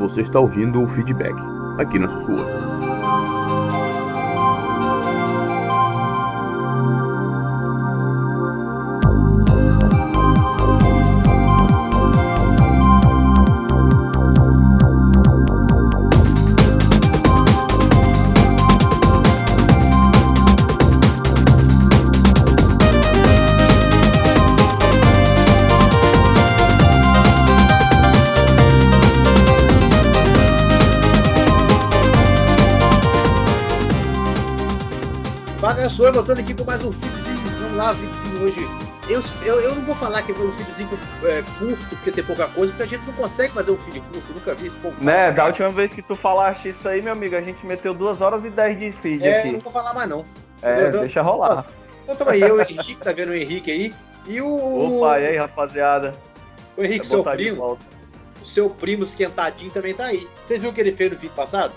Você 0.00 0.22
está 0.22 0.40
ouvindo 0.40 0.82
o 0.82 0.88
feedback 0.88 1.34
aqui 1.78 1.98
na 1.98 2.08
Sussurra. 2.08 2.59
Consegue 43.20 43.52
fazer 43.52 43.70
um 43.70 43.76
feed 43.76 44.00
curto, 44.00 44.32
nunca 44.32 44.54
vi. 44.54 44.70
Pô, 44.70 44.90
né, 45.00 45.30
da 45.30 45.46
última 45.46 45.68
vez 45.68 45.92
que 45.92 46.02
tu 46.02 46.14
falaste 46.14 46.70
isso 46.70 46.88
aí, 46.88 47.02
meu 47.02 47.12
amigo, 47.12 47.36
a 47.36 47.40
gente 47.40 47.64
meteu 47.66 47.92
2 47.92 48.20
horas 48.20 48.44
e 48.44 48.50
10 48.50 48.78
de 48.78 48.92
feed 48.92 49.26
é, 49.26 49.38
aqui. 49.38 49.48
É, 49.48 49.52
não 49.52 49.60
vou 49.60 49.72
falar 49.72 49.94
mais 49.94 50.08
não. 50.08 50.24
É, 50.62 50.90
deixa 50.90 51.22
rolar. 51.22 51.66
Então 52.04 52.16
tamo 52.16 52.30
aí, 52.30 52.40
eu 52.40 52.58
e 52.58 52.60
o 52.60 52.62
Henrique, 52.62 52.96
tá 52.96 53.12
vendo 53.12 53.30
o 53.30 53.34
Henrique 53.34 53.70
aí. 53.70 53.94
E 54.26 54.40
o. 54.40 54.98
Opa, 54.98 55.20
e 55.20 55.26
aí, 55.26 55.36
rapaziada? 55.36 56.12
O 56.76 56.82
Henrique, 56.82 57.06
seu 57.06 57.22
primo. 57.22 57.78
O 58.40 58.46
seu 58.46 58.70
primo 58.70 59.04
esquentadinho 59.04 59.70
também 59.70 59.94
tá 59.94 60.06
aí. 60.06 60.26
Você 60.44 60.58
viu 60.58 60.70
o 60.70 60.72
que 60.72 60.80
ele 60.80 60.92
fez 60.92 61.12
no 61.12 61.18
vídeo 61.18 61.34
passado? 61.34 61.72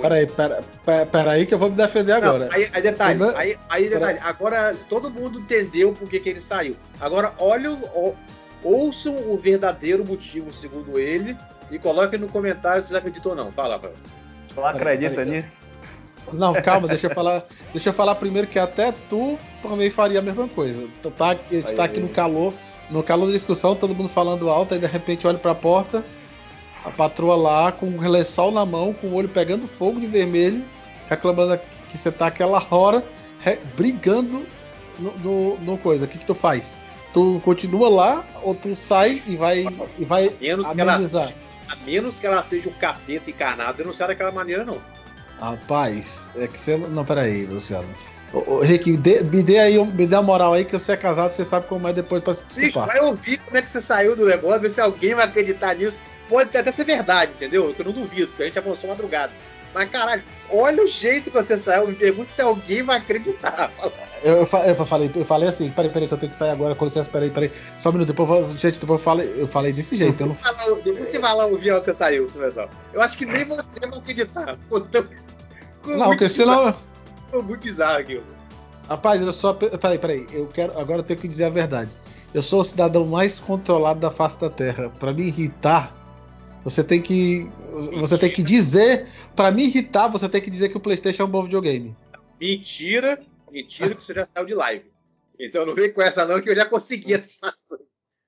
Peraí, 0.00 0.26
pera, 0.26 0.64
pera, 0.84 1.06
pera 1.06 1.30
aí 1.32 1.44
que 1.44 1.52
eu 1.52 1.58
vou 1.58 1.68
me 1.68 1.76
defender 1.76 2.12
agora. 2.12 2.46
Não, 2.46 2.52
aí, 2.52 2.68
aí, 2.72 2.82
detalhe, 2.82 3.22
aí, 3.34 3.58
aí 3.68 3.88
detalhe, 3.88 4.18
agora 4.22 4.74
todo 4.88 5.10
mundo 5.10 5.40
entendeu 5.40 5.92
por 5.92 6.08
que, 6.08 6.20
que 6.20 6.28
ele 6.30 6.40
saiu. 6.40 6.74
Agora 7.00 7.34
olha, 7.38 7.70
o, 7.72 8.16
ouçam 8.62 9.30
o 9.30 9.36
verdadeiro 9.36 10.04
motivo, 10.06 10.52
segundo 10.52 10.98
ele, 10.98 11.36
e 11.70 11.78
coloquem 11.78 12.18
no 12.18 12.28
comentário 12.28 12.82
se 12.82 12.88
vocês 12.88 12.98
acreditam 12.98 13.32
ou 13.32 13.36
não. 13.36 13.52
Fala, 13.52 13.76
Rafael. 13.76 13.94
Não 14.56 14.66
acredita 14.66 15.24
nisso? 15.24 15.52
Não, 16.32 16.52
calma, 16.54 16.88
deixa 16.88 17.06
eu 17.06 17.14
falar. 17.14 17.44
Deixa 17.72 17.88
eu 17.88 17.94
falar 17.94 18.14
primeiro 18.16 18.46
que 18.46 18.58
até 18.58 18.92
tu 19.08 19.38
também 19.62 19.90
faria 19.90 20.18
a 20.18 20.22
mesma 20.22 20.48
coisa. 20.48 20.86
Tá, 21.16 21.30
a 21.30 21.54
gente 21.54 21.74
tá 21.74 21.84
aqui 21.84 22.00
no 22.00 22.08
calor, 22.08 22.52
no 22.90 23.02
calor 23.02 23.26
da 23.26 23.32
discussão, 23.32 23.74
todo 23.74 23.94
mundo 23.94 24.08
falando 24.10 24.50
alto, 24.50 24.74
aí 24.74 24.80
de 24.80 24.86
repente 24.86 25.26
olha 25.26 25.38
pra 25.38 25.54
porta 25.54 26.04
a 26.84 26.90
patroa 26.90 27.36
lá 27.36 27.72
com 27.72 27.86
o 27.86 28.08
lençol 28.08 28.50
na 28.50 28.64
mão, 28.64 28.92
com 28.92 29.08
o 29.08 29.14
olho 29.14 29.28
pegando 29.28 29.66
fogo 29.66 30.00
de 30.00 30.06
vermelho, 30.06 30.64
reclamando 31.08 31.58
que 31.90 31.98
você 31.98 32.10
tá 32.10 32.26
aquela 32.26 32.64
hora 32.70 33.04
re, 33.40 33.58
brigando 33.76 34.46
no, 34.98 35.12
no, 35.18 35.58
no, 35.58 35.78
coisa. 35.78 36.04
O 36.04 36.08
que, 36.08 36.18
que 36.18 36.26
tu 36.26 36.34
faz? 36.34 36.72
Tu 37.12 37.40
continua 37.44 37.88
lá 37.88 38.24
ou 38.42 38.54
tu 38.54 38.76
sai 38.76 39.20
e 39.26 39.36
vai 39.36 39.66
e 39.98 40.04
vai 40.04 40.30
menos 40.40 40.66
amenizar? 40.66 41.28
Que 41.28 41.32
ela, 41.32 41.42
a 41.72 41.76
menos 41.86 42.18
que 42.18 42.26
ela 42.26 42.42
seja 42.42 42.68
o 42.68 42.72
capeta 42.74 43.30
encarnado, 43.30 43.80
eu 43.80 43.86
não 43.86 43.92
sai 43.92 44.08
daquela 44.08 44.30
maneira 44.30 44.64
não. 44.64 44.78
Rapaz, 45.40 46.26
é 46.36 46.46
que 46.46 46.58
você 46.58 46.76
não, 46.76 47.04
peraí, 47.04 47.46
Luciano. 47.46 47.88
Ô, 48.32 48.56
ô, 48.56 48.60
Rick, 48.60 48.96
dê, 48.96 49.22
me 49.22 49.42
dê 49.42 49.58
aí, 49.58 49.78
me 49.82 50.06
dê 50.06 50.16
a 50.16 50.22
moral 50.22 50.52
aí 50.52 50.64
que 50.64 50.72
você 50.72 50.92
é 50.92 50.96
casado, 50.96 51.32
você 51.32 51.44
sabe 51.44 51.66
como 51.66 51.88
é 51.88 51.92
depois 51.92 52.22
pra 52.22 52.34
se 52.34 52.44
desculpar. 52.44 52.86
Bicho, 52.88 52.98
vai 52.98 53.08
ouvir 53.08 53.38
como 53.38 53.56
é 53.56 53.62
que 53.62 53.70
você 53.70 53.80
saiu 53.80 54.14
do 54.14 54.26
negócio, 54.26 54.60
ver 54.60 54.70
se 54.70 54.80
alguém 54.80 55.14
vai 55.14 55.24
acreditar 55.24 55.74
nisso 55.74 55.96
pode 56.28 56.56
até 56.56 56.70
ser 56.70 56.84
verdade, 56.84 57.32
entendeu? 57.32 57.74
Eu 57.76 57.84
não 57.84 57.92
duvido, 57.92 58.28
porque 58.28 58.42
a 58.42 58.46
gente 58.46 58.58
avançou 58.58 58.90
madrugada. 58.90 59.32
Mas, 59.74 59.90
caralho, 59.90 60.22
olha 60.50 60.84
o 60.84 60.86
jeito 60.86 61.30
que 61.30 61.36
você 61.36 61.56
saiu. 61.56 61.88
Me 61.88 61.94
pergunta 61.94 62.28
se 62.28 62.42
alguém 62.42 62.82
vai 62.82 62.98
acreditar. 62.98 63.72
Eu, 64.22 64.34
eu, 64.34 64.40
eu, 64.40 64.86
falei, 64.86 65.10
eu 65.14 65.24
falei 65.24 65.48
assim, 65.48 65.70
peraí, 65.70 65.90
peraí, 65.90 66.08
que 66.08 66.14
eu 66.14 66.18
tenho 66.18 66.32
que 66.32 66.38
sair 66.38 66.50
agora, 66.50 66.74
com 66.74 66.84
licença, 66.84 67.08
peraí, 67.10 67.30
peraí. 67.30 67.50
Só 67.78 67.90
um 67.90 67.92
minuto, 67.92 68.08
depois, 68.08 68.60
gente, 68.60 68.78
depois 68.78 69.00
eu 69.00 69.04
falei, 69.04 69.34
eu 69.36 69.48
falei 69.48 69.72
desse 69.72 69.96
jeito. 69.96 70.16
Depois, 70.16 70.38
não... 70.68 70.82
Depois 70.82 71.08
você 71.08 71.18
vai 71.18 71.34
lá 71.34 71.46
ouvir 71.46 71.72
onde 71.72 71.84
você 71.84 71.94
saiu, 71.94 72.26
pessoal. 72.26 72.68
Eu 72.92 73.00
acho 73.00 73.16
que 73.16 73.26
nem 73.26 73.44
você 73.44 73.80
vai 73.80 73.98
acreditar. 73.98 74.58
Pô, 74.68 74.80
tão... 74.80 75.04
Não, 75.86 76.06
porque 76.06 76.28
senão. 76.28 76.74
Ficou 77.26 77.42
muito 77.42 77.62
bizarro 77.62 77.98
aqui. 77.98 78.20
Rapaz, 78.88 79.22
eu 79.22 79.32
só. 79.32 79.52
Peraí, 79.52 79.98
peraí, 79.98 80.26
eu 80.32 80.46
quero. 80.46 80.78
Agora 80.78 81.00
eu 81.00 81.02
tenho 81.02 81.20
que 81.20 81.28
dizer 81.28 81.44
a 81.44 81.50
verdade. 81.50 81.90
Eu 82.32 82.42
sou 82.42 82.60
o 82.60 82.64
cidadão 82.64 83.06
mais 83.06 83.38
controlado 83.38 84.00
da 84.00 84.10
face 84.10 84.38
da 84.40 84.50
Terra. 84.50 84.90
Para 84.98 85.12
me 85.12 85.24
irritar, 85.24 85.94
você 86.64 86.82
tem 86.82 87.00
que. 87.00 87.48
Mentira. 87.72 88.00
Você 88.00 88.18
tem 88.18 88.30
que 88.30 88.42
dizer. 88.42 89.08
para 89.36 89.50
me 89.50 89.64
irritar, 89.64 90.08
você 90.08 90.28
tem 90.28 90.40
que 90.40 90.50
dizer 90.50 90.68
que 90.70 90.76
o 90.76 90.80
PlayStation 90.80 91.22
é 91.22 91.26
um 91.26 91.30
bom 91.30 91.42
videogame. 91.42 91.96
Mentira! 92.40 93.18
Mentira 93.50 93.94
que 93.94 94.02
você 94.02 94.14
já 94.14 94.26
saiu 94.26 94.46
de 94.46 94.54
live. 94.54 94.92
Então 95.38 95.64
não 95.64 95.74
vem 95.74 95.92
com 95.92 96.02
essa, 96.02 96.24
não, 96.24 96.40
que 96.40 96.50
eu 96.50 96.56
já 96.56 96.66
consegui 96.66 97.14
essa 97.14 97.28
informação. 97.28 97.78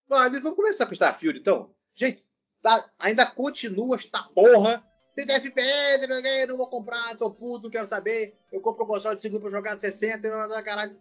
Mas 0.08 0.32
vamos 0.40 0.56
começar 0.56 0.86
com 0.86 0.90
o 0.90 0.94
Starfield, 0.94 1.38
então. 1.38 1.74
Gente, 1.94 2.24
tá, 2.62 2.88
ainda 2.98 3.26
continua 3.26 3.96
esta 3.96 4.22
porra. 4.34 4.84
Tem 5.14 5.30
FPS, 5.30 6.06
não 6.48 6.56
vou 6.56 6.68
comprar, 6.68 7.16
tô 7.16 7.30
puto, 7.30 7.64
não 7.64 7.70
quero 7.70 7.86
saber. 7.86 8.36
Eu 8.52 8.60
compro 8.60 8.84
um 8.84 8.86
console 8.86 9.16
de 9.16 9.22
seguro 9.22 9.42
pra 9.42 9.50
jogar 9.50 9.74
de 9.74 9.82
60 9.82 10.26
e 10.26 10.30
não 10.30 10.64
caralho. 10.64 10.96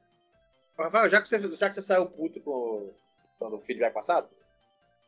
Rafael, 0.78 1.10
já 1.10 1.22
que 1.22 1.28
você, 1.28 1.40
já 1.54 1.70
que 1.70 1.76
você 1.76 1.82
saiu 1.82 2.06
puto 2.06 2.40
com, 2.42 2.92
com 3.38 3.56
o 3.56 3.60
feedback 3.60 3.94
passado, 3.94 4.30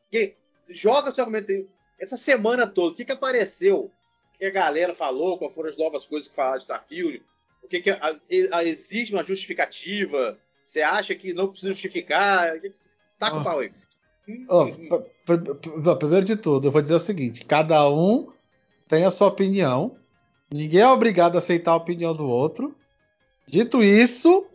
que, 0.10 0.36
joga 0.70 1.12
seu 1.12 1.24
argumento 1.24 1.52
aí 1.52 1.70
essa 2.00 2.18
semana 2.18 2.68
toda, 2.68 2.94
o 2.94 2.96
que, 2.96 3.06
que 3.06 3.12
apareceu? 3.12 3.92
O 4.34 4.38
que 4.38 4.46
a 4.46 4.52
galera 4.52 4.96
falou? 4.96 5.38
Quais 5.38 5.54
foram 5.54 5.70
as 5.70 5.78
novas 5.78 6.06
coisas 6.06 6.28
que 6.28 6.36
falaram 6.36 6.58
de 6.58 6.64
Starfield? 6.64 7.24
O 7.64 7.68
que, 7.68 7.82
que 7.82 7.90
a, 7.90 8.18
a, 8.52 8.64
existe 8.64 9.14
uma 9.14 9.24
justificativa? 9.24 10.38
Você 10.64 10.82
acha 10.82 11.16
que 11.16 11.34
não 11.34 11.48
precisa 11.48 11.72
justificar? 11.72 12.54
Tá 13.20 13.32
com 13.32 13.40
o 13.40 13.44
pau 13.44 13.60
aí. 13.60 13.72
Oh, 14.48 15.96
primeiro 15.96 16.26
de 16.26 16.36
tudo, 16.36 16.68
eu 16.68 16.72
vou 16.72 16.82
dizer 16.82 16.96
o 16.96 17.00
seguinte: 17.00 17.46
cada 17.46 17.90
um 17.90 18.32
tem 18.88 19.06
a 19.06 19.12
sua 19.12 19.28
opinião. 19.28 19.96
Ninguém 20.52 20.82
é 20.82 20.88
obrigado 20.88 21.36
a 21.36 21.40
aceitar 21.40 21.72
a 21.72 21.78
opinião 21.78 22.14
do 22.14 22.28
outro. 22.28 22.76
Dito 23.48 23.84
isso, 23.84 24.46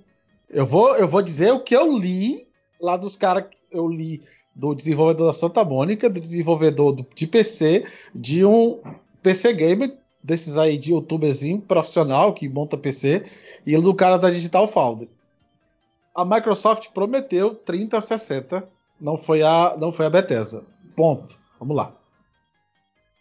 eu 0.49 0.65
vou, 0.65 0.97
eu 0.97 1.09
vou 1.09 1.23
dizer 1.23 1.53
o 1.53 1.61
que 1.61 1.75
eu 1.75 1.97
li 1.97 2.47
lá 2.81 2.97
dos 2.97 3.17
caras. 3.17 3.45
Eu 3.71 3.89
li 3.89 4.23
do 4.55 4.75
desenvolvedor 4.75 5.27
da 5.27 5.35
Santa 5.35 5.65
Mônica, 5.65 6.09
do 6.09 6.21
desenvolvedor 6.21 6.93
do, 6.93 7.07
de 7.15 7.27
PC, 7.27 7.87
de 8.15 8.45
um 8.45 8.81
PC 9.23 9.53
gamer, 9.53 9.99
desses 10.27 10.59
aí 10.59 10.77
de 10.77 10.91
youtuberzinho 10.91 11.61
profissional 11.61 12.35
que 12.35 12.49
monta 12.49 12.77
PC, 12.77 13.25
e 13.65 13.77
do 13.79 13.95
cara 13.95 14.17
da 14.17 14.29
Digital 14.29 14.67
Foundry. 14.67 15.09
A 16.13 16.25
Microsoft 16.25 16.89
prometeu 16.93 17.55
30 17.55 17.97
a 17.97 18.01
60, 18.01 18.69
não 19.01 19.17
foi 19.17 19.43
a, 19.43 19.77
não 19.79 19.93
foi 19.93 20.07
a 20.07 20.11
Bethesda. 20.11 20.65
Ponto. 20.97 21.39
Vamos 21.61 21.77
lá. 21.77 21.95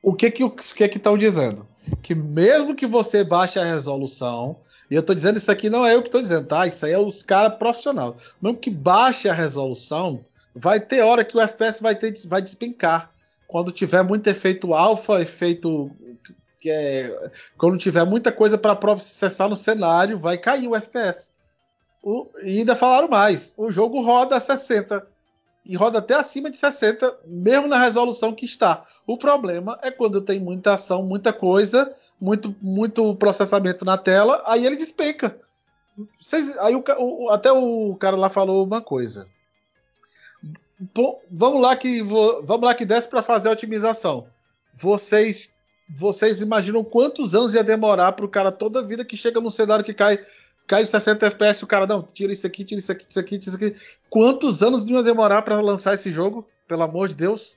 O 0.02 0.14
que 0.14 0.32
que 0.32 0.44
o 0.44 0.50
que 0.50 0.88
que 0.88 0.98
estão 0.98 1.18
dizendo? 1.18 1.68
Que 2.02 2.16
mesmo 2.16 2.76
que 2.76 2.88
você 2.88 3.24
baixe 3.24 3.60
a 3.60 3.66
resolução, 3.66 4.58
e 4.90 4.96
eu 4.96 5.02
estou 5.02 5.16
dizendo 5.16 5.38
isso 5.38 5.52
aqui 5.52 5.70
não 5.70 5.86
é 5.86 5.94
eu 5.94 6.02
que 6.02 6.08
estou 6.08 6.22
dizendo, 6.22 6.48
tá? 6.48 6.66
Isso 6.66 6.86
aí 6.86 6.92
é 6.92 7.00
os 7.00 7.22
caras 7.22 7.58
profissionais. 7.58 8.16
Mesmo 8.42 8.58
que 8.58 8.70
baixe 8.70 9.30
a 9.30 9.34
resolução, 9.34 10.26
vai 10.56 10.80
ter 10.80 11.02
hora 11.02 11.24
que 11.24 11.38
o 11.38 11.42
FPS 11.42 11.82
vai, 11.82 11.96
ter, 11.96 12.16
vai 12.28 12.42
despencar. 12.42 13.12
Quando 13.48 13.72
tiver 13.72 14.04
muito 14.04 14.28
efeito 14.28 14.74
alfa, 14.74 15.22
efeito. 15.22 15.92
Que 16.66 16.72
é, 16.72 17.32
quando 17.60 17.78
tiver 17.78 18.04
muita 18.06 18.32
coisa 18.32 18.58
para 18.58 18.76
processar 18.76 19.48
no 19.48 19.56
cenário, 19.56 20.18
vai 20.18 20.36
cair 20.36 20.68
o 20.68 20.76
FPS. 20.76 21.30
O, 22.02 22.28
e 22.42 22.58
ainda 22.58 22.76
falaram 22.76 23.08
mais: 23.08 23.54
o 23.56 23.72
jogo 23.72 24.02
roda 24.02 24.36
a 24.36 24.40
60 24.40 25.06
e 25.64 25.76
roda 25.76 26.00
até 26.00 26.16
acima 26.16 26.50
de 26.50 26.58
60, 26.58 27.20
mesmo 27.24 27.68
na 27.68 27.78
resolução 27.78 28.34
que 28.34 28.46
está. 28.46 28.84
O 29.06 29.16
problema 29.16 29.78
é 29.84 29.92
quando 29.92 30.20
tem 30.22 30.40
muita 30.40 30.74
ação, 30.74 31.04
muita 31.04 31.32
coisa, 31.32 31.96
muito, 32.20 32.56
muito 32.60 33.16
processamento 33.16 33.86
na 33.86 33.96
tela, 33.96 34.42
aí 34.44 34.66
ele 34.66 34.76
despenca. 34.76 35.40
Aí 36.62 36.76
o, 36.76 36.84
o, 36.98 37.30
até 37.30 37.52
o 37.52 37.96
cara 38.00 38.18
lá 38.18 38.32
falou 38.32 38.66
uma 38.66 38.82
coisa. 38.82 39.28
Pô, 40.96 41.22
vamos 41.30 41.62
lá 41.62 41.76
que 41.76 42.02
vamos 42.02 42.62
lá 42.62 42.74
que 42.74 42.86
desce 42.86 43.08
para 43.08 43.22
fazer 43.22 43.50
a 43.50 43.52
otimização. 43.52 44.26
Vocês 44.76 45.54
vocês 45.88 46.42
imaginam 46.42 46.84
quantos 46.84 47.36
anos 47.36 47.54
ia 47.54 47.64
demorar 47.64 48.12
para 48.14 48.26
o 48.26 48.30
cara 48.30 48.52
toda 48.52 48.84
vida 48.84 49.06
que 49.06 49.16
chega 49.16 49.40
num 49.40 49.52
cenário 49.52 49.86
que 49.86 49.94
cai 49.94 50.20
cai 50.68 50.84
60 50.86 51.28
FPS 51.28 51.64
o 51.64 51.68
cara 51.68 51.86
não 51.86 52.02
tira 52.02 52.34
isso 52.34 52.48
aqui 52.48 52.66
tira 52.66 52.80
isso 52.80 52.92
aqui 52.92 53.06
isso 53.08 53.20
aqui 53.20 53.38
tira 53.38 53.56
isso 53.56 53.66
aqui. 53.66 53.76
Quantos 54.10 54.64
anos 54.64 54.84
ia 54.84 55.04
demorar 55.04 55.44
para 55.44 55.60
lançar 55.62 55.94
esse 55.94 56.12
jogo 56.12 56.48
pelo 56.68 56.84
amor 56.84 57.08
de 57.08 57.16
Deus? 57.16 57.56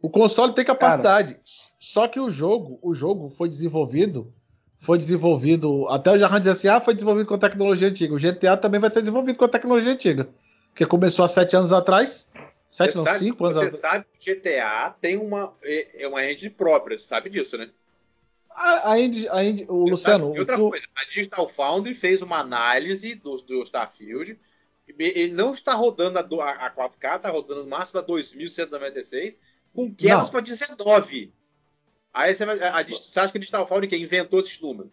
O 0.00 0.08
console 0.08 0.54
tem 0.54 0.64
capacidade. 0.64 1.34
Cara. 1.34 1.44
só 1.78 2.08
que 2.08 2.20
o 2.20 2.30
jogo 2.30 2.78
o 2.82 2.94
jogo 2.94 3.28
foi 3.28 3.48
desenvolvido 3.48 4.32
foi 4.78 4.98
desenvolvido 4.98 5.86
até 5.88 6.12
o 6.12 6.18
Jarran 6.18 6.38
dizer 6.38 6.52
assim 6.52 6.68
ah 6.68 6.80
foi 6.80 6.94
desenvolvido 6.94 7.26
com 7.26 7.38
tecnologia 7.38 7.88
antiga. 7.88 8.14
O 8.14 8.18
GTA 8.18 8.56
também 8.56 8.80
vai 8.80 8.90
ter 8.90 9.00
desenvolvido 9.00 9.36
com 9.36 9.48
tecnologia 9.48 9.92
antiga 9.92 10.28
que 10.74 10.86
começou 10.86 11.24
há 11.24 11.28
sete 11.28 11.56
anos 11.56 11.72
atrás 11.72 12.26
7 12.76 12.92
Você 12.92 12.98
não, 12.98 13.04
sabe, 13.04 13.18
5 13.20 13.44
anos 13.44 13.56
você 13.58 13.64
atrás. 13.66 13.80
sabe 13.80 14.06
que 14.18 14.34
GTA 14.34 14.94
tem 15.00 15.16
uma, 15.16 15.54
é, 15.62 16.02
é 16.04 16.08
uma 16.08 16.24
engine 16.30 16.50
própria, 16.50 16.98
você 16.98 17.06
sabe 17.06 17.30
disso, 17.30 17.56
né? 17.56 17.70
A, 18.50 18.92
a 18.92 19.00
Indy- 19.00 19.28
a 19.28 19.44
Indy- 19.44 19.66
o 19.68 19.84
Você 19.84 19.90
Luciano, 19.90 20.24
sabe- 20.26 20.36
e 20.36 20.40
outra 20.40 20.58
o- 20.60 20.68
coisa, 20.70 20.84
a 20.96 21.04
Digital 21.04 21.48
Foundry 21.48 21.94
fez 21.94 22.22
uma 22.22 22.38
análise 22.38 23.14
do, 23.14 23.36
do 23.42 23.62
Starfield. 23.62 24.38
Ele 24.98 25.32
não 25.32 25.52
está 25.52 25.74
rodando 25.74 26.18
a, 26.18 26.22
a- 26.50 26.66
a 26.66 26.70
4K, 26.70 27.16
está 27.16 27.30
rodando 27.30 27.64
no 27.64 27.68
máximo 27.70 28.00
a 28.00 28.02
2196, 28.02 29.34
com 29.74 29.92
quedas 29.94 30.30
para 30.30 30.40
19. 30.40 31.32
Aí 32.14 32.34
você, 32.34 32.44
a, 32.44 32.78
a, 32.78 32.82
você 32.84 33.20
acha 33.20 33.30
que 33.32 33.36
a 33.38 33.40
Digital 33.40 33.66
Foundry 33.66 33.88
que 33.88 33.96
inventou 33.96 34.40
esses 34.40 34.58
números? 34.60 34.90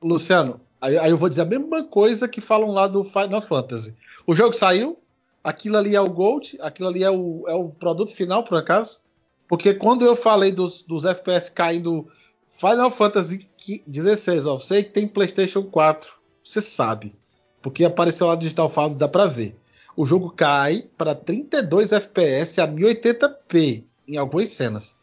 Luciano, 0.00 0.60
aí, 0.80 0.98
aí 0.98 1.10
eu 1.10 1.16
vou 1.16 1.28
dizer 1.28 1.42
a 1.42 1.46
mesma 1.46 1.84
coisa 1.84 2.28
que 2.28 2.40
falam 2.40 2.70
lá 2.70 2.86
do 2.86 3.02
Final 3.04 3.42
Fantasy. 3.42 3.94
O 4.26 4.34
jogo 4.34 4.54
saiu, 4.54 4.98
aquilo 5.42 5.76
ali 5.76 5.96
é 5.96 6.00
o 6.00 6.10
Gold, 6.10 6.56
aquilo 6.60 6.88
ali 6.88 7.02
é 7.02 7.10
o, 7.10 7.44
é 7.48 7.54
o 7.54 7.68
produto 7.68 8.14
final, 8.14 8.44
por 8.44 8.58
acaso? 8.58 9.00
Porque 9.48 9.74
quando 9.74 10.04
eu 10.04 10.16
falei 10.16 10.52
dos, 10.52 10.82
dos 10.82 11.04
FPS 11.04 11.50
caindo 11.50 12.08
Final 12.56 12.90
Fantasy 12.90 13.48
XVI, 13.58 14.46
ó, 14.46 14.58
sei 14.58 14.84
que 14.84 14.90
tem 14.90 15.08
PlayStation 15.08 15.64
4, 15.64 16.12
você 16.44 16.62
sabe. 16.62 17.14
Porque 17.60 17.84
apareceu 17.84 18.26
lá 18.26 18.34
no 18.34 18.40
Digital 18.40 18.70
Foundry, 18.70 18.98
dá 18.98 19.08
pra 19.08 19.26
ver. 19.26 19.56
O 19.96 20.06
jogo 20.06 20.30
cai 20.30 20.88
para 20.96 21.14
32 21.14 21.92
FPS 21.92 22.60
a 22.60 22.66
1080p 22.66 23.84
em 24.08 24.16
algumas 24.16 24.50
cenas. 24.50 24.96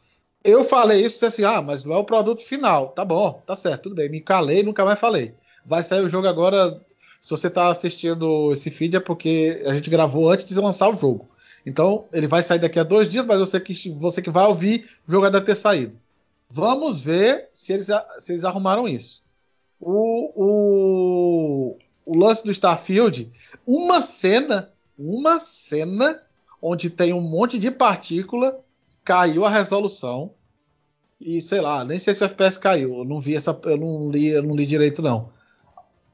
Eu 0.44 0.64
falei 0.64 1.06
isso 1.06 1.26
assim, 1.26 1.44
ah, 1.44 1.62
mas 1.62 1.84
não 1.84 1.94
é 1.94 1.98
o 1.98 2.04
produto 2.04 2.44
final. 2.44 2.90
Tá 2.90 3.04
bom, 3.06 3.42
tá 3.46 3.56
certo, 3.56 3.84
tudo 3.84 3.96
bem. 3.96 4.10
Me 4.10 4.22
calei, 4.22 4.64
nunca 4.64 4.86
mais 4.86 5.00
falei. 5.00 5.36
Vai 5.66 5.84
sair 5.84 6.04
o 6.04 6.10
jogo 6.10 6.28
agora. 6.28 6.82
Se 7.20 7.32
você 7.32 7.50
tá 7.50 7.70
assistindo 7.70 8.52
esse 8.54 8.72
feed 8.72 8.96
é 8.96 9.00
porque 9.00 9.62
a 9.66 9.74
gente 9.74 9.90
gravou 9.90 10.30
antes 10.30 10.46
de 10.46 10.60
lançar 10.60 10.90
o 10.90 10.96
jogo. 10.96 11.30
Então 11.66 12.06
ele 12.14 12.28
vai 12.28 12.42
sair 12.42 12.60
daqui 12.60 12.80
a 12.80 12.84
dois 12.84 13.10
dias, 13.10 13.26
mas 13.26 13.40
você 13.40 13.60
que, 13.60 13.90
você 13.92 14.22
que 14.22 14.30
vai 14.30 14.46
ouvir, 14.48 14.90
o 15.08 15.12
jogo 15.12 15.30
deve 15.30 15.46
ter 15.46 15.56
saído. 15.56 15.98
Vamos 16.50 17.00
ver 17.02 17.50
se 17.54 17.74
eles, 17.74 17.88
se 18.20 18.32
eles 18.32 18.44
arrumaram 18.44 18.88
isso. 18.88 19.22
O, 19.80 20.32
o, 20.36 21.78
o 22.06 22.18
lance 22.18 22.44
do 22.44 22.52
Starfield, 22.52 23.32
uma 23.66 24.02
cena, 24.02 24.72
uma 24.98 25.40
cena 25.40 26.22
onde 26.62 26.90
tem 26.90 27.14
um 27.14 27.22
monte 27.22 27.60
de 27.60 27.70
partícula, 27.70 28.60
caiu 29.04 29.46
a 29.46 29.50
resolução 29.50 30.32
e 31.20 31.42
sei 31.42 31.60
lá, 31.60 31.84
nem 31.84 32.00
sei 32.00 32.14
se 32.14 32.24
o 32.24 32.26
FPS 32.26 32.58
caiu. 32.58 33.00
Eu 33.00 33.06
não 33.06 33.20
vi 33.20 33.36
essa, 33.36 33.58
eu 33.66 33.78
não 33.78 34.10
li, 34.10 34.28
eu 34.28 34.42
não 34.42 34.56
li 34.56 34.66
direito 34.66 35.02
não. 35.02 35.30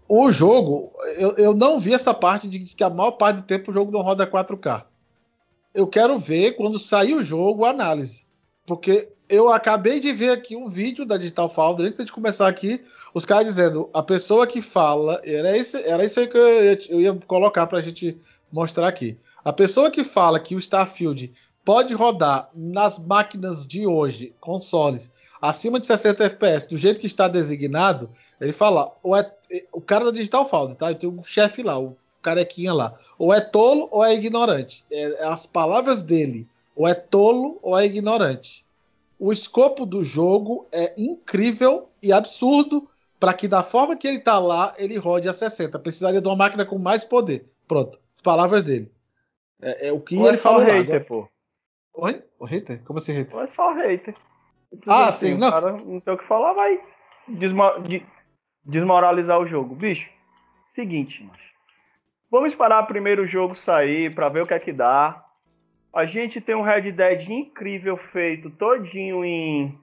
O 0.07 0.31
jogo, 0.31 0.91
eu, 1.17 1.31
eu 1.37 1.53
não 1.53 1.79
vi 1.79 1.93
essa 1.93 2.13
parte 2.13 2.47
de 2.47 2.59
que 2.59 2.83
a 2.83 2.89
maior 2.89 3.11
parte 3.11 3.37
do 3.37 3.47
tempo 3.47 3.71
o 3.71 3.73
jogo 3.73 3.91
não 3.91 4.01
roda 4.01 4.27
4K. 4.27 4.83
Eu 5.73 5.87
quero 5.87 6.19
ver 6.19 6.55
quando 6.55 6.77
sair 6.77 7.15
o 7.15 7.23
jogo 7.23 7.65
a 7.65 7.71
análise, 7.71 8.23
porque 8.65 9.09
eu 9.27 9.51
acabei 9.51 9.99
de 9.99 10.13
ver 10.13 10.29
aqui 10.29 10.55
um 10.55 10.69
vídeo 10.69 11.05
da 11.05 11.17
Digital 11.17 11.49
Foundry 11.49 11.87
antes 11.87 12.05
de 12.05 12.11
começar 12.11 12.47
aqui, 12.47 12.83
os 13.13 13.25
caras 13.25 13.45
dizendo 13.45 13.89
a 13.93 14.03
pessoa 14.03 14.45
que 14.45 14.61
fala 14.61 15.21
era 15.23 15.57
isso, 15.57 15.77
era 15.77 16.05
isso 16.05 16.19
aí 16.19 16.27
que 16.27 16.37
eu 16.37 16.63
ia, 16.63 16.79
eu 16.89 17.01
ia 17.01 17.19
colocar 17.25 17.65
para 17.65 17.79
a 17.79 17.81
gente 17.81 18.17
mostrar 18.51 18.87
aqui. 18.87 19.17
A 19.43 19.51
pessoa 19.51 19.89
que 19.89 20.03
fala 20.03 20.39
que 20.39 20.55
o 20.55 20.59
Starfield 20.59 21.33
pode 21.63 21.93
rodar 21.93 22.49
nas 22.53 22.99
máquinas 22.99 23.65
de 23.65 23.87
hoje, 23.87 24.33
consoles, 24.39 25.11
acima 25.41 25.79
de 25.79 25.85
60 25.85 26.23
FPS, 26.23 26.67
do 26.67 26.77
jeito 26.77 26.99
que 26.99 27.07
está 27.07 27.27
designado, 27.27 28.09
ele 28.39 28.53
fala, 28.53 28.91
ou 29.01 29.15
é 29.15 29.23
o 29.71 29.81
cara 29.81 30.05
da 30.05 30.11
Digital 30.11 30.47
Foundry, 30.49 30.75
tá? 30.75 30.91
Eu 30.91 30.95
tenho 30.95 31.13
um 31.13 31.23
chefe 31.23 31.61
lá, 31.63 31.77
o 31.79 31.95
carequinha 32.21 32.73
lá. 32.73 32.97
Ou 33.17 33.33
é 33.33 33.39
tolo 33.41 33.87
ou 33.91 34.03
é 34.03 34.13
ignorante. 34.13 34.83
É, 34.91 35.25
as 35.25 35.45
palavras 35.45 36.01
dele, 36.01 36.47
ou 36.75 36.87
é 36.87 36.93
tolo 36.93 37.59
ou 37.61 37.77
é 37.77 37.85
ignorante. 37.85 38.65
O 39.19 39.31
escopo 39.31 39.85
do 39.85 40.03
jogo 40.03 40.67
é 40.71 40.93
incrível 40.97 41.89
e 42.01 42.11
absurdo 42.11 42.89
para 43.19 43.33
que 43.33 43.47
da 43.47 43.63
forma 43.63 43.95
que 43.95 44.07
ele 44.07 44.19
tá 44.19 44.37
lá, 44.37 44.73
ele 44.77 44.97
rode 44.97 45.29
a 45.29 45.33
60. 45.33 45.79
Precisaria 45.79 46.19
de 46.21 46.27
uma 46.27 46.35
máquina 46.35 46.65
com 46.65 46.77
mais 46.77 47.03
poder. 47.03 47.45
Pronto, 47.67 47.97
as 48.13 48.21
palavras 48.21 48.63
dele. 48.63 48.91
É, 49.61 49.87
é 49.87 49.91
o 49.93 49.99
que 50.01 50.17
Ou 50.17 50.27
ele 50.27 50.35
é 50.35 50.39
falou 50.39 50.59
lá. 50.59 50.65
hater, 50.65 50.95
Agora- 50.95 51.05
pô. 51.05 51.27
Oi? 51.93 52.21
O 52.37 52.43
hater? 52.45 52.83
Como 52.83 52.99
assim 52.99 53.13
hater? 53.13 53.35
Ou 53.35 53.41
é 53.43 53.47
só 53.47 53.73
hater. 53.73 54.13
Ah, 54.85 55.07
Assim, 55.07 55.27
sim, 55.27 55.33
o 55.35 55.37
não. 55.37 55.49
cara 55.49 55.71
não 55.71 55.99
tem 56.01 56.13
o 56.13 56.17
que 56.17 56.27
falar, 56.27 56.51
vai 56.53 56.81
desma- 57.29 57.79
de- 57.79 58.05
desmoralizar 58.65 59.39
o 59.39 59.45
jogo. 59.45 59.75
Bicho, 59.75 60.09
seguinte, 60.63 61.23
macho. 61.23 61.53
Vamos 62.29 62.51
esperar 62.51 62.83
primeiro 62.83 63.23
o 63.23 63.27
jogo 63.27 63.55
sair 63.55 64.13
pra 64.13 64.29
ver 64.29 64.41
o 64.41 64.47
que 64.47 64.53
é 64.53 64.59
que 64.59 64.73
dá. 64.73 65.23
A 65.93 66.05
gente 66.05 66.41
tem 66.41 66.55
um 66.55 66.61
Red 66.61 66.91
Dead 66.91 67.29
incrível 67.29 67.95
feito 67.95 68.49
todinho 68.49 69.23
em 69.23 69.77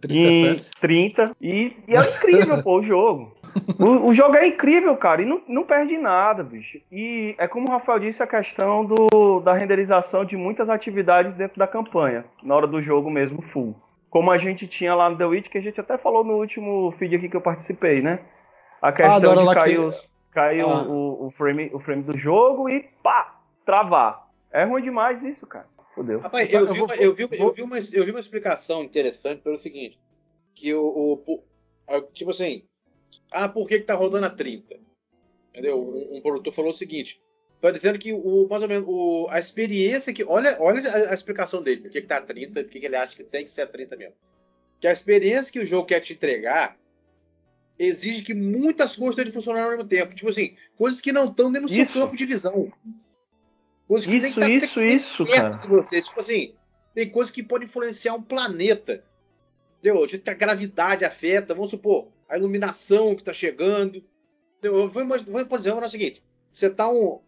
30 0.00 0.14
em 0.14 0.46
FPS? 0.50 0.70
30. 0.80 1.36
E, 1.40 1.76
e 1.86 1.94
é 1.94 2.00
incrível, 2.00 2.62
pô, 2.62 2.78
o 2.78 2.82
jogo. 2.82 3.36
O, 3.78 4.08
o 4.08 4.14
jogo 4.14 4.36
é 4.36 4.46
incrível, 4.46 4.96
cara, 4.96 5.22
e 5.22 5.24
não, 5.24 5.42
não 5.48 5.64
perde 5.64 5.96
nada, 5.98 6.42
bicho. 6.42 6.78
E 6.90 7.34
é 7.38 7.48
como 7.48 7.68
o 7.68 7.70
Rafael 7.70 7.98
disse, 7.98 8.22
a 8.22 8.26
questão 8.26 8.84
do, 8.84 9.40
da 9.40 9.52
renderização 9.52 10.24
de 10.24 10.36
muitas 10.36 10.68
atividades 10.68 11.34
dentro 11.34 11.58
da 11.58 11.66
campanha, 11.66 12.24
na 12.42 12.54
hora 12.54 12.66
do 12.66 12.80
jogo 12.80 13.10
mesmo, 13.10 13.42
full. 13.42 13.74
Como 14.10 14.30
a 14.30 14.36
gente 14.38 14.66
tinha 14.66 14.94
lá 14.94 15.08
no 15.08 15.16
The 15.16 15.24
Witch, 15.24 15.48
que 15.48 15.56
a 15.58 15.62
gente 15.62 15.80
até 15.80 15.96
falou 15.96 16.24
no 16.24 16.34
último 16.36 16.90
feed 16.98 17.14
aqui 17.16 17.28
que 17.28 17.36
eu 17.36 17.40
participei, 17.40 18.00
né? 18.02 18.20
A 18.82 18.90
questão 18.92 19.20
da 19.20 19.30
hora 19.30 19.44
de 19.46 19.54
cair, 19.54 19.74
que- 19.76 19.80
os- 19.80 20.08
cair 20.32 20.60
Ah. 20.62 20.82
o, 20.82 21.26
o, 21.26 21.30
frame, 21.30 21.70
o 21.72 21.78
frame 21.78 22.02
do 22.02 22.18
jogo 22.18 22.68
e 22.68 22.82
pá, 23.02 23.40
travar. 23.64 24.28
É 24.50 24.64
ruim 24.64 24.82
demais 24.82 25.22
isso, 25.22 25.46
cara. 25.46 25.68
Fudeu. 25.94 26.18
Rapaz, 26.20 26.52
Eu 26.52 26.66
vi, 26.72 26.80
uma, 26.80 26.86
vou- 26.88 26.96
eu, 26.96 27.14
vi, 27.14 27.24
vou- 27.26 27.38
eu, 27.48 27.52
vi 27.52 27.62
uma, 27.62 27.76
eu 27.78 28.04
vi 28.04 28.10
uma 28.10 28.20
explicação 28.20 28.82
interessante 28.82 29.42
pelo 29.42 29.56
seguinte: 29.58 29.98
que 30.54 30.74
o, 30.74 31.22
o- 31.26 32.02
tipo 32.12 32.30
assim, 32.30 32.64
ah, 33.32 33.48
por 33.48 33.66
que, 33.68 33.78
que 33.80 33.84
tá 33.86 33.94
rodando 33.94 34.26
a 34.26 34.30
30? 34.30 34.76
Entendeu? 35.50 35.78
Um, 35.80 36.16
um 36.18 36.20
produtor 36.20 36.52
falou 36.52 36.70
o 36.70 36.74
seguinte: 36.74 37.20
tá 37.60 37.70
dizendo 37.70 37.98
que 37.98 38.12
o, 38.12 38.46
mais 38.48 38.62
ou 38.62 38.68
menos 38.68 38.86
o, 38.88 39.28
a 39.30 39.38
experiência 39.38 40.12
que. 40.12 40.24
Olha, 40.24 40.56
olha 40.60 40.88
a, 40.90 41.10
a 41.10 41.14
explicação 41.14 41.62
dele, 41.62 41.82
por 41.82 41.90
que, 41.90 42.00
que 42.00 42.06
tá 42.06 42.16
a 42.16 42.22
30, 42.22 42.62
por 42.62 42.70
que, 42.70 42.80
que 42.80 42.86
ele 42.86 42.96
acha 42.96 43.14
que 43.14 43.24
tem 43.24 43.44
que 43.44 43.50
ser 43.50 43.62
a 43.62 43.66
30 43.66 43.96
mesmo. 43.96 44.14
Que 44.80 44.86
a 44.86 44.92
experiência 44.92 45.52
que 45.52 45.60
o 45.60 45.66
jogo 45.66 45.86
quer 45.86 46.00
te 46.00 46.14
entregar 46.14 46.78
exige 47.78 48.22
que 48.22 48.34
muitas 48.34 48.96
coisas 48.96 49.14
tenham 49.14 49.28
de 49.28 49.34
funcionar 49.34 49.64
ao 49.64 49.70
mesmo 49.70 49.84
tempo. 49.84 50.14
Tipo 50.14 50.30
assim, 50.30 50.56
coisas 50.76 51.00
que 51.00 51.12
não 51.12 51.26
estão 51.26 51.50
dentro 51.50 51.68
do 51.68 51.74
seu 51.74 51.86
campo 51.86 52.16
de 52.16 52.26
visão. 52.26 52.72
Coisas 53.88 54.08
que 54.08 54.16
Isso, 54.16 54.26
nem 54.26 54.34
tá 54.34 54.48
isso, 54.48 54.80
isso, 54.82 55.26
cara. 55.26 55.50
de 55.50 55.66
você. 55.66 56.00
Tipo 56.00 56.20
assim, 56.20 56.54
tem 56.94 57.10
coisas 57.10 57.32
que 57.32 57.42
podem 57.42 57.66
influenciar 57.66 58.14
um 58.14 58.22
planeta. 58.22 59.02
Entendeu? 59.78 60.06
Que 60.06 60.30
a 60.30 60.34
gravidade 60.34 61.04
afeta, 61.04 61.54
vamos 61.54 61.70
supor, 61.70 62.08
a 62.28 62.36
iluminação 62.36 63.14
que 63.14 63.22
está 63.22 63.32
chegando. 63.32 64.04
Eu 64.62 64.88
vou, 64.88 65.06
vou, 65.06 65.16
exemplo, 65.58 65.82
é 65.82 65.86
o 65.86 65.90
seguinte: 65.90 66.22
você 66.52 66.68
tá 66.68 66.88
um. 66.88 67.20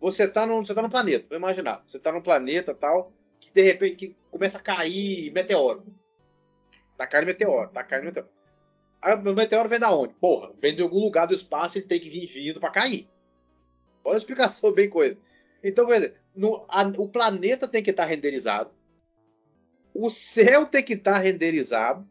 Você 0.00 0.28
tá 0.28 0.46
num, 0.46 0.64
você 0.64 0.74
tá 0.74 0.82
num 0.82 0.88
planeta, 0.88 1.26
vou 1.28 1.38
imaginar. 1.38 1.82
Você 1.86 1.98
tá 1.98 2.12
num 2.12 2.22
planeta 2.22 2.74
tal, 2.74 3.12
que 3.40 3.50
de 3.52 3.62
repente 3.62 3.96
que 3.96 4.16
começa 4.30 4.58
a 4.58 4.62
cair 4.62 5.32
meteoro. 5.32 5.84
Tá 6.96 7.06
caindo 7.06 7.26
meteoro, 7.26 7.70
tá 7.70 7.82
caindo 7.84 8.04
meteoro. 8.06 8.28
Aí 9.00 9.14
o 9.14 9.34
meteoro 9.34 9.68
vem 9.68 9.78
da 9.80 9.94
onde? 9.94 10.14
Porra, 10.14 10.52
vem 10.60 10.74
de 10.74 10.82
algum 10.82 11.00
lugar 11.00 11.26
do 11.26 11.34
espaço, 11.34 11.78
ele 11.78 11.86
tem 11.86 12.00
que 12.00 12.08
vir 12.08 12.26
vindo 12.26 12.60
para 12.60 12.70
cair. 12.70 13.08
Olha 14.04 14.16
a 14.16 14.18
explicação 14.18 14.72
bem 14.72 14.90
coisa. 14.90 15.16
Então, 15.62 15.86
quer 15.86 15.94
dizer, 15.94 16.14
no- 16.34 16.64
a- 16.68 16.92
o 16.98 17.08
planeta 17.08 17.68
tem 17.68 17.82
que 17.82 17.90
estar 17.90 18.04
renderizado, 18.06 18.70
o 19.94 20.10
céu 20.10 20.64
tem 20.66 20.82
que 20.82 20.94
estar 20.94 21.18
renderizado, 21.18 22.08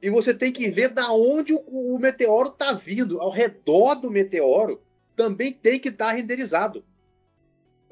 e 0.00 0.10
você 0.10 0.32
tem 0.34 0.52
que 0.52 0.68
ver 0.70 0.88
da 0.90 1.12
onde 1.12 1.52
o, 1.52 1.60
o 1.96 1.98
meteoro 1.98 2.50
está 2.50 2.72
vindo. 2.72 3.20
Ao 3.20 3.30
redor 3.30 3.96
do 3.96 4.10
meteoro 4.10 4.80
também 5.16 5.52
tem 5.52 5.78
que 5.80 5.88
estar 5.88 6.12
renderizado. 6.12 6.84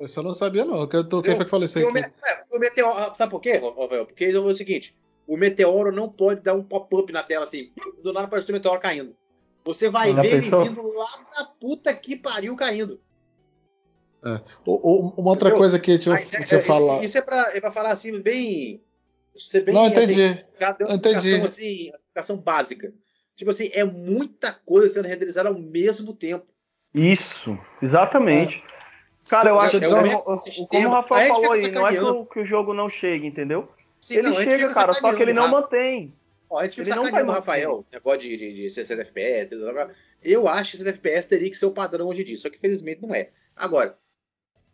Isso 0.00 0.18
eu 0.20 0.24
não 0.24 0.34
sabia, 0.34 0.64
não. 0.64 0.86
Que 0.86 0.96
eu 0.96 1.08
tô, 1.08 1.22
quem 1.22 1.36
foi 1.36 1.44
que 1.44 1.50
falou 1.50 1.64
isso 1.66 1.78
aí? 1.78 1.84
O, 1.84 1.92
me- 1.92 2.00
é, 2.00 2.44
o 2.52 2.58
meteoro, 2.58 3.14
sabe 3.16 3.30
por 3.30 3.40
quê, 3.40 3.52
Rafael? 3.54 4.04
Porque 4.06 4.24
é 4.26 4.38
o 4.38 4.54
seguinte: 4.54 4.94
o 5.26 5.36
meteoro 5.36 5.90
não 5.90 6.08
pode 6.08 6.40
dar 6.42 6.54
um 6.54 6.62
pop-up 6.62 7.10
na 7.12 7.22
tela 7.22 7.46
assim, 7.46 7.72
do 8.02 8.12
nada 8.12 8.28
parece 8.28 8.48
o 8.50 8.52
meteoro 8.52 8.80
caindo. 8.80 9.16
Você 9.64 9.88
vai 9.88 10.14
Já 10.14 10.22
ver 10.22 10.42
pensou? 10.42 10.60
ele 10.60 10.68
vindo 10.70 10.86
lá 10.96 11.06
da 11.36 11.44
puta 11.44 11.92
que 11.94 12.16
pariu 12.16 12.54
caindo. 12.56 13.00
O- 14.64 14.72
o- 14.74 15.14
uma 15.20 15.30
outra 15.30 15.48
Entendeu? 15.48 15.58
coisa 15.58 15.78
que 15.78 15.92
eu, 15.92 16.12
Aí, 16.12 16.24
que 16.26 16.36
é, 16.36 16.56
eu 16.56 16.58
é, 16.58 16.62
falar. 16.62 17.04
Isso 17.04 17.16
é 17.16 17.22
pra, 17.22 17.56
é 17.56 17.60
pra 17.60 17.70
falar 17.70 17.90
assim, 17.90 18.20
bem. 18.20 18.82
Ser 19.36 19.60
bem 19.60 19.74
Não, 19.74 19.86
entendi. 19.86 20.22
assim, 20.24 20.40
já 20.60 20.72
deu 20.72 20.86
uma 20.86 20.96
Entendi. 20.96 21.16
explicação 21.18 21.44
assim, 21.44 21.88
uma 21.88 21.94
explicação 21.96 22.36
básica. 22.38 22.92
Tipo 23.36 23.50
assim, 23.50 23.70
é 23.72 23.84
muita 23.84 24.52
coisa 24.52 24.88
sendo 24.94 25.06
renderizada 25.06 25.48
ao 25.50 25.58
mesmo 25.58 26.12
tempo. 26.14 26.46
Isso, 26.94 27.58
exatamente. 27.82 28.64
Cara, 29.28 29.50
eu 29.50 29.60
Se- 29.60 29.66
acho 29.66 29.70
se 29.70 29.80
que, 29.80 29.80
der 29.80 29.94
um 29.94 30.66
como 30.68 30.88
o 30.88 30.90
Rafael 30.90 31.20
gente 31.20 31.34
falou 31.34 31.52
aí, 31.52 31.70
não 31.70 31.88
é 31.88 31.92
que 31.92 32.00
o, 32.00 32.26
que 32.26 32.40
o 32.40 32.44
jogo 32.44 32.72
não 32.74 32.88
chega, 32.88 33.26
entendeu? 33.26 33.68
Sim, 34.00 34.18
ele 34.18 34.28
não, 34.28 34.36
chega, 34.36 34.72
cara, 34.72 34.92
só 34.92 35.14
que 35.14 35.22
ele 35.22 35.32
não 35.32 35.44
Rafa. 35.44 35.60
mantém. 35.60 36.14
Ó, 36.48 36.60
a 36.60 36.64
gente 36.64 36.76
fica 36.76 36.88
ele 36.88 36.96
não 36.96 37.04
sacaneando 37.04 37.32
o 37.32 37.34
vai 37.34 37.40
Rafael, 37.40 37.86
negócio 37.92 38.20
de, 38.20 38.36
de, 38.36 38.54
de 38.54 38.70
60 38.70 39.02
FPS. 39.02 39.56
blá, 39.56 39.72
blá, 39.72 39.84
blá. 39.86 39.94
Eu 40.22 40.48
acho 40.48 40.72
que 40.72 40.76
60 40.78 40.90
FPS 40.96 41.28
teria 41.28 41.50
que 41.50 41.56
ser 41.56 41.66
o 41.66 41.72
padrão 41.72 42.06
hoje 42.08 42.22
em 42.22 42.24
dia, 42.24 42.36
só 42.36 42.48
que 42.48 42.58
felizmente 42.58 43.02
não 43.02 43.14
é. 43.14 43.30
Agora, 43.56 43.98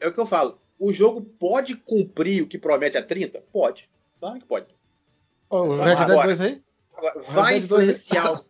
é 0.01 0.09
o 0.09 0.13
que 0.13 0.21
eu 0.21 0.27
falo. 0.27 0.61
o 0.79 0.93
jogo 0.93 1.23
pode 1.23 1.77
cumprir 1.77 2.43
o 2.43 2.47
que 2.47 2.59
promete 2.59 2.99
a 2.99 3.03
30? 3.03 3.41
Pode. 3.53 3.89
Claro 4.21 4.39
que 4.39 4.45
pode. 4.47 4.67
O 5.49 5.77
Red 5.77 5.97
Dead 5.97 6.23
2 6.25 6.41
aí? 6.41 6.63
Agora, 6.95 7.21
vai 7.21 7.57
influenciar, 7.59 8.45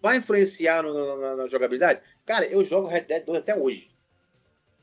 vai 0.00 0.16
influenciar 0.16 0.82
no, 0.82 0.92
no, 0.92 1.20
na, 1.20 1.36
na, 1.36 1.48
jogabilidade? 1.48 2.00
Cara, 2.24 2.46
eu 2.46 2.64
jogo 2.64 2.88
Red 2.88 3.02
Dead 3.02 3.24
2 3.24 3.38
até 3.38 3.54
hoje. 3.56 3.90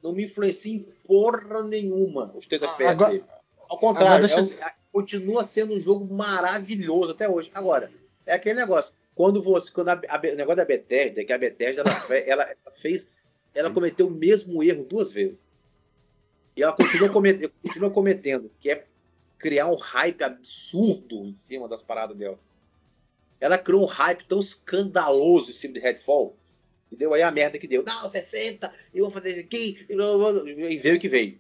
Não 0.04 0.14
me 0.14 0.26
influencia 0.26 0.76
em 0.76 0.86
porra 1.06 1.64
nenhuma 1.64 2.32
os 2.36 2.48
30 2.48 2.66
FPS 2.66 2.92
agora, 2.92 3.12
dele. 3.12 3.24
Ao 3.70 3.78
contrário, 3.78 4.28
deixa... 4.28 4.64
é, 4.64 4.74
continua 4.92 5.44
sendo 5.44 5.74
um 5.74 5.80
jogo 5.80 6.14
maravilhoso 6.14 7.12
até 7.12 7.30
hoje. 7.30 7.52
Agora, 7.54 7.92
é 8.26 8.34
aquele 8.34 8.60
negócio. 8.60 8.94
Quando 9.16 9.42
você. 9.42 9.72
Quando 9.72 9.90
a, 9.90 10.02
a, 10.10 10.18
o 10.18 10.36
negócio 10.36 10.58
da 10.58 10.66
Bethesda, 10.66 11.24
que 11.24 11.34
a 11.34 11.38
Bethesda 11.38 11.84
ela, 12.26 12.44
ela 12.44 12.56
fez. 12.74 13.12
Ela 13.54 13.70
cometeu 13.70 14.08
o 14.08 14.12
mesmo 14.12 14.64
erro 14.64 14.86
duas 14.86 15.12
vezes. 15.12 15.50
E 16.56 16.64
ela 16.64 16.74
continua, 16.74 17.10
cometendo, 17.12 17.52
continua 17.62 17.92
cometendo, 17.92 18.52
que 18.60 18.72
é 18.72 18.86
criar 19.38 19.68
um 19.68 19.76
hype 19.76 20.24
absurdo 20.24 21.26
em 21.26 21.36
cima 21.36 21.68
das 21.68 21.82
paradas 21.82 22.16
dela. 22.16 22.40
Ela 23.40 23.58
criou 23.58 23.84
um 23.84 23.88
hype 23.88 24.24
tão 24.26 24.40
escandaloso 24.40 25.50
em 25.50 25.54
cima 25.54 25.74
de 25.74 25.80
Redfall. 25.80 26.36
E 26.92 26.96
deu 26.96 27.14
aí 27.14 27.22
a 27.22 27.32
merda 27.32 27.58
que 27.58 27.68
deu. 27.68 27.84
Não, 27.84 28.10
60, 28.10 28.72
eu 28.94 29.06
vou 29.06 29.12
fazer 29.12 29.32
isso 29.32 29.40
aqui. 29.40 29.86
E 29.90 30.78
veio 30.78 30.98
o 30.98 31.00
que 31.00 31.08
veio. 31.08 31.40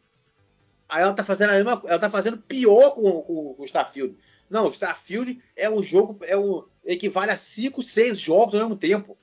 Aí 0.87 1.03
ela 1.03 1.13
tá 1.13 1.23
fazendo 1.23 1.51
a 1.51 1.53
mesma, 1.53 1.81
ela 1.85 1.99
tá 1.99 2.09
fazendo 2.09 2.37
pior 2.37 2.91
com, 2.91 3.21
com, 3.21 3.53
com 3.53 3.61
o 3.61 3.65
Starfield. 3.65 4.15
Não, 4.49 4.67
o 4.67 4.69
Starfield 4.69 5.41
é 5.55 5.69
um 5.69 5.81
jogo, 5.81 6.19
é 6.23 6.37
um, 6.37 6.63
equivale 6.85 7.31
a 7.31 7.37
5, 7.37 7.81
6 7.81 8.19
jogos 8.19 8.53
ao 8.53 8.61
mesmo 8.61 8.75
tempo. 8.75 9.17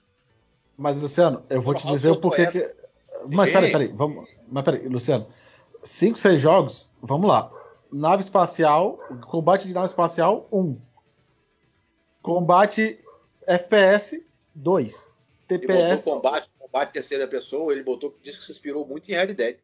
Mas, 0.77 0.97
Luciano, 0.97 1.45
eu 1.51 1.61
vou 1.61 1.75
te 1.75 1.87
dizer 1.87 2.11
o 2.11 2.21
porquê 2.21 2.47
que. 2.47 2.77
Mas 3.31 3.51
peraí, 3.51 3.71
peraí, 3.73 3.89
vamos. 3.89 4.29
Mas 4.49 4.65
peraí, 4.65 4.89
Luciano. 4.89 5.27
5, 5.83 6.19
6 6.19 6.41
jogos, 6.41 6.89
vamos 7.03 7.29
lá. 7.29 7.53
Nave 7.93 8.23
espacial, 8.23 8.99
combate 9.27 9.67
de 9.67 9.75
nave 9.75 9.87
espacial, 9.87 10.49
1. 10.51 10.59
Um. 10.59 10.81
Combate 12.23 12.99
FPS, 13.47 14.25
2. 14.55 15.13
TPS. 15.49 16.05
combate, 16.05 16.51
combate 16.59 16.93
terceira 16.93 17.27
pessoa, 17.27 17.73
ele 17.73 17.83
botou, 17.83 18.17
disse 18.23 18.39
que 18.39 18.45
se 18.45 18.53
inspirou 18.53 18.87
muito 18.87 19.09
em 19.11 19.15
Red 19.15 19.35
Dead. 19.35 19.57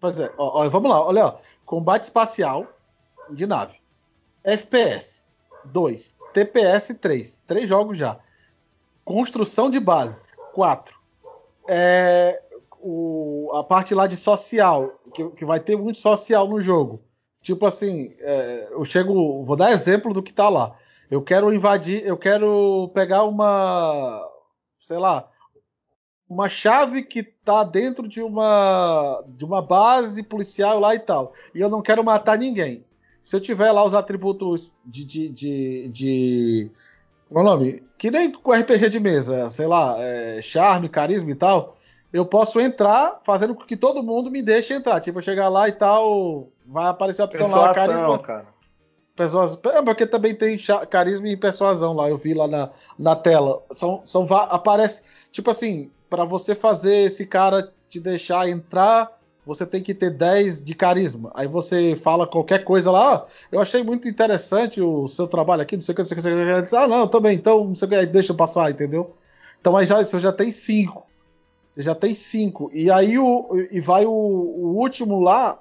Pois 0.00 0.18
é, 0.18 0.30
ó, 0.36 0.64
ó, 0.64 0.68
vamos 0.68 0.90
lá, 0.90 1.06
olha, 1.06 1.26
ó. 1.26 1.38
Combate 1.64 2.04
espacial 2.04 2.66
de 3.30 3.46
nave. 3.46 3.76
FPS, 4.44 5.24
2. 5.64 6.16
TPS, 6.32 6.94
3. 7.00 7.40
Três 7.46 7.68
jogos 7.68 7.96
já. 7.96 8.18
Construção 9.04 9.70
de 9.70 9.80
base, 9.80 10.34
4. 10.52 10.96
É, 11.68 12.42
o, 12.80 13.50
a 13.54 13.64
parte 13.64 13.94
lá 13.94 14.06
de 14.06 14.16
social, 14.16 15.00
que, 15.14 15.28
que, 15.30 15.44
vai 15.44 15.60
ter 15.60 15.76
muito 15.76 15.98
social 15.98 16.46
no 16.46 16.60
jogo. 16.60 17.00
Tipo 17.42 17.66
assim, 17.66 18.14
é, 18.18 18.68
eu 18.70 18.84
chego, 18.84 19.42
vou 19.44 19.56
dar 19.56 19.72
exemplo 19.72 20.12
do 20.12 20.22
que 20.22 20.32
tá 20.32 20.48
lá. 20.48 20.76
Eu 21.10 21.22
quero 21.22 21.52
invadir, 21.52 22.04
eu 22.04 22.16
quero 22.16 22.90
pegar 22.92 23.24
uma, 23.24 24.20
sei 24.80 24.98
lá, 24.98 25.28
uma 26.28 26.48
chave 26.48 27.02
que 27.02 27.22
tá 27.22 27.62
dentro 27.62 28.08
de 28.08 28.20
uma 28.20 29.22
de 29.28 29.44
uma 29.44 29.62
base 29.62 30.22
policial 30.22 30.80
lá 30.80 30.94
e 30.94 30.98
tal. 30.98 31.32
E 31.54 31.60
eu 31.60 31.68
não 31.68 31.82
quero 31.82 32.02
matar 32.04 32.38
ninguém. 32.38 32.84
Se 33.22 33.34
eu 33.34 33.40
tiver 33.40 33.72
lá 33.72 33.84
os 33.84 33.94
atributos 33.94 34.70
de, 34.84 35.04
de, 35.04 35.28
de, 35.28 35.88
de 35.88 36.70
qual 37.28 37.44
é 37.44 37.48
o 37.48 37.50
nome? 37.50 37.82
Que 37.98 38.10
nem 38.10 38.30
com 38.30 38.52
RPG 38.52 38.88
de 38.88 39.00
mesa, 39.00 39.50
sei 39.50 39.66
lá, 39.66 39.96
é, 39.98 40.40
charme, 40.42 40.88
carisma 40.88 41.30
e 41.30 41.34
tal. 41.34 41.76
Eu 42.12 42.24
posso 42.24 42.60
entrar 42.60 43.20
fazendo 43.24 43.54
com 43.54 43.64
que 43.64 43.76
todo 43.76 44.02
mundo 44.02 44.30
me 44.30 44.40
deixe 44.42 44.74
entrar. 44.74 45.00
Tipo, 45.00 45.18
eu 45.18 45.22
chegar 45.22 45.48
lá 45.48 45.68
e 45.68 45.72
tal, 45.72 46.48
vai 46.64 46.86
aparecer 46.86 47.22
a 47.22 47.24
opção 47.24 47.50
lá, 47.50 47.74
carisma. 47.74 48.18
Cara. 48.20 48.46
É, 49.18 49.82
porque 49.82 50.06
também 50.06 50.34
tem 50.34 50.58
carisma 50.90 51.28
e 51.28 51.36
persuasão 51.36 51.94
lá, 51.94 52.08
eu 52.08 52.18
vi 52.18 52.34
lá 52.34 52.46
na, 52.46 52.70
na 52.98 53.16
tela. 53.16 53.62
São, 53.76 54.02
são 54.04 54.26
aparece, 54.30 55.02
tipo 55.32 55.50
assim, 55.50 55.90
para 56.10 56.24
você 56.24 56.54
fazer 56.54 57.06
esse 57.06 57.24
cara 57.24 57.72
te 57.88 57.98
deixar 57.98 58.48
entrar, 58.48 59.16
você 59.46 59.64
tem 59.64 59.82
que 59.82 59.94
ter 59.94 60.10
10 60.10 60.60
de 60.60 60.74
carisma. 60.74 61.30
Aí 61.34 61.46
você 61.46 61.96
fala 62.02 62.26
qualquer 62.26 62.64
coisa 62.64 62.90
lá, 62.90 63.14
ah, 63.14 63.26
eu 63.50 63.60
achei 63.60 63.82
muito 63.82 64.08
interessante 64.08 64.80
o 64.80 65.06
seu 65.08 65.26
trabalho 65.26 65.62
aqui, 65.62 65.76
não 65.76 65.82
sei 65.82 65.92
o 65.92 65.96
que, 65.96 66.02
não 66.02 66.08
sei 66.08 66.16
o 66.16 66.20
que, 66.20 66.28
não 66.28 66.34
sei 66.34 66.60
o 66.60 66.66
que. 66.66 66.76
Ah, 66.76 66.88
não, 66.88 67.08
também, 67.08 67.36
então, 67.36 67.64
não 67.64 67.74
sei 67.74 67.86
o 67.86 67.90
que, 67.90 68.06
deixa 68.06 68.32
eu 68.32 68.36
passar, 68.36 68.70
entendeu? 68.70 69.16
Então 69.60 69.76
aí 69.76 69.86
já, 69.86 70.02
você 70.02 70.18
já 70.18 70.32
tem 70.32 70.52
5. 70.52 71.06
Você 71.72 71.82
já 71.82 71.94
tem 71.94 72.14
5. 72.14 72.70
E 72.72 72.90
aí 72.90 73.18
o, 73.18 73.48
e 73.70 73.80
vai 73.80 74.04
o, 74.04 74.10
o 74.10 74.76
último 74.78 75.20
lá, 75.20 75.58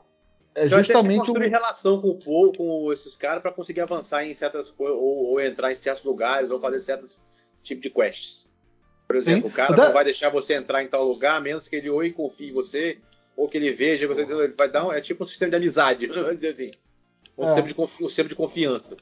é 0.56 0.66
você 0.66 0.76
justamente 0.78 0.94
vai 0.94 1.04
ter 1.04 1.12
que 1.12 1.18
construir 1.18 1.48
um... 1.48 1.52
relação 1.52 2.02
com 2.02 2.10
o 2.10 2.16
povo, 2.16 2.54
com 2.58 2.94
esses 2.94 3.16
caras, 3.16 3.42
para 3.42 3.52
conseguir 3.52 3.82
avançar 3.82 4.26
em 4.26 4.34
certas 4.34 4.72
coisas, 4.72 4.98
ou, 4.98 5.32
ou, 5.32 5.42
entrar 5.42 5.72
em 5.72 5.76
certos 5.76 6.04
lugares, 6.04 6.50
ou 6.50 6.60
fazer 6.60 6.80
certos 6.80 7.24
tipos 7.62 7.84
de 7.84 7.90
quests. 7.90 8.48
Por 9.08 9.16
exemplo, 9.18 9.50
Sim. 9.50 9.54
o 9.54 9.56
cara 9.56 9.76
da... 9.76 9.86
não 9.86 9.94
vai 9.94 10.04
deixar 10.04 10.30
você 10.30 10.56
entrar 10.56 10.82
em 10.82 10.88
tal 10.88 11.04
lugar, 11.04 11.36
a 11.36 11.42
menos 11.42 11.68
que 11.68 11.76
ele 11.76 11.90
ou 11.90 12.02
confie 12.14 12.50
em 12.50 12.54
você, 12.54 12.98
ou 13.36 13.48
que 13.48 13.58
ele 13.58 13.74
veja 13.74 14.08
você. 14.08 14.22
Ele 14.22 14.48
vai 14.58 14.70
dar 14.70 14.86
um, 14.86 14.92
é 14.92 15.02
tipo 15.02 15.24
um 15.24 15.28
sistema 15.28 15.52
de 15.52 15.58
amizade, 15.58 16.06
assim, 16.10 16.72
um, 17.38 17.44
é. 17.44 17.48
sistema 17.48 17.68
de 17.68 17.74
confi, 17.74 18.04
um 18.04 18.08
sistema 18.08 18.30
de 18.30 18.36
confiança. 18.36 18.98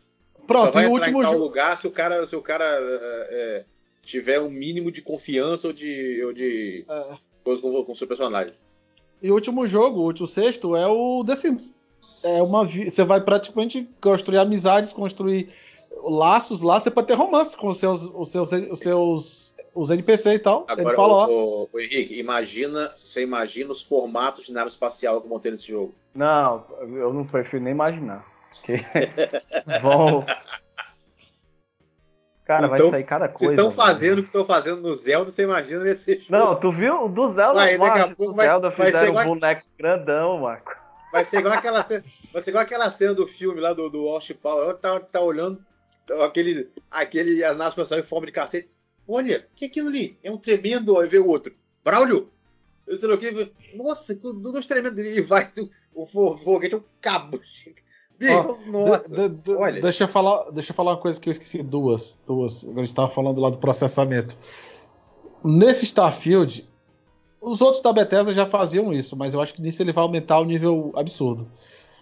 Pronto, 0.48 0.66
Só 0.66 0.72
vai 0.72 0.86
entrar 0.86 1.10
em 1.10 1.22
tal 1.22 1.38
lugar 1.38 1.78
se 1.78 1.88
o 1.88 1.92
cara, 1.92 2.26
se 2.28 2.36
o 2.36 2.42
cara 2.42 2.66
é, 2.66 3.28
é, 3.32 3.66
tiver 4.02 4.40
um 4.42 4.50
mínimo 4.50 4.92
de 4.92 5.02
confiança 5.02 5.68
ou 5.68 5.74
de, 5.74 6.22
ou 6.26 6.34
de 6.34 6.86
é. 6.90 7.18
coisa 7.44 7.62
com, 7.62 7.92
o 7.92 7.96
seu 7.96 8.08
personagem. 8.08 8.54
E 9.24 9.32
o 9.32 9.34
último 9.34 9.66
jogo, 9.66 10.02
o 10.02 10.04
último 10.04 10.28
sexto, 10.28 10.76
é 10.76 10.86
o 10.86 11.24
The 11.26 11.36
Sims. 11.38 11.74
É 12.22 12.42
uma 12.42 12.66
você 12.66 13.04
vai 13.04 13.22
praticamente 13.22 13.90
construir 14.02 14.38
amizades, 14.38 14.92
construir 14.92 15.50
laços 16.04 16.62
lá, 16.62 16.80
você 16.80 16.92
pode 16.92 17.08
ter 17.08 17.14
romance 17.14 17.56
com 17.56 17.70
os 17.70 17.78
seus, 17.78 18.04
os 18.04 18.30
seus, 18.30 18.52
os 18.52 18.80
seus 18.80 19.54
os 19.74 19.90
NPC 19.90 20.34
e 20.34 20.40
tal. 20.40 20.66
Agora, 20.68 20.96
fala, 20.96 21.28
o, 21.28 21.64
o, 21.64 21.70
o, 21.72 21.80
Henrique, 21.80 22.20
imagina, 22.20 22.92
você 23.04 23.24
imagina 23.24 23.72
os 23.72 23.82
formatos 23.82 24.46
de 24.46 24.54
nave 24.54 24.68
espacial 24.68 25.22
que 25.22 25.28
vão 25.28 25.40
ter 25.40 25.52
nesse 25.52 25.70
jogo. 25.70 25.96
Não, 26.14 26.64
eu 26.82 27.14
não 27.14 27.26
prefiro 27.26 27.64
nem 27.64 27.72
imaginar. 27.72 28.26
Que 28.64 28.86
vão. 29.82 30.24
Cara, 32.62 32.66
então, 32.66 32.90
vai 32.90 33.00
sair 33.00 33.04
cada 33.04 33.28
coisa. 33.28 33.46
Se 33.46 33.52
estão 33.52 33.72
fazendo 33.72 34.20
o 34.20 34.22
que 34.22 34.30
estão 34.30 34.46
fazendo 34.46 34.82
no 34.82 34.94
Zelda, 34.94 35.32
você 35.32 35.44
imagina 35.44 35.84
nesse 35.84 36.20
jogo. 36.20 36.26
Não, 36.30 36.56
tu 36.56 36.72
viu? 36.72 37.10
Do 37.10 37.30
Zelda, 37.30 37.54
vai, 37.54 37.78
daqui 37.78 38.00
a 38.00 38.16
pouco 38.16 38.34
vai, 38.34 38.48
Zelda 38.48 38.70
vai 38.70 38.86
fizeram 38.88 39.14
um 39.14 39.24
boneco 39.24 39.66
grandão, 39.78 40.40
Marco. 40.40 40.76
Vai 41.12 41.24
ser 41.24 41.40
igual 41.40 41.54
aquela 41.54 41.84
cena, 41.84 42.04
vai 42.32 42.44
ser 42.44 42.50
igual 42.52 42.64
aquela 42.64 42.90
cena 42.90 43.14
do 43.14 43.28
filme 43.28 43.60
lá 43.60 43.74
do, 43.74 43.90
do 43.90 44.06
Walsh 44.06 44.34
Power. 44.34 44.76
Tá, 44.76 45.00
tá 45.00 45.22
olhando 45.22 45.64
aquele, 46.24 46.70
aquele 46.90 47.44
a 47.44 47.54
nave 47.54 47.70
espacial 47.70 48.00
em 48.00 48.04
forma 48.04 48.26
de 48.26 48.32
cacete. 48.32 48.70
Olha, 49.08 49.48
o 49.52 49.56
que 49.56 49.66
é 49.66 49.68
aquilo 49.68 49.90
ali? 49.90 50.18
É 50.24 50.32
um 50.32 50.38
tremendo. 50.38 51.00
Aí 51.00 51.08
vê 51.08 51.20
o 51.20 51.28
outro. 51.28 51.54
Braulio? 51.84 52.30
Eu 52.88 53.00
sei 53.00 53.12
o 53.12 53.18
que. 53.18 53.52
Nossa, 53.76 54.16
dois 54.16 54.66
tremendos. 54.66 55.00
E 55.00 55.22
vai. 55.22 55.50
O 55.94 56.06
foguete 56.06 56.76
é 56.76 56.78
um 56.78 56.84
cabo. 57.02 57.40
Oh, 58.22 58.72
nossa, 58.72 59.30
de, 59.30 59.36
de, 59.36 59.52
olha. 59.52 59.82
Deixa 59.82 60.04
eu, 60.04 60.08
falar, 60.08 60.52
deixa 60.52 60.72
eu 60.72 60.76
falar 60.76 60.92
uma 60.92 60.98
coisa 60.98 61.20
que 61.20 61.30
eu 61.30 61.34
esqueci. 61.34 61.62
Duas. 61.62 62.18
Duas. 62.26 62.64
A 62.64 62.80
gente 62.84 62.96
tava 62.96 63.10
falando 63.10 63.42
lá 63.42 63.50
do 63.50 63.58
processamento. 63.58 64.38
Nesse 65.44 65.86
Starfield, 65.86 66.68
os 67.42 67.60
outros 67.60 67.82
da 67.82 67.92
Bethesda 67.92 68.34
já 68.34 68.46
faziam 68.46 68.94
isso, 68.94 69.16
mas 69.18 69.34
eu 69.34 69.42
acho 69.42 69.54
que 69.54 69.62
nisso 69.62 69.82
ele 69.82 69.92
vai 69.92 70.04
aumentar 70.04 70.40
o 70.40 70.46
nível 70.46 70.94
absurdo. 70.96 71.48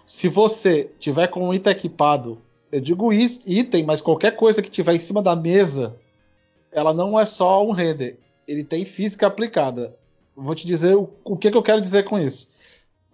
Se 0.06 0.28
você 0.28 0.90
tiver 0.98 1.26
com 1.28 1.48
um 1.48 1.54
item 1.54 1.72
equipado, 1.72 2.40
eu 2.70 2.80
digo 2.80 3.12
item, 3.12 3.84
mas 3.84 4.00
qualquer 4.00 4.36
coisa 4.36 4.62
que 4.62 4.70
tiver 4.70 4.94
em 4.94 5.00
cima 5.00 5.20
da 5.20 5.34
mesa 5.34 5.96
ela 6.72 6.94
não 6.94 7.20
é 7.20 7.26
só 7.26 7.64
um 7.64 7.70
render, 7.70 8.18
ele 8.48 8.64
tem 8.64 8.84
física 8.84 9.26
aplicada. 9.26 9.94
Vou 10.34 10.54
te 10.54 10.66
dizer 10.66 10.96
o, 10.96 11.10
o 11.22 11.36
que, 11.36 11.50
que 11.50 11.56
eu 11.56 11.62
quero 11.62 11.80
dizer 11.80 12.04
com 12.04 12.18
isso. 12.18 12.48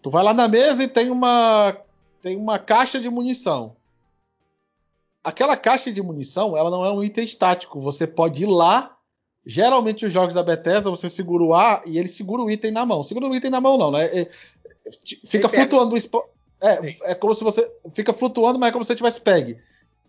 Tu 0.00 0.10
vai 0.10 0.22
lá 0.22 0.32
na 0.32 0.46
mesa 0.46 0.84
e 0.84 0.88
tem 0.88 1.10
uma 1.10 1.76
tem 2.22 2.36
uma 2.36 2.58
caixa 2.58 3.00
de 3.00 3.08
munição. 3.08 3.76
Aquela 5.22 5.56
caixa 5.56 5.92
de 5.92 6.02
munição, 6.02 6.56
ela 6.56 6.70
não 6.70 6.84
é 6.84 6.90
um 6.90 7.02
item 7.02 7.24
estático. 7.24 7.80
Você 7.80 8.06
pode 8.06 8.42
ir 8.42 8.46
lá. 8.46 8.96
Geralmente 9.44 10.04
os 10.04 10.12
jogos 10.12 10.34
da 10.34 10.42
Bethesda 10.42 10.90
você 10.90 11.08
segura 11.08 11.42
o 11.42 11.54
A 11.54 11.82
e 11.86 11.98
ele 11.98 12.08
segura 12.08 12.42
o 12.42 12.50
item 12.50 12.70
na 12.70 12.84
mão. 12.84 13.02
Segura 13.02 13.26
o 13.26 13.34
item 13.34 13.50
na 13.50 13.60
mão 13.60 13.78
não, 13.78 13.90
né? 13.90 14.26
Fica 15.26 15.48
flutuando 15.48 15.96
é, 16.60 17.12
é 17.12 17.14
como 17.14 17.34
se 17.34 17.44
você 17.44 17.70
fica 17.94 18.12
flutuando, 18.12 18.58
mas 18.58 18.70
é 18.70 18.72
como 18.72 18.84
se 18.84 18.88
você 18.88 18.96
tivesse 18.96 19.20
pegue. 19.20 19.58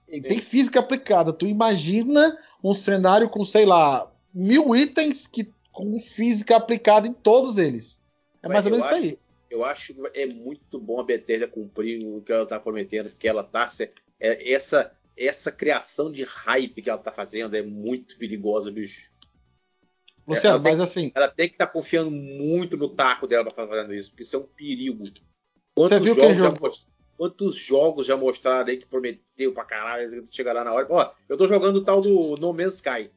Tem 0.07 0.39
física 0.39 0.79
aplicada. 0.79 1.31
Tu 1.31 1.45
imagina 1.45 2.37
um 2.63 2.73
cenário 2.73 3.29
com, 3.29 3.45
sei 3.45 3.65
lá, 3.65 4.11
mil 4.33 4.75
itens 4.75 5.27
que, 5.27 5.47
com 5.71 5.99
física 5.99 6.55
aplicada 6.55 7.07
em 7.07 7.13
todos 7.13 7.57
eles. 7.57 7.99
É 8.41 8.47
mais 8.47 8.65
ou 8.65 8.71
menos 8.71 8.85
isso 8.87 8.95
aí. 8.95 9.19
Eu 9.49 9.65
acho 9.65 9.93
que 9.93 10.01
é 10.13 10.25
muito 10.25 10.79
bom 10.79 10.99
a 10.99 11.03
Bethesda 11.03 11.47
cumprir 11.47 12.05
o 12.05 12.21
que 12.21 12.31
ela 12.31 12.45
tá 12.45 12.59
prometendo, 12.59 13.11
que 13.17 13.27
ela 13.27 13.43
tá. 13.43 13.69
É, 14.19 14.51
essa, 14.51 14.95
essa 15.17 15.51
criação 15.51 16.11
de 16.11 16.23
hype 16.23 16.81
que 16.81 16.89
ela 16.89 16.99
tá 16.99 17.11
fazendo 17.11 17.55
é 17.55 17.61
muito 17.61 18.17
perigosa, 18.17 18.71
bicho. 18.71 19.09
Luciano, 20.27 20.57
é, 20.57 20.61
mas 20.61 20.79
assim. 20.79 21.11
Ela 21.15 21.27
tem 21.27 21.47
que 21.47 21.55
estar 21.55 21.65
tá 21.65 21.73
confiando 21.73 22.11
muito 22.11 22.77
no 22.77 22.89
taco 22.89 23.25
dela 23.25 23.43
pra 23.43 23.51
estar 23.51 23.67
fazendo 23.67 23.93
isso, 23.93 24.11
porque 24.11 24.23
isso 24.23 24.35
é 24.35 24.39
um 24.39 24.43
perigo. 24.43 25.03
Quantos 25.73 25.99
viu 25.99 26.13
jogos 26.13 26.37
já 26.37 26.51
most- 26.51 26.87
Quantos 27.17 27.55
jogos 27.55 28.07
já 28.07 28.15
mostraram 28.15 28.69
aí 28.69 28.77
que 28.77 28.85
prometeu 28.85 29.53
pra 29.53 29.65
caralho 29.65 30.25
chegar 30.31 30.53
lá 30.53 30.63
na 30.63 30.71
hora? 30.71 30.87
Ó, 30.89 31.11
eu 31.27 31.37
tô 31.37 31.47
jogando 31.47 31.75
o 31.75 31.83
tal 31.83 31.99
do 31.99 32.35
No 32.39 32.53
Man's 32.53 32.75
Sky. 32.75 33.11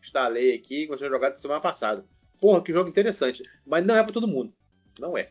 Instalei 0.00 0.54
aqui, 0.54 0.86
comecei 0.86 1.06
a 1.06 1.10
jogar 1.10 1.38
semana 1.38 1.60
passada. 1.60 2.02
Porra, 2.40 2.62
que 2.62 2.72
jogo 2.72 2.88
interessante. 2.88 3.42
Mas 3.66 3.84
não 3.84 3.94
é 3.94 4.02
pra 4.02 4.12
todo 4.12 4.26
mundo. 4.26 4.54
Não 4.98 5.16
é. 5.16 5.30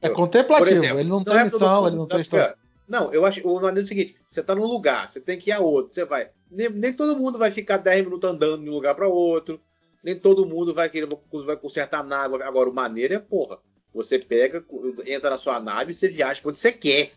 É 0.00 0.08
contemplativo, 0.08 0.70
exemplo, 0.70 1.00
ele 1.00 1.08
não, 1.08 1.18
não 1.18 1.24
tem 1.24 1.36
é 1.36 1.44
missão, 1.44 1.76
mundo, 1.76 1.88
ele 1.88 1.96
não 1.96 2.02
sabe 2.02 2.12
tem 2.12 2.20
história. 2.22 2.58
Não, 2.88 3.12
eu 3.12 3.26
acho. 3.26 3.46
O 3.46 3.54
maneiro 3.56 3.80
é 3.80 3.82
o 3.82 3.86
seguinte: 3.86 4.16
você 4.26 4.42
tá 4.42 4.54
num 4.54 4.66
lugar, 4.66 5.08
você 5.08 5.20
tem 5.20 5.36
que 5.36 5.50
ir 5.50 5.52
a 5.52 5.60
outro, 5.60 5.92
você 5.92 6.04
vai. 6.04 6.30
Nem, 6.50 6.70
nem 6.70 6.92
todo 6.92 7.18
mundo 7.18 7.38
vai 7.38 7.50
ficar 7.50 7.76
10 7.76 8.04
minutos 8.04 8.30
andando 8.30 8.62
de 8.62 8.70
um 8.70 8.72
lugar 8.72 8.94
para 8.94 9.08
outro. 9.08 9.60
Nem 10.02 10.18
todo 10.18 10.46
mundo 10.46 10.72
vai 10.72 10.88
querer 10.88 11.08
vai 11.44 11.56
consertar 11.56 12.04
nave. 12.04 12.42
Agora, 12.42 12.70
o 12.70 12.74
maneiro 12.74 13.14
é, 13.14 13.18
porra, 13.18 13.58
você 13.92 14.18
pega, 14.18 14.64
entra 15.04 15.30
na 15.30 15.38
sua 15.38 15.60
nave 15.60 15.90
e 15.90 15.94
você 15.94 16.08
viaja 16.08 16.40
pra 16.40 16.50
onde 16.50 16.58
você 16.58 16.72
quer. 16.72 17.12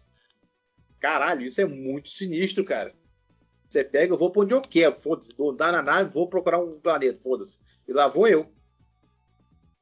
Caralho, 0.99 1.45
isso 1.45 1.61
é 1.61 1.65
muito 1.65 2.09
sinistro, 2.09 2.65
cara. 2.65 2.93
Você 3.69 3.83
pega, 3.83 4.13
eu 4.13 4.17
vou 4.17 4.29
pra 4.29 4.41
onde 4.41 4.53
eu 4.53 4.61
quero, 4.61 4.95
foda-se. 4.95 5.29
Vou 5.37 5.51
andar 5.51 5.71
na 5.71 5.81
nave, 5.81 6.13
vou 6.13 6.27
procurar 6.27 6.59
um 6.59 6.79
planeta, 6.79 7.19
foda-se. 7.21 7.59
E 7.87 7.93
lá 7.93 8.07
vou 8.07 8.27
eu. 8.27 8.51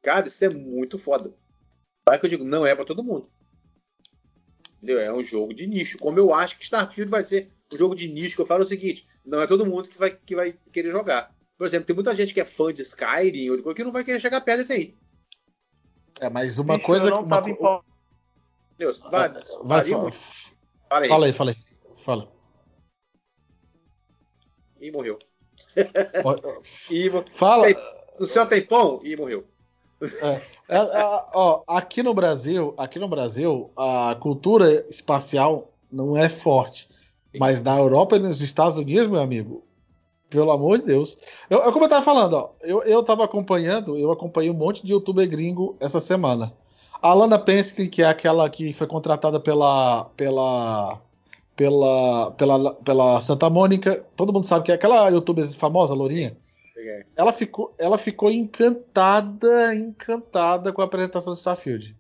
Cara, 0.02 0.28
isso 0.28 0.46
é 0.46 0.50
muito 0.50 1.00
foda. 1.00 1.34
Sabe 2.10 2.22
que 2.22 2.26
eu 2.26 2.30
digo, 2.32 2.44
não 2.44 2.66
é 2.66 2.74
pra 2.74 2.86
todo 2.86 3.04
mundo. 3.04 3.30
Entendeu? 4.78 5.00
É 5.00 5.14
um 5.14 5.22
jogo 5.22 5.54
de 5.54 5.68
nicho. 5.68 6.00
Como 6.00 6.18
eu 6.18 6.34
acho 6.34 6.58
que 6.58 6.64
Starfield 6.64 7.12
vai 7.12 7.22
ser 7.22 7.52
um 7.72 7.78
jogo 7.78 7.94
de 7.94 8.08
nicho, 8.08 8.36
que 8.36 8.42
eu 8.42 8.48
falo 8.48 8.64
o 8.64 8.66
seguinte: 8.66 9.08
não 9.24 9.40
é 9.40 9.46
todo 9.46 9.66
mundo 9.66 9.88
que 9.88 9.98
vai, 10.00 10.10
que 10.12 10.36
vai 10.36 10.58
querer 10.74 10.90
jogar. 10.90 11.32
Por 11.56 11.68
exemplo, 11.68 11.86
tem 11.86 11.96
muita 11.96 12.16
gente 12.16 12.34
que 12.34 12.42
é 12.42 12.46
fã 12.46 12.74
de 12.74 12.82
Skyrim 12.82 13.52
ou 13.52 13.58
de 13.58 13.62
coisa 13.64 13.76
que 13.76 13.84
não 13.84 13.92
vai 13.92 14.04
querer 14.04 14.20
chegar 14.20 14.42
perto 14.42 14.62
desse 14.62 14.74
aí. 14.74 14.96
É, 16.20 16.30
mas 16.30 16.58
uma 16.58 16.76
Bicho, 16.76 16.88
coisa 16.88 17.06
eu 17.06 17.12
não 17.12 17.24
uma 17.24 17.42
tava 17.42 17.56
co-. 17.56 17.84
Deus, 18.78 19.00
vai, 19.00 19.30
vai, 19.30 19.44
varia 19.66 19.94
fa- 19.96 20.02
muito. 20.02 20.18
Fala 20.90 21.04
aí. 21.04 21.10
fala 21.10 21.26
aí, 21.28 21.34
fala 21.34 21.52
aí. 21.52 21.58
Fala. 22.04 22.32
E 24.82 24.92
morreu. 24.92 25.20
E 26.90 27.10
Fala. 27.38 27.68
No 28.20 28.26
céu 28.26 28.48
tem 28.48 28.66
pão? 28.66 29.00
E 29.04 29.16
morreu. 29.16 29.46
É, 30.68 30.76
é, 30.78 31.04
ó, 31.34 31.64
aqui 31.68 32.02
no 32.04 32.14
Brasil, 32.14 32.74
aqui 32.78 33.00
no 33.00 33.08
Brasil, 33.08 33.70
a 33.76 34.16
cultura 34.20 34.86
espacial 34.90 35.70
não 35.92 36.16
é 36.18 36.30
forte. 36.30 36.88
Mas 37.38 37.62
na 37.62 37.78
Europa 37.78 38.16
e 38.16 38.20
nos 38.20 38.42
Estados 38.42 38.78
Unidos, 38.78 39.08
meu 39.08 39.20
amigo, 39.20 39.64
pelo 40.30 40.52
amor 40.52 40.80
de 40.80 40.86
Deus. 40.86 41.18
Eu, 41.50 41.60
eu- 41.60 41.74
como 41.74 41.86
eu 41.86 41.90
tava 41.90 42.06
falando, 42.06 42.34
ó, 42.36 42.52
eu, 42.62 42.84
eu 42.84 43.04
tava 43.04 43.24
acompanhando, 43.26 43.98
eu 43.98 44.12
acompanhei 44.12 44.50
um 44.52 44.54
monte 44.56 44.86
de 44.86 44.94
youtuber 44.94 45.28
gringo 45.30 45.76
essa 45.80 46.00
semana. 46.00 46.54
A 47.02 47.10
Alana 47.12 47.40
Pensky, 47.40 47.88
que 47.88 48.02
é 48.04 48.08
aquela 48.08 48.50
que 48.50 48.74
foi 48.74 48.88
contratada 48.88 49.40
pela 49.40 50.06
pela 50.18 51.00
pela 51.56 52.32
pela, 52.32 52.74
pela 52.76 53.22
Santa 53.22 53.50
Mônica, 53.50 54.06
todo 54.16 54.34
mundo 54.34 54.46
sabe 54.48 54.66
que 54.66 54.72
é 54.72 54.76
aquela 54.76 55.10
youtuber 55.10 55.48
famosa, 55.58 55.94
lourinha. 55.94 56.38
Ela 57.16 57.34
ficou, 57.34 57.74
ela 57.78 57.98
ficou 57.98 58.32
encantada, 58.32 59.76
encantada 59.76 60.72
com 60.72 60.82
a 60.82 60.86
apresentação 60.86 61.34
do 61.34 61.38
Starfield. 61.38 61.96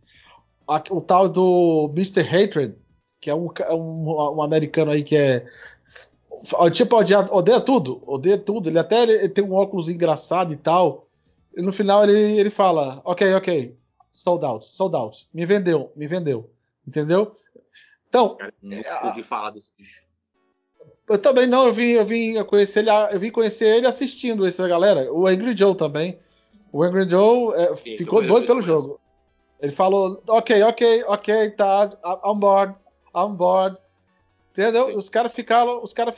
O 0.89 1.01
tal 1.01 1.27
do 1.27 1.91
Mr. 1.95 2.21
Hatred, 2.21 2.75
que 3.19 3.29
é 3.29 3.35
um, 3.35 3.49
um, 3.71 4.35
um 4.37 4.41
americano 4.41 4.91
aí 4.91 5.03
que 5.03 5.15
é. 5.15 5.45
Tipo, 6.71 6.97
odeia, 6.97 7.27
odeia 7.31 7.59
tudo, 7.59 8.01
odeia 8.05 8.37
tudo. 8.37 8.69
Ele 8.69 8.79
até 8.79 9.03
ele 9.03 9.29
tem 9.29 9.43
um 9.43 9.53
óculos 9.53 9.89
engraçado 9.89 10.53
e 10.53 10.57
tal. 10.57 11.07
E 11.55 11.61
no 11.61 11.73
final 11.73 12.03
ele, 12.03 12.39
ele 12.39 12.49
fala: 12.49 13.01
Ok, 13.03 13.33
ok, 13.33 13.75
sold 14.11 14.45
out, 14.45 14.65
sold 14.65 14.95
out. 14.95 15.27
Me 15.33 15.45
vendeu, 15.45 15.91
me 15.95 16.07
vendeu. 16.07 16.49
Entendeu? 16.87 17.35
Então, 18.07 18.35
Cara, 18.35 18.53
nunca 18.61 18.87
É, 18.87 19.05
ouvi 19.05 19.23
falar 19.23 19.51
desse 19.51 19.71
bicho. 19.77 20.01
Eu 21.09 21.17
também 21.17 21.47
não, 21.47 21.65
eu 21.65 21.73
vim, 21.73 21.91
eu 21.93 22.05
vim 22.05 22.41
conhecer 22.43 22.79
ele, 22.79 22.89
eu 23.11 23.19
vim 23.19 23.31
conhecer 23.31 23.65
ele 23.65 23.87
assistindo 23.87 24.45
essa 24.45 24.67
galera. 24.67 25.11
O 25.11 25.25
Angry 25.27 25.57
Joe 25.57 25.75
também. 25.75 26.19
O 26.71 26.83
Angry 26.83 27.09
Joe 27.09 27.53
é, 27.55 27.75
Sim, 27.77 27.97
ficou 27.97 28.21
eu 28.21 28.27
doido 28.27 28.45
pelo 28.45 28.61
jogo. 28.61 28.99
Ele 29.59 29.71
falou, 29.71 30.21
ok, 30.27 30.61
ok, 30.61 31.03
ok, 31.07 31.49
tá, 31.51 31.91
I'm 32.23 32.39
board, 32.39 32.75
I'm 33.15 33.33
board. 33.35 33.77
Entendeu? 34.51 34.87
Sim. 34.87 34.97
Os 34.97 35.09
caras 35.09 35.33
ficaram, 35.33 35.83
os 35.83 35.93
caras 35.93 36.15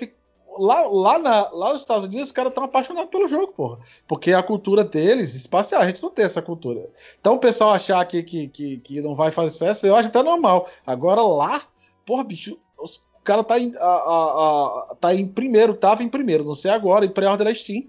lá, 0.60 0.86
lá, 0.88 1.18
na, 1.18 1.50
lá 1.52 1.72
nos 1.72 1.82
Estados 1.82 2.04
Unidos, 2.04 2.26
os 2.26 2.32
caras 2.34 2.52
estão 2.52 2.66
apaixonados 2.66 3.10
pelo 3.10 3.30
jogo, 3.30 3.54
porra. 3.54 3.80
Porque 4.06 4.34
a 4.34 4.44
cultura 4.44 4.84
deles, 4.84 5.34
espacial, 5.36 5.82
a 5.82 5.88
gente 5.88 6.04
não 6.04 6.10
tem 6.10 6.26
essa 6.26 6.42
cultura. 6.42 6.90
Então 7.20 7.36
o 7.36 7.40
pessoal 7.40 7.72
achar 7.72 8.06
que, 8.06 8.22
que, 8.24 8.50
que, 8.50 8.78
que 8.80 9.02
não 9.02 9.16
vai 9.16 9.32
fazer 9.32 9.52
sucesso, 9.52 9.88
eu 9.88 9.96
acho 9.96 10.10
até 10.10 10.22
normal. 10.22 10.70
Agora 10.86 11.22
lá, 11.22 11.64
porra, 12.06 12.26
bicho, 12.26 12.58
os 12.78 13.02
o 13.22 13.24
cara 13.24 13.44
tá 13.44 13.60
em, 13.60 13.74
a, 13.78 13.80
a- 13.86 14.92
a- 14.92 14.96
tá 15.00 15.14
em 15.14 15.28
primeiro, 15.28 15.74
tava 15.76 16.04
em 16.04 16.10
primeiro, 16.10 16.44
não 16.44 16.56
sei 16.56 16.72
agora, 16.72 17.06
em 17.06 17.10
pré-order 17.10 17.46
da 17.48 17.56
Steam. 17.56 17.86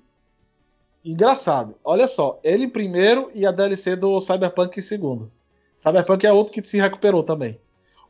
Engraçado, 1.04 1.74
olha 1.82 2.06
só, 2.06 2.38
ele 2.44 2.64
em 2.64 2.68
primeiro 2.70 3.30
e 3.34 3.44
a 3.44 3.50
DLC 3.50 3.96
do 3.96 4.20
Cyberpunk 4.20 4.78
em 4.78 4.82
segundo. 4.82 5.30
Cyberpunk 5.76 6.24
é 6.24 6.32
outro 6.32 6.52
que 6.52 6.64
se 6.66 6.78
recuperou 6.80 7.24
também. 7.24 7.58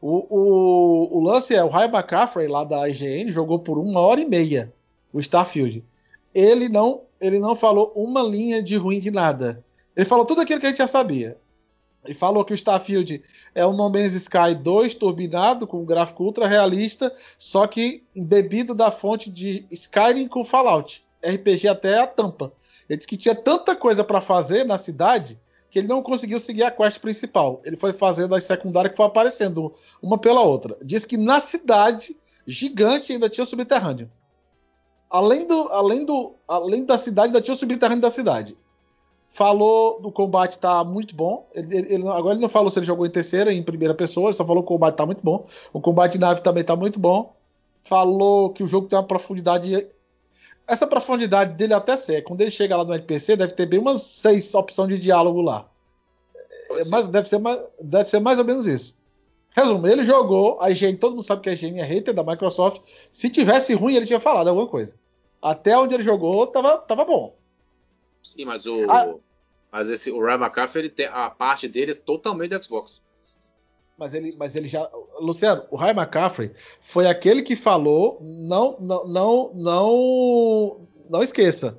O, 0.01 0.27
o, 0.29 1.19
o 1.19 1.21
lance 1.23 1.55
é, 1.55 1.65
o 1.65 1.69
Ryan 1.69 1.87
McCaffrey, 1.89 2.49
lá 2.49 2.65
da 2.65 2.87
IGN, 2.89 3.31
jogou 3.33 3.61
por 3.61 3.79
uma 3.79 4.01
hora 4.01 4.21
e 4.21 4.27
meia 4.29 4.73
o 5.13 5.21
Starfield. 5.21 5.83
Ele 6.35 6.69
não, 6.69 7.03
ele 7.21 7.39
não 7.39 7.55
falou 7.57 7.93
uma 7.95 8.23
linha 8.23 8.63
de 8.63 8.77
ruim 8.77 8.99
de 9.01 9.11
nada. 9.11 9.65
Ele 9.97 10.05
falou 10.05 10.27
tudo 10.27 10.41
aquilo 10.43 10.61
que 10.61 10.67
a 10.67 10.69
gente 10.71 10.79
já 10.79 10.87
sabia. 10.89 11.39
Ele 12.05 12.15
falou 12.15 12.45
que 12.45 12.53
o 12.53 12.55
Starfield 12.55 13.23
é 13.55 13.65
um 13.67 13.77
No 13.77 13.89
Man's 13.89 14.15
Sky 14.15 14.55
2 14.61 14.95
turbinado, 14.95 15.67
com 15.67 15.85
gráfico 15.85 16.25
ultra 16.25 16.49
realista, 16.49 17.15
só 17.39 17.67
que 17.67 18.03
embebido 18.15 18.75
da 18.75 18.91
fonte 18.91 19.31
de 19.31 19.65
Skyrim 19.71 20.27
com 20.27 20.45
Fallout. 20.45 21.05
RPG 21.25 21.69
até 21.69 21.99
a 21.99 22.07
tampa. 22.07 22.53
Ele 22.89 22.97
disse 22.97 23.09
que 23.09 23.17
tinha 23.17 23.35
tanta 23.35 23.77
coisa 23.77 24.03
para 24.03 24.21
fazer 24.21 24.65
na 24.65 24.77
cidade 24.77 25.39
que 25.71 25.79
ele 25.79 25.89
não 25.89 26.03
conseguiu 26.03 26.39
seguir 26.39 26.65
a 26.65 26.71
quest 26.71 26.99
principal. 26.99 27.63
Ele 27.65 27.77
foi 27.77 27.95
fazendo 27.95 28.35
as 28.35 28.45
secundárias 28.45 28.93
que 28.93 28.97
foi 28.97 29.07
aparecendo 29.07 29.73
uma 30.03 30.19
pela 30.19 30.43
outra. 30.43 30.77
Diz 30.83 31.07
que 31.07 31.17
na 31.17 31.41
cidade 31.41 32.15
gigante 32.47 33.13
ainda 33.13 33.29
tinha 33.29 33.47
subterrâneo. 33.47 34.11
Além, 35.09 35.47
do, 35.47 35.69
além, 35.69 36.05
do, 36.05 36.35
além 36.47 36.85
da 36.85 36.99
cidade, 36.99 37.29
ainda 37.29 37.41
tinha 37.41 37.55
o 37.55 37.57
subterrâneo 37.57 38.03
da 38.03 38.11
cidade. 38.11 38.57
Falou 39.33 40.01
do 40.01 40.13
combate 40.13 40.59
tá 40.59 40.85
muito 40.85 41.15
bom. 41.15 41.49
Ele, 41.55 41.95
ele- 41.95 42.09
agora 42.09 42.35
ele 42.35 42.43
não 42.43 42.49
falou 42.51 42.71
se 42.71 42.79
ele 42.79 42.87
jogou 42.87 43.07
em 43.07 43.11
terceira 43.11 43.51
ou 43.51 43.57
em 43.57 43.63
primeira 43.63 43.95
pessoa, 43.95 44.29
ele 44.29 44.37
só 44.37 44.45
falou 44.45 44.63
que 44.63 44.67
o 44.67 44.75
combate 44.75 44.97
tá 44.97 45.07
muito 45.07 45.23
bom. 45.23 45.47
O 45.73 45.81
combate 45.81 46.13
de 46.13 46.19
nave 46.19 46.43
também 46.43 46.63
tá 46.63 46.77
muito 46.77 47.01
bom. 47.01 47.35
Falou 47.85 48.51
que 48.51 48.63
o 48.63 48.67
jogo 48.67 48.89
tem 48.89 48.99
uma 48.99 49.07
profundidade. 49.07 49.87
Essa 50.69 50.87
profundidade 50.87 51.55
dele 51.55 51.75
até 51.75 51.97
sei. 51.97 52.21
Quando 52.23 52.43
ele 52.43 52.51
chega 52.51 52.77
lá 52.77 52.85
no 52.85 52.93
NPC, 52.95 53.35
deve 53.37 53.55
ter 53.55 53.67
bem 53.67 53.81
umas 53.81 54.03
seis 54.03 54.55
opções 54.55 54.89
de 54.91 54.99
diálogo 54.99 55.41
lá. 55.41 55.67
Mas 56.89 57.09
deve 57.09 57.29
ser, 57.29 57.39
mais, 57.39 57.61
deve 57.81 58.09
ser 58.11 58.21
mais 58.21 58.39
ou 58.39 58.45
menos 58.45 58.67
isso. 58.67 58.95
Resumo, 59.55 59.87
ele 59.87 60.05
jogou, 60.05 60.59
a 60.63 60.71
IGN, 60.71 60.97
todo 60.97 61.13
mundo 61.15 61.23
sabe 61.23 61.43
que 61.43 61.51
a 61.51 61.53
IGN 61.53 61.81
é 61.81 61.85
hater 61.85 62.15
da 62.15 62.23
Microsoft. 62.25 62.81
Se 63.11 63.29
tivesse 63.29 63.75
ruim, 63.75 63.95
ele 63.95 64.07
tinha 64.07 64.21
falado 64.21 64.49
alguma 64.49 64.67
coisa. 64.67 64.95
Até 65.43 65.77
onde 65.77 65.95
ele 65.95 66.05
jogou, 66.05 66.47
tava, 66.47 66.79
tava 66.79 67.05
bom. 67.05 67.35
Sim, 68.23 68.45
mas 68.45 68.67
o. 68.67 68.91
Ah. 68.91 69.15
Mas 69.71 69.89
esse, 69.89 70.11
o 70.11 70.21
Ryan 70.23 70.35
McCaffrey, 70.39 70.83
ele 70.85 70.91
tem, 70.91 71.07
a 71.07 71.31
parte 71.31 71.67
dele 71.67 71.93
é 71.93 71.95
totalmente 71.95 72.51
do 72.51 72.63
Xbox. 72.63 73.01
Mas 73.97 74.13
ele, 74.15 74.35
mas 74.39 74.55
ele 74.55 74.69
já. 74.69 74.89
Luciano, 75.19 75.65
o 75.71 75.77
Ryan 75.77 75.93
McCaffrey 75.93 76.51
foi 76.83 77.07
aquele 77.07 77.43
que 77.43 77.57
falou. 77.57 78.19
Não, 78.21 78.77
não, 78.81 79.07
não, 79.07 79.51
não, 79.55 80.81
não 81.09 81.23
esqueça. 81.23 81.79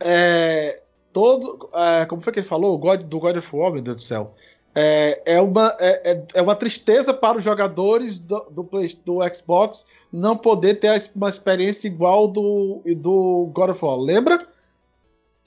É, 0.00 0.82
todo, 1.12 1.68
é, 1.74 2.06
como 2.06 2.22
foi 2.22 2.32
que 2.32 2.40
ele 2.40 2.46
falou? 2.48 2.74
O 2.74 2.78
God, 2.78 3.02
do 3.02 3.18
God 3.18 3.36
of 3.36 3.56
War, 3.56 3.72
meu 3.72 3.82
Deus 3.82 3.96
do 3.96 4.02
céu. 4.02 4.34
É, 4.74 5.22
é, 5.24 5.40
uma, 5.40 5.74
é, 5.80 6.12
é- 6.12 6.24
é 6.34 6.42
uma 6.42 6.54
tristeza 6.54 7.12
para 7.12 7.38
os 7.38 7.44
jogadores 7.44 8.18
do, 8.20 8.40
do, 8.50 8.62
Play- 8.64 8.96
do 9.04 9.18
Xbox 9.34 9.86
não 10.12 10.36
poder 10.36 10.74
ter 10.78 11.10
uma 11.16 11.28
experiência 11.28 11.88
igual 11.88 12.28
do, 12.28 12.82
do 12.96 13.50
God 13.52 13.70
of 13.70 13.84
War. 13.84 13.96
Lembra? 13.96 14.38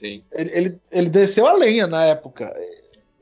Ele, 0.01 0.23
ele, 0.31 0.79
ele 0.91 1.09
desceu 1.09 1.45
a 1.45 1.53
lenha 1.53 1.85
na 1.87 2.03
época. 2.05 2.51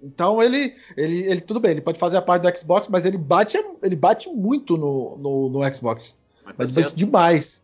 Então 0.01 0.41
ele, 0.41 0.75
ele, 0.95 1.23
ele 1.29 1.41
tudo 1.41 1.59
bem, 1.59 1.71
ele 1.71 1.81
pode 1.81 1.99
fazer 1.99 2.15
a 2.17 2.21
parte 2.21 2.43
do 2.49 2.57
Xbox, 2.57 2.87
mas 2.87 3.05
ele 3.05 3.17
bate, 3.17 3.57
ele 3.83 3.95
bate 3.95 4.29
muito 4.29 4.77
no, 4.77 5.17
no, 5.17 5.49
no 5.49 5.75
Xbox. 5.75 6.17
Mas 6.45 6.55
tá 6.55 6.63
Mas 6.63 6.71
certo. 6.71 6.95
demais. 6.95 7.61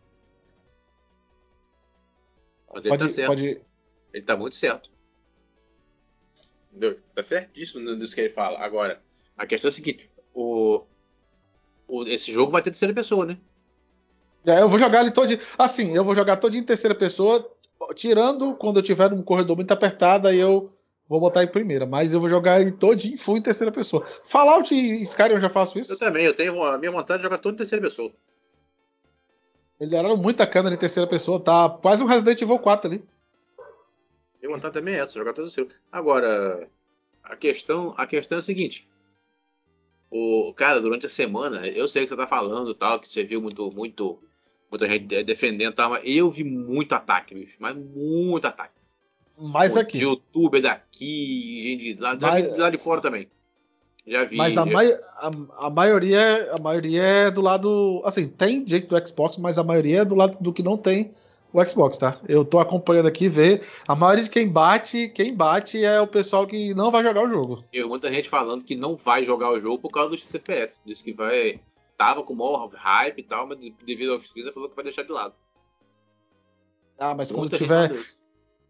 Mas 2.72 2.84
ele 2.84 2.90
Pode, 2.90 3.04
tá 3.04 3.08
certo. 3.10 3.28
pode. 3.28 3.60
Ele 4.12 4.24
tá 4.24 4.36
muito 4.36 4.54
certo. 4.54 4.90
Entendeu? 6.70 6.98
Tá 7.14 7.22
certíssimo 7.22 7.80
nisso 7.94 8.14
que 8.14 8.20
ele 8.20 8.30
fala. 8.30 8.58
Agora, 8.58 9.00
a 9.36 9.46
questão 9.46 9.68
é 9.68 9.70
a 9.70 9.74
seguinte: 9.74 10.10
o, 10.34 10.82
o- 11.88 12.02
esse 12.04 12.30
jogo 12.30 12.52
vai 12.52 12.60
ter 12.60 12.70
terceira 12.70 12.92
pessoa, 12.94 13.24
né? 13.24 13.38
É, 14.44 14.60
eu 14.60 14.68
vou 14.68 14.78
jogar 14.78 15.00
ele 15.00 15.10
todo. 15.10 15.28
Assim, 15.56 15.96
eu 15.96 16.04
vou 16.04 16.14
jogar 16.14 16.36
todo 16.36 16.54
em 16.54 16.62
terceira 16.62 16.94
pessoa, 16.94 17.50
tirando 17.94 18.54
quando 18.54 18.78
eu 18.78 18.82
tiver 18.82 19.10
num 19.10 19.22
corredor 19.22 19.56
muito 19.56 19.72
apertado, 19.72 20.28
aí 20.28 20.38
eu 20.38 20.72
vou 21.08 21.20
botar 21.20 21.44
em 21.44 21.48
primeira, 21.48 21.86
mas 21.86 22.12
eu 22.12 22.20
vou 22.20 22.28
jogar 22.28 22.60
ele 22.60 22.72
todinho 22.72 23.18
full 23.18 23.36
em 23.36 23.42
terceira 23.42 23.72
pessoa. 23.72 24.06
Fallout 24.28 24.74
e 24.74 25.02
Skyrim 25.02 25.34
eu 25.34 25.40
já 25.40 25.50
faço 25.50 25.78
isso. 25.78 25.92
Eu 25.92 25.98
também, 25.98 26.24
eu 26.24 26.34
tenho 26.34 26.62
a 26.62 26.78
minha 26.78 26.90
vontade 26.90 27.18
de 27.18 27.24
jogar 27.24 27.38
todo 27.38 27.54
em 27.54 27.58
terceira 27.58 27.84
pessoa. 27.84 28.12
Melhoraram 29.78 30.16
muito 30.16 30.40
a 30.40 30.46
câmera 30.46 30.74
em 30.74 30.78
terceira 30.78 31.08
pessoa, 31.08 31.38
tá 31.38 31.68
quase 31.68 32.02
um 32.02 32.06
Resident 32.06 32.40
Evil 32.40 32.58
4 32.58 32.90
ali. 32.90 33.04
Minha 34.40 34.54
vontade 34.54 34.74
também 34.74 34.94
é 34.94 34.98
essa, 34.98 35.14
jogar 35.14 35.32
todo 35.32 35.44
em 35.44 35.48
terceira. 35.48 35.70
Agora, 35.92 36.68
a 37.22 37.36
questão, 37.36 37.94
a 37.96 38.06
questão 38.06 38.36
é 38.36 38.38
a 38.38 38.42
seguinte. 38.42 38.88
O 40.10 40.54
cara, 40.54 40.80
durante 40.80 41.06
a 41.06 41.10
semana, 41.10 41.66
eu 41.66 41.88
sei 41.88 42.04
que 42.04 42.08
você 42.08 42.16
tá 42.16 42.26
falando 42.26 42.72
tal, 42.74 43.00
que 43.00 43.08
você 43.08 43.24
viu 43.24 43.42
muito, 43.42 43.70
muito, 43.72 44.18
muita 44.70 44.86
gente 44.88 45.22
defendendo 45.24 45.74
tal, 45.74 45.90
mas 45.90 46.02
eu 46.04 46.30
vi 46.30 46.44
muito 46.44 46.92
ataque, 46.94 47.34
bicho, 47.34 47.56
mas 47.58 47.76
muito 47.76 48.46
ataque. 48.46 48.74
Mais 49.38 49.72
Pô, 49.72 49.80
aqui. 49.80 49.98
De 49.98 50.04
youtuber 50.04 50.62
daqui, 50.62 51.60
gente 51.62 51.94
de 51.94 52.00
lá, 52.02 52.12
já 52.18 52.30
Mas- 52.30 52.52
de 52.52 52.58
lá 52.58 52.70
de 52.70 52.78
fora 52.78 53.00
também. 53.00 53.28
Já 54.06 54.24
vi. 54.24 54.36
Mas 54.36 54.52
a, 54.56 54.64
já- 54.64 54.72
mai- 54.72 54.92
a- 55.16 55.66
a 55.66 55.70
maioria, 55.70 56.50
a 56.52 56.58
maioria 56.58 57.02
é 57.02 57.30
do 57.30 57.40
lado. 57.40 58.00
Assim, 58.04 58.28
tem 58.28 58.66
gente 58.66 58.86
do 58.86 59.06
Xbox, 59.06 59.36
mas 59.36 59.58
a 59.58 59.64
maioria 59.64 60.02
é 60.02 60.04
do 60.04 60.14
lado 60.14 60.38
do 60.40 60.52
que 60.52 60.62
não 60.62 60.76
tem 60.78 61.12
o 61.52 61.62
Xbox, 61.68 61.98
tá? 61.98 62.20
Eu 62.28 62.44
tô 62.44 62.58
acompanhando 62.60 63.08
aqui 63.08 63.28
ver. 63.28 63.66
A 63.86 63.96
maioria 63.96 64.22
de 64.24 64.30
quem 64.30 64.48
bate, 64.48 65.08
quem 65.08 65.34
bate 65.34 65.84
é 65.84 66.00
o 66.00 66.06
pessoal 66.06 66.46
que 66.46 66.72
não 66.72 66.90
vai 66.90 67.02
jogar 67.02 67.24
o 67.24 67.28
jogo. 67.28 67.64
Eu 67.72 67.88
muita 67.88 68.12
gente 68.12 68.28
falando 68.28 68.62
que 68.64 68.76
não 68.76 68.94
vai 68.96 69.24
jogar 69.24 69.50
o 69.52 69.58
jogo 69.60 69.78
por 69.78 69.90
causa 69.90 70.10
do 70.10 70.16
TPS. 70.16 70.78
Diz 70.86 71.02
que 71.02 71.12
vai. 71.12 71.58
Tava 71.96 72.22
com 72.22 72.32
o 72.32 72.36
maior 72.36 72.68
hype 72.74 73.18
e 73.18 73.22
tal, 73.22 73.46
mas 73.46 73.58
devido 73.84 74.12
ao 74.12 74.18
streamer 74.18 74.52
falou 74.52 74.68
que 74.68 74.76
vai 74.76 74.84
deixar 74.84 75.02
de 75.02 75.12
lado. 75.12 75.34
Ah, 76.98 77.14
mas 77.14 77.28
quando 77.30 77.40
Muita 77.40 77.58
tiver, 77.58 78.04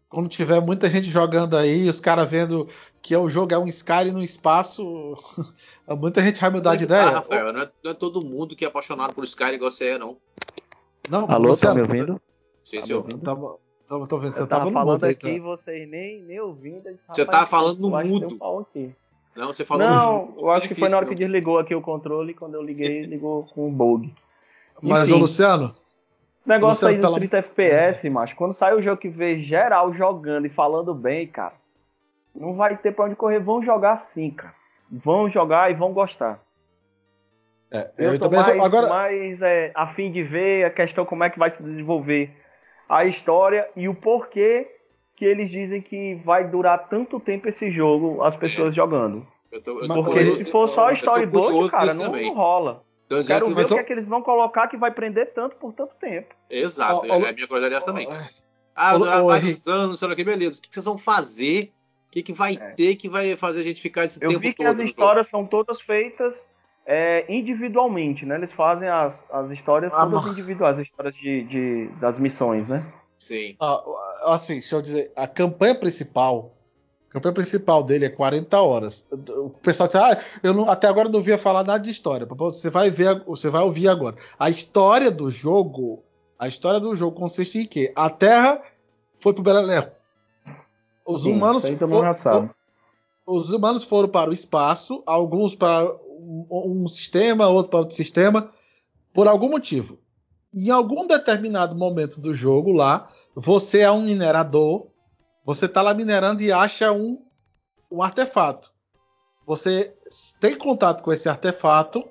quando 0.09 0.29
tiver 0.29 0.61
muita 0.61 0.89
gente 0.89 1.09
jogando 1.09 1.55
aí, 1.57 1.89
os 1.89 1.99
caras 1.99 2.29
vendo 2.29 2.67
que 3.01 3.15
o 3.15 3.29
jogo 3.29 3.53
é 3.53 3.57
um 3.57 3.67
Skyrim 3.67 4.11
no 4.11 4.23
espaço, 4.23 5.17
muita 5.87 6.21
gente 6.21 6.39
vai 6.39 6.49
mudar 6.49 6.71
Mas 6.71 6.79
de 6.79 6.87
tá, 6.87 6.95
ideia. 7.01 7.15
Rafael, 7.15 7.53
não 7.53 7.61
é, 7.61 7.71
não 7.83 7.91
é 7.91 7.93
todo 7.93 8.23
mundo 8.23 8.55
que 8.55 8.65
é 8.65 8.67
apaixonado 8.67 9.13
por 9.13 9.23
Skyrim 9.23 9.55
igual 9.55 9.71
você 9.71 9.89
é, 9.91 9.97
não. 9.97 10.17
Não, 11.09 11.21
Alô, 11.31 11.55
tá 11.55 11.71
Luciano, 11.71 11.75
me 11.75 11.81
ouvindo? 11.81 12.21
Sim, 12.63 12.77
Tá 12.77 12.81
me 12.81 12.87
senhor. 12.87 12.99
ouvindo? 12.99 13.21
Tava, 13.23 13.59
tava, 13.87 14.19
vendo, 14.19 14.33
você 14.33 14.41
Eu 14.41 14.47
tava 14.47 14.65
no 14.65 14.71
falando 14.71 14.93
mudo 15.01 15.05
aqui, 15.05 15.37
tá? 15.37 15.43
vocês 15.43 15.89
nem, 15.89 16.21
nem 16.23 16.39
ouvindo. 16.39 16.83
disse, 16.91 17.05
Você 17.07 17.21
"Rapaz, 17.21 17.27
tava 17.39 17.47
falando 17.47 17.79
no 17.79 17.89
mudo." 17.89 18.37
Um. 19.37 19.41
Não, 19.41 19.47
você 19.53 19.63
falou 19.65 19.87
Não, 19.87 20.33
eu 20.37 20.51
acho 20.51 20.67
que 20.67 20.75
foi 20.75 20.89
na 20.89 20.97
hora 20.97 21.05
que 21.05 21.15
desligou 21.15 21.59
aqui 21.59 21.73
o 21.75 21.81
controle, 21.81 22.33
quando 22.33 22.55
eu 22.55 22.61
liguei, 22.61 23.01
ligou 23.07 23.43
com 23.53 23.67
o 23.67 23.71
bug. 23.71 24.13
Mas, 24.81 25.03
Enfim. 25.03 25.13
ô 25.13 25.17
Luciano, 25.19 25.75
O 26.45 26.49
negócio 26.49 26.87
Luciano, 26.87 26.93
aí 26.93 26.97
dos 26.97 27.05
pela- 27.07 27.19
30 27.19 27.37
FPS, 27.37 28.09
macho, 28.09 28.35
quando 28.35 28.53
sai 28.53 28.73
o 28.75 28.81
jogo 28.81 29.01
que 29.01 29.09
vê 29.09 29.39
geral 29.39 29.93
jogando 29.93 30.45
e 30.45 30.49
falando 30.49 30.93
bem, 30.93 31.27
cara, 31.27 31.53
não 32.35 32.53
vai 32.55 32.77
ter 32.77 32.93
pra 32.93 33.05
onde 33.05 33.15
correr. 33.15 33.39
Vão 33.39 33.61
jogar 33.63 33.95
sim, 33.95 34.29
cara. 34.31 34.53
Vão 34.91 35.29
jogar 35.29 35.69
e 35.71 35.73
vão 35.73 35.91
gostar. 35.91 36.39
é, 37.71 37.89
Eu, 37.97 38.13
eu 38.13 38.19
tô 38.19 38.25
também 38.29 38.39
mais, 38.39 38.61
agora 38.63 38.87
mais 38.87 39.41
é, 39.41 39.71
a 39.75 39.87
fim 39.87 40.11
de 40.11 40.23
ver 40.23 40.65
a 40.65 40.69
questão 40.69 41.03
como 41.05 41.23
é 41.23 41.29
que 41.29 41.39
vai 41.39 41.49
se 41.49 41.61
desenvolver 41.61 42.31
a 42.87 43.03
história 43.03 43.67
e 43.75 43.89
o 43.89 43.93
porquê 43.93 44.76
que 45.17 45.25
eles 45.25 45.49
dizem 45.49 45.81
que 45.81 46.15
vai 46.23 46.47
durar 46.47 46.87
tanto 46.87 47.19
tempo 47.19 47.49
esse 47.49 47.69
jogo, 47.71 48.23
as 48.23 48.35
pessoas 48.35 48.73
jogando. 48.73 49.25
Eu 49.51 49.61
tô- 49.61 49.81
eu 49.81 49.87
Porque 49.87 50.03
curioso- 50.11 50.37
se 50.37 50.43
for 50.45 50.67
só 50.67 50.89
eu 50.89 50.93
storyboard, 50.93 51.69
cara, 51.71 51.93
não, 51.93 52.11
não 52.11 52.33
rola. 52.33 52.83
Dizendo 53.09 53.25
Quero 53.27 53.45
que- 53.47 53.53
ver 53.53 53.61
o 53.61 53.63
eu- 53.63 53.67
que 53.69 53.79
é 53.79 53.83
que 53.83 53.93
eles 53.93 54.05
vão 54.05 54.21
colocar 54.21 54.67
que 54.67 54.77
vai 54.77 54.91
prender 54.91 55.33
tanto 55.33 55.55
por 55.55 55.73
tanto 55.73 55.95
tempo. 55.99 56.35
Exato, 56.49 56.95
Ó, 56.95 56.99
ó, 57.17 57.21
é 57.25 57.29
a 57.29 57.33
minha 57.33 57.47
curiosidade 57.47 57.73
é 57.73 57.77
essa 57.77 57.87
também. 57.87 58.07
É, 58.09 58.29
Ah, 58.79 58.93
Ô, 58.95 58.99
durar 58.99 59.23
vários 59.23 59.67
anos, 59.67 59.97
sei 59.97 60.07
lá 60.07 60.15
que, 60.15 60.23
beleza. 60.23 60.59
O 60.59 60.61
que 60.61 60.69
que 60.69 60.75
vocês 60.75 60.85
vão 60.85 60.99
fazer? 60.99 61.71
O 62.09 62.11
que, 62.11 62.21
que 62.21 62.31
vai 62.31 62.53
É. 62.53 62.69
ter 62.73 62.95
que 62.95 63.09
vai 63.09 63.35
fazer 63.35 63.61
a 63.61 63.63
gente 63.63 63.81
ficar 63.81 64.05
esse 64.05 64.23
Eu 64.23 64.29
tempo 64.29 64.39
vi 64.39 64.51
que 64.51 64.57
todo 64.57 64.67
as 64.67 64.73
no 64.73 64.77
jogo? 64.83 64.89
histórias 64.89 65.27
são 65.29 65.43
todas 65.47 65.81
feitas 65.81 66.47
é, 66.85 67.25
individualmente, 67.27 68.25
né? 68.25 68.35
Eles 68.35 68.53
fazem 68.53 68.87
as, 68.87 69.25
as 69.31 69.49
histórias 69.51 69.93
Ah, 69.93 70.05
todas 70.05 70.23
mas- 70.25 70.31
individuais, 70.31 70.77
as 70.79 70.85
histórias 70.85 71.15
de, 71.15 71.43
de- 71.43 71.87
das 71.99 72.17
missões, 72.19 72.67
né? 72.67 72.85
Sim. 73.19 73.55
Ah, 73.59 73.83
assim, 74.25 74.53
deixa 74.53 74.75
eu 74.75 74.81
dizer, 74.81 75.11
a 75.15 75.27
campanha 75.27 75.73
principal, 75.75 76.51
a 77.09 77.13
campanha 77.13 77.33
principal 77.33 77.81
dele 77.83 78.05
é 78.05 78.09
40 78.09 78.61
horas. 78.61 79.05
O 79.11 79.49
pessoal 79.49 79.87
diz, 79.87 79.95
ah, 79.95 80.21
eu 80.43 80.53
não- 80.53 80.69
até 80.69 80.87
agora 80.87 81.09
não 81.09 81.15
ouvia 81.17 81.37
falar 81.37 81.63
nada 81.63 81.83
de 81.83 81.89
história. 81.91 82.27
Você 82.29 82.69
vai 82.69 82.91
ver, 82.91 83.23
você 83.25 83.49
vai 83.49 83.63
ouvir 83.63 83.87
agora. 83.87 84.15
A 84.37 84.49
história 84.49 85.09
do 85.09 85.31
jogo, 85.31 86.03
a 86.37 86.47
história 86.47 86.79
do 86.79 86.95
jogo 86.95 87.17
consiste 87.17 87.57
em 87.59 87.65
quê? 87.65 87.91
A 87.95 88.09
Terra 88.09 88.61
foi 89.19 89.33
pro 89.33 89.41
Beleléu. 89.43 89.89
Os 91.05 91.23
Sim, 91.23 91.31
humanos 91.33 91.63
isso 91.63 91.73
aí 91.73 91.79
todo 91.79 91.89
mundo 91.89 92.01
já 92.01 92.13
fo- 92.13 92.21
sabe. 92.21 92.47
fo- 92.49 92.55
os 93.25 93.49
humanos 93.51 93.83
foram 93.83 94.09
para 94.09 94.29
o 94.29 94.33
espaço, 94.33 95.01
alguns 95.05 95.55
para 95.55 95.85
um, 96.19 96.45
um 96.83 96.87
sistema, 96.87 97.47
outro 97.47 97.69
para 97.71 97.79
outro 97.79 97.95
sistema, 97.95 98.51
por 99.13 99.27
algum 99.27 99.49
motivo. 99.49 99.97
Em 100.57 100.71
algum 100.71 101.05
determinado 101.05 101.75
momento 101.75 102.19
do 102.19 102.33
jogo 102.33 102.71
lá, 102.71 103.11
você 103.35 103.81
é 103.81 103.91
um 103.91 104.01
minerador, 104.01 104.87
você 105.45 105.67
está 105.67 105.83
lá 105.83 105.93
minerando 105.93 106.41
e 106.41 106.51
acha 106.51 106.91
um, 106.91 107.23
um 107.91 108.01
artefato. 108.01 108.73
Você 109.45 109.95
tem 110.39 110.57
contato 110.57 111.03
com 111.03 111.13
esse 111.13 111.29
artefato, 111.29 112.03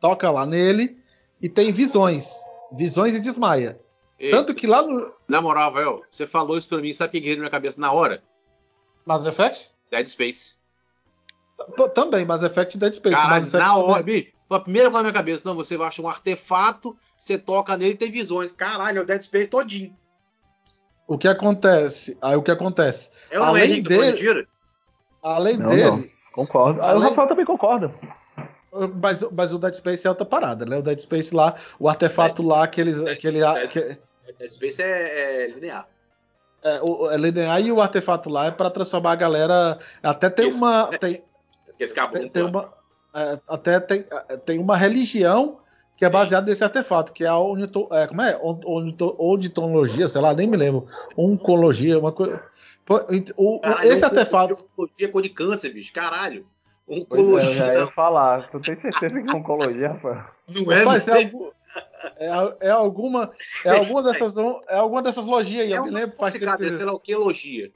toca 0.00 0.30
lá 0.30 0.46
nele 0.46 0.96
e 1.42 1.48
tem 1.48 1.70
visões. 1.70 2.32
Visões 2.72 3.14
e 3.14 3.20
desmaia. 3.20 3.78
Ei, 4.18 4.30
Tanto 4.30 4.54
que 4.54 4.66
lá 4.66 4.80
no 4.80 5.12
Na 5.28 5.42
moral, 5.42 5.70
velho, 5.74 6.02
você 6.10 6.26
falou 6.26 6.56
isso 6.56 6.70
pra 6.70 6.78
mim, 6.78 6.94
sabe 6.94 7.10
o 7.10 7.12
que 7.12 7.20
veio 7.20 7.36
na 7.36 7.40
minha 7.42 7.50
cabeça 7.50 7.78
na 7.78 7.92
hora? 7.92 8.22
Mass 9.04 9.26
Effect? 9.26 9.70
Dead 9.90 10.08
Space. 10.08 10.56
Também, 11.94 12.24
Mass 12.24 12.42
Effect 12.42 12.78
e 12.78 12.80
Dead 12.80 12.94
Space. 12.94 13.14
Effect 13.14 13.52
na 13.52 13.68
também. 13.68 13.84
hora, 13.84 14.02
bicho. 14.02 14.32
Foi 14.48 14.56
a 14.56 14.60
primeira 14.60 14.88
coisa 14.88 15.02
na 15.02 15.10
minha 15.10 15.14
cabeça. 15.14 15.42
Não, 15.46 15.54
você 15.54 15.76
acha 15.76 16.00
um 16.00 16.08
artefato, 16.08 16.96
você 17.18 17.36
toca 17.36 17.76
nele 17.76 17.92
e 17.92 17.96
tem 17.96 18.10
visões. 18.10 18.52
Caralho, 18.52 18.98
é 18.98 19.02
o 19.02 19.04
Dead 19.06 19.20
Space 19.22 19.48
todinho. 19.48 19.94
O 21.06 21.16
que 21.18 21.26
acontece? 21.26 22.16
Aí 22.22 22.36
o 22.36 22.42
que 22.42 22.50
acontece? 22.50 23.10
É 23.30 23.36
não 23.38 23.56
é, 23.56 23.62
Além 23.62 23.82
dele-? 23.82 24.48
Além 25.22 25.56
Não, 25.56 25.70
dele, 25.70 25.82
não. 25.90 26.04
Concordo. 26.32 26.80
Ah, 26.80 26.86
o 26.86 26.88
Além- 26.90 27.08
Rafael 27.08 27.26
também 27.28 27.44
concorda. 27.44 27.92
Mas, 29.02 29.22
mas 29.32 29.52
o 29.52 29.58
Dead 29.58 29.74
Space 29.74 30.06
é 30.06 30.10
outra 30.10 30.26
parada, 30.26 30.64
né? 30.64 30.76
O 30.78 30.82
Dead 30.82 31.00
Space 31.00 31.34
lá, 31.34 31.56
o 31.78 31.88
artefato 31.88 32.42
lá 32.42 32.68
que 32.68 32.80
eles. 32.80 33.02
Dead- 33.02 33.18
Que 33.18 33.26
ele, 33.26 33.40
Dead- 33.40 33.68
que, 33.68 33.80
Dead 34.38 34.52
Space 34.52 34.80
é, 34.82 35.44
é 35.44 35.46
linear. 35.48 35.88
é, 36.62 36.80
o, 36.82 37.10
é 37.10 37.16
linear 37.16 37.60
e 37.60 37.72
o 37.72 37.80
artefato 37.80 38.28
lá 38.28 38.46
é 38.46 38.50
pra 38.50 38.70
transformar 38.70 39.12
a 39.12 39.16
galera. 39.16 39.78
Até 40.02 40.28
tem 40.30 40.52
uma. 40.52 40.86
Tem, 40.98 41.24
Esse 41.80 41.94
tem, 42.12 42.28
tem 42.28 42.42
uma. 42.44 42.72
é, 43.14 43.38
até 43.48 43.80
tem, 43.80 44.04
é, 44.28 44.36
tem 44.36 44.58
uma 44.58 44.76
religião 44.76 45.58
que 45.98 46.04
é 46.04 46.08
baseada 46.08 46.46
nesse 46.48 46.62
artefato, 46.64 47.12
que 47.12 47.24
é 47.24 47.28
a 47.28 47.36
onito, 47.36 47.88
é, 47.90 48.06
como 48.06 48.22
é? 48.22 48.38
Oditologia, 49.18 50.08
sei 50.08 50.20
lá, 50.20 50.32
nem 50.32 50.46
me 50.46 50.56
lembro. 50.56 50.86
Oncologia, 51.16 51.98
uma 51.98 52.12
coisa. 52.12 52.40
O- 52.88 53.56
o- 53.56 53.60
Caralho, 53.60 53.92
esse 53.92 54.04
oncologia- 54.04 54.06
artefato. 54.06 54.54
Oncologia 54.72 55.06
é 55.06 55.08
cor 55.08 55.22
de 55.22 55.28
câncer, 55.28 55.72
bicho. 55.74 55.92
Caralho. 55.92 56.46
Pois 56.86 56.98
é, 56.98 57.00
eu 57.00 57.02
Oncologia. 57.02 57.54
já 57.54 57.74
ia 57.74 57.86
falar. 57.92 58.48
Tu 58.48 58.60
tem 58.60 58.76
certeza 58.76 59.20
que 59.20 59.28
é 59.28 59.32
oncologia, 59.34 59.88
Rafael? 59.88 60.24
Não 60.48 60.72
é, 60.72 60.82
é, 62.16 62.26
é, 62.26 62.68
é, 62.68 62.70
alguma, 62.70 63.30
é 63.66 63.70
alguma 63.70 64.02
dessas, 64.02 64.36
é 64.68 64.76
alguma 64.76 65.02
dessas 65.02 65.26
logias 65.26 65.64
aí. 65.66 65.72
é 65.74 65.78
eu 65.78 65.84
me 65.84 65.90
lembro, 65.90 66.16
complicado, 66.16 66.66
sei 66.66 66.86
lá 66.86 66.92
o 66.94 67.00
que 67.00 67.12
elogia. 67.12 67.70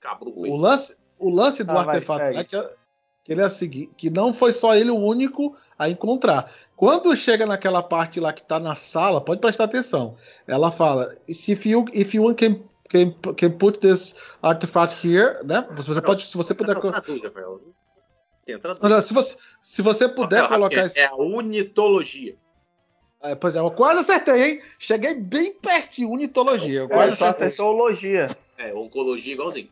Cabro 0.00 0.32
O 0.34 0.56
lance, 0.56 0.96
o 1.18 1.28
lance 1.28 1.62
do 1.64 1.72
Ah, 1.72 1.80
artefato 1.82 2.24
segue. 2.24 2.38
é 2.38 2.44
que, 2.44 2.62
que 3.24 3.32
ele 3.32 3.42
é 3.42 3.46
o 3.46 3.50
seguinte, 3.50 3.92
que 3.96 4.08
não 4.08 4.32
foi 4.32 4.52
só 4.52 4.74
ele 4.74 4.90
o 4.90 4.96
único 4.96 5.54
a 5.78 5.88
encontrar. 5.88 6.52
Quando 6.76 7.16
chega 7.16 7.46
naquela 7.46 7.82
parte 7.82 8.20
lá 8.20 8.32
que 8.32 8.42
tá 8.42 8.58
na 8.58 8.74
sala, 8.74 9.20
pode 9.20 9.40
prestar 9.40 9.64
atenção. 9.64 10.16
Ela 10.46 10.72
fala, 10.72 11.16
if 11.28 11.66
you, 11.66 11.84
if 11.92 12.14
you 12.14 12.34
can, 12.34 12.60
can, 12.88 13.12
can 13.34 13.50
put 13.52 13.78
this 13.80 14.14
artifact 14.42 15.06
here, 15.06 15.38
né? 15.44 15.66
Você 15.72 16.02
pode, 16.02 16.26
se 16.26 16.36
você 16.36 16.54
puder, 16.54 16.74
dúvida. 16.74 17.02
se 19.02 19.12
você, 19.12 19.36
se 19.62 19.82
você 19.82 20.08
puder 20.08 20.48
colocar 20.48 20.86
é, 20.86 20.90
é 20.94 21.06
a 21.06 21.16
unitologia. 21.16 22.36
é, 23.22 23.34
pois 23.34 23.54
é, 23.54 23.58
eu 23.58 23.70
quase 23.70 24.00
acertei, 24.00 24.42
hein? 24.42 24.62
Cheguei 24.78 25.14
bem 25.14 25.54
pertinho, 25.54 26.10
unitologia. 26.10 26.80
Eu 26.80 26.86
É, 26.88 26.88
quase 26.88 27.16
só 27.16 27.28
acertei. 27.28 27.48
acessou 27.48 27.72
logia. 27.72 28.28
É, 28.56 28.74
oncologia 28.74 29.34
igualzinho. 29.34 29.68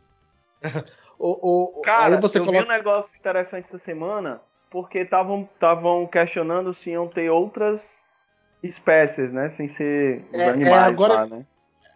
O, 1.19 1.79
o, 1.79 1.81
Cara, 1.81 2.15
aí 2.15 2.21
você 2.21 2.37
eu 2.37 2.43
coloca 2.43 2.45
vi 2.45 2.63
um 2.63 2.67
negócio 2.67 3.17
interessante 3.17 3.65
essa 3.65 3.79
semana, 3.79 4.39
porque 4.69 4.99
estavam 4.99 6.07
questionando 6.11 6.73
se 6.73 6.91
iam 6.91 7.07
ter 7.07 7.29
outras 7.29 8.05
espécies, 8.63 9.31
né? 9.31 9.47
Sem 9.49 9.67
ser 9.67 10.25
os 10.33 10.39
É, 10.39 10.43
é 10.45 10.49
animais 10.49 10.83
agora- 10.87 11.13
lá, 11.13 11.25
né? 11.25 11.45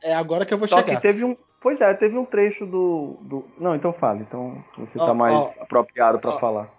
é 0.04 0.14
agora 0.14 0.46
que 0.46 0.54
eu 0.54 0.58
vou 0.58 0.68
Só 0.68 0.78
chegar. 0.78 0.96
que 0.96 1.02
teve 1.02 1.24
um. 1.24 1.36
Pois 1.62 1.80
é, 1.80 1.94
teve 1.94 2.18
um 2.18 2.26
trecho 2.26 2.66
do. 2.66 3.18
do... 3.22 3.46
Não, 3.60 3.76
então 3.76 3.94
fale. 3.94 4.22
Então 4.22 4.64
você 4.78 4.98
Ó, 5.00 5.06
tá 5.06 5.14
mais 5.14 5.58
apropriado 5.60 6.20
pra 6.20 6.32
ó. 6.32 6.40
falar. 6.40 6.70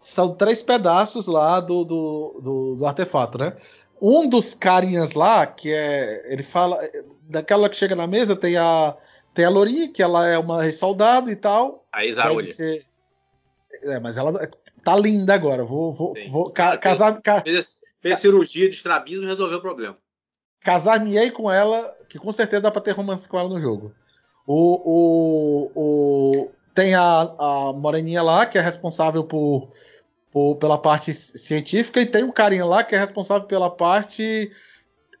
são 0.00 0.34
três 0.34 0.62
pedaços 0.62 1.26
lá 1.26 1.60
do, 1.60 1.84
do, 1.84 2.40
do, 2.42 2.74
do 2.76 2.86
artefato, 2.86 3.36
né? 3.38 3.54
Um 4.00 4.28
dos 4.28 4.54
carinhas 4.54 5.12
lá, 5.12 5.46
que 5.46 5.72
é. 5.72 6.32
Ele 6.32 6.42
fala. 6.42 6.78
Daquela 7.22 7.68
que 7.70 7.76
chega 7.76 7.94
na 7.94 8.06
mesa, 8.06 8.34
tem 8.36 8.56
a. 8.56 8.94
Tem 9.34 9.44
a 9.44 9.50
Lourinha, 9.50 9.92
que 9.92 10.00
ela 10.02 10.26
é 10.28 10.38
uma 10.38 10.70
soldado 10.72 11.30
e 11.30 11.34
tal. 11.36 11.84
A 11.92 12.04
Isaúlia. 12.04 12.52
Ser... 12.54 12.86
É, 13.82 13.98
mas 13.98 14.16
ela 14.16 14.48
tá 14.84 14.96
linda 14.96 15.34
agora. 15.34 15.64
Vou, 15.64 15.92
vou, 15.92 16.14
vou 16.30 16.50
ca 16.50 16.76
casar. 16.76 17.20
Ca... 17.20 17.42
Fez, 17.42 17.80
fez 18.00 18.18
cirurgia 18.18 18.68
de 18.68 18.76
estrabismo 18.76 19.24
e 19.24 19.28
resolveu 19.28 19.58
o 19.58 19.62
problema. 19.62 19.96
Casar-me-ei 20.60 21.30
com 21.30 21.50
ela, 21.50 21.94
que 22.08 22.18
com 22.18 22.32
certeza 22.32 22.62
dá 22.62 22.70
pra 22.70 22.80
ter 22.80 22.92
romance 22.92 23.28
com 23.28 23.38
ela 23.38 23.48
no 23.48 23.60
jogo. 23.60 23.92
O, 24.46 24.82
o, 24.84 25.70
o, 25.74 26.50
tem 26.74 26.94
a, 26.94 27.20
a 27.38 27.72
Moreninha 27.72 28.22
lá, 28.22 28.46
que 28.46 28.58
é 28.58 28.60
responsável 28.60 29.24
por, 29.24 29.72
por, 30.30 30.56
pela 30.56 30.78
parte 30.78 31.12
científica, 31.14 32.00
e 32.00 32.06
tem 32.06 32.24
um 32.24 32.32
carinha 32.32 32.64
lá 32.64 32.84
que 32.84 32.94
é 32.94 32.98
responsável 32.98 33.46
pela 33.46 33.70
parte 33.70 34.50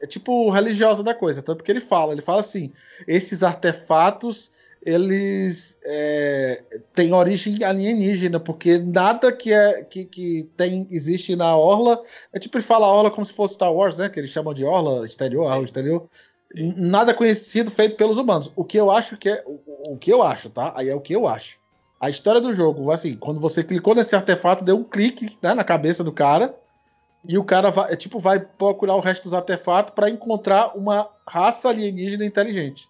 é 0.04 0.06
tipo 0.06 0.50
religiosa 0.50 1.02
da 1.02 1.14
coisa. 1.14 1.42
Tanto 1.42 1.64
que 1.64 1.70
ele 1.70 1.80
fala, 1.80 2.12
ele 2.12 2.22
fala 2.22 2.40
assim: 2.40 2.72
esses 3.06 3.42
artefatos 3.42 4.50
eles 4.84 5.78
é, 5.82 6.62
têm 6.92 7.12
origem 7.14 7.64
alienígena, 7.64 8.38
porque 8.38 8.78
nada 8.78 9.32
que 9.32 9.52
é 9.52 9.82
que, 9.82 10.04
que 10.04 10.48
tem 10.56 10.86
existe 10.90 11.34
na 11.34 11.56
orla 11.56 12.02
é 12.32 12.38
tipo 12.38 12.58
ele 12.58 12.64
fala 12.64 12.86
orla 12.86 13.10
como 13.10 13.24
se 13.24 13.32
fosse 13.32 13.54
Star 13.54 13.72
Wars, 13.72 13.96
né? 13.96 14.08
Que 14.08 14.20
eles 14.20 14.30
chamam 14.30 14.52
de 14.52 14.64
orla 14.64 15.06
exterior, 15.06 15.46
orla 15.46 15.64
exterior. 15.64 16.06
Nada 16.54 17.14
conhecido 17.14 17.70
feito 17.70 17.96
pelos 17.96 18.18
humanos. 18.18 18.52
O 18.54 18.64
que 18.64 18.78
eu 18.78 18.90
acho 18.90 19.16
que 19.16 19.28
é 19.30 19.42
o, 19.46 19.94
o 19.94 19.96
que 19.96 20.12
eu 20.12 20.22
acho, 20.22 20.50
tá? 20.50 20.72
Aí 20.76 20.88
é 20.88 20.94
o 20.94 21.00
que 21.00 21.14
eu 21.14 21.26
acho. 21.26 21.58
A 21.98 22.10
história 22.10 22.40
do 22.40 22.54
jogo, 22.54 22.90
assim, 22.90 23.16
quando 23.16 23.40
você 23.40 23.64
clicou 23.64 23.94
nesse 23.94 24.14
artefato, 24.14 24.62
deu 24.62 24.76
um 24.76 24.84
clique 24.84 25.38
né, 25.42 25.54
na 25.54 25.64
cabeça 25.64 26.04
do 26.04 26.12
cara 26.12 26.54
e 27.26 27.38
o 27.38 27.44
cara 27.44 27.70
vai, 27.70 27.92
é, 27.92 27.96
tipo, 27.96 28.20
vai 28.20 28.38
procurar 28.38 28.94
o 28.96 29.00
resto 29.00 29.24
dos 29.24 29.34
artefatos 29.34 29.94
para 29.94 30.10
encontrar 30.10 30.76
uma 30.76 31.08
raça 31.26 31.70
alienígena 31.70 32.24
inteligente. 32.24 32.86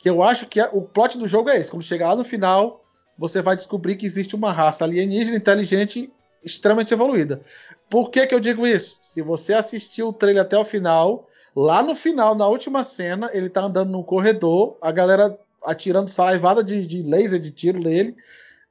Que 0.00 0.10
eu 0.10 0.22
acho 0.22 0.46
que 0.46 0.58
é, 0.58 0.68
o 0.72 0.82
plot 0.82 1.16
do 1.16 1.26
jogo 1.26 1.48
é 1.48 1.58
esse. 1.58 1.70
Quando 1.70 1.84
chegar 1.84 2.08
lá 2.08 2.16
no 2.16 2.24
final, 2.24 2.84
você 3.16 3.40
vai 3.40 3.54
descobrir 3.54 3.96
que 3.96 4.06
existe 4.06 4.34
uma 4.34 4.52
raça 4.52 4.82
alienígena 4.82 5.36
inteligente 5.36 6.12
extremamente 6.42 6.92
evoluída. 6.92 7.42
Por 7.88 8.10
que, 8.10 8.26
que 8.26 8.34
eu 8.34 8.40
digo 8.40 8.66
isso? 8.66 8.98
Se 9.02 9.22
você 9.22 9.52
assistiu 9.52 10.08
o 10.08 10.12
trailer 10.12 10.42
até 10.42 10.58
o 10.58 10.64
final, 10.64 11.28
lá 11.54 11.82
no 11.82 11.94
final, 11.94 12.34
na 12.34 12.48
última 12.48 12.82
cena, 12.82 13.30
ele 13.32 13.48
tá 13.48 13.62
andando 13.62 13.90
num 13.90 14.02
corredor, 14.02 14.76
a 14.80 14.90
galera 14.90 15.38
atirando 15.64 16.10
saraivada 16.10 16.64
de, 16.64 16.84
de 16.86 17.02
laser, 17.02 17.38
de 17.38 17.50
tiro 17.50 17.78
nele, 17.78 18.16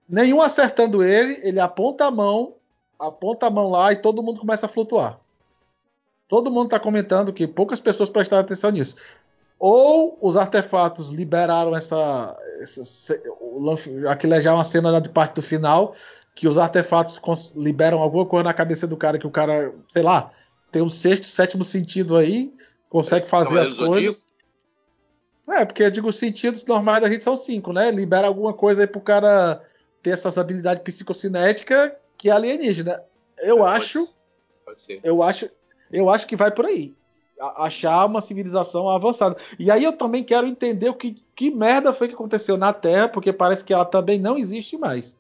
nenhum 0.08 0.42
acertando 0.42 1.04
ele, 1.04 1.40
ele 1.44 1.60
aponta 1.60 2.06
a 2.06 2.12
mão 2.12 2.56
aponta 3.00 3.48
a 3.48 3.50
mão 3.50 3.70
lá 3.70 3.94
e 3.94 3.96
todo 3.96 4.22
mundo 4.22 4.42
começa 4.42 4.66
a 4.66 4.70
flutuar. 4.70 5.20
Todo 6.28 6.52
mundo 6.52 6.66
está 6.66 6.80
comentando 6.80 7.34
que 7.34 7.48
poucas 7.48 7.80
pessoas 7.80 8.10
prestaram 8.10 8.44
atenção 8.44 8.70
nisso. 8.70 8.96
Ou 9.60 10.18
os 10.22 10.38
artefatos 10.38 11.10
liberaram 11.10 11.76
essa. 11.76 12.36
essa 12.62 13.22
aquilo 14.10 14.34
é 14.34 14.42
já 14.42 14.54
uma 14.54 14.64
cena 14.64 15.02
de 15.02 15.10
parte 15.10 15.36
do 15.36 15.42
final, 15.42 15.94
que 16.34 16.48
os 16.48 16.58
artefatos 16.58 17.20
liberam 17.56 18.00
alguma 18.00 18.26
coisa 18.26 18.46
na 18.46 18.54
cabeça 18.54 18.88
do 18.88 18.96
cara, 18.96 19.20
que 19.20 19.28
o 19.28 19.32
cara, 19.32 19.74
sei 19.92 20.02
lá, 20.02 20.32
tem 20.72 20.82
um 20.82 20.90
sexto, 20.90 21.26
sétimo 21.26 21.66
sentido 21.66 22.16
aí, 22.16 22.54
consegue 22.90 23.28
fazer 23.28 23.60
as 23.60 23.74
coisas. 23.74 24.28
É, 25.50 25.66
porque 25.66 25.84
eu 25.84 25.92
digo, 25.92 26.08
os 26.08 26.18
sentidos 26.18 26.64
normais 26.64 27.02
da 27.02 27.10
gente 27.10 27.24
são 27.24 27.36
cinco, 27.36 27.74
né? 27.74 27.92
Libera 27.92 28.28
alguma 28.28 28.54
coisa 28.54 28.84
aí 28.84 28.88
pro 28.88 29.02
cara 29.02 29.62
ter 30.02 30.12
essas 30.12 30.38
habilidades 30.38 30.84
psicocinéticas 30.84 31.92
que 32.18 32.30
é 32.30 32.32
alienígena. 32.32 33.04
Eu 33.40 33.66
é, 33.66 33.70
acho. 33.72 34.00
Pode, 34.00 34.14
pode 34.66 34.82
ser. 34.84 35.00
Eu 35.04 35.22
acho. 35.22 35.50
Eu 35.92 36.10
acho 36.10 36.28
que 36.28 36.36
vai 36.36 36.52
por 36.52 36.66
aí. 36.66 36.96
Achar 37.58 38.06
uma 38.06 38.22
civilização 38.22 38.90
avançada. 38.90 39.38
E 39.58 39.72
aí 39.72 39.84
eu 39.84 39.94
também 39.94 40.24
quero 40.24 40.48
entender 40.48 40.90
o 40.90 40.94
que, 40.94 41.24
que 41.36 41.52
merda 41.52 41.94
foi 41.94 42.08
que 42.08 42.14
aconteceu 42.14 42.58
na 42.58 42.74
Terra, 42.74 43.10
porque 43.10 43.32
parece 43.32 43.64
que 43.64 43.74
ela 43.74 43.86
também 43.86 44.20
não 44.20 44.38
existe 44.38 44.78
mais. 44.78 45.18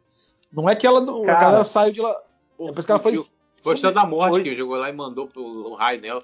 Não 0.51 0.69
é 0.69 0.75
que 0.75 0.85
ela. 0.85 1.05
Cara, 1.05 1.37
a 1.37 1.41
galera 1.41 1.63
saiu 1.63 1.93
de 1.93 2.01
lá. 2.01 2.15
Depois 2.59 2.85
que 2.85 2.91
ela 2.91 3.01
foi. 3.01 3.23
Foi 3.61 3.75
o 3.75 3.91
da 3.91 4.05
morte 4.05 4.35
foi... 4.35 4.43
que 4.43 4.55
jogou 4.55 4.77
lá 4.77 4.89
e 4.89 4.93
mandou 4.93 5.27
pro 5.27 5.73
raio 5.73 6.01
nela. 6.01 6.23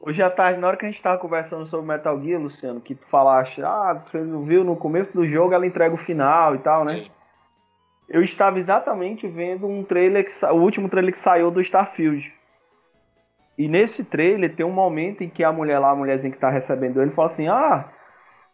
Hoje 0.00 0.22
à 0.22 0.30
tarde, 0.30 0.60
na 0.60 0.68
hora 0.68 0.76
que 0.76 0.86
a 0.86 0.90
gente 0.90 1.02
tava 1.02 1.18
conversando 1.18 1.66
sobre 1.66 1.86
Metal 1.86 2.20
Gear, 2.22 2.40
Luciano, 2.40 2.80
que 2.80 2.94
tu 2.94 3.04
falaste, 3.06 3.60
ah, 3.62 4.00
você 4.04 4.18
não 4.18 4.44
viu 4.44 4.62
no 4.62 4.76
começo 4.76 5.12
do 5.12 5.26
jogo, 5.26 5.52
ela 5.52 5.66
entrega 5.66 5.92
o 5.92 5.98
final 5.98 6.54
e 6.54 6.58
tal, 6.58 6.84
né? 6.84 7.02
Sim 7.02 7.10
eu 8.08 8.22
estava 8.22 8.58
exatamente 8.58 9.28
vendo 9.28 9.66
um 9.66 9.84
trailer, 9.84 10.24
que, 10.24 10.46
o 10.46 10.54
último 10.54 10.88
trailer 10.88 11.12
que 11.12 11.18
saiu 11.18 11.50
do 11.50 11.60
Starfield. 11.60 12.32
E 13.58 13.66
nesse 13.66 14.04
trailer 14.04 14.54
tem 14.54 14.64
um 14.64 14.70
momento 14.70 15.24
em 15.24 15.28
que 15.28 15.42
a 15.42 15.52
mulher 15.52 15.80
lá, 15.80 15.90
a 15.90 15.96
mulherzinha 15.96 16.30
que 16.30 16.36
está 16.36 16.48
recebendo 16.48 17.02
ele, 17.02 17.10
fala 17.10 17.26
assim: 17.26 17.48
Ah, 17.48 17.92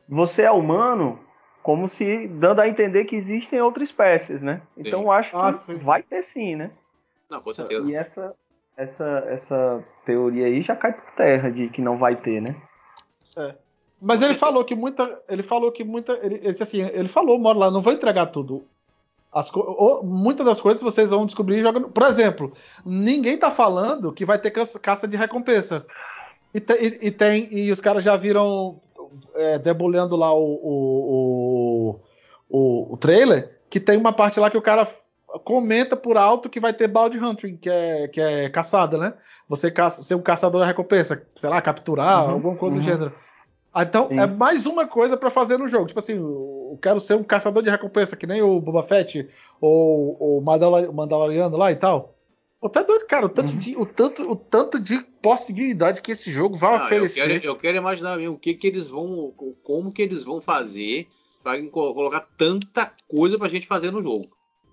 você 0.08 0.42
é 0.42 0.50
humano? 0.50 1.20
Como 1.62 1.86
se 1.88 2.26
dando 2.26 2.60
a 2.60 2.68
entender 2.68 3.04
que 3.04 3.14
existem 3.14 3.60
outras 3.60 3.88
espécies, 3.88 4.42
né? 4.42 4.62
Então 4.76 5.02
eu 5.02 5.12
acho 5.12 5.30
que 5.30 5.36
ah, 5.36 5.52
vai 5.82 6.02
ter 6.02 6.22
sim, 6.22 6.56
né? 6.56 6.70
Não, 7.28 7.40
com 7.40 7.52
certeza. 7.52 7.90
E 7.90 7.94
essa, 7.94 8.34
essa, 8.76 9.24
essa 9.28 9.84
teoria 10.04 10.46
aí 10.46 10.62
já 10.62 10.74
cai 10.74 10.92
por 10.92 11.10
terra 11.12 11.50
de 11.50 11.68
que 11.68 11.82
não 11.82 11.98
vai 11.98 12.16
ter, 12.16 12.40
né? 12.40 12.56
É. 13.36 13.54
Mas 14.00 14.20
ele 14.20 14.34
falou 14.34 14.64
que 14.64 14.74
muita. 14.74 15.22
Ele 15.28 15.42
falou 15.42 15.72
que 15.72 15.84
muita. 15.84 16.12
Ele, 16.22 16.36
ele 16.36 16.52
disse 16.52 16.62
assim, 16.62 16.80
ele 16.82 17.08
falou, 17.08 17.38
mora 17.38 17.58
lá, 17.58 17.70
não 17.70 17.80
vou 17.80 17.92
entregar 17.92 18.26
tudo. 18.26 18.66
As, 19.34 19.50
muitas 20.04 20.46
das 20.46 20.60
coisas 20.60 20.80
vocês 20.80 21.10
vão 21.10 21.26
descobrir 21.26 21.60
jogando. 21.60 21.88
Por 21.88 22.04
exemplo, 22.04 22.52
ninguém 22.86 23.36
tá 23.36 23.50
falando 23.50 24.12
que 24.12 24.24
vai 24.24 24.38
ter 24.38 24.52
caça 24.52 25.08
de 25.08 25.16
recompensa. 25.16 25.84
E, 26.54 26.60
te, 26.60 26.72
e, 26.74 27.08
e 27.08 27.10
tem. 27.10 27.48
E 27.50 27.72
os 27.72 27.80
caras 27.80 28.04
já 28.04 28.16
viram 28.16 28.80
é, 29.34 29.58
debulhando 29.58 30.14
lá 30.14 30.32
o, 30.32 30.54
o, 30.62 32.00
o, 32.48 32.92
o, 32.94 32.96
trailer, 32.96 33.58
que 33.68 33.80
tem 33.80 33.98
uma 33.98 34.12
parte 34.12 34.38
lá 34.38 34.48
que 34.48 34.56
o 34.56 34.62
cara 34.62 34.86
comenta 35.44 35.96
por 35.96 36.16
alto 36.16 36.48
que 36.48 36.60
vai 36.60 36.72
ter 36.72 36.86
balde 36.86 37.18
hunting, 37.18 37.56
que 37.56 37.68
é, 37.68 38.06
que 38.06 38.20
é 38.20 38.48
caçada, 38.48 38.96
né? 38.96 39.14
Você 39.48 39.68
caça, 39.68 40.00
ser 40.02 40.14
um 40.14 40.22
caçador 40.22 40.60
de 40.60 40.68
recompensa, 40.68 41.20
sei 41.34 41.50
lá, 41.50 41.60
capturar, 41.60 42.24
uhum, 42.24 42.34
alguma 42.34 42.56
coisa 42.56 42.76
uhum. 42.76 42.80
do 42.80 42.84
gênero. 42.84 43.12
Ah, 43.72 43.82
então 43.82 44.06
Sim. 44.08 44.20
é 44.20 44.26
mais 44.26 44.66
uma 44.66 44.86
coisa 44.86 45.16
para 45.16 45.30
fazer 45.30 45.58
no 45.58 45.66
jogo. 45.66 45.86
Tipo 45.86 45.98
assim, 45.98 46.16
eu 46.74 46.78
quero 46.78 47.00
ser 47.00 47.14
um 47.14 47.22
caçador 47.22 47.62
de 47.62 47.70
recompensa, 47.70 48.16
que 48.16 48.26
nem 48.26 48.42
o 48.42 48.60
Boba 48.60 48.82
Fett 48.82 49.28
ou 49.60 50.38
o 50.38 50.40
Mandaloriano 50.40 51.56
lá 51.56 51.70
e 51.70 51.76
tal. 51.76 52.14
Pô, 52.60 52.68
tá 52.68 52.82
doido, 52.82 53.06
cara. 53.06 53.26
O 53.26 53.28
tanto, 53.28 53.52
uhum. 53.52 53.58
de, 53.58 53.76
o, 53.76 53.86
tanto, 53.86 54.30
o 54.30 54.36
tanto 54.36 54.80
de 54.80 54.98
possibilidade 55.22 56.00
que 56.00 56.12
esse 56.12 56.32
jogo 56.32 56.56
vai 56.56 56.78
Não, 56.78 56.86
oferecer. 56.86 57.20
Eu 57.20 57.26
quero, 57.26 57.46
eu 57.46 57.56
quero 57.56 57.76
imaginar 57.76 58.16
mesmo 58.16 58.34
o 58.34 58.38
que, 58.38 58.54
que 58.54 58.66
eles 58.66 58.88
vão. 58.88 59.32
Como 59.62 59.92
que 59.92 60.02
eles 60.02 60.22
vão 60.22 60.40
fazer 60.40 61.06
para 61.42 61.62
colocar 61.68 62.26
tanta 62.38 62.90
coisa 63.06 63.38
pra 63.38 63.48
gente 63.48 63.66
fazer 63.66 63.90
no 63.90 64.02
jogo. 64.02 64.28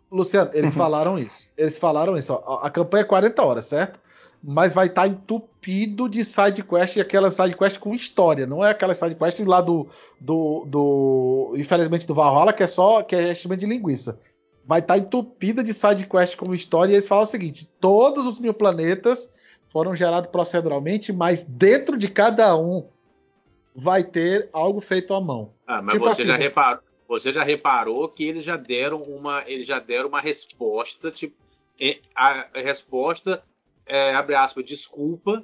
Luciano, 0.10 0.52
eles 0.54 0.74
falaram 0.74 1.20
isso. 1.20 1.50
Eles 1.58 1.78
falaram 1.78 2.18
isso. 2.18 2.34
Ó, 2.34 2.60
a 2.64 2.70
campanha 2.70 3.04
é 3.04 3.08
40 3.08 3.44
horas, 3.44 3.66
certo? 3.66 4.00
Mas 4.44 4.74
vai 4.74 4.88
estar 4.88 5.04
tá 5.04 5.08
entupido 5.08 6.10
de 6.10 6.26
side 6.26 6.64
quest 6.64 6.96
e 6.96 7.02
aquela 7.02 7.30
side 7.30 7.56
quest 7.56 7.78
com 7.78 7.94
história, 7.94 8.48
não 8.48 8.66
é 8.66 8.72
aquela 8.72 8.94
side 8.94 9.16
quest 9.16 9.40
lá 9.42 9.62
do, 9.62 9.88
do, 10.20 10.66
do 10.66 11.54
infelizmente 11.58 12.08
do 12.08 12.16
Valhalla 12.16 12.54
que 12.54 12.64
é 12.64 12.68
só 12.68 13.04
que 13.04 13.16
é 13.16 13.32
enchimento 13.32 13.62
de 13.62 13.68
linguiça. 13.68 14.20
Vai 14.66 14.80
estar 14.80 14.96
tá 14.96 15.00
entupida 15.00 15.64
de 15.64 15.74
side 15.74 16.06
quest 16.08 16.36
com 16.36 16.54
história 16.54 16.92
e 16.92 16.96
eles 16.96 17.08
falam 17.08 17.24
o 17.24 17.28
seguinte: 17.28 17.70
todos 17.80 18.26
os 18.26 18.40
mil 18.40 18.54
planetas 18.54 19.30
foram 19.70 19.96
gerados 19.96 20.30
proceduralmente, 20.30 21.14
mas 21.14 21.44
dentro 21.44 21.98
de 21.98 22.08
cada 22.08 22.56
um 22.58 22.88
vai 23.76 24.04
ter 24.04 24.50
algo 24.52 24.82
feito 24.82 25.14
à 25.14 25.22
mão. 25.22 25.54
Ah, 25.66 25.82
mas 25.82 25.94
tipo 25.94 26.06
você 26.06 26.22
assim, 26.22 26.30
já 26.30 26.38
reparou, 26.38 26.84
você 27.08 27.34
já 27.34 27.44
reparou 27.44 28.10
que 28.10 28.24
eles 28.24 28.44
já 28.44 28.58
deram 28.58 29.02
uma, 29.02 29.44
eles 29.48 29.66
já 29.66 29.80
deram 29.80 30.10
uma 30.10 30.20
resposta, 30.20 31.10
tipo, 31.10 31.36
a 32.16 32.48
resposta 32.54 33.42
é, 33.92 34.16
abre 34.16 34.36
aspas, 34.36 34.64
desculpa 34.64 35.44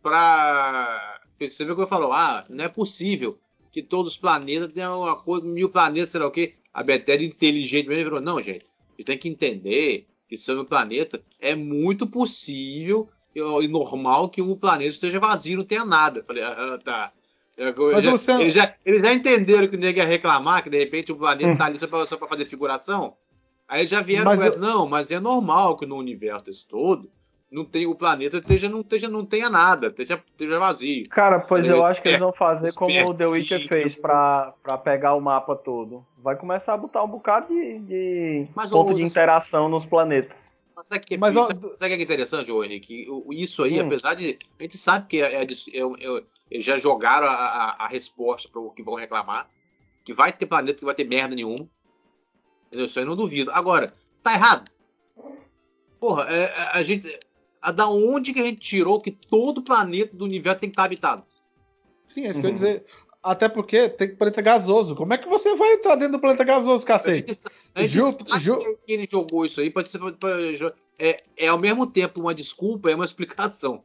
para 0.00 1.20
você 1.40 1.64
viu 1.64 1.74
que 1.74 1.82
eu 1.82 1.88
falo, 1.88 2.12
ah, 2.12 2.44
não 2.48 2.64
é 2.64 2.68
possível 2.68 3.36
que 3.72 3.82
todos 3.82 4.12
os 4.12 4.18
planetas 4.18 4.72
tenham 4.72 5.00
uma 5.00 5.16
coisa, 5.16 5.44
mil 5.44 5.68
planetas, 5.68 6.10
sei 6.10 6.20
lá 6.20 6.28
o 6.28 6.30
quê. 6.30 6.54
A 6.72 6.84
Bethesda 6.84 7.24
inteligentemente 7.24 8.04
falou, 8.04 8.20
não, 8.20 8.40
gente, 8.40 8.64
gente 8.96 9.06
tem 9.06 9.18
que 9.18 9.28
entender 9.28 10.06
que 10.28 10.38
sobre 10.38 10.62
o 10.62 10.66
planeta 10.66 11.20
é 11.40 11.56
muito 11.56 12.06
possível 12.06 13.08
e 13.34 13.68
normal 13.68 14.28
que 14.28 14.40
um 14.40 14.54
planeta 14.54 14.90
esteja 14.90 15.18
vazio, 15.18 15.58
não 15.58 15.64
tenha 15.64 15.84
nada. 15.84 16.22
falei, 16.24 16.44
ah, 16.44 16.78
tá. 16.82 17.12
Já, 18.00 18.10
Luciano... 18.12 18.42
eles, 18.42 18.54
já, 18.54 18.72
eles 18.86 19.02
já 19.02 19.12
entenderam 19.12 19.66
que 19.66 19.74
o 19.74 19.78
nego 19.78 19.98
ia 19.98 20.04
reclamar, 20.04 20.62
que 20.62 20.70
de 20.70 20.78
repente 20.78 21.10
o 21.10 21.16
planeta 21.16 21.50
hum. 21.50 21.56
tá 21.56 21.66
ali 21.66 21.78
só 21.78 21.88
pra 21.88 22.28
fazer 22.28 22.44
figuração. 22.44 23.16
Aí 23.66 23.84
já 23.84 24.00
vieram 24.00 24.36
mas 24.36 24.38
com 24.38 24.46
eu... 24.46 24.58
não, 24.60 24.88
mas 24.88 25.10
é 25.10 25.18
normal 25.18 25.76
que 25.76 25.84
no 25.84 25.96
universo 25.96 26.66
todo 26.68 27.10
não 27.50 27.64
tem 27.64 27.86
o 27.86 27.94
planeta 27.94 28.38
esteja 28.38 28.68
não 28.68 28.80
esteja 28.80 29.08
não 29.08 29.24
tenha 29.24 29.48
nada, 29.48 29.86
esteja, 29.88 30.22
esteja 30.30 30.58
vazio. 30.58 31.08
Cara, 31.08 31.40
pois 31.40 31.66
eu 31.68 31.82
acho 31.82 32.02
que 32.02 32.08
eles 32.08 32.20
vão 32.20 32.32
fazer 32.32 32.74
como 32.74 33.10
o 33.10 33.14
The 33.14 33.26
Witcher 33.26 33.66
fez 33.66 33.94
para 33.96 34.52
pegar 34.84 35.14
o 35.14 35.20
mapa 35.20 35.56
todo. 35.56 36.06
Vai 36.18 36.36
começar 36.36 36.74
a 36.74 36.76
botar 36.76 37.02
um 37.02 37.08
bocado 37.08 37.48
de, 37.48 37.78
de 37.78 38.48
ponto 38.54 38.92
o, 38.92 38.94
de 38.94 39.02
interação 39.02 39.68
nos 39.68 39.86
planetas. 39.86 40.52
Sabe 40.80 41.04
que, 41.04 41.18
Mas, 41.18 41.34
ó, 41.36 41.46
sabe, 41.46 41.60
sabe 41.60 41.74
o 41.94 41.96
que 41.96 42.02
é 42.02 42.04
interessante, 42.04 42.52
ô 42.52 42.62
Henrique? 42.62 43.06
O- 43.10 43.32
Isso 43.32 43.64
aí, 43.64 43.80
Hum. 43.80 43.86
apesar 43.86 44.14
de. 44.14 44.38
A 44.60 44.62
gente 44.62 44.78
sabe 44.78 45.08
que 45.08 45.20
é, 45.20 45.34
é 45.34 45.42
é- 45.42 45.44
é- 45.44 46.22
eles 46.48 46.64
já 46.64 46.78
jogaram 46.78 47.26
a, 47.26 47.32
a- 47.32 47.76
a 47.84 47.88
resposta 47.88 48.48
para 48.48 48.60
o 48.60 48.70
que 48.70 48.80
vão 48.82 48.94
reclamar. 48.94 49.48
Que 50.04 50.14
vai 50.14 50.32
ter 50.32 50.46
planeta 50.46 50.78
que 50.78 50.84
vai 50.84 50.94
ter 50.94 51.02
merda 51.02 51.34
nenhuma. 51.34 51.66
Entendeu? 52.68 52.86
Isso 52.86 52.96
aí 52.96 53.04
eu 53.04 53.08
não 53.08 53.16
duvido. 53.16 53.50
Agora, 53.50 53.92
tá 54.22 54.34
errado. 54.34 54.70
Porra, 55.98 56.28
é- 56.30 56.44
é- 56.44 56.70
a 56.74 56.82
gente. 56.84 57.18
A, 57.60 57.72
da 57.72 57.88
onde 57.88 58.32
que 58.32 58.40
a 58.40 58.44
gente 58.44 58.60
tirou 58.60 59.00
que 59.00 59.10
todo 59.10 59.62
planeta 59.62 60.16
do 60.16 60.24
universo 60.24 60.60
tem 60.60 60.68
que 60.70 60.74
estar 60.74 60.84
habitado? 60.84 61.24
Sim, 62.06 62.26
é 62.26 62.30
isso 62.30 62.40
que 62.40 62.46
eu 62.46 62.50
ia 62.50 62.56
Uhum. 62.56 62.60
dizer. 62.62 62.86
Até 63.22 63.48
porque 63.48 63.88
tem 63.88 64.14
planeta 64.14 64.40
gasoso. 64.40 64.94
Como 64.94 65.12
é 65.12 65.18
que 65.18 65.28
você 65.28 65.54
vai 65.56 65.72
entrar 65.74 65.96
dentro 65.96 66.12
do 66.12 66.20
planeta 66.20 66.44
gasoso, 66.44 66.84
A 66.84 66.86
cacete? 66.86 67.34
gente, 67.34 67.44
a 67.74 67.82
gente 67.82 67.92
Ju- 67.92 68.12
sabe 68.12 68.40
Ju- 68.44 68.58
que 68.86 68.92
ele 68.92 69.04
jogou 69.06 69.44
isso 69.44 69.60
aí. 69.60 69.70
Pode 69.70 69.88
ser. 69.88 69.98
é, 70.98 71.22
é 71.36 71.48
ao 71.48 71.58
mesmo 71.58 71.86
tempo 71.86 72.20
uma 72.20 72.34
desculpa, 72.34 72.90
é 72.90 72.94
uma 72.94 73.04
explicação. 73.04 73.82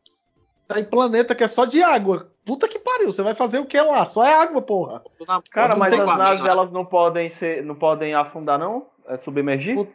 Tá 0.68 0.80
em 0.80 0.86
planeta 0.86 1.36
que 1.36 1.44
é 1.44 1.48
só 1.48 1.66
de 1.66 1.82
água. 1.84 2.32
Puta 2.46 2.68
que 2.68 2.80
pariu, 2.80 3.12
você 3.12 3.22
vai 3.22 3.36
fazer 3.36 3.60
o 3.60 3.66
que 3.66 3.80
lá? 3.82 4.06
Só 4.06 4.24
é 4.24 4.34
água, 4.34 4.62
porra. 4.62 5.04
Cara, 5.52 5.76
mas 5.76 5.94
as 5.94 6.06
naves 6.18 6.42
lá. 6.42 6.50
elas 6.50 6.72
não 6.72 6.86
podem 6.86 7.28
ser, 7.28 7.64
não 7.64 7.76
podem 7.76 8.14
afundar 8.14 8.58
não? 8.60 8.86
É 9.08 9.18
submergir? 9.18 9.76
Puta, 9.76 9.92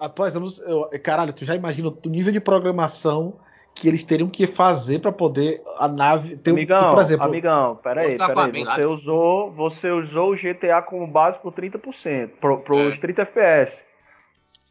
Rapaz, 0.00 0.34
eu 0.34 0.40
não 0.40 0.50
sei- 0.50 0.64
eu- 0.66 0.88
caralho, 1.02 1.32
tu 1.32 1.44
já 1.44 1.54
imagina 1.54 1.88
o 1.88 2.08
nível 2.08 2.32
de 2.32 2.40
programação 2.40 3.34
que 3.74 3.86
eles 3.86 4.02
teriam 4.02 4.28
que 4.28 4.46
fazer 4.46 4.98
pra 5.00 5.12
poder 5.12 5.62
a 5.78 5.86
nave 5.86 6.36
ter 6.36 6.50
um- 6.50 6.54
amigão, 6.54 6.90
por 6.90 7.00
exemplo, 7.02 7.26
amigão, 7.26 7.76
peraí, 7.76 8.16
Você 8.16 8.84
usou, 8.86 9.50
você 9.52 9.90
usou 9.90 10.30
o 10.32 10.36
GTA 10.36 10.82
como 10.82 11.06
base 11.06 11.38
por 11.38 11.52
30%, 11.52 12.30
pro, 12.40 12.58
pros 12.60 12.96
É. 12.96 13.00
30 13.00 13.22
FPS. 13.22 13.82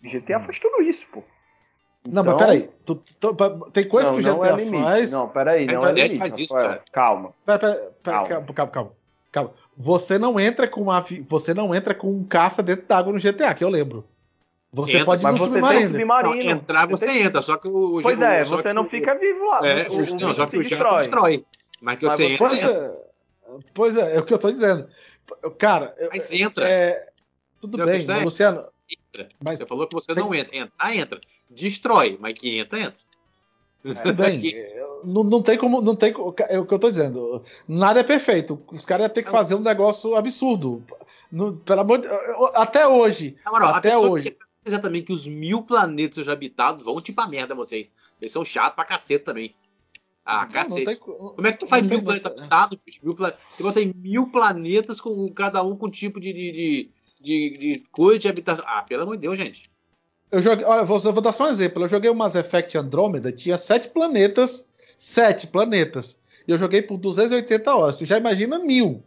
GTA 0.03 0.39
faz 0.39 0.59
tudo 0.59 0.81
isso, 0.81 1.05
pô. 1.13 1.23
Não, 2.07 2.23
mas 2.23 2.33
Então- 2.33 2.37
peraí. 2.37 2.69
tu- 2.85 2.95
tu- 3.19 3.35
tem 3.71 3.87
coisa 3.87 4.11
não, 4.11 4.17
que 4.19 4.25
o 4.25 4.27
não 4.31 4.39
GTA 4.39 4.53
é 4.53 4.55
limite. 4.55 4.83
faz. 4.83 5.11
Não, 5.11 5.27
peraí, 5.29 5.65
não 5.65 5.73
é 5.73 5.77
internet 5.77 6.03
limite. 6.13 6.19
faz 6.19 6.37
isso, 6.37 6.53
cara. 6.53 6.81
Calma. 6.91 7.33
Pera, 7.45 7.59
pera, 7.59 7.73
pera, 7.75 7.91
Calma. 8.03 8.27
calma, 8.29 8.53
calma, 8.53 8.71
calma, 8.71 8.91
calma. 9.31 9.51
Você 9.77 10.17
não 10.17 10.39
entra 10.39 10.67
com 10.67 10.81
uma, 10.81 11.05
você 11.27 11.53
não 11.53 11.75
entra 11.75 11.93
com 11.93 12.09
um 12.09 12.23
caça 12.23 12.63
dentro 12.63 12.87
d'água 12.87 13.13
no 13.13 13.19
GTA, 13.19 13.53
que 13.53 13.63
eu 13.63 13.69
lembro. 13.69 14.05
Você 14.71 14.93
Entra, 14.93 15.05
pode 15.05 15.21
ir 15.21 15.23
Mas 15.23 15.31
no 15.33 15.37
você 15.39 15.45
tem 15.53 15.61
submarino. 15.61 15.93
submarino. 15.95 16.49
Não, 16.51 16.57
entrar 16.57 16.87
você 16.87 17.05
tem- 17.07 17.21
entra, 17.23 17.41
só 17.41 17.57
que 17.57 17.67
o. 17.67 18.01
Pois 18.03 18.19
o- 18.19 18.23
é, 18.23 18.43
só 18.45 18.57
você 18.57 18.67
que 18.69 18.73
não 18.73 18.83
o- 18.83 18.85
fica 18.85 19.15
vivo 19.15 19.45
lá. 19.47 19.67
É, 19.67 19.89
o, 19.89 19.93
não, 20.19 20.31
o 20.31 20.35
só 20.35 20.45
que 20.45 20.57
o 20.57 20.63
jato 20.63 20.69
destrói. 20.69 20.97
destrói. 20.99 21.45
Mas 21.81 21.97
que 21.97 22.05
Mas 22.05 22.15
você 22.17 22.23
você- 22.23 22.33
entra, 22.33 22.47
Pois 22.47 22.63
é, 22.63 22.97
pois 23.73 23.97
é, 23.97 24.15
é 24.15 24.19
o 24.19 24.25
que 24.25 24.33
eu 24.33 24.37
tô 24.37 24.51
dizendo. 24.51 24.87
Cara, 25.57 25.95
eu- 25.97 26.09
Mas 26.11 26.31
entra. 26.31 26.69
é, 26.69 27.09
tudo 27.59 27.83
bem, 27.83 28.05
é- 28.07 28.23
Luciano. 28.23 28.65
Entra. 28.91 29.29
Mas 29.43 29.57
Você 29.57 29.65
falou 29.65 29.87
que 29.87 29.93
você 29.95 30.13
tem- 30.13 30.23
não 30.23 30.33
entra. 30.35 30.55
Entrar, 30.55 30.95
entra. 30.95 31.21
Destrói, 31.49 32.17
mas 32.19 32.37
que 32.37 32.59
entra, 32.59 32.79
entra. 32.79 32.95
tudo 33.83 34.13
bem. 34.13 34.39
Que- 34.41 34.79
Não, 35.03 35.23
não 35.23 35.41
tem 35.41 35.57
como. 35.57 35.81
Não 35.81 35.95
tem, 35.95 36.13
é 36.49 36.59
o 36.59 36.65
que 36.65 36.73
eu 36.73 36.79
tô 36.79 36.89
dizendo. 36.89 37.43
Nada 37.67 38.01
é 38.01 38.03
perfeito. 38.03 38.61
Os 38.71 38.85
caras 38.85 39.05
iam 39.07 39.13
ter 39.13 39.23
que 39.23 39.31
fazer 39.31 39.55
um 39.55 39.61
negócio 39.61 40.13
absurdo. 40.15 40.83
No- 41.31 41.55
pelo 41.57 41.81
amor 41.81 41.99
de, 42.01 42.07
até 42.55 42.85
hoje. 42.87 43.37
Até 43.45 43.97
hoje. 43.97 44.35
Pensa 44.63 44.79
também 44.79 45.03
que 45.03 45.13
os 45.13 45.25
mil 45.25 45.61
planetas 45.63 46.25
já 46.25 46.33
habitados 46.33 46.83
vão 46.83 47.01
tipo 47.01 47.19
a 47.21 47.27
merda 47.27 47.55
vocês. 47.55 47.89
Eles 48.21 48.31
são 48.31 48.43
chatos 48.43 48.75
pra 48.75 48.85
cacete 48.85 49.23
também. 49.23 49.55
Ah, 50.25 50.39
Não, 50.41 50.45
não 50.45 50.51
cacete. 50.51 50.85
tem 50.85 50.95
co- 50.97 51.33
Como 51.35 51.47
é 51.47 51.51
que 51.51 51.59
tu 51.59 51.67
faz 51.67 51.81
não 51.81 51.89
mil 51.89 51.97
tem- 51.99 52.05
planetas 52.05 52.31
habitados? 52.37 52.79
Mil 53.01 53.15
pla... 53.15 53.31
Tu 53.57 53.63
bota 53.63 53.79
mil 53.95 54.27
planetas 54.31 55.01
com 55.01 55.31
cada 55.33 55.63
um 55.63 55.75
com 55.75 55.89
tipo 55.89 56.19
de, 56.19 56.31
de, 56.33 56.51
de, 56.51 56.89
de, 57.21 57.57
de 57.57 57.83
coisa 57.91 58.19
de 58.19 58.27
habitação. 58.27 58.63
Ah, 58.67 58.83
pelo 58.83 59.03
amor 59.03 59.15
de 59.15 59.21
Deus, 59.21 59.37
gente. 59.37 59.69
Eu 60.31 60.41
joguei, 60.43 60.63
olha, 60.65 60.83
vou, 60.83 60.99
vou 60.99 61.21
dar 61.21 61.33
só 61.33 61.45
um 61.45 61.51
exemplo. 61.51 61.83
Eu 61.83 61.87
joguei 61.87 62.09
o 62.09 62.15
Mass 62.15 62.35
Effect 62.35 62.77
Andromeda, 62.77 63.31
tinha 63.31 63.57
sete 63.57 63.87
planetas. 63.89 64.63
Sete 64.99 65.47
planetas. 65.47 66.17
E 66.47 66.51
eu 66.51 66.57
joguei 66.59 66.81
por 66.81 66.97
280 66.97 67.73
horas. 67.75 67.95
Tu 67.95 68.05
já 68.05 68.17
imagina 68.17 68.59
mil. 68.59 69.01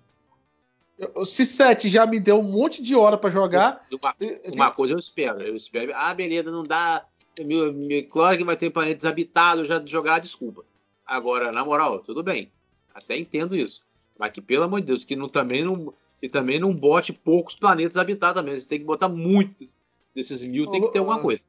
Se 1.25 1.47
sete 1.47 1.89
já 1.89 2.07
me 2.07 2.21
deu 2.21 2.39
um 2.39 2.43
monte 2.43 2.83
de 2.83 2.95
hora 2.95 3.19
pra 3.19 3.31
jogar. 3.31 3.87
Uma, 3.91 4.15
uma 4.55 4.71
coisa 4.71 4.95
eu 4.95 4.99
espero. 4.99 5.41
Eu 5.41 5.57
espero. 5.57 5.93
Ah, 5.95 6.15
beleza, 6.15 6.51
não 6.51 6.65
dá. 6.65 7.05
Meu, 7.41 7.73
meu, 7.73 8.07
claro 8.09 8.37
que 8.37 8.45
vai 8.45 8.57
ter 8.57 8.71
planetas 8.71 9.05
habitados, 9.05 9.67
já 9.67 9.83
jogar 9.85 10.21
desculpa. 10.21 10.65
Agora, 11.07 11.51
na 11.51 11.65
moral, 11.65 11.99
tudo 12.01 12.23
bem. 12.23 12.53
Até 12.95 13.17
entendo 13.17 13.57
isso. 13.57 13.83
Mas 14.19 14.33
que, 14.33 14.41
pelo 14.41 14.65
amor 14.65 14.81
de 14.81 14.87
Deus, 14.89 15.05
que 15.05 15.17
não, 15.17 15.29
também 15.29 15.65
não. 15.65 15.93
Que 16.21 16.29
também 16.29 16.61
não 16.61 16.73
bote 16.73 17.13
poucos 17.13 17.57
planetas 17.57 17.97
habitados 17.97 18.41
também. 18.41 18.57
Você 18.57 18.67
tem 18.67 18.79
que 18.79 18.85
botar 18.85 19.09
muitos 19.09 19.77
desses 20.15 20.45
mil, 20.45 20.69
tem 20.69 20.81
que 20.81 20.93
ter 20.93 21.01
alguma 21.01 21.19
coisa. 21.19 21.43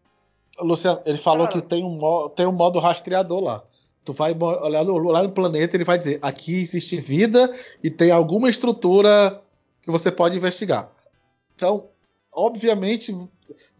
Luciano, 0.59 1.01
ele 1.05 1.17
falou 1.17 1.47
Cara. 1.47 1.61
que 1.61 1.67
tem 1.67 1.83
um, 1.83 2.29
tem 2.29 2.47
um 2.47 2.51
modo 2.51 2.79
rastreador 2.79 3.41
lá. 3.41 3.63
Tu 4.05 4.11
vai 4.11 4.35
olhar 4.37 4.83
no, 4.83 4.97
lá 4.97 5.23
no 5.23 5.31
planeta, 5.31 5.75
ele 5.75 5.85
vai 5.85 5.97
dizer: 5.97 6.19
aqui 6.21 6.55
existe 6.61 6.99
vida 6.99 7.53
e 7.83 7.89
tem 7.89 8.11
alguma 8.11 8.49
estrutura 8.49 9.41
que 9.81 9.91
você 9.91 10.11
pode 10.11 10.35
investigar. 10.35 10.91
Então, 11.55 11.89
obviamente, 12.31 13.15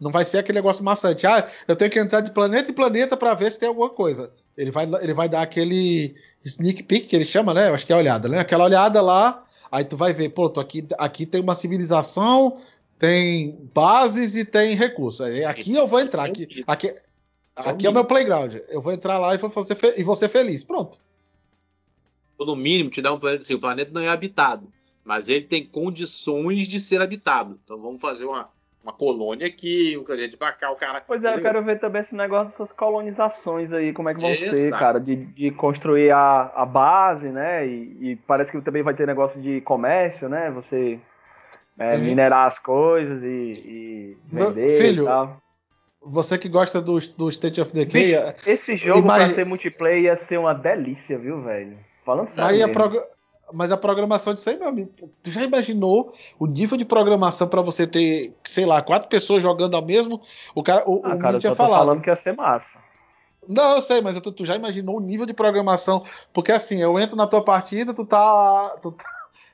não 0.00 0.10
vai 0.10 0.24
ser 0.24 0.38
aquele 0.38 0.58
negócio 0.58 0.84
maçante. 0.84 1.26
Ah, 1.26 1.48
eu 1.66 1.76
tenho 1.76 1.90
que 1.90 1.98
entrar 1.98 2.20
de 2.20 2.30
planeta 2.30 2.70
em 2.70 2.74
planeta 2.74 3.16
para 3.16 3.34
ver 3.34 3.50
se 3.50 3.58
tem 3.58 3.68
alguma 3.68 3.90
coisa. 3.90 4.30
Ele 4.56 4.70
vai, 4.70 4.88
ele 5.00 5.14
vai 5.14 5.28
dar 5.28 5.42
aquele 5.42 6.14
sneak 6.44 6.82
peek 6.84 7.06
que 7.06 7.16
ele 7.16 7.24
chama, 7.24 7.52
né? 7.52 7.68
Eu 7.68 7.74
acho 7.74 7.84
que 7.84 7.92
é 7.92 7.96
olhada, 7.96 8.28
né? 8.28 8.38
Aquela 8.38 8.64
olhada 8.64 9.00
lá, 9.00 9.44
aí 9.70 9.84
tu 9.84 9.96
vai 9.96 10.12
ver, 10.12 10.28
pô, 10.30 10.46
aqui, 10.60 10.86
aqui 10.98 11.26
tem 11.26 11.40
uma 11.40 11.54
civilização, 11.54 12.60
tem 12.98 13.58
bases 13.74 14.36
e 14.36 14.44
tem 14.44 14.76
recursos. 14.76 15.20
Aqui 15.46 15.74
eu 15.74 15.86
vou 15.86 16.00
entrar. 16.00 16.28
Um 16.28 16.32
Aqui, 16.66 16.94
aqui, 17.54 17.60
Isso 17.60 17.68
é 17.68 17.72
aqui 17.72 17.88
o 17.88 17.92
meu 17.92 18.04
playground. 18.04 18.54
Eu 18.68 18.80
vou 18.80 18.92
entrar 18.92 19.18
lá 19.18 19.34
e 19.34 19.38
vou, 19.38 19.50
fazer 19.50 19.74
fe- 19.76 19.94
e 19.96 20.04
vou 20.04 20.16
ser 20.16 20.28
feliz. 20.28 20.62
Pronto. 20.62 20.98
No 22.38 22.56
mínimo 22.56 22.90
te 22.90 23.00
dá 23.00 23.12
um 23.12 23.18
planeta 23.18 23.42
assim, 23.42 23.54
o 23.54 23.60
planeta 23.60 23.90
não 23.92 24.02
é 24.02 24.08
habitado, 24.08 24.68
mas 25.04 25.28
ele 25.28 25.46
tem 25.46 25.64
condições 25.64 26.66
de 26.66 26.80
ser 26.80 27.00
habitado. 27.00 27.58
Então 27.64 27.80
vamos 27.80 28.00
fazer 28.00 28.24
uma, 28.26 28.50
uma 28.82 28.92
colônia 28.92 29.46
aqui, 29.46 29.96
um 29.96 30.16
gente 30.16 30.36
pra 30.36 30.52
cá, 30.52 30.70
o 30.70 30.76
cara. 30.76 31.00
Pois 31.06 31.22
é, 31.24 31.34
eu 31.34 31.40
quero 31.40 31.62
ver 31.62 31.78
também 31.78 32.00
esse 32.00 32.14
negócio 32.14 32.50
dessas 32.50 32.72
colonizações 32.72 33.72
aí, 33.72 33.92
como 33.92 34.08
é 34.08 34.14
que 34.14 34.20
vão 34.20 34.30
Exato. 34.32 34.50
ser, 34.50 34.70
cara, 34.78 34.98
de, 35.00 35.16
de 35.16 35.50
construir 35.52 36.10
a, 36.10 36.52
a 36.54 36.66
base, 36.66 37.30
né? 37.30 37.66
E, 37.66 38.10
e 38.10 38.16
parece 38.26 38.50
que 38.52 38.60
também 38.60 38.82
vai 38.82 38.94
ter 38.94 39.06
negócio 39.06 39.40
de 39.40 39.60
comércio, 39.62 40.28
né? 40.28 40.50
Você 40.50 41.00
é, 41.78 41.96
Uhum. 41.96 42.02
minerar 42.04 42.46
as 42.46 42.58
coisas 42.58 43.22
e, 43.22 43.26
e 43.26 44.18
Meu 44.30 44.48
vender 44.48 44.76
filho, 44.76 45.02
e 45.04 45.06
tal. 45.06 45.40
Você 46.06 46.36
que 46.36 46.48
gosta 46.48 46.80
do, 46.80 46.98
do 47.16 47.28
State 47.30 47.60
of 47.60 47.72
Decay, 47.72 48.02
Bicho, 48.12 48.16
é- 48.16 48.36
esse 48.46 48.76
jogo 48.76 49.00
imagi- 49.00 49.24
pra 49.26 49.34
ser 49.34 49.46
multiplayer 49.46 50.02
ia 50.04 50.16
ser 50.16 50.38
uma 50.38 50.52
delícia, 50.52 51.18
viu, 51.18 51.40
velho? 51.42 51.78
Falando 52.04 52.26
sério. 52.28 52.50
Aí 52.50 52.62
a 52.62 52.66
mesmo. 52.66 52.74
progra- 52.74 53.06
mas 53.52 53.72
a 53.72 53.76
programação 53.76 54.34
disso 54.34 54.48
aí, 54.50 54.58
meu 54.58 54.68
amigo, 54.68 54.90
tu 55.22 55.30
já 55.30 55.42
imaginou 55.42 56.12
o 56.38 56.46
nível 56.46 56.76
de 56.76 56.84
programação 56.84 57.48
pra 57.48 57.60
você 57.62 57.86
ter, 57.86 58.34
sei 58.44 58.66
lá, 58.66 58.82
quatro 58.82 59.08
pessoas 59.08 59.42
jogando 59.42 59.74
ao 59.76 59.84
mesmo? 59.84 60.20
O 60.54 60.62
cara, 60.62 60.84
o, 60.88 61.00
Ah, 61.04 61.14
o 61.14 61.18
cara, 61.18 61.36
eu 61.36 61.40
tinha 61.40 61.50
só 61.52 61.56
falado. 61.56 61.78
falando 61.80 62.02
que 62.02 62.10
ia 62.10 62.16
ser 62.16 62.34
massa. 62.34 62.78
Não, 63.46 63.76
eu 63.76 63.82
sei, 63.82 64.00
mas 64.00 64.18
tu, 64.20 64.32
tu 64.32 64.44
já 64.46 64.56
imaginou 64.56 64.96
o 64.96 65.00
nível 65.00 65.26
de 65.26 65.34
programação? 65.34 66.04
Porque 66.32 66.50
assim, 66.50 66.80
eu 66.80 66.98
entro 66.98 67.16
na 67.16 67.26
tua 67.26 67.42
partida, 67.42 67.92
tu 67.92 68.04
tá. 68.04 68.76
Tu 68.82 68.90
tá, 68.92 69.04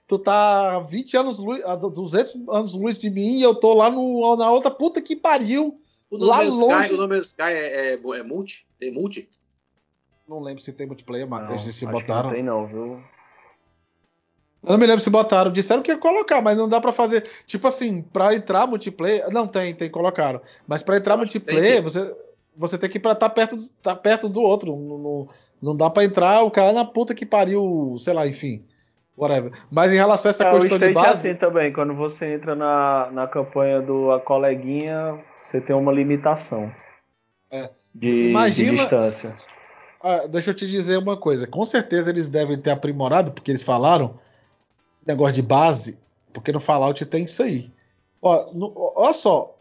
tu 0.06 0.18
tá 0.18 0.80
20 0.80 1.16
anos 1.16 1.38
luz, 1.38 1.64
a 1.64 1.74
200 1.76 2.34
anos 2.48 2.72
luz 2.72 2.98
de 2.98 3.10
mim 3.10 3.38
e 3.38 3.42
eu 3.42 3.54
tô 3.54 3.74
lá 3.74 3.90
no, 3.90 4.36
na 4.36 4.50
outra 4.50 4.70
puta 4.70 5.00
que 5.02 5.14
pariu. 5.16 5.80
O 6.11 6.18
No 6.18 6.27
Man's 6.29 6.59
longe- 6.61 6.83
Sky, 6.83 6.94
o 6.94 6.96
No 6.96 7.09
Man's 7.09 7.27
Sky 7.27 7.42
é, 7.42 7.92
é, 7.92 7.94
é 7.94 8.23
multi? 8.23 8.66
Tem 8.79 8.90
multi? 8.92 9.29
Não 10.29 10.40
lembro 10.40 10.62
se 10.62 10.73
tem 10.73 10.87
multiplayer, 10.87 11.27
mas 11.29 11.42
Não, 11.42 11.51
eles 11.51 11.62
se 11.62 11.68
acho 11.70 11.79
que 11.87 11.87
botaram. 11.87 12.29
não 12.29 12.35
tem 12.35 12.42
não, 12.42 12.66
viu? 12.66 13.03
Eu 14.62 14.73
não 14.73 14.79
me 14.79 14.87
lembro 14.87 15.03
se 15.03 15.09
botaram. 15.11 15.51
Disseram 15.51 15.83
que 15.83 15.90
ia 15.90 15.96
colocar, 15.99 16.42
mas 16.42 16.57
não 16.57 16.68
dá 16.68 16.81
pra 16.81 16.92
fazer. 16.92 17.29
Tipo 17.46 17.66
assim, 17.68 18.03
pra 18.03 18.35
entrar 18.35 18.66
multiplayer. 18.66 19.31
Não, 19.31 19.46
tem, 19.46 19.75
tem, 19.75 19.90
colocaram. 19.90 20.40
Mas 20.66 20.83
pra 20.83 20.96
entrar 20.99 21.16
multiplayer, 21.16 21.75
tem, 21.75 21.83
você, 21.83 22.14
você 22.57 22.77
tem 22.77 22.90
que 22.90 22.99
estar 22.99 23.14
tá 23.14 23.29
perto, 23.31 23.57
tá 23.83 23.96
perto 23.96 24.29
do 24.29 24.42
outro. 24.42 24.77
Não, 24.77 24.99
não, 24.99 25.29
não 25.62 25.77
dá 25.77 25.88
pra 25.88 26.05
entrar 26.05 26.42
o 26.42 26.51
cara 26.51 26.73
na 26.73 26.85
puta 26.85 27.14
que 27.14 27.25
pariu, 27.25 27.96
sei 27.99 28.12
lá, 28.12 28.27
enfim. 28.27 28.62
Whatever. 29.16 29.53
Mas 29.70 29.92
em 29.92 29.96
relação 29.96 30.29
a 30.29 30.33
essa 30.33 30.44
É, 30.44 30.53
o 30.53 30.61
questão 30.61 30.79
de 30.79 30.85
State 30.85 30.90
é 30.90 30.94
base. 31.11 31.29
assim 31.29 31.38
também, 31.38 31.73
quando 31.73 31.94
você 31.94 32.35
entra 32.35 32.55
na, 32.55 33.11
na 33.11 33.26
campanha 33.26 33.80
do 33.80 34.12
A 34.12 34.20
Coleguinha, 34.20 35.18
você 35.45 35.61
tem 35.61 35.74
uma 35.74 35.93
limitação 35.93 36.72
É. 37.51 37.70
de, 37.95 38.30
Imagina- 38.30 38.70
de 38.72 38.76
distância. 38.78 39.36
Ah, 40.03 40.26
deixa 40.26 40.51
eu 40.51 40.55
te 40.55 40.66
dizer 40.66 40.97
uma 40.99 41.16
coisa. 41.16 41.47
Com 41.47 41.64
certeza 41.66 42.09
eles 42.11 42.28
devem 42.28 42.59
ter 42.59 42.70
aprimorado, 42.70 43.32
porque 43.32 43.51
eles 43.51 43.62
falaram 43.62 44.18
negócio 45.07 45.34
de 45.34 45.43
base, 45.43 45.99
porque 46.32 46.53
no 46.53 46.61
Fallout 46.61 47.05
tem 47.07 47.24
isso 47.24 47.43
aí. 47.43 47.70
Ó, 48.22 48.47
no, 48.53 48.72
olha 48.97 49.12
só, 49.12 49.55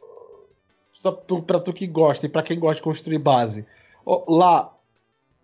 só 0.93 1.11
pra 1.11 1.59
tu 1.59 1.73
que 1.73 1.87
gosta 1.87 2.25
e 2.25 2.29
pra 2.29 2.43
quem 2.43 2.59
gosta 2.59 2.75
de 2.75 2.81
construir 2.81 3.17
base, 3.17 3.65
ó, 4.05 4.23
lá 4.27 4.73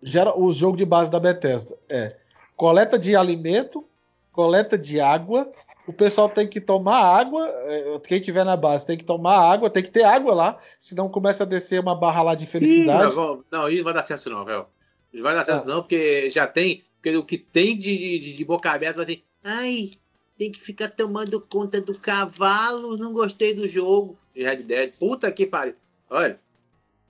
gera 0.02 0.38
o 0.38 0.52
jogo 0.52 0.76
de 0.76 0.84
base 0.84 1.10
da 1.10 1.18
Bethesda 1.20 1.74
é 1.90 2.14
coleta 2.56 2.98
de 2.98 3.16
alimento, 3.16 3.84
coleta 4.32 4.78
de 4.78 5.00
água 5.00 5.50
o 5.86 5.92
pessoal 5.92 6.28
tem 6.28 6.48
que 6.48 6.60
tomar 6.60 6.98
água. 6.98 7.46
é, 7.48 7.98
Quem 8.06 8.20
tiver 8.20 8.44
na 8.44 8.56
base 8.56 8.84
tem 8.86 8.96
que 8.98 9.04
tomar 9.04 9.38
água, 9.38 9.70
tem 9.70 9.82
que 9.82 9.90
ter 9.90 10.02
água 10.04 10.34
lá, 10.34 10.58
senão 10.80 11.08
começa 11.08 11.42
a 11.44 11.46
descer 11.46 11.80
uma 11.80 11.94
barra 11.94 12.22
lá 12.22 12.34
de 12.34 12.46
felicidade. 12.46 13.14
vamos- 13.14 13.44
não, 13.50 13.68
isso 13.68 13.78
não 13.78 13.84
vai 13.84 13.94
dar 13.94 14.04
certo 14.04 14.30
não, 14.30 14.44
velho. 14.44 14.66
Não 15.12 15.22
vai 15.22 15.34
dar 15.34 15.44
certo 15.44 15.62
Ah. 15.62 15.74
não, 15.74 15.82
porque 15.82 16.30
já 16.30 16.46
tem. 16.46 16.84
Porque 17.00 17.16
o 17.16 17.24
que 17.24 17.38
tem 17.38 17.78
de, 17.78 18.18
de, 18.18 18.32
de 18.34 18.44
boca 18.44 18.70
aberta 18.70 18.96
vai 18.96 19.06
ter. 19.06 19.24
Ai, 19.44 19.92
tem 20.36 20.50
que 20.50 20.60
ficar 20.60 20.88
tomando 20.88 21.40
conta 21.40 21.80
do 21.80 21.96
cavalo. 21.98 22.96
Não 22.96 23.12
gostei 23.12 23.54
do 23.54 23.68
jogo. 23.68 24.18
De 24.34 24.42
Red 24.42 24.56
Dead. 24.64 24.92
Puta 24.98 25.30
que 25.30 25.46
pariu. 25.46 25.74
Olha. 26.10 26.38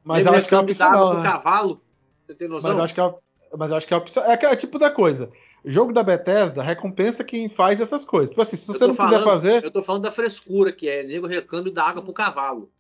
mas 0.05 0.27
acho 0.27 0.47
que 0.49 0.55
é 0.55 0.59
opcional. 0.59 1.14
né? 1.16 1.22
cavalo. 1.31 1.81
Você 2.27 2.35
tem 2.35 2.47
noção? 2.49 2.70
Mas 2.72 2.81
acho 2.81 2.95
que 2.95 3.01
é, 3.01 3.14
mas 3.57 3.70
eu 3.70 3.77
acho 3.79 3.87
que 3.87 3.95
é 3.95 3.97
opção. 3.97 4.22
É 4.24 4.33
aquele 4.35 4.57
tipo 4.57 4.79
da 4.79 4.91
coisa. 4.91 5.31
Jogo 5.69 5.93
da 5.93 6.03
Bethesda 6.03 6.62
recompensa 6.62 7.25
quem 7.25 7.49
faz 7.49 7.81
essas 7.81 8.05
coisas. 8.05 8.31
Tipo 8.31 8.41
assim, 8.43 8.57
se 8.57 8.69
Eu 8.71 8.75
você 8.79 8.87
não 8.87 8.95
quiser 8.95 9.09
falando- 9.09 9.25
fazer. 9.25 9.64
Eu 9.64 9.71
tô 9.71 9.83
falando 9.83 10.03
da 10.05 10.12
frescura 10.12 10.71
que 10.73 10.89
é. 10.89 11.03
Nego 11.03 11.27
reclame 11.27 11.71
da 11.73 11.83
água 11.85 12.03
pro 12.03 12.12
cavalo. 12.12 12.71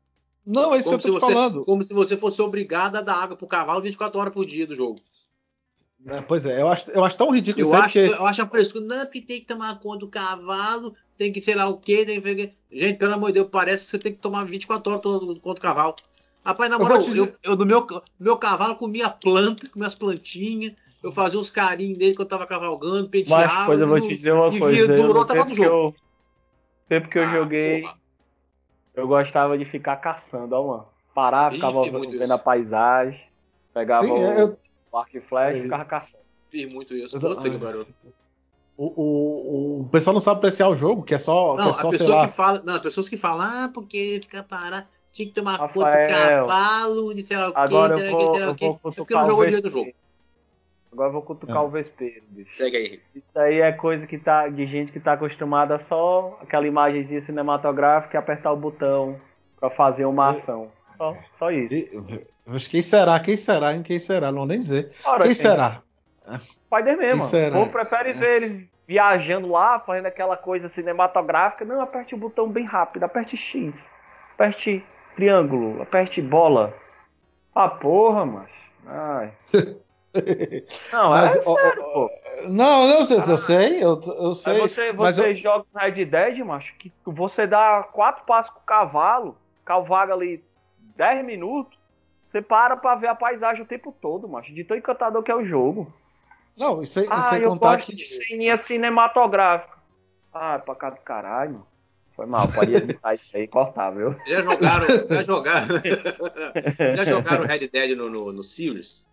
Não, 0.46 0.72
é 0.72 0.78
isso 0.78 0.88
Como 0.88 0.98
que 1.00 1.08
eu 1.08 1.12
tô 1.14 1.18
te 1.18 1.24
você, 1.26 1.32
falando. 1.32 1.64
como 1.64 1.84
se 1.84 1.92
você 1.92 2.16
fosse 2.16 2.40
obrigado 2.40 2.94
a 2.96 3.00
dar 3.00 3.16
água 3.16 3.36
pro 3.36 3.48
cavalo 3.48 3.82
24 3.82 4.20
horas 4.20 4.32
por 4.32 4.46
dia 4.46 4.64
do 4.66 4.74
jogo. 4.76 5.00
É, 6.06 6.20
pois 6.22 6.46
é, 6.46 6.60
eu 6.62 6.68
acho, 6.68 6.88
eu 6.92 7.04
acho 7.04 7.16
tão 7.16 7.30
ridículo 7.32 7.66
Eu 7.66 7.72
isso 7.74 7.82
acho, 7.82 7.98
eu 7.98 8.24
acho 8.26 8.42
a 8.42 8.46
frescura. 8.48 8.84
Não, 8.84 9.04
porque 9.06 9.20
tem 9.20 9.40
que 9.40 9.46
tomar 9.46 9.80
conta 9.80 9.98
do 9.98 10.08
cavalo, 10.08 10.94
tem 11.16 11.32
que 11.32 11.40
sei 11.40 11.56
lá 11.56 11.66
o 11.68 11.78
quê, 11.78 12.06
tem 12.06 12.20
que. 12.20 12.52
Gente, 12.70 12.98
pelo 12.98 13.14
amor 13.14 13.28
de 13.28 13.34
Deus, 13.40 13.48
parece 13.50 13.84
que 13.86 13.90
você 13.90 13.98
tem 13.98 14.12
que 14.12 14.20
tomar 14.20 14.44
24 14.44 14.88
horas 14.92 15.02
todo- 15.02 15.40
contra 15.40 15.58
o 15.58 15.62
cavalo. 15.62 15.96
Rapaz, 16.44 16.70
na 16.70 16.76
Eu 16.76 16.80
moral, 16.80 16.98
eu, 16.98 17.04
dizer- 17.26 17.34
eu, 17.42 17.56
no 17.56 17.66
meu, 17.66 17.84
meu 18.20 18.36
cavalo 18.36 18.76
comia 18.76 19.10
planta, 19.10 19.68
comia 19.68 19.88
as 19.88 19.96
plantinhas, 19.96 20.74
eu 21.06 21.12
fazia 21.12 21.38
uns 21.38 21.50
carinhos 21.50 21.98
nele 21.98 22.14
quando 22.14 22.26
eu 22.26 22.30
tava 22.30 22.46
cavalgando, 22.46 23.08
penteava. 23.08 23.46
Mas, 23.54 23.66
coisa, 23.66 23.84
eu 23.84 23.88
vou 23.88 24.00
te 24.00 24.08
dizer 24.16 24.32
uma 24.32 24.52
e 24.54 24.58
coisa. 24.58 24.86
durou 24.96 25.14
no 25.14 25.20
lá 25.20 25.26
tempo 25.26 25.44
do 25.44 25.50
que 25.50 25.56
jogo. 25.56 25.88
eu, 25.88 25.94
tempo 26.88 27.08
que 27.08 27.18
eu 27.18 27.22
Ah, 27.22 27.32
joguei, 27.32 27.82
porra. 27.82 27.94
eu 28.94 29.08
gostava 29.08 29.56
de 29.58 29.64
ficar 29.64 29.96
caçando, 29.96 30.54
ó, 30.54 30.66
mano. 30.66 30.86
Parava, 31.14 31.54
Ih, 31.54 31.58
ficava 31.58 31.86
muito 31.86 32.10
vendo 32.12 32.24
isso. 32.24 32.32
a 32.34 32.38
paisagem, 32.38 33.20
pegava 33.72 34.06
Sim, 34.06 34.12
o, 34.12 34.38
eu- 34.38 34.58
o 34.92 34.96
arco 34.98 35.16
e 35.16 35.20
flecha 35.20 35.56
É. 35.56 35.60
e 35.60 35.62
ficava 35.64 35.84
caçando. 35.84 36.24
Fiz 36.50 36.72
muito 36.72 36.94
isso. 36.94 37.16
Eu- 37.16 37.20
Puta 37.20 37.50
que 37.50 37.56
ah, 37.56 37.60
pariu. 37.60 37.86
o, 38.76 38.84
o, 38.84 39.80
o 39.82 39.88
pessoal 39.88 40.12
não 40.14 40.20
sabe 40.20 40.38
apreciar 40.38 40.68
o 40.68 40.76
jogo, 40.76 41.02
que 41.02 41.14
é 41.14 41.18
só, 41.18 41.56
que 41.56 41.62
Não, 41.62 41.70
é 41.70 41.72
só 41.72 41.78
a 41.78 41.82
sei 41.82 41.90
pessoa 41.90 42.16
lá. 42.16 42.28
que 42.28 42.34
fala. 42.34 42.62
Não, 42.64 42.74
as 42.74 42.80
pessoas 42.80 43.08
que 43.08 43.16
falam, 43.16 43.46
ah, 43.46 43.70
porque 43.72 44.20
fica 44.22 44.42
parado, 44.42 44.86
tinha 45.12 45.26
que 45.28 45.34
tomar 45.34 45.56
conta 45.58 45.74
do 45.74 45.84
Rafael, 45.84 46.46
cavalo, 46.46 47.14
de 47.14 47.26
sei 47.26 47.36
lá 47.38 47.48
o 47.50 47.56
Agora 47.56 47.96
sei 47.96 48.08
eu 48.10 48.12
lá 48.12 48.18
o 48.18 48.20
vou, 48.20 48.34
sei 48.36 48.44
lá 48.44 48.46
o 48.46 48.50
É 48.50 48.92
porque 48.92 49.14
não 49.14 49.24
o 49.24 49.26
jogou 49.26 49.44
direito 49.46 49.68
o 49.68 49.70
jogo. 49.70 49.92
Agora 50.96 51.08
eu 51.10 51.12
vou 51.12 51.20
cutucar 51.22 51.58
Ah. 51.58 51.62
o 51.62 51.68
vespeiro, 51.68 52.22
bicho. 52.30 52.56
Segue 52.56 52.76
aí. 52.76 53.00
Isso 53.14 53.38
aí 53.38 53.60
é 53.60 53.70
coisa 53.70 54.06
que 54.06 54.16
tá, 54.16 54.48
de 54.48 54.64
gente 54.66 54.90
que 54.90 54.98
tá 54.98 55.12
acostumada 55.12 55.74
a 55.74 55.78
só 55.78 56.38
aquela 56.42 56.66
imagenzinha 56.66 57.20
cinematográfica 57.20 58.16
e 58.16 58.18
apertar 58.18 58.50
o 58.50 58.56
botão 58.56 59.20
pra 59.60 59.68
fazer 59.68 60.06
uma 60.06 60.30
ação. 60.30 60.72
Só, 60.88 61.14
só 61.32 61.50
isso. 61.50 61.74
E- 61.74 62.24
Mas 62.46 62.66
quem 62.66 62.80
será? 62.80 63.20
Quem 63.20 63.36
será? 63.36 63.74
Hein? 63.74 63.82
Quem 63.82 64.00
será? 64.00 64.28
Não 64.32 64.38
vou 64.38 64.46
nem 64.46 64.58
dizer. 64.58 64.90
Ora, 65.04 65.24
Quem 65.24 65.26
quem- 65.26 65.34
será? 65.34 65.82
Spider-Man, 66.66 66.96
Quem 67.02 67.14
mano. 67.16 67.22
será? 67.30 67.56
O 67.56 67.60
povo 67.60 67.72
prefere 67.72 68.12
ver 68.14 68.42
ele 68.42 68.70
viajando 68.88 69.48
lá, 69.50 69.78
fazendo 69.80 70.06
aquela 70.06 70.36
coisa 70.36 70.66
cinematográfica. 70.68 71.64
Não, 71.64 71.80
aperte 71.82 72.14
o 72.14 72.18
botão 72.18 72.48
bem 72.48 72.64
rápido. 72.64 73.02
Aperte 73.04 73.36
X. 73.36 73.74
Aperte 74.34 74.82
triângulo. 75.14 75.82
Aperte 75.82 76.22
bola. 76.22 76.72
Ah, 77.54 77.68
porra, 77.68 78.24
mas. 78.24 78.50
Ai. 78.86 79.32
Não, 80.92 81.16
é 81.16 81.20
Mas, 81.34 81.46
ó, 81.46 81.54
sério, 81.54 81.82
ó, 81.82 81.92
pô. 81.92 82.10
Não, 82.48 82.86
não, 82.86 83.00
eu, 83.00 83.20
eu 83.26 83.38
sei, 83.38 83.82
eu, 83.82 84.00
eu 84.02 84.34
sei. 84.34 84.52
Aí 84.54 84.60
você, 84.60 84.92
mas 84.92 85.16
você 85.16 85.30
eu- 85.30 85.34
joga 85.34 85.64
no 85.74 85.80
Red 85.80 86.04
Dead, 86.04 86.38
macho, 86.40 86.74
que 86.78 86.92
você 87.04 87.46
dá 87.46 87.82
quatro 87.92 88.24
passos 88.24 88.52
com 88.52 88.60
o 88.60 88.64
cavalo, 88.64 89.36
calvaga 89.64 90.12
ali 90.12 90.44
10 90.96 91.24
minutos, 91.24 91.78
você 92.24 92.42
para 92.42 92.76
pra 92.76 92.94
ver 92.94 93.06
a 93.08 93.14
paisagem 93.14 93.62
o 93.62 93.66
tempo 93.66 93.94
todo, 94.00 94.28
macho. 94.28 94.52
De 94.52 94.64
tão 94.64 94.76
encantador 94.76 95.22
que 95.22 95.30
é 95.30 95.34
o 95.36 95.44
jogo. 95.44 95.92
Não, 96.56 96.82
e 96.82 96.86
sem, 96.86 97.06
Ah, 97.10 97.22
sem 97.30 97.42
eu 97.42 97.50
contar 97.50 97.76
gosto 97.76 97.86
que. 97.90 97.96
de 97.96 98.04
ceninha 98.06 98.56
cinematográfica. 98.56 99.76
Ah, 100.32 100.58
pra 100.58 100.74
cá 100.74 100.90
do 100.90 101.00
caralho, 101.00 101.52
mano. 101.52 101.66
Foi 102.14 102.24
mal, 102.26 102.48
pode 102.48 102.74
editar 102.74 103.14
isso 103.14 103.28
aí 103.34 103.42
e 103.42 103.46
cortar, 103.46 103.90
viu? 103.90 104.14
Já 104.26 104.40
jogaram. 104.42 104.86
Já 105.10 105.22
jogaram. 105.22 105.66
já 106.96 107.04
jogaram 107.04 107.44
Red 107.46 107.68
Dead 107.68 107.96
no, 107.96 108.08
no, 108.10 108.32
no 108.32 108.42
Sirius? 108.42 109.05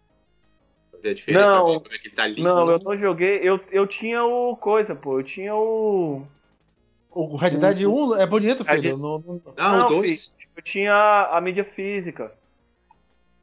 A 1.03 1.13
diferença 1.13 1.45
Não. 1.49 1.63
pra 1.65 1.73
ver 1.73 1.79
como 1.81 1.95
é 1.95 1.97
que 1.97 2.07
ele 2.07 2.15
tá 2.15 2.27
lindo. 2.27 2.43
Não, 2.43 2.71
eu 2.71 2.79
não 2.79 2.95
joguei. 2.97 3.39
Eu, 3.43 3.59
eu 3.71 3.85
tinha 3.85 4.23
o 4.23 4.55
coisa, 4.55 4.95
pô. 4.95 5.19
Eu 5.19 5.23
tinha 5.23 5.53
o. 5.55 6.25
O 7.11 7.35
Red 7.35 7.51
Dead 7.57 7.81
1 7.85 8.15
é 8.15 8.25
bonito, 8.25 8.63
Red- 8.63 8.81
filho. 8.81 8.97
Não- 8.97 9.19
não- 9.19 9.41
Não, 9.57 9.77
Não, 9.79 9.85
o 9.85 9.89
2. 9.89 10.27
filho, 10.35 10.49
eu 10.55 10.63
tinha 10.63 11.29
a 11.31 11.39
mídia 11.41 11.63
física. 11.65 12.31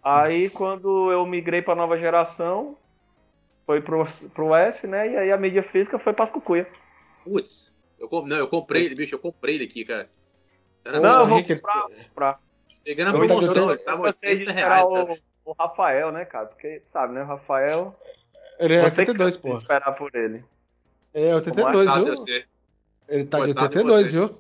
Aí 0.02 0.48
quando 0.50 1.12
eu 1.12 1.26
migrei 1.26 1.61
pra 1.62 1.74
nova 1.74 1.98
geração, 1.98 2.76
foi 3.66 3.80
pro, 3.80 4.06
pro 4.34 4.54
S, 4.54 4.86
né? 4.86 5.12
E 5.12 5.16
aí 5.16 5.30
a 5.32 5.36
mídia 5.36 5.62
física 5.62 5.98
foi 5.98 6.12
pra 6.12 6.26
Cucuia. 6.26 6.66
Putz. 7.24 7.70
Eu, 7.98 8.08
com- 8.08 8.26
não, 8.26 8.36
eu 8.38 8.48
comprei 8.48 8.86
ele, 8.86 8.94
bicho. 8.94 9.14
Eu 9.14 9.18
comprei 9.18 9.56
ele 9.56 9.64
aqui, 9.64 9.84
cara. 9.84 10.08
Ô, 10.86 10.98
Não, 11.00 11.20
eu 11.20 11.26
vou 11.26 11.44
comprar. 11.44 11.82
comprar. 12.08 12.40
Peguei 12.82 13.04
na 13.04 13.12
promoção, 13.12 13.68
ele 13.70 13.78
tava 13.82 13.98
Eu 14.08 14.12
gostei 14.12 14.36
de 14.36 14.40
80 14.40 14.50
esperar 14.50 14.76
reais. 14.86 15.06
tá? 15.06 15.12
o, 15.12 15.30
o 15.45 15.53
Rafael, 15.59 16.12
né, 16.12 16.24
cara? 16.24 16.47
Porque, 16.47 16.82
sabe, 16.86 17.14
né? 17.14 17.22
O 17.22 17.26
Rafael. 17.26 17.93
Ele 18.59 18.74
é 18.76 18.82
você 18.88 19.01
82, 19.03 19.34
cansa 19.36 19.43
de 19.49 19.53
pô. 19.55 19.59
esperar 19.59 19.93
por 19.93 20.14
ele. 20.14 20.45
É 21.14 21.34
82, 21.34 21.72
Coitado 21.76 21.99
de 21.99 22.05
viu? 22.05 22.16
você. 22.16 22.45
Ele 23.09 23.24
tá 23.24 23.38
de 23.38 23.45
Coitado 23.47 23.68
de 23.70 23.76
82, 23.78 24.07
você. 24.11 24.16
viu? 24.18 24.38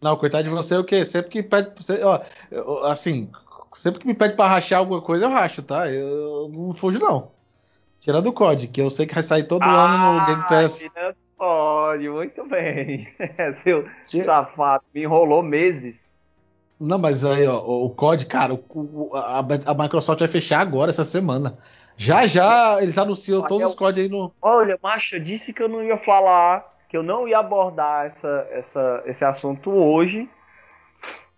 Não, 0.00 0.16
coitado 0.16 0.44
de 0.44 0.50
você 0.50 0.74
o 0.76 0.84
quê? 0.84 1.04
Sempre 1.04 1.30
que 1.30 1.42
pede. 1.42 1.70
pra 1.70 1.82
Você, 1.82 2.02
ó, 2.02 2.20
eu- 2.50 2.84
assim, 2.86 3.30
sempre 3.78 4.00
que 4.00 4.06
me 4.06 4.14
pede 4.14 4.34
pra 4.34 4.48
rachar 4.48 4.80
alguma 4.80 5.00
coisa, 5.00 5.24
eu 5.26 5.30
racho, 5.30 5.62
tá? 5.62 5.88
Eu 5.90 6.48
não 6.52 6.74
fujo, 6.74 6.98
não. 6.98 7.30
Tirando 8.00 8.26
o 8.26 8.32
COD, 8.32 8.66
que 8.66 8.80
eu 8.82 8.90
sei 8.90 9.06
que 9.06 9.14
vai 9.14 9.22
sair 9.22 9.44
todo 9.44 9.62
ano 9.62 10.20
no 10.20 10.26
Game 10.26 10.42
Pass. 10.48 10.76
tirando 10.78 11.16
Pode, 11.38 12.08
muito 12.08 12.44
bem. 12.46 13.08
Seu 13.64 13.88
Tira- 14.06 14.24
safado, 14.24 14.84
me 14.94 15.02
enrolou 15.02 15.42
meses. 15.42 16.08
Não, 16.78 16.98
mas 16.98 17.24
aí, 17.24 17.46
ó, 17.46 17.58
o 17.58 17.90
COD, 17.90 18.26
cara, 18.26 18.54
o- 18.54 19.10
a, 19.14 19.38
a 19.38 19.74
Microsoft 19.74 20.18
vai 20.18 20.28
fechar 20.28 20.60
agora, 20.60 20.90
essa 20.90 21.04
semana. 21.04 21.58
Já 21.96 22.26
já 22.26 22.82
eles 22.82 22.98
anunciam 22.98 23.38
Olha, 23.40 23.48
todos 23.48 23.66
os 23.66 23.72
eu- 23.72 23.78
COD 23.78 24.00
aí 24.00 24.08
no. 24.08 24.32
Olha, 24.42 24.78
macho, 24.82 25.16
eu 25.16 25.20
disse 25.20 25.52
que 25.52 25.62
eu 25.62 25.68
não 25.68 25.82
ia 25.82 25.96
falar, 25.98 26.66
que 26.88 26.96
eu 26.96 27.02
não 27.02 27.28
ia 27.28 27.38
abordar 27.38 28.06
essa, 28.06 28.48
essa, 28.50 29.02
esse 29.06 29.24
assunto 29.24 29.70
hoje, 29.70 30.28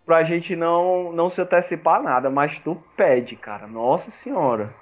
pra 0.05 0.23
gente 0.23 0.55
não, 0.55 1.11
não 1.11 1.29
se 1.29 1.41
antecipar 1.41 2.01
nada, 2.01 2.29
mas 2.29 2.59
tu 2.59 2.75
pede, 2.95 3.35
cara. 3.35 3.67
Nossa 3.67 4.11
senhora. 4.11 4.73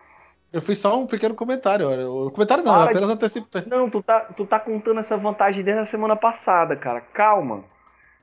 Eu 0.51 0.61
fiz 0.61 0.77
só 0.77 0.97
um 0.99 1.07
pequeno 1.07 1.33
comentário. 1.33 1.89
olha, 1.89 2.07
O 2.07 2.29
comentário 2.31 2.63
não, 2.63 2.71
Para 2.73 2.83
eu 2.83 2.89
apenas 2.91 3.09
antecipei. 3.09 3.63
Não, 3.65 3.89
tu 3.89 4.03
tá, 4.03 4.19
tu 4.21 4.45
tá 4.45 4.59
contando 4.59 4.99
essa 4.99 5.17
vantagem 5.17 5.63
desde 5.63 5.81
a 5.81 5.85
semana 5.85 6.15
passada, 6.15 6.75
cara. 6.75 7.01
Calma. 7.01 7.63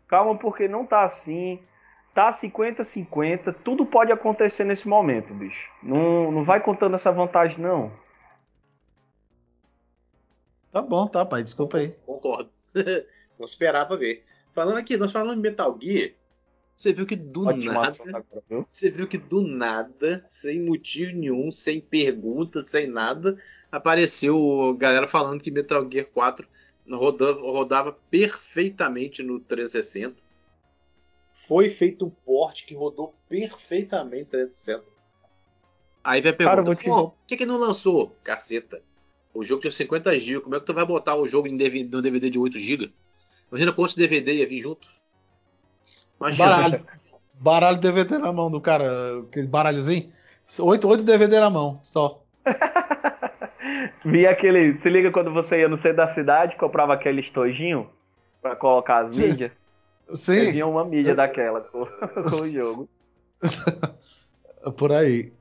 Calma, 0.07 0.37
porque 0.37 0.69
não 0.69 0.87
tá 0.87 1.03
assim. 1.03 1.59
Tá 2.15 2.31
50-50. 2.31 3.55
Tudo 3.65 3.87
pode 3.87 4.13
acontecer 4.13 4.65
nesse 4.65 4.89
momento, 4.89 5.33
bicho. 5.33 5.71
Não, 5.83 6.31
não 6.31 6.45
vai 6.45 6.61
contando 6.61 6.95
essa 6.95 7.13
vantagem, 7.13 7.59
não. 7.59 7.93
Tá 10.73 10.83
bom, 10.83 11.07
tá, 11.07 11.25
pai, 11.25 11.43
desculpa 11.43 11.79
aí. 11.79 11.95
Concordo. 12.07 12.51
Vamos 13.37 13.53
esperar 13.53 13.87
pra 13.87 13.97
ver. 13.97 14.25
Falando 14.55 14.79
aqui, 14.79 14.97
nós 14.97 15.13
falamos 15.13 15.37
em 15.37 15.41
Metal 15.41 15.77
Gear. 15.81 16.11
Você 16.81 16.93
viu 16.93 17.05
que 17.05 17.17
do 17.17 17.47
Ótimo 17.47 17.73
nada. 17.73 17.97
agora, 18.09 18.43
viu? 18.49 18.65
Você 18.67 18.91
viu 18.91 19.07
que 19.07 19.19
do 19.19 19.43
nada, 19.43 20.25
sem 20.27 20.63
motivo 20.63 21.13
nenhum, 21.13 21.53
sem 21.53 21.81
pergunta, 21.81 22.63
sem 22.63 22.87
nada, 22.87 23.39
apareceu 23.71 24.75
galera 24.79 25.07
falando 25.07 25.43
que 25.43 25.51
Metal 25.51 25.87
Gear 25.91 26.07
4 26.07 26.49
rodava, 26.91 27.41
rodava 27.41 27.93
perfeitamente 28.11 29.23
no 29.23 29.39
360. 29.41 30.17
Foi 31.51 31.69
feito 31.69 32.07
um 32.07 32.11
port 32.11 32.65
que 32.65 32.77
rodou 32.77 33.13
perfeitamente 33.29 34.23
no 34.23 34.31
360. 34.31 34.85
Aí 36.05 36.21
vem 36.21 36.31
a 36.31 36.37
pergunta, 36.37 36.63
Cara, 36.63 36.77
te- 36.77 36.85
"Pô, 36.85 37.09
por 37.11 37.27
que, 37.27 37.37
que 37.39 37.45
não 37.45 37.57
lançou? 37.59 38.17
Caceta. 38.23 38.81
O 39.35 39.43
jogo 39.43 39.61
tinha 39.61 39.73
50 39.73 40.17
GB, 40.17 40.43
como 40.43 40.55
é 40.55 40.61
que 40.61 40.67
tu 40.67 40.73
vai 40.73 40.87
botar 40.87 41.17
o 41.17 41.27
jogo 41.27 41.49
em 41.49 41.57
DVD, 41.57 41.89
no 41.97 42.01
DVD 42.01 42.31
de 42.31 42.39
8 42.39 42.57
GB? 42.57 42.93
Imagina 43.51 43.73
quantos 43.73 43.97
DVD 43.97 44.33
ia 44.35 44.47
vir 44.47 44.61
junto. 44.61 44.87
Imagina. 46.21 46.49
Baralho. 46.49 46.87
Baralho 47.35 47.81
DVD 47.81 48.17
na 48.19 48.33
mão 48.33 48.49
do 48.49 48.61
cara, 48.61 49.19
aquele 49.29 49.49
baralhozinho. 49.49 50.13
Oito, 50.61 50.87
oito 50.87 51.03
DVD 51.03 51.41
na 51.41 51.51
mão, 51.51 51.81
só. 51.83 52.23
Vi 54.05 54.25
aquele. 54.27 54.75
Se 54.75 54.89
liga 54.89 55.11
quando 55.11 55.33
você 55.33 55.61
ia 55.61 55.69
no 55.69 55.77
centro 55.77 55.97
da 55.99 56.07
cidade, 56.07 56.55
comprava 56.57 56.95
aquele 56.95 57.21
estojinho 57.21 57.91
pra 58.41 58.55
colocar 58.55 58.99
as 59.05 59.17
mídias. 59.17 59.53
Sim, 60.15 60.51
Vinha 60.51 60.67
uma 60.67 60.85
mídia 60.85 61.15
daquela 61.15 61.61
com, 61.61 61.87
com 61.87 62.43
o 62.43 62.51
jogo. 62.51 62.89
por 64.77 64.93
aí. 64.93 65.33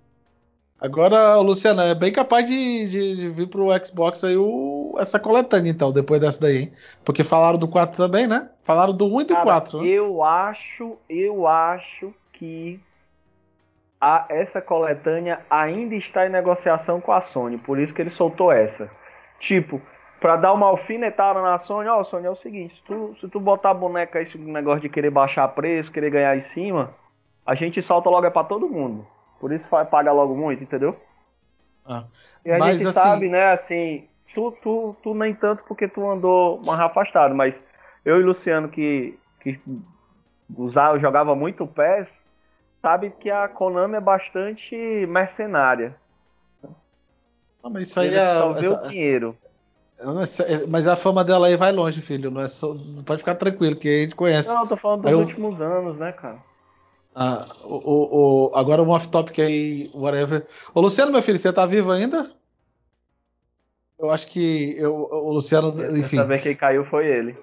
Agora, 0.82 1.36
Luciano, 1.38 1.82
é 1.82 1.93
bem 1.93 2.11
capaz 2.11 2.45
de, 2.45 2.88
de, 2.88 3.15
de 3.17 3.30
vir 3.30 3.47
pro 3.47 3.67
Xbox 3.84 4.24
aí 4.24 4.38
o, 4.38 4.95
essa 4.97 5.20
coletânea, 5.20 5.70
então, 5.70 5.91
depois 5.91 6.22
dessa 6.22 6.39
daí, 6.39 6.57
hein? 6.57 6.74
Porque 7.03 7.24
falaram 7.24 7.57
do 7.57 7.67
4 7.67 7.97
também, 7.97 8.28
né? 8.28 8.49
Falaram 8.63 8.93
do 8.93 9.05
1 9.05 9.22
e 9.22 9.24
do 9.26 9.34
Cara, 9.34 9.45
4. 9.45 9.82
Né? 9.82 9.89
Eu 9.89 10.24
acho, 10.24 10.97
eu 11.09 11.45
acho 11.45 12.13
que 12.32 12.80
a, 13.99 14.26
essa 14.30 14.61
coletânea 14.61 15.41
ainda 15.49 15.95
está 15.95 16.26
em 16.26 16.30
negociação 16.30 17.01
com 17.01 17.11
a 17.11 17.20
Sony, 17.20 17.57
por 17.57 17.78
isso 17.78 17.93
que 17.93 18.01
ele 18.01 18.09
soltou 18.09 18.49
essa. 18.49 18.89
Tipo, 19.38 19.82
pra 20.20 20.36
dar 20.36 20.53
uma 20.53 20.67
alfinetada 20.67 21.41
na 21.41 21.57
Sony, 21.57 21.88
ó, 21.89 22.03
Sony, 22.03 22.26
é 22.26 22.30
o 22.30 22.36
seguinte, 22.36 22.76
se 22.76 22.84
tu, 22.84 23.15
se 23.20 23.28
tu 23.28 23.39
botar 23.39 23.72
a 23.72 23.74
boneca 23.74 24.22
esse 24.22 24.38
negócio 24.38 24.82
de 24.82 24.89
querer 24.89 25.09
baixar 25.09 25.47
preço, 25.49 25.91
querer 25.91 26.09
ganhar 26.11 26.36
em 26.38 26.41
cima, 26.41 26.93
a 27.45 27.55
gente 27.55 27.82
solta 27.82 28.09
logo 28.09 28.26
é 28.26 28.30
pra 28.30 28.43
todo 28.43 28.67
mundo. 28.70 29.05
Por 29.39 29.51
isso 29.51 29.70
vai 29.70 29.86
pagar 29.86 30.11
logo 30.11 30.36
muito, 30.36 30.61
entendeu? 30.63 30.95
Ah. 31.86 32.03
E 32.45 32.51
a 32.51 32.59
gente 32.59 32.84
assim- 32.84 32.91
sabe, 32.91 33.30
né, 33.30 33.51
assim, 33.51 34.07
tu, 34.34 34.51
tu, 34.61 34.95
tu 35.01 35.13
nem 35.13 35.34
tanto 35.34 35.63
porque 35.63 35.88
tu 35.88 36.07
andou 36.09 36.61
mais 36.65 36.80
afastado, 36.80 37.34
mas 37.34 37.63
eu 38.03 38.20
e 38.20 38.24
Luciano 38.24 38.70
que, 38.70 39.17
que 39.39 39.59
usava, 40.55 40.99
jogava 40.99 41.36
muito 41.36 41.65
PES, 41.65 42.20
sabe 42.82 43.11
que 43.20 43.32
a 43.32 43.47
Konami 43.47 43.95
é 43.95 44.01
bastante 44.01 44.76
mercenária. 45.07 45.95
Ah, 47.63 47.70
mas 47.70 47.84
isso 47.84 47.99
aí 47.99 48.13
é. 48.13 48.38
só 48.39 48.53
vê 48.53 48.65
essa- 48.67 48.86
o 48.86 48.88
dinheiro. 48.89 49.38
Mas 50.68 50.88
a 50.88 50.95
fama 50.95 51.24
dela 51.24 51.47
aí 51.47 51.58
vai 51.58 51.72
longe, 51.72 52.02
filho. 52.02 52.32
Não 52.32 52.41
é 52.41 52.47
só, 52.47 52.76
pode 53.06 53.20
ficar 53.20 53.36
tranquilo, 53.36 53.76
que 53.76 53.88
a 53.88 54.00
gente 54.04 54.16
conhece. 54.16 54.50
Não, 54.50 54.62
eu 54.64 54.68
tô 54.68 54.78
falando 54.78 55.02
dos 55.02 55.12
eu- 55.12 55.20
últimos 55.20 55.62
anos, 55.62 55.97
né, 55.97 56.12
cara? 56.12 56.38
Ah, 57.16 57.47
o, 57.64 57.76
o, 57.76 58.50
o- 58.52 58.52
agora 58.56 58.82
um 58.82 58.89
off-topic 58.89 59.39
aí, 59.39 59.91
whatever. 59.93 60.45
Ô, 60.74 60.80
Luciano, 60.80 61.12
meu 61.12 61.22
filho, 61.22 61.38
você 61.38 61.52
tá 61.52 61.66
vivo 61.66 61.91
ainda? 61.91 62.32
Eu 64.00 64.10
acho 64.10 64.28
que 64.28 64.76
eu, 64.78 64.95
o 64.95 65.34
Luciano, 65.34 65.74
enfim. 65.97 66.24
Vez 66.24 66.41
quem 66.41 66.56
caiu 66.56 66.86
foi 66.86 67.06
ele. 67.06 67.36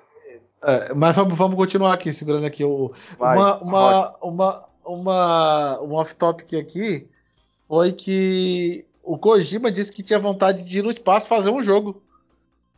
É, 0.63 0.95
mas 0.95 1.15
vamos, 1.15 1.37
vamos 1.37 1.57
continuar 1.57 1.93
aqui, 1.93 2.13
segurando 2.13 2.47
aqui 2.47 2.65
o, 2.65 2.91
Vai, 3.19 3.37
uma, 3.37 3.59
uma, 3.59 4.17
uma, 4.23 4.69
uma, 4.85 5.81
um 5.83 5.93
off-topic 5.95 6.55
aqui 6.55 7.07
foi 7.69 7.93
que 7.93 8.87
o 9.03 9.19
Kojima 9.19 9.71
disse 9.71 9.93
que 9.93 10.03
tinha 10.03 10.19
vontade 10.19 10.63
de 10.63 10.79
ir 10.79 10.83
no 10.83 10.91
espaço 10.91 11.29
fazer 11.29 11.51
um 11.51 11.63
jogo. 11.63 12.03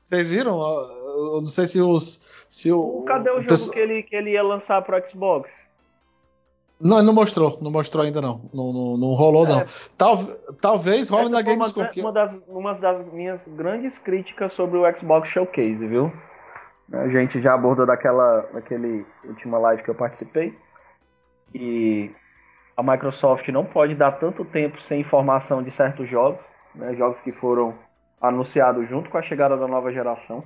Vocês 0.08 0.30
viram? 0.30 0.58
Eu 0.58 1.40
não 1.42 1.48
sei 1.48 1.66
se 1.66 1.80
os. 1.82 2.20
Se 2.48 2.72
o, 2.72 3.04
Cadê 3.06 3.28
o 3.28 3.34
o 3.34 3.40
jogo 3.40 3.48
pessoal- 3.50 3.72
que, 3.74 3.78
ele, 3.78 4.02
que 4.02 4.16
ele 4.16 4.30
ia 4.30 4.42
lançar 4.42 4.80
pro 4.80 4.96
Xbox? 5.06 5.50
Não, 6.80 7.02
não 7.02 7.12
mostrou, 7.12 7.58
não 7.60 7.70
mostrou 7.70 8.02
ainda 8.04 8.22
não. 8.22 8.40
Não, 8.54 8.72
não, 8.72 8.96
não 8.96 9.08
rolou, 9.14 9.44
É. 9.44 9.48
não. 9.50 9.64
Tal, 9.98 10.16
talvez 10.62 11.10
role 11.10 11.28
na 11.28 11.38
uma, 11.38 11.42
Gamescom. 11.42 11.84
porque- 11.84 12.00
uma, 12.00 12.12
das, 12.12 12.40
uma 12.48 12.72
das 12.74 13.04
minhas 13.12 13.46
grandes 13.48 13.98
críticas 13.98 14.52
sobre 14.52 14.78
o 14.78 14.96
Xbox 14.96 15.28
Showcase, 15.28 15.86
viu? 15.86 16.10
A 16.90 17.08
gente 17.08 17.42
já 17.42 17.52
abordou 17.52 17.84
daquela, 17.84 18.48
daquele 18.54 19.04
última 19.24 19.58
live 19.58 19.82
que 19.82 19.90
eu 19.90 19.94
participei. 19.94 20.56
E 21.54 22.10
a 22.76 22.82
Microsoft 22.82 23.46
não 23.48 23.64
pode 23.66 23.94
dar 23.94 24.12
tanto 24.12 24.42
tempo 24.44 24.80
sem 24.80 25.00
informação 25.02 25.62
de 25.62 25.70
certos 25.70 26.08
jogos, 26.08 26.40
né? 26.74 26.94
jogos 26.94 27.20
que 27.20 27.32
foram 27.32 27.74
anunciados 28.20 28.88
junto 28.88 29.10
com 29.10 29.18
a 29.18 29.22
chegada 29.22 29.56
da 29.56 29.66
nova 29.68 29.92
geração. 29.92 30.42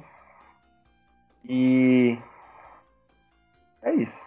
E 1.49 2.18
é 3.83 3.95
isso. 3.95 4.20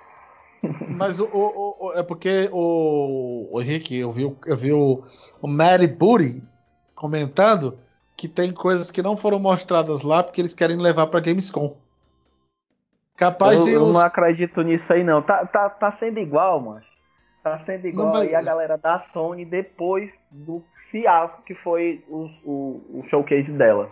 Mas 0.90 1.20
o, 1.20 1.26
o- 1.26 1.88
o- 1.88 1.94
é 1.94 2.04
porque 2.04 2.50
o, 2.52 3.48
o 3.52 3.62
Henrique, 3.62 3.98
eu 4.00 4.12
vi, 4.12 4.26
o- 4.26 4.38
eu 4.46 4.58
vi 4.58 4.74
o, 4.74 5.04
o 5.42 5.48
Mary 5.48 5.88
Booty 5.88 6.44
comentando 6.96 7.78
que 8.18 8.28
tem 8.28 8.52
coisas 8.54 8.90
que 8.90 9.02
não 9.04 9.16
foram 9.18 9.40
mostradas 9.40 10.02
lá 10.02 10.24
porque 10.24 10.42
eles 10.42 10.54
querem 10.54 10.78
levar 10.78 11.08
pra 11.08 11.20
Gamescom. 11.20 11.76
Capaz 13.16 13.60
eu, 13.60 13.66
de 13.66 13.72
eu 13.74 13.84
os- 13.84 13.94
não 13.94 14.02
acredito 14.02 14.62
nisso 14.62 14.92
aí, 14.92 15.04
não. 15.04 15.22
Tá, 15.22 15.46
tá, 15.46 15.70
tá 15.70 15.92
sendo 15.92 16.20
igual, 16.20 16.60
mano. 16.60 16.82
Tá 17.44 17.58
sendo 17.58 17.86
igual 17.88 18.08
Não, 18.08 18.14
mas- 18.16 18.30
aí 18.30 18.36
a 18.36 18.42
galera 18.42 18.78
da 18.78 18.98
Sony 18.98 19.46
depois 19.46 20.14
do 20.32 20.64
fiasco 20.92 21.42
que 21.44 21.54
foi 21.56 22.04
os- 22.10 22.32
o, 22.44 22.82
o 23.00 23.04
showcase 23.06 23.52
dela. 23.52 23.92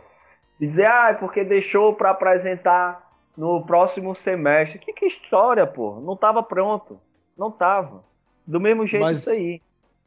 De 0.60 0.68
dizer, 0.68 0.86
ah, 0.86 1.10
é 1.10 1.14
porque 1.14 1.44
deixou 1.44 1.94
pra 1.94 2.12
apresentar 2.12 3.12
no 3.36 3.66
próximo 3.66 4.16
semestre. 4.16 4.80
Que, 4.80 4.94
que 4.94 5.06
história, 5.06 5.66
pô. 5.66 6.00
Não 6.00 6.16
tava 6.16 6.42
pronto. 6.44 7.00
Não 7.38 7.52
tava. 7.52 8.04
Do 8.46 8.60
mesmo 8.60 8.86
jeito 8.86 9.04
Mas- 9.04 9.20
isso 9.20 9.30
aí. 9.30 9.62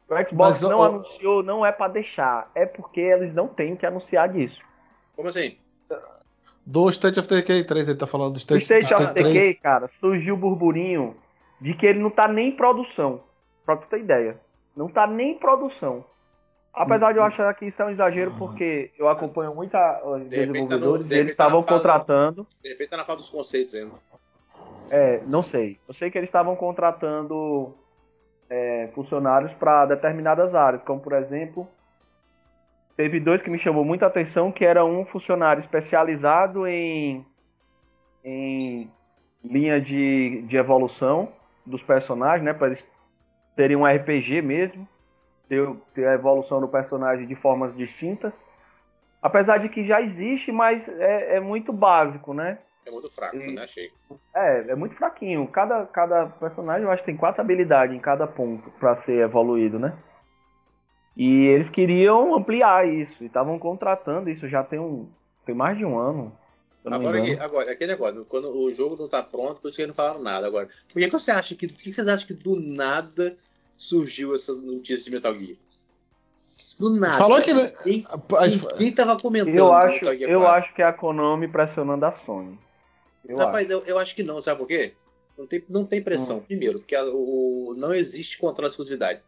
O 0.09 0.15
Xbox 0.25 0.61
mas, 0.63 0.71
não 0.71 0.79
ó, 0.79 0.85
anunciou, 0.85 1.43
não 1.43 1.67
é 1.67 1.73
pra 1.73 1.89
deixar. 1.89 2.49
É 2.55 2.65
porque 2.65 3.01
eles 3.01 3.35
não 3.35 3.49
têm 3.49 3.75
que 3.75 3.85
anunciar 3.85 4.29
disso. 4.29 4.61
Como 5.17 5.29
assim? 5.29 5.57
do 6.65 6.89
State 6.91 7.19
of 7.21 7.29
Decay 7.29 7.63
3, 7.65 7.89
ele 7.89 7.99
tá 7.99 8.07
falando 8.09 8.33
do 8.33 8.37
O 8.37 8.39
State, 8.39 8.63
State 8.65 8.87
do 8.89 8.95
of 8.95 9.03
State 9.03 9.15
3. 9.21 9.33
Decay, 9.35 9.55
cara, 9.55 9.87
surgiu 9.89 10.35
o 10.35 10.39
burburinho 10.39 11.17
de 11.61 11.75
que 11.75 11.87
ele 11.87 11.99
não 12.01 12.11
tá 12.11 12.27
nem 12.29 12.49
em 12.49 12.57
produção. 12.57 13.21
Pra 13.65 13.77
tu 13.77 13.89
ter 13.89 13.99
ideia. 14.01 14.41
Não 14.77 14.89
tá 14.89 15.07
nem 15.07 15.33
em 15.33 15.39
produção. 15.39 16.05
Apesar 16.77 17.13
de 17.13 17.19
eu 17.19 17.25
achar 17.25 17.53
que 17.55 17.65
isso 17.65 17.81
é 17.81 17.87
um 17.87 17.91
exagero, 17.91 18.33
porque 18.33 18.91
eu 18.99 19.09
acompanho 19.09 19.55
muita 19.55 20.01
os 20.05 20.29
De 20.29 20.37
repente 20.37 20.69
tá 20.69 20.77
no- 20.77 20.99
desenvolvedores 20.99 21.09
de 21.09 21.15
e 21.15 21.19
eles 21.19 21.35
tá 21.35 21.45
estavam 21.45 21.63
fase- 21.63 21.75
contratando. 21.83 22.47
De 22.63 22.69
repente 22.69 22.91
tá 22.91 22.97
na 22.99 23.05
fala 23.07 23.17
dos 23.19 23.31
conceitos 23.31 23.75
ainda. 23.75 23.95
É, 24.91 25.23
não 25.27 25.43
sei. 25.43 25.79
Eu 25.89 25.95
sei 25.95 26.11
que 26.11 26.19
eles 26.19 26.29
estavam 26.29 26.55
contratando 26.55 27.75
é, 28.51 28.91
funcionários 28.95 29.55
para 29.55 29.87
determinadas 29.87 30.55
áreas, 30.55 30.83
como 30.83 31.01
por 31.01 31.15
exemplo, 31.15 31.67
teve 32.95 33.19
dois 33.21 33.41
que 33.41 33.49
me 33.51 33.59
chamou 33.59 33.85
muita 33.85 34.07
atenção, 34.07 34.53
que 34.53 34.65
era 34.65 34.85
um 34.85 35.05
funcionário 35.07 35.61
especializado 35.61 36.67
em, 36.67 37.25
em 38.23 38.91
linha 39.43 39.81
de, 39.81 40.43
de 40.43 40.57
evolução 40.59 41.33
dos 41.65 41.83
personagens, 41.83 42.45
né, 42.45 42.53
para 42.53 42.69
eles 42.69 42.85
terem 43.57 43.77
um 43.77 43.87
RPG 43.87 44.43
mesmo, 44.43 44.87
ter, 45.49 45.69
ter 45.95 46.07
a 46.07 46.15
evolução 46.15 46.61
do 46.61 46.69
personagem 46.69 47.27
de 47.27 47.35
formas 47.35 47.75
distintas. 47.75 48.41
Apesar 49.23 49.59
de 49.59 49.69
que 49.69 49.87
já 49.87 50.01
existe, 50.01 50.53
mas 50.53 50.89
é, 50.89 51.37
é 51.37 51.41
muito 51.41 51.73
básico, 51.73 52.33
né? 52.33 52.59
É 52.85 52.91
muito 52.91 53.11
fraco, 53.11 53.37
E- 53.37 53.53
né? 53.53 53.63
Achei. 53.63 53.91
É, 54.35 54.71
é 54.71 54.75
muito 54.77 54.95
fraquinho. 54.95 55.47
Cada, 55.49 55.85
cada 55.87 56.27
personagem 56.27 56.85
eu 56.85 56.91
acho 56.91 57.03
que 57.03 57.07
tem 57.07 57.17
quatro 57.17 57.41
habilidades 57.41 57.97
em 57.97 58.01
cada 58.01 58.27
ponto 58.27 58.71
pra 58.79 58.95
ser 58.95 59.19
evoluído, 59.25 59.79
né? 59.79 59.97
E 61.17 61.47
eles 61.47 61.71
queriam 61.71 62.35
ampliar 62.35 62.87
isso 62.87 63.25
e 63.25 63.27
estavam 63.27 63.59
contratando 63.59 64.29
isso 64.29 64.47
já 64.47 64.63
tem 64.63 64.79
um 64.79 65.09
tem 65.45 65.55
mais 65.55 65.79
de 65.79 65.85
um 65.85 65.99
ano. 65.99 66.37
Agora, 66.85 67.45
agora, 67.45 67.73
aquele 67.73 67.93
negócio, 67.93 68.25
quando 68.27 68.49
o 68.57 68.73
jogo 68.73 68.97
não 68.97 69.09
tá 69.09 69.23
pronto, 69.23 69.61
por 69.61 69.69
isso 69.69 69.77
que 69.77 69.83
eles 69.83 69.89
não 69.89 69.95
falaram 69.95 70.23
nada. 70.23 70.47
Agora, 70.47 70.69
por 70.93 71.01
que, 71.01 71.07
que 71.07 71.13
você 71.13 71.31
acha 71.33 71.55
que. 71.57 71.67
Por 71.67 71.79
que 71.79 71.93
vocês 71.93 72.07
acham 72.07 72.27
que 72.29 72.35
do 72.35 72.55
nada 72.61 73.37
surgiu 73.77 74.35
essa 74.35 74.53
notícia 74.55 75.05
de 75.05 75.11
Metal 75.11 75.35
Gear? 75.39 75.57
Do 76.79 76.95
nada. 76.99 77.19
Falou 77.19 77.41
que. 77.41 77.53
Quem, 77.83 78.07
quem 78.77 78.93
tava 78.93 79.19
comentando 79.19 79.55
Eu 79.55 79.73
acho, 79.73 79.95
Metal 79.97 80.17
Gear 80.17 80.31
eu 80.31 80.41
4? 80.41 80.59
acho 80.59 80.75
que 80.75 80.83
é 80.83 80.85
a 80.85 80.93
Konami 80.93 81.49
pressionando 81.49 82.05
a 82.05 82.13
Sony. 82.13 82.59
Eu 83.27 83.39
Rapaz, 83.39 83.67
acho. 83.67 83.73
eu, 83.75 83.85
eu 83.87 83.99
acho 83.99 84.15
que 84.15 84.23
não, 84.23 84.41
sabe 84.43 84.59
por 84.59 84.69
quê? 84.69 84.95
Não 85.37 85.47
tem, 85.47 85.65
não 85.69 85.85
tem 85.85 86.03
pressão. 86.03 86.39
Hum. 86.39 86.43
Primeiro, 86.47 86.79
porque 86.81 86.95
a- 86.95 87.05
o, 87.05 87.75
não 87.77 87.93
existe 87.95 88.39
contrato 88.39 88.67
de 88.69 88.73
exclusividade. 88.73 89.21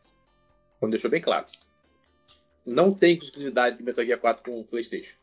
Como 0.79 0.91
deixou 0.91 1.11
bem 1.11 1.21
claro. 1.21 1.47
Não 2.65 2.93
tem 2.93 3.15
exclusividade 3.15 3.77
de 3.79 3.83
Metal 3.83 4.05
Gear 4.05 4.19
4 4.21 4.43
com 4.43 4.61
o 4.61 4.65
PlayStation. 4.65 5.17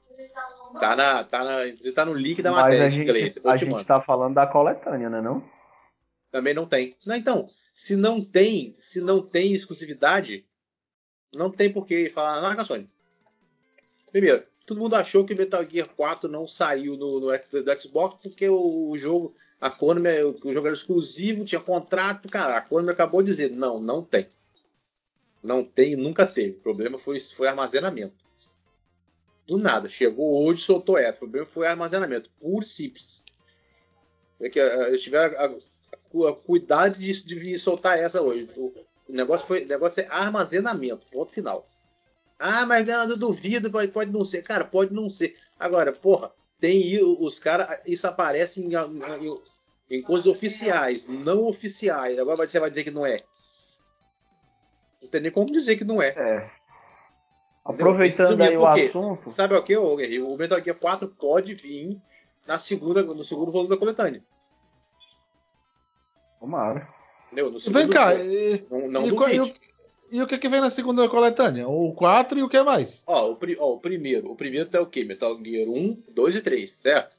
Tá, 0.79 0.95
na, 0.95 1.23
tá, 1.23 1.43
na, 1.43 1.57
tá 1.93 2.05
no 2.05 2.13
link 2.13 2.41
da 2.41 2.51
Mas 2.51 2.63
matéria 2.65 2.87
a 2.87 2.89
gente, 2.89 3.03
inglês. 3.03 3.35
a 3.45 3.55
gente 3.55 3.85
tá 3.85 4.01
falando 4.01 4.33
da 4.33 4.47
coletânea, 4.47 5.09
né 5.09 5.21
não? 5.21 5.43
Também 6.31 6.53
não 6.53 6.65
tem. 6.65 6.95
Não, 7.05 7.15
então, 7.15 7.49
se 7.75 7.97
não 7.97 8.23
tem, 8.23 8.73
se 8.79 9.01
não 9.01 9.21
tem 9.21 9.51
exclusividade, 9.51 10.45
não 11.35 11.51
tem 11.51 11.71
por 11.71 11.85
que 11.85 12.09
falar 12.09 12.41
nada 12.41 12.55
com 12.55 12.61
a 12.61 12.65
Sony. 12.65 12.89
Primeiro, 14.09 14.45
todo 14.65 14.79
mundo 14.79 14.95
achou 14.95 15.25
que 15.25 15.35
Metal 15.35 15.69
Gear 15.69 15.89
4 15.89 16.29
não 16.29 16.47
saiu 16.47 16.95
no, 16.95 17.19
no 17.19 17.27
do 17.27 17.81
Xbox 17.81 18.17
porque 18.23 18.47
o, 18.47 18.89
o 18.89 18.97
jogo, 18.97 19.35
a 19.59 19.69
Konami, 19.69 20.23
o, 20.23 20.53
jogo 20.53 20.67
era 20.67 20.73
exclusivo, 20.73 21.43
tinha 21.43 21.59
contrato, 21.59 22.29
cara. 22.29 22.57
A 22.57 22.61
Konami 22.61 22.91
acabou 22.91 23.21
de 23.21 23.29
dizer, 23.29 23.51
não, 23.51 23.77
não 23.77 24.01
tem. 24.01 24.29
Não 25.43 25.61
tem, 25.61 25.97
nunca 25.97 26.25
teve. 26.25 26.51
O 26.51 26.61
problema 26.61 26.97
foi, 26.97 27.19
foi 27.19 27.49
armazenamento. 27.49 28.15
Do 29.45 29.57
nada, 29.57 29.89
chegou 29.89 30.45
hoje 30.45 30.63
soltou 30.63 30.97
essa. 30.97 31.17
O 31.17 31.19
problema 31.19 31.45
foi 31.45 31.67
armazenamento, 31.67 32.31
puro 32.39 32.65
e 32.65 32.69
simples. 32.69 33.21
É 34.39 34.49
que 34.49 34.59
eh, 34.59 34.87
eles 34.87 35.01
tiveram 35.01 35.59
cuidado 36.45 36.97
de, 36.97 37.23
de 37.23 37.35
vir 37.35 37.59
soltar 37.59 37.99
essa 37.99 38.21
hoje. 38.21 38.49
O, 38.57 38.73
negócio 39.09 39.45
foi, 39.45 39.63
o 39.63 39.67
negócio 39.67 40.01
é 40.01 40.07
armazenamento, 40.09 41.05
ponto 41.11 41.31
final. 41.31 41.67
Ah, 42.37 42.65
mas 42.65 42.85
não, 42.85 43.09
eu 43.09 43.17
duvido, 43.17 43.71
pode, 43.71 43.91
pode 43.91 44.11
não 44.11 44.25
ser. 44.25 44.43
Cara, 44.43 44.65
pode 44.65 44.93
não 44.93 45.09
ser. 45.09 45.35
Agora, 45.59 45.91
porra, 45.91 46.31
tem 46.59 47.01
os 47.01 47.39
caras, 47.39 47.79
isso 47.85 48.07
aparece 48.07 48.61
em, 48.61 48.73
em, 48.75 49.41
em 49.89 50.01
coisas 50.01 50.27
oficiais, 50.27 51.07
não 51.07 51.43
oficiais. 51.43 52.19
Agora 52.19 52.47
você 52.47 52.59
vai 52.59 52.69
dizer 52.69 52.83
que 52.83 52.91
não 52.91 53.05
é. 53.05 53.23
Não 55.01 55.09
tem 55.09 55.21
nem 55.21 55.31
como 55.31 55.51
dizer 55.51 55.77
que 55.77 55.83
não 55.83 56.01
é. 56.01 56.09
É. 56.09 56.51
Aproveitando 57.63 58.41
aí 58.41 58.57
o 58.57 58.67
assunto. 58.67 59.31
Sabe 59.31 59.55
o 59.55 59.63
que? 59.63 59.75
O 59.75 60.37
Metal 60.37 60.63
Gear 60.63 60.77
4 60.77 61.07
pode 61.07 61.55
vir 61.55 61.99
na 62.45 62.57
segunda, 62.57 63.03
no 63.03 63.23
segundo 63.23 63.51
volume 63.51 63.69
da 63.69 63.77
coletânea. 63.77 64.23
Tomara. 66.45 66.87
Entendeu? 67.31 67.51
No 67.51 67.59
Vem 67.59 67.89
cá, 67.89 68.13
e, 68.15 68.63
Não, 68.69 68.87
não 68.87 69.07
e, 69.07 69.09
duvide. 69.11 69.35
e 69.35 69.41
o- 69.41 69.53
e 70.11 70.21
o 70.21 70.27
que 70.27 70.37
que 70.37 70.47
vem 70.47 70.61
na 70.61 70.69
segunda 70.69 71.09
coletânea? 71.09 71.67
O 71.67 71.91
4 71.93 72.37
e 72.39 72.43
o 72.43 72.47
que 72.49 72.61
mais? 72.61 73.03
Ó, 73.07 73.31
o, 73.31 73.35
pri- 73.35 73.57
ó, 73.59 73.73
o 73.73 73.79
primeiro. 73.79 74.29
O 74.31 74.35
primeiro 74.35 74.69
tá 74.69 74.79
o 74.79 74.85
quê? 74.85 75.03
Metal 75.03 75.35
Gear 75.43 75.67
1, 75.67 76.03
2 76.13 76.35
e 76.35 76.41
3, 76.41 76.69
certo? 76.71 77.17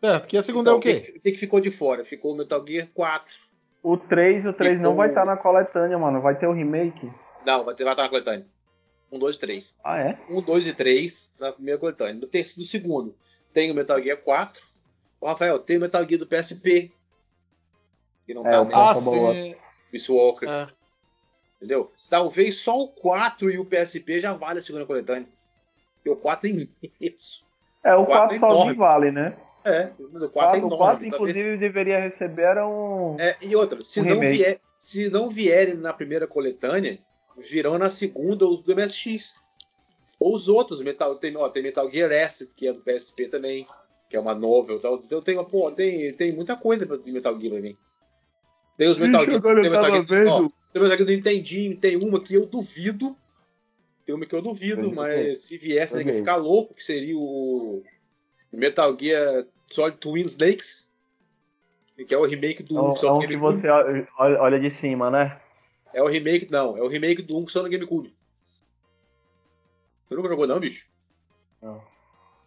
Certo, 0.00 0.28
que 0.28 0.36
a 0.36 0.42
segunda 0.42 0.70
Então, 0.70 0.76
é 0.76 0.78
o 0.78 0.80
quê? 0.80 1.00
que- 1.00 1.18
O 1.18 1.20
que, 1.20 1.32
que 1.32 1.38
ficou 1.38 1.60
de 1.60 1.70
fora? 1.70 2.04
Ficou 2.04 2.32
o 2.32 2.36
Metal 2.36 2.64
Gear 2.66 2.88
4. 2.94 3.28
O 3.82 3.96
3, 3.96 4.46
o 4.46 4.52
3 4.52 4.74
não 4.80 4.90
Ficou- 4.90 4.96
vai 4.96 5.08
estar 5.08 5.24
na 5.26 5.36
coletânea, 5.36 5.98
mano. 5.98 6.20
Vai 6.22 6.38
ter 6.38 6.46
o 6.46 6.52
remake. 6.52 7.10
Não, 7.44 7.64
vai 7.64 7.74
ter 7.74 7.84
vai 7.84 7.92
estar 7.94 8.04
na 8.04 8.08
coletânea. 8.08 8.46
1, 9.12 9.18
2 9.18 9.36
e 9.36 9.38
3. 9.40 9.74
Ah, 9.84 9.98
é? 9.98 10.16
1, 10.30 10.40
2 10.40 10.66
e 10.66 10.72
3 10.72 11.32
na 11.38 11.52
primeira 11.52 11.78
coletânea. 11.78 12.14
No 12.14 12.26
terceiro, 12.26 12.60
no 12.60 12.66
segundo, 12.66 13.14
tem 13.52 13.70
o 13.70 13.74
Metal 13.74 14.00
Gear 14.02 14.16
4. 14.18 14.62
Ô, 15.20 15.26
Rafael, 15.26 15.58
tem 15.58 15.76
o 15.76 15.80
Metal 15.80 16.04
Gear 16.06 16.18
do 16.18 16.26
PSP. 16.26 16.90
Que 18.26 18.34
não 18.34 18.46
É, 18.46 18.50
tá 18.50 18.60
o 18.62 18.64
nem 18.64 19.50
Ah. 19.52 19.54
Peace 19.90 20.10
Walker. 20.12 20.46
É. 20.48 20.66
Entendeu? 21.56 21.90
Talvez 22.10 22.56
só 22.58 22.78
o 22.78 22.88
4 22.88 23.50
e 23.50 23.58
o 23.58 23.64
PSP 23.64 24.20
já 24.20 24.32
vale 24.32 24.58
a 24.58 24.62
segunda 24.62 24.84
coletânea. 24.86 25.28
Porque 25.96 26.10
o 26.10 26.16
4 26.16 26.48
é 26.48 26.50
imenso. 27.00 27.44
É, 27.82 27.94
o 27.94 28.02
O 28.02 28.06
4 28.06 28.06
4 28.06 28.36
é 28.36 28.38
sozinho 28.38 28.62
enorme. 28.62 28.74
vale, 28.74 29.10
né? 29.12 29.36
É, 29.64 29.90
o 29.98 30.04
4 30.08 30.16
é 30.16 30.26
O 30.26 30.30
4, 30.30 30.56
enorme. 30.58 30.66
o 30.66 30.68
4 30.68 30.76
talvez- 30.78 31.14
inclusive, 31.14 31.56
deveria 31.56 32.00
receber 32.00 32.58
um... 32.62 33.16
É, 33.18 33.36
e 33.42 33.56
outra, 33.56 33.82
se 33.82 34.00
Um 34.00 34.04
não, 34.04 34.14
remake. 34.14 34.36
vier, 34.36 34.60
se 34.78 35.08
não 35.10 35.30
vierem 35.30 35.74
na 35.74 35.92
primeira 35.92 36.26
coletânea, 36.26 36.98
virão 37.38 37.78
na 37.78 37.88
segunda 37.88 38.46
os 38.46 38.62
do 38.62 38.74
MSX. 38.74 39.34
Ou 40.20 40.34
os 40.34 40.48
outros, 40.48 40.80
Metal, 40.82 41.14
tem, 41.16 41.34
ó, 41.36 41.48
tem 41.48 41.62
Metal 41.62 41.90
Gear 41.90 42.12
Acid, 42.24 42.50
que 42.54 42.68
é 42.68 42.72
do 42.72 42.80
PSP 42.80 43.28
também, 43.28 43.66
que 44.08 44.16
é 44.16 44.20
uma 44.20 44.34
novel. 44.34 44.78
Tal. 44.80 44.96
Então 44.96 45.22
tem, 45.22 45.42
pô, 45.44 45.70
tem, 45.70 46.12
tem 46.12 46.32
muita 46.32 46.56
coisa 46.56 46.84
de 46.86 47.12
Metal 47.12 47.38
Gear 47.40 47.54
também. 47.54 47.78
Tem 48.76 48.88
os 48.88 48.98
Metal 48.98 49.24
Gear, 49.24 49.40
tem 49.40 49.50
eu 49.50 49.70
Metal 49.70 50.06
Gear, 50.06 50.26
ó, 50.28 50.38
tem 50.72 50.82
Metal 50.82 50.88
Gear 50.96 50.98
do 50.98 51.12
Nintendinho, 51.12 51.76
tem 51.76 51.96
uma 51.96 52.20
que 52.20 52.34
eu 52.34 52.46
duvido. 52.46 53.16
Tem 54.04 54.14
uma 54.14 54.26
que 54.26 54.34
eu 54.34 54.42
duvido, 54.42 54.82
Eu 54.88 54.92
mas 54.92 55.40
se 55.42 55.56
viesse, 55.56 55.94
tem 55.94 56.04
que 56.04 56.12
ficar 56.12 56.36
louco, 56.36 56.74
que 56.74 56.82
seria 56.82 57.16
o 57.16 57.82
Metal 58.52 58.96
Gear 58.98 59.46
Solid 59.70 59.96
Twin 59.98 60.22
Snakes. 60.22 60.88
Que 62.08 62.12
é 62.12 62.18
o 62.18 62.24
remake 62.26 62.62
do 62.64 62.76
É 62.76 62.82
um, 62.82 62.96
só 62.96 63.06
é 63.06 63.10
do 63.10 63.16
um 63.16 63.20
que 63.20 63.26
GameCube. 63.28 63.56
você 63.56 63.68
olha, 63.70 64.08
olha 64.42 64.60
de 64.60 64.68
cima, 64.68 65.10
né? 65.10 65.40
É 65.92 66.02
o 66.02 66.08
remake, 66.08 66.50
não. 66.50 66.76
É 66.76 66.82
o 66.82 66.88
remake 66.88 67.22
do 67.22 67.38
1 67.38 67.44
que 67.44 67.52
só 67.52 67.62
no 67.62 67.68
GameCube. 67.70 68.12
Você 70.08 70.14
nunca 70.16 70.28
jogou, 70.28 70.46
não, 70.46 70.58
bicho? 70.58 70.88
Não. 71.62 71.80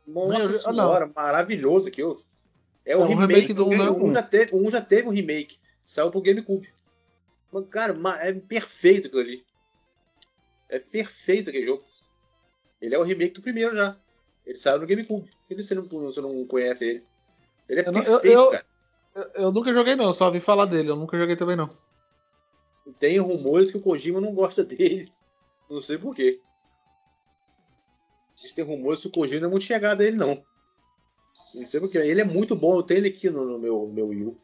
Nossa 0.06 0.42
Eu- 0.48 0.52
eu- 0.52 0.60
senhora, 0.60 1.10
maravilhoso 1.16 1.88
aquilo. 1.88 2.22
É 2.86 2.96
o 2.96 3.02
É, 3.02 3.04
o 3.04 3.08
remake, 3.08 3.34
remake 3.34 3.54
do 3.54 3.64
do 3.66 3.70
um, 3.72 3.78
né? 3.78 3.90
o 3.90 4.04
1 4.04 4.14
já 4.14 4.22
teve, 4.22 4.54
o 4.56 4.66
1 4.68 4.72
já 4.72 4.82
teve 4.82 5.08
um 5.08 5.12
remake. 5.12 5.58
Saiu 5.88 6.12
pro 6.12 6.22
GameCube. 6.22 6.70
Mas, 7.52 7.66
cara, 7.70 7.98
é 8.22 8.34
perfeito 8.34 9.08
aquilo 9.08 9.22
ali. 9.22 9.46
É 10.70 10.78
perfeito 10.80 11.50
aquele 11.50 11.66
jogo. 11.66 11.84
Ele 12.82 12.94
é 12.94 13.00
o 13.00 13.04
remake 13.04 13.34
do 13.36 13.42
primeiro 13.42 13.74
já. 13.76 13.98
Ele 14.46 14.58
saiu 14.58 14.80
no 14.80 14.86
GameCube. 14.86 15.30
Por 15.32 15.48
que 15.48 15.64
você 15.64 15.74
não, 15.74 15.84
você 15.84 16.20
não 16.22 16.46
conhece 16.46 16.86
ele? 16.86 17.04
Ele 17.70 17.82
é 17.82 17.88
Eu 17.88 17.92
não- 17.94 18.02
eu- 18.04 18.20
perfeito, 18.20 18.38
eu- 18.38 18.52
cara. 18.52 18.66
Eu, 19.16 19.24
eu 19.46 19.52
nunca 19.52 19.74
joguei 19.74 19.96
não, 19.96 20.14
só 20.14 20.26
ouvi 20.28 20.40
falar 20.40 20.66
dele, 20.66 20.90
eu 20.90 20.96
nunca 20.96 21.18
joguei 21.18 21.36
também 21.36 21.56
não. 21.56 21.76
Tem 23.00 23.18
rumores 23.18 23.72
que 23.72 23.78
o 23.78 23.82
Kojima 23.82 24.22
não 24.22 24.34
gosta 24.34 24.64
dele. 24.66 25.10
Não 25.70 25.82
sei 25.82 25.98
porquê. 25.98 26.40
Existem 28.38 28.64
rumores 28.64 29.02
que 29.02 29.08
o 29.08 29.12
Kojima 29.12 29.42
não 29.42 29.48
é 29.48 29.52
muito 29.52 29.64
chegado 29.64 30.02
a 30.02 30.06
ele, 30.06 30.18
não. 30.18 30.46
Não 31.56 31.66
sei 31.66 31.80
porquê. 31.80 31.98
Ele 31.98 32.22
é 32.22 32.26
muito 32.26 32.56
bom, 32.56 32.76
eu 32.78 32.84
tenho 32.84 33.00
ele 33.00 33.10
aqui 33.10 33.30
no, 33.30 33.46
no 33.46 33.58
meu, 33.58 33.88
meu 33.88 34.08
Wii. 34.10 34.38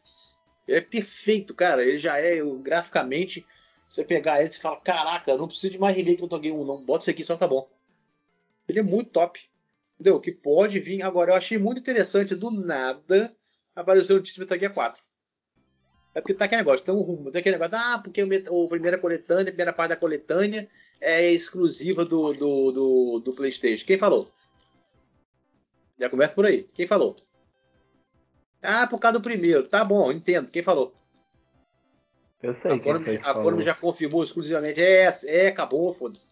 Ele 0.66 0.78
é 0.78 0.80
perfeito, 0.80 1.54
cara. 1.54 1.84
Ele 1.84 1.98
já 1.98 2.18
é, 2.18 2.40
eu- 2.40 2.58
graficamente, 2.58 3.46
você 3.88 4.04
pegar 4.04 4.40
ele 4.40 4.50
e 4.50 4.58
fala, 4.58 4.80
caraca, 4.80 5.36
não 5.36 5.46
preciso 5.48 5.72
de 5.72 5.78
mais 5.78 5.96
remake 5.96 6.22
no 6.22 6.42
Gear 6.42 6.56
1, 6.56 6.64
não. 6.64 6.84
Bota 6.84 7.02
isso 7.04 7.10
aqui 7.10 7.24
só 7.24 7.36
tá 7.36 7.46
bom. 7.46 7.68
Ele 8.68 8.78
é 8.80 8.82
muito 8.82 9.10
top. 9.10 9.40
Entendeu? 9.94 10.20
Que 10.20 10.32
pode 10.32 10.80
vir. 10.80 11.02
Agora, 11.02 11.32
eu 11.32 11.36
achei 11.36 11.58
muito 11.58 11.80
interessante, 11.80 12.34
do 12.34 12.50
nada, 12.50 13.34
apareceu 13.74 14.16
o 14.16 14.18
notícia 14.18 14.40
do 14.40 14.44
Metal 14.44 14.58
Gear 14.58 14.74
4. 14.74 15.02
É 16.14 16.20
porque 16.20 16.34
tá 16.34 16.44
aquele 16.44 16.60
negócio, 16.62 16.84
tem 16.84 16.94
um 16.94 17.00
rumo, 17.00 17.30
tem 17.30 17.40
aquele 17.40 17.58
negócio, 17.58 17.76
ah, 17.76 18.00
porque 18.02 18.22
o, 18.22 18.64
o 18.64 18.68
primeira 18.68 18.98
coletânea, 18.98 19.42
a 19.42 19.46
primeira 19.46 19.72
parte 19.72 19.90
da 19.90 19.96
coletânea 19.96 20.68
é 21.00 21.30
exclusiva 21.32 22.04
do, 22.04 22.32
do, 22.32 22.72
do, 22.72 23.18
do 23.18 23.32
Playstation. 23.32 23.84
Quem 23.84 23.98
falou? 23.98 24.30
Já 25.98 26.08
começa 26.08 26.34
por 26.34 26.46
aí. 26.46 26.64
Quem 26.74 26.86
falou? 26.86 27.16
Ah, 28.64 28.86
por 28.86 28.98
causa 28.98 29.18
do 29.18 29.22
primeiro. 29.22 29.68
Tá 29.68 29.84
bom, 29.84 30.10
entendo. 30.10 30.50
Quem 30.50 30.62
falou? 30.62 30.92
Eu 32.42 32.54
sei 32.54 32.72
A 32.72 32.78
que 32.78 33.20
a. 33.22 33.34
Konami 33.34 33.62
já 33.62 33.74
confirmou 33.74 34.22
exclusivamente. 34.22 34.80
É, 34.80 35.08
é 35.26 35.46
acabou, 35.48 35.92
foda-se. 35.92 36.26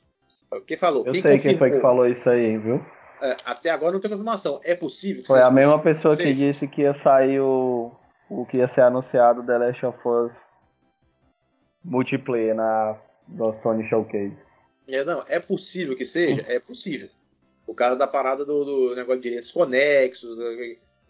Quem 0.66 0.76
falou? 0.76 1.06
Eu 1.06 1.12
quem 1.12 1.22
sei 1.22 1.38
quem 1.38 1.56
foi 1.56 1.70
que 1.70 1.76
confirmou? 1.76 1.80
falou 1.80 2.06
isso 2.06 2.28
aí, 2.28 2.58
viu? 2.58 2.84
É, 3.22 3.36
até 3.44 3.70
agora 3.70 3.92
não 3.92 4.00
tem 4.00 4.10
confirmação. 4.10 4.60
É 4.64 4.74
possível 4.74 5.22
que 5.22 5.28
Foi 5.28 5.40
a 5.40 5.50
mesma 5.50 5.78
pessoa 5.78 6.16
que 6.16 6.34
disse 6.34 6.66
que 6.66 6.82
ia 6.82 6.92
sair 6.92 7.40
o, 7.40 7.92
o 8.28 8.44
que 8.44 8.58
ia 8.58 8.68
ser 8.68 8.82
anunciado 8.82 9.44
The 9.44 9.58
Last 9.58 9.86
of 9.86 9.98
Us 10.06 10.52
multiplayer 11.84 12.54
na 12.54 12.94
do 13.26 13.52
Sony 13.52 13.84
Showcase. 13.84 14.44
É, 14.88 15.04
não, 15.04 15.24
é 15.28 15.38
possível 15.38 15.96
que 15.96 16.04
seja? 16.04 16.44
É 16.46 16.58
possível. 16.58 17.08
O 17.66 17.74
cara 17.74 17.94
da 17.94 18.06
parada 18.06 18.44
do, 18.44 18.64
do 18.64 18.94
negócio 18.94 19.20
de 19.20 19.28
direitos 19.28 19.52
conexos, 19.52 20.36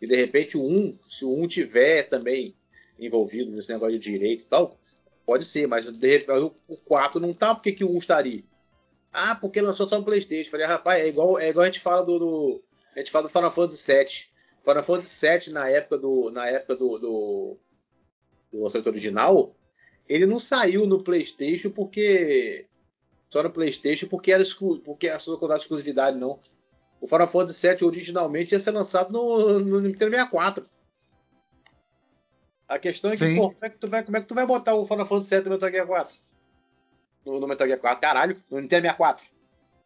que 0.02 0.06
de 0.08 0.16
repente 0.16 0.56
o 0.58 0.66
1, 0.66 0.98
se 1.08 1.24
o 1.24 1.32
1 1.32 1.46
tiver 1.46 2.08
também 2.08 2.56
envolvido 2.98 3.52
nesse 3.52 3.72
negócio 3.72 3.96
de 3.96 4.02
direito 4.04 4.42
e 4.42 4.46
tal, 4.46 4.76
pode 5.24 5.44
ser, 5.44 5.68
mas 5.68 5.86
de 5.88 6.08
repente 6.18 6.40
o- 6.42 6.52
o 6.66 6.76
4 6.76 7.20
não 7.20 7.32
tá, 7.32 7.54
por 7.54 7.62
que, 7.62 7.70
que 7.70 7.84
o 7.84 7.94
1 7.94 7.98
estaria? 7.98 8.42
Ah, 9.12 9.36
porque 9.40 9.60
lançou 9.60 9.86
só 9.86 9.96
no 10.00 10.04
Playstation. 10.04 10.50
Falei, 10.50 10.66
rapaz, 10.66 11.00
é 11.00 11.06
igual, 11.06 11.38
é 11.38 11.50
igual 11.50 11.62
a 11.62 11.66
gente 11.66 11.78
fala 11.78 12.04
do, 12.04 12.18
do- 12.18 12.62
A 12.96 12.98
gente 12.98 13.12
fala 13.12 13.28
do 13.28 13.32
Final 13.32 13.52
Fantasy 13.52 13.92
VII. 13.92 14.24
Final 14.64 14.82
Fantasy 14.82 15.26
VII, 15.28 15.52
na 15.54 15.68
época 15.68 15.98
do. 15.98 16.30
Na 16.30 16.48
época 16.48 16.74
do, 16.74 16.98
do, 16.98 17.56
do 18.52 18.60
lançamento 18.62 18.88
original, 18.88 19.54
ele 20.08 20.26
não 20.26 20.40
saiu 20.40 20.84
no 20.84 21.00
Playstation 21.00 21.70
porque 21.70 22.66
só 23.30 23.40
no 23.40 23.50
PlayStation 23.52 24.08
porque 24.08 24.32
era 24.32 24.42
exclu 24.42 24.80
porque 24.80 25.08
a 25.08 25.18
sua 25.20 25.38
de 25.38 25.54
exclusividade 25.62 26.18
não. 26.18 26.40
O 27.02 27.08
Final 27.08 27.26
Fantasy 27.26 27.68
VII 27.68 27.84
originalmente 27.84 28.52
ia 28.54 28.60
ser 28.60 28.70
lançado 28.70 29.12
no, 29.12 29.58
no 29.58 29.80
Nintendo 29.80 30.12
64. 30.12 30.64
A 32.68 32.78
questão 32.78 33.10
é 33.10 33.16
que, 33.16 33.26
Sim. 33.26 33.34
pô, 33.34 33.50
como 33.50 33.64
é 33.64 33.70
que, 33.70 33.76
tu 33.76 33.88
vai, 33.88 34.04
como 34.04 34.16
é 34.16 34.20
que 34.20 34.26
tu 34.28 34.34
vai 34.36 34.46
botar 34.46 34.76
o 34.76 34.86
Final 34.86 35.04
Fantasy 35.04 35.34
VII 35.34 35.44
no 35.46 35.50
Metal 35.50 35.70
Gear 35.72 35.86
4? 35.88 36.16
No, 37.26 37.40
no 37.40 37.48
Metal 37.48 37.66
Gear 37.66 37.80
4, 37.80 38.00
caralho, 38.00 38.36
no 38.48 38.60
Nintendo 38.60 38.82
64. 38.82 39.26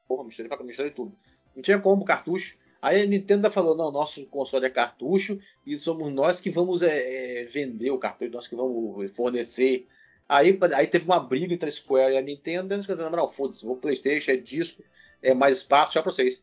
Porra, 0.07 0.25
misturei, 0.25 0.49
pra- 0.51 0.63
misturei 0.63 0.91
tudo. 0.91 1.17
Não 1.55 1.63
tinha 1.63 1.79
como 1.79 2.05
cartucho. 2.05 2.59
Aí 2.83 3.03
a 3.03 3.07
Nintendo 3.07 3.51
falou, 3.51 3.75
não, 3.75 3.91
nosso 3.91 4.27
console 4.27 4.67
é 4.67 4.71
cartucho 4.71 5.41
e 5.67 5.75
somos 5.79 6.13
nós 6.13 6.39
que 6.39 6.51
vamos 6.51 6.83
é, 6.83 7.41
é, 7.41 7.45
vender 7.47 7.93
o 7.93 7.99
cartucho, 7.99 8.31
nós 8.31 8.47
que 8.47 8.55
vamos 8.55 9.11
fornecer. 9.17 9.89
Aí, 10.29 10.57
aí 10.75 10.87
teve 10.87 11.07
uma 11.07 11.19
briga 11.19 11.55
entre 11.55 11.71
a 11.71 11.73
Square 11.73 12.13
e 12.13 12.19
a 12.19 12.21
Nintendo, 12.21 12.75
e 12.75 12.77
eles 12.77 12.85
falaram, 12.85 13.17
não, 13.17 13.33
foda-se, 13.33 13.67
o 13.67 13.75
Playstation 13.75 14.33
é 14.33 14.37
disco, 14.37 14.83
é 15.23 15.33
mais 15.33 15.57
espaço, 15.57 15.95
tchau 15.95 16.03
pra 16.03 16.13
vocês. 16.13 16.43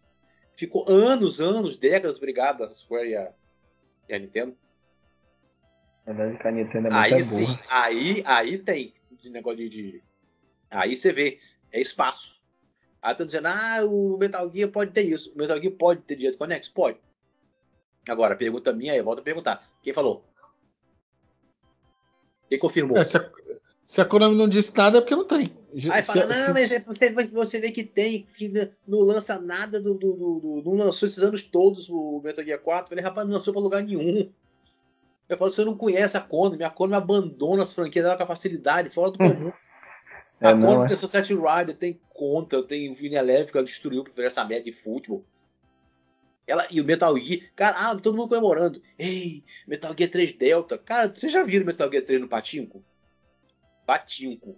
Ficou 0.55 0.85
anos, 0.87 1.41
anos, 1.41 1.77
décadas 1.77 2.19
brigada 2.19 2.65
a 2.65 2.71
Square 2.73 3.09
e 3.09 3.15
a, 3.15 3.33
e 4.09 4.13
a 4.13 4.19
Nintendo. 4.19 4.55
Na 6.05 6.13
verdade, 6.13 6.39
que 6.41 6.47
a 6.47 6.51
Nintendo 6.51 6.87
é 6.87 6.91
muito 6.91 7.15
Aí 7.15 7.23
sim, 7.23 7.45
burra. 7.45 7.63
aí, 7.69 8.23
aí 8.25 8.57
tem 8.57 8.93
de 9.11 9.29
negócio 9.29 9.57
de, 9.57 9.69
de- 9.69 10.03
Aí 10.69 10.95
você 10.95 11.11
vê, 11.13 11.39
é 11.71 11.79
espaço. 11.81 12.41
Aí 13.01 13.15
tô 13.15 13.25
dizendo, 13.25 13.47
ah, 13.47 13.85
o 13.85 14.17
Metal 14.17 14.49
Gear 14.53 14.69
pode 14.69 14.91
ter 14.91 15.03
isso. 15.03 15.33
O 15.33 15.37
Metal 15.37 15.59
Gear 15.59 15.73
pode 15.73 16.01
ter 16.01 16.15
direito 16.15 16.37
conexo? 16.37 16.71
Pode. 16.73 16.99
Agora, 18.07 18.35
pergunta 18.35 18.73
minha 18.73 18.93
aí, 18.93 19.01
volta 19.01 19.21
a 19.21 19.23
perguntar. 19.23 19.67
Quem 19.81 19.93
falou? 19.93 20.25
Quem 22.49 22.59
confirmou? 22.59 22.97
É, 22.97 23.03
se, 23.93 24.01
a, 24.01 24.05
Konami 24.05 24.35
não 24.35 24.47
disse 24.49 24.71
nada 24.75 24.97
é 24.97 25.01
porque 25.01 25.15
não 25.15 25.25
tem. 25.27 25.55
Aí 25.91 26.01
Se- 26.01 26.03
fala, 26.03 26.21
se- 26.21 26.27
não, 26.47 26.53
mas 26.53 26.85
você, 26.85 27.09
vê- 27.09 27.27
você 27.27 27.59
vê 27.59 27.71
que 27.71 27.83
tem, 27.83 28.27
que 28.35 28.51
não 28.87 28.99
lança 28.99 29.39
nada 29.39 29.81
do, 29.81 29.93
do, 29.95 30.15
do- 30.15 30.39
do- 30.39 30.63
Não 30.65 30.75
lançou 30.85 31.07
esses 31.07 31.23
anos 31.23 31.43
todos 31.43 31.89
o 31.89 32.21
Metal 32.23 32.43
Gear 32.43 32.59
4. 32.59 32.85
Eu 32.85 32.89
falei, 32.89 33.03
rapaz, 33.03 33.27
não 33.27 33.35
lançou 33.35 33.53
pra 33.53 33.61
lugar 33.61 33.83
nenhum. 33.83 34.29
Eu 35.29 35.37
falo, 35.37 35.49
você 35.51 35.63
não 35.63 35.75
conhece 35.77 36.17
a 36.17 36.21
Konami, 36.21 36.63
a 36.63 36.69
Konami 36.69 36.95
abandona 36.97 37.63
as 37.63 37.73
franquias 37.73 38.03
dela 38.05 38.17
com 38.17 38.25
facilidade, 38.25 38.89
fora 38.89 39.11
do 39.11 39.17
comum. 39.17 39.51
É, 40.41 40.47
a 40.47 40.55
não, 40.55 40.67
Konami 40.67 40.85
é. 40.85 40.87
tem 40.89 40.97
Sunset 40.97 41.33
Rider, 41.33 41.75
tem 41.77 41.99
Contra, 42.09 42.61
tem 42.63 42.89
o 42.91 42.93
Vini 42.93 43.15
Eleven 43.15 43.45
que 43.47 43.57
ela 43.57 43.65
destruiu 43.65 44.03
pra 44.03 44.13
ver 44.15 44.25
essa 44.27 44.43
merda 44.43 44.65
de 44.65 44.71
futebol. 44.71 45.23
Ela, 46.45 46.67
e 46.69 46.81
o 46.81 46.83
Metal 46.85 47.17
Gear, 47.17 47.41
cara, 47.55 47.77
ah, 47.77 47.95
todo 47.95 48.17
mundo 48.17 48.27
comemorando. 48.29 48.81
Ei, 48.99 49.43
Metal 49.67 49.95
Gear 49.97 50.11
3 50.11 50.33
Delta. 50.33 50.77
Cara, 50.77 51.07
vocês 51.07 51.31
já 51.31 51.41
viram 51.43 51.65
Metal 51.65 51.89
Gear 51.89 52.03
3 52.03 52.19
no 52.19 52.27
Patinco? 52.27 52.83
Patinco. 53.85 54.55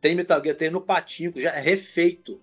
Tem 0.00 0.14
Metal 0.14 0.42
Gear 0.42 0.56
3 0.56 0.72
no 0.72 0.80
Patinco, 0.80 1.38
já 1.40 1.50
é 1.54 1.60
refeito. 1.60 2.40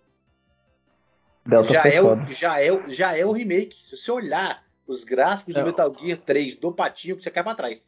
Delta 1.46 1.74
já 1.74 1.84
é, 1.88 2.02
o, 2.02 2.26
já, 2.32 2.60
é, 2.62 2.72
o- 2.72 2.90
já 2.90 3.18
é 3.18 3.26
o 3.26 3.32
remake. 3.32 3.78
Se 3.90 3.96
você 3.98 4.12
olhar 4.12 4.64
os 4.86 5.04
gráficos 5.04 5.54
do 5.54 5.60
É. 5.60 5.64
Metal 5.64 5.94
Gear 6.00 6.18
3 6.20 6.56
do 6.56 6.72
patinho, 6.74 7.16
você 7.22 7.32
cai 7.32 7.44
pra 7.44 7.56
trás. 7.56 7.88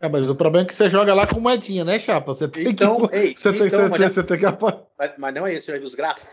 É, 0.00 0.08
mas 0.08 0.28
o 0.28 0.34
problema 0.34 0.64
é 0.66 0.68
que 0.68 0.74
você 0.74 0.90
joga 0.90 1.14
lá 1.14 1.26
com 1.26 1.40
moedinha, 1.40 1.84
né, 1.84 1.98
chapa? 1.98 2.34
Você 2.34 2.48
tem 2.48 2.68
Então, 2.68 3.06
que. 3.08 3.16
ei, 3.16 3.34
você, 3.36 3.52
tem, 3.52 3.66
então, 3.66 3.80
você, 3.80 3.88
mas 3.88 3.98
tem- 3.98 4.08
já- 4.08 4.14
você 4.14 4.22
tem 4.24 4.38
que 4.38 4.46
apoiar. 4.46 4.82
Mas, 4.98 5.12
mas 5.16 5.34
não 5.34 5.46
é 5.46 5.52
isso, 5.54 5.66
você 5.66 5.72
já 5.72 5.78
viu 5.78 5.86
os 5.86 5.94
gráficos? 5.94 6.28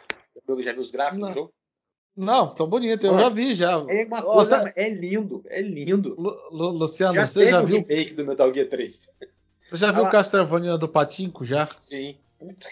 Eu 0.47 0.61
já 0.63 0.73
vi 0.73 0.79
os 0.79 0.91
gráficos 0.91 1.19
Não. 1.19 1.27
do 1.29 1.33
jogo? 1.33 1.53
Não, 2.17 2.53
tão 2.53 2.67
bonito, 2.67 3.05
eu 3.05 3.17
já 3.17 3.29
vi 3.29 3.55
já. 3.55 3.71
É 3.87 4.05
uma 4.05 4.21
coisa, 4.21 4.73
é 4.75 4.89
lindo, 4.89 5.43
é 5.47 5.61
lindo. 5.61 6.15
Lu- 6.19 6.37
Lu- 6.51 6.71
Luciano, 6.71 7.13
já 7.13 7.27
você 7.27 7.39
teve 7.39 7.51
já 7.51 7.61
o 7.61 7.65
viu, 7.65 7.77
remake 7.77 8.13
do 8.13 8.25
Metal 8.25 8.53
Gear 8.53 8.67
3. 8.67 9.15
Você 9.69 9.77
já 9.77 9.91
viu 9.91 10.03
o 10.03 10.09
Castlevania 10.09 10.77
do 10.77 10.87
Patinco 10.87 11.45
já? 11.45 11.67
Sim. 11.79 12.17
Puta. 12.37 12.69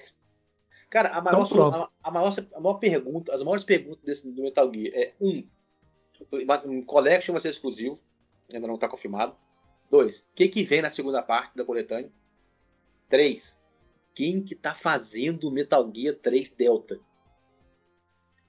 Cara, 0.90 1.10
a 1.10 1.22
maior, 1.22 1.46
Então 1.46 1.74
a, 1.74 1.90
a 2.02 2.12
maior, 2.12 2.34
a 2.56 2.60
maior 2.62 2.76
pergunta, 2.76 3.34
as 3.34 3.44
maiores 3.44 3.64
perguntas 3.64 4.04
desse, 4.04 4.32
do 4.32 4.42
Metal 4.42 4.72
Gear 4.74 4.94
é 4.96 5.14
um, 5.20 5.44
um 6.66 6.82
Collection 6.82 7.34
vai 7.34 7.42
ser 7.42 7.50
exclusivo, 7.50 8.00
ainda 8.52 8.68
não 8.68 8.76
está 8.76 8.88
confirmado. 8.88 9.36
Dois, 9.92 10.22
o 10.22 10.26
que 10.36 10.48
que 10.48 10.64
vem 10.64 10.82
na 10.82 10.90
segunda 10.90 11.22
parte 11.22 11.56
da 11.56 11.66
coletânea? 11.66 12.12
Três, 13.10 13.60
quem 14.16 14.42
que 14.42 14.56
tá 14.56 14.74
fazendo 14.74 15.48
o 15.48 15.52
Metal 15.52 15.90
Gear 15.94 16.16
3 16.16 16.50
Delta? 16.52 17.00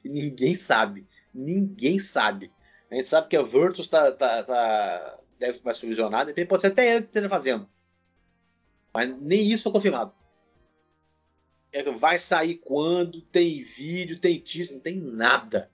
Ninguém 0.04 0.54
sabe, 0.54 1.06
ninguém 1.34 1.98
sabe. 1.98 2.52
A 2.90 2.94
gente 2.94 3.08
sabe 3.08 3.28
que 3.28 3.36
a 3.36 3.42
Virtus 3.42 3.88
tá, 3.88 4.12
tá, 4.12 4.42
tá- 4.44 5.18
deve 5.38 5.58
de 5.58 6.26
repente 6.26 6.48
pode 6.48 6.62
ser 6.62 6.68
até 6.68 6.88
ele 6.88 7.02
que 7.02 7.08
esteja 7.08 7.28
fazendo. 7.28 7.68
Mas 8.98 9.16
nem 9.20 9.48
isso 9.48 9.62
foi 9.62 9.70
confirmado. 9.70 10.12
É 11.70 11.84
Vai 11.84 12.18
sair 12.18 12.56
quando? 12.56 13.20
Tem 13.20 13.62
vídeo, 13.62 14.18
tem 14.18 14.40
teaser, 14.40 14.74
não 14.74 14.80
tem 14.80 14.96
nada. 14.96 15.70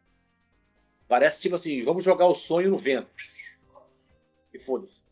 Parece 1.08 1.40
tipo 1.40 1.54
assim, 1.54 1.80
vamos 1.80 2.04
jogar 2.04 2.26
o 2.26 2.34
sonho 2.34 2.70
no 2.70 2.76
vento. 2.76 3.08
E 4.52 4.58
foda-se. 4.58 5.02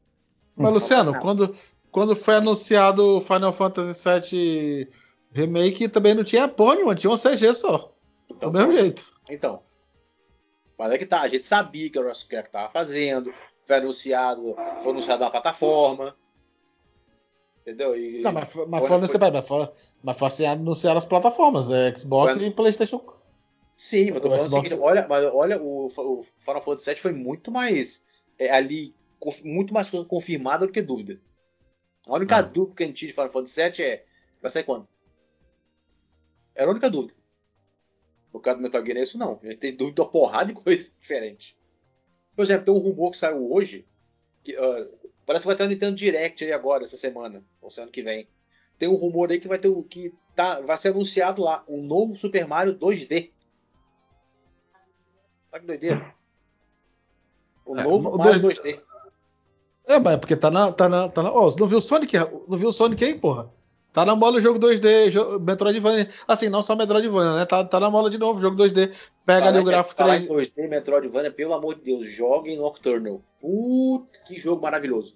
Mas, 0.55 0.73
Luciano, 0.73 1.19
quando, 1.21 1.57
quando 1.91 2.15
foi 2.15 2.35
anunciado 2.35 3.17
o 3.17 3.21
Final 3.23 3.55
Fantasy 3.55 3.99
VII 4.05 4.89
Remake, 5.31 5.89
também 5.89 6.15
não 6.15 6.23
tinha 6.23 6.47
porra 6.47 6.75
nenhuma, 6.75 6.95
tinha 6.95 7.11
um 7.11 7.17
CG 7.17 7.55
só. 7.55 7.97
Então, 8.31 8.53
Do 8.53 8.59
mesmo 8.59 8.73
jeito. 8.73 9.11
Então. 9.31 9.63
Mas 10.77 10.93
é 10.93 10.99
que 10.99 11.07
tá, 11.07 11.23
a 11.23 11.29
gente 11.29 11.47
sabia 11.47 11.89
que 11.89 11.99
era 11.99 12.13
o 12.13 12.13
que 12.13 12.43
tava 12.43 12.69
fazendo. 12.69 13.33
Foi 13.65 13.77
anunciado, 13.77 14.55
foi 14.83 14.91
anunciado 14.91 15.25
na 15.25 15.31
plataforma. 15.31 16.15
Entendeu? 17.63 17.97
E, 17.97 18.21
Não, 18.23 18.33
mas, 18.33 18.45
mas 18.45 18.53
foi- 18.81 18.89
foi 18.89 18.97
anunciado, 18.97 19.33
mas 19.33 19.47
foi, 19.49 19.69
mas 20.03 20.19
foi 20.19 20.29
assim, 20.29 20.45
anunciar 20.47 20.97
as 20.97 21.07
plataformas, 21.07 21.71
é, 21.71 21.95
Xbox 21.95 22.35
Foi- 22.37 22.47
e 22.47 22.51
Playstation. 22.51 23.01
Sim, 23.77 24.11
mas 24.11 24.21
tô 24.21 24.29
O 24.29 24.31
falando 24.31 24.47
o 24.47 24.49
Xbox- 24.51 24.69
seguinte, 24.69 24.83
olha, 24.85 25.07
mas 25.09 25.25
olha, 25.33 25.63
o, 25.63 25.87
o 25.87 26.23
Final 26.41 26.63
Fantasy 26.63 26.91
VII 26.91 27.01
foi 27.01 27.13
muito 27.13 27.51
mais 27.51 28.05
é, 28.39 28.51
ali, 28.51 28.95
muito 29.45 29.73
mais 29.73 29.89
coisa 29.89 30.05
confirmada 30.07 30.67
do 30.67 30.73
que 30.73 30.83
dúvida. 30.83 31.21
A 32.07 32.15
única 32.15 32.37
Ah. 32.39 32.43
dúvida 32.43 32.77
que 32.77 32.83
a 32.83 32.87
gente 32.87 32.97
tinha 32.97 33.09
de 33.09 33.15
Final 33.15 33.31
Fantasy 33.31 33.63
VII 33.63 33.83
é, 33.87 34.05
vai 34.41 34.51
sair 34.51 34.65
quando? 34.65 34.89
Era 36.55 36.69
a 36.69 36.73
única 36.73 36.91
dúvida. 36.91 37.15
No 38.35 38.41
caso 38.41 38.59
do 38.59 38.63
Metal 38.63 38.85
Gear 38.85 38.99
é 38.99 39.03
isso 39.03 39.19
não. 39.19 39.39
A 39.43 39.47
gente 39.47 39.59
tem 39.59 39.75
dúvida 39.77 40.03
uma 40.03 40.09
porrada 40.11 40.47
de 40.47 40.55
coisa 40.55 40.91
diferente. 41.01 41.57
Por 42.35 42.43
exemplo, 42.43 42.65
tem 42.65 42.75
um 42.75 42.79
rumor 42.79 43.11
que 43.13 43.19
saiu 43.19 43.53
hoje, 43.53 43.87
que 44.43 44.57
ah, 44.57 44.89
parece 45.27 45.43
que 45.43 45.47
vai 45.49 45.57
ter 45.57 45.65
um 45.65 45.69
Nintendo 45.69 45.97
Direct 45.97 46.45
aí 46.45 46.53
agora, 46.53 46.85
essa 46.85 46.97
semana, 46.97 47.43
ou 47.61 47.71
semana 47.71 47.93
que 47.93 48.03
vem. 48.03 48.29
Tem 48.79 48.89
um 48.89 48.95
rumor 48.97 49.31
aí 49.31 49.39
que 49.41 49.49
vai 49.49 49.59
ter 49.59 49.69
um, 49.69 49.83
que 49.83 50.13
tá, 50.35 50.61
vai 50.61 50.77
ser 50.77 50.89
anunciado 50.89 51.43
lá 51.43 51.65
um 51.69 51.83
novo 51.83 52.15
Super 52.17 52.47
Mario 52.47 52.75
2D. 52.79 53.31
Olha 55.53 55.61
que 55.61 55.67
doideira. 55.67 56.15
O 57.65 57.79
É, 57.79 57.83
novo 57.85 58.11
o 58.11 58.19
Mario 58.19 58.41
2D. 58.41 58.63
2D. 58.63 58.81
É, 59.87 59.99
mas 59.99 60.15
é 60.15 60.17
porque 60.17 60.37
tá 60.37 60.51
na. 60.51 60.73
Tá 60.73 60.89
na, 60.89 61.09
tá 61.09 61.23
na 61.23 61.33
ó, 61.33 61.45
você 61.45 61.59
não 61.61 61.67
viu 61.67 61.79
o 61.79 61.83
Sonic? 61.83 62.17
Não 62.49 62.59
viu 62.59 62.69
o 62.69 62.73
Sonic 62.73 63.05
aí, 63.05 63.19
porra? 63.19 63.51
Tá 63.93 64.07
na 64.07 64.17
mola 64.17 64.39
o 64.39 64.41
jogo 64.41 64.59
2D, 64.59 65.11
jo- 65.11 65.39
Metroidvania. 65.39 66.09
Assim, 66.27 66.49
não 66.49 66.63
só 66.63 66.75
Metroidvania, 66.75 67.35
né? 67.37 67.45
Tá, 67.45 67.63
tá 67.65 67.79
na 67.79 67.91
mola 67.91 68.09
de 68.09 68.17
novo, 68.19 68.41
jogo 68.41 68.57
2D. 68.57 68.91
Pega 69.27 69.49
ali 69.49 69.59
o 69.59 69.65
gráfico 69.65 69.97
falar 69.97 70.19
3. 70.25 70.25
em 70.31 70.65
2D, 70.65 70.69
Metroidvania, 70.69 71.31
pelo 71.31 71.53
amor 71.53 71.75
de 71.75 71.83
Deus, 71.83 72.07
joguem 72.07 72.57
Nocturnal. 72.57 73.21
Puta, 73.41 74.19
que 74.27 74.39
jogo 74.39 74.63
maravilhoso. 74.63 75.15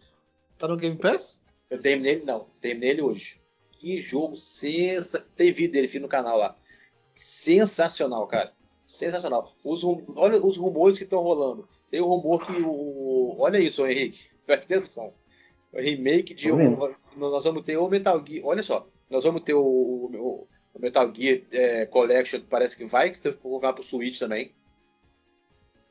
Tá 0.58 0.68
no 0.68 0.76
Game 0.76 0.96
Pass? 0.96 1.40
Eu 1.70 1.80
terminei 1.80 2.12
ele, 2.16 2.24
não, 2.24 2.46
terminei 2.60 2.90
ele 2.90 3.02
hoje. 3.02 3.40
Que 3.72 4.00
jogo 4.00 4.36
sensacional. 4.36 5.28
Tem 5.36 5.52
vídeo 5.52 5.72
dele 5.72 5.88
filho, 5.88 6.02
no 6.02 6.08
canal 6.08 6.36
lá. 6.38 6.54
Sensacional, 7.14 8.26
cara. 8.26 8.52
Sensacional. 8.86 9.52
Os, 9.64 9.82
rum- 9.82 10.04
olha 10.16 10.36
os 10.44 10.56
rumores 10.56 10.96
que 10.98 11.04
estão 11.04 11.20
rolando. 11.20 11.68
Tem 11.90 12.00
o 12.00 12.06
rumor 12.06 12.44
que 12.46 12.52
o. 12.52 13.34
Olha 13.38 13.58
isso, 13.58 13.82
ô 13.82 13.86
Henrique. 13.86 14.26
Presta 14.46 14.64
atenção. 14.76 15.12
O 15.72 15.80
remake 15.80 16.34
de. 16.34 16.52
Vendo. 16.52 16.94
Nós 17.16 17.44
vamos 17.44 17.62
ter 17.64 17.76
o 17.76 17.88
Metal 17.88 18.22
Gear. 18.26 18.44
Olha 18.46 18.62
só. 18.62 18.86
Nós 19.10 19.24
vamos 19.24 19.42
ter 19.42 19.54
o, 19.54 19.60
o- 19.62 20.48
o 20.74 20.78
Metal 20.78 21.12
Gear 21.14 21.40
é, 21.52 21.86
Collection, 21.86 22.40
parece 22.50 22.76
que 22.76 22.84
vai 22.84 23.10
que 23.10 23.16
for 23.16 23.34
confirmar 23.36 23.74
pro 23.74 23.82
Switch 23.82 24.18
também. 24.18 24.52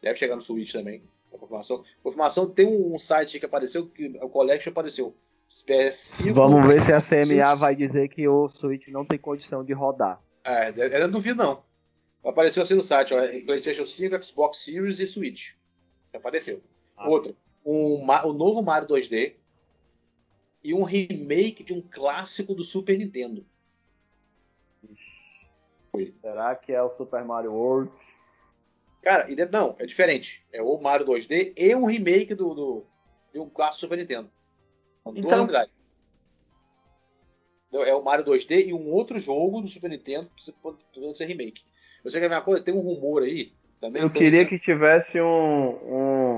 Deve 0.02 0.16
chegar 0.20 0.36
no 0.36 0.42
Switch 0.42 0.72
também. 0.72 1.02
A 1.34 1.38
confirmação. 1.38 1.84
Confirmação 2.04 2.50
tem 2.50 2.68
um 2.68 2.98
site 3.00 3.40
que 3.40 3.46
apareceu, 3.46 3.88
que 3.88 4.08
o 4.22 4.30
Collection 4.30 4.72
apareceu. 4.72 5.16
PS5. 5.50 6.34
Vamos 6.34 6.68
ver 6.68 6.82
se 6.82 6.92
a 6.92 6.98
CMA 7.00 7.48
Switch. 7.48 7.60
vai 7.60 7.76
dizer 7.76 8.08
que 8.10 8.28
o 8.28 8.48
Switch 8.48 8.88
não 8.90 9.06
tem 9.06 9.18
condição 9.20 9.64
de 9.64 9.74
rodar. 9.74 10.22
É, 10.44 10.70
eu 10.76 11.02
não 11.02 11.12
duvido 11.12 11.44
não. 11.44 11.64
Apareceu 12.24 12.64
assim 12.64 12.74
no 12.74 12.82
site, 12.82 13.14
ó, 13.14 13.18
PlayStation 13.46 13.86
5, 13.86 14.24
Xbox 14.24 14.58
Series 14.66 15.00
e 15.00 15.06
Switch. 15.06 15.54
Apareceu. 16.14 16.62
Ah. 16.98 17.08
Outra, 17.10 17.34
um, 17.64 18.04
o 18.04 18.34
novo 18.34 18.62
Mario 18.64 18.88
2D 18.88 19.36
e 20.66 20.74
um 20.74 20.84
remake 20.84 21.64
de 21.64 21.74
um 21.74 21.82
clássico 21.82 22.56
do 22.56 22.64
Super 22.64 22.98
Nintendo. 22.98 23.46
Será 26.22 26.56
que 26.56 26.74
é 26.74 26.82
o 26.82 26.90
Super 26.90 27.24
Mario 27.24 27.54
World? 27.54 27.92
Cara, 29.02 29.28
não, 29.52 29.76
é 29.80 29.86
diferente. 29.86 30.44
É 30.52 30.62
o 30.62 30.78
Mario 30.80 31.06
2D 31.06 31.54
e 31.56 31.76
um 31.76 31.86
remake 31.86 32.34
do, 32.34 32.54
do 32.54 32.86
de 33.32 33.40
um 33.40 33.48
clássico 33.50 33.82
Super 33.82 33.98
Nintendo. 34.00 34.30
São 35.04 35.14
duas 35.14 35.26
Então- 35.26 35.38
novidades. 35.40 35.74
Então, 37.70 37.84
É 37.84 37.94
o 37.94 38.04
Mario 38.04 38.26
2D 38.26 38.68
e 38.68 38.74
um 38.74 38.90
outro 38.92 39.20
jogo 39.20 39.62
do 39.62 39.68
Super 39.68 39.90
Nintendo 39.90 40.30
que 40.36 40.44
você 40.44 40.52
pode 40.54 40.78
pode 40.94 41.18
ser 41.18 41.26
remake. 41.26 41.62
Você 42.04 42.20
quer 42.20 42.30
ver 42.30 42.36
uma 42.36 42.42
coisa? 42.42 42.64
Tem 42.64 42.74
um 42.74 42.80
rumor 42.80 43.24
aí 43.24 43.54
também. 43.82 44.02
Eu 44.02 44.10
queria 44.10 44.30
dizendo- 44.30 44.50
que 44.50 44.60
tivesse 44.60 45.20
um, 45.22 45.70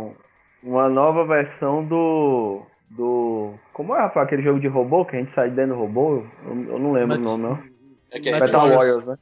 um- 0.09 0.15
uma 0.63 0.89
nova 0.89 1.25
versão 1.25 1.88
do. 1.88 2.65
Do. 2.89 3.53
Como 3.73 3.95
é, 3.95 3.99
Rafael, 3.99 4.25
aquele 4.25 4.41
jogo 4.43 4.59
de 4.59 4.67
robô 4.67 5.05
que 5.05 5.15
a 5.15 5.19
gente 5.19 5.31
sai 5.33 5.49
dentro 5.51 5.75
do 5.75 5.81
robô? 5.81 6.23
Eu, 6.45 6.49
eu 6.69 6.79
não 6.79 6.91
lembro 6.91 7.09
Met- 7.09 7.19
o 7.19 7.23
nome, 7.23 7.43
não. 7.43 7.63
É 8.11 8.19
que 8.19 8.29
é 8.29 8.39
Metal 8.39 8.45
Metal 8.47 8.69
Warriors. 8.77 9.05
Né? 9.05 9.17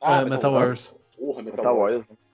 Ah, 0.00 0.20
é, 0.20 0.24
Metal 0.24 0.52
Wars. 0.52 0.96
Porra, 1.18 1.42
Metal, 1.42 1.56
Metal 1.58 1.76
Warriors. 1.76 2.02
Warriors. 2.06 2.24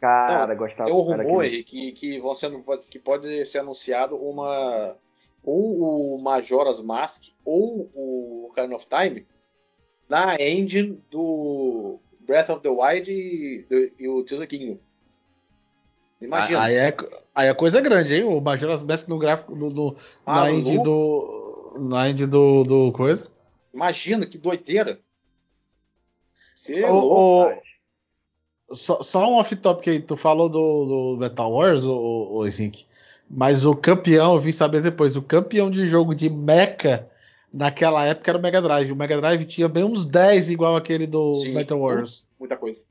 Cara, 0.00 0.54
gostava. 0.54 0.84
Tem 0.90 0.94
um 0.98 1.00
rumor 1.00 1.44
que, 1.44 1.92
que, 1.92 2.20
vão 2.20 2.34
sendo, 2.34 2.62
que 2.90 2.98
pode 2.98 3.44
ser 3.46 3.58
anunciado 3.58 4.16
uma. 4.16 4.96
Ou 5.42 6.16
o 6.16 6.22
Majora's 6.22 6.80
Mask 6.82 7.24
ou 7.44 7.90
o 7.94 8.46
Ocarina 8.50 8.76
of 8.76 8.86
Time 8.86 9.26
na 10.08 10.36
engine 10.40 11.02
do 11.10 11.98
Breath 12.20 12.48
of 12.50 12.60
the 12.62 12.68
Wild 12.70 13.10
e, 13.10 13.62
do- 13.68 13.90
e 13.98 14.08
o 14.08 14.22
Tears 14.24 14.42
of 14.42 14.46
the 14.48 14.56
Kingdom. 14.58 14.78
Imagina. 16.20 16.62
Aí 16.62 16.74
é, 16.74 16.96
aí 17.34 17.48
é 17.48 17.54
coisa 17.54 17.80
grande, 17.80 18.14
hein? 18.14 18.24
O 18.24 18.40
Majora's 18.40 18.82
Mask 18.82 19.08
no 19.08 19.18
gráfico, 19.18 19.54
no, 19.54 19.70
no- 19.70 19.96
na 20.26 20.50
indie 20.50 20.82
do. 20.82 21.76
Na 21.78 22.08
indie 22.08 22.26
do, 22.26 22.62
do 22.64 22.92
coisa. 22.92 23.28
Imagina 23.72 24.24
que 24.26 24.38
doideira. 24.38 25.00
Você 26.54 26.80
é 26.80 26.88
louco, 26.88 27.14
ô, 27.14 27.44
cara. 27.48 27.62
Só, 28.72 29.02
só 29.02 29.28
um 29.28 29.34
off-topic 29.34 29.88
aí, 29.88 30.00
tu 30.00 30.16
falou 30.16 30.48
do, 30.48 31.14
do 31.14 31.16
Metal 31.20 31.52
Wars, 31.52 31.84
ô, 31.84 32.32
ô, 32.32 32.46
Henrique. 32.46 32.86
Mas 33.28 33.64
o 33.64 33.74
campeão, 33.74 34.34
eu 34.34 34.40
vim 34.40 34.52
saber 34.52 34.80
depois, 34.80 35.16
o 35.16 35.22
campeão 35.22 35.70
de 35.70 35.88
jogo 35.88 36.14
de 36.14 36.30
mecha 36.30 37.08
naquela 37.52 38.04
época 38.04 38.30
era 38.30 38.38
o 38.38 38.42
Mega 38.42 38.62
Drive. 38.62 38.92
O 38.92 38.96
Mega 38.96 39.16
Drive 39.16 39.44
tinha 39.46 39.68
bem 39.68 39.84
uns 39.84 40.04
10 40.04 40.50
igual 40.50 40.76
aquele 40.76 41.06
do 41.06 41.34
Sim. 41.34 41.52
Metal 41.54 41.78
Wars. 41.78 42.26
Muita 42.38 42.56
coisa. 42.56 42.84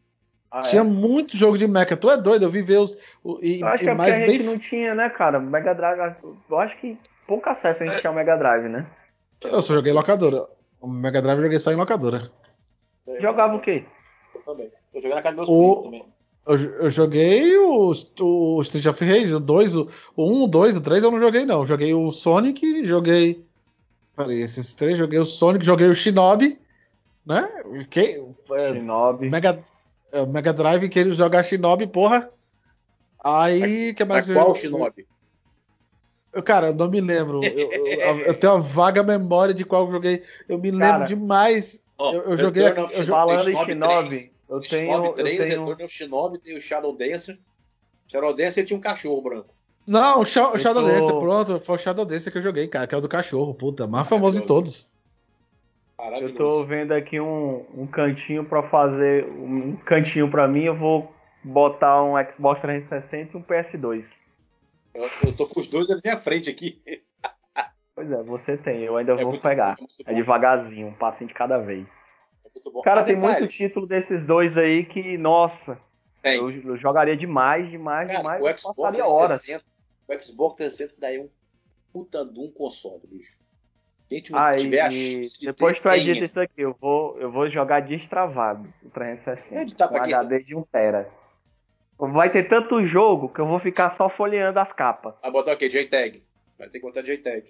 Ah, 0.56 0.60
é? 0.60 0.70
Tinha 0.70 0.84
muito 0.84 1.36
jogo 1.36 1.58
de 1.58 1.68
mecha. 1.68 1.98
Tu 1.98 2.12
é 2.12 2.16
doido, 2.22 2.44
eu 2.46 2.52
vi 2.52 2.62
ver 2.62 2.78
os. 2.78 2.96
o- 3.24 3.40
e, 3.42 3.62
Eu 3.62 3.68
acho 3.68 3.84
que 3.84 3.90
é 3.90 3.96
porque 3.96 4.10
mais 4.12 4.14
a 4.16 4.26
gente 4.26 4.38
bem. 4.38 4.46
não 4.46 4.60
tinha, 4.60 4.94
né, 4.94 5.10
cara? 5.10 5.40
Mega 5.40 5.74
Drive. 5.74 6.16
Eu 6.48 6.60
acho 6.60 6.78
que 6.80 6.96
pouco 7.28 7.50
acesso 7.50 7.82
a 7.82 7.86
gente 7.88 8.00
tinha 8.00 8.12
ao 8.12 8.16
Mega 8.16 8.38
Drive, 8.38 8.70
né? 8.70 8.86
Eu 9.44 9.64
só 9.64 9.74
joguei 9.74 9.92
em 9.92 9.96
locadora. 9.96 10.46
O 10.80 10.88
Mega 10.88 11.22
Drive 11.24 11.40
eu 11.40 11.44
joguei 11.46 11.60
só 11.60 11.72
em 11.72 11.76
locadora. 11.76 12.30
É, 13.08 13.20
Jogava 13.20 13.56
o 13.56 13.60
quê? 13.60 13.84
Eu 14.36 14.42
também. 14.42 14.70
Eu 14.94 15.02
joguei 15.02 15.16
na 15.16 15.22
casa 15.24 15.38
dos 15.38 15.48
meus 15.50 15.60
O- 15.60 15.82
primos 15.82 15.84
também. 15.86 16.14
Eu, 16.46 16.56
eu 16.84 16.90
joguei 16.90 17.58
o, 17.58 17.92
o 18.20 18.62
Street 18.62 18.86
of 18.86 19.04
Rage, 19.04 19.34
o 19.34 19.40
2, 19.40 19.76
o, 19.76 19.90
o 20.16 20.30
1, 20.30 20.44
o 20.44 20.48
2, 20.48 20.78
o 20.78 20.82
3 20.82 21.02
eu 21.04 21.10
não 21.10 21.20
joguei 21.20 21.46
não. 21.46 21.66
Joguei 21.66 21.94
o 21.94 22.12
Sonic, 22.12 22.86
joguei. 22.86 23.44
Peraí, 24.16 24.42
esses 24.42 24.74
três, 24.76 24.98
joguei 24.98 25.18
o 25.20 25.26
Sonic, 25.26 25.66
joguei 25.66 25.88
o 25.88 25.96
Shinobi, 25.96 26.60
né? 27.26 27.50
Que, 27.90 28.22
é, 28.52 28.74
Shinobi. 28.74 29.30
Mega, 29.30 29.64
é, 30.14 30.22
o 30.22 30.28
Mega 30.28 30.54
Drive 30.54 30.88
queria 30.90 31.14
jogar 31.14 31.42
Shinobi, 31.42 31.88
porra. 31.88 32.30
Aí, 33.24 33.96
que 33.96 34.06
mais? 34.06 34.28
Qual 34.28 34.54
Shinobi? 34.54 35.08
Eu, 36.32 36.44
cara, 36.44 36.68
eu 36.68 36.76
não 36.76 36.88
me 36.88 37.02
lembro. 37.02 37.44
Eu, 37.44 37.72
eu, 37.72 38.20
eu, 38.20 38.34
tenho 38.36 38.54
uma 38.54 38.62
vaga 38.62 39.02
memória 39.02 39.54
de 39.54 39.66
qual 39.66 39.86
eu 39.86 39.92
joguei. 39.92 40.24
Eu 40.48 40.60
me 40.60 40.70
lembro 40.70 40.88
cara, 40.88 41.06
demais. 41.06 41.82
Ó, 41.98 42.14
eu, 42.14 42.22
eu 42.24 42.38
joguei 42.38 42.68
aqui, 42.68 42.82
eu 42.82 43.06
Falando 43.06 43.50
em 43.50 43.66
Shinobi, 43.66 44.32
eu 44.48 44.60
tenho. 44.62 44.94
Shinobi 44.94 45.16
3, 45.16 45.40
eu 45.40 45.46
tenho... 45.48 45.66
Return 45.66 45.84
of 45.84 45.94
Shinobi, 45.94 46.38
tem 46.38 46.56
o 46.56 46.62
Shadow 46.62 46.96
Dancer. 46.96 47.40
Shadow 48.08 48.36
Dancer 48.36 48.66
tinha 48.66 48.78
um 48.78 48.82
cachorro 48.82 49.22
branco. 49.22 49.56
Não, 49.86 50.22
o 50.22 50.26
Shadow 50.26 50.60
tô... 50.60 50.88
Dancer, 50.88 51.20
pronto. 51.20 51.60
Foi 51.60 51.76
o 51.76 51.80
Shadow 51.80 52.06
Dancer 52.06 52.32
que 52.32 52.38
eu 52.38 52.44
joguei, 52.44 52.68
cara, 52.68 52.86
que 52.86 52.94
é 52.94 52.98
o 52.98 53.02
do 53.02 53.10
cachorro, 53.10 53.54
puta. 53.56 53.88
Mais 53.88 54.08
famoso 54.08 54.40
de 54.40 54.46
todos. 54.46 54.93
Eu 56.20 56.36
tô 56.36 56.66
vendo 56.66 56.92
aqui 56.92 57.20
um, 57.20 57.66
um 57.74 57.88
cantinho 57.88 58.44
para 58.44 58.62
fazer. 58.62 59.26
Um 59.26 59.76
cantinho 59.78 60.30
para 60.30 60.48
mim, 60.48 60.64
eu 60.64 60.76
vou 60.76 61.14
botar 61.44 62.04
um 62.04 62.14
Xbox 62.30 62.62
360 62.62 63.38
e 63.38 63.40
um 63.40 63.44
PS2. 63.44 64.20
Eu, 64.94 65.10
eu 65.26 65.36
tô 65.36 65.48
com 65.48 65.60
os 65.60 65.68
dois 65.68 65.90
na 65.90 66.00
minha 66.04 66.18
frente 66.18 66.50
aqui. 66.50 66.82
Pois 67.96 68.12
é, 68.12 68.24
você 68.24 68.58
tem, 68.58 68.82
eu 68.82 68.98
ainda 68.98 69.14
é 69.14 69.24
vou 69.24 69.40
pegar. 69.40 69.76
Bom, 69.80 69.86
é, 70.04 70.12
é, 70.12 70.16
devagarzinho, 70.16 70.88
um 70.88 70.94
passinho 70.96 71.28
de 71.28 71.36
cada 71.36 71.60
vez. 71.60 71.88
É 72.44 72.82
Cara, 72.84 73.02
ah, 73.02 73.04
tem 73.04 73.16
detalhe. 73.16 73.42
muito 73.42 73.54
título 73.54 73.88
desses 73.88 74.26
dois 74.26 74.58
aí 74.58 74.84
que, 74.84 75.16
nossa, 75.16 75.80
eu, 76.24 76.50
eu, 76.50 76.76
jogaria 76.76 77.16
demais, 77.16 77.70
demais, 77.70 78.08
Cara, 78.08 78.18
demais. 78.18 78.42
O 78.42 78.58
Xbox 78.58 78.76
passaria 78.76 79.06
horas. 79.06 79.44
o 80.08 80.24
Xbox 80.24 80.56
360 80.56 80.96
daí 80.98 81.18
é 81.18 81.22
um 81.22 81.30
puta 81.92 82.26
de 82.26 82.40
um 82.40 82.50
console, 82.50 83.04
bicho. 83.06 83.38
Quem 84.22 84.22
tiver 84.58 84.82
a 84.82 84.92
chance 84.92 85.40
de 85.40 85.46
Depois 85.48 85.80
ter, 85.80 85.82
tu 85.82 85.90
edita 85.90 86.26
isso 86.26 86.40
aqui, 86.40 86.62
eu 86.62 86.76
vou, 86.80 87.18
eu 87.20 87.32
vou 87.32 87.50
jogar 87.50 87.80
destravado 87.80 88.72
o 88.84 88.90
360. 88.90 89.76
Tá 89.76 89.88
com 89.88 89.98
HD 89.98 90.44
de 90.44 90.56
1 90.56 90.62
tera. 90.64 91.10
Vai 91.98 92.30
ter 92.30 92.44
tanto 92.44 92.84
jogo 92.86 93.30
que 93.30 93.40
eu 93.40 93.48
vou 93.48 93.58
ficar 93.58 93.90
só 93.90 94.10
folheando 94.10 94.60
as 94.60 94.72
capas. 94.72 95.16
Ah, 95.24 95.32
botar 95.32 95.54
o 95.54 95.58
quê? 95.58 95.68
JTAG. 95.68 96.22
Vai 96.60 96.68
ter 96.68 96.80
que 96.80 96.86
botar 96.86 97.02
JTAG. 97.02 97.46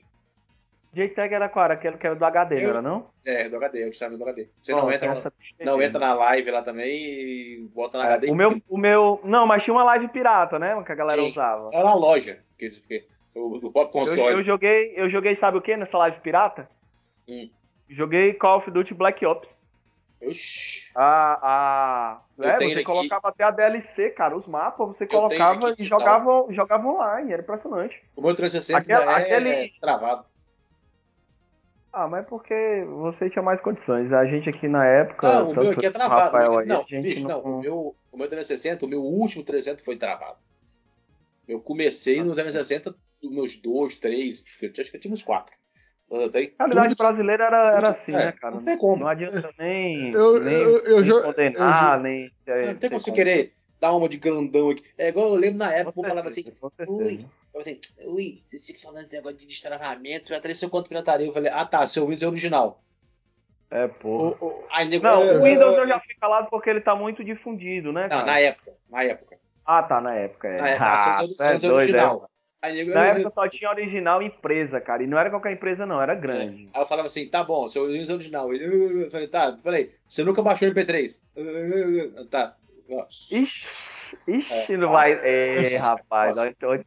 JTAG 0.93 1.34
era 1.34 1.49
qual? 1.49 1.66
Era 1.66 1.74
aquele 1.74 1.97
que 1.97 2.05
era 2.05 2.16
do 2.16 2.24
HD, 2.24 2.55
eu... 2.55 2.61
não 2.61 2.70
era 2.70 2.82
não? 2.82 3.09
É, 3.26 3.49
do 3.49 3.57
HD, 3.57 3.84
eu 3.84 3.89
estava 3.89 4.16
do 4.16 4.24
HD. 4.24 4.47
Você 4.61 4.74
oh, 4.74 4.78
não, 4.78 4.91
entra, 4.91 5.34
não 5.59 5.82
entra 5.82 5.99
na 5.99 6.14
live 6.14 6.51
lá 6.51 6.61
também 6.61 6.95
e 6.95 7.70
bota 7.74 7.97
na 7.97 8.05
é, 8.05 8.07
HD. 8.14 8.32
O 8.32 8.36
meu, 8.36 8.61
o 8.70 8.78
meu. 8.78 9.20
Não, 9.24 9.47
mas 9.47 9.64
tinha 9.64 9.74
uma 9.74 9.84
live 9.84 10.07
pirata, 10.09 10.59
né? 10.59 10.82
Que 10.84 10.91
a 10.91 10.95
galera 10.95 11.22
Sim. 11.22 11.32
usava. 11.32 11.72
Era 11.74 11.84
na 11.84 11.95
loja. 11.95 12.39
Porque, 12.57 13.05
do, 13.34 13.60
do 13.60 13.72
próprio 13.72 14.02
console. 14.02 14.22
Eu, 14.22 14.38
eu, 14.38 14.44
joguei, 14.44 14.94
eu 14.96 15.10
joguei, 15.10 15.36
sabe 15.36 15.58
o 15.58 15.62
que 15.62 15.76
nessa 15.76 15.98
live 15.98 16.20
pirata? 16.22 16.70
Hum. 17.28 17.50
Joguei 17.90 18.34
Call 18.34 18.58
of 18.58 18.72
Duty 18.72 18.94
Black 18.94 19.26
Ops. 19.26 19.50
Oxi. 20.22 20.90
A, 20.96 21.40
a... 21.42 22.22
É, 22.40 22.58
você 22.58 22.66
aqui... 22.66 22.84
colocava 22.84 23.28
até 23.28 23.44
a 23.44 23.52
DLC, 23.52 24.10
cara, 24.12 24.38
os 24.38 24.48
mapas, 24.48 24.88
você 24.88 25.06
colocava 25.06 25.76
e 25.78 25.84
jogava, 25.84 26.46
jogava 26.50 26.88
online, 26.88 27.34
era 27.34 27.42
impressionante. 27.42 28.02
O 28.16 28.22
meu 28.22 28.34
360 28.34 28.80
aquele, 28.80 29.50
é 29.50 29.64
aquele... 29.64 29.74
travado. 29.82 30.26
Ah, 31.92 32.08
mas 32.08 32.26
porque 32.26 32.84
você 32.88 33.30
tinha 33.30 33.44
mais 33.44 33.62
condições. 33.62 34.12
A 34.12 34.26
gente 34.26 34.50
aqui 34.50 34.68
na 34.68 34.84
época. 34.84 35.28
Ah, 35.28 35.44
o 35.44 35.54
meu 35.54 35.72
aqui 35.72 35.86
é 35.86 35.92
travado. 35.92 36.22
Rafael, 36.24 36.58
aí, 36.58 36.66
não, 36.66 36.84
bicho, 36.84 37.28
não. 37.28 37.30
não. 37.30 37.58
O, 37.58 37.62
meu, 37.62 37.96
o 38.12 38.18
meu 38.18 38.28
360, 38.28 38.84
o 38.84 38.90
meu 38.90 39.02
último 39.02 39.44
360 39.44 39.84
foi 39.84 39.96
travado. 39.96 40.38
Eu 41.48 41.60
comecei 41.60 42.24
no 42.24 42.34
360 42.34 42.92
dos 42.92 43.00
meus 43.30 43.55
dois, 43.55 43.95
três, 43.97 44.43
acho 44.61 44.91
que 44.91 44.97
eu 44.97 44.99
tinha 44.99 45.13
uns 45.13 45.24
quatro. 45.24 45.55
A 46.11 46.65
realidade 46.65 46.95
brasileira 46.95 47.45
era, 47.45 47.78
era 47.78 47.89
assim, 47.89 48.13
é, 48.13 48.26
né, 48.26 48.32
cara? 48.34 48.55
Não 48.55 48.63
tem 48.63 48.78
como. 48.78 49.03
Não 49.03 49.07
adianta 49.07 49.49
nem, 49.57 50.11
eu, 50.11 50.39
nem, 50.39 50.53
eu, 50.53 50.80
eu, 50.80 51.01
nem 51.01 51.21
condenar, 51.24 51.97
eu, 51.97 52.03
nem. 52.03 52.32
Não 52.45 52.76
tem 52.76 52.89
como 52.89 53.01
você 53.01 53.11
querer 53.11 53.53
dar 53.82 53.93
uma 53.93 54.07
de 54.07 54.17
grandão 54.17 54.69
aqui. 54.69 54.84
É 54.97 55.07
igual 55.07 55.30
eu 55.30 55.36
lembro 55.36 55.59
na 55.59 55.74
época, 55.74 55.99
eu 55.99 56.03
falava 56.07 56.30
assim, 56.30 56.45
ui, 56.88 57.26
assim, 57.55 57.80
ui, 58.05 58.43
você 58.45 58.59
fica 58.59 58.80
falando 58.80 59.05
esse 59.05 59.15
negócio 59.15 59.38
de 59.38 59.47
destravamento, 59.47 60.30
já 60.30 60.39
trazer 60.39 60.55
seu 60.55 60.69
conto 60.69 60.88
pirataria. 60.88 61.26
Eu 61.26 61.34
falei, 61.34 61.51
ah 61.51 61.65
tá, 61.65 61.88
seu 61.88 62.03
Windows 62.03 62.24
é 62.24 62.28
original. 62.28 62.84
É, 63.71 63.88
pô. 63.88 64.63
Aí, 64.69 64.88
não, 64.99 65.38
o 65.38 65.43
Windows 65.43 65.78
eu 65.78 65.88
já 65.88 65.99
fico 65.99 66.19
calado 66.19 66.47
porque 66.51 66.69
ele 66.69 66.82
tá 66.82 66.95
muito 66.95 67.24
difundido, 67.24 67.91
né? 67.91 68.07
Não, 68.07 68.24
na 68.24 68.39
época. 68.39 68.71
Na 68.88 69.03
época. 69.03 69.39
Ah, 69.65 69.82
tá, 69.82 69.99
na 69.99 70.13
época. 70.13 70.47
É. 70.47 70.61
Na 70.61 70.69
época, 70.69 70.86
ah, 70.86 71.26
é, 71.39 71.65
é 71.65 71.71
original. 71.71 72.30
É. 72.64 72.84
Na 72.86 73.07
época 73.07 73.30
só 73.30 73.47
tinha 73.49 73.70
original 73.70 74.22
empresa, 74.22 74.80
cara. 74.80 75.03
E 75.03 75.07
não 75.07 75.20
era 75.20 75.30
qualquer 75.30 75.51
empresa, 75.51 75.86
não, 75.86 76.01
era 76.01 76.16
grande. 76.16 76.70
É. 76.74 76.78
Aí 76.78 76.82
eu 76.82 76.88
falava 76.88 77.07
assim, 77.07 77.28
tá 77.28 77.43
bom, 77.43 77.68
seu 77.68 77.88
Windows 77.88 78.09
é 78.09 78.14
original. 78.14 78.53
Ele, 78.53 79.03
eu 79.03 79.11
falei, 79.11 79.28
tá, 79.28 79.51
peraí, 79.61 79.91
você 80.07 80.24
nunca 80.24 80.41
baixou 80.41 80.70
o 80.70 80.72
MP3? 80.72 81.20
Tá. 82.32 82.55
Ixi, 83.09 83.68
ixi, 84.28 84.74
é, 84.74 84.78
não 84.78 84.91
vai. 84.91 85.11
É, 85.14 85.76
rapaz, 85.76 86.38
olha, 86.38 86.49
então... 86.49 86.74
eu, 86.74 86.84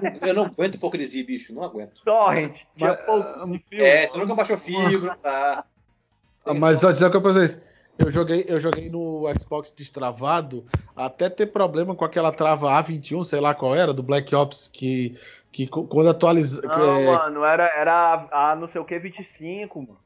não, 0.00 0.28
eu 0.28 0.34
não 0.34 0.44
aguento 0.46 0.76
hipocrisia, 0.76 1.24
bicho, 1.24 1.54
não 1.54 1.62
aguento. 1.62 2.00
Torrent, 2.02 2.56
tinha 2.76 2.90
Mas, 2.90 3.04
pouco 3.04 3.46
de 3.46 3.58
filme. 3.68 3.84
É, 3.84 4.06
você 4.06 4.18
nunca 4.18 4.34
baixou 4.34 4.56
fibra, 4.56 5.16
tá. 5.22 5.64
Mas 6.58 6.80
só 6.80 6.92
dizer 6.92 7.06
o 7.06 7.10
que 7.10 7.16
eu 7.16 7.22
vocês. 7.22 7.58
Eu 7.96 8.10
joguei, 8.10 8.44
eu 8.48 8.58
joguei 8.58 8.90
no 8.90 9.24
Xbox 9.38 9.70
destravado 9.70 10.66
até 10.96 11.30
ter 11.30 11.46
problema 11.46 11.94
com 11.94 12.04
aquela 12.04 12.32
trava 12.32 12.68
A21, 12.70 13.24
sei 13.24 13.40
lá 13.40 13.54
qual 13.54 13.74
era, 13.74 13.92
do 13.92 14.02
Black 14.02 14.34
Ops, 14.34 14.68
que, 14.72 15.16
que 15.52 15.68
quando 15.68 16.08
atualiza. 16.08 16.60
Não, 16.62 16.98
é... 16.98 17.06
mano, 17.06 17.44
era, 17.44 17.66
era 17.66 18.28
a 18.32 18.56
não 18.56 18.66
sei 18.66 18.80
o 18.80 18.84
que 18.84 18.98
25, 18.98 19.80
mano. 19.80 19.98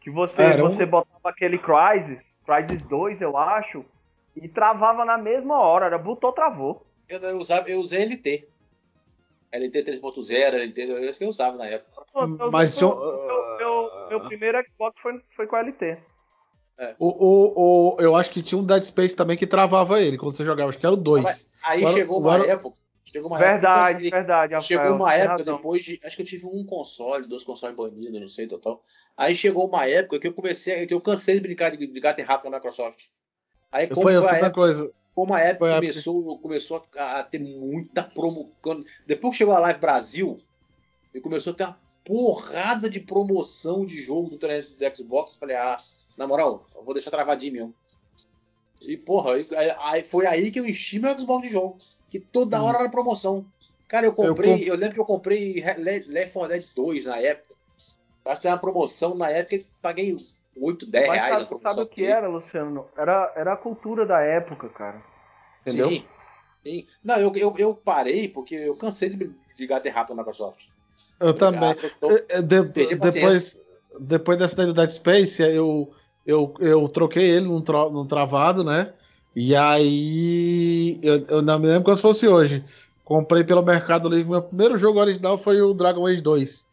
Que 0.00 0.10
você, 0.10 0.56
você 0.56 0.84
um... 0.84 0.88
botava 0.88 1.28
aquele 1.28 1.58
Crysis, 1.58 2.34
Crysis 2.46 2.82
2, 2.82 3.20
eu 3.20 3.36
acho, 3.36 3.84
e 4.34 4.48
travava 4.48 5.04
na 5.04 5.18
mesma 5.18 5.60
hora, 5.60 5.86
era 5.86 5.98
botou, 5.98 6.32
travou. 6.32 6.86
Eu, 7.08 7.20
eu, 7.20 7.38
usava, 7.38 7.68
eu 7.68 7.78
usei 7.78 8.04
LT. 8.04 8.48
LT 9.52 9.84
3.0, 9.84 10.54
LT, 10.54 10.80
eu 10.80 11.14
que 11.14 11.24
eu 11.24 11.28
usava 11.28 11.56
na 11.58 11.66
época. 11.66 12.02
Mas 12.50 12.80
eu, 12.80 12.96
meu, 12.96 13.58
meu, 13.58 14.08
meu 14.08 14.20
primeiro 14.26 14.64
Xbox 14.66 14.98
foi, 15.00 15.20
foi 15.36 15.46
com 15.46 15.56
LT. 15.56 15.98
É. 16.78 16.94
O, 16.98 17.06
o, 17.06 17.94
o, 17.96 18.00
eu 18.00 18.16
acho 18.16 18.30
que 18.30 18.42
tinha 18.42 18.60
um 18.60 18.64
Dead 18.64 18.82
Space 18.82 19.14
também 19.14 19.36
que 19.36 19.46
travava 19.46 20.00
ele 20.00 20.18
quando 20.18 20.36
você 20.36 20.44
jogava, 20.44 20.70
acho 20.70 20.78
que 20.78 20.86
era 20.86 20.94
o 20.94 20.98
2. 20.98 21.46
Aí 21.62 21.78
Agora, 21.80 21.94
chegou 21.94 22.20
uma 22.20 22.34
Agora... 22.34 22.50
época. 22.50 22.84
Chegou 23.04 23.30
uma 23.30 23.38
verdade, 23.38 24.06
época, 24.06 24.16
verdade. 24.16 24.54
Rafael, 24.54 24.60
chegou 24.62 24.96
uma 24.96 25.14
época 25.14 25.44
depois 25.44 25.84
de. 25.84 26.00
Acho 26.02 26.16
que 26.16 26.22
eu 26.22 26.26
tive 26.26 26.46
um 26.46 26.64
console, 26.64 27.28
dois 27.28 27.44
consoles 27.44 27.76
banidos, 27.76 28.20
não 28.20 28.28
sei, 28.28 28.46
total. 28.46 28.82
Aí 29.16 29.34
chegou 29.34 29.68
uma 29.68 29.86
época 29.86 30.18
que 30.18 30.26
eu 30.26 30.32
comecei, 30.32 30.86
que 30.86 30.94
eu 30.94 31.00
cansei 31.00 31.34
de 31.34 31.40
brincar 31.42 31.70
de, 31.70 31.86
de 31.86 32.00
gato 32.00 32.18
e 32.20 32.22
rato 32.22 32.48
na 32.48 32.56
Microsoft. 32.56 33.04
Aí 33.70 33.86
como 33.88 34.02
foi, 34.02 34.14
foi 34.14 34.26
a 34.26 34.32
época, 34.36 34.50
coisa. 34.50 34.92
Como 35.14 35.34
a 35.34 35.40
época 35.40 35.74
começou, 35.76 36.22
época. 36.22 36.42
começou 36.42 36.82
a, 36.96 37.20
a, 37.20 37.22
ter 37.22 37.38
muita 37.38 38.02
promo. 38.02 38.50
Depois 39.06 39.32
que 39.32 39.38
chegou 39.38 39.54
a 39.54 39.60
Live 39.60 39.78
Brasil, 39.78 40.38
e 41.14 41.20
começou 41.20 41.52
a 41.52 41.56
ter 41.56 41.64
uma 41.64 41.78
porrada 42.04 42.90
de 42.90 42.98
promoção 42.98 43.86
de 43.86 44.00
jogo 44.00 44.30
do, 44.30 44.38
do 44.38 44.96
Xbox. 44.96 45.34
Eu 45.34 45.38
falei, 45.38 45.56
ah, 45.56 45.78
na 46.16 46.26
moral, 46.26 46.66
eu 46.74 46.84
vou 46.84 46.94
deixar 46.94 47.10
travadinho 47.10 47.52
mesmo. 47.52 47.74
E, 48.80 48.96
porra, 48.96 49.32
aí, 49.78 50.02
foi 50.02 50.26
aí 50.26 50.50
que 50.50 50.60
eu 50.60 50.66
enchi 50.66 50.98
meu 50.98 51.18
Xbox 51.18 51.46
de 51.46 51.52
jogo. 51.52 51.78
Que 52.10 52.20
toda 52.20 52.62
hora 52.62 52.78
era 52.78 52.90
promoção. 52.90 53.44
Cara, 53.88 54.06
eu 54.06 54.12
comprei, 54.12 54.52
eu, 54.52 54.56
comp... 54.58 54.66
eu 54.66 54.76
lembro 54.76 54.94
que 54.94 55.00
eu 55.00 55.04
comprei 55.04 55.64
Left 55.78 56.32
4 56.32 56.48
Dead 56.48 56.64
2 56.74 57.04
na 57.06 57.18
época. 57.18 57.54
Acho 58.24 58.40
que 58.40 58.46
era 58.46 58.56
uma 58.56 58.60
promoção 58.60 59.14
na 59.14 59.30
época 59.30 59.56
e 59.56 59.66
paguei 59.82 60.16
8, 60.56 60.86
10 60.86 61.08
Mas 61.08 61.16
reais. 61.16 61.42
Sabe, 61.42 61.60
sabe 61.60 61.80
o 61.80 61.86
que 61.86 62.04
era, 62.04 62.28
Luciano? 62.28 62.86
Era, 62.96 63.32
era 63.36 63.52
a 63.52 63.56
cultura 63.56 64.06
da 64.06 64.20
época, 64.20 64.68
cara. 64.68 65.02
Entendeu? 65.60 65.90
Sim. 65.90 66.04
sim. 66.62 66.86
Não, 67.02 67.16
eu, 67.16 67.32
eu, 67.36 67.54
eu 67.58 67.74
parei 67.74 68.28
porque 68.28 68.54
eu 68.54 68.76
cansei 68.76 69.10
de, 69.10 69.30
de 69.56 69.66
gato 69.66 69.86
errado 69.86 70.10
na 70.10 70.16
Microsoft. 70.16 70.68
Eu, 71.20 71.34
também. 71.34 71.74
eu 71.82 71.90
tô, 72.00 72.08
de, 72.08 72.62
de, 72.62 72.96
depois, 72.96 73.60
depois 73.98 74.38
dessa 74.38 74.56
da 74.56 74.72
Dead 74.72 74.90
Space, 74.90 75.42
eu 75.42 75.92
eu, 76.26 76.54
eu 76.58 76.88
troquei 76.88 77.24
ele 77.24 77.46
num, 77.46 77.60
tro, 77.60 77.90
num 77.90 78.06
travado, 78.06 78.64
né? 78.64 78.92
E 79.36 79.54
aí, 79.54 80.98
eu, 81.02 81.24
eu 81.28 81.42
não 81.42 81.58
me 81.58 81.66
lembro 81.66 81.84
como 81.84 81.96
se 81.96 82.02
fosse 82.02 82.26
hoje. 82.26 82.64
Comprei 83.04 83.44
pelo 83.44 83.62
Mercado 83.62 84.08
Livre. 84.08 84.30
Meu 84.30 84.42
primeiro 84.42 84.78
jogo 84.78 85.00
original 85.00 85.36
foi 85.36 85.60
o 85.60 85.74
Dragon 85.74 86.06
Age 86.06 86.22
2. 86.22 86.66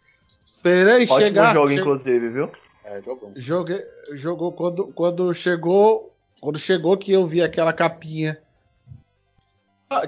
Esperei 0.47 1.03
Ótimo 1.03 1.17
chegar. 1.17 1.53
jogo, 1.53 1.69
che... 1.69 1.75
inclusive, 1.75 2.29
viu? 2.29 2.49
É, 2.85 3.01
jogou. 3.01 3.31
Joguei, 3.35 3.83
jogou 4.13 4.51
quando, 4.51 4.87
quando 4.87 5.33
chegou. 5.33 6.13
Quando 6.39 6.57
chegou 6.57 6.97
que 6.97 7.11
eu 7.11 7.27
vi 7.27 7.41
aquela 7.41 7.73
capinha. 7.73 8.37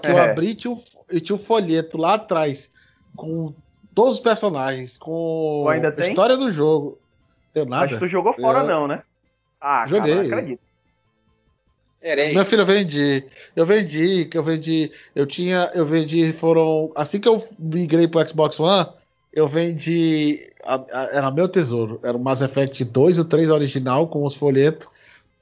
Que 0.02 0.08
é. 0.08 0.12
eu 0.12 0.18
abri 0.18 0.52
e 0.52 0.56
tinha, 0.56 0.74
um, 0.74 0.82
e 1.12 1.20
tinha 1.20 1.36
um 1.36 1.39
folheto 1.39 1.98
lá 1.98 2.14
atrás. 2.14 2.72
Com 3.16 3.54
todos 3.94 4.14
os 4.14 4.20
personagens. 4.20 4.98
Com 4.98 5.66
a 5.68 6.04
história 6.04 6.38
do 6.38 6.52
jogo. 6.52 7.00
Deu 7.54 7.66
nada. 7.66 7.86
Acho 7.86 7.96
que 7.96 8.00
tu 8.00 8.08
jogou 8.08 8.34
fora, 8.34 8.60
eu... 8.60 8.68
não, 8.68 8.88
né? 8.88 9.04
Ah, 9.64 9.86
Joguei. 9.88 10.14
Cara, 10.14 10.28
acredito. 10.28 10.59
Minha 12.34 12.43
filha, 12.45 12.61
eu 12.61 12.66
vendi. 12.66 13.24
Eu 13.55 13.66
vendi, 13.66 14.26
que 14.26 14.38
eu 14.38 14.43
vendi. 14.43 14.91
Eu 15.16 15.26
tinha. 15.26 15.72
Eu 15.74 15.86
vendi. 15.86 16.34
Foram. 16.34 16.91
Assim 16.95 17.20
que 17.20 17.28
eu 17.30 17.41
migrei 17.57 18.07
pro 18.09 18.28
Xbox 18.28 18.59
One, 18.59 18.89
eu 19.32 19.47
vendi. 19.47 20.41
A, 20.66 20.76
a, 20.91 21.03
era 21.14 21.32
meu 21.32 21.47
tesouro. 21.47 22.01
Era 22.03 22.18
o 22.18 22.20
Mass 22.20 22.41
Effect 22.41 22.84
2 22.84 23.18
o 23.20 23.24
3 23.26 23.49
original, 23.49 24.07
com 24.07 24.26
os 24.26 24.36
folhetos. 24.36 24.88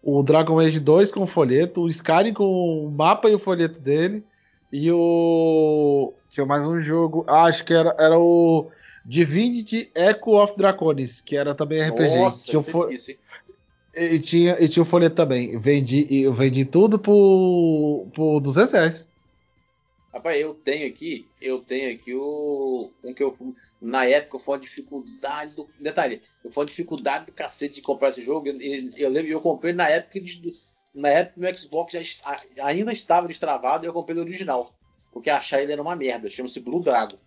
o 0.04 0.22
Dragon 0.22 0.60
Age 0.60 0.80
2 0.80 1.12
com 1.12 1.24
o 1.24 1.28
folheto, 1.28 1.82
o 1.82 1.90
Skyrim 1.90 2.34
com 2.34 2.86
o 2.86 2.92
mapa 2.92 3.28
e 3.28 3.34
o 3.34 3.40
folheto 3.40 3.80
dele, 3.80 4.24
e 4.72 4.92
o. 4.92 6.14
Tinha 6.30 6.46
mais 6.46 6.64
um 6.66 6.80
jogo, 6.82 7.26
ah, 7.28 7.44
acho 7.46 7.66
que 7.66 7.74
era, 7.74 7.94
era 8.00 8.18
o 8.18 8.68
Divinity 9.06 9.92
Echo 9.96 10.32
of 10.42 10.54
Draconis, 10.58 11.20
que 11.22 11.36
era 11.36 11.54
também 11.56 11.82
RPG. 11.84 12.18
Nossa, 12.18 12.46
tinha 12.46 12.60
isso 12.60 12.70
é 12.70 12.72
fo- 12.72 12.88
difícil, 12.88 13.14
hein? 13.16 13.20
E, 13.96 14.20
tinha, 14.20 14.58
e 14.60 14.68
tinha 14.70 14.84
o 14.84 14.86
folheto 14.86 15.16
também. 15.16 15.58
Vendi, 15.60 16.08
eu 16.24 16.34
vendi 16.34 16.66
tudo 16.66 16.98
por, 17.00 18.08
por 18.14 18.40
200 18.40 18.72
reais. 18.72 19.08
Rapaz, 20.14 20.40
eu 20.40 20.54
tenho 20.54 20.88
aqui, 20.88 21.28
eu 21.42 21.60
tenho 21.60 21.94
aqui 21.96 22.14
o. 22.14 22.92
Um 23.04 23.14
que 23.14 23.24
eu. 23.24 23.36
Na 23.82 24.06
época 24.06 24.40
foi 24.40 24.56
uma 24.56 24.62
dificuldade 24.62 25.56
do. 25.56 25.68
Detalhe, 25.80 26.22
foi 26.52 26.64
uma 26.64 26.68
dificuldade 26.70 27.26
do 27.26 27.32
cacete 27.32 27.76
de 27.76 27.82
comprar 27.82 28.10
esse 28.10 28.22
jogo. 28.22 28.48
Eu, 28.48 28.60
eu, 28.98 29.10
lembro, 29.10 29.32
eu 29.32 29.42
comprei 29.42 29.74
na 29.74 29.88
época 29.88 30.20
de, 30.20 30.54
na 30.94 31.10
época 31.10 31.40
meu 31.40 31.58
Xbox 31.58 31.94
já 31.94 32.66
ainda 32.66 32.92
estava 32.92 33.28
destravado 33.28 33.86
e 33.86 33.88
eu 33.88 33.94
comprei 33.94 34.18
o 34.18 34.22
original. 34.22 34.74
Porque 35.14 35.30
achar 35.30 35.62
ele 35.62 35.72
era 35.72 35.82
uma 35.82 35.96
merda. 35.96 36.30
Chama-se 36.30 36.60
Blue 36.60 36.82
Dragon. 36.84 37.18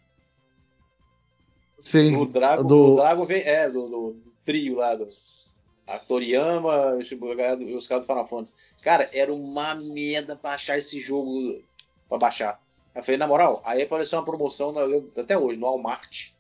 Sim. 1.79 2.13
Blue 2.13 2.27
Dragon, 2.27 2.63
do- 2.63 2.85
Blue 2.85 2.97
Dragon 2.97 3.25
vem, 3.27 3.43
é, 3.43 3.69
do, 3.69 3.89
do- 3.89 4.13
do 4.13 4.33
trio 4.45 4.77
lá, 4.77 4.95
do 4.95 5.07
a 5.87 5.99
Toriyama 5.99 6.97
os 6.97 7.87
caras 7.87 8.05
do 8.05 8.07
Final 8.07 8.27
Fantasy. 8.27 8.55
Cara, 8.83 9.09
era 9.13 9.33
uma 9.33 9.75
merda 9.75 10.37
pra 10.37 10.53
achar 10.55 10.79
esse 10.79 11.01
jogo 11.01 11.63
pra 12.09 12.19
baixar. 12.19 12.61
Eu 12.95 13.03
falei, 13.03 13.19
na 13.19 13.27
moral, 13.27 13.61
aí 13.65 13.83
apareceu 13.83 14.19
uma 14.19 14.25
promoção, 14.25 14.73
na- 14.73 14.83
eu 14.83 15.11
até 15.17 15.37
hoje, 15.37 15.57
no 15.59 15.67
Walmart, 15.67 16.31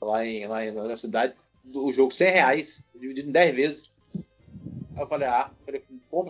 lá, 0.00 0.26
em, 0.26 0.46
lá 0.46 0.64
na 0.72 0.96
cidade, 0.96 1.34
do 1.62 1.90
jogo 1.92 2.12
100 2.12 2.30
reais, 2.30 2.84
dividido 2.94 3.28
em 3.28 3.32
10 3.32 3.54
vezes. 3.54 3.92
Aí 4.96 5.02
eu 5.02 5.06
falei, 5.06 5.28
ah, 5.28 5.50
falei, 5.64 5.84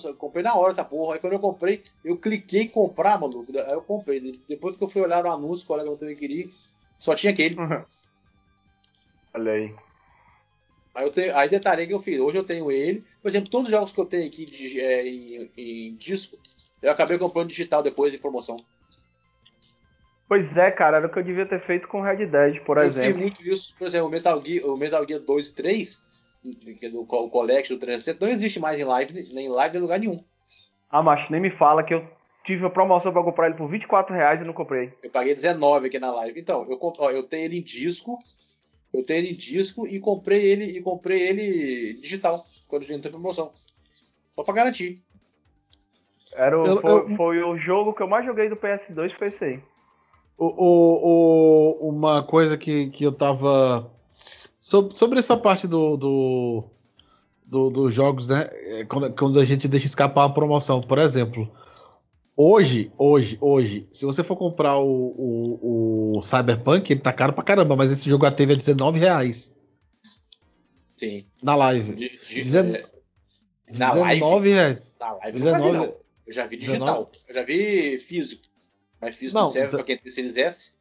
eu 0.05 0.15
comprei 0.15 0.45
na 0.45 0.55
hora 0.55 0.73
essa 0.73 0.85
porra. 0.85 1.15
Aí 1.15 1.21
quando 1.21 1.33
eu 1.33 1.41
comprei, 1.41 1.83
eu 2.05 2.17
cliquei 2.17 2.63
em 2.63 2.69
comprar, 2.69 3.19
maluco. 3.19 3.51
Aí 3.59 3.73
eu 3.73 3.83
comprei. 3.83 4.33
Depois 4.49 4.77
que 4.77 4.85
eu 4.85 4.89
fui 4.89 5.03
olhar 5.03 5.25
o 5.25 5.31
anúncio, 5.31 5.65
o 5.65 5.67
colega 5.67 5.89
meu 5.89 5.99
também 5.99 6.15
queria, 6.17 6.49
só 6.99 7.15
tinha 7.15 7.33
aquele. 7.33 7.57
Olha 9.35 9.53
aí. 9.53 9.75
Aí, 10.95 11.05
eu 11.07 11.11
tenho, 11.13 11.37
aí 11.37 11.49
detalhei 11.49 11.87
que 11.87 11.95
eu 11.95 12.01
fiz. 12.01 12.21
Hoje 12.21 12.37
eu 12.37 12.45
tenho 12.45 12.71
ele. 12.71 13.05
Por 13.23 13.29
exemplo, 13.29 13.51
todos 13.51 13.67
os 13.67 13.71
jogos 13.73 13.93
que 13.93 14.01
eu 14.01 14.05
tenho 14.07 14.27
aqui 14.27 14.45
de- 14.45 14.81
é, 14.81 15.07
em, 15.07 15.51
em 15.57 15.97
disco, 15.97 16.37
eu 16.83 16.91
acabei 16.91 17.19
comprando 17.19 17.49
digital 17.49 17.83
depois 17.83 18.13
em 18.13 18.19
promoção. 18.19 18.57
Pois 20.29 20.57
é, 20.57 20.71
cara, 20.71 20.97
era 20.99 21.07
o 21.07 21.11
que 21.11 21.19
eu 21.19 21.23
devia 21.23 21.45
ter 21.47 21.61
feito 21.61 21.87
com 21.89 22.01
Red 22.01 22.27
Dead, 22.27 22.61
por 22.65 22.79
eu 22.79 22.85
exemplo. 22.85 23.13
fiz 23.15 23.23
muito 23.23 23.43
isso. 23.43 23.75
Por 23.79 23.87
exemplo, 23.87 24.09
o 24.09 24.11
Metal 24.11 24.41
Gear, 24.41 24.67
o 24.67 24.77
Metal 24.77 25.07
Gear 25.07 25.21
2 25.21 25.49
e 25.49 25.55
3, 25.55 26.03
que 26.79 26.87
é 26.87 26.89
do 26.89 27.03
o 27.03 27.31
Collection 27.31 27.77
do 27.77 27.81
360, 27.81 28.25
não 28.25 28.33
existe 28.33 28.59
mais 28.59 28.79
em 28.79 28.85
live, 28.85 29.13
nem 29.35 29.47
em 29.47 29.51
live 29.51 29.77
em 29.77 29.81
lugar 29.81 29.99
nenhum. 29.99 30.25
Ah, 30.91 31.03
macho, 31.03 31.31
nem 31.31 31.41
me 31.41 31.51
fala 31.51 31.83
que 31.83 31.95
eu 31.95 32.07
tive 32.45 32.65
a 32.67 32.71
promoção 32.71 33.13
pra 33.13 33.23
comprar 33.23 33.47
ele 33.47 33.57
por 33.57 33.69
24 33.69 34.15
reais 34.15 34.41
e 34.41 34.45
não 34.45 34.53
comprei. 34.53 34.93
Eu 35.03 35.11
paguei 35.11 35.35
19 35.35 35.89
aqui 35.89 35.99
na 35.99 36.13
live. 36.13 36.41
Então, 36.41 36.67
eu, 36.69 36.79
ó, 36.81 37.11
eu 37.11 37.23
tenho 37.23 37.45
ele 37.45 37.59
em 37.59 37.63
disco. 37.63 38.19
Eu 38.93 39.03
tenho 39.05 39.21
ele 39.21 39.31
em 39.31 39.37
disco 39.37 39.87
e 39.87 39.99
comprei 39.99 40.43
ele 40.43 40.65
e 40.65 40.81
comprei 40.83 41.21
ele 41.23 41.95
digital, 41.95 42.47
quando 42.69 42.83
ele 42.83 42.95
entrou 42.95 43.11
em 43.11 43.13
promoção. 43.21 43.53
Só 44.35 44.43
pra 44.43 44.55
garantir. 44.55 45.03
Era 46.35 46.61
o, 46.61 46.67
Eu- 46.67 46.81
foi, 46.81 46.91
eu- 46.91 47.17
foi 47.17 47.43
o 47.43 47.57
jogo 47.57 47.93
que 47.95 48.03
eu 48.03 48.09
mais 48.09 48.25
joguei 48.25 48.49
do 48.49 48.57
PS2, 48.57 49.13
foi 49.19 49.29
esse 49.29 49.45
aí. 49.45 49.61
O, 50.39 50.47
o- 50.47 51.85
o- 51.85 51.89
uma 51.89 52.23
coisa 52.23 52.57
que, 52.57 52.89
que 52.91 53.05
eu 53.05 53.13
tava. 53.13 53.91
Sobre, 54.61 54.97
sobre 54.97 55.19
essa 55.19 55.37
parte 55.37 55.67
do, 55.67 55.97
do, 55.97 56.65
do- 57.45 57.71
dos 57.71 57.95
jogos, 57.95 58.27
né? 58.27 58.49
é, 58.51 58.85
Quando, 58.85 59.13
quando 59.15 59.39
a 59.41 59.45
gente 59.45 59.69
deixa 59.69 59.87
escapar 59.87 60.27
uma 60.27 60.35
promoção, 60.35 60.81
por 60.81 60.99
exemplo. 60.99 61.51
Hoje, 62.45 62.91
hoje, 62.99 63.39
hoje, 63.41 63.89
se 63.93 64.05
você 64.05 64.25
for 64.25 64.35
comprar 64.35 64.77
o, 64.79 64.85
o, 64.89 66.19
o 66.19 66.23
Cyberpunk, 66.23 66.91
ele 66.93 67.01
tá 67.01 67.13
caro 67.13 67.33
pra 67.33 67.45
caramba, 67.45 67.77
mas 67.77 67.89
esse 67.93 68.09
jogo 68.09 68.25
já 68.25 68.33
teve 68.33 68.53
a 68.55 68.57
19 68.57 68.99
reais 68.99 69.53
Sim. 70.97 71.25
na 71.41 71.55
live. 71.55 71.95
De- 71.95 72.09
de- 72.09 72.35
Dezen- 72.35 72.75
é, 72.75 72.85
na 73.79 73.93
live. 73.95 74.15
19 74.21 74.49
reais. 74.51 74.97
Na 74.99 75.13
live 75.13 75.39
eu 75.39 75.45
nunca 75.45 75.59
vi, 75.59 75.63
19 75.63 75.73
não. 75.87 75.97
Eu 76.27 76.33
já 76.33 76.47
vi 76.49 76.57
digital. 76.57 77.13
Eu 77.29 77.35
já 77.37 77.43
vi 77.45 77.99
físico. 77.99 78.43
Mas 79.01 79.15
físico 79.15 79.39
Não, 79.39 79.49
serve 79.49 79.71
da- 79.71 79.79
pra 79.79 79.85
quem 79.87 79.99
tem 79.99 80.11
Series 80.11 80.37
S. 80.37 80.73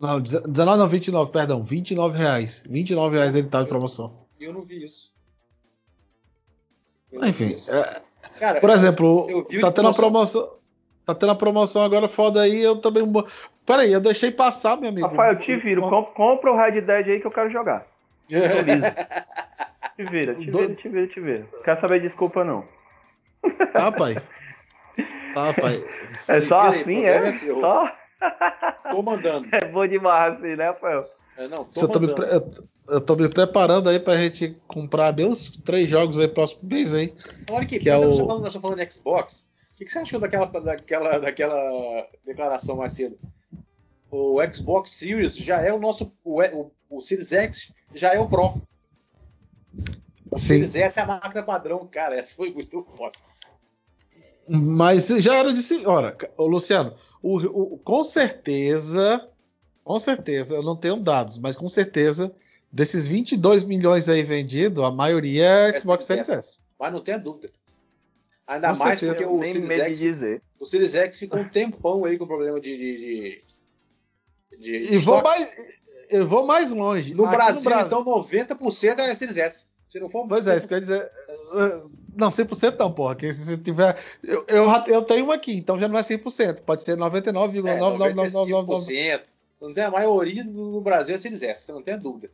Não, 0.00 0.18
19 0.18 0.78
não, 0.78 0.88
29, 0.88 1.30
perdão, 1.30 1.62
29 1.62 2.16
reais. 2.16 2.62
29 2.66 3.16
reais 3.18 3.34
ele 3.34 3.48
tá 3.48 3.60
em 3.60 3.66
promoção. 3.66 4.26
E 4.40 4.44
eu 4.44 4.52
não 4.54 4.62
vi 4.62 4.82
isso. 4.84 5.12
Eu 7.12 7.20
não 7.20 7.26
vi 7.26 7.30
Enfim, 7.32 7.54
isso. 7.54 7.70
é, 7.70 8.02
Cara, 8.40 8.60
Por 8.60 8.70
exemplo, 8.70 9.26
eu 9.30 9.44
vi 9.46 9.60
tá 9.60 9.68
de 9.68 9.74
tendo 9.76 9.88
a 9.88 9.94
promoção. 9.94 10.55
Tá 11.06 11.14
tendo 11.14 11.30
a 11.30 11.36
promoção 11.36 11.82
agora 11.84 12.08
foda 12.08 12.42
aí, 12.42 12.60
eu 12.60 12.76
também. 12.80 13.04
Peraí, 13.64 13.92
eu 13.92 14.00
deixei 14.00 14.32
passar, 14.32 14.76
meu 14.76 14.90
amigo. 14.90 15.06
Rafael, 15.06 15.38
te 15.38 15.56
viro. 15.56 15.82
Com, 15.82 16.02
compra 16.06 16.52
o 16.52 16.56
Red 16.56 16.80
Dead 16.80 17.08
aí 17.08 17.20
que 17.20 17.26
eu 17.26 17.30
quero 17.30 17.48
jogar. 17.48 17.86
Liso. 18.28 18.42
Te 19.96 20.04
vira, 20.04 20.34
te 20.34 20.50
Do- 20.50 20.58
vira, 20.58 20.74
te 20.74 20.88
vira, 20.90 21.06
te 21.06 21.20
vira. 21.20 21.46
Quer 21.64 21.74
saber 21.78 22.02
desculpa, 22.02 22.44
não. 22.44 22.64
Tá, 23.72 23.90
pai. 23.90 24.14
Tá, 25.32 25.54
pai. 25.54 25.82
É 26.28 26.40
só 26.42 26.64
aí, 26.64 26.80
assim, 26.80 27.04
é? 27.04 27.16
é 27.16 27.32
seu. 27.32 27.58
Só? 27.60 27.90
Tô 28.90 29.02
mandando. 29.02 29.48
É 29.52 29.64
bom 29.64 29.86
demais 29.86 30.34
assim, 30.34 30.54
né, 30.54 30.66
Rafael? 30.66 31.02
É, 31.38 31.48
não, 31.48 31.64
tô 31.64 31.80
eu, 31.80 31.88
tô 31.88 32.22
eu- 32.24 32.52
eu 32.88 33.00
tô 33.00 33.16
me 33.16 33.26
preparando 33.30 33.88
aí 33.88 33.98
pra 33.98 34.16
gente 34.18 34.54
comprar 34.68 35.14
meus 35.16 35.48
três 35.64 35.88
jogos 35.88 36.18
aí 36.18 36.28
próximo 36.28 36.60
mês 36.68 36.92
aí. 36.92 37.14
Olha 37.48 37.62
aqui, 37.62 37.78
que 37.78 37.88
é 37.88 37.96
o- 37.96 38.00
nós 38.00 38.10
estamos 38.10 38.26
falando, 38.26 38.42
nós 38.42 38.46
estamos 38.54 38.68
falando 38.68 38.86
de 38.86 38.92
Xbox, 38.94 39.48
o 39.76 39.78
que, 39.78 39.84
que 39.84 39.92
você 39.92 39.98
achou 39.98 40.18
daquela, 40.18 40.46
daquela, 40.46 41.18
daquela 41.18 42.08
declaração 42.24 42.76
mais 42.76 42.94
cedo? 42.94 43.18
O 44.10 44.38
Xbox 44.50 44.90
Series 44.92 45.36
já 45.36 45.60
é 45.60 45.70
o 45.70 45.78
nosso. 45.78 46.10
O, 46.24 46.40
o, 46.42 46.72
o 46.88 47.00
Series 47.02 47.30
X 47.30 47.72
já 47.94 48.14
é 48.14 48.18
o 48.18 48.26
Pro. 48.26 48.62
O 50.30 50.38
Sim. 50.38 50.64
Series 50.64 50.74
S 50.76 50.98
é 50.98 51.02
a 51.02 51.06
máquina 51.06 51.42
padrão, 51.42 51.86
cara. 51.86 52.16
Essa 52.16 52.34
foi 52.34 52.50
muito 52.50 52.82
foda. 52.96 53.18
Mas 54.48 55.08
já 55.08 55.34
era 55.36 55.52
de 55.52 55.62
senhora. 55.62 56.16
Ô, 56.38 56.46
Luciano, 56.46 56.96
o, 57.22 57.36
o- 57.74 57.78
com 57.78 58.02
certeza, 58.02 59.28
com 59.84 60.00
certeza, 60.00 60.54
eu 60.54 60.62
não 60.62 60.76
tenho 60.76 60.96
dados, 60.96 61.36
mas 61.36 61.54
com 61.54 61.68
certeza, 61.68 62.32
desses 62.72 63.06
22 63.06 63.62
milhões 63.62 64.08
aí 64.08 64.22
vendidos, 64.22 64.82
a 64.82 64.90
maioria 64.90 65.44
é 65.44 65.68
É 65.70 65.80
Xbox 65.80 66.04
Series 66.04 66.26
Series 66.26 66.46
S. 66.46 66.62
Mas 66.78 66.92
não 66.94 67.02
tenha 67.02 67.18
dúvida. 67.18 67.50
Ainda 68.46 68.72
Com 68.72 68.78
mais 68.78 68.98
certeza. 68.98 69.26
porque 69.28 69.46
o 69.46 69.52
Series, 69.52 69.70
X, 69.70 69.98
dizer. 69.98 70.42
o 70.60 70.64
Series 70.66 70.94
X 70.94 71.18
ficou 71.18 71.40
um 71.40 71.48
tempão 71.48 72.04
aí 72.04 72.16
com 72.16 72.26
problema 72.26 72.60
de. 72.60 72.76
de, 72.76 73.42
de, 74.58 74.58
de 74.58 74.94
E 74.94 74.98
vou 74.98 75.22
mais, 75.22 75.48
eu 76.08 76.28
vou 76.28 76.46
mais 76.46 76.70
longe. 76.70 77.12
No 77.12 77.24
Aqui 77.26 77.36
Brasil, 77.36 77.70
então, 77.80 78.04
90% 78.04 78.98
é 79.00 79.14
Series 79.14 79.36
S. 79.36 79.66
Se 79.88 80.00
não 80.00 80.08
for. 80.08 80.26
Pois 80.28 80.46
é, 80.46 80.56
isso 80.56 80.68
quer 80.68 80.80
dizer. 80.80 81.10
uh, 81.52 81.90
Não, 82.14 82.30
100% 82.30 82.76
não, 82.78 82.92
porra. 82.92 83.14
Que 83.16 83.32
se 83.32 83.56
tiver. 83.58 83.96
Eu, 84.22 84.44
eu, 84.48 84.66
eu 84.86 85.02
tenho 85.02 85.26
um 85.26 85.32
aqui, 85.32 85.56
então 85.56 85.78
já 85.78 85.88
não 85.88 85.98
é 85.98 86.02
100%. 86.02 86.60
Pode 86.60 86.84
ser 86.84 86.92
É, 86.92 86.96
99,99999. 86.96 88.66
95%. 88.86 89.20
Não 89.60 89.72
tem 89.72 89.84
a 89.84 89.90
maioria 89.90 90.44
no 90.44 90.80
Brasil 90.80 91.14
é 91.14 91.18
Series 91.18 91.42
S, 91.42 91.72
não 91.72 91.82
tem 91.82 91.98
dúvida. 91.98 92.30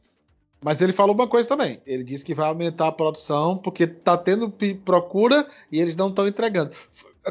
Mas 0.62 0.80
ele 0.80 0.92
falou 0.92 1.14
uma 1.14 1.26
coisa 1.26 1.48
também. 1.48 1.80
Ele 1.86 2.04
disse 2.04 2.24
que 2.24 2.34
vai 2.34 2.46
aumentar 2.48 2.86
a 2.88 2.92
produção 2.92 3.56
porque 3.58 3.86
tá 3.86 4.16
tendo 4.16 4.52
procura 4.84 5.46
e 5.70 5.80
eles 5.80 5.96
não 5.96 6.08
estão 6.08 6.26
entregando. 6.26 6.70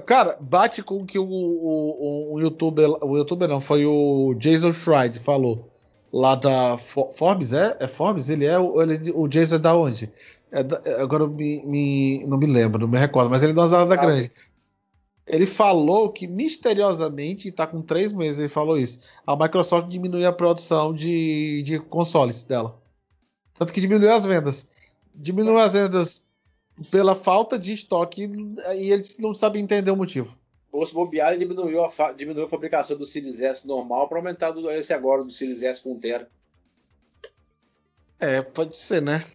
Cara, 0.05 0.37
bate 0.39 0.81
com 0.83 1.01
o 1.01 1.05
que 1.05 1.17
o, 1.19 1.23
o, 1.25 2.33
o 2.35 2.39
youtuber, 2.39 2.89
o 3.03 3.17
youtuber 3.17 3.47
não, 3.47 3.59
foi 3.59 3.85
o 3.85 4.33
Jason 4.37 4.71
Schreider 4.73 5.21
falou 5.21 5.69
lá 6.13 6.35
da 6.35 6.77
Fo- 6.77 7.13
Forbes, 7.17 7.51
é? 7.53 7.75
É 7.79 7.87
Forbes? 7.87 8.29
Ele 8.29 8.45
é 8.45 8.57
o, 8.59 8.81
ele- 8.81 9.11
o 9.13 9.27
Jason 9.27 9.55
é 9.55 9.59
da 9.59 9.75
onde? 9.75 10.09
É 10.51 10.63
da- 10.63 10.81
é, 10.85 11.01
agora 11.01 11.23
eu 11.23 11.29
me, 11.29 11.61
me- 11.65 12.25
não 12.25 12.37
me 12.37 12.45
lembro, 12.45 12.79
não 12.81 12.87
me 12.87 12.97
recordo, 12.97 13.29
mas 13.29 13.43
ele 13.43 13.51
é 13.53 13.55
da 13.55 13.67
Zada 13.67 13.93
Ah, 13.93 13.97
Grande. 13.97 14.31
Ele 15.27 15.45
falou 15.45 16.09
que 16.11 16.27
misteriosamente, 16.27 17.47
está 17.49 17.65
com 17.67 17.81
três 17.81 18.11
meses, 18.11 18.39
ele 18.39 18.49
falou 18.49 18.77
isso. 18.77 18.99
A 19.25 19.35
Microsoft 19.35 19.87
diminuiu 19.87 20.27
a 20.27 20.33
produção 20.33 20.93
de, 20.93 21.63
de 21.63 21.79
consoles 21.79 22.43
dela. 22.43 22.80
Tanto 23.61 23.73
que 23.73 23.79
diminuiu 23.81 24.11
as 24.11 24.25
vendas. 24.25 24.67
Diminuiu 25.13 25.59
as 25.59 25.73
vendas 25.73 26.25
pela 26.89 27.13
falta 27.13 27.59
de 27.59 27.73
estoque 27.73 28.23
e 28.75 28.91
eles 28.91 29.19
não 29.19 29.35
sabem 29.35 29.61
entender 29.61 29.91
o 29.91 29.95
motivo. 29.95 30.35
Ou 30.71 30.83
se 30.83 30.91
bobear, 30.91 31.37
diminuiu 31.37 31.85
a, 31.85 32.11
diminuiu 32.11 32.47
a 32.47 32.49
fabricação 32.49 32.97
do 32.97 33.05
Series 33.05 33.39
S 33.39 33.67
normal 33.67 34.09
para 34.09 34.17
aumentar 34.17 34.49
do, 34.49 34.67
esse 34.71 34.91
agora 34.91 35.23
do 35.23 35.29
Series 35.29 35.61
S 35.61 35.79
com 35.79 35.91
1 35.91 35.99
tera. 35.99 36.27
É, 38.19 38.41
pode 38.41 38.75
ser, 38.75 38.99
né? 38.99 39.27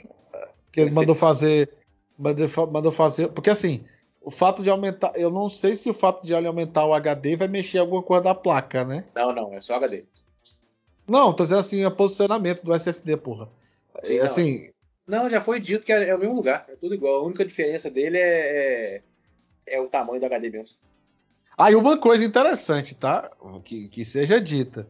Que 0.73 0.81
ele 0.81 0.93
mandou 0.93 1.15
fazer. 1.15 1.71
Mandou, 2.19 2.49
fa- 2.49 2.67
mandou 2.67 2.91
fazer. 2.91 3.29
Porque 3.29 3.51
assim, 3.51 3.85
o 4.21 4.33
fato 4.33 4.61
de 4.61 4.71
aumentar. 4.71 5.13
Eu 5.15 5.31
não 5.31 5.49
sei 5.49 5.77
se 5.77 5.89
o 5.89 5.95
fato 5.95 6.27
de 6.27 6.35
ele 6.35 6.49
aumentar 6.49 6.85
o 6.85 6.93
HD 6.95 7.37
vai 7.37 7.47
mexer 7.47 7.79
alguma 7.79 8.03
coisa 8.03 8.25
da 8.25 8.35
placa, 8.35 8.85
né? 8.85 9.05
Não, 9.15 9.33
não, 9.33 9.53
é 9.55 9.61
só 9.61 9.77
HD. 9.77 10.03
Não, 11.07 11.33
tô 11.33 11.45
dizendo 11.45 11.61
assim, 11.61 11.85
o 11.85 11.93
posicionamento 11.93 12.65
do 12.65 12.75
SSD, 12.75 13.19
porra. 13.19 13.49
Sim, 14.03 14.19
não. 14.19 14.25
assim, 14.25 14.71
Não, 15.07 15.31
já 15.31 15.41
foi 15.41 15.61
dito 15.61 15.85
que 15.85 15.93
é, 15.93 16.09
é 16.09 16.15
o 16.15 16.19
mesmo 16.19 16.35
lugar, 16.35 16.67
é 16.69 16.77
tudo 16.77 16.95
igual. 16.95 17.17
A 17.21 17.27
única 17.27 17.45
diferença 17.45 17.91
dele 17.91 18.19
é, 18.19 19.03
é, 19.67 19.77
é 19.77 19.81
o 19.81 19.89
tamanho 19.89 20.21
do 20.21 20.27
HD 20.27 20.51
mesmo. 20.51 20.77
Aí 21.57 21.75
uma 21.75 21.99
coisa 21.99 22.25
interessante, 22.25 22.95
tá? 22.95 23.31
Que, 23.65 23.89
que 23.89 24.05
seja 24.05 24.41
dita. 24.41 24.89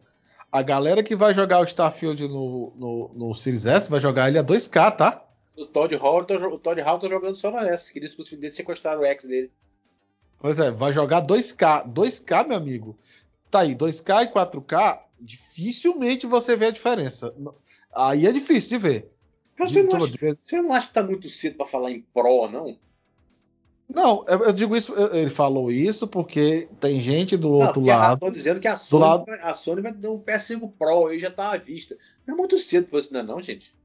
A 0.51 0.61
galera 0.61 1.03
que 1.03 1.15
vai 1.15 1.33
jogar 1.33 1.59
o 1.61 1.65
Starfield 1.65 2.27
no, 2.27 2.73
no, 2.75 3.11
no 3.13 3.35
Series 3.35 3.65
S 3.65 3.89
vai 3.89 4.01
jogar 4.01 4.27
ele 4.27 4.37
a 4.37 4.43
2K, 4.43 4.97
tá? 4.97 5.25
O 5.57 5.65
Todd 5.65 5.95
Hall, 5.95 6.23
tá 6.23 6.35
o 6.35 6.59
Todd 6.59 6.79
Hall 6.81 6.99
tá 6.99 7.07
jogando 7.07 7.35
só 7.35 7.51
no 7.51 7.57
S. 7.57 7.91
Queria 7.91 8.09
que 8.09 8.21
os 8.21 8.27
filhos 8.27 8.41
dele 8.41 8.53
sequestraram 8.53 9.01
o 9.01 9.05
X 9.05 9.27
dele. 9.27 9.51
Pois 10.39 10.59
é, 10.59 10.69
vai 10.69 10.93
jogar 10.93 11.25
2K. 11.25 11.91
2K, 11.91 12.47
meu 12.47 12.57
amigo. 12.57 12.97
Tá 13.49 13.61
aí, 13.61 13.75
2K 13.75 14.25
e 14.25 14.33
4K, 14.33 14.99
dificilmente 15.19 16.27
você 16.27 16.55
vê 16.55 16.67
a 16.67 16.71
diferença. 16.71 17.33
Aí 17.97 18.27
é 18.27 18.31
difícil 18.31 18.69
de 18.69 18.77
ver. 18.77 19.11
Você 19.57 19.81
não, 19.81 19.95
acha, 19.95 20.37
você 20.41 20.61
não 20.61 20.71
acha 20.71 20.87
que 20.87 20.93
tá 20.93 21.01
muito 21.01 21.27
cedo 21.29 21.57
para 21.57 21.65
falar 21.65 21.91
em 21.91 22.01
Pro, 22.13 22.47
não? 22.47 22.77
Não, 23.89 24.23
eu 24.27 24.53
digo 24.53 24.75
isso, 24.75 24.93
ele 25.13 25.29
falou 25.29 25.71
isso 25.71 26.07
porque 26.07 26.67
tem 26.79 27.01
gente 27.01 27.35
do 27.35 27.49
não, 27.49 27.55
outro 27.55 27.81
lado. 27.81 28.15
Estão 28.15 28.31
dizendo 28.31 28.59
que 28.59 28.67
a 28.67 28.77
Sony, 28.77 29.01
lado... 29.01 29.25
vai, 29.25 29.39
a 29.39 29.53
Sony 29.53 29.81
vai 29.81 29.93
dar 29.93 30.11
um 30.11 30.21
PS5 30.21 30.73
Pro 30.77 31.07
aí 31.07 31.17
já 31.17 31.31
tá 31.31 31.53
à 31.53 31.57
vista. 31.57 31.97
Não 32.25 32.35
é 32.35 32.37
muito 32.37 32.59
cedo 32.59 32.87
pra 32.87 32.99
isso, 32.99 33.13
não, 33.13 33.21
é 33.21 33.23
não, 33.23 33.41
gente? 33.41 33.75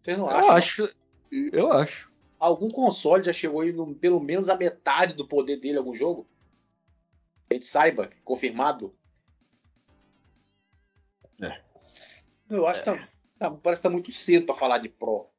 Vocês 0.00 0.16
não 0.16 0.30
acham? 0.30 0.46
Eu 0.46 0.52
acho. 0.52 0.94
Eu 1.30 1.72
acho. 1.72 2.10
Algum 2.38 2.68
console 2.68 3.24
já 3.24 3.32
chegou 3.32 3.60
aí 3.60 3.72
no, 3.72 3.94
pelo 3.94 4.20
menos 4.20 4.48
a 4.48 4.56
metade 4.56 5.12
do 5.12 5.28
poder 5.28 5.56
dele 5.56 5.76
algum 5.76 5.92
jogo? 5.92 6.26
A 7.50 7.54
gente 7.54 7.66
saiba, 7.66 8.08
confirmado. 8.24 8.94
Eu 12.50 12.66
acho 12.66 12.80
é. 12.80 12.82
que 12.82 12.90
tá, 12.90 13.08
tá, 13.38 13.50
parece 13.50 13.80
que 13.80 13.88
tá 13.88 13.90
muito 13.90 14.10
cedo 14.10 14.46
para 14.46 14.54
falar 14.54 14.78
de 14.78 14.88
Pro 14.88 15.30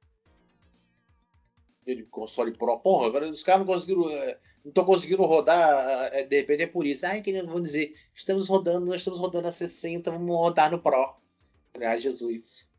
de 1.85 2.03
console 2.03 2.55
Pro. 2.55 2.79
Porra, 2.79 3.07
agora 3.07 3.29
os 3.29 3.43
caras 3.43 3.65
não 3.65 3.73
conseguiram. 3.73 4.09
É, 4.09 4.39
não 4.63 4.69
estão 4.69 4.85
conseguindo 4.85 5.23
rodar, 5.23 6.13
é, 6.13 6.23
de 6.23 6.35
repente 6.39 6.63
é 6.63 6.67
por 6.67 6.85
isso. 6.85 7.05
Ai, 7.05 7.21
que 7.21 7.41
vão 7.41 7.61
dizer, 7.61 7.95
estamos 8.13 8.47
rodando, 8.47 8.85
nós 8.85 9.01
estamos 9.01 9.19
rodando 9.19 9.47
a 9.47 9.51
60, 9.51 10.11
vamos 10.11 10.29
rodar 10.29 10.69
no 10.69 10.79
Pro. 10.79 11.15
Ah, 11.81 11.97
Jesus. 11.97 12.69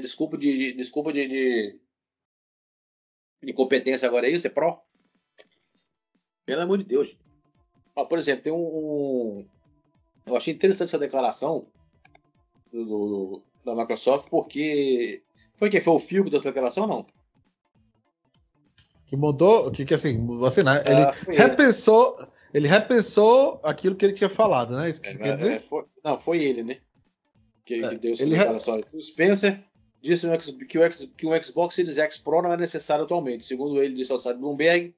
Desculpa 0.00 0.38
de, 0.38 0.72
desculpa 0.72 1.12
de, 1.12 1.28
de, 1.28 1.78
agora 4.06 4.26
é 4.26 4.30
isso? 4.30 4.46
É 4.46 4.50
Pro? 4.50 4.80
Pelo 6.46 6.62
amor 6.62 6.78
de 6.78 6.84
Deus. 6.84 7.16
Ó, 7.94 8.06
por 8.06 8.18
exemplo, 8.18 8.44
tem 8.44 8.52
um, 8.52 8.56
um, 8.56 9.46
Eu 10.24 10.34
achei 10.36 10.54
interessante 10.54 10.88
essa 10.88 10.98
declaração 10.98 11.70
do, 12.72 12.84
do, 12.84 13.42
da 13.64 13.74
Microsoft, 13.74 14.28
porque 14.30 15.22
foi 15.56 15.70
quem? 15.70 15.80
Foi 15.80 15.94
o 15.94 15.98
Phil 15.98 16.24
que 16.24 16.30
deu 16.30 16.40
essa 16.40 16.48
declaração 16.48 16.84
ou 16.84 16.88
não? 16.88 17.06
Que 19.06 19.16
mudou, 19.16 19.70
que, 19.70 19.84
que 19.84 19.94
assim, 19.94 20.26
você, 20.26 20.62
né? 20.62 20.82
Ele 20.86 21.02
ah, 21.02 21.14
repensou, 21.28 22.16
ele. 22.18 22.28
ele 22.54 22.68
repensou 22.68 23.60
aquilo 23.62 23.94
que 23.94 24.06
ele 24.06 24.14
tinha 24.14 24.30
falado, 24.30 24.74
né? 24.74 24.88
Isso 24.88 25.00
que 25.00 25.10
é, 25.10 25.16
quer 25.16 25.36
dizer? 25.36 25.52
É, 25.52 25.60
foi, 25.60 25.84
não, 26.02 26.18
foi 26.18 26.42
ele, 26.42 26.62
né? 26.62 26.78
Que, 27.64 27.80
que 27.80 27.98
deu 27.98 28.12
essa 28.12 28.26
declaração. 28.26 28.76
Re... 28.76 28.84
O 28.94 29.02
Spencer 29.02 29.62
disse 30.00 30.26
que 30.66 30.78
o, 30.78 30.90
que 31.16 31.26
o 31.26 31.42
Xbox 31.42 31.74
Series 31.74 31.98
X 31.98 32.18
Pro 32.18 32.42
não 32.42 32.52
é 32.52 32.56
necessário 32.56 33.04
atualmente. 33.04 33.44
Segundo 33.44 33.82
ele, 33.82 33.94
disse 33.94 34.10
ao 34.10 34.18
site 34.18 34.38
Bloomberg, 34.38 34.94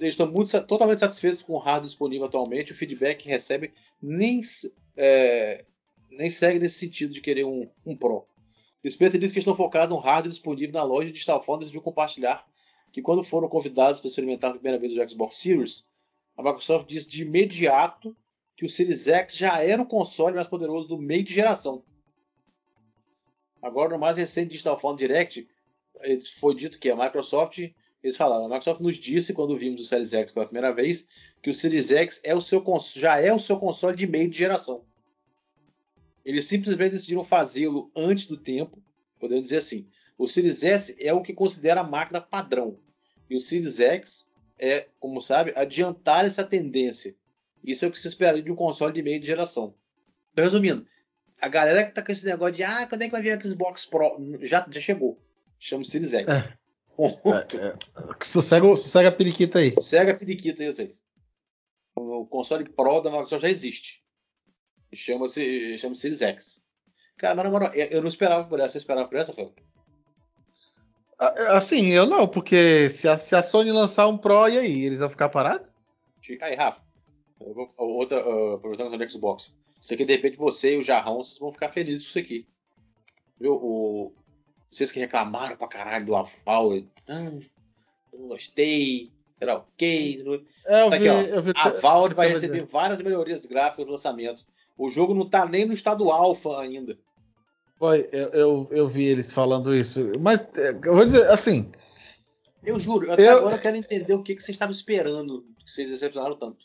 eles 0.00 0.14
estão 0.14 0.30
muito, 0.30 0.50
totalmente 0.66 1.00
satisfeitos 1.00 1.42
com 1.42 1.54
o 1.54 1.58
hardware 1.58 1.86
disponível 1.86 2.26
atualmente. 2.26 2.72
O 2.72 2.74
feedback 2.74 3.24
que 3.24 3.28
recebe 3.28 3.74
nem, 4.00 4.40
é, 4.96 5.64
nem 6.16 6.30
segue 6.30 6.58
nesse 6.58 6.78
sentido 6.78 7.12
de 7.12 7.20
querer 7.20 7.44
um, 7.44 7.68
um 7.84 7.96
Pro. 7.96 8.26
Spencer 8.88 9.18
disse 9.18 9.32
que 9.32 9.38
estão 9.38 9.54
focados 9.54 9.88
no 9.88 10.00
hardware 10.00 10.30
disponível 10.30 10.74
na 10.74 10.82
loja 10.82 11.10
de 11.10 11.18
Stalfone 11.18 11.58
e 11.58 11.60
decidiu 11.60 11.80
compartilhar 11.80 12.46
que 12.92 13.00
quando 13.00 13.24
foram 13.24 13.48
convidados 13.48 13.98
para 13.98 14.08
experimentar 14.08 14.50
a 14.50 14.54
primeira 14.54 14.78
vez 14.78 14.92
o 14.92 15.08
Xbox 15.08 15.38
Series, 15.38 15.86
a 16.36 16.42
Microsoft 16.42 16.86
disse 16.86 17.08
de 17.08 17.22
imediato 17.22 18.16
que 18.56 18.64
o 18.64 18.68
Series 18.68 19.08
X 19.08 19.36
já 19.36 19.62
era 19.62 19.82
o 19.82 19.86
console 19.86 20.36
mais 20.36 20.46
poderoso 20.46 20.86
do 20.86 20.98
meio 20.98 21.24
de 21.24 21.32
geração. 21.32 21.82
Agora, 23.60 23.90
no 23.90 23.98
mais 23.98 24.16
recente 24.16 24.50
Digital 24.50 24.78
Phone 24.78 24.98
Direct, 24.98 25.48
foi 26.38 26.54
dito 26.54 26.78
que 26.78 26.90
a 26.90 26.96
Microsoft, 26.96 27.58
eles 28.02 28.16
falaram, 28.16 28.44
a 28.44 28.48
Microsoft 28.48 28.80
nos 28.80 28.96
disse 28.96 29.32
quando 29.32 29.56
vimos 29.56 29.80
o 29.80 29.84
Series 29.84 30.12
X 30.12 30.32
pela 30.32 30.46
primeira 30.46 30.72
vez, 30.72 31.08
que 31.42 31.50
o 31.50 31.54
Series 31.54 31.90
X 31.90 32.20
é 32.22 32.34
o 32.34 32.40
seu, 32.40 32.62
já 32.94 33.18
é 33.18 33.32
o 33.32 33.38
seu 33.38 33.58
console 33.58 33.96
de 33.96 34.06
meio 34.06 34.28
de 34.28 34.36
geração. 34.36 34.84
Eles 36.24 36.46
simplesmente 36.46 36.92
decidiram 36.92 37.22
fazê-lo 37.22 37.90
antes 37.94 38.26
do 38.26 38.36
tempo, 38.36 38.82
podemos 39.18 39.44
dizer 39.44 39.58
assim. 39.58 39.86
O 40.16 40.26
Series 40.26 40.62
S 40.62 40.96
é 40.98 41.12
o 41.12 41.22
que 41.22 41.34
considera 41.34 41.80
a 41.80 41.84
máquina 41.84 42.20
padrão. 42.20 42.78
E 43.28 43.36
o 43.36 43.40
Series 43.40 43.80
X 43.80 44.28
é, 44.58 44.86
como 45.00 45.20
sabe, 45.20 45.52
adiantar 45.56 46.24
essa 46.24 46.44
tendência. 46.44 47.14
Isso 47.62 47.84
é 47.84 47.88
o 47.88 47.90
que 47.90 47.98
se 47.98 48.08
esperaria 48.08 48.42
de 48.42 48.52
um 48.52 48.56
console 48.56 48.92
de 48.92 49.02
meio 49.02 49.20
de 49.20 49.26
geração. 49.26 49.74
Então, 50.32 50.44
resumindo, 50.44 50.86
a 51.40 51.48
galera 51.48 51.84
que 51.84 51.92
tá 51.92 52.04
com 52.04 52.12
esse 52.12 52.24
negócio 52.24 52.54
de 52.54 52.62
ah, 52.62 52.86
quando 52.86 53.02
é 53.02 53.06
que 53.06 53.12
vai 53.12 53.22
vir 53.22 53.36
o 53.36 53.42
Xbox 53.42 53.84
Pro? 53.86 54.16
Já, 54.42 54.66
já 54.70 54.80
chegou. 54.80 55.18
Chama 55.58 55.84
Series 55.84 56.12
X. 56.12 56.28
É. 56.28 56.56
é, 56.98 57.56
é. 57.56 58.24
Sossega, 58.24 58.66
sossega 58.76 59.08
a 59.08 59.12
periquita 59.12 59.58
aí. 59.58 59.74
Sossega 59.74 60.12
a 60.12 60.16
periquita 60.16 60.62
aí, 60.62 60.72
vocês. 60.72 61.02
O 61.96 62.26
console 62.26 62.68
Pro 62.68 63.00
da 63.00 63.10
Microsoft 63.10 63.42
já 63.42 63.48
existe. 63.48 64.03
Chama-se 64.92 65.78
chama 65.78 65.94
Series 65.94 66.22
X. 66.22 66.62
Cara, 67.16 67.34
mas 67.34 67.44
na 67.44 67.50
moral, 67.50 67.72
eu 67.74 68.00
não 68.00 68.08
esperava 68.08 68.44
por 68.44 68.60
essa. 68.60 68.70
Você 68.70 68.78
esperava 68.78 69.08
por 69.08 69.18
essa, 69.18 69.32
Fel? 69.32 69.52
Assim, 71.18 71.88
eu 71.88 72.06
não, 72.06 72.26
porque 72.26 72.88
se 72.90 73.08
a, 73.08 73.16
se 73.16 73.34
a, 73.36 73.42
Sony 73.42 73.70
lançar 73.70 74.08
um 74.08 74.18
Pro, 74.18 74.48
e 74.48 74.58
aí? 74.58 74.84
Eles 74.84 74.98
vão 74.98 75.08
ficar 75.08 75.28
parados? 75.28 75.66
Aí, 76.40 76.54
Rafa, 76.54 76.82
vou, 77.38 77.72
outra, 77.76 78.26
uh, 78.26 78.54
aproveitando 78.54 79.00
o 79.00 79.08
Xbox. 79.08 79.54
Isso 79.80 79.94
aqui, 79.94 80.04
de 80.04 80.14
repente, 80.14 80.36
você 80.36 80.74
e 80.74 80.78
o 80.78 80.82
Jarrão, 80.82 81.18
vocês 81.18 81.38
vão 81.38 81.52
ficar 81.52 81.70
felizes 81.70 82.04
com 82.04 82.08
isso 82.08 82.18
aqui. 82.18 82.48
Viu? 83.38 83.54
O, 83.54 84.12
vocês 84.68 84.90
que 84.90 84.98
reclamaram 84.98 85.56
pra 85.56 85.68
caralho 85.68 86.06
do 86.06 86.16
aval, 86.16 86.72
ah, 87.08 87.30
não 88.12 88.28
gostei, 88.28 89.12
era 89.40 89.56
ok. 89.56 90.24
É, 90.66 90.82
eu 90.82 90.90
tá 90.90 90.98
vi, 90.98 91.08
aqui, 91.08 91.08
ó, 91.08 91.34
eu 91.34 91.42
vi 91.42 91.52
a 91.54 91.68
Valve 91.68 92.14
vai 92.14 92.28
receber 92.28 92.64
várias 92.64 93.00
melhorias 93.00 93.46
gráficas 93.46 93.86
no 93.86 93.92
lançamento. 93.92 94.44
O 94.76 94.88
jogo 94.88 95.14
não 95.14 95.28
tá 95.28 95.46
nem 95.46 95.64
no 95.64 95.72
estado 95.72 96.10
alfa 96.10 96.60
ainda. 96.60 96.98
Foi, 97.78 98.08
eu, 98.12 98.28
eu, 98.28 98.68
eu, 98.70 98.88
vi 98.88 99.04
eles 99.04 99.32
falando 99.32 99.74
isso. 99.74 100.00
Mas 100.20 100.40
é, 100.56 100.70
eu 100.70 100.94
vou 100.94 101.04
dizer 101.04 101.30
assim. 101.30 101.70
Eu 102.64 102.80
juro, 102.80 103.12
até 103.12 103.28
eu, 103.28 103.38
agora 103.38 103.56
eu 103.56 103.60
quero 103.60 103.76
entender 103.76 104.14
o 104.14 104.22
que, 104.22 104.34
que 104.34 104.42
vocês 104.42 104.54
estavam 104.54 104.72
esperando, 104.72 105.44
que 105.64 105.70
vocês 105.70 105.90
decepcionaram 105.90 106.36
tanto. 106.36 106.64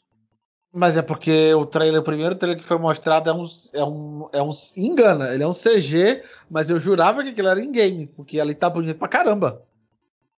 Mas 0.72 0.96
é 0.96 1.02
porque 1.02 1.54
o 1.54 1.66
trailer, 1.66 2.00
o 2.00 2.04
primeiro 2.04 2.36
trailer 2.36 2.60
que 2.60 2.68
foi 2.68 2.78
mostrado 2.78 3.30
é 3.30 3.34
um, 3.34 3.46
é 3.74 3.84
um, 3.84 4.30
é 4.34 4.42
um. 4.42 4.52
Engana, 4.78 5.34
ele 5.34 5.44
é 5.44 5.48
um 5.48 5.54
CG, 5.54 6.24
mas 6.50 6.70
eu 6.70 6.80
jurava 6.80 7.24
que 7.24 7.30
aquilo 7.30 7.48
era 7.48 7.62
in-game, 7.62 8.06
porque 8.08 8.40
ali 8.40 8.54
tá 8.54 8.70
bonito 8.70 8.98
pra 8.98 9.08
caramba. 9.08 9.66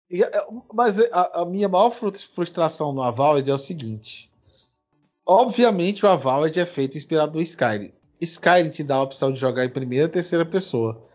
E, 0.08 0.22
é, 0.22 0.46
mas 0.72 0.98
a, 1.12 1.42
a, 1.42 1.44
minha 1.44 1.68
maior 1.68 1.90
frustração 1.90 2.92
no 2.92 3.02
Avowed 3.02 3.50
é 3.50 3.54
o 3.54 3.58
seguinte: 3.58 4.29
Obviamente 5.30 6.04
o 6.04 6.08
Avowed 6.08 6.58
é 6.58 6.66
feito 6.66 6.98
inspirado 6.98 7.34
no 7.34 7.40
Skyrim. 7.40 7.92
Skyrim 8.20 8.68
te 8.70 8.82
dá 8.82 8.96
a 8.96 9.02
opção 9.02 9.32
de 9.32 9.38
jogar 9.38 9.64
em 9.64 9.70
primeira 9.70 10.06
e 10.06 10.10
terceira 10.10 10.44
pessoa. 10.44 11.06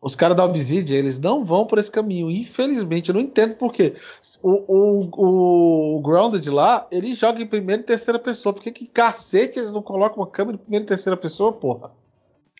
Os 0.00 0.16
caras 0.16 0.38
da 0.38 0.44
Obsidian, 0.46 0.96
eles 0.96 1.18
não 1.18 1.44
vão 1.44 1.66
por 1.66 1.78
esse 1.78 1.90
caminho. 1.90 2.30
Infelizmente, 2.30 3.10
eu 3.10 3.14
não 3.14 3.20
entendo 3.20 3.54
por 3.56 3.70
quê. 3.70 3.94
O, 4.42 5.04
o, 5.12 5.96
o 5.96 6.00
Grounded 6.00 6.48
lá, 6.48 6.88
ele 6.90 7.14
joga 7.14 7.42
em 7.42 7.46
primeira 7.46 7.82
e 7.82 7.84
terceira 7.84 8.18
pessoa. 8.18 8.54
Por 8.54 8.62
que, 8.62 8.72
que 8.72 8.86
cacete 8.86 9.58
eles 9.58 9.70
não 9.70 9.82
colocam 9.82 10.22
uma 10.22 10.30
câmera 10.30 10.56
em 10.56 10.60
primeira 10.62 10.86
e 10.86 10.88
terceira 10.88 11.16
pessoa, 11.18 11.52
porra? 11.52 11.92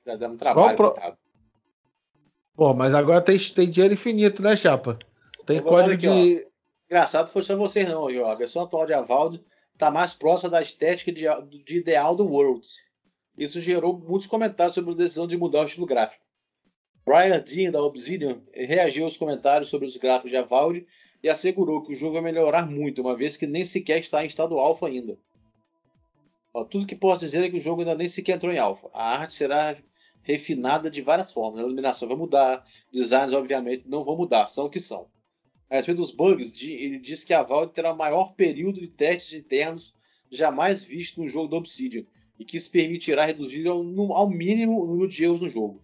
Já 0.06 0.14
dando 0.14 0.36
trabalho, 0.36 0.76
pro... 0.76 0.94
Pô, 2.54 2.74
mas 2.74 2.92
agora 2.92 3.22
tem, 3.22 3.38
tem 3.38 3.70
dinheiro 3.70 3.94
infinito, 3.94 4.42
né, 4.42 4.54
Chapa? 4.56 4.98
Tem 5.46 5.58
código 5.62 5.94
aqui, 5.94 6.00
de. 6.00 6.44
Ó. 6.44 6.52
Engraçado 6.90 7.30
foi 7.30 7.42
só 7.42 7.56
vocês 7.56 7.88
não, 7.88 8.06
A 8.26 8.34
versão 8.34 8.64
atual 8.64 8.84
de 8.84 8.92
Avaldo 8.92 9.42
está 9.82 9.90
mais 9.90 10.14
próxima 10.14 10.48
da 10.48 10.62
estética 10.62 11.10
de, 11.10 11.24
de 11.64 11.78
ideal 11.78 12.14
do 12.14 12.24
Worlds. 12.24 12.76
Isso 13.36 13.60
gerou 13.60 13.98
muitos 13.98 14.28
comentários 14.28 14.76
sobre 14.76 14.92
a 14.92 14.94
decisão 14.94 15.26
de 15.26 15.36
mudar 15.36 15.62
o 15.62 15.66
estilo 15.66 15.86
gráfico. 15.86 16.24
Brian 17.04 17.40
Dean, 17.40 17.72
da 17.72 17.82
Obsidian, 17.82 18.40
reagiu 18.54 19.04
aos 19.04 19.16
comentários 19.16 19.70
sobre 19.70 19.88
os 19.88 19.96
gráficos 19.96 20.30
de 20.30 20.36
Avalde 20.36 20.86
e 21.20 21.28
assegurou 21.28 21.82
que 21.82 21.92
o 21.92 21.96
jogo 21.96 22.12
vai 22.12 22.22
melhorar 22.22 22.64
muito, 22.70 23.00
uma 23.00 23.16
vez 23.16 23.36
que 23.36 23.44
nem 23.44 23.64
sequer 23.64 23.98
está 23.98 24.22
em 24.22 24.28
estado 24.28 24.56
alfa 24.56 24.86
ainda. 24.86 25.18
Tudo 26.70 26.86
que 26.86 26.94
posso 26.94 27.20
dizer 27.20 27.42
é 27.42 27.50
que 27.50 27.56
o 27.56 27.60
jogo 27.60 27.80
ainda 27.80 27.96
nem 27.96 28.08
sequer 28.08 28.36
entrou 28.36 28.52
em 28.52 28.58
alfa. 28.58 28.88
A 28.92 29.16
arte 29.16 29.34
será 29.34 29.76
refinada 30.22 30.88
de 30.88 31.02
várias 31.02 31.32
formas. 31.32 31.60
A 31.60 31.64
iluminação 31.64 32.06
vai 32.06 32.16
mudar, 32.16 32.64
designs 32.92 33.32
obviamente 33.32 33.88
não 33.88 34.04
vão 34.04 34.16
mudar, 34.16 34.46
são 34.46 34.66
o 34.66 34.70
que 34.70 34.78
são. 34.78 35.08
A 35.72 35.76
respeito 35.76 36.02
dos 36.02 36.10
bugs, 36.10 36.52
ele 36.60 36.98
diz 36.98 37.24
que 37.24 37.32
a 37.32 37.42
Valve 37.42 37.72
terá 37.72 37.94
o 37.94 37.96
maior 37.96 38.34
período 38.34 38.78
de 38.78 38.88
testes 38.88 39.32
internos 39.32 39.94
jamais 40.30 40.84
visto 40.84 41.18
no 41.18 41.26
jogo 41.26 41.48
da 41.48 41.56
Obsidian 41.56 42.04
e 42.38 42.44
que 42.44 42.58
isso 42.58 42.70
permitirá 42.70 43.24
reduzir 43.24 43.66
ao, 43.66 43.78
ao 44.12 44.28
mínimo 44.28 44.78
o 44.78 44.86
número 44.86 45.08
de 45.08 45.24
erros 45.24 45.40
no 45.40 45.48
jogo. 45.48 45.82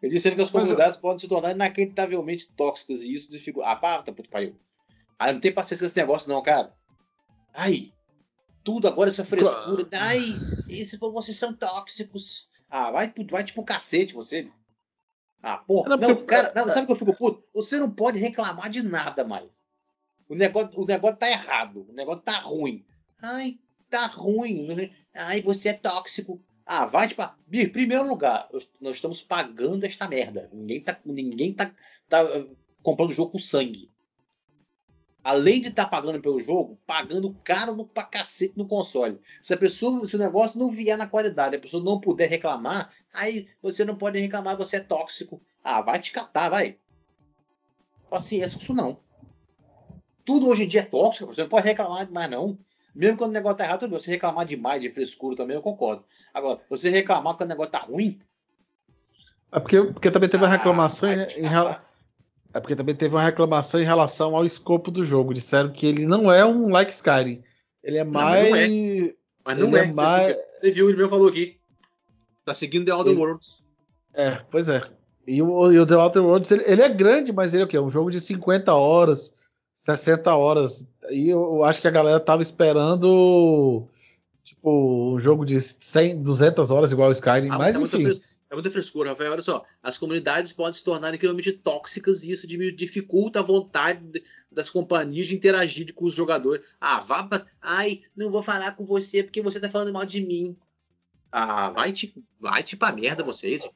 Ele 0.00 0.12
disse 0.12 0.30
que 0.30 0.40
as 0.40 0.52
comunidades 0.52 0.96
podem 0.96 1.18
se 1.18 1.26
tornar 1.26 1.50
inacreditavelmente 1.50 2.48
tóxicas 2.56 3.02
e 3.02 3.12
isso 3.12 3.28
dificulta. 3.28 3.68
Ah, 3.68 3.74
pá, 3.74 4.00
tá 4.04 4.12
puto 4.12 4.30
pariu. 4.30 4.54
Ah, 5.18 5.32
não 5.32 5.40
tem 5.40 5.52
paciência 5.52 5.84
com 5.84 5.88
esse 5.88 5.96
negócio, 5.96 6.28
não, 6.28 6.40
cara. 6.40 6.72
Ai, 7.52 7.92
tudo 8.62 8.86
agora 8.86 9.10
essa 9.10 9.24
frescura. 9.24 9.88
Ai, 9.94 10.20
esse, 10.68 10.96
vocês 10.96 11.36
são 11.36 11.52
tóxicos. 11.52 12.48
Ah, 12.70 12.92
vai, 12.92 13.12
vai 13.28 13.42
tipo 13.42 13.64
cacete 13.64 14.14
você. 14.14 14.48
Ah, 15.42 15.58
porra. 15.58 15.90
Não, 15.90 15.96
não 15.96 16.26
cara, 16.26 16.52
não, 16.54 16.64
sabe 16.66 16.82
o 16.82 16.86
que 16.86 16.92
eu 16.92 16.96
fico 16.96 17.16
puto? 17.16 17.44
Você 17.54 17.78
não 17.78 17.90
pode 17.90 18.18
reclamar 18.18 18.70
de 18.70 18.82
nada 18.82 19.24
mais. 19.24 19.64
O 20.28 20.34
negócio, 20.34 20.72
o 20.74 20.84
negócio 20.84 21.16
tá 21.16 21.30
errado. 21.30 21.86
O 21.88 21.92
negócio 21.92 22.22
tá 22.22 22.38
ruim. 22.40 22.84
Ai, 23.22 23.58
tá 23.88 24.06
ruim. 24.06 24.90
Ai, 25.14 25.40
você 25.42 25.70
é 25.70 25.74
tóxico. 25.74 26.42
Ah, 26.64 26.84
vai 26.84 27.06
tipo. 27.06 27.22
Em 27.52 27.68
primeiro 27.68 28.06
lugar, 28.06 28.48
nós 28.80 28.96
estamos 28.96 29.22
pagando 29.22 29.84
esta 29.84 30.08
merda. 30.08 30.50
Ninguém 30.52 30.82
tá, 30.82 30.98
ninguém 31.04 31.52
tá, 31.52 31.72
tá 32.08 32.24
uh, 32.24 32.56
comprando 32.82 33.12
jogo 33.12 33.32
com 33.32 33.38
sangue. 33.38 33.90
Além 35.26 35.60
de 35.60 35.70
estar 35.70 35.86
tá 35.86 35.90
pagando 35.90 36.20
pelo 36.20 36.38
jogo, 36.38 36.78
pagando 36.86 37.36
caro 37.42 37.74
no, 37.74 37.84
pra 37.84 38.04
cacete 38.04 38.56
no 38.56 38.64
console. 38.64 39.18
Se 39.42 39.52
a 39.52 39.56
pessoa, 39.56 40.06
se 40.06 40.14
o 40.14 40.20
negócio 40.20 40.56
não 40.56 40.70
vier 40.70 40.96
na 40.96 41.08
qualidade, 41.08 41.56
a 41.56 41.58
pessoa 41.58 41.82
não 41.82 41.98
puder 41.98 42.28
reclamar, 42.28 42.92
aí 43.12 43.48
você 43.60 43.84
não 43.84 43.96
pode 43.96 44.20
reclamar, 44.20 44.56
você 44.56 44.76
é 44.76 44.80
tóxico. 44.80 45.42
Ah, 45.64 45.80
vai 45.80 45.98
te 45.98 46.12
catar, 46.12 46.48
vai. 46.48 46.78
Paciência 48.08 48.56
com 48.56 48.62
isso 48.62 48.72
não. 48.72 49.00
Tudo 50.24 50.48
hoje 50.48 50.62
em 50.62 50.68
dia 50.68 50.82
é 50.82 50.84
tóxico, 50.84 51.34
você 51.34 51.42
não 51.42 51.48
pode 51.48 51.66
reclamar 51.66 52.08
mais 52.08 52.30
não. 52.30 52.56
Mesmo 52.94 53.18
quando 53.18 53.30
o 53.30 53.34
negócio 53.34 53.58
tá 53.58 53.64
errado, 53.64 53.80
tudo 53.80 53.90
bem. 53.90 53.98
Você 53.98 54.12
reclamar 54.12 54.46
demais 54.46 54.80
de 54.80 54.92
frescura 54.92 55.34
também, 55.34 55.56
eu 55.56 55.62
concordo. 55.62 56.04
Agora, 56.32 56.60
você 56.70 56.88
reclamar 56.88 57.34
quando 57.34 57.48
o 57.48 57.52
negócio 57.52 57.72
tá 57.72 57.80
ruim. 57.80 58.16
É 59.50 59.58
porque, 59.58 59.82
porque 59.82 60.08
também 60.12 60.28
teve 60.28 60.44
uma 60.44 60.48
ah, 60.48 60.56
reclamação 60.56 61.10
em, 61.10 61.26
em 61.40 61.46
É 62.56 62.60
porque 62.60 62.74
também 62.74 62.94
teve 62.94 63.14
uma 63.14 63.22
reclamação 63.22 63.78
em 63.78 63.84
relação 63.84 64.34
ao 64.34 64.46
escopo 64.46 64.90
do 64.90 65.04
jogo. 65.04 65.34
Disseram 65.34 65.70
que 65.70 65.86
ele 65.86 66.06
não 66.06 66.32
é 66.32 66.42
um 66.42 66.70
like 66.70 66.90
Skyrim. 66.90 67.42
Ele 67.84 67.98
é 67.98 68.04
mais. 68.04 68.44
Não, 68.44 68.50
mas 68.50 68.68
não 68.68 68.76
é. 68.96 69.12
Mas 69.44 69.58
não 69.58 69.76
é. 69.76 69.84
é 69.84 69.92
mais... 69.92 70.36
Você 70.58 70.70
viu, 70.70 70.88
ele 70.88 70.96
mesmo 70.96 71.10
falou 71.10 71.28
aqui. 71.28 71.58
Tá 72.46 72.54
seguindo 72.54 72.86
The 72.86 72.94
Outer 72.94 73.12
ele... 73.12 73.20
Worlds. 73.20 73.62
É, 74.14 74.40
pois 74.50 74.70
é. 74.70 74.80
E 75.26 75.42
o, 75.42 75.70
e 75.70 75.78
o 75.78 75.84
The 75.84 75.96
Outer 75.96 76.24
Worlds, 76.24 76.50
ele, 76.50 76.64
ele, 76.66 76.80
é 76.80 76.88
grande, 76.88 77.30
mas 77.30 77.52
ele 77.52 77.62
é 77.62 77.66
o 77.66 77.68
quê? 77.68 77.78
Um 77.78 77.90
jogo 77.90 78.10
de 78.10 78.22
50 78.22 78.72
horas, 78.72 79.34
60 79.74 80.34
horas. 80.34 80.86
E 81.10 81.28
eu, 81.28 81.62
acho 81.62 81.82
que 81.82 81.88
a 81.88 81.90
galera 81.90 82.18
tava 82.18 82.40
esperando 82.40 83.86
tipo 84.42 85.14
um 85.14 85.20
jogo 85.20 85.44
de 85.44 85.60
100, 85.60 86.22
200 86.22 86.70
horas 86.70 86.90
igual 86.90 87.10
o 87.10 87.12
Skyrim, 87.12 87.50
ah, 87.50 87.58
mas 87.58 87.76
é 87.76 87.80
enfim. 87.80 88.12
Muita 88.56 88.70
frescura, 88.70 89.10
Rafael. 89.10 89.32
Olha 89.32 89.42
só, 89.42 89.64
as 89.82 89.96
comunidades 89.98 90.52
podem 90.52 90.74
se 90.74 90.84
tornar 90.84 91.14
incrivelmente 91.14 91.52
tóxicas 91.52 92.22
e 92.22 92.30
isso 92.30 92.46
dificulta 92.46 93.40
a 93.40 93.42
vontade 93.42 94.22
das 94.50 94.68
companhias 94.68 95.26
de 95.26 95.34
interagir 95.34 95.94
com 95.94 96.06
os 96.06 96.14
jogadores. 96.14 96.66
Ah, 96.80 97.00
vá 97.00 97.24
pra... 97.24 97.46
Ai, 97.60 98.02
não 98.16 98.30
vou 98.30 98.42
falar 98.42 98.72
com 98.72 98.84
você 98.84 99.22
porque 99.22 99.42
você 99.42 99.60
tá 99.60 99.68
falando 99.68 99.92
mal 99.92 100.04
de 100.04 100.20
mim. 100.24 100.56
Ah, 101.30 101.70
vai 101.70 101.92
te, 101.92 102.14
vai 102.40 102.62
te 102.62 102.76
pra 102.76 102.92
merda 102.92 103.22
vocês. 103.22 103.68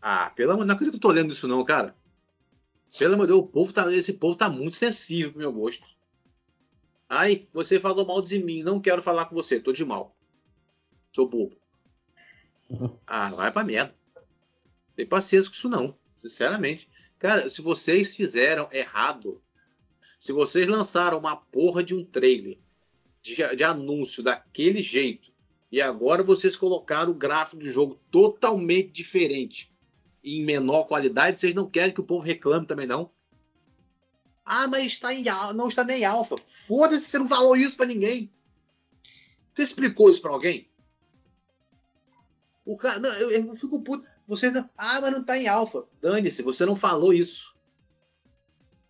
Ah, 0.00 0.30
pelo 0.30 0.52
amor, 0.52 0.66
não 0.66 0.74
acredito 0.74 0.92
que 0.92 0.96
eu 0.98 1.08
tô 1.08 1.10
lendo 1.10 1.32
isso 1.32 1.48
não, 1.48 1.64
cara. 1.64 1.96
Pelo 2.98 3.14
amor 3.14 3.26
de 3.26 3.32
Deus, 3.32 3.40
o 3.40 3.46
povo 3.46 3.72
tá, 3.72 3.92
esse 3.92 4.12
povo 4.12 4.36
tá 4.36 4.48
muito 4.48 4.76
sensível 4.76 5.32
pro 5.32 5.40
meu 5.40 5.52
gosto. 5.52 5.86
Ai, 7.08 7.48
você 7.52 7.80
falou 7.80 8.06
mal 8.06 8.20
de 8.22 8.42
mim, 8.42 8.62
não 8.62 8.80
quero 8.80 9.02
falar 9.02 9.26
com 9.26 9.34
você, 9.34 9.58
tô 9.58 9.72
de 9.72 9.84
mal. 9.84 10.16
Sou 11.12 11.28
bobo. 11.28 11.56
Ah, 13.06 13.30
vai 13.30 13.52
pra 13.52 13.64
merda. 13.64 13.94
Tem 14.96 15.06
paciência 15.06 15.50
com 15.50 15.56
isso 15.56 15.68
não, 15.68 15.96
sinceramente. 16.18 16.88
Cara, 17.18 17.48
se 17.48 17.62
vocês 17.62 18.14
fizeram 18.14 18.68
errado, 18.72 19.42
se 20.18 20.32
vocês 20.32 20.66
lançaram 20.66 21.18
uma 21.18 21.36
porra 21.36 21.82
de 21.82 21.94
um 21.94 22.04
trailer 22.04 22.58
de, 23.22 23.34
de 23.56 23.64
anúncio 23.64 24.22
daquele 24.22 24.82
jeito, 24.82 25.32
e 25.70 25.80
agora 25.80 26.22
vocês 26.22 26.56
colocaram 26.56 27.10
o 27.10 27.16
gráfico 27.16 27.56
do 27.56 27.64
jogo 27.64 28.00
totalmente 28.10 28.90
diferente, 28.90 29.72
em 30.22 30.44
menor 30.44 30.84
qualidade, 30.84 31.38
vocês 31.38 31.54
não 31.54 31.68
querem 31.68 31.92
que 31.92 32.00
o 32.00 32.04
povo 32.04 32.24
reclame 32.24 32.66
também, 32.66 32.86
não? 32.86 33.10
Ah, 34.44 34.68
mas 34.68 34.86
está 34.86 35.12
em, 35.12 35.24
não 35.54 35.68
está 35.68 35.82
nem 35.82 36.04
alfa. 36.04 36.36
Foda-se, 36.46 37.08
você 37.08 37.18
não 37.18 37.26
falou 37.26 37.56
isso 37.56 37.76
para 37.76 37.86
ninguém. 37.86 38.30
Você 39.52 39.62
explicou 39.62 40.10
isso 40.10 40.20
para 40.20 40.32
alguém? 40.32 40.68
O 42.64 42.76
cara, 42.76 42.98
não, 42.98 43.10
eu, 43.10 43.30
eu, 43.30 43.56
fico 43.56 43.82
puto. 43.82 44.06
Você 44.26 44.50
não, 44.50 44.68
ah, 44.76 45.00
mas 45.00 45.12
não 45.12 45.20
está 45.20 45.36
em 45.36 45.48
alfa. 45.48 45.86
Dane-se, 46.00 46.42
você 46.42 46.64
não 46.64 46.74
falou 46.74 47.12
isso. 47.12 47.54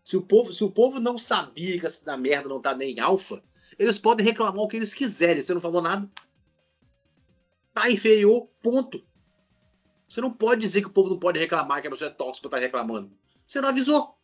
Se 0.04 0.16
o 0.16 0.22
povo, 0.22 0.52
se 0.52 0.62
o 0.62 0.70
povo 0.70 1.00
não 1.00 1.18
sabia 1.18 1.80
que 1.80 1.86
essa 1.86 2.16
merda 2.16 2.48
não 2.48 2.58
está 2.58 2.76
nem 2.76 2.94
em 2.94 3.00
alfa, 3.00 3.42
eles 3.78 3.98
podem 3.98 4.24
reclamar 4.24 4.62
o 4.62 4.68
que 4.68 4.76
eles 4.76 4.94
quiserem. 4.94 5.42
Você 5.42 5.52
não 5.52 5.60
falou 5.60 5.82
nada. 5.82 6.08
Tá 7.72 7.90
inferior, 7.90 8.48
ponto. 8.62 9.04
Você 10.08 10.20
não 10.20 10.30
pode 10.30 10.60
dizer 10.60 10.80
que 10.82 10.86
o 10.86 10.92
povo 10.92 11.10
não 11.10 11.18
pode 11.18 11.38
reclamar, 11.38 11.80
que 11.80 11.88
a 11.88 11.90
pessoa 11.90 12.10
é 12.10 12.14
tóxica 12.14 12.48
tá 12.48 12.58
reclamando. 12.58 13.10
Você 13.46 13.60
não 13.60 13.70
avisou. 13.70 14.16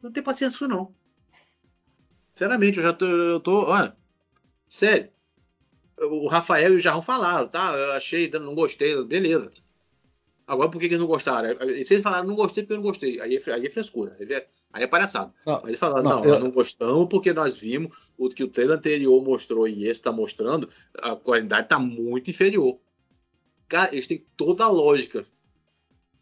Não 0.00 0.10
tem 0.10 0.22
paciência 0.22 0.66
não. 0.66 0.94
Sinceramente, 2.32 2.78
eu 2.78 2.82
já 2.82 2.92
tô. 2.92 3.06
Eu 3.06 3.40
tô 3.40 3.66
olha, 3.66 3.96
sério. 4.68 5.10
O 5.98 6.26
Rafael 6.26 6.74
e 6.74 6.76
o 6.76 6.80
Jarrão 6.80 7.02
falaram, 7.02 7.48
tá? 7.48 7.74
Eu 7.74 7.92
achei, 7.92 8.30
não 8.30 8.54
gostei, 8.54 9.02
beleza. 9.04 9.50
Agora 10.46 10.70
por 10.70 10.78
que, 10.78 10.88
que 10.88 10.94
eles 10.94 11.00
não 11.00 11.08
gostaram? 11.08 11.56
Vocês 11.58 12.02
falaram, 12.02 12.28
não 12.28 12.36
gostei 12.36 12.62
porque 12.62 12.74
eu 12.74 12.76
não 12.76 12.84
gostei. 12.84 13.20
Aí 13.20 13.36
é, 13.36 13.52
aí 13.52 13.66
é 13.66 13.70
frescura. 13.70 14.16
Aí 14.20 14.32
é, 14.32 14.46
aí 14.72 14.84
é 14.84 14.86
palhaçada. 14.86 15.32
Não, 15.44 15.54
Mas 15.54 15.68
eles 15.68 15.78
falaram, 15.78 16.04
não, 16.04 16.16
não 16.18 16.24
eu... 16.24 16.30
nós 16.30 16.40
não 16.40 16.50
gostamos 16.50 17.08
porque 17.08 17.32
nós 17.32 17.56
vimos 17.56 17.96
o 18.16 18.28
que 18.28 18.44
o 18.44 18.48
trailer 18.48 18.76
anterior 18.76 19.22
mostrou 19.24 19.66
e 19.66 19.84
esse 19.84 19.92
está 19.92 20.12
mostrando, 20.12 20.70
a 20.98 21.16
qualidade 21.16 21.64
está 21.64 21.78
muito 21.78 22.30
inferior. 22.30 22.78
Cara, 23.68 23.92
eles 23.92 24.06
têm 24.06 24.24
toda 24.36 24.64
a 24.64 24.68
lógica. 24.68 25.26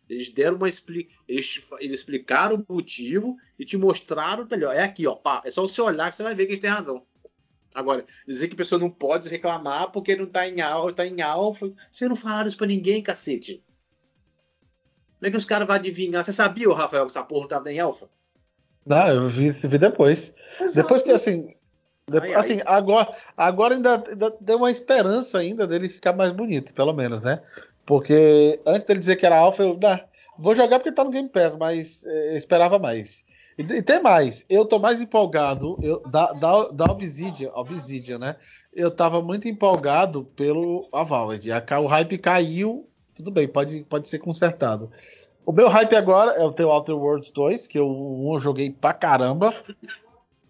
Eles 0.08 0.30
deram 0.30 0.56
uma 0.56 0.68
expli 0.68 1.08
eles, 1.28 1.70
eles 1.80 2.00
explicaram 2.00 2.64
o 2.68 2.72
motivo 2.74 3.36
e 3.58 3.64
te 3.64 3.76
mostraram 3.76 4.46
melhor. 4.50 4.74
É 4.74 4.82
aqui, 4.82 5.06
ó. 5.06 5.14
Pá, 5.14 5.42
é 5.44 5.50
só 5.50 5.62
você 5.62 5.80
olhar 5.82 6.10
que 6.10 6.16
você 6.16 6.22
vai 6.22 6.34
ver 6.34 6.46
que 6.46 6.52
eles 6.52 6.60
têm 6.60 6.70
razão. 6.70 7.06
Agora, 7.74 8.04
dizer 8.26 8.46
que 8.46 8.54
a 8.54 8.58
pessoa 8.58 8.78
não 8.78 8.88
pode 8.88 9.28
reclamar 9.28 9.90
porque 9.90 10.14
não 10.14 10.26
tá 10.26 10.48
em 10.48 10.60
alfa, 10.60 10.92
tá 10.92 11.06
em 11.06 11.20
alfa. 11.20 11.72
Vocês 11.90 12.08
não 12.08 12.16
falaram 12.16 12.48
isso 12.48 12.56
pra 12.56 12.68
ninguém, 12.68 13.02
cacete. 13.02 13.62
Como 15.18 15.28
é 15.28 15.30
que 15.30 15.36
os 15.36 15.44
caras 15.44 15.66
vão 15.66 15.74
adivinhar? 15.74 16.24
Você 16.24 16.32
sabia, 16.32 16.72
Rafael, 16.72 17.04
que 17.06 17.10
essa 17.10 17.24
porra 17.24 17.40
não 17.40 17.48
tava 17.48 17.72
em 17.72 17.80
alfa? 17.80 18.08
Não, 18.86 19.08
eu 19.08 19.28
vi, 19.28 19.50
vi 19.50 19.78
depois. 19.78 20.32
Exato. 20.60 20.82
Depois 20.82 21.02
que 21.02 21.10
assim, 21.10 21.54
Depois, 22.06 22.32
ai, 22.32 22.38
assim, 22.38 22.54
ai. 22.54 22.62
agora, 22.66 23.16
agora 23.36 23.74
ainda, 23.74 24.04
ainda 24.06 24.36
deu 24.40 24.58
uma 24.58 24.70
esperança 24.70 25.38
ainda 25.38 25.66
dele 25.66 25.88
ficar 25.88 26.12
mais 26.12 26.30
bonito, 26.30 26.72
pelo 26.74 26.92
menos, 26.92 27.22
né? 27.22 27.42
Porque 27.86 28.60
antes 28.66 28.84
dele 28.84 29.00
dizer 29.00 29.16
que 29.16 29.26
era 29.26 29.38
alfa, 29.38 29.62
eu 29.62 29.78
ah, 29.84 30.04
vou 30.38 30.54
jogar 30.54 30.78
porque 30.78 30.92
tá 30.92 31.02
no 31.02 31.10
Game 31.10 31.28
Pass, 31.28 31.54
mas 31.54 32.04
é, 32.04 32.36
esperava 32.36 32.78
mais. 32.78 33.24
E, 33.56 33.82
tem 33.82 34.02
mais, 34.02 34.44
eu 34.48 34.64
tô 34.64 34.78
mais 34.78 35.00
empolgado 35.00 35.78
eu, 35.80 36.00
da, 36.00 36.32
da, 36.32 36.68
da 36.68 36.84
Obsidian, 36.86 37.50
Obsidian, 37.54 38.18
né? 38.18 38.36
Eu 38.72 38.90
tava 38.90 39.22
muito 39.22 39.46
empolgado 39.46 40.24
pelo 40.36 40.88
Avowed. 40.92 41.48
O 41.80 41.86
hype 41.86 42.18
caiu, 42.18 42.88
tudo 43.14 43.30
bem, 43.30 43.46
pode, 43.46 43.84
pode 43.84 44.08
ser 44.08 44.18
consertado. 44.18 44.90
O 45.46 45.52
meu 45.52 45.68
hype 45.68 45.94
agora 45.94 46.32
é 46.32 46.42
o 46.42 46.52
teu 46.52 46.70
Outer 46.70 46.96
Worlds 46.96 47.30
2, 47.30 47.66
que 47.68 47.78
eu, 47.78 48.30
eu 48.32 48.40
joguei 48.40 48.70
pra 48.70 48.92
caramba. 48.92 49.54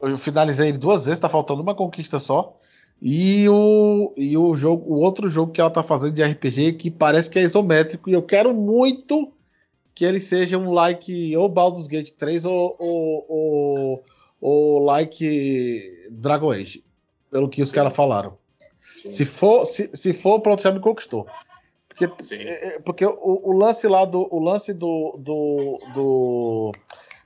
Eu 0.00 0.16
finalizei 0.16 0.68
ele 0.68 0.78
duas 0.78 1.04
vezes, 1.04 1.20
tá 1.20 1.28
faltando 1.28 1.60
uma 1.60 1.74
conquista 1.74 2.18
só. 2.18 2.56
E 3.02 3.46
o, 3.48 4.14
e 4.16 4.36
o 4.38 4.54
jogo, 4.54 4.94
o 4.94 4.98
outro 4.98 5.28
jogo 5.28 5.52
que 5.52 5.60
ela 5.60 5.70
tá 5.70 5.82
fazendo 5.82 6.14
de 6.14 6.22
RPG 6.22 6.74
que 6.74 6.90
parece 6.90 7.28
que 7.28 7.38
é 7.38 7.42
isométrico 7.42 8.08
e 8.08 8.14
eu 8.14 8.22
quero 8.22 8.54
muito 8.54 9.30
que 9.94 10.04
ele 10.04 10.20
seja 10.20 10.58
um 10.58 10.72
like 10.72 11.36
ou 11.36 11.48
Baldur's 11.48 11.86
Gate 11.86 12.12
3 12.18 12.44
ou, 12.44 12.76
ou, 12.78 13.26
ou, 13.28 14.04
ou 14.40 14.78
like 14.84 16.08
Dragon 16.10 16.50
Age, 16.50 16.84
pelo 17.30 17.48
que 17.48 17.62
os 17.62 17.70
caras 17.70 17.94
falaram. 17.94 18.36
Sim. 18.96 19.08
Se 19.10 19.24
for, 19.24 19.64
se, 19.64 19.90
se 19.94 20.12
for, 20.12 20.40
pronto, 20.40 20.62
já 20.62 20.72
me 20.72 20.80
conquistou. 20.80 21.26
Porque, 21.88 22.34
é, 22.34 22.76
é, 22.76 22.78
porque 22.80 23.06
o, 23.06 23.40
o, 23.44 23.52
lance 23.52 23.86
lá 23.86 24.04
do. 24.04 24.26
O 24.34 24.40
lance 24.40 24.72
do. 24.72 25.16
do, 25.18 25.78
do 25.94 26.72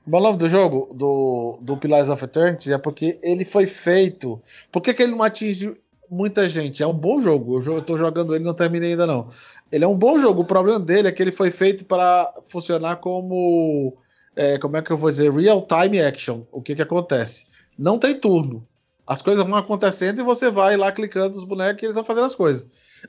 como 0.05 0.17
é 0.17 0.21
o 0.21 0.23
nome 0.23 0.39
do 0.39 0.49
jogo? 0.49 0.93
Do, 0.95 1.59
do 1.63 1.77
Pillars 1.77 2.09
of 2.09 2.23
Eternity 2.23 2.73
é 2.73 2.79
porque 2.79 3.19
ele 3.23 3.45
foi 3.45 3.67
feito. 3.67 4.41
Por 4.71 4.83
que, 4.83 4.93
que 4.93 5.03
ele 5.03 5.13
não 5.13 5.23
atinge 5.23 5.75
muita 6.11 6.49
gente? 6.49 6.83
É 6.83 6.87
um 6.87 6.95
bom 6.95 7.21
jogo. 7.21 7.63
Eu, 7.63 7.79
estou 7.79 7.97
jogando 7.97 8.35
ele 8.35 8.45
não 8.45 8.55
terminei 8.55 8.91
ainda 8.91 9.07
não. 9.07 9.31
Ele 9.71 9.85
é 9.85 9.89
um 9.89 9.97
bom 9.97 10.19
jogo. 10.19 10.43
O 10.43 10.47
problema 10.47 10.81
dele 10.81 11.09
é 11.09 11.13
que 11.13 11.23
ele 11.23 11.33
foi 11.33 11.51
feito 11.51 11.85
para 11.85 12.33
funcionar 12.49 12.97
como. 12.97 13.97
É, 14.35 14.59
como 14.59 14.77
é 14.77 14.83
que 14.83 14.91
eu 14.91 14.97
vou 14.97 15.11
dizer? 15.11 15.33
Real 15.33 15.67
time 15.67 16.01
action. 16.01 16.43
O 16.53 16.63
que, 16.63 16.75
que 16.75 16.83
acontece? 16.83 17.47
Não 17.77 17.99
tem 17.99 18.19
turno. 18.19 18.67
As 19.07 19.23
coisas 19.23 19.45
vão 19.45 19.57
acontecendo 19.57 20.21
e 20.21 20.25
você 20.25 20.51
vai 20.51 20.77
lá 20.77 20.93
clicando 20.93 21.37
nos 21.37 21.45
bonecos 21.45 21.83
e 21.83 21.87
eles 21.87 21.95
vão 21.95 22.05
fazendo 22.05 22.27
as 22.27 22.35
coisas. 22.35 22.67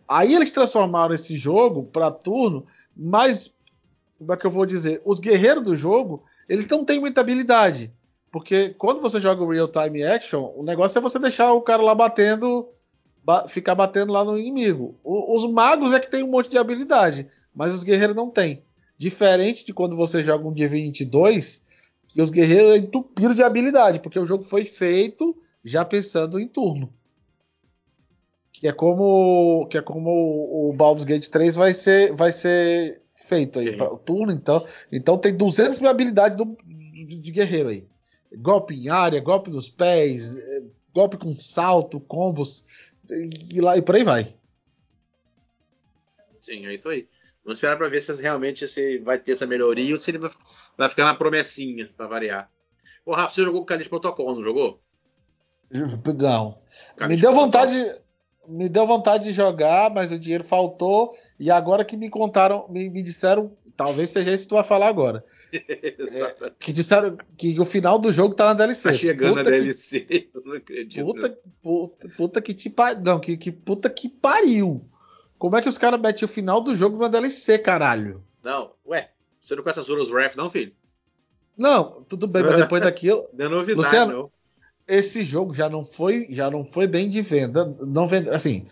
Aí 0.07 0.33
eles 0.33 0.51
transformaram 0.51 1.13
esse 1.13 1.37
jogo 1.37 1.83
para 1.83 2.09
turno, 2.09 2.65
mas 2.95 3.51
como 4.17 4.33
é 4.33 4.37
que 4.37 4.45
eu 4.45 4.51
vou 4.51 4.65
dizer? 4.65 5.01
Os 5.05 5.19
guerreiros 5.19 5.63
do 5.63 5.75
jogo, 5.75 6.23
eles 6.47 6.67
não 6.67 6.85
têm 6.85 6.99
muita 6.99 7.21
habilidade. 7.21 7.91
Porque 8.31 8.69
quando 8.77 9.01
você 9.01 9.19
joga 9.19 9.43
o 9.43 9.49
Real 9.49 9.67
Time 9.67 10.03
Action, 10.03 10.53
o 10.55 10.63
negócio 10.63 10.97
é 10.97 11.01
você 11.01 11.17
deixar 11.17 11.51
o 11.53 11.61
cara 11.61 11.81
lá 11.81 11.95
batendo, 11.95 12.67
ba 13.23 13.47
ficar 13.47 13.75
batendo 13.75 14.11
lá 14.11 14.23
no 14.23 14.37
inimigo. 14.37 14.95
O, 15.03 15.35
os 15.35 15.49
magos 15.49 15.93
é 15.93 15.99
que 15.99 16.09
tem 16.09 16.23
um 16.23 16.29
monte 16.29 16.49
de 16.49 16.57
habilidade, 16.57 17.27
mas 17.53 17.73
os 17.73 17.83
guerreiros 17.83 18.15
não 18.15 18.29
têm. 18.29 18.63
Diferente 18.97 19.65
de 19.65 19.73
quando 19.73 19.95
você 19.95 20.23
joga 20.23 20.47
um 20.47 20.53
D22, 20.53 21.61
que 22.07 22.21
os 22.21 22.29
guerreiros 22.29 22.71
é 22.71 22.77
entupido 22.77 23.35
de 23.35 23.43
habilidade, 23.43 23.99
porque 23.99 24.19
o 24.19 24.25
jogo 24.25 24.43
foi 24.43 24.65
feito 24.65 25.35
já 25.63 25.85
pensando 25.85 26.39
em 26.39 26.47
turno. 26.47 26.91
Que 28.51 28.67
é 28.67 28.73
como, 28.73 29.67
que 29.67 29.77
é 29.77 29.81
como 29.81 30.09
o 30.69 30.73
Baldur's 30.73 31.05
Gate 31.05 31.29
3 31.29 31.55
vai 31.55 31.73
ser, 31.73 32.13
vai 32.13 32.31
ser 32.31 33.01
feito 33.27 33.59
aí, 33.59 33.77
pra, 33.77 33.89
turno, 33.97 34.33
então. 34.33 34.65
Então 34.91 35.17
tem 35.17 35.35
200 35.35 35.79
mil 35.79 35.89
habilidades 35.89 36.35
do, 36.35 36.57
de, 36.65 37.15
de 37.15 37.31
guerreiro 37.31 37.69
aí. 37.69 37.85
Golpe 38.35 38.73
em 38.73 38.89
área, 38.89 39.21
golpe 39.21 39.49
nos 39.49 39.69
pés, 39.69 40.37
é, 40.37 40.61
golpe 40.93 41.17
com 41.17 41.39
salto, 41.39 41.99
combos, 41.99 42.65
e, 43.09 43.61
lá 43.61 43.77
e 43.77 43.81
por 43.81 43.95
aí 43.95 44.03
vai. 44.03 44.35
Sim, 46.41 46.65
é 46.65 46.73
isso 46.73 46.89
aí. 46.89 47.07
Vamos 47.43 47.57
esperar 47.57 47.77
para 47.77 47.89
ver 47.89 48.01
se 48.01 48.21
realmente 48.21 48.67
se 48.67 48.99
vai 48.99 49.17
ter 49.17 49.31
essa 49.31 49.47
melhoria 49.47 49.93
ou 49.93 49.99
se 49.99 50.11
ele 50.11 50.19
vai 50.77 50.89
ficar 50.89 51.05
na 51.05 51.15
promessinha, 51.15 51.89
para 51.95 52.07
variar. 52.07 52.49
Ô, 53.05 53.13
Rafa, 53.13 53.33
você 53.33 53.43
jogou 53.43 53.61
o 53.61 53.65
Calixto 53.65 53.89
Protocol, 53.89 54.35
não 54.35 54.43
jogou? 54.43 54.79
Não. 56.17 56.57
me 57.07 57.15
deu 57.15 57.33
vontade. 57.33 57.95
Me 58.47 58.67
deu 58.67 58.87
vontade 58.87 59.25
de 59.25 59.33
jogar, 59.33 59.91
mas 59.91 60.11
o 60.11 60.17
dinheiro 60.17 60.43
faltou. 60.43 61.15
E 61.39 61.51
agora 61.51 61.85
que 61.85 61.95
me 61.95 62.09
contaram, 62.09 62.67
me, 62.67 62.89
me 62.89 63.03
disseram, 63.03 63.55
talvez 63.77 64.09
seja 64.09 64.33
isso 64.33 64.43
que 64.43 64.49
tu 64.49 64.55
vai 64.55 64.63
falar 64.63 64.87
agora. 64.87 65.23
é, 65.53 66.51
que 66.59 66.71
disseram 66.71 67.17
que 67.37 67.59
o 67.59 67.65
final 67.65 67.97
do 67.97 68.11
jogo 68.11 68.35
tá 68.35 68.45
na 68.45 68.53
DLC. 68.53 68.83
Tá 68.83 68.93
chegando 68.93 69.29
puta 69.29 69.43
na 69.43 69.49
DLC, 69.49 70.01
que, 70.01 70.29
eu 70.33 70.43
não 70.43 70.53
acredito. 70.53 71.05
Puta, 71.05 71.39
puta, 71.61 72.09
puta 72.15 72.41
que 72.41 72.53
te 72.53 72.69
pariu. 72.69 73.01
Não, 73.01 73.19
que, 73.19 73.37
que 73.37 73.51
puta 73.51 73.89
que 73.89 74.07
pariu. 74.07 74.85
Como 75.37 75.55
é 75.55 75.61
que 75.61 75.69
os 75.69 75.77
caras 75.77 75.99
metem 75.99 76.25
o 76.25 76.31
final 76.31 76.61
do 76.61 76.75
jogo 76.75 76.97
na 76.97 77.07
DLC, 77.07 77.57
caralho? 77.57 78.23
Não, 78.43 78.73
ué, 78.85 79.09
você 79.39 79.55
não 79.55 79.63
conhece 79.63 79.79
as 79.79 79.89
Urus 79.89 80.09
Wrath, 80.09 80.35
não, 80.35 80.49
filho? 80.49 80.73
Não, 81.57 82.03
tudo 82.03 82.27
bem, 82.27 82.43
mas 82.43 82.57
depois 82.57 82.81
daquilo. 82.83 83.27
Não 83.33 83.45
é 83.45 83.49
novidade, 83.49 83.85
Luciano, 83.85 84.13
não. 84.13 84.31
Esse 84.87 85.21
jogo 85.21 85.53
já 85.53 85.69
não 85.69 85.85
foi, 85.85 86.25
já 86.31 86.49
não 86.49 86.65
foi 86.65 86.87
bem 86.87 87.09
de 87.09 87.21
venda. 87.21 87.65
Não 87.85 88.07
vende, 88.07 88.29
assim, 88.29 88.65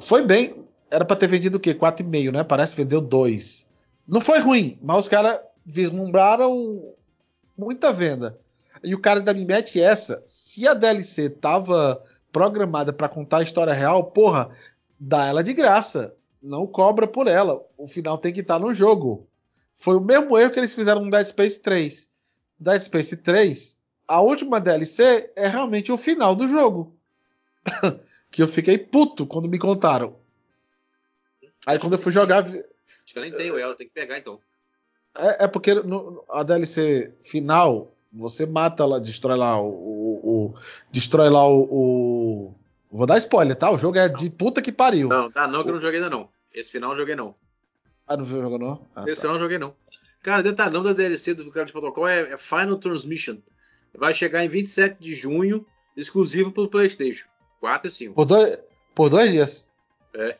foi 0.00 0.24
bem. 0.24 0.64
Era 0.90 1.04
para 1.04 1.14
ter 1.14 1.28
vendido 1.28 1.58
o 1.58 1.60
quê? 1.60 1.74
4,5, 1.74 2.32
né? 2.32 2.42
Parece 2.42 2.74
que 2.74 2.82
vendeu 2.82 3.00
2. 3.00 3.68
Não 4.08 4.20
foi 4.20 4.40
ruim, 4.40 4.78
mas 4.82 4.98
os 4.98 5.08
caras 5.08 5.40
vislumbraram 5.64 6.94
muita 7.56 7.92
venda. 7.92 8.38
E 8.82 8.94
o 8.94 9.00
cara 9.00 9.20
ainda 9.20 9.32
me 9.32 9.44
mete 9.44 9.80
essa. 9.80 10.22
Se 10.26 10.66
a 10.66 10.74
DLC 10.74 11.30
tava 11.30 12.02
programada 12.32 12.92
para 12.92 13.08
contar 13.08 13.38
a 13.38 13.42
história 13.42 13.72
real, 13.72 14.04
porra, 14.04 14.50
dá 14.98 15.26
ela 15.26 15.44
de 15.44 15.52
graça. 15.52 16.14
Não 16.42 16.66
cobra 16.66 17.06
por 17.06 17.28
ela. 17.28 17.64
O 17.76 17.86
final 17.86 18.18
tem 18.18 18.32
que 18.32 18.40
estar 18.40 18.58
tá 18.58 18.60
no 18.60 18.74
jogo. 18.74 19.28
Foi 19.76 19.96
o 19.96 20.00
mesmo 20.00 20.36
erro 20.38 20.52
que 20.52 20.58
eles 20.58 20.74
fizeram 20.74 21.04
no 21.04 21.10
Dead 21.10 21.26
Space 21.26 21.60
3. 21.60 22.08
Dead 22.58 22.80
Space 22.80 23.16
3, 23.16 23.76
a 24.06 24.20
última 24.20 24.60
DLC 24.60 25.30
é 25.34 25.48
realmente 25.48 25.90
o 25.90 25.96
final 25.96 26.34
do 26.34 26.48
jogo. 26.48 26.96
que 28.30 28.42
eu 28.42 28.48
fiquei 28.48 28.78
puto 28.78 29.26
quando 29.26 29.48
me 29.48 29.58
contaram. 29.58 30.18
Aí 31.66 31.78
quando 31.78 31.94
eu 31.94 31.98
fui 31.98 32.12
jogar. 32.12 32.44
Acho 32.44 32.62
que 33.06 33.18
eu 33.18 33.22
nem 33.22 33.32
tenho 33.32 33.58
ela, 33.58 33.74
tem 33.74 33.86
que 33.86 33.92
pegar 33.92 34.18
então. 34.18 34.40
É, 35.16 35.44
é 35.44 35.48
porque 35.48 35.74
no, 35.74 36.24
a 36.30 36.42
DLC 36.42 37.14
final, 37.24 37.94
você 38.12 38.46
mata 38.46 38.84
lá, 38.86 38.98
destrói 38.98 39.36
lá 39.36 39.60
o. 39.60 39.68
o, 39.68 40.20
o 40.24 40.54
destrói 40.90 41.28
lá 41.28 41.46
o, 41.46 41.62
o, 41.62 42.54
Vou 42.90 43.06
dar 43.06 43.18
spoiler, 43.18 43.56
tá? 43.56 43.70
O 43.70 43.78
jogo 43.78 43.98
é 43.98 44.08
de 44.08 44.28
puta 44.28 44.60
que 44.60 44.70
pariu. 44.70 45.08
Não, 45.08 45.30
tá, 45.30 45.48
não, 45.48 45.62
que 45.62 45.70
eu 45.70 45.72
não 45.72 45.80
joguei 45.80 45.98
ainda 45.98 46.10
não. 46.10 46.28
Esse 46.52 46.70
final 46.70 46.92
eu 46.92 46.96
joguei 46.96 47.16
não. 47.16 47.34
Ah, 48.06 48.16
não 48.16 48.26
jogou 48.26 48.58
não? 48.58 48.86
Ah, 48.94 49.04
Esse 49.06 49.16
tá. 49.16 49.20
final 49.22 49.36
eu 49.36 49.40
joguei 49.40 49.58
não. 49.58 49.74
Cara, 50.22 50.42
detalhão 50.42 50.82
da 50.82 50.92
DLC 50.92 51.34
do 51.34 51.50
cara 51.50 51.66
de 51.66 51.72
protocolo 51.72 52.06
é, 52.06 52.32
é 52.32 52.36
Final 52.36 52.76
Transmission. 52.76 53.38
Vai 53.94 54.14
chegar 54.14 54.44
em 54.44 54.48
27 54.48 54.98
de 55.00 55.14
junho, 55.14 55.66
exclusivo 55.96 56.52
pelo 56.52 56.68
PlayStation 56.68 57.28
4 57.60 57.88
e 57.88 57.92
5. 57.92 58.14
Por 58.14 58.24
dois, 58.24 58.58
por 58.94 59.08
dois 59.08 59.30
dias. 59.30 59.66
É, 60.14 60.36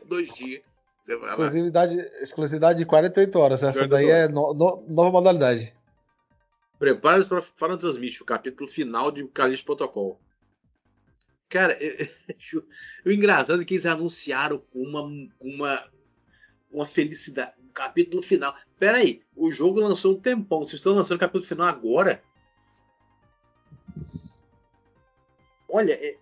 dois 0.06 0.32
dias. 0.32 0.62
Exclusividade, 1.06 1.96
exclusividade 2.22 2.78
de 2.78 2.86
48 2.86 3.38
horas. 3.38 3.62
Essa 3.62 3.86
daí 3.86 4.08
é 4.08 4.26
no, 4.26 4.54
no, 4.54 4.84
nova 4.88 5.10
modalidade. 5.10 5.74
Prepare-se 6.78 7.28
para 7.28 7.42
Final 7.42 7.78
Transmission, 7.78 8.24
o 8.24 8.26
capítulo 8.26 8.68
final 8.68 9.10
de 9.10 9.26
Calixto 9.28 9.66
Protocol. 9.66 10.18
Cara, 11.48 11.78
o 13.04 13.10
engraçado 13.10 13.60
é 13.62 13.64
que 13.64 13.74
eles 13.74 13.86
anunciaram 13.86 14.62
uma, 14.74 15.02
uma, 15.40 15.84
uma 16.72 16.86
felicidade. 16.86 17.52
Um 17.62 17.68
capítulo 17.68 18.22
final. 18.22 18.54
Pera 18.78 18.98
aí, 18.98 19.22
o 19.36 19.50
jogo 19.50 19.80
lançou 19.80 20.14
um 20.14 20.20
tempão. 20.20 20.60
Vocês 20.60 20.74
estão 20.74 20.94
lançando 20.94 21.16
o 21.16 21.20
capítulo 21.20 21.44
final 21.44 21.66
agora? 21.66 22.22
Olha, 25.68 25.92
é, 25.92 26.16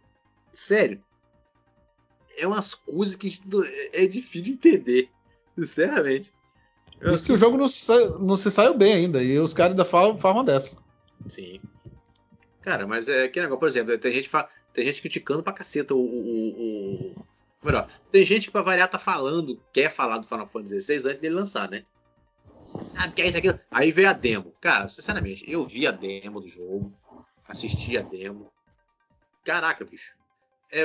sério. 0.52 1.02
É 2.42 2.46
umas 2.46 2.74
coisas 2.74 3.14
que 3.14 3.40
é 3.92 4.04
difícil 4.06 4.42
de 4.42 4.52
entender. 4.52 5.08
Sinceramente. 5.56 6.32
Por 6.98 7.12
isso 7.12 7.26
que 7.26 7.32
o 7.32 7.36
jogo 7.36 7.56
não 7.56 7.68
se, 7.68 8.08
não 8.18 8.36
se 8.36 8.50
saiu 8.50 8.76
bem 8.76 8.94
ainda. 8.94 9.22
E 9.22 9.38
os 9.38 9.54
caras 9.54 9.72
ainda 9.72 9.84
falam, 9.84 10.18
falam 10.18 10.44
dessa. 10.44 10.76
Sim. 11.28 11.60
Cara, 12.60 12.84
mas 12.84 13.08
é 13.08 13.28
que 13.28 13.40
negócio, 13.40 13.60
por 13.60 13.68
exemplo, 13.68 13.96
tem 13.96 14.12
gente, 14.12 14.28
tem 14.72 14.86
gente 14.86 15.00
criticando 15.00 15.42
pra 15.42 15.52
caceta 15.52 15.94
o. 15.94 16.00
o, 16.00 17.12
o... 17.12 17.26
Melhor, 17.62 17.88
tem 18.10 18.24
gente 18.24 18.46
que 18.46 18.50
pra 18.50 18.62
variar 18.62 18.88
tá 18.90 18.98
falando, 18.98 19.60
quer 19.72 19.88
falar 19.88 20.18
do 20.18 20.26
Final 20.26 20.48
Fantasy 20.48 20.80
XVI 20.80 21.10
antes 21.10 21.20
dele 21.20 21.34
lançar, 21.36 21.70
né? 21.70 21.84
Ah, 22.96 23.06
porque 23.06 23.22
é 23.22 23.28
isso, 23.28 23.38
aquilo. 23.38 23.60
Aí 23.70 23.92
veio 23.92 24.08
a 24.08 24.12
demo. 24.12 24.52
Cara, 24.60 24.88
sinceramente, 24.88 25.48
eu 25.48 25.64
vi 25.64 25.86
a 25.86 25.92
demo 25.92 26.40
do 26.40 26.48
jogo, 26.48 26.92
assisti 27.46 27.96
a 27.96 28.02
demo. 28.02 28.50
Caraca, 29.44 29.84
bicho. 29.84 30.16
É, 30.72 30.82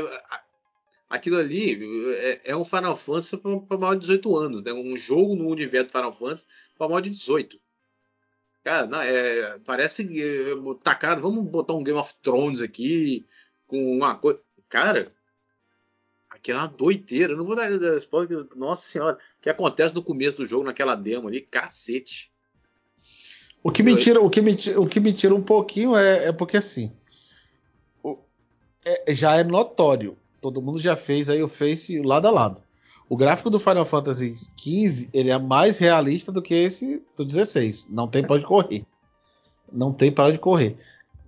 aquilo 1.10 1.38
ali 1.38 2.14
é, 2.16 2.52
é, 2.52 2.56
um 2.56 2.66
Final 2.66 2.96
Fantasy 2.98 3.38
para 3.38 3.78
maior 3.78 3.96
de 3.96 4.02
18 4.02 4.38
anos. 4.38 4.64
Né? 4.64 4.74
Um 4.74 4.96
jogo 4.98 5.36
no 5.36 5.48
universo 5.48 5.88
do 5.88 5.92
Final 5.92 6.16
Fantasy 6.16 6.46
para 6.78 6.88
maior 6.88 7.02
de 7.02 7.10
18. 7.10 7.60
Cara, 8.64 8.86
não, 8.86 9.02
é, 9.02 9.60
parece 9.60 10.04
é, 10.22 10.46
tacaram, 10.84 11.22
vamos 11.22 11.46
botar 11.46 11.74
um 11.74 11.84
Game 11.84 11.98
of 11.98 12.14
Thrones 12.22 12.62
aqui 12.62 13.26
com 13.66 13.96
uma 13.96 14.16
coisa. 14.16 14.42
Cara, 14.68 15.14
aqui 16.30 16.52
é 16.52 16.56
uma 16.56 16.68
doideira. 16.68 17.34
Eu 17.34 17.38
não 17.38 17.46
vou 17.46 17.56
dar 17.56 17.70
spoiler, 17.98 18.46
nossa 18.56 18.90
senhora. 18.90 19.18
O 19.40 19.42
que 19.42 19.50
acontece 19.50 19.96
no 19.96 20.04
começo 20.04 20.38
do 20.38 20.46
jogo, 20.46 20.66
naquela 20.66 20.96
demo 20.96 21.30
ali, 21.30 21.42
cacete. 21.42 22.30
O 23.64 23.72
que 23.72 23.84
me 23.84 23.98
tira, 23.98 24.22
o 24.22 24.30
que 24.30 24.42
me, 24.42 24.58
o 24.78 24.86
que 24.86 25.00
me 25.00 25.14
tira 25.14 25.34
um 25.34 25.42
pouquinho 25.42 25.96
é, 25.96 26.26
é 26.26 26.32
porque 26.32 26.58
assim. 26.58 26.92
O, 28.04 28.18
é, 28.84 29.14
já 29.14 29.36
é 29.36 29.44
notório. 29.44 30.18
Todo 30.42 30.62
mundo 30.62 30.80
já 30.80 30.96
fez 30.96 31.30
aí 31.30 31.42
o 31.42 31.48
Face 31.48 32.02
lado 32.02 32.28
a 32.28 32.32
lado. 32.32 32.62
O 33.10 33.16
gráfico 33.16 33.50
do 33.50 33.60
Final 33.60 33.86
Fantasy 33.86 34.36
XV 34.58 35.10
ele 35.14 35.30
é 35.30 35.38
mais 35.38 35.78
realista 35.78 36.32
do 36.32 36.42
que 36.42 36.54
esse 36.54 37.02
do 37.16 37.24
16. 37.24 37.88
Não 37.90 38.08
tem 38.08 38.22
para 38.22 38.36
onde 38.36 38.46
correr. 38.46 38.86
Não 39.72 39.94
tem 39.94 40.12
para 40.12 40.28
onde 40.28 40.38
correr. 40.38 40.78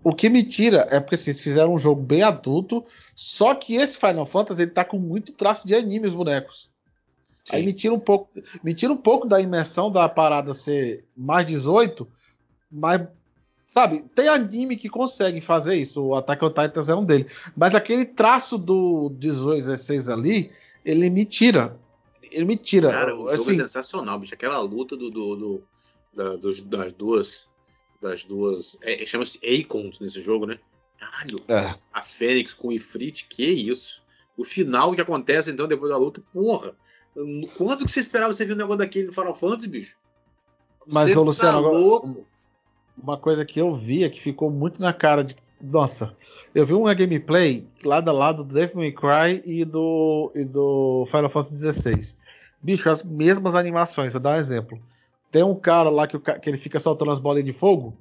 O 0.03 0.13
que 0.13 0.29
me 0.29 0.43
tira 0.43 0.87
é 0.89 0.99
porque 0.99 1.15
assim, 1.15 1.31
eles 1.31 1.41
fizeram 1.41 1.73
um 1.73 1.79
jogo 1.79 2.01
bem 2.01 2.23
adulto, 2.23 2.85
só 3.15 3.53
que 3.53 3.75
esse 3.75 3.97
Final 3.97 4.25
Fantasy 4.25 4.61
ele 4.61 4.71
tá 4.71 4.85
com 4.85 4.97
muito 4.97 5.33
traço 5.33 5.67
de 5.67 5.75
anime 5.75 6.07
os 6.07 6.13
bonecos. 6.13 6.69
Sim. 7.43 7.55
Aí 7.55 7.65
me 7.65 7.73
tira 7.73 7.93
um 7.93 7.99
pouco, 7.99 8.29
me 8.63 8.73
tira 8.73 8.93
um 8.93 8.97
pouco 8.97 9.27
da 9.27 9.41
imersão 9.41 9.91
da 9.91 10.07
parada 10.07 10.53
ser 10.53 11.05
mais 11.15 11.45
18, 11.45 12.07
mas 12.71 13.07
sabe, 13.71 14.03
tem 14.15 14.27
anime 14.27 14.75
que 14.75 14.89
consegue 14.89 15.41
fazer 15.41 15.75
isso, 15.75 16.03
o 16.03 16.15
Attack 16.15 16.43
on 16.43 16.49
Titan 16.49 16.81
é 16.87 16.95
um 16.95 17.05
dele, 17.05 17.27
mas 17.55 17.75
aquele 17.75 18.05
traço 18.05 18.57
do 18.57 19.09
18, 19.17 19.65
16 19.65 20.09
ali, 20.09 20.51
ele 20.83 21.09
me 21.09 21.25
tira. 21.25 21.79
Ele 22.31 22.45
me 22.45 22.57
tira. 22.57 22.91
Cara, 22.91 23.15
o 23.15 23.17
jogo 23.19 23.31
é 23.31 23.35
assim, 23.35 23.51
é 23.53 23.55
sensacional, 23.55 24.19
bicho. 24.19 24.33
Aquela 24.33 24.59
luta 24.59 24.95
do, 24.95 25.09
do, 25.09 25.35
do 25.35 25.63
da, 26.13 26.35
dos, 26.35 26.61
das 26.61 26.93
duas. 26.93 27.49
Das 28.01 28.23
duas. 28.23 28.77
É, 28.81 29.05
Chama-se 29.05 29.39
Akons 29.43 29.99
nesse 29.99 30.21
jogo, 30.21 30.45
né? 30.45 30.59
Caralho. 30.97 31.39
É. 31.47 31.75
A 31.91 32.01
Fênix 32.01 32.53
com 32.53 32.69
o 32.69 32.71
Ifrit, 32.71 33.25
que 33.27 33.43
isso. 33.43 34.01
O 34.37 34.43
final 34.43 34.93
que 34.93 35.01
acontece, 35.01 35.51
então, 35.51 35.67
depois 35.67 35.91
da 35.91 35.97
luta, 35.97 36.21
porra. 36.31 36.75
Quando 37.57 37.85
que 37.85 37.91
você 37.91 37.99
esperava 37.99 38.33
você 38.33 38.45
ver 38.45 38.53
um 38.53 38.57
negócio 38.57 38.77
daquele 38.77 39.07
no 39.07 39.13
Final 39.13 39.35
Fantasy, 39.35 39.67
bicho? 39.67 39.95
Mas, 40.87 41.15
ô, 41.15 41.23
Luciano, 41.23 41.61
tá 41.61 41.67
agora, 41.67 42.25
uma 43.01 43.17
coisa 43.17 43.45
que 43.45 43.59
eu 43.59 43.75
vi 43.75 44.03
é 44.03 44.09
que 44.09 44.19
ficou 44.21 44.49
muito 44.49 44.81
na 44.81 44.93
cara 44.93 45.23
de 45.23 45.35
Nossa, 45.61 46.13
eu 46.53 46.65
vi 46.65 46.73
uma 46.73 46.93
gameplay 46.93 47.65
lado 47.83 48.09
a 48.09 48.13
lado 48.13 48.43
do 48.43 48.53
Devil 48.53 48.77
May 48.77 48.91
Cry 48.91 49.41
e 49.45 49.65
do, 49.65 50.31
e 50.35 50.43
do 50.43 51.05
Final 51.11 51.29
Fantasy 51.29 51.57
XVI. 51.71 52.15
Bicho, 52.61 52.89
as 52.89 53.03
mesmas 53.03 53.55
animações, 53.55 54.13
vou 54.13 54.21
dar 54.21 54.37
um 54.37 54.39
exemplo. 54.39 54.79
Tem 55.31 55.43
um 55.43 55.55
cara 55.55 55.89
lá 55.89 56.07
que, 56.07 56.17
o 56.17 56.19
que 56.19 56.49
ele 56.49 56.57
fica 56.57 56.79
soltando 56.79 57.11
as 57.11 57.19
bolinhas 57.19 57.45
de 57.45 57.53
fogo, 57.53 57.95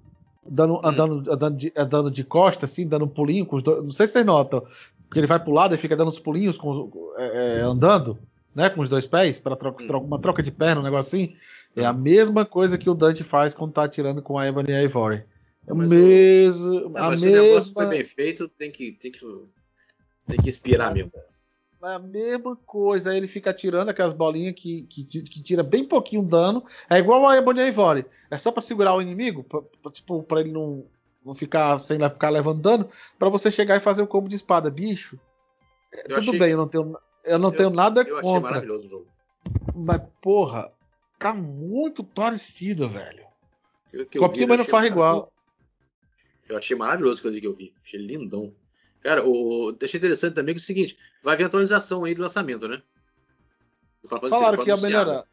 dando, 0.49 0.81
andando, 0.85 1.31
andando, 1.31 1.57
de, 1.57 1.73
andando 1.77 2.11
de 2.11 2.25
costa, 2.25 2.65
assim, 2.65 2.87
dando 2.87 3.05
um 3.05 3.09
pulinho 3.09 3.45
com 3.45 3.57
os 3.57 3.63
dois. 3.63 3.85
Não 3.85 3.91
sei 3.91 4.07
se 4.07 4.15
vocês 4.15 4.25
notam, 4.25 4.65
que 5.13 5.19
ele 5.19 5.27
vai 5.27 5.39
pro 5.39 5.53
lado 5.53 5.75
e 5.75 5.79
fica 5.79 5.97
dando 5.97 6.09
uns 6.09 6.19
pulinhos 6.19 6.57
com, 6.57 6.91
é, 7.19 7.59
é, 7.59 7.61
andando, 7.61 8.19
né, 8.55 8.71
com 8.71 8.81
os 8.81 8.89
dois 8.89 9.07
pés, 9.07 9.39
para 9.39 9.57
troca, 9.57 9.87
troca- 9.87 10.07
uma 10.07 10.19
troca 10.19 10.43
de 10.43 10.51
perna, 10.51 10.81
um 10.81 10.85
negócio 10.85 11.17
assim. 11.17 11.37
É 11.81 11.87
a 11.87 11.93
mesma 11.93 12.45
coisa 12.45 12.77
que 12.79 12.89
o 12.91 12.95
Dante 12.95 13.23
faz 13.25 13.55
quando 13.55 13.73
tá 13.73 13.85
atirando 13.85 14.23
com 14.23 14.39
a 14.39 14.47
Ebony 14.47 14.71
e 14.71 14.75
a 14.75 14.83
Ivory. 14.83 15.25
É 15.67 15.73
Mas 15.75 15.87
o- 15.87 15.91
mesmo, 15.91 16.99
É, 16.99 17.01
a 17.01 17.09
mas 17.09 17.21
se 17.21 17.27
o 17.29 17.31
negócio 17.33 17.55
mesma, 17.55 17.73
foi 17.75 17.87
bem 17.87 18.05
feito, 18.05 18.49
tem 18.49 18.71
que, 18.71 18.93
tem 18.93 19.13
que, 19.13 19.19
tem 20.27 20.39
que 20.39 20.49
inspirar 20.49 20.95
mesmo. 20.95 21.13
É 21.83 21.93
a 21.95 21.99
mesma 21.99 22.57
coisa. 22.57 23.11
Aí 23.11 23.17
ele 23.17 23.29
fica 23.29 23.51
atirando 23.51 23.89
aquelas 23.91 24.13
bolinhas 24.13 24.55
que, 24.57 24.83
que, 24.83 25.05
que 25.05 25.43
tira 25.43 25.63
bem 25.63 25.85
pouquinho 25.85 26.23
dano. 26.23 26.65
É 26.91 26.99
igual 26.99 27.27
a 27.29 27.37
Ebony 27.37 27.61
Ivory. 27.69 28.05
É 28.31 28.37
só 28.39 28.51
pra 28.51 28.63
segurar 28.63 28.95
o 28.95 29.03
inimigo, 29.03 29.45
pra, 29.45 29.61
pra, 29.83 29.93
tipo, 29.93 30.23
pra 30.25 30.41
ele 30.41 30.51
não, 30.51 30.85
não 31.25 31.35
ficar 31.35 31.79
sem 31.79 31.99
ficar 31.99 32.31
levando 32.31 32.61
dano, 32.63 32.89
pra 33.19 33.29
você 33.29 33.51
chegar 33.51 33.77
e 33.77 33.81
fazer 33.81 34.03
o 34.03 34.07
combo 34.09 34.29
de 34.29 34.35
espada, 34.37 34.71
bicho. 34.71 35.19
é, 35.95 36.01
Eu 36.01 36.09
tudo 36.17 36.19
achei- 36.19 36.39
bem, 36.39 36.51
eu 36.51 36.57
não 36.59 36.67
tenho, 36.69 36.97
eu 37.25 37.39
não 37.39 37.51
Eu- 37.51 37.57
tenho 37.57 37.71
nada 37.71 38.01
Eu 38.01 38.19
achei 38.19 38.23
contra. 38.33 38.41
maravilhoso 38.41 38.87
o 38.87 38.91
jogo. 38.91 39.07
Mas, 39.75 40.03
porra, 40.21 40.73
tá 41.19 41.35
muito 41.35 42.05
parecido, 42.05 42.89
velho. 42.89 43.27
Eu, 43.93 44.07
que 44.07 44.19
eu 44.19 44.23
vi, 44.23 44.29
Copia, 44.29 44.45
eu 44.45 44.49
mas 44.49 44.59
não 44.59 44.65
faz 44.65 44.87
igual. 44.87 45.33
Eu 46.49 46.57
achei 46.57 46.77
maravilhoso 46.77 47.21
que 47.21 47.47
eu 47.47 47.55
vi. 47.55 47.75
Achei 47.85 48.01
lindão. 48.01 48.55
Cara, 49.03 49.25
o, 49.27 49.77
achei 49.83 49.99
interessante 49.99 50.35
também 50.35 50.55
que 50.55 50.61
é 50.61 50.63
o 50.63 50.65
seguinte: 50.65 50.99
vai 51.23 51.37
vir 51.37 51.45
atualização 51.45 52.05
aí 52.05 52.15
de 52.15 52.21
lançamento, 52.21 52.69
né? 52.69 52.83
Do 54.03 54.09
Falaram 54.09 54.63
que 54.63 54.71
ia 54.71 54.77
melhorar. 54.77 55.25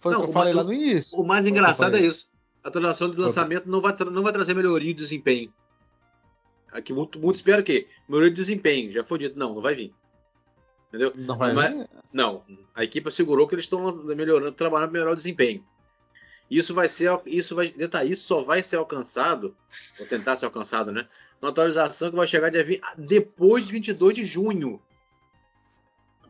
Foi 0.00 0.12
Não, 0.12 0.20
o 0.20 0.22
que 0.22 0.28
eu 0.28 0.30
o 0.30 0.32
falei 0.32 0.54
ma- 0.54 0.62
lá 0.62 0.66
no 0.66 0.72
início. 0.72 1.18
O 1.18 1.26
mais 1.26 1.44
o 1.44 1.48
engraçado 1.48 1.96
é 1.96 2.00
isso. 2.00 2.30
A 2.62 2.68
atualização 2.68 3.10
de 3.10 3.16
lançamento 3.16 3.68
não 3.68 3.80
vai, 3.80 3.94
não 4.10 4.22
vai 4.22 4.32
trazer 4.32 4.54
melhoria 4.54 4.92
de 4.92 5.00
desempenho. 5.02 5.52
Aqui 6.72 6.92
muito, 6.92 7.18
muito 7.18 7.36
espera 7.36 7.62
que 7.62 7.86
melhoria 8.08 8.30
de 8.30 8.36
desempenho. 8.36 8.90
Já 8.92 9.04
foi 9.04 9.18
dito, 9.18 9.38
não, 9.38 9.54
não 9.54 9.62
vai 9.62 9.74
vir. 9.74 9.94
Entendeu? 10.94 11.12
Não 11.16 11.36
vai 11.36 11.52
Mas-? 11.52 11.88
Não, 12.12 12.44
a 12.72 12.84
equipe 12.84 13.08
assegurou 13.08 13.48
que 13.48 13.54
eles 13.56 13.64
estão 13.64 13.90
melhorando, 14.14 14.52
trabalhando 14.52 14.90
para 14.90 14.92
melhorar 14.92 15.12
o 15.12 15.16
desempenho. 15.16 15.66
Isso 16.48 16.72
vai 16.72 16.88
ser, 16.88 17.10
isso 17.26 17.56
vai, 17.56 17.68
detalhe, 17.70 18.12
isso 18.12 18.28
só 18.28 18.42
vai 18.44 18.62
ser 18.62 18.76
alcançado, 18.76 19.56
ou 19.98 20.06
tentar 20.06 20.36
ser 20.36 20.44
alcançado, 20.44 20.92
né? 20.92 21.08
Uma 21.42 21.50
atualização 21.50 22.10
que 22.10 22.16
vai 22.16 22.28
chegar 22.28 22.50
20 22.52 22.80
depois 22.96 23.66
de 23.66 23.72
22 23.72 24.14
de 24.14 24.24
junho. 24.24 24.80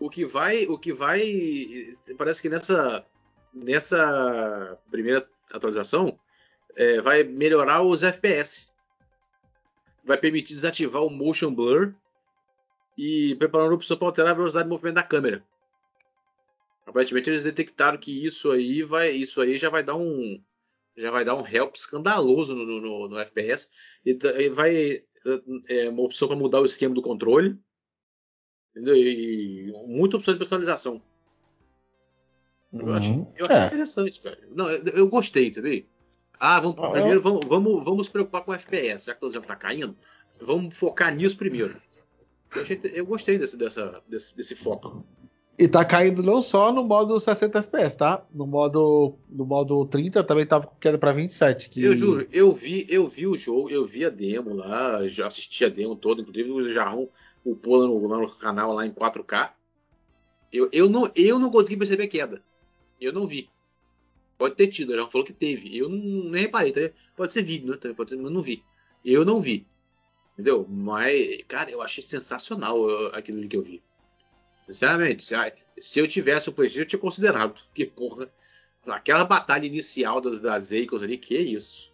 O 0.01 0.09
que 0.09 0.25
vai, 0.25 0.65
o 0.65 0.79
que 0.79 0.95
vai, 0.95 1.23
parece 2.17 2.41
que 2.41 2.49
nessa, 2.49 3.05
nessa 3.53 4.79
primeira 4.91 5.29
atualização 5.53 6.19
é, 6.75 7.03
vai 7.03 7.23
melhorar 7.23 7.83
os 7.83 8.03
FPS, 8.03 8.73
vai 10.03 10.17
permitir 10.17 10.55
desativar 10.55 11.03
o 11.03 11.11
motion 11.11 11.55
blur 11.55 11.95
e 12.97 13.35
preparando 13.37 13.73
a 13.73 13.75
opção 13.75 13.97
para 13.97 14.09
alterar 14.09 14.33
a 14.33 14.37
velocidade 14.37 14.65
de 14.65 14.71
movimento 14.71 14.95
da 14.97 15.03
câmera. 15.03 15.45
Aparentemente 16.87 17.31
eles 17.31 17.45
detectaram 17.45 17.99
que 17.99 18.25
isso 18.25 18.51
aí 18.51 18.83
vai, 18.83 19.11
isso 19.11 19.41
aí 19.41 19.57
já 19.57 19.71
vai 19.71 19.83
dar 19.83 19.97
um, 19.97 20.41
já 20.97 21.11
vai 21.11 21.25
dar 21.25 21.35
um 21.35 21.47
help 21.47 21.75
escandaloso 21.75 22.55
no, 22.55 22.81
no, 22.81 23.09
no 23.09 23.19
FPS 23.19 23.69
e, 24.05 24.15
vai 24.51 25.03
é, 25.69 25.89
uma 25.89 26.03
opção 26.03 26.29
para 26.29 26.37
mudar 26.37 26.61
o 26.61 26.67
esquema 26.67 26.95
do 26.95 27.01
controle, 27.03 27.59
entendeu? 28.71 28.97
E, 28.97 29.73
muita 29.87 30.19
opção 30.19 30.35
de 30.35 30.39
personalização. 30.39 31.03
Eu 32.73 32.93
achei, 32.93 33.13
Uhum. 33.17 33.33
eu 33.37 33.47
É. 33.47 33.67
interessante, 33.67 34.21
cara. 34.21 34.39
Não, 34.51 34.71
eu, 34.71 34.85
eu 34.97 35.09
gostei, 35.09 35.53
sabe? 35.53 35.89
Ah, 36.39 36.61
vamos, 36.61 36.77
Ah, 36.79 36.87
eu- 36.87 36.93
primeiro 36.93 37.21
vamos, 37.21 37.47
vamos, 37.47 37.73
vamos 37.85 37.99
nos 37.99 38.09
preocupar 38.09 38.45
com 38.45 38.51
o 38.51 38.55
FPS, 38.55 39.07
já 39.07 39.15
que 39.15 39.25
o 39.25 39.29
exemplo 39.29 39.47
tá 39.49 39.57
caindo. 39.57 39.97
Vamos 40.41 40.77
focar 40.77 41.15
nisso 41.15 41.37
primeiro. 41.37 41.81
Eu, 42.55 42.63
achei- 42.63 42.81
eu 42.95 43.07
gostei 43.07 43.39
desse, 43.39 43.57
dessa, 43.57 44.03
desse, 44.09 44.37
desse 44.37 44.55
foco. 44.55 45.05
E 45.57 45.69
tá 45.69 45.85
caindo 45.85 46.23
não 46.23 46.43
só 46.43 46.73
no 46.73 46.83
modo 46.85 47.19
60 47.21 47.61
FPS, 47.61 47.97
tá? 47.97 48.27
No 48.35 48.45
modo, 48.45 49.17
no 49.29 49.47
modo 49.47 49.87
30 49.87 50.25
também 50.25 50.45
tava 50.45 50.67
com 50.67 50.77
queda 50.77 50.99
pra 50.99 51.13
27. 51.13 51.71
Que... 51.71 51.83
Eu 51.83 51.95
juro, 51.97 52.27
eu 52.33 52.53
vi, 52.53 52.87
eu 52.89 53.07
vi 53.07 53.27
o 53.27 53.37
jogo, 53.37 53.71
eu 53.71 53.85
vi 53.87 54.05
a 54.05 54.11
demo 54.11 54.53
lá, 54.53 55.07
já 55.07 55.29
assisti 55.29 55.65
a 55.65 55.69
demo 55.69 55.95
toda, 55.95 56.23
inclusive 56.23 56.51
o 56.51 56.69
Jarrão 56.69 57.09
upou 57.45 57.77
lá 57.77 57.87
no, 57.87 58.07
lá 58.07 58.19
no 58.19 58.29
canal 58.29 58.73
lá 58.73 58.85
em 58.85 58.91
4K. 58.91 59.51
Eu, 60.53 60.69
eu, 60.73 60.91
não, 60.91 61.09
eu 61.15 61.39
não 61.39 61.51
consegui 61.51 61.77
perceber 61.77 62.09
queda. 62.09 62.43
Eu 63.01 63.13
não 63.13 63.27
vi. 63.27 63.49
Pode 64.37 64.57
ter 64.57 64.67
tido, 64.67 64.97
já 64.97 65.07
falou 65.07 65.25
que 65.25 65.33
teve. 65.33 65.77
Eu 65.77 65.89
não, 65.89 66.31
nem 66.31 66.43
reparei, 66.43 66.73
tá? 66.73 66.81
Pode 67.17 67.33
ser 67.33 67.43
vídeo, 67.43 67.69
né? 67.69 67.95
Pode 67.95 68.11
ser, 68.11 68.17
mas 68.17 68.33
não 68.33 68.43
vi. 68.43 68.63
Eu 69.05 69.25
não 69.25 69.41
vi. 69.41 69.67
Entendeu? 70.35 70.67
Mas, 70.69 71.43
cara, 71.47 71.71
eu 71.71 71.81
achei 71.81 72.03
sensacional 72.03 72.85
aquilo 73.15 73.47
que 73.49 73.57
eu 73.57 73.63
vi. 73.63 73.83
Sinceramente, 74.67 75.25
se, 75.25 75.35
ah, 75.35 75.53
se 75.79 75.99
eu 75.99 76.09
tivesse 76.09 76.49
o 76.49 76.53
PlayStation, 76.53 76.83
eu 76.83 76.89
tinha 76.89 76.99
considerado. 76.99 77.63
Porque, 77.67 77.87
porra, 77.87 78.31
aquela 78.87 79.25
batalha 79.25 79.67
inicial 79.67 80.21
das, 80.21 80.41
das 80.41 80.73
Eikos 80.73 81.03
ali, 81.03 81.17
que 81.19 81.37
isso. 81.37 81.93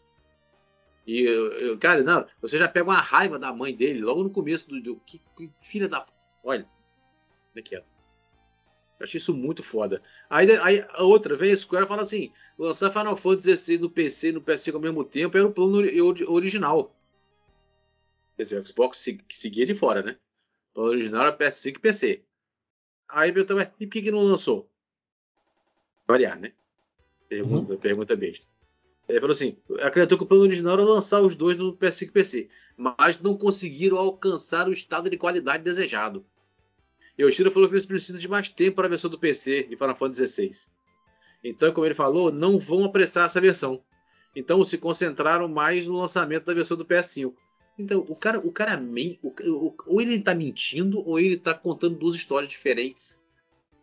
E, 1.07 1.23
eu, 1.23 1.79
cara, 1.79 2.03
não, 2.03 2.27
você 2.41 2.57
já 2.57 2.69
pega 2.69 2.89
uma 2.89 3.01
raiva 3.01 3.39
da 3.39 3.53
mãe 3.53 3.75
dele 3.75 4.01
logo 4.01 4.23
no 4.23 4.31
começo 4.31 4.69
do. 4.69 4.81
do 4.81 4.97
que, 5.01 5.21
que 5.37 5.51
filha 5.61 5.89
da. 5.89 6.07
Olha. 6.43 6.63
Como 6.65 7.59
é 7.59 7.63
que 7.63 7.75
é? 7.75 7.79
Eu 7.79 9.05
achei 9.05 9.19
isso 9.19 9.35
muito 9.35 9.63
foda. 9.63 10.01
Aí, 10.29 10.47
aí 10.59 10.85
a 10.91 11.03
outra 11.03 11.35
vem 11.35 11.53
a 11.53 11.57
Square 11.57 11.87
fala 11.89 12.03
assim: 12.05 12.33
lançar 12.59 12.93
Final 12.93 13.17
Fantasy 13.17 13.57
XVI 13.57 13.79
no 13.79 13.91
PC 13.91 14.29
e 14.29 14.33
no 14.33 14.41
PS5 14.43 14.75
ao 14.75 14.81
mesmo 14.81 15.05
tempo 15.05 15.37
era 15.37 15.47
o 15.47 15.53
plano 15.53 15.79
ori- 15.79 16.01
ori- 16.01 16.25
original. 16.25 16.95
Quer 18.41 18.45
dizer, 18.45 18.59
o 18.59 18.67
Xbox 18.67 19.07
seguia 19.29 19.67
de 19.67 19.75
fora, 19.75 20.03
né? 20.03 20.17
O 20.71 20.75
plano 20.77 20.91
original 20.93 21.27
era 21.27 21.37
PS5 21.37 21.77
e 21.77 21.79
PC. 21.79 22.25
Aí 23.07 23.31
pergunta, 23.31 23.55
mas 23.55 23.71
e 23.79 23.87
por 23.87 23.93
que, 23.93 24.01
que 24.01 24.11
não 24.11 24.23
lançou? 24.23 24.67
Variar, 26.09 26.41
né? 26.41 26.55
Pergunta, 27.29 27.77
pergunta 27.77 28.17
besta. 28.17 28.47
Ele 29.07 29.21
falou 29.21 29.35
assim: 29.35 29.59
acreditou 29.83 30.17
que 30.17 30.25
o 30.25 30.27
plano 30.27 30.45
original 30.45 30.73
era 30.73 30.85
lançar 30.85 31.21
os 31.21 31.37
dois 31.37 31.59
no 31.59 31.77
PS5 31.77 32.09
e 32.09 32.11
PC, 32.13 32.49
mas 32.79 33.21
não 33.21 33.37
conseguiram 33.37 33.99
alcançar 33.99 34.69
o 34.69 34.73
estado 34.73 35.11
de 35.11 35.19
qualidade 35.19 35.63
desejado. 35.63 36.25
Yoshida 37.21 37.51
falou 37.51 37.69
que 37.69 37.75
eles 37.75 37.85
precisam 37.85 38.19
de 38.19 38.27
mais 38.27 38.49
tempo 38.49 38.77
para 38.77 38.87
a 38.87 38.89
versão 38.89 39.11
do 39.11 39.19
PC 39.19 39.65
de 39.65 39.77
Final 39.77 39.97
Fantasy 39.97 40.27
XVI. 40.27 40.73
Então, 41.45 41.75
como 41.75 41.87
ele 41.87 41.95
falou, 41.95 42.33
não 42.33 42.59
vão 42.59 42.85
apressar 42.85 43.27
essa 43.27 43.39
versão. 43.39 43.85
Então, 44.35 44.65
se 44.65 44.79
concentraram 44.79 45.47
mais 45.47 45.87
no 45.87 45.93
lançamento 45.93 46.47
da 46.47 46.55
versão 46.55 46.75
do 46.75 46.87
PS5. 46.87 47.35
Então, 47.81 48.05
o 48.09 48.15
cara, 48.17 48.39
o 48.39 48.53
cara 48.53 48.83
ou 49.87 50.01
ele 50.01 50.21
tá 50.21 50.35
mentindo 50.35 51.07
ou 51.07 51.19
ele 51.19 51.37
tá 51.37 51.55
contando 51.55 51.97
duas 51.99 52.17
histórias 52.17 52.51
diferentes 52.51 53.23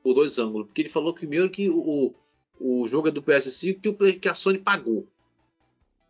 por 0.04 0.14
dois 0.14 0.38
ângulos. 0.40 0.68
Porque 0.68 0.82
ele 0.84 0.90
falou 0.90 1.14
primeiro 1.14 1.50
que 1.50 1.70
o, 1.70 2.14
o 2.60 2.88
jogo 2.88 3.08
é 3.08 3.12
do 3.12 3.22
PS5 3.22 3.82
que, 3.82 3.90
o, 3.90 4.20
que 4.20 4.30
a 4.30 4.36
Sony 4.36 4.60
pagou. 4.60 5.08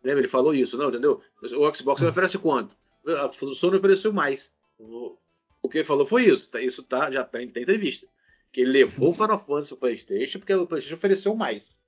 Lembra? 0.02 0.20
Ele 0.20 0.28
falou 0.28 0.54
isso, 0.54 0.76
não, 0.78 0.88
entendeu? 0.88 1.20
O 1.42 1.74
Xbox 1.74 2.02
oferece 2.02 2.38
quanto? 2.38 2.76
A 3.06 3.30
Sony 3.30 3.76
ofereceu 3.78 4.12
mais. 4.12 4.52
O 4.78 5.68
que 5.68 5.78
ele 5.78 5.84
falou 5.84 6.06
foi 6.06 6.26
isso. 6.26 6.48
tá- 6.50 6.60
Isso 6.62 6.82
tá, 6.82 7.10
já 7.10 7.24
tá 7.24 7.42
em 7.42 7.48
tem 7.48 7.62
entrevista. 7.62 8.06
Que 8.52 8.60
ele 8.62 8.70
levou 8.70 9.10
o 9.10 9.12
Final 9.12 9.38
Fantasy 9.38 9.68
pro 9.68 9.76
PlayStation 9.78 10.38
porque 10.38 10.54
o 10.54 10.66
PlayStation 10.66 10.94
ofereceu 10.94 11.34
mais. 11.34 11.84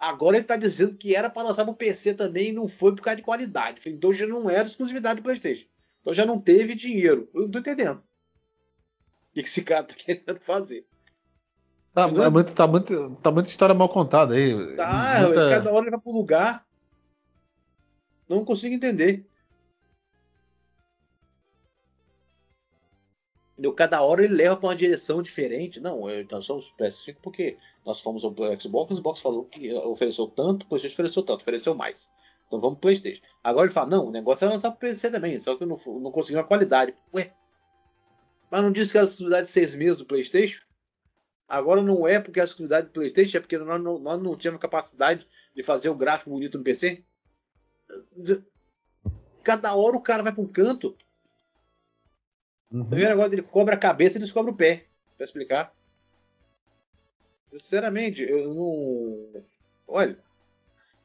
Agora 0.00 0.36
ele 0.38 0.46
tá 0.46 0.56
dizendo 0.56 0.96
que 0.96 1.14
era 1.14 1.28
para 1.28 1.46
lançar 1.46 1.62
pro 1.64 1.74
PC 1.74 2.14
também 2.14 2.48
e 2.48 2.52
não 2.52 2.66
foi 2.66 2.94
por 2.96 3.02
causa 3.02 3.18
de 3.18 3.22
qualidade. 3.22 3.82
Então 3.86 4.12
já 4.14 4.26
não 4.26 4.48
era 4.48 4.66
exclusividade 4.66 5.20
do 5.20 5.22
PlayStation. 5.22 5.66
Então 6.00 6.14
já 6.14 6.24
não 6.24 6.38
teve 6.38 6.74
dinheiro. 6.74 7.28
Eu 7.34 7.42
não 7.42 7.50
tô 7.50 7.58
entendendo. 7.58 7.98
O 7.98 9.34
que 9.34 9.40
esse 9.40 9.62
cara 9.62 9.84
tá 9.84 9.92
querendo 9.98 10.40
fazer? 10.40 10.86
Tá, 11.92 12.04
é 12.08 12.30
muito, 12.30 12.52
tá, 12.54 12.66
muito, 12.66 13.16
tá 13.22 13.30
muita 13.30 13.50
história 13.50 13.74
mal 13.74 13.88
contada 13.88 14.34
aí. 14.34 14.76
Tá, 14.76 15.20
Muita- 15.22 15.50
cada 15.50 15.70
hora 15.72 15.84
ele 15.84 15.90
vai 15.90 16.00
pro 16.00 16.12
lugar. 16.12 16.64
Não 18.28 18.44
consigo 18.44 18.74
entender. 18.74 19.26
Entendeu? 23.60 23.74
Cada 23.74 24.00
hora 24.00 24.24
ele 24.24 24.32
leva 24.32 24.56
para 24.56 24.70
uma 24.70 24.74
direção 24.74 25.20
diferente. 25.20 25.80
Não, 25.80 26.08
eu- 26.08 26.26
nós 26.30 26.46
somos 26.46 26.72
PS5 26.78 27.16
porque 27.20 27.58
nós 27.84 28.00
fomos 28.00 28.24
ao 28.24 28.34
Xbox, 28.58 28.90
o 28.90 28.96
Xbox 28.96 29.20
falou 29.20 29.44
que 29.44 29.70
ofereceu 29.74 30.28
tanto, 30.28 30.64
o 30.64 30.66
PlayStation 30.66 30.94
ofereceu 30.94 31.22
tanto, 31.22 31.42
ofereceu 31.42 31.74
mais. 31.74 32.10
Então 32.46 32.58
vamos 32.58 32.76
pro 32.78 32.88
PlayStation. 32.88 33.20
Agora 33.44 33.66
ele 33.66 33.74
fala: 33.74 33.90
não, 33.90 34.06
o 34.06 34.10
negócio 34.10 34.46
é 34.46 34.48
lançar 34.48 34.70
pro 34.70 34.80
PC 34.80 35.10
também, 35.10 35.42
só 35.42 35.56
que 35.56 35.64
eu 35.64 35.66
não, 35.66 35.76
não 36.00 36.10
consegui 36.10 36.38
uma 36.38 36.44
qualidade. 36.44 36.94
Ué, 37.14 37.34
mas 38.50 38.62
não 38.62 38.72
disse 38.72 38.92
que 38.92 38.96
era 38.96 39.06
exclusividade 39.06 39.46
de 39.46 39.52
seis 39.52 39.74
meses 39.74 39.98
do 39.98 40.06
PlayStation? 40.06 40.62
Agora 41.46 41.82
não 41.82 42.08
é 42.08 42.18
porque 42.18 42.40
é 42.40 42.44
exclusividade 42.44 42.86
do 42.86 42.92
PlayStation, 42.94 43.36
é 43.36 43.40
porque 43.40 43.58
nós 43.58 43.82
não, 43.82 43.98
nós 43.98 44.22
não 44.22 44.36
tínhamos 44.38 44.58
capacidade 44.62 45.28
de 45.54 45.62
fazer 45.62 45.90
o 45.90 45.94
gráfico 45.94 46.30
bonito 46.30 46.56
no 46.56 46.64
PC? 46.64 47.04
Cada 49.42 49.74
hora 49.74 49.98
o 49.98 50.02
cara 50.02 50.22
vai 50.22 50.32
pra 50.32 50.42
um 50.42 50.46
canto. 50.48 50.96
Uhum. 52.70 52.82
O 52.82 52.86
primeiro 52.86 53.10
negócio 53.10 53.34
ele 53.34 53.42
cobra 53.42 53.74
a 53.74 53.78
cabeça 53.78 54.16
e 54.16 54.20
descobre 54.20 54.52
o 54.52 54.56
pé. 54.56 54.86
Pra 55.16 55.24
explicar. 55.24 55.74
Sinceramente, 57.52 58.22
eu 58.22 58.54
não. 58.54 59.44
Olha. 59.88 60.18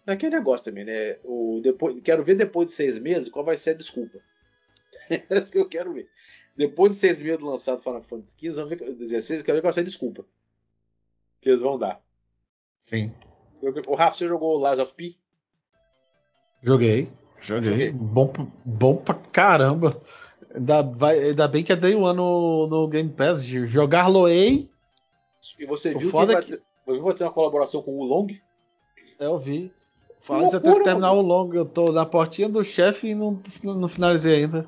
É 0.07 0.11
aquele 0.11 0.35
negócio 0.35 0.65
também, 0.65 0.85
né? 0.85 1.17
O, 1.23 1.59
depois, 1.63 1.99
quero 2.01 2.23
ver 2.23 2.35
depois 2.35 2.67
de 2.67 2.73
seis 2.73 2.99
meses 2.99 3.27
qual 3.27 3.43
vai 3.43 3.57
ser 3.57 3.71
a 3.71 3.73
desculpa. 3.73 4.19
é 5.09 5.23
isso 5.31 5.51
que 5.51 5.57
eu 5.57 5.67
quero 5.67 5.93
ver. 5.93 6.07
Depois 6.55 6.93
de 6.93 6.99
seis 6.99 7.21
meses 7.21 7.39
do 7.39 7.49
lançado 7.49 7.81
Final 7.81 8.03
Fantasy 8.03 8.37
XV, 8.37 8.51
vamos 8.51 8.69
ver, 8.69 8.93
16, 8.93 9.39
eu 9.39 9.45
quero 9.45 9.57
ver 9.57 9.61
qual 9.61 9.69
vai 9.69 9.73
ser 9.73 9.79
a 9.81 9.83
desculpa. 9.83 10.25
Que 11.41 11.49
eles 11.49 11.61
vão 11.61 11.77
dar. 11.77 12.01
Sim. 12.79 13.11
O 13.87 13.95
Rafa, 13.95 14.17
você 14.17 14.27
jogou 14.27 14.63
Lies 14.69 14.79
of 14.79 14.93
P? 14.93 15.15
Joguei. 16.61 17.11
Joguei. 17.41 17.71
Joguei. 17.71 17.91
Bom, 17.91 18.31
bom 18.63 18.97
pra 18.97 19.15
caramba. 19.15 20.01
Ainda, 20.53 20.81
vai, 20.83 21.19
ainda 21.19 21.47
bem 21.47 21.63
que 21.63 21.71
é 21.73 21.75
Day 21.75 21.95
One 21.95 22.15
no, 22.15 22.67
no 22.67 22.87
Game 22.87 23.09
Pass. 23.09 23.43
de 23.43 23.67
Jogar 23.67 24.07
Loei, 24.07 24.71
E 25.59 25.65
você 25.65 25.93
O 25.93 25.99
viu 25.99 26.07
que, 26.07 26.11
foda 26.11 26.33
vai, 26.33 26.41
é 26.41 26.45
que- 26.45 26.57
ter- 26.57 26.63
vai 27.01 27.13
ter 27.13 27.23
uma 27.23 27.31
colaboração 27.31 27.81
com 27.81 27.97
o 27.97 28.03
Long? 28.03 28.27
eu 29.19 29.37
vi. 29.39 29.71
Fala 30.19 30.49
que 30.49 30.55
eu 30.55 30.61
tenho 30.61 30.75
que 30.77 30.83
terminar 30.83 31.11
o 31.13 31.21
longo. 31.21 31.53
Eu 31.55 31.65
tô 31.65 31.91
na 31.91 32.05
portinha 32.05 32.49
do 32.49 32.63
chefe 32.63 33.09
e 33.09 33.15
não, 33.15 33.39
não 33.63 33.87
finalizei 33.87 34.43
ainda. 34.43 34.67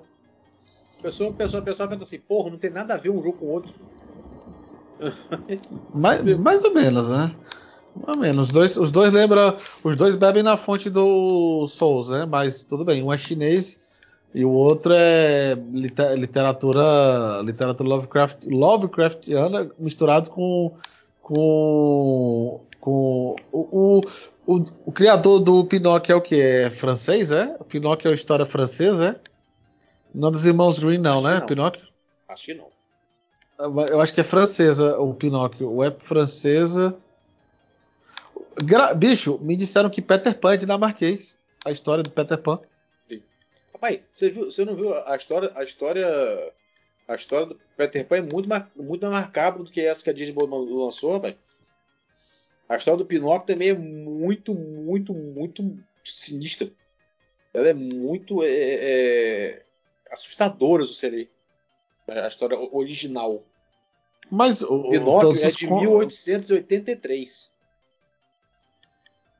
A 1.00 1.02
pessoa, 1.02 1.32
a 1.32 1.34
pessoa, 1.34 1.62
a 1.62 1.66
pessoa 1.66 1.90
pensa 1.90 2.04
assim, 2.04 2.20
porra, 2.20 2.52
não 2.52 2.58
tem 2.58 2.70
nada 2.70 2.94
a 2.94 2.98
ver 2.98 3.10
um 3.10 3.22
jogo 3.22 3.38
com 3.40 3.46
o 3.46 3.50
outro. 3.50 3.74
Mais, 5.94 6.24
mais 6.38 6.64
ou 6.64 6.74
menos, 6.74 7.10
né? 7.10 7.36
Mais 7.96 8.08
ou 8.10 8.18
menos. 8.18 8.48
Os 8.48 8.54
dois, 8.54 8.78
os 8.78 8.92
dois 8.92 9.12
lembram. 9.12 9.58
Os 9.84 9.96
dois 9.96 10.16
bebem 10.16 10.44
na 10.44 10.58
fonte 10.58 10.90
do 10.90 11.66
Souls, 11.68 12.10
né? 12.10 12.26
Mas 12.26 12.64
tudo 12.64 12.86
bem. 12.86 13.02
Um 13.04 13.12
é 13.12 13.18
chinês 13.18 13.80
e 14.40 14.46
o 14.46 14.52
outro 14.52 14.94
é 14.96 15.56
lite- 15.74 16.16
literatura. 16.16 17.42
Literatura 17.44 17.90
Lovecraft, 17.90 18.44
Lovecraftiana 18.46 19.70
misturado 19.80 20.30
com. 20.30 20.74
Com. 21.22 22.62
Com. 22.80 23.36
O, 23.52 23.60
o, 23.98 24.02
o, 24.46 24.66
o 24.86 24.92
criador 24.92 25.40
do 25.40 25.66
Pinóquio 25.66 26.14
é 26.14 26.16
o 26.16 26.22
que? 26.22 26.40
É 26.40 26.70
francês, 26.70 27.32
é? 27.32 27.56
O 27.60 27.64
Pinóquio 27.64 28.08
é 28.08 28.12
uma 28.12 28.16
história 28.16 28.46
francesa, 28.46 29.10
é? 29.10 29.30
Não 30.14 30.32
dos 30.32 30.46
irmãos 30.46 30.80
Green, 30.80 30.98
não, 31.00 31.18
Acho 31.18 31.28
né? 31.28 31.40
não. 31.40 31.46
Pinóquio? 31.46 31.82
Acho 32.30 32.46
que 32.46 32.54
não. 32.54 32.68
Eu 33.88 34.00
acho 34.02 34.14
que 34.14 34.22
é 34.22 34.24
francesa 34.24 35.00
o 35.00 35.14
Pinóquio. 35.14 35.72
Ou 35.72 35.84
é 35.84 35.90
francesa. 35.92 36.96
Gra- 38.64 38.94
Bicho, 38.94 39.40
me 39.42 39.56
disseram 39.56 39.90
que 39.90 40.02
Peter 40.02 40.38
Pan 40.38 40.54
é 40.54 40.58
dinamarquês. 40.58 41.38
A 41.66 41.72
história 41.72 42.04
do 42.04 42.10
Peter 42.12 42.38
Pan. 42.38 42.60
Rapaz, 43.78 44.02
você, 44.12 44.32
viu, 44.32 44.46
você 44.46 44.66
não 44.66 44.76
viu 44.76 44.94
a 44.96 45.16
história, 45.16 45.52
a 45.56 45.64
história. 45.64 46.08
A 47.08 47.16
história 47.16 47.46
do 47.46 47.60
Peter 47.78 48.06
Pan 48.06 48.18
é 48.18 48.22
muito 48.22 48.50
mais, 48.50 48.64
muito 48.76 49.08
mais 49.08 49.26
macabra 49.26 49.64
do 49.64 49.72
que 49.72 49.82
essa 49.82 50.04
que 50.04 50.10
a 50.10 50.14
Disney 50.14 50.36
lançou, 50.36 51.14
rapaz. 51.14 51.36
A 52.68 52.76
história 52.76 52.98
do 52.98 53.06
Pinóquio 53.06 53.48
também 53.48 53.70
é 53.70 53.74
muito, 53.74 54.54
muito, 54.54 55.14
muito 55.14 55.78
sinistra. 56.04 56.70
Ela 57.54 57.70
é 57.70 57.74
muito 57.74 58.44
é, 58.44 58.50
é, 58.50 59.66
assustadora, 60.12 60.84
se 60.84 60.96
você 60.96 61.10
ler. 61.10 61.32
A 62.08 62.28
história 62.28 62.58
original. 62.58 63.44
Mas 64.30 64.62
o, 64.62 64.90
Pinóquio 64.90 65.46
é 65.46 65.52
de 65.52 65.68
con- 65.68 65.80
1883. 65.82 67.52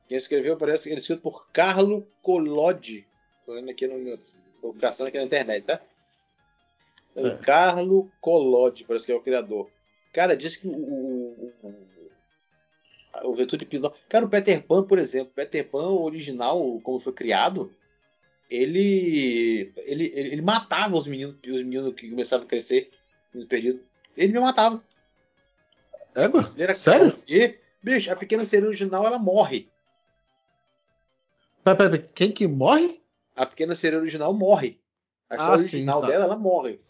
Quem 0.06 0.16
escreveu 0.16 0.56
parece 0.56 0.84
que 0.84 0.88
ele 0.90 0.96
é 0.96 1.00
escrito 1.00 1.20
por 1.20 1.48
Carlo 1.50 2.06
Collodi. 2.22 3.06
Vendo 3.54 3.70
aqui 3.70 3.86
no 3.86 3.98
meu. 3.98 4.18
Tô 4.60 4.74
caçando 4.74 5.08
aqui 5.08 5.16
na 5.16 5.24
internet, 5.24 5.64
tá? 5.64 5.80
É. 7.16 7.30
Carlo 7.38 8.10
Collodi, 8.20 8.84
parece 8.84 9.06
que 9.06 9.12
é 9.12 9.14
o 9.14 9.22
criador. 9.22 9.70
Cara, 10.12 10.36
diz 10.36 10.56
que 10.56 10.68
o. 10.68 10.72
O, 10.72 11.54
o, 11.62 13.30
o 13.30 13.34
Ventura 13.34 13.64
de. 13.64 13.80
Cara, 14.08 14.26
o 14.26 14.28
Peter 14.28 14.62
Pan, 14.62 14.84
por 14.84 14.98
exemplo. 14.98 15.32
Peter 15.34 15.66
Pan 15.66 15.88
original, 15.88 16.80
como 16.82 17.00
foi 17.00 17.12
criado, 17.12 17.74
ele. 18.50 19.72
Ele, 19.78 20.12
ele, 20.14 20.42
matava 20.42 20.96
os 20.96 21.06
meninos, 21.06 21.36
os 21.46 21.62
meninos 21.62 21.94
que 21.94 22.10
começavam 22.10 22.44
a 22.44 22.48
crescer, 22.48 22.90
meninos 23.32 23.48
perdidos. 23.48 23.80
Ele 24.16 24.32
me 24.34 24.40
matava. 24.40 24.82
Égua? 26.14 26.50
Ele 26.54 26.64
era 26.64 26.74
Sério? 26.74 27.16
Bicho, 27.82 28.12
a 28.12 28.16
pequena 28.16 28.44
sereia 28.44 28.68
original 28.68 29.06
ela 29.06 29.18
morre. 29.18 29.70
Pera, 31.64 31.76
pera, 31.76 31.90
pera, 31.90 32.10
Quem 32.14 32.32
que 32.32 32.46
morre? 32.46 32.97
A 33.38 33.46
pequena 33.46 33.74
sereia 33.74 34.00
original 34.00 34.34
morre. 34.34 34.80
A 35.30 35.34
Ah, 35.34 35.36
história 35.36 35.58
sim, 35.64 35.76
original 35.76 36.00
tá. 36.00 36.06
dela, 36.08 36.24
ela 36.24 36.36
morre. 36.36 36.80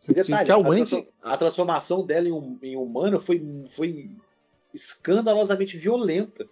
Que, 0.00 0.14
Detalhe, 0.14 0.48
é 0.50 0.52
a, 0.54 0.56
transform- 0.62 1.06
a 1.22 1.36
transformação 1.36 2.06
dela 2.06 2.28
em, 2.28 2.32
hum- 2.32 2.58
em 2.62 2.76
humana 2.76 3.18
foi, 3.18 3.42
foi 3.70 4.08
escandalosamente 4.72 5.76
violenta. 5.76 6.46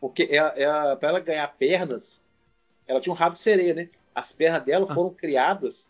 Porque 0.00 0.24
é, 0.24 0.38
a- 0.38 0.54
é 0.56 0.64
a- 0.64 0.96
pra 0.96 1.10
ela 1.10 1.20
ganhar 1.20 1.46
pernas, 1.56 2.20
ela 2.86 3.00
tinha 3.00 3.12
um 3.12 3.16
rabo 3.16 3.34
de 3.36 3.40
sereia, 3.40 3.72
né? 3.72 3.88
As 4.14 4.32
pernas 4.32 4.64
dela 4.64 4.86
Ah. 4.90 4.94
foram 4.94 5.10
criadas 5.10 5.88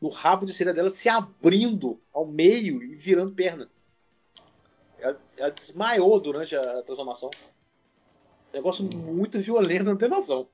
no 0.00 0.08
rabo 0.08 0.44
de 0.44 0.52
sereia 0.52 0.74
dela 0.74 0.90
se 0.90 1.08
abrindo 1.08 2.00
ao 2.12 2.26
meio 2.26 2.82
e 2.82 2.96
virando 2.96 3.32
perna. 3.32 3.70
Ela, 4.98 5.20
ela 5.36 5.50
desmaiou 5.50 6.18
durante 6.20 6.56
a 6.56 6.82
transformação. 6.82 7.30
Negócio 8.52 8.84
muito 8.84 9.38
violento, 9.40 9.84
não 9.84 9.96
tem 9.96 10.08
noção. 10.08 10.48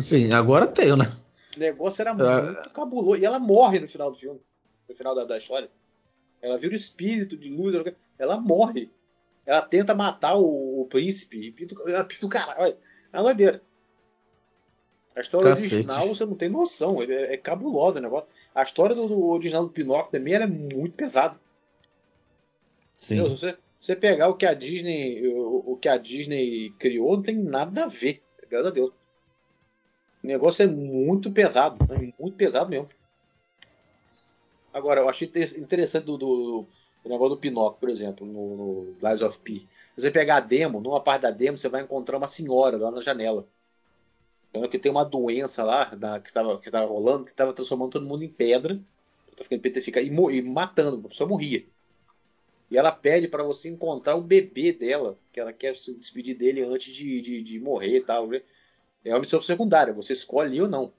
Sim, 0.00 0.32
agora 0.32 0.66
tenho, 0.66 0.96
né? 0.96 1.16
O 1.56 1.60
negócio 1.60 2.00
era 2.00 2.12
Ah. 2.12 2.42
muito 2.42 2.70
cabuloso. 2.70 3.20
E 3.20 3.24
ela 3.24 3.38
morre 3.38 3.78
no 3.80 3.88
final 3.88 4.10
do 4.10 4.16
filme. 4.16 4.40
No 4.88 4.94
final 4.94 5.14
da, 5.14 5.24
da 5.24 5.36
história. 5.38 5.70
Ela 6.40 6.58
vira 6.58 6.72
o 6.72 6.76
espírito 6.76 7.36
de 7.36 7.48
luz. 7.48 7.74
ela- 8.18 8.40
morre. 8.40 8.90
Ela 9.44 9.60
tenta 9.62 9.94
matar 9.94 10.36
o, 10.36 10.80
o 10.82 10.86
príncipe. 10.86 11.54
Ela 11.86 12.04
pinta 12.04 12.26
o 12.26 12.28
caralho. 12.28 12.76
É 13.12 13.16
uma 13.18 13.24
doideira. 13.24 13.60
A 15.14 15.20
história 15.20 15.50
Cacete. 15.50 15.74
original 15.74 16.08
você 16.08 16.24
não 16.24 16.34
tem 16.34 16.48
noção. 16.48 17.02
É, 17.02 17.34
é 17.34 17.36
cabulosa 17.36 17.98
o 17.98 18.02
negócio. 18.02 18.28
A 18.54 18.62
história 18.62 18.94
do, 18.94 19.06
do 19.08 19.26
original 19.26 19.64
do 19.64 19.70
Pinóquio 19.70 20.10
também 20.12 20.32
ela 20.34 20.44
é 20.44 20.46
muito 20.46 20.96
pesada. 20.96 21.38
Sim. 22.94 23.22
Se 23.22 23.28
você, 23.28 23.56
você 23.80 23.96
pegar 23.96 24.28
o 24.28 24.36
que 24.36 24.46
a 24.46 24.54
Disney. 24.54 25.26
O, 25.28 25.72
o 25.72 25.76
que 25.76 25.88
a 25.88 25.96
Disney 25.98 26.70
criou, 26.78 27.16
não 27.16 27.22
tem 27.22 27.36
nada 27.36 27.84
a 27.84 27.88
ver. 27.88 28.22
Graças 28.48 28.68
a 28.68 28.70
Deus. 28.70 28.92
O 30.22 30.26
negócio 30.26 30.62
é 30.62 30.66
muito 30.66 31.30
pesado. 31.32 31.78
É 31.92 31.98
muito 32.18 32.36
pesado 32.36 32.70
mesmo. 32.70 32.88
Agora, 34.72 35.00
eu 35.00 35.08
achei 35.08 35.28
inter- 35.28 35.58
interessante 35.58 36.04
do, 36.04 36.16
do, 36.16 36.66
do 37.02 37.10
negócio 37.10 37.34
do 37.34 37.40
Pinóquio, 37.40 37.80
por 37.80 37.90
exemplo, 37.90 38.26
no, 38.26 38.56
no 38.56 38.96
Lies 39.02 39.20
of 39.20 39.38
P. 39.40 39.66
Você 39.96 40.10
pegar 40.10 40.36
a 40.36 40.40
demo, 40.40 40.80
numa 40.80 41.00
parte 41.00 41.22
da 41.22 41.30
demo, 41.30 41.58
você 41.58 41.68
vai 41.68 41.82
encontrar 41.82 42.16
uma 42.16 42.28
senhora 42.28 42.76
lá 42.78 42.90
na 42.90 43.00
janela. 43.00 43.46
Que 44.70 44.78
tem 44.78 44.92
uma 44.92 45.04
doença 45.04 45.64
lá 45.64 45.84
da, 45.84 46.20
que 46.20 46.28
estava 46.28 46.58
que 46.58 46.70
tava 46.70 46.86
rolando, 46.86 47.24
que 47.24 47.30
estava 47.30 47.52
transformando 47.52 47.92
todo 47.92 48.06
mundo 48.06 48.22
em 48.22 48.28
pedra. 48.28 48.80
Tá 49.36 49.44
ficando 49.44 49.62
petrificado 49.62 50.06
e, 50.06 50.10
e 50.10 50.42
matando, 50.42 51.06
a 51.06 51.08
pessoa 51.08 51.28
morria. 51.28 51.64
E 52.70 52.78
ela 52.78 52.92
pede 52.92 53.28
para 53.28 53.42
você 53.42 53.68
encontrar 53.68 54.14
o 54.14 54.22
bebê 54.22 54.72
dela, 54.72 55.18
que 55.30 55.40
ela 55.40 55.52
quer 55.52 55.76
se 55.76 55.94
despedir 55.94 56.34
dele 56.34 56.62
antes 56.62 56.94
de, 56.94 57.20
de, 57.20 57.42
de 57.42 57.60
morrer 57.60 57.98
e 57.98 58.00
tal. 58.02 58.28
É 59.04 59.10
uma 59.10 59.20
missão 59.20 59.40
secundária, 59.40 59.92
você 59.92 60.12
escolhe 60.12 60.60
ou 60.60 60.68
não. 60.68 60.92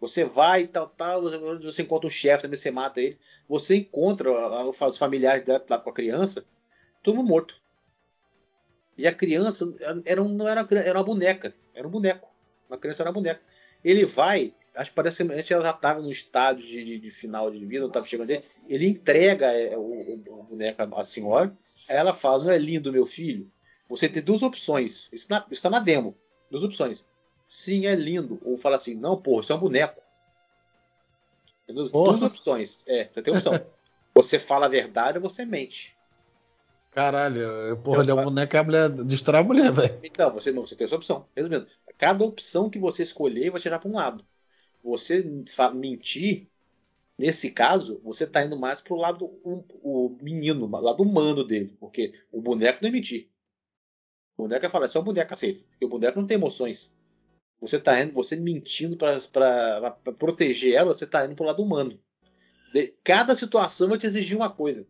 Você 0.00 0.24
vai 0.24 0.62
e 0.62 0.68
tal, 0.68 0.88
tal, 0.88 1.22
você, 1.22 1.82
encontra 1.82 2.06
o 2.06 2.10
chefe, 2.10 2.42
também 2.42 2.56
você 2.56 2.70
mata 2.70 3.00
ele. 3.00 3.18
Você 3.48 3.76
encontra 3.76 4.30
os 4.70 4.96
familiares 4.96 5.44
dela 5.44 5.64
lá 5.68 5.78
com 5.78 5.90
a 5.90 5.92
criança, 5.92 6.44
todo 7.02 7.22
morto. 7.22 7.60
E 8.96 9.06
a 9.06 9.14
criança 9.14 9.72
era 10.04 10.22
um, 10.22 10.28
não 10.28 10.48
era, 10.48 10.66
era 10.84 10.98
uma 10.98 11.04
boneca, 11.04 11.54
era 11.74 11.86
um 11.86 11.90
boneco. 11.90 12.28
Uma 12.68 12.78
criança 12.78 13.02
era 13.02 13.10
uma 13.10 13.14
boneca. 13.14 13.40
Ele 13.84 14.04
vai, 14.04 14.54
acho 14.74 14.90
que 14.90 14.96
parece 14.96 15.24
que 15.24 15.52
ela 15.54 15.62
já 15.62 15.70
estava 15.70 16.00
no 16.02 16.10
estádio 16.10 16.66
de, 16.66 16.84
de- 16.84 16.98
de 16.98 17.10
final 17.10 17.50
de 17.50 17.64
vida, 17.64 17.80
não 17.80 17.88
estava 17.88 18.06
chegando 18.06 18.26
dele. 18.28 18.44
Ele 18.68 18.88
entrega 18.88 19.46
é, 19.52 19.76
o, 19.76 19.80
o, 19.80 20.48
o 20.50 20.98
à 20.98 21.04
senhora, 21.04 21.56
aí 21.88 21.96
ela 21.96 22.12
fala: 22.12 22.44
Não 22.44 22.50
é 22.50 22.58
lindo, 22.58 22.92
meu 22.92 23.06
filho? 23.06 23.50
Você 23.88 24.08
tem 24.08 24.22
duas 24.22 24.42
opções. 24.42 25.08
Isso 25.12 25.28
está 25.50 25.70
na 25.70 25.78
demo. 25.78 26.16
Duas 26.50 26.62
opções. 26.64 27.06
Sim, 27.48 27.86
é 27.86 27.94
lindo. 27.94 28.38
Ou 28.44 28.56
fala 28.56 28.76
assim: 28.76 28.94
Não, 28.94 29.20
porra, 29.20 29.42
isso 29.42 29.52
é 29.52 29.56
um 29.56 29.60
boneco. 29.60 30.02
Duas 31.68 32.22
opções. 32.22 32.84
É, 32.86 33.08
você 33.12 33.22
tem 33.22 33.34
opção. 33.34 33.60
você 34.14 34.38
fala 34.38 34.66
a 34.66 34.68
verdade 34.68 35.18
ou 35.18 35.22
você 35.22 35.44
mente. 35.44 35.96
Caralho, 36.90 37.40
eu- 37.40 37.76
porra, 37.76 38.02
ele 38.02 38.10
é 38.10 38.14
um 38.14 38.24
boneco 38.24 38.56
e 38.56 38.58
a 38.58 38.64
mulher 38.64 38.88
destrói 38.88 39.40
a 39.40 39.44
mulher, 39.44 39.72
velho. 39.72 40.00
Então, 40.02 40.32
você 40.32 40.50
não, 40.50 40.66
você 40.66 40.74
tem 40.74 40.84
essa 40.84 40.96
opção. 40.96 41.26
Resumindo, 41.36 41.66
cada 41.96 42.24
opção 42.24 42.70
que 42.70 42.78
você 42.78 43.02
escolher 43.02 43.50
vai 43.50 43.60
tirar 43.60 43.78
para 43.78 43.88
um 43.88 43.94
lado. 43.94 44.24
Você 44.82 45.24
mentir, 45.74 46.48
nesse 47.18 47.50
caso, 47.50 48.00
você 48.02 48.26
tá 48.26 48.44
indo 48.44 48.58
mais 48.58 48.80
pro 48.80 48.96
lado 48.96 49.26
um, 49.44 49.62
o 49.82 50.16
menino, 50.22 50.64
o 50.66 50.80
lado 50.80 51.02
humano 51.02 51.44
dele, 51.44 51.76
porque 51.78 52.14
o 52.32 52.40
boneco 52.40 52.78
não 52.82 52.88
é 52.88 52.92
mentir. 52.92 53.28
O 54.36 54.42
boneco 54.42 54.66
é 54.66 54.68
falar, 54.68 54.86
é 54.86 54.88
só 54.88 55.00
um 55.00 55.04
boneco, 55.04 55.28
cacete. 55.28 55.64
Porque 55.70 55.84
o 55.84 55.88
boneco 55.88 56.18
não 56.18 56.26
tem 56.26 56.36
emoções. 56.36 56.94
Você 57.60 57.78
tá 57.78 58.00
indo, 58.00 58.14
você 58.14 58.36
mentindo 58.36 58.96
para 58.96 59.90
proteger 60.18 60.74
ela, 60.74 60.94
você 60.94 61.06
tá 61.06 61.24
indo 61.24 61.34
pro 61.34 61.46
lado 61.46 61.62
humano. 61.62 61.98
De, 62.72 62.94
cada 63.02 63.34
situação 63.34 63.88
vai 63.88 63.98
te 63.98 64.06
exigir 64.06 64.36
uma 64.36 64.50
coisa. 64.50 64.86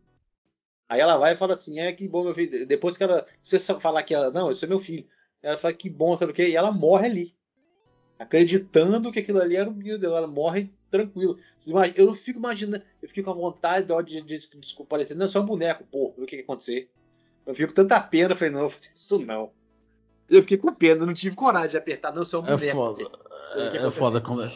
Aí 0.89 1.01
ela 1.01 1.17
vai 1.17 1.35
e 1.35 1.37
fala 1.37 1.53
assim: 1.53 1.79
é 1.79 1.93
que 1.93 2.09
bom, 2.09 2.25
meu 2.25 2.35
filho. 2.35 2.67
Depois 2.67 2.97
que 2.97 3.03
ela. 3.03 3.27
Você 3.43 3.59
falar 3.59 4.03
que 4.03 4.15
ela. 4.15 4.31
Não, 4.31 4.51
esse 4.51 4.65
é 4.65 4.69
meu 4.69 4.81
filho. 4.81 5.07
Ela 5.43 5.57
fala 5.57 5.75
que 5.75 5.89
bom, 5.89 6.17
sabe 6.17 6.33
o 6.33 6.35
quê? 6.35 6.49
E 6.49 6.57
ela 6.57 6.73
morre 6.73 7.07
ali. 7.07 7.35
Acreditando 8.19 9.13
que 9.13 9.21
aquilo 9.21 9.41
ali 9.41 9.57
era 9.57 9.71
o 9.71 9.75
filho 9.75 9.99
dela. 9.99 10.19
Ela 10.19 10.27
morre 10.27 10.73
tranquilo. 10.91 11.39
Eu 11.95 12.07
não 12.07 12.15
fico 12.15 12.39
imaginando. 12.39 12.83
Eu 13.01 13.09
fico 13.09 13.33
com 13.33 13.39
a 13.39 13.41
vontade 13.41 13.87
de, 13.87 14.23
de, 14.23 14.39
de, 14.39 14.59
de 14.59 14.85
parecer. 14.89 15.15
Não, 15.15 15.27
é 15.27 15.29
só 15.29 15.41
um 15.41 15.47
boneco, 15.47 15.85
pô. 15.85 16.09
O 16.17 16.23
que, 16.23 16.27
que 16.27 16.37
ia 16.37 16.43
acontecer? 16.43 16.91
Eu 17.47 17.55
fico 17.55 17.69
com 17.69 17.75
tanta 17.75 18.01
pena. 18.01 18.33
Eu 18.33 18.37
falei, 18.37 18.53
não, 18.53 18.63
eu 18.63 18.69
isso 18.69 19.25
não. 19.25 19.53
Eu 20.29 20.43
fiquei 20.43 20.57
com 20.59 20.73
pena, 20.75 21.07
não 21.07 21.15
tive 21.15 21.35
coragem 21.35 21.71
de 21.71 21.77
apertar, 21.79 22.13
não, 22.15 22.25
só 22.25 22.41
um 22.41 22.47
É 22.47 22.51
boneco. 22.57 22.77
foda. 22.77 23.03
assim. 23.03 23.77
É, 23.77 23.87
é 23.87 23.91
foda 23.91 24.21
quando, 24.21 24.43
Eu 24.43 24.51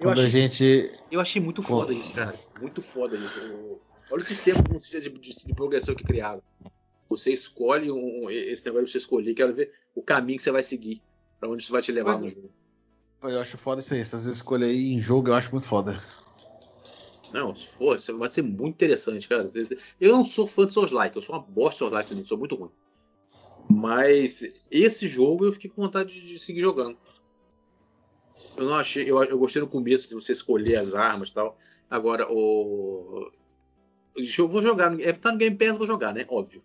quando 0.00 0.18
a 0.20 0.22
achei- 0.22 0.30
gente. 0.30 0.98
Eu 1.10 1.20
achei 1.20 1.40
muito 1.42 1.62
foda 1.62 1.92
isso, 1.92 2.14
cara. 2.14 2.38
Muito 2.60 2.80
foda 2.80 3.16
isso. 3.16 3.80
Olha 4.10 4.22
o 4.22 4.24
sistema, 4.24 4.62
sistema 4.80 5.02
de, 5.02 5.10
de- 5.10 5.44
de 5.46 5.54
progressão 5.54 5.94
que 5.94 6.02
criaram. 6.04 6.42
Você 7.10 7.30
escolhe 7.32 7.90
um, 7.90 8.30
esse 8.30 8.64
negócio 8.64 8.86
de 8.86 8.92
você 8.92 8.98
escolher, 8.98 9.34
quero 9.34 9.54
ver 9.54 9.72
o 9.94 10.02
caminho 10.02 10.38
que 10.38 10.42
você 10.44 10.50
vai 10.50 10.62
seguir. 10.62 11.02
Pra 11.38 11.48
onde 11.48 11.62
isso 11.62 11.72
vai 11.72 11.82
te 11.82 11.92
levar 11.92 12.12
Pois 12.18 12.22
no 12.22 12.28
é. 12.28 12.30
jogo. 12.42 12.54
Eu 13.22 13.40
acho 13.40 13.58
foda 13.58 13.80
isso 13.80 13.92
aí. 13.94 14.00
Essas 14.00 14.24
escolhas 14.24 14.68
aí 14.70 14.92
em 14.92 15.00
jogo 15.00 15.28
eu 15.28 15.34
acho 15.34 15.50
muito 15.52 15.66
foda. 15.66 16.00
Não, 17.32 17.54
se 17.54 17.66
for, 17.66 17.96
isso 17.96 18.16
vai 18.16 18.30
ser 18.30 18.42
muito 18.42 18.74
interessante, 18.74 19.28
cara. 19.28 19.50
Eu 20.00 20.16
não 20.16 20.24
sou 20.24 20.46
fã 20.46 20.66
de 20.66 20.72
Souls-like, 20.72 21.14
eu 21.16 21.22
sou 21.22 21.34
uma 21.36 21.42
bosta 21.42 21.72
de 21.72 21.78
Souls-like, 21.78 22.16
eu 22.16 22.24
sou 22.24 22.38
muito 22.38 22.54
ruim. 22.56 22.70
Mas 23.68 24.42
esse 24.70 25.06
jogo 25.06 25.44
eu 25.44 25.52
fiquei 25.52 25.70
com 25.70 25.82
vontade 25.82 26.20
de 26.20 26.38
seguir 26.38 26.60
jogando. 26.60 26.96
Eu 28.56 28.64
não 28.64 28.74
achei, 28.74 29.08
eu, 29.08 29.22
eu 29.24 29.38
gostei 29.38 29.62
no 29.62 29.68
começo 29.68 30.08
de 30.08 30.14
você 30.14 30.32
escolher 30.32 30.76
as 30.76 30.94
armas 30.94 31.28
e 31.28 31.34
tal. 31.34 31.56
Agora, 31.88 32.26
o. 32.30 33.30
jogo 34.18 34.54
vou 34.54 34.62
jogar, 34.62 34.98
é 35.00 35.12
tá 35.12 35.30
no 35.30 35.38
Game 35.38 35.56
Pass, 35.56 35.68
eu 35.68 35.78
vou 35.78 35.86
jogar, 35.86 36.12
né? 36.12 36.26
Óbvio. 36.28 36.62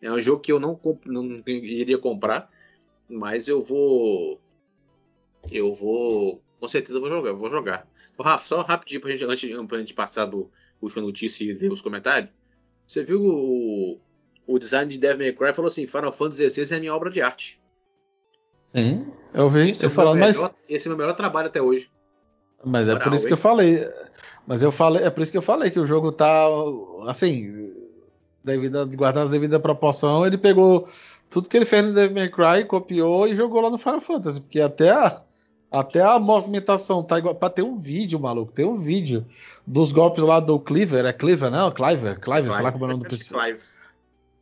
É 0.00 0.10
um 0.10 0.20
jogo 0.20 0.40
que 0.40 0.52
eu 0.52 0.60
não, 0.60 0.74
comp- 0.74 1.06
não 1.06 1.42
iria 1.46 1.98
comprar, 1.98 2.50
mas 3.08 3.48
eu 3.48 3.60
vou. 3.60 4.40
Eu 5.50 5.74
vou. 5.74 6.42
Com 6.58 6.68
certeza 6.68 6.96
eu 6.98 7.00
vou 7.02 7.10
jogar, 7.10 7.30
eu 7.30 7.36
vou 7.36 7.50
jogar. 7.50 7.86
Rafa, 8.18 8.46
só 8.46 8.62
rapidinho 8.62 9.00
pra 9.00 9.10
gente, 9.10 9.24
antes 9.24 9.66
pra 9.66 9.78
gente 9.78 9.92
passar 9.94 10.26
do 10.26 10.50
última 10.80 11.02
notícia 11.02 11.44
e 11.44 11.52
ler 11.52 11.72
os 11.72 11.80
comentários. 11.82 12.30
Você 12.86 13.02
viu 13.02 13.22
o, 13.22 14.00
o 14.46 14.58
design 14.58 14.90
de 14.90 14.98
Devil 14.98 15.18
May 15.18 15.32
Cry 15.32 15.54
falou 15.54 15.68
assim: 15.68 15.86
Final 15.86 16.12
Fantasy 16.12 16.48
XVI 16.50 16.74
é 16.74 16.76
a 16.76 16.80
minha 16.80 16.94
obra 16.94 17.10
de 17.10 17.20
arte. 17.20 17.60
Sim, 18.62 19.06
eu 19.32 19.48
vi 19.48 19.70
Esse 19.70 19.84
é, 19.84 19.88
o 19.88 19.90
meu 19.90 19.96
falando, 19.96 20.20
mas, 20.20 20.54
esse 20.68 20.88
é 20.88 20.90
o 20.90 20.96
meu 20.96 21.06
melhor 21.06 21.16
trabalho 21.16 21.46
até 21.46 21.62
hoje. 21.62 21.90
mas 22.64 22.88
é 22.88 22.96
por 22.98 23.12
isso 23.14 23.26
que 23.26 23.32
eu 23.32 23.38
falei. 23.38 23.86
Mas 24.46 24.60
eu 24.60 24.70
falei, 24.70 25.04
é 25.04 25.10
por 25.10 25.22
isso 25.22 25.32
que 25.32 25.38
eu 25.38 25.42
falei 25.42 25.70
que 25.70 25.80
o 25.80 25.86
jogo 25.86 26.12
tá 26.12 26.46
assim, 27.08 27.72
devido 28.42 28.78
a, 28.78 28.84
guardar 28.84 29.26
a 29.26 29.30
devida 29.30 29.58
proporção, 29.58 30.26
ele 30.26 30.36
pegou 30.36 30.86
tudo 31.30 31.48
que 31.48 31.56
ele 31.56 31.64
fez 31.64 31.82
no 31.82 31.94
Devil 31.94 32.14
May 32.14 32.28
Cry, 32.28 32.64
copiou 32.66 33.26
e 33.26 33.34
jogou 33.34 33.60
lá 33.62 33.70
no 33.70 33.78
Final 33.78 34.02
Fantasy, 34.02 34.40
porque 34.40 34.60
até 34.60 34.90
a, 34.90 35.22
até 35.70 36.02
a 36.02 36.18
movimentação 36.18 37.02
tá 37.02 37.18
igual 37.18 37.34
para 37.34 37.48
ter 37.48 37.62
um 37.62 37.78
vídeo, 37.78 38.20
maluco, 38.20 38.52
tem 38.52 38.66
um 38.66 38.76
vídeo 38.76 39.24
dos 39.66 39.92
golpes 39.92 40.22
lá 40.22 40.40
do 40.40 40.60
Cleaver, 40.60 41.06
é 41.06 41.12
Cleaver, 41.12 41.50
não? 41.50 41.70
Cliver, 41.70 42.20
Cliver, 42.20 42.52
sei 42.52 42.62
lá 42.62 42.70
como 42.70 42.84
é 42.84 42.88
o 42.88 42.90
nome 42.92 43.08
do. 43.08 43.16
Clive. 43.16 43.58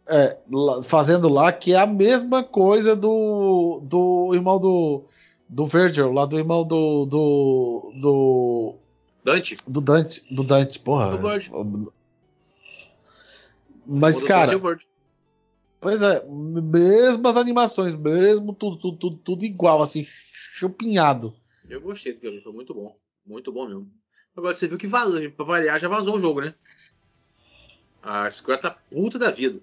É, 0.06 0.36
fazendo 0.84 1.28
lá, 1.28 1.52
que 1.52 1.72
é 1.72 1.78
a 1.78 1.86
mesma 1.86 2.42
coisa 2.42 2.96
do, 2.96 3.80
do 3.84 4.34
irmão 4.34 4.58
do, 4.58 5.04
do 5.48 5.64
Virgil, 5.64 6.12
lá 6.12 6.26
do 6.26 6.38
irmão 6.38 6.64
do, 6.64 7.06
do, 7.06 7.92
do, 8.00 8.74
Dante. 9.24 9.56
do 9.66 9.80
Dante, 9.80 10.24
do 10.28 10.42
Dante, 10.42 10.78
porra. 10.80 11.16
Do. 11.16 11.92
Mas, 13.86 14.20
do 14.20 14.26
cara, 14.26 14.58
Dante 14.58 14.88
pois 15.82 16.00
é, 16.00 16.24
mesmas 16.28 17.36
animações, 17.36 17.94
mesmo 17.96 18.54
tudo, 18.54 18.76
tudo, 18.76 18.96
tudo, 18.96 19.16
tudo 19.18 19.44
igual, 19.44 19.82
assim, 19.82 20.06
chupinhado. 20.54 21.34
Eu 21.68 21.80
gostei 21.80 22.12
do 22.12 22.20
que 22.20 22.40
foi 22.40 22.52
muito 22.52 22.72
bom. 22.72 22.96
Muito 23.26 23.52
bom 23.52 23.66
mesmo. 23.66 23.90
Agora 24.36 24.54
você 24.54 24.66
viu 24.66 24.78
que 24.78 24.86
vazou, 24.86 25.30
pra 25.32 25.44
variar, 25.44 25.78
já 25.78 25.88
vazou 25.88 26.16
o 26.16 26.20
jogo, 26.20 26.40
né? 26.40 26.54
A 28.02 28.30
Square 28.30 28.62
tá 28.62 28.70
puta 28.70 29.18
da 29.18 29.30
vida. 29.30 29.60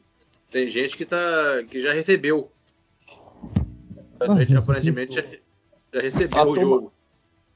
Tem 0.51 0.67
gente 0.67 0.97
que 0.97 1.05
tá. 1.05 1.17
que 1.69 1.79
já 1.81 1.93
recebeu. 1.93 2.51
Mas, 4.19 4.51
Aparentemente 4.51 5.15
já, 5.15 5.23
já 5.93 6.01
recebeu 6.01 6.39
A 6.39 6.43
o 6.43 6.53
turma- 6.53 6.61
jogo. 6.61 6.93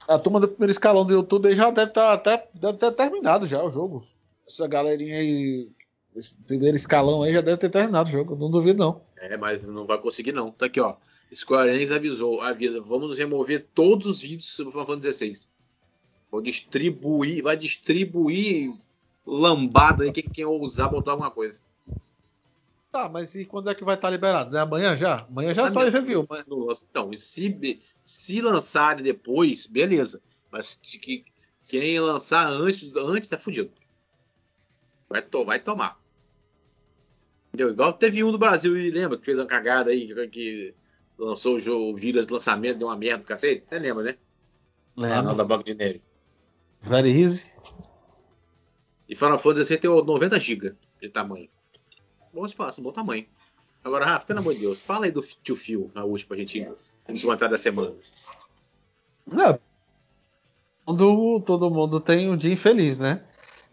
A 0.08 0.20
turma 0.20 0.40
do 0.40 0.48
primeiro 0.50 0.72
escalão 0.72 1.06
do 1.06 1.14
YouTube 1.14 1.48
aí 1.48 1.56
já 1.56 1.72
deve 1.72 1.92
estar 1.92 2.14
até 2.14 2.48
deve 2.54 2.78
ter 2.78 2.92
terminado 2.92 3.48
já 3.48 3.64
o 3.64 3.72
jogo. 3.72 4.06
Essa 4.48 4.68
galerinha 4.68 5.16
aí, 5.18 5.70
esse 6.16 6.36
primeiro 6.46 6.76
escalão 6.76 7.24
aí 7.24 7.34
já 7.34 7.42
deve 7.42 7.58
ter 7.58 7.70
terminado 7.72 8.10
o 8.10 8.12
jogo, 8.12 8.36
não 8.36 8.52
duvido 8.52 8.80
não. 8.80 9.02
É, 9.18 9.38
mas 9.38 9.64
não 9.64 9.86
vai 9.86 9.98
conseguir 9.98 10.34
não. 10.34 10.52
Tá 10.52 10.66
aqui, 10.66 10.80
ó. 10.82 10.96
Square 11.34 11.72
Enix 11.74 11.92
avisou, 11.92 12.42
avisa, 12.42 12.82
vamos 12.82 13.18
remover 13.18 13.66
todos 13.74 14.06
os 14.06 14.22
vídeos 14.22 14.46
sobre 14.54 14.72
Final 14.72 14.86
Fantasy 14.86 15.34
XVI. 15.34 15.48
Vou 16.30 16.42
distribuir, 16.42 17.42
vai 17.42 17.56
distribuir 17.58 18.74
lambada 19.26 20.04
aí, 20.04 20.12
quem, 20.12 20.24
quem 20.24 20.46
ousar 20.46 20.90
botar 20.90 21.12
alguma 21.12 21.32
coisa. 21.32 21.60
Tá, 22.94 23.10
mas 23.10 23.34
e 23.34 23.44
quando 23.44 23.72
é 23.72 23.74
que 23.74 23.84
vai 23.84 23.96
estar 23.96 24.12
liberado? 24.12 24.56
É 24.56 24.60
amanhã 24.60 24.96
já? 24.96 25.26
Amanhã 25.28 25.52
já 25.56 25.64
Sabe 25.64 25.74
sai 25.74 25.90
review. 25.90 26.28
Mas... 26.30 26.88
Então, 26.88 27.12
e 27.12 27.18
se, 27.18 27.82
se 28.06 28.40
lançarem 28.40 29.04
depois, 29.04 29.66
beleza. 29.66 30.22
Mas 30.52 30.76
que, 30.76 31.26
quem 31.66 32.00
lançar 32.00 32.54
antes, 32.54 32.96
antes 32.96 33.30
tá 33.30 33.40
fudido. 33.40 33.72
Vai, 35.10 35.24
to, 35.24 35.44
vai 35.44 35.60
tomar. 35.60 36.00
Entendeu? 37.48 37.72
Igual 37.72 37.94
teve 37.94 38.24
um 38.24 38.32
no 38.32 38.38
Brasil, 38.38 38.78
e 38.78 38.92
lembra 38.92 39.18
que 39.18 39.26
fez 39.26 39.40
uma 39.40 39.48
cagada 39.48 39.90
aí, 39.90 40.06
que, 40.06 40.28
que 40.28 40.76
lançou 41.18 41.56
o 41.56 41.60
jogo, 41.60 41.90
o 41.90 41.96
vírus 41.96 42.28
de 42.28 42.34
lançamento, 42.34 42.78
deu 42.78 42.90
uma 42.90 42.96
merda 42.96 43.24
do 43.24 43.28
cacete? 43.28 43.64
Você 43.68 43.80
lembra, 43.80 44.04
né? 44.04 44.18
Ah, 44.98 45.24
não, 45.24 45.36
da 45.36 45.44
Banco 45.44 45.64
de 45.64 45.74
Neve. 45.74 46.04
Very 46.80 47.10
easy. 47.10 47.44
E 49.10 49.16
Final 49.16 49.40
Fantasy 49.40 49.80
tem 49.80 49.90
o 49.90 50.04
90 50.04 50.40
GB 50.40 50.76
de 51.02 51.10
tamanho. 51.10 51.50
Bom 52.34 52.46
espaço, 52.46 52.82
bom 52.82 52.92
tamanho. 52.92 53.26
Agora, 53.84 54.06
Rafa, 54.06 54.26
pelo 54.26 54.40
amor 54.40 54.54
de 54.54 54.62
Deus, 54.62 54.80
fala 54.84 55.06
aí 55.06 55.12
do 55.12 55.22
tio 55.22 55.56
Phil, 55.56 55.92
a 55.94 56.04
última 56.04 56.30
pra 56.30 56.38
gente 56.38 56.68
descontar 57.08 57.50
da 57.50 57.58
semana. 57.58 57.94
É, 59.32 59.60
todo, 60.86 61.42
todo 61.42 61.70
mundo 61.70 62.00
tem 62.00 62.30
um 62.30 62.38
dia 62.38 62.52
infeliz, 62.54 62.98
né? 62.98 63.24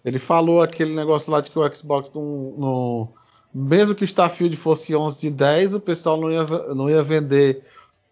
Ele 0.05 0.19
falou 0.19 0.63
aquele 0.63 0.95
negócio 0.95 1.31
lá 1.31 1.41
de 1.41 1.51
que 1.51 1.59
o 1.59 1.75
Xbox 1.75 2.11
não. 2.15 2.55
não- 2.59 3.13
mesmo 3.53 3.95
que 3.97 4.05
o 4.05 4.05
Starfield 4.05 4.57
fosse 4.57 4.95
11 4.95 5.19
de 5.19 5.31
10, 5.31 5.75
o 5.75 5.81
pessoal 5.81 6.21
não 6.21 6.31
ia, 6.31 6.45
não 6.75 6.89
ia 6.89 7.03
vender 7.03 7.65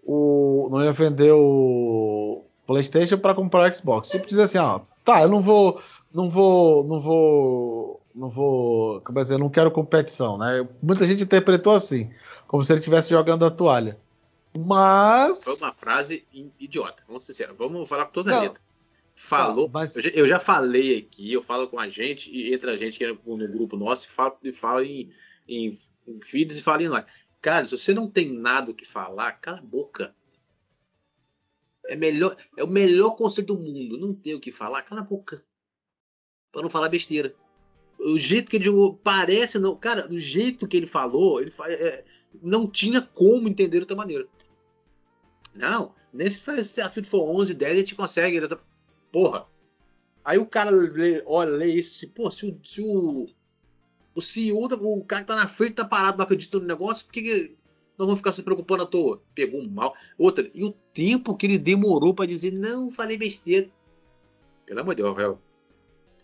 o. 0.05 0.69
não 0.71 0.85
ia 0.85 0.93
vender 0.93 1.33
o 1.33 2.43
PlayStation 2.67 3.19
para 3.19 3.35
comprar 3.35 3.71
o 3.71 3.75
Xbox. 3.75 4.09
Tipo 4.09 4.27
dizer 4.27 4.43
assim, 4.43 4.59
ó, 4.59 4.81
tá, 5.05 5.23
eu 5.23 5.29
não 5.29 5.41
vou. 5.41 5.81
Não 6.13 6.29
vou. 6.29 6.85
Não 6.85 7.01
vou. 7.01 7.98
Não 8.19 8.29
vou. 8.29 9.01
Como 9.03 9.17
é 9.21 9.23
dizer, 9.23 9.37
eu 9.37 9.39
não 9.39 9.49
quero 9.49 9.71
competição, 9.71 10.37
né? 10.37 10.69
Muita 10.83 11.07
gente 11.07 11.23
interpretou 11.23 11.73
assim, 11.73 12.13
como 12.49 12.65
se 12.65 12.73
ele 12.73 12.81
estivesse 12.81 13.11
jogando 13.11 13.45
a 13.45 13.51
toalha. 13.51 13.97
Mas. 14.59 15.45
Foi 15.45 15.55
uma 15.55 15.73
frase 15.73 16.27
idiota, 16.59 17.05
vamos 17.07 17.25
ser 17.25 17.33
sinceros. 17.33 17.57
Vamos 17.57 17.89
falar 17.89 18.07
com 18.07 18.13
toda 18.13 18.33
a 18.33 18.35
Não. 18.35 18.43
letra. 18.43 18.63
Falou. 19.15 19.67
Tá, 19.67 19.73
mas- 19.73 19.95
eu, 19.95 20.03
já, 20.03 20.11
eu 20.11 20.27
já 20.27 20.41
falei 20.41 20.99
aqui, 20.99 21.33
eu 21.33 21.41
falo 21.41 21.69
com 21.69 21.79
a 21.79 21.89
gente, 21.89 22.29
e 22.29 22.53
entra 22.53 22.73
a 22.73 22.77
gente 22.77 22.99
que 22.99 23.05
é 23.05 23.13
no, 23.13 23.49
grupo 23.49 23.77
nosso 23.77 24.07
e 24.07 24.11
fala, 24.11 24.37
e 24.43 24.53
fala 24.53 24.85
em, 24.85 25.13
em, 25.47 25.79
em 26.09 26.21
feeds 26.21 26.59
e 26.59 26.63
fala 26.63 26.83
em 26.83 26.89
live. 26.89 27.09
Cara, 27.41 27.67
se 27.67 27.77
você 27.77 27.95
não 27.95 28.11
tem 28.11 28.33
nada 28.33 28.73
o 28.73 28.75
que 28.75 28.85
falar, 28.85 29.31
cala 29.35 29.59
a 29.59 29.63
boca. 29.63 30.13
É, 31.87 31.95
melhor, 31.95 32.37
é 32.57 32.65
o 32.65 32.69
melhor 32.69 33.11
conselho 33.17 33.47
do 33.47 33.57
mundo. 33.57 33.97
Não 33.97 34.13
ter 34.13 34.35
o 34.35 34.41
que 34.41 34.51
falar, 34.51 34.83
cala 34.83 35.03
a 35.03 35.05
boca. 35.05 35.41
Pra 36.51 36.63
não 36.63 36.71
falar 36.71 36.89
besteira. 36.89 37.33
O 37.99 38.19
jeito 38.19 38.51
que 38.51 38.57
ele 38.57 38.65
jogou, 38.65 38.95
parece 38.95 39.59
não. 39.59 39.75
Cara, 39.77 40.07
do 40.07 40.19
jeito 40.19 40.69
que 40.69 40.77
ele 40.77 40.87
falou, 40.87 41.41
ele 41.41 41.53
é, 41.67 42.05
não 42.41 42.67
tinha 42.71 43.03
como 43.03 43.49
entender 43.49 43.79
de 43.79 43.81
outra 43.81 43.97
maneira. 43.97 44.27
Não, 45.55 45.95
nesse 46.13 46.41
desafio 46.41 47.05
for 47.05 47.29
11, 47.29 47.55
10, 47.55 47.73
a 47.73 47.77
gente 47.81 47.95
consegue. 47.95 48.37
ele 48.37 48.49
tá- 48.49 48.59
Porra. 49.11 49.47
Aí 50.25 50.39
o 50.39 50.47
cara 50.47 50.71
lê, 50.71 51.23
olha, 51.27 51.51
lê 51.51 51.67
isso, 51.73 51.97
assim, 52.05 52.13
pô, 52.13 52.31
se 52.31 52.47
o, 52.47 52.61
se 52.63 52.81
o, 52.83 53.27
o 54.15 54.21
CEO, 54.21 54.59
o 54.65 55.05
cara 55.05 55.23
que 55.23 55.29
tá 55.29 55.37
na 55.37 55.49
frente 55.49 55.77
tá 55.77 55.85
parado, 55.87 56.19
não 56.19 56.25
acredita 56.25 56.59
no 56.61 56.67
negócio, 56.67 57.07
por 57.07 57.13
que, 57.13 57.23
que 57.23 57.57
nós 57.97 58.07
vamos 58.07 58.19
ficar 58.21 58.33
se 58.33 58.43
preocupando 58.43 58.83
à 58.85 58.87
toa? 58.87 59.23
Pegou 59.35 59.61
um 59.61 59.69
mal. 59.69 59.97
Outra, 60.19 60.49
e 60.55 60.63
o 60.63 60.71
tempo 60.93 61.35
que 61.37 61.47
ele 61.47 61.59
demorou 61.59 62.15
pra 62.15 62.27
dizer, 62.27 62.53
não, 62.53 62.93
falei 62.93 63.17
besteira. 63.17 63.69
Pelo 64.67 64.81
amor 64.81 64.95
de 64.95 65.03
Deus, 65.03 65.09
Rafael. 65.17 65.41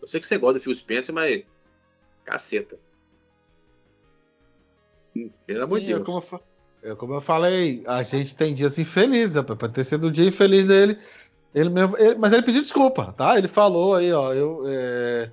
Eu 0.01 0.07
sei 0.07 0.19
que 0.19 0.25
você 0.27 0.37
gosta 0.37 0.59
do 0.59 0.63
Phil 0.63 0.75
Spencer, 0.75 1.13
mas. 1.13 1.43
Caceta. 2.25 2.77
Hum, 5.15 5.29
Pelo 5.45 5.63
amor 5.63 5.79
de 5.79 5.85
é 5.85 5.95
Deus. 5.95 6.05
como 6.05 6.17
eu 6.19 6.39
eu, 6.85 6.95
como 6.95 7.15
eu 7.15 7.21
falei, 7.21 7.83
a 7.87 8.03
gente 8.03 8.35
tem 8.35 8.53
dias 8.53 8.77
infelizes, 8.77 9.41
para 9.41 9.69
ter 9.69 9.83
sido 9.83 10.07
um 10.07 10.11
dia 10.11 10.27
infeliz 10.27 10.67
dele. 10.67 10.99
Ele 11.51 11.69
mesmo, 11.69 11.97
ele, 11.97 12.13
mas 12.13 12.31
ele 12.31 12.43
pediu 12.43 12.61
desculpa, 12.61 13.11
tá? 13.17 13.39
Ele 13.39 13.47
falou 13.47 13.95
aí, 13.95 14.13
ó, 14.13 14.31
eu, 14.33 14.63
é, 14.67 15.31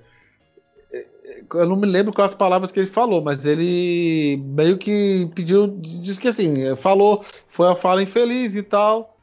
é 0.91 1.05
eu 1.53 1.69
não 1.69 1.75
me 1.75 1.85
lembro 1.85 2.11
quais 2.11 2.31
as 2.31 2.37
palavras 2.37 2.71
que 2.71 2.79
ele 2.79 2.89
falou, 2.89 3.21
mas 3.21 3.45
ele 3.45 4.37
meio 4.43 4.79
que 4.79 5.29
pediu, 5.35 5.67
disse 5.67 6.19
que 6.19 6.27
assim, 6.27 6.75
falou, 6.75 7.23
foi 7.47 7.67
a 7.67 7.75
fala 7.75 8.01
infeliz 8.01 8.55
e 8.55 8.63
tal. 8.63 9.15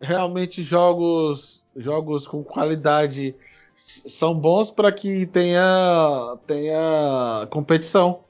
Realmente 0.00 0.62
jogos, 0.62 1.62
jogos 1.76 2.26
com 2.26 2.42
qualidade 2.42 3.34
são 4.06 4.34
bons 4.34 4.70
para 4.70 4.92
que 4.92 5.26
tenha, 5.26 6.36
tenha 6.46 7.46
competição. 7.50 8.20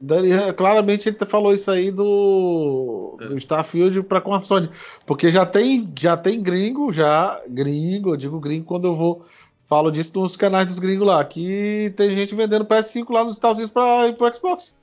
Dani, 0.00 0.30
claramente 0.56 1.08
ele 1.08 1.18
falou 1.26 1.54
isso 1.54 1.70
aí 1.70 1.92
do, 1.92 3.16
do 3.20 3.38
Starfield 3.38 4.02
para 4.02 4.20
com 4.20 4.34
a 4.34 4.42
Sony, 4.42 4.68
porque 5.06 5.30
já 5.30 5.46
tem 5.46 5.88
já 5.96 6.16
tem 6.16 6.42
gringo 6.42 6.92
já 6.92 7.40
gringo, 7.48 8.10
eu 8.10 8.16
digo 8.16 8.40
gringo 8.40 8.66
quando 8.66 8.88
eu 8.88 8.96
vou 8.96 9.24
falo 9.68 9.92
disso 9.92 10.12
nos 10.20 10.36
canais 10.36 10.66
dos 10.66 10.80
gringos 10.80 11.06
lá, 11.06 11.24
que 11.24 11.94
tem 11.96 12.10
gente 12.16 12.34
vendendo 12.34 12.64
PS5 12.64 13.10
lá 13.10 13.24
nos 13.24 13.36
Estados 13.36 13.58
Unidos 13.58 13.72
para 13.72 14.26
o 14.28 14.34
Xbox. 14.34 14.76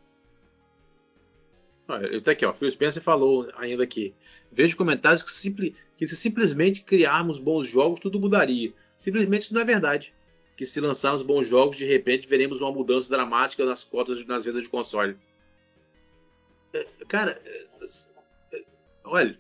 Tá 2.24 2.32
aqui, 2.32 2.46
ó. 2.46 2.54
Phil 2.54 2.72
Spencer 2.72 3.02
falou 3.02 3.48
ainda 3.58 3.84
aqui. 3.84 4.14
Vejo 4.52 4.78
comentários 4.78 5.24
que, 5.24 5.32
simpli, 5.32 5.76
que 5.98 6.08
se 6.08 6.16
simplesmente 6.16 6.84
criarmos 6.84 7.40
bons 7.40 7.68
jogos 7.68 8.00
tudo 8.00 8.20
mudaria. 8.20 8.72
Simplesmente 9.00 9.44
isso 9.44 9.54
não 9.56 9.62
é 9.62 9.66
verdade 9.66 10.14
que 10.60 10.66
se 10.66 10.82
lançarmos 10.82 11.22
bons 11.22 11.48
jogos, 11.48 11.78
de 11.78 11.86
repente 11.86 12.28
veremos 12.28 12.60
uma 12.60 12.70
mudança 12.70 13.10
dramática 13.10 13.66
nas 13.66 13.82
cotas 13.82 14.26
nas 14.26 14.44
vendas 14.44 14.62
de 14.62 14.68
console. 14.68 15.18
É, 16.74 16.86
cara, 17.08 17.32
é, 17.46 17.68
é, 18.54 18.66
olha, 19.06 19.40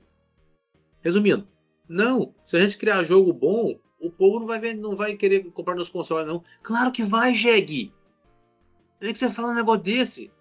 resumindo, 1.02 1.45
não, 1.90 2.34
se 2.45 2.56
a 2.56 2.61
gente 2.61 2.77
criar 2.77 3.03
jogo 3.03 3.34
bom, 3.34 3.77
o 3.99 4.10
povo 4.10 4.40
não 4.40 4.48
vai, 4.48 4.61
ver, 4.61 4.76
não 4.76 4.95
vai 4.95 5.18
querer 5.18 5.44
comprar 5.52 5.76
nos 5.76 5.90
consoles, 5.90 6.26
não. 6.26 6.41
Claro 6.64 6.90
que 6.90 7.03
vai, 7.03 7.36
Jeg. 7.36 7.91
É 9.02 9.11
que 9.11 9.19
você 9.19 9.30
fala 9.30 9.52
um 9.52 9.56
negócio 9.56 9.84
desse. 9.84 10.31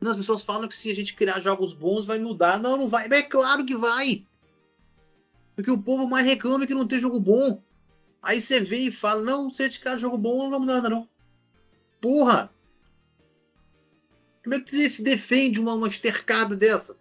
Não, 0.00 0.12
as 0.12 0.16
pessoas 0.16 0.40
falam 0.40 0.66
que 0.66 0.74
se 0.74 0.90
a 0.90 0.94
gente 0.94 1.14
criar 1.14 1.40
jogos 1.40 1.74
bons 1.74 2.06
vai 2.06 2.18
mudar. 2.18 2.58
Não, 2.58 2.78
não 2.78 2.88
vai. 2.88 3.06
Mas 3.06 3.18
é 3.18 3.22
claro 3.22 3.66
que 3.66 3.76
vai. 3.76 4.26
Porque 5.54 5.70
o 5.70 5.82
povo 5.82 6.08
mais 6.08 6.24
reclama 6.24 6.66
que 6.66 6.74
não 6.74 6.88
tem 6.88 6.98
jogo 6.98 7.20
bom. 7.20 7.62
Aí 8.22 8.40
você 8.40 8.60
vem 8.60 8.86
e 8.86 8.92
fala, 8.92 9.20
não, 9.20 9.50
se 9.50 9.64
esse 9.64 9.80
cara 9.80 9.98
jogo 9.98 10.16
bom, 10.16 10.44
não 10.44 10.50
vai 10.50 10.58
mudar 10.60 10.74
nada 10.74 10.88
não. 10.88 11.08
Porra! 12.00 12.52
Como 14.42 14.54
é 14.54 14.60
que 14.60 14.70
você 14.70 15.02
defende 15.02 15.60
uma, 15.60 15.74
uma 15.74 15.88
estercada 15.88 16.54
dessa? 16.54 16.96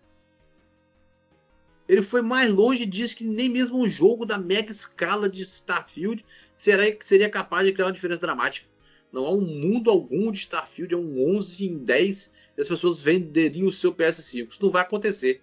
Ele 1.87 2.01
foi 2.01 2.21
mais 2.21 2.51
longe 2.51 2.83
e 2.83 2.87
disse 2.87 3.15
que 3.15 3.23
nem 3.23 3.49
mesmo 3.49 3.81
um 3.81 3.87
jogo 3.87 4.25
da 4.25 4.37
mega 4.37 4.71
escala 4.71 5.29
de 5.29 5.41
Starfield 5.41 6.25
seria, 6.57 6.97
seria 7.01 7.29
capaz 7.29 7.65
de 7.65 7.73
criar 7.73 7.87
uma 7.87 7.93
diferença 7.93 8.21
dramática. 8.21 8.67
Não 9.11 9.25
há 9.25 9.31
um 9.31 9.41
mundo 9.41 9.91
algum 9.91 10.31
de 10.31 10.39
Starfield, 10.39 10.93
é 10.93 10.97
um 10.97 11.37
11 11.37 11.65
em 11.65 11.77
10 11.79 12.31
e 12.57 12.61
as 12.61 12.67
pessoas 12.67 13.01
venderiam 13.01 13.67
o 13.67 13.71
seu 13.71 13.93
PS5. 13.93 14.49
Isso 14.49 14.59
não 14.61 14.69
vai 14.69 14.83
acontecer. 14.83 15.41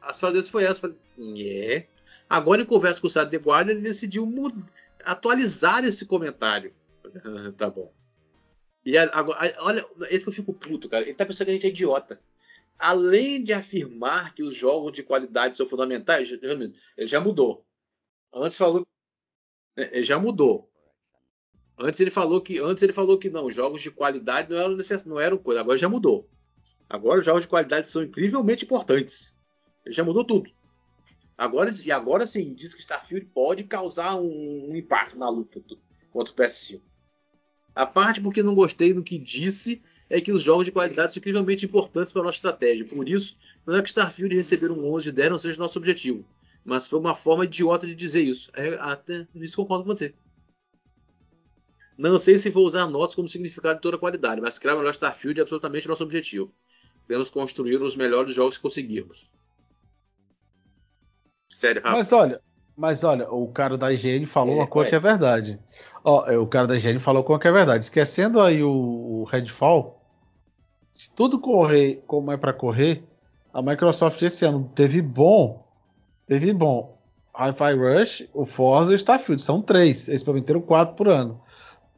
As 0.00 0.18
dele 0.18 0.42
foi 0.42 0.64
essa. 0.64 0.80
Falei, 0.80 0.96
é. 1.38 1.86
Agora, 2.30 2.62
em 2.62 2.64
conversa 2.64 3.00
com 3.00 3.08
o 3.08 3.10
site 3.10 3.28
The 3.28 3.40
ele 3.62 3.80
decidiu 3.80 4.24
atualizar 5.04 5.84
esse 5.84 6.06
comentário. 6.06 6.72
tá 7.58 7.68
bom. 7.68 7.92
E 8.86 8.96
agora, 8.96 9.52
olha, 9.58 9.84
esse 10.08 10.22
que 10.22 10.28
eu 10.28 10.32
fico 10.32 10.54
puto, 10.54 10.88
cara. 10.88 11.04
Ele 11.04 11.14
tá 11.14 11.26
pensando 11.26 11.46
que 11.46 11.50
a 11.50 11.54
gente 11.54 11.66
é 11.66 11.70
idiota. 11.70 12.20
Além 12.78 13.42
de 13.42 13.52
afirmar 13.52 14.32
que 14.32 14.44
os 14.44 14.54
jogos 14.54 14.92
de 14.92 15.02
qualidade 15.02 15.56
são 15.56 15.66
fundamentais, 15.66 16.30
ele 16.30 16.72
já 17.00 17.20
mudou. 17.20 17.66
Antes 18.32 18.56
falou. 18.56 18.86
É, 19.76 19.96
ele 19.96 20.04
já 20.04 20.16
mudou. 20.16 20.70
Antes 21.76 21.98
ele 21.98 22.12
falou 22.12 22.40
que 22.40 22.60
antes 22.60 22.82
ele 22.82 22.92
falou 22.92 23.18
que 23.18 23.28
não, 23.28 23.50
jogos 23.50 23.82
de 23.82 23.90
qualidade 23.90 24.50
não 24.50 24.56
eram 24.56 24.76
necess... 24.76 25.04
não 25.04 25.18
eram 25.18 25.36
coisa. 25.36 25.60
Agora 25.60 25.76
já 25.76 25.88
mudou. 25.88 26.30
Agora 26.88 27.18
os 27.18 27.26
jogos 27.26 27.42
de 27.42 27.48
qualidade 27.48 27.88
são 27.88 28.04
incrivelmente 28.04 28.64
importantes. 28.64 29.36
Ele 29.84 29.94
já 29.94 30.04
mudou 30.04 30.24
tudo. 30.24 30.50
Agora, 31.40 31.74
e 31.82 31.90
agora 31.90 32.26
sim, 32.26 32.52
diz 32.52 32.74
que 32.74 32.80
Starfield 32.80 33.24
pode 33.32 33.64
causar 33.64 34.14
um, 34.14 34.68
um 34.70 34.76
impacto 34.76 35.16
na 35.16 35.26
luta 35.30 35.58
do, 35.58 35.78
contra 36.10 36.34
o 36.34 36.36
PS5. 36.36 36.82
A 37.74 37.86
parte 37.86 38.20
porque 38.20 38.42
não 38.42 38.54
gostei 38.54 38.92
do 38.92 39.02
que 39.02 39.16
disse 39.16 39.80
é 40.10 40.20
que 40.20 40.32
os 40.32 40.42
jogos 40.42 40.66
de 40.66 40.72
qualidade 40.72 41.14
são 41.14 41.18
incrivelmente 41.18 41.64
importantes 41.64 42.12
para 42.12 42.20
a 42.20 42.24
nossa 42.26 42.36
estratégia. 42.36 42.84
Por 42.84 43.08
isso, 43.08 43.38
não 43.64 43.74
é 43.74 43.80
que 43.80 43.88
Starfield 43.88 44.36
receber 44.36 44.70
um 44.70 44.92
11 44.92 45.04
de 45.04 45.12
10 45.12 45.30
não 45.30 45.38
seja 45.38 45.58
nosso 45.58 45.78
objetivo. 45.78 46.26
Mas 46.62 46.86
foi 46.86 46.98
uma 46.98 47.14
forma 47.14 47.46
idiota 47.46 47.86
de 47.86 47.94
dizer 47.94 48.20
isso. 48.20 48.50
É, 48.54 48.74
até 48.74 49.26
nisso 49.34 49.56
concordo 49.56 49.84
com 49.84 49.96
você. 49.96 50.12
Não 51.96 52.18
sei 52.18 52.38
se 52.38 52.50
vou 52.50 52.66
usar 52.66 52.86
notas 52.86 53.16
como 53.16 53.26
significado 53.26 53.76
de 53.76 53.80
toda 53.80 53.96
a 53.96 54.00
qualidade, 54.00 54.42
mas 54.42 54.58
criar 54.58 54.74
o 54.74 54.78
melhor 54.80 54.90
Starfield 54.90 55.40
é 55.40 55.42
absolutamente 55.42 55.88
nosso 55.88 56.04
objetivo. 56.04 56.52
Devemos 57.08 57.30
construir 57.30 57.80
os 57.80 57.96
melhores 57.96 58.34
jogos 58.34 58.58
que 58.58 58.62
conseguirmos. 58.62 59.30
Sério, 61.50 61.82
Rafa. 61.82 61.96
Mas 61.96 62.12
olha, 62.12 62.40
mas 62.76 63.04
olha, 63.04 63.30
o 63.30 63.48
cara 63.48 63.76
da 63.76 63.92
IGN 63.92 64.24
falou 64.24 64.54
é, 64.54 64.58
uma 64.58 64.66
coisa 64.66 64.88
é. 64.88 64.90
que 64.90 64.96
é 64.96 65.00
verdade. 65.00 65.58
Ó, 66.02 66.24
é, 66.26 66.38
o 66.38 66.46
cara 66.46 66.66
da 66.66 66.76
IGN 66.76 67.00
falou 67.00 67.20
uma 67.20 67.26
coisa 67.26 67.42
que 67.42 67.48
é 67.48 67.52
verdade. 67.52 67.84
Esquecendo 67.84 68.40
aí 68.40 68.62
o, 68.62 68.70
o 68.70 69.24
Redfall, 69.24 70.00
se 70.94 71.12
tudo 71.14 71.38
correr 71.38 72.02
como 72.06 72.32
é 72.32 72.36
para 72.36 72.52
correr, 72.52 73.04
a 73.52 73.60
Microsoft 73.60 74.22
esse 74.22 74.44
ano 74.44 74.70
teve 74.74 75.02
bom, 75.02 75.66
teve 76.26 76.52
bom. 76.52 76.98
Hi-Fi 77.34 77.74
Rush, 77.74 78.28
o 78.32 78.44
Forza 78.44 78.92
e 78.92 78.94
o 78.94 78.96
Starfield, 78.96 79.42
são 79.42 79.60
três. 79.60 80.08
Eles 80.08 80.22
prometeram 80.22 80.60
quatro 80.60 80.94
por 80.94 81.08
ano. 81.08 81.40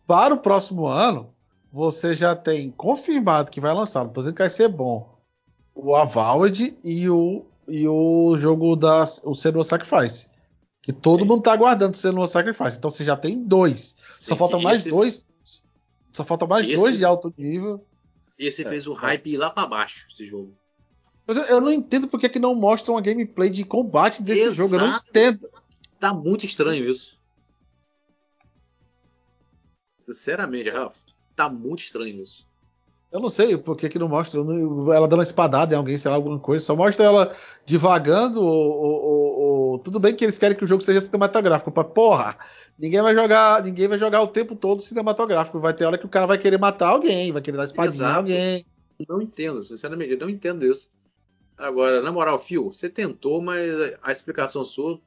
Para 0.06 0.34
o 0.34 0.38
próximo 0.38 0.86
ano, 0.86 1.30
você 1.72 2.14
já 2.14 2.34
tem 2.34 2.70
confirmado 2.70 3.50
que 3.50 3.60
vai 3.60 3.72
lançar, 3.72 4.00
não 4.00 4.08
estou 4.08 4.22
dizendo 4.22 4.36
que 4.36 4.42
vai 4.42 4.50
ser 4.50 4.68
bom, 4.68 5.18
o 5.74 5.96
Avowed 5.96 6.76
e 6.84 7.08
o 7.08 7.46
e 7.72 7.88
o 7.88 8.36
jogo 8.36 8.76
da 8.76 9.04
o 9.24 9.34
Senua 9.34 9.64
Sacrifice. 9.64 10.28
Que 10.82 10.92
todo 10.92 11.20
Sim. 11.20 11.26
mundo 11.26 11.42
tá 11.42 11.54
aguardando 11.54 11.94
o 11.94 11.98
Senua 11.98 12.28
Sacrifice. 12.28 12.76
Então 12.76 12.90
você 12.90 13.02
já 13.02 13.16
tem 13.16 13.42
dois. 13.42 13.96
Sim, 14.20 14.28
só 14.28 14.36
falta 14.36 14.58
mais 14.58 14.80
esse... 14.80 14.90
dois. 14.90 15.26
Só 16.12 16.22
falta 16.22 16.46
mais 16.46 16.66
esse... 16.66 16.76
dois 16.76 16.98
de 16.98 17.04
alto 17.04 17.32
nível. 17.38 17.82
Esse 18.38 18.62
é, 18.62 18.68
fez 18.68 18.86
o 18.86 18.92
hype 18.92 19.30
ir 19.30 19.38
lá 19.38 19.48
para 19.48 19.66
baixo, 19.66 20.06
esse 20.12 20.26
jogo. 20.26 20.54
Eu, 21.26 21.34
eu, 21.34 21.60
não 21.62 21.72
entendo 21.72 22.08
porque 22.08 22.28
que 22.28 22.38
não 22.38 22.54
mostra 22.54 22.92
uma 22.92 23.00
gameplay 23.00 23.48
de 23.48 23.64
combate 23.64 24.22
desse 24.22 24.42
Exato. 24.42 24.56
jogo. 24.56 24.74
Eu 24.74 24.80
não 24.80 24.96
entendo. 24.98 25.48
Tá 25.98 26.12
muito 26.12 26.44
estranho 26.44 26.90
isso. 26.90 27.18
Sinceramente, 29.98 30.68
Rafa, 30.68 30.98
tá 31.34 31.48
muito 31.48 31.78
estranho 31.78 32.22
isso. 32.22 32.46
Eu 33.12 33.20
não 33.20 33.28
sei 33.28 33.58
por 33.58 33.76
que, 33.76 33.90
que 33.90 33.98
não 33.98 34.08
mostra 34.08 34.40
ela 34.40 35.06
dando 35.06 35.18
uma 35.18 35.22
espadada 35.22 35.74
em 35.74 35.76
alguém, 35.76 35.98
sei 35.98 36.10
lá, 36.10 36.16
alguma 36.16 36.38
coisa. 36.38 36.64
Só 36.64 36.74
mostra 36.74 37.04
ela 37.04 37.36
divagando. 37.66 38.40
Ou, 38.40 38.72
ou, 38.82 39.40
ou... 39.40 39.78
Tudo 39.80 40.00
bem 40.00 40.16
que 40.16 40.24
eles 40.24 40.38
querem 40.38 40.56
que 40.56 40.64
o 40.64 40.66
jogo 40.66 40.82
seja 40.82 41.02
cinematográfico. 41.02 41.70
Pra, 41.70 41.84
porra, 41.84 42.38
ninguém 42.78 43.02
vai 43.02 43.14
jogar 43.14 43.62
ninguém 43.62 43.86
vai 43.86 43.98
jogar 43.98 44.22
o 44.22 44.28
tempo 44.28 44.56
todo 44.56 44.80
cinematográfico. 44.80 45.60
Vai 45.60 45.74
ter 45.74 45.84
hora 45.84 45.98
que 45.98 46.06
o 46.06 46.08
cara 46.08 46.26
vai 46.26 46.38
querer 46.38 46.58
matar 46.58 46.88
alguém, 46.88 47.30
vai 47.30 47.42
querer 47.42 47.58
dar 47.58 47.66
espadinha 47.66 48.08
em 48.08 48.14
alguém. 48.14 48.66
Não 49.06 49.20
entendo, 49.20 49.62
sinceramente, 49.62 50.12
eu 50.12 50.18
não 50.18 50.30
entendo 50.30 50.64
isso. 50.64 50.90
Agora, 51.58 52.00
na 52.00 52.10
moral, 52.10 52.38
Phil, 52.38 52.72
você 52.72 52.88
tentou, 52.88 53.42
mas 53.42 53.70
a 54.02 54.10
explicação 54.10 54.64
sua 54.64 54.98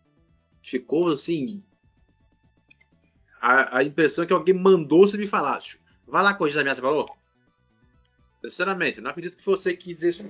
ficou 0.61 1.07
assim. 1.09 1.63
A, 3.41 3.79
a 3.79 3.83
impressão 3.83 4.23
é 4.23 4.27
que 4.27 4.33
alguém 4.33 4.53
mandou 4.53 5.07
você 5.07 5.17
me 5.17 5.25
falar. 5.25 5.59
Vai 6.07 6.21
lá 6.21 6.35
corrigir 6.35 6.59
a 6.59 6.63
minha, 6.63 6.75
você 6.75 6.81
falou? 6.81 7.07
Sinceramente, 8.49 9.01
não 9.01 9.11
acredito 9.11 9.37
que 9.37 9.45
você 9.45 9.75
quis 9.75 9.95
dizer 9.97 10.09
isso. 10.09 10.25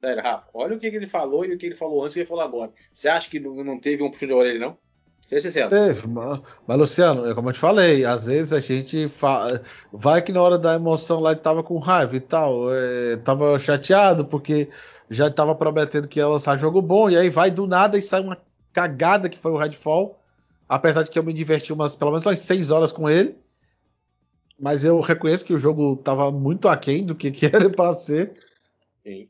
Sério, 0.00 0.22
Rafa, 0.22 0.48
olha 0.54 0.76
o 0.76 0.78
que, 0.78 0.90
que, 0.90 0.96
ele 0.96 1.06
falou 1.06 1.44
e 1.44 1.52
o 1.52 1.58
que 1.58 1.66
ele 1.66 1.74
falou 1.74 2.04
antes 2.04 2.14
e 2.14 2.20
o 2.20 2.20
que 2.20 2.20
ele 2.20 2.28
falou 2.28 2.44
agora. 2.44 2.72
Você 2.94 3.08
acha 3.08 3.28
que 3.28 3.40
não 3.40 3.78
teve 3.78 4.02
um 4.02 4.10
puxão 4.10 4.28
de 4.28 4.34
orelha, 4.34 4.58
não? 4.58 4.78
Seja 5.26 5.50
sincero. 5.50 5.70
Teve, 5.70 6.06
mas, 6.06 6.40
mas, 6.66 6.78
Luciano, 6.78 7.28
é 7.28 7.34
como 7.34 7.50
eu 7.50 7.52
te 7.52 7.58
falei, 7.58 8.04
às 8.04 8.24
vezes 8.24 8.52
a 8.52 8.60
gente 8.60 9.08
fa... 9.10 9.60
vai 9.92 10.22
que 10.22 10.32
na 10.32 10.40
hora 10.40 10.56
da 10.56 10.74
emoção 10.74 11.20
lá 11.20 11.32
ele 11.32 11.40
tava 11.40 11.62
com 11.62 11.78
raiva 11.78 12.16
e 12.16 12.20
tal, 12.20 12.72
é, 12.72 13.16
tava 13.16 13.58
chateado 13.58 14.24
porque 14.24 14.70
já 15.10 15.30
tava 15.30 15.54
prometendo 15.54 16.08
que 16.08 16.18
ia 16.18 16.28
lançar 16.28 16.58
jogo 16.58 16.80
bom, 16.80 17.10
e 17.10 17.16
aí 17.16 17.28
vai 17.28 17.50
do 17.50 17.66
nada 17.66 17.98
e 17.98 18.02
sai 18.02 18.20
uma 18.22 18.38
cagada 18.72 19.28
que 19.28 19.38
foi 19.38 19.52
o 19.52 19.58
Redfall. 19.58 20.18
Apesar 20.66 21.02
de 21.02 21.10
que 21.10 21.18
eu 21.18 21.24
me 21.24 21.32
diverti 21.32 21.72
umas, 21.72 21.94
pelo 21.94 22.10
menos 22.10 22.24
umas 22.24 22.40
6 22.40 22.70
horas 22.70 22.92
com 22.92 23.08
ele 23.08 23.36
mas 24.58 24.84
eu 24.84 25.00
reconheço 25.00 25.44
que 25.44 25.54
o 25.54 25.58
jogo 25.58 25.94
estava 25.94 26.30
muito 26.32 26.68
aquém 26.68 27.04
do 27.06 27.14
que, 27.14 27.30
que 27.30 27.46
era 27.46 27.70
para 27.70 27.94
ser. 27.94 28.34
Sim. 29.02 29.28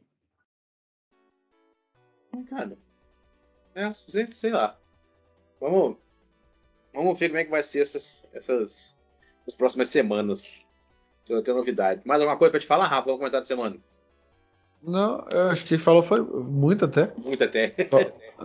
Cara, 2.48 2.78
é, 3.74 3.92
sei, 3.92 4.32
sei 4.32 4.50
lá. 4.50 4.78
Vamos, 5.60 5.96
vamos 6.94 7.18
ver 7.18 7.28
como 7.28 7.38
é 7.38 7.44
que 7.44 7.50
vai 7.50 7.62
ser 7.62 7.80
essas, 7.80 8.28
essas 8.32 8.96
as 9.46 9.56
próximas 9.56 9.88
semanas. 9.88 10.66
Se 11.24 11.32
eu 11.32 11.42
tenho 11.42 11.56
novidade. 11.56 12.00
Mais 12.04 12.20
alguma 12.20 12.38
coisa 12.38 12.52
para 12.52 12.60
te 12.60 12.66
falar, 12.66 12.86
Rafa? 12.86 13.04
Vamos 13.04 13.18
comentar 13.18 13.40
da 13.40 13.46
semana. 13.46 13.76
Não, 14.82 15.26
eu 15.30 15.48
acho 15.50 15.64
que 15.64 15.74
ele 15.74 15.82
falou 15.82 16.02
foi 16.02 16.22
muito 16.22 16.84
até. 16.84 17.12
Muito 17.22 17.42
até. 17.42 17.74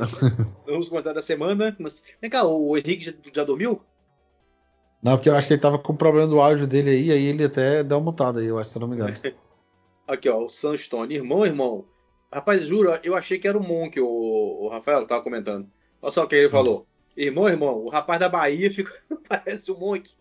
Vamos 0.66 0.90
comentar 0.90 1.14
da 1.14 1.22
semana. 1.22 1.76
Mas, 1.80 2.04
vem 2.20 2.30
cá, 2.30 2.44
o 2.44 2.76
Henrique 2.76 3.06
já, 3.06 3.14
já 3.34 3.44
dormiu? 3.44 3.82
Não, 5.04 5.18
porque 5.18 5.30
eu 5.30 5.36
acho 5.36 5.48
que 5.48 5.54
ele 5.54 5.62
tava 5.62 5.78
com 5.78 5.96
problema 5.96 6.28
do 6.28 6.40
áudio 6.40 6.66
dele 6.66 6.92
aí, 6.92 7.12
aí 7.12 7.26
ele 7.26 7.44
até 7.44 7.84
deu 7.84 7.98
uma 7.98 8.06
mutada 8.06 8.40
aí, 8.40 8.46
eu 8.48 8.58
acho, 8.58 8.70
se 8.70 8.78
eu 8.78 8.82
não 8.82 8.88
me 8.88 8.96
engano. 8.96 9.16
Aqui, 10.08 10.30
ó, 10.30 10.46
o 10.46 10.50
Sunstone. 10.50 11.14
Irmão, 11.16 11.46
irmão. 11.46 11.86
Rapaz, 12.32 12.62
juro, 12.66 12.98
eu 13.04 13.16
achei 13.16 13.38
que 13.38 13.48
era 13.48 13.58
o 13.58 13.64
Monk, 13.64 14.00
o, 14.00 14.08
o 14.08 14.70
Rafael 14.70 15.06
tava 15.06 15.22
comentando. 15.24 15.68
Olha 16.02 16.12
só 16.12 16.24
o 16.24 16.28
que 16.28 16.36
ele 16.36 16.50
falou. 16.50 16.88
Irmão, 17.16 17.48
irmão, 17.48 17.86
o 17.86 17.90
rapaz 17.90 18.20
da 18.20 18.28
Bahia 18.28 18.70
fica... 18.74 18.92
parece 19.30 19.72
o 19.72 19.78
Monk. 19.78 20.12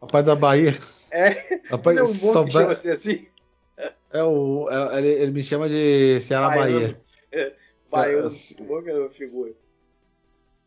Rapaz 0.00 0.24
da 0.24 0.34
Bahia? 0.34 0.78
É. 1.14 1.60
Rapaz, 1.68 1.98
Não, 1.98 2.06
o 2.06 2.08
Monk 2.08 2.20
souber- 2.32 2.52
chama 2.52 2.74
você 2.74 2.90
assim? 2.90 3.26
É 4.10 4.22
o. 4.24 4.66
é- 4.70 4.96
ele, 4.98 5.08
ele 5.08 5.30
me 5.30 5.44
chama 5.44 5.68
de 5.68 6.18
Ceará 6.22 6.48
Baiano. 6.48 6.80
Bahia. 6.80 7.56
Baiano, 7.90 8.28
É. 8.30 8.62
o 8.62 8.64
Monk 8.64 8.88
é 8.88 8.94
uma 8.98 9.10
figura. 9.10 9.52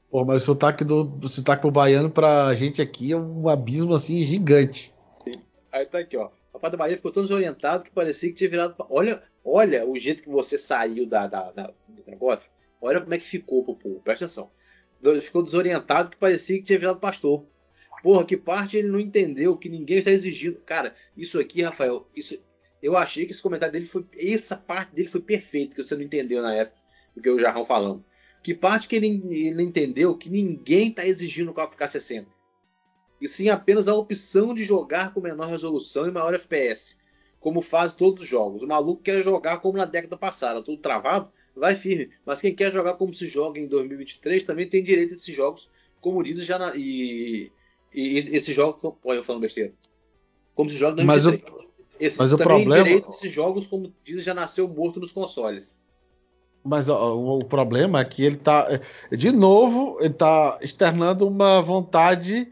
Pô, 0.09 0.23
mas 0.23 0.43
o 0.43 0.45
sotaque 0.45 0.83
do, 0.83 1.03
do 1.03 1.27
sotaque 1.27 1.61
pro 1.61 1.71
baiano 1.71 2.09
pra 2.09 2.53
gente 2.55 2.81
aqui 2.81 3.11
é 3.11 3.17
um 3.17 3.49
abismo 3.49 3.93
assim 3.93 4.23
gigante. 4.25 4.93
Aí 5.71 5.85
tá 5.85 5.99
aqui, 5.99 6.15
ó. 6.15 6.29
O 6.53 6.57
rapaz 6.57 6.71
da 6.71 6.77
Bahia 6.77 6.95
ficou 6.95 7.11
tão 7.11 7.23
desorientado 7.23 7.83
que 7.83 7.91
parecia 7.91 8.29
que 8.29 8.35
tinha 8.35 8.49
virado. 8.49 8.75
Olha, 8.89 9.21
olha 9.43 9.85
o 9.85 9.97
jeito 9.97 10.23
que 10.23 10.29
você 10.29 10.57
saiu 10.57 11.05
da, 11.05 11.27
da- 11.27 11.51
da- 11.51 11.73
do 11.87 12.03
negócio. 12.07 12.49
Olha 12.79 13.01
como 13.01 13.13
é 13.13 13.17
que 13.17 13.25
ficou 13.25 13.63
povo. 13.63 13.99
Presta 14.01 14.25
atenção. 14.25 14.49
Ficou 15.21 15.43
desorientado 15.43 16.09
que 16.11 16.17
parecia 16.17 16.57
que 16.57 16.63
tinha 16.63 16.79
virado 16.79 16.99
pastor. 16.99 17.45
Porra, 18.01 18.23
que 18.23 18.37
parte 18.37 18.77
ele 18.77 18.87
não 18.87 18.99
entendeu, 18.99 19.57
que 19.57 19.67
ninguém 19.67 19.97
está 19.97 20.11
exigindo. 20.11 20.61
Cara, 20.61 20.93
isso 21.17 21.39
aqui, 21.39 21.61
Rafael, 21.63 22.07
isso, 22.15 22.37
eu 22.81 22.95
achei 22.95 23.25
que 23.25 23.31
esse 23.31 23.41
comentário 23.41 23.73
dele 23.73 23.85
foi. 23.85 24.05
Essa 24.17 24.55
parte 24.55 24.93
dele 24.95 25.09
foi 25.09 25.21
perfeita, 25.21 25.75
que 25.75 25.83
você 25.83 25.95
não 25.95 26.03
entendeu 26.03 26.41
na 26.41 26.53
época 26.53 26.77
do 27.15 27.21
que 27.21 27.29
o 27.29 27.39
Jarrão 27.39 27.65
falando. 27.65 28.05
Que 28.45 28.53
parte 28.53 28.87
que 28.87 28.95
ele, 28.95 29.07
ele 29.31 29.63
entendeu 29.63 30.15
que 30.15 30.29
ninguém 30.29 30.89
está 30.89 31.03
exigindo 31.03 31.49
o 31.49 31.53
4K 31.55 31.87
60 31.89 32.27
e 33.19 33.27
sim 33.27 33.49
apenas 33.49 33.87
a 33.87 33.95
opção 33.95 34.53
de 34.53 34.63
jogar 34.63 35.15
com 35.15 35.19
menor 35.19 35.47
resolução 35.49 36.07
e 36.07 36.11
maior 36.11 36.31
FPS, 36.35 36.99
como 37.39 37.59
faz 37.59 37.91
todos 37.91 38.21
os 38.21 38.29
jogos. 38.29 38.61
O 38.61 38.67
maluco 38.67 39.01
quer 39.01 39.23
jogar 39.23 39.61
como 39.61 39.79
na 39.79 39.85
década 39.85 40.15
passada, 40.15 40.61
tudo 40.61 40.79
travado, 40.79 41.31
vai 41.55 41.73
firme. 41.73 42.11
Mas 42.23 42.39
quem 42.39 42.53
quer 42.53 42.71
jogar 42.71 42.93
como 42.93 43.15
se 43.15 43.25
joga 43.25 43.59
em 43.59 43.65
2023 43.65 44.43
também 44.43 44.69
tem 44.69 44.83
direito 44.83 45.13
a 45.13 45.15
esses 45.15 45.35
jogos, 45.35 45.67
como 45.99 46.21
diz 46.23 46.37
já 46.45 46.59
na, 46.59 46.75
e, 46.75 47.51
e, 47.95 48.17
esses 48.17 48.53
jogos, 48.55 48.93
olha 49.03 49.17
eu 49.17 49.23
falando 49.23 49.41
besteira, 49.41 49.73
como 50.53 50.69
se 50.69 50.77
joga 50.77 51.01
em 51.01 51.05
Mas 51.05 51.25
o- 51.25 51.31
2023. 51.31 51.65
Esse 51.99 52.19
mas 52.19 52.31
o 52.31 52.35
também 52.37 52.63
problema- 52.63 52.83
direito 52.83 53.07
a 53.07 53.11
esses 53.11 53.31
jogos, 53.31 53.65
como 53.65 53.91
diz, 54.03 54.23
já 54.23 54.35
nasceu 54.35 54.67
morto 54.67 54.99
nos 54.99 55.11
consoles. 55.11 55.75
Mas 56.65 56.89
ó, 56.89 57.15
o, 57.15 57.45
problema 57.45 57.99
é 57.99 58.05
que 58.05 58.23
ele 58.23 58.37
tá. 58.37 58.67
é, 59.11 59.15
De 59.15 59.31
novo, 59.31 59.97
ele 60.01 60.13
tá 60.13 60.57
externando 60.61 61.27
uma 61.27 61.61
vontade. 61.61 62.51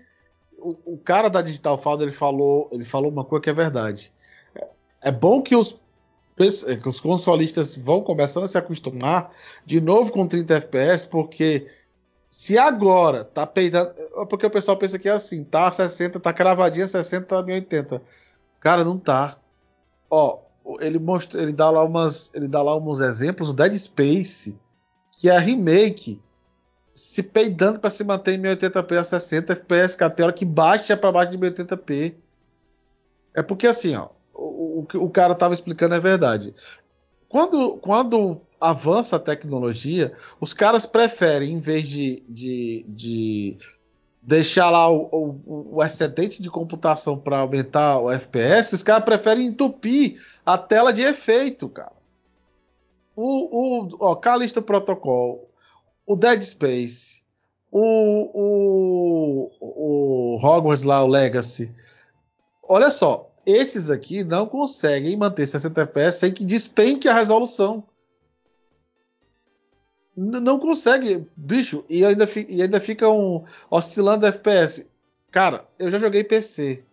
O, 0.60 0.94
o 0.94 0.98
cara 0.98 1.30
da 1.30 1.42
Digital 1.42 1.78
Foundry 1.80 2.08
ele 2.10 2.16
falou, 2.16 2.70
ele 2.72 2.86
falou 2.86 3.12
uma 3.12 3.26
coisa 3.26 3.44
que 3.44 3.50
é 3.50 3.54
verdade. 3.54 4.12
É, 4.56 4.68
é 5.04 5.12
bom 5.12 5.42
que 5.42 5.56
os, 5.56 5.80
pes- 6.36 6.64
que 6.64 6.88
os 6.90 7.00
consolistas 7.00 7.76
vão 7.76 8.02
começando 8.04 8.44
a 8.44 8.48
se 8.48 8.58
acostumar 8.58 9.32
de 9.66 9.82
novo 9.82 10.12
com 10.12 10.28
30 10.28 10.56
FPS, 10.56 11.08
porque 11.08 11.68
se 12.32 12.58
agora 12.58 13.24
tá 13.26 13.48
peidando. 13.48 13.94
Porque 14.30 14.46
o 14.46 14.52
pessoal 14.52 14.78
pensa 14.78 15.00
que 15.00 15.10
é 15.10 15.14
assim, 15.14 15.44
tá 15.44 15.72
60, 15.72 16.20
tá 16.20 16.32
cravadinha 16.34 16.88
60, 16.88 17.26
tá 17.26 17.42
1080. 17.44 18.02
Cara, 18.60 18.84
não 18.84 18.98
tá. 19.00 19.38
Ó, 20.10 20.40
ele 20.80 21.00
mostra, 21.00 21.42
ele 21.42 21.52
dá 21.52 21.70
lá 21.70 21.84
umas, 21.84 22.32
ele 22.34 22.48
dá 22.48 22.62
lá 22.62 22.78
uns 22.78 23.00
exemplos, 23.00 23.50
o 23.50 23.54
Dead 23.54 23.76
Space, 23.76 24.56
que 25.12 25.30
é 25.30 25.36
a 25.36 25.40
remake, 25.40 26.22
se 26.96 27.24
peidando 27.24 27.80
para 27.80 27.90
se 27.90 28.04
manter 28.04 28.34
em 28.34 28.42
1080p 28.42 28.98
a 28.98 29.04
60 29.04 29.54
FPS, 29.54 29.98
que 29.98 30.04
a 30.04 30.10
tela 30.10 30.32
que 30.32 30.46
baixa 30.46 30.96
para 30.96 31.12
baixo 31.12 31.32
de 31.32 31.38
1080p. 31.38 32.14
É 33.34 33.42
porque 33.42 33.68
assim, 33.68 33.96
ó, 33.96 34.10
o, 34.34 34.80
o 34.82 34.86
que 34.86 34.98
o 34.98 35.10
cara 35.10 35.36
tava 35.36 35.54
explicando 35.54 35.96
é 35.96 36.00
verdade. 36.00 36.54
Quando, 37.28 37.78
quando 37.78 38.42
avança 38.62 39.16
a 39.16 39.20
tecnologia, 39.20 40.14
os 40.40 40.54
caras 40.54 40.86
preferem, 40.86 41.54
em 41.54 41.60
vez 41.60 41.88
de, 41.88 42.24
de, 42.30 42.86
de 42.88 43.58
deixar 44.26 44.70
lá 44.70 44.90
o, 44.90 45.42
o, 45.46 45.76
o 45.76 45.84
excedente 45.84 46.42
de 46.42 46.50
computação 46.50 47.18
para 47.18 47.40
aumentar 47.40 48.00
o 48.00 48.10
FPS, 48.10 48.74
os 48.74 48.84
caras 48.84 49.04
preferem 49.04 49.48
entupir 49.48 50.22
a 50.46 50.58
tela 50.58 50.94
de 50.94 51.02
efeito, 51.02 51.68
cara. 51.68 51.92
O, 53.16 53.84
o 53.84 53.98
ó, 54.00 54.16
Callisto 54.16 54.62
Protocol, 54.62 55.50
o 56.06 56.16
Dead 56.16 56.42
Space, 56.42 57.22
o, 57.70 57.82
o, 58.34 59.52
o 59.60 60.38
Hogwarts 60.38 60.84
lá, 60.84 61.04
o 61.04 61.08
Legacy. 61.08 61.72
Olha 62.64 62.90
só, 62.90 63.30
esses 63.46 63.90
aqui 63.90 64.24
não 64.24 64.46
conseguem 64.46 65.18
manter 65.18 65.46
60 65.46 65.82
FPS 65.82 66.20
sem 66.20 66.34
que 66.34 66.46
despenque 66.46 67.10
a 67.10 67.14
resolução. 67.14 67.84
Não 70.16 70.60
consegue, 70.60 71.28
bicho, 71.36 71.84
e 71.90 72.06
ainda, 72.06 72.30
e 72.48 72.62
ainda 72.62 72.80
ficam 72.80 73.46
oscilando 73.70 74.28
FPS. 74.28 74.86
Cara, 75.32 75.66
eu 75.80 75.90
já 75.90 75.98
joguei 75.98 76.24
PC. 76.24 76.84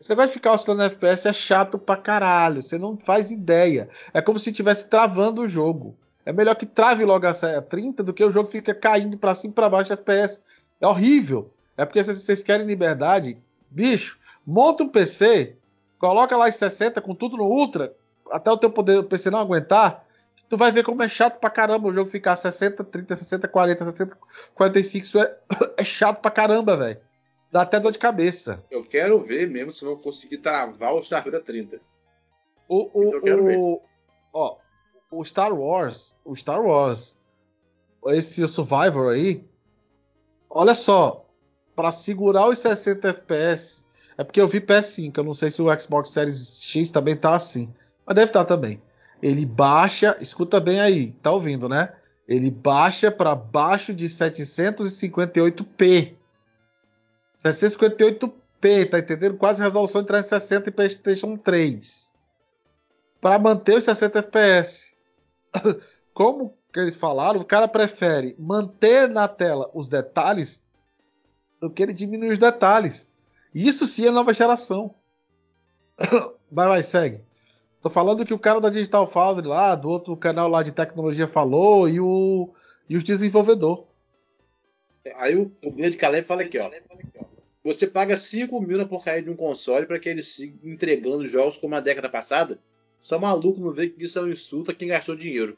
Você 0.00 0.14
vai 0.14 0.28
ficar 0.28 0.52
oscilando 0.52 0.84
FPS 0.84 1.26
é 1.26 1.32
chato 1.32 1.76
pra 1.76 1.96
caralho. 1.96 2.62
Você 2.62 2.78
não 2.78 2.96
faz 2.96 3.32
ideia. 3.32 3.88
É 4.14 4.22
como 4.22 4.38
se 4.38 4.50
estivesse 4.50 4.88
travando 4.88 5.42
o 5.42 5.48
jogo. 5.48 5.96
É 6.24 6.32
melhor 6.32 6.54
que 6.54 6.66
trave 6.66 7.04
logo 7.04 7.26
a 7.26 7.62
30 7.62 8.04
do 8.04 8.14
que 8.14 8.24
o 8.24 8.30
jogo 8.30 8.48
fica 8.48 8.72
caindo 8.72 9.18
pra 9.18 9.34
cima 9.34 9.50
e 9.50 9.54
pra 9.54 9.68
baixo 9.68 9.92
FPS. 9.92 10.40
É 10.80 10.86
horrível. 10.86 11.50
É 11.76 11.84
porque 11.84 12.02
se 12.04 12.14
vocês 12.14 12.42
querem 12.44 12.66
liberdade, 12.66 13.36
bicho, 13.68 14.16
monta 14.46 14.84
um 14.84 14.88
PC, 14.88 15.56
coloca 15.98 16.36
lá 16.36 16.48
em 16.48 16.52
60 16.52 17.00
com 17.00 17.14
tudo 17.14 17.36
no 17.36 17.44
Ultra, 17.44 17.92
até 18.30 18.50
o 18.50 18.56
teu 18.56 18.70
poder, 18.70 18.98
o 18.98 19.04
PC 19.04 19.30
não 19.30 19.38
aguentar, 19.40 20.04
tu 20.48 20.56
vai 20.56 20.72
ver 20.72 20.82
como 20.82 21.02
é 21.02 21.08
chato 21.08 21.38
pra 21.38 21.50
caramba 21.50 21.88
o 21.88 21.92
jogo 21.92 22.10
ficar 22.10 22.36
60, 22.36 22.82
30, 22.84 23.16
60, 23.16 23.48
40, 23.48 23.84
60, 23.84 24.18
45. 24.54 25.06
Isso 25.06 25.18
é, 25.18 25.36
é 25.76 25.84
chato 25.84 26.20
pra 26.20 26.30
caramba, 26.30 26.76
velho. 26.76 27.00
Dá 27.50 27.62
até 27.62 27.80
dor 27.80 27.92
de 27.92 27.98
cabeça. 27.98 28.62
Eu 28.70 28.84
quero 28.84 29.20
ver 29.20 29.48
mesmo 29.48 29.72
se 29.72 29.84
eu 29.84 29.90
vou 29.90 29.98
conseguir 29.98 30.38
travar 30.38 30.94
o 30.94 31.00
Starfield 31.00 31.36
a 31.36 31.40
30. 31.40 31.80
O, 32.68 32.90
o, 32.92 33.04
Isso 33.04 33.16
eu 33.16 33.22
quero 33.22 33.44
ver. 33.44 33.58
o, 33.58 33.80
ó, 34.32 34.58
o 35.10 35.24
Star 35.24 35.52
Wars, 35.54 36.14
o 36.24 36.36
Star 36.36 36.60
Wars, 36.60 37.16
esse 38.08 38.46
Survivor 38.46 39.12
aí, 39.12 39.42
olha 40.50 40.74
só, 40.74 41.24
para 41.74 41.90
segurar 41.92 42.48
os 42.48 42.58
60 42.58 43.08
FPS, 43.08 43.84
é 44.18 44.24
porque 44.24 44.40
eu 44.40 44.48
vi 44.48 44.60
PS5, 44.60 45.16
eu 45.16 45.24
não 45.24 45.32
sei 45.32 45.50
se 45.50 45.62
o 45.62 45.80
Xbox 45.80 46.10
Series 46.10 46.62
X 46.62 46.90
também 46.90 47.16
tá 47.16 47.34
assim, 47.34 47.72
mas 48.04 48.14
deve 48.14 48.28
estar 48.28 48.44
também. 48.44 48.82
Ele 49.22 49.44
baixa, 49.44 50.16
escuta 50.20 50.60
bem 50.60 50.80
aí, 50.80 51.12
tá 51.22 51.32
ouvindo, 51.32 51.68
né? 51.68 51.92
Ele 52.26 52.50
baixa 52.50 53.10
para 53.10 53.34
baixo 53.34 53.94
de 53.94 54.06
758p. 54.06 56.16
758p, 57.42 58.90
tá 58.90 58.98
entendendo? 58.98 59.36
Quase 59.36 59.62
resolução 59.62 60.02
de 60.02 60.08
360 60.08 60.68
e 60.68 60.72
PlayStation 60.72 61.36
3. 61.36 62.12
Para 63.20 63.38
manter 63.38 63.78
os 63.78 63.84
60 63.84 64.18
FPS. 64.18 64.94
Como 66.12 66.58
que 66.72 66.80
eles 66.80 66.96
falaram, 66.96 67.40
o 67.40 67.44
cara 67.44 67.66
prefere 67.66 68.36
manter 68.38 69.08
na 69.08 69.26
tela 69.26 69.70
os 69.72 69.88
detalhes 69.88 70.62
do 71.60 71.70
que 71.70 71.82
ele 71.82 71.92
diminuir 71.92 72.32
os 72.32 72.38
detalhes. 72.38 73.06
Isso 73.54 73.86
sim 73.86 74.06
é 74.06 74.10
nova 74.10 74.34
geração. 74.34 74.94
Vai, 76.50 76.66
vai, 76.66 76.82
segue. 76.82 77.20
Tô 77.80 77.88
falando 77.90 78.24
que 78.26 78.34
o 78.34 78.38
cara 78.38 78.60
da 78.60 78.70
Digital 78.70 79.10
Foundry 79.10 79.46
lá, 79.46 79.74
do 79.74 79.88
outro 79.88 80.16
canal 80.16 80.48
lá 80.48 80.62
de 80.62 80.72
tecnologia 80.72 81.28
falou 81.28 81.88
e 81.88 82.00
o 82.00 82.50
e 82.88 82.96
os 82.96 83.04
desenvolvedores. 83.04 83.84
Aí 85.16 85.36
o, 85.36 85.52
o 85.62 85.70
de 85.70 85.96
Caleb 85.96 86.26
fala 86.26 86.42
aqui, 86.42 86.58
ó. 86.58 86.70
Você 87.62 87.86
paga 87.86 88.16
5 88.16 88.60
mil 88.62 88.78
na 88.78 88.86
porcaria 88.86 89.22
de 89.22 89.30
um 89.30 89.36
console 89.36 89.86
para 89.86 89.98
que 89.98 90.08
ele 90.08 90.22
siga 90.22 90.56
entregando 90.68 91.24
jogos 91.26 91.56
como 91.58 91.74
na 91.74 91.80
década 91.80 92.08
passada? 92.08 92.58
Só 93.00 93.18
maluco 93.18 93.60
não 93.60 93.72
vê 93.72 93.88
que 93.88 94.02
isso 94.02 94.18
é 94.18 94.22
um 94.22 94.28
insulto 94.28 94.70
a 94.70 94.74
quem 94.74 94.88
gastou 94.88 95.14
dinheiro. 95.14 95.56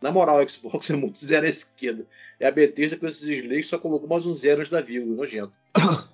Na 0.00 0.10
moral, 0.12 0.42
o 0.42 0.48
Xbox 0.48 0.90
é 0.90 0.96
muito 0.96 1.18
zero 1.18 1.46
à 1.46 1.48
esquerda. 1.48 2.06
É 2.38 2.46
a 2.46 2.50
Bethesda 2.52 2.96
com 2.96 3.06
esses 3.06 3.28
slays 3.28 3.66
só 3.68 3.78
colocou 3.78 4.08
mais 4.08 4.26
um 4.26 4.34
zero 4.34 4.60
antes 4.60 4.70
da 4.70 4.80
vírgula, 4.80 5.16
nojento. 5.16 5.58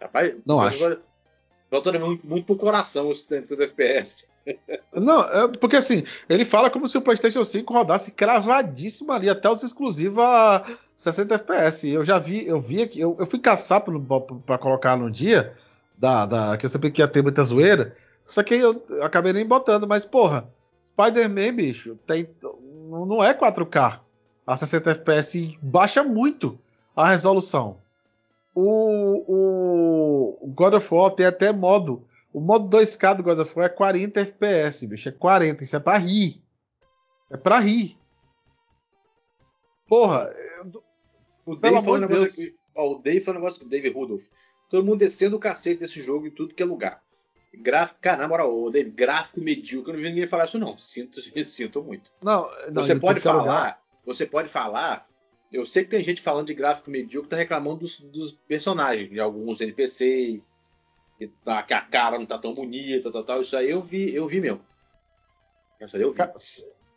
Rapaz, 0.00 0.36
Não 0.46 0.60
acho. 0.60 0.78
vou- 0.78 0.98
Botando 1.70 1.98
muito, 1.98 2.26
muito 2.26 2.46
pro 2.46 2.56
coração 2.56 3.10
esse 3.10 3.26
30 3.26 3.54
FPS. 3.64 4.28
Não, 4.94 5.20
é 5.22 5.48
porque 5.48 5.76
assim, 5.76 6.04
ele 6.28 6.44
fala 6.44 6.70
como 6.70 6.86
se 6.86 6.96
o 6.96 7.02
PlayStation 7.02 7.44
5 7.44 7.72
rodasse 7.72 8.10
cravadíssimo 8.12 9.10
ali, 9.12 9.28
até 9.28 9.50
os 9.50 9.62
exclusivos 9.62 10.18
a 10.18 10.64
60 10.96 11.34
FPS. 11.34 11.88
Eu 11.88 12.04
já 12.04 12.18
vi, 12.18 12.46
eu 12.46 12.60
vi 12.60 12.82
aqui, 12.82 13.00
eu, 13.00 13.16
eu 13.18 13.26
fui 13.26 13.40
caçar 13.40 13.80
para 13.80 14.58
colocar 14.58 14.96
no 14.96 15.10
dia, 15.10 15.54
da, 15.98 16.26
da, 16.26 16.56
que 16.56 16.66
eu 16.66 16.70
sabia 16.70 16.90
que 16.90 17.02
ia 17.02 17.08
ter 17.08 17.22
muita 17.22 17.42
zoeira. 17.44 17.96
Só 18.24 18.42
que 18.42 18.54
eu 18.54 18.82
acabei 19.02 19.32
nem 19.32 19.46
botando, 19.46 19.86
mas 19.86 20.04
porra, 20.04 20.48
Spider-Man, 20.80 21.54
bicho, 21.54 21.98
tem, 22.06 22.28
não 22.42 23.22
é 23.22 23.34
4K 23.34 24.00
a 24.46 24.56
60 24.56 24.90
FPS 24.92 25.58
baixa 25.60 26.02
muito 26.04 26.58
a 26.94 27.08
resolução. 27.08 27.78
O, 28.58 30.46
o 30.46 30.46
God 30.46 30.74
of 30.74 30.94
War 30.94 31.10
tem 31.10 31.26
até 31.26 31.52
modo. 31.52 32.08
O 32.32 32.40
modo 32.40 32.74
2K 32.74 33.16
do 33.16 33.22
God 33.22 33.38
of 33.40 33.52
War 33.54 33.66
é 33.66 33.68
40 33.68 34.18
FPS, 34.20 34.86
bicho. 34.86 35.10
É 35.10 35.12
40. 35.12 35.62
Isso 35.62 35.76
é 35.76 35.80
pra 35.80 35.98
rir. 35.98 36.42
É 37.30 37.36
pra 37.36 37.58
rir. 37.58 37.98
Porra. 39.86 40.34
O 41.44 41.54
Dave, 41.54 41.76
falou 41.76 41.98
negócio 41.98 42.24
aqui, 42.24 42.56
ó, 42.74 42.92
o 42.92 42.98
Dave 42.98 43.20
falou 43.20 43.38
um 43.38 43.42
negócio 43.42 43.60
com 43.60 43.66
o 43.66 43.68
Dave 43.68 43.90
Rudolph. 43.90 44.26
Todo 44.70 44.84
mundo 44.84 44.98
descendo 44.98 45.36
o 45.36 45.40
cacete 45.40 45.80
desse 45.80 46.00
jogo 46.00 46.26
em 46.26 46.30
tudo 46.30 46.54
que 46.54 46.62
é 46.62 46.66
lugar. 46.66 47.02
Gráfico, 47.54 48.00
cara, 48.00 48.22
na 48.22 48.28
moral, 48.28 48.52
o 48.52 48.70
Dave, 48.70 48.90
gráfico 48.90 49.40
medíocre, 49.40 49.92
eu 49.92 49.96
não 49.96 50.02
vi 50.02 50.08
ninguém 50.08 50.26
falar 50.26 50.46
isso, 50.46 50.58
não. 50.58 50.78
Sinto, 50.78 51.20
sinto 51.44 51.82
muito. 51.82 52.10
Não, 52.22 52.50
não 52.72 52.82
você 52.82 52.96
pode 52.96 53.20
falar, 53.20 53.40
lugar. 53.40 53.82
você 54.04 54.24
pode 54.26 54.48
falar. 54.48 55.06
Eu 55.52 55.64
sei 55.64 55.84
que 55.84 55.90
tem 55.90 56.02
gente 56.02 56.20
falando 56.20 56.48
de 56.48 56.54
gráfico 56.54 56.90
medíocre, 56.90 57.30
tá 57.30 57.36
reclamando 57.36 57.80
dos, 57.80 58.00
dos 58.00 58.32
personagens, 58.32 59.08
de 59.10 59.20
alguns 59.20 59.60
NPCs, 59.60 60.56
que, 61.18 61.28
tá, 61.44 61.62
que, 61.62 61.72
a 61.72 61.80
cara 61.80 62.18
não 62.18 62.26
tá 62.26 62.38
tão 62.38 62.54
bonita, 62.54 63.10
tal, 63.10 63.24
tal. 63.24 63.40
Isso 63.40 63.56
aí 63.56 63.70
eu 63.70 63.80
vi, 63.80 64.14
eu 64.14 64.26
vi 64.26 64.40
mesmo. 64.40 64.60
Isso 65.80 65.96
aí 65.96 66.02
eu 66.02 66.12
vi 66.12 66.18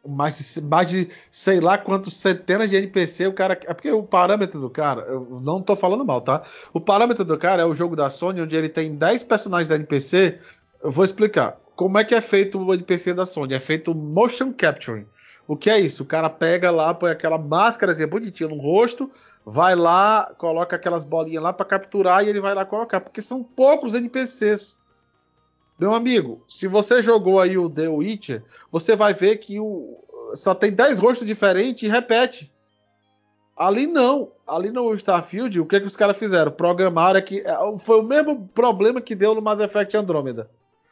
mais 0.07 0.37
de, 0.37 0.61
mais 0.61 0.89
de 0.89 1.09
sei 1.31 1.59
lá 1.59 1.77
quantos 1.77 2.15
centenas 2.17 2.69
de 2.69 2.77
NPC 2.77 3.27
o 3.27 3.33
cara. 3.33 3.59
É 3.65 3.73
porque 3.73 3.91
o 3.91 4.03
parâmetro 4.03 4.59
do 4.59 4.69
cara, 4.69 5.01
eu 5.01 5.39
não 5.41 5.61
tô 5.61 5.75
falando 5.75 6.05
mal, 6.05 6.21
tá? 6.21 6.43
O 6.73 6.79
parâmetro 6.79 7.25
do 7.25 7.37
cara 7.37 7.61
é 7.61 7.65
o 7.65 7.75
jogo 7.75 7.95
da 7.95 8.09
Sony, 8.09 8.41
onde 8.41 8.55
ele 8.55 8.69
tem 8.69 8.95
10 8.95 9.23
personagens 9.23 9.69
da 9.69 9.75
NPC. 9.75 10.39
Eu 10.83 10.91
vou 10.91 11.03
explicar. 11.03 11.59
Como 11.75 11.97
é 11.97 12.03
que 12.03 12.15
é 12.15 12.21
feito 12.21 12.59
o 12.59 12.73
NPC 12.73 13.13
da 13.13 13.25
Sony? 13.25 13.53
É 13.53 13.59
feito 13.59 13.93
motion 13.95 14.53
capturing. 14.53 15.05
O 15.49 15.57
que 15.57 15.67
é 15.67 15.79
isso? 15.79 16.03
O 16.03 16.05
cara 16.05 16.29
pega 16.29 16.69
lá, 16.69 16.93
põe 16.93 17.09
aquela 17.09 17.39
máscara 17.39 17.91
bonitinha 18.05 18.47
no 18.47 18.61
rosto, 18.61 19.09
vai 19.43 19.75
lá, 19.75 20.31
coloca 20.37 20.75
aquelas 20.75 21.03
bolinhas 21.03 21.41
lá 21.41 21.51
para 21.51 21.65
capturar 21.65 22.23
e 22.23 22.29
ele 22.29 22.39
vai 22.39 22.53
lá 22.53 22.63
colocar, 22.63 23.01
porque 23.01 23.19
são 23.19 23.43
poucos 23.43 23.95
NPCs. 23.95 24.77
Meu 25.79 25.91
amigo, 25.91 26.45
se 26.47 26.67
você 26.67 27.01
jogou 27.01 27.39
aí 27.39 27.57
o 27.57 27.67
The 27.67 27.87
Witcher, 27.87 28.43
você 28.71 28.95
vai 28.95 29.15
ver 29.15 29.37
que 29.37 29.59
o, 29.59 29.97
só 30.35 30.53
tem 30.53 30.71
10 30.71 30.99
rostos 30.99 31.25
diferentes 31.25 31.81
e 31.81 31.91
repete. 31.91 32.53
Ali 33.57 33.87
não. 33.87 34.31
Ali 34.45 34.69
no 34.69 34.93
Starfield, 34.93 35.59
o 35.59 35.65
que, 35.65 35.79
que 35.79 35.87
os 35.87 35.95
caras 35.95 36.19
fizeram? 36.19 36.51
Programaram 36.51 37.17
aqui. 37.17 37.41
É, 37.43 37.57
foi 37.79 37.99
o 37.99 38.03
mesmo 38.03 38.47
problema 38.53 39.01
que 39.01 39.15
deu 39.15 39.33
no 39.33 39.41
Mass 39.41 39.59
Effect 39.59 39.97
Andromeda. 39.97 40.47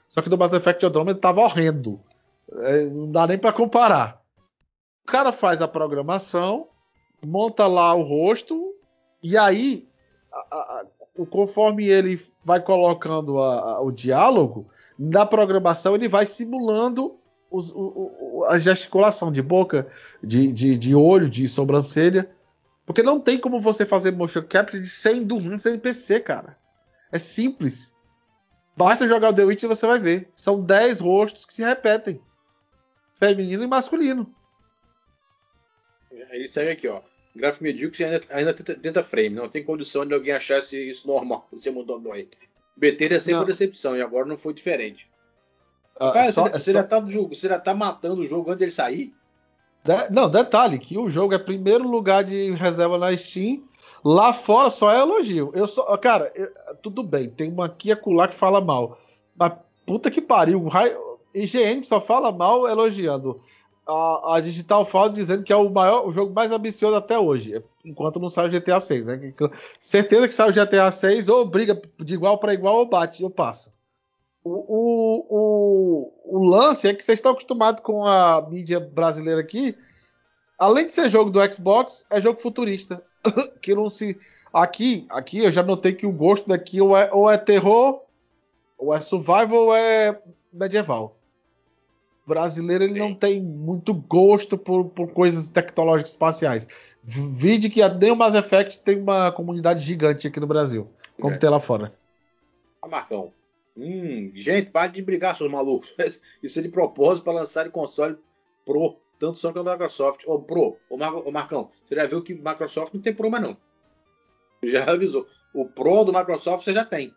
Só 0.09 0.19
que 0.19 0.29
do 0.29 0.37
Mass 0.37 0.53
Effect 0.53 0.83
Andromeda 0.83 1.19
tava 1.19 1.41
horrendo. 1.41 1.99
É, 2.51 2.85
não 2.85 3.11
dá 3.11 3.27
nem 3.27 3.37
para 3.37 3.53
comparar. 3.53 4.25
O 5.07 5.09
cara 5.09 5.31
faz 5.31 5.61
a 5.61 5.69
programação, 5.69 6.67
monta 7.25 7.65
lá 7.65 7.95
o 7.95 8.03
rosto, 8.03 8.75
e 9.23 9.37
aí, 9.37 9.87
a, 10.33 10.57
a, 10.57 10.85
conforme 11.29 11.87
ele 11.87 12.21
vai 12.43 12.59
colocando 12.59 13.39
a, 13.39 13.81
o 13.81 13.89
diálogo, 13.89 14.67
na 14.99 15.25
programação 15.25 15.95
ele 15.95 16.09
vai 16.09 16.25
simulando 16.25 17.17
os, 17.49 17.71
o, 17.71 18.11
o, 18.19 18.45
a 18.49 18.59
gesticulação 18.59 19.31
de 19.31 19.41
boca, 19.41 19.87
de, 20.21 20.51
de, 20.51 20.77
de, 20.77 20.93
olho, 20.93 21.29
de 21.29 21.47
sobrancelha. 21.47 22.29
Porque 22.85 23.01
não 23.01 23.17
tem 23.17 23.39
como 23.39 23.61
você 23.61 23.85
fazer 23.85 24.11
motion 24.11 24.43
capture 24.43 24.85
sem 24.85 25.23
dormir 25.23 25.57
sem 25.61 25.75
NPC, 25.75 26.19
cara. 26.19 26.57
É 27.13 27.17
simples. 27.17 27.95
Basta 28.75 29.07
jogar 29.07 29.29
o 29.29 29.33
The 29.33 29.45
Witch 29.45 29.63
e 29.63 29.67
você 29.67 29.87
vai 29.87 29.99
ver. 29.99 30.29
São 30.35 30.59
10 30.59 30.99
rostos 30.99 31.45
que 31.45 31.53
se 31.53 31.63
repetem. 31.63 32.19
Feminino 33.15 33.63
e 33.63 33.67
masculino. 33.67 34.35
Ele 36.31 36.47
segue 36.47 36.71
aqui, 36.71 36.87
ó. 36.87 37.01
Gráfico 37.35 37.63
medíocre 37.63 38.03
ainda, 38.03 38.23
ainda 38.29 38.53
tenta 38.53 39.03
frame. 39.03 39.29
Não 39.29 39.47
tem 39.47 39.63
condição 39.63 40.05
de 40.05 40.13
alguém 40.13 40.33
achar 40.33 40.59
isso 40.59 41.07
normal. 41.07 41.47
Você 41.51 41.69
mudou 41.69 41.99
dói. 41.99 42.27
BT 42.75 43.13
é 43.13 43.19
sempre 43.19 43.45
decepção, 43.45 43.97
e 43.97 44.01
agora 44.01 44.25
não 44.25 44.37
foi 44.37 44.53
diferente. 44.53 45.09
Ah, 45.99 46.11
Cara, 46.11 46.31
só, 46.31 46.43
você, 46.43 46.59
você 46.59 46.71
só... 46.71 46.79
já 46.79 46.83
tá 46.83 46.99
do 46.99 47.09
jogo, 47.09 47.35
você 47.35 47.47
já 47.49 47.59
tá 47.59 47.73
matando 47.73 48.21
o 48.21 48.25
jogo 48.25 48.49
antes 48.49 48.59
dele 48.59 48.71
sair? 48.71 49.13
De... 49.83 50.09
Não, 50.11 50.29
detalhe, 50.29 50.77
que 50.77 50.97
o 50.97 51.09
jogo 51.09 51.33
é 51.33 51.39
primeiro 51.39 51.87
lugar 51.87 52.23
de 52.23 52.51
reserva 52.51 52.97
na 52.97 53.15
Steam. 53.15 53.63
Lá 54.03 54.31
fora 54.31 54.69
só 54.69 54.91
é 54.91 54.99
elogio. 54.99 55.51
Eu 55.55 55.67
só, 55.67 55.97
cara, 55.97 56.31
eu, 56.35 56.51
tudo 56.83 57.01
bem, 57.01 57.29
tem 57.29 57.49
uma 57.49 57.65
aqui 57.65 57.91
acolá 57.91 58.27
que 58.27 58.35
fala 58.35 58.61
mal. 58.61 58.99
Mas 59.35 59.53
puta 59.85 60.11
que 60.11 60.21
pariu, 60.21 60.67
IGN 61.33 61.83
só 61.83 61.99
fala 61.99 62.31
mal 62.31 62.67
elogiando. 62.67 63.41
A, 63.87 64.35
a 64.35 64.41
Digital 64.41 64.85
Foundry 64.85 65.21
dizendo 65.21 65.43
que 65.43 65.53
é 65.53 65.55
o 65.55 65.69
maior, 65.69 66.05
o 66.05 66.11
jogo 66.11 66.33
mais 66.33 66.51
ambicioso 66.51 66.95
até 66.95 67.17
hoje 67.17 67.63
enquanto 67.87 68.19
não 68.19 68.29
sai 68.29 68.47
o 68.47 68.51
GTA 68.51 68.81
6, 68.81 69.05
né? 69.05 69.33
Certeza 69.79 70.27
que 70.27 70.33
sai 70.33 70.49
o 70.49 70.53
GTA 70.53 70.91
6 70.91 71.29
ou 71.29 71.45
briga 71.45 71.81
de 71.99 72.13
igual 72.13 72.37
para 72.37 72.53
igual 72.53 72.75
ou 72.75 72.85
bate 72.85 73.23
ou 73.23 73.29
passa. 73.29 73.73
O, 74.43 74.51
o, 74.51 75.25
o, 75.29 76.39
o 76.39 76.45
lance 76.45 76.87
é 76.87 76.93
que 76.93 77.03
vocês 77.03 77.17
estão 77.17 77.31
acostumados 77.31 77.81
com 77.81 78.05
a 78.05 78.45
mídia 78.49 78.79
brasileira 78.79 79.41
aqui. 79.41 79.75
Além 80.59 80.87
de 80.87 80.93
ser 80.93 81.09
jogo 81.09 81.29
do 81.29 81.51
Xbox, 81.51 82.05
é 82.09 82.21
jogo 82.21 82.39
futurista. 82.39 83.01
que 83.61 83.73
não 83.73 83.89
se. 83.89 84.17
Aqui, 84.53 85.05
aqui 85.09 85.43
eu 85.43 85.51
já 85.51 85.61
notei 85.61 85.93
que 85.93 86.05
o 86.05 86.11
gosto 86.11 86.47
daqui 86.47 86.81
ou 86.81 86.97
é, 86.97 87.11
ou 87.11 87.29
é 87.29 87.37
terror, 87.37 88.01
ou 88.77 88.93
é 88.93 88.99
survival, 88.99 89.65
ou 89.65 89.75
é 89.75 90.19
medieval 90.51 91.16
brasileiro 92.27 92.83
ele 92.83 92.99
não 92.99 93.15
tem 93.15 93.41
muito 93.41 93.93
gosto 93.93 94.57
por, 94.57 94.89
por 94.89 95.11
coisas 95.11 95.49
tecnológicas 95.49 96.11
espaciais. 96.11 96.67
Vide 97.01 97.69
que 97.69 97.87
nem 97.87 98.11
o 98.11 98.15
Mass 98.17 98.35
Effect 98.35 98.79
tem 98.79 98.99
uma 98.99 99.31
comunidade 99.31 99.85
gigante 99.85 100.27
aqui 100.27 100.39
no 100.41 100.45
Brasil, 100.45 100.89
como 101.21 101.35
é. 101.35 101.37
tem 101.37 101.49
lá 101.49 101.59
fora. 101.59 101.97
Ah, 102.81 102.87
Marcão. 102.87 103.31
Hum, 103.77 104.31
gente, 104.35 104.71
pare 104.71 104.91
de 104.91 105.01
brigar, 105.01 105.37
seus 105.37 105.49
malucos. 105.49 105.95
Isso 106.43 106.59
é 106.59 106.61
de 106.61 106.69
propósito 106.69 107.23
para 107.23 107.33
lançar 107.33 107.65
o 107.65 107.71
console 107.71 108.17
Pro, 108.65 108.97
tanto 109.17 109.37
Sony 109.37 109.53
quanto 109.53 109.71
Microsoft. 109.71 110.23
Ô, 110.25 110.41
Pro, 110.41 110.77
ô, 110.89 110.97
Mar 110.97 111.15
ô, 111.15 111.31
Marcão, 111.31 111.69
você 111.87 111.95
já 111.95 112.05
viu 112.07 112.21
que 112.21 112.33
Microsoft 112.33 112.93
não 112.93 113.01
tem 113.01 113.13
Pro 113.13 113.31
mais 113.31 113.43
não. 113.43 113.55
Já 114.63 114.83
avisou. 114.91 115.25
O 115.53 115.65
Pro 115.65 116.03
do 116.03 116.11
Microsoft 116.11 116.65
você 116.65 116.73
já 116.73 116.83
tem. 116.83 117.13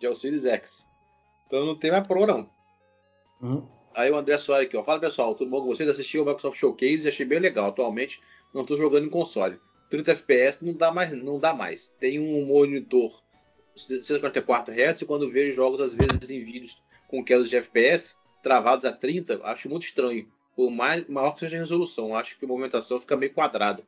Já 0.00 0.08
é 0.08 0.12
o 0.12 0.14
Series 0.14 0.44
X. 0.44 0.86
Então 1.46 1.66
não 1.66 1.76
tem 1.76 1.90
mais 1.90 2.06
Pro, 2.06 2.26
não. 2.26 2.48
Hum. 3.42 3.79
Aí 3.94 4.10
o 4.10 4.16
André 4.16 4.38
Soares 4.38 4.66
aqui, 4.66 4.76
ó. 4.76 4.84
Fala 4.84 5.00
pessoal, 5.00 5.34
tudo 5.34 5.50
bom 5.50 5.60
com 5.60 5.66
vocês? 5.66 5.88
Assisti 5.88 6.18
o 6.18 6.24
Microsoft 6.24 6.58
Showcase 6.58 7.06
e 7.06 7.08
achei 7.08 7.26
bem 7.26 7.40
legal. 7.40 7.66
Atualmente 7.66 8.20
não 8.54 8.62
estou 8.62 8.76
jogando 8.76 9.06
em 9.06 9.10
console. 9.10 9.60
30 9.90 10.12
FPS 10.12 10.64
não 10.64 10.74
dá 10.74 10.92
mais, 10.92 11.12
não 11.12 11.40
dá 11.40 11.52
mais. 11.52 11.88
Tem 11.98 12.20
um 12.20 12.46
monitor 12.46 13.12
144 13.74 14.72
Hz 14.72 15.02
e 15.02 15.04
quando 15.06 15.30
vejo 15.30 15.52
jogos 15.52 15.80
às 15.80 15.94
vezes 15.94 16.30
em 16.30 16.44
vídeos 16.44 16.82
com 17.08 17.24
quedas 17.24 17.50
de 17.50 17.56
FPS 17.56 18.16
travados 18.42 18.84
a 18.84 18.92
30, 18.92 19.40
acho 19.44 19.68
muito 19.68 19.84
estranho. 19.84 20.30
Por 20.54 20.70
mais 20.70 21.06
maior 21.08 21.32
que 21.32 21.40
seja 21.40 21.56
a 21.56 21.60
resolução, 21.60 22.14
acho 22.14 22.38
que 22.38 22.44
a 22.44 22.48
movimentação 22.48 23.00
fica 23.00 23.16
meio 23.16 23.32
quadrada. 23.32 23.82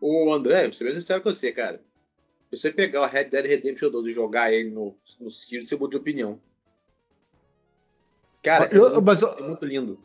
Ô 0.00 0.32
André, 0.32 0.64
vou 0.64 0.72
ser 0.72 0.84
bem 0.84 0.94
sincero 0.94 1.22
com 1.22 1.32
você, 1.32 1.52
cara. 1.52 1.80
Se 2.50 2.56
você 2.58 2.72
pegar 2.72 3.02
o 3.02 3.06
Red 3.06 3.24
Dead 3.24 3.46
Redemption 3.46 3.90
2 3.90 4.08
e 4.08 4.12
jogar 4.12 4.52
ele 4.52 4.70
no, 4.70 4.94
no 5.20 5.30
Series, 5.30 5.68
você 5.68 5.76
muda 5.76 5.92
de 5.92 5.96
opinião. 5.96 6.40
Cara, 8.44 8.68
eu, 8.70 8.86
é, 8.86 8.90
muito, 8.90 9.02
mas, 9.02 9.22
é 9.22 9.42
muito 9.42 9.64
lindo. 9.64 9.98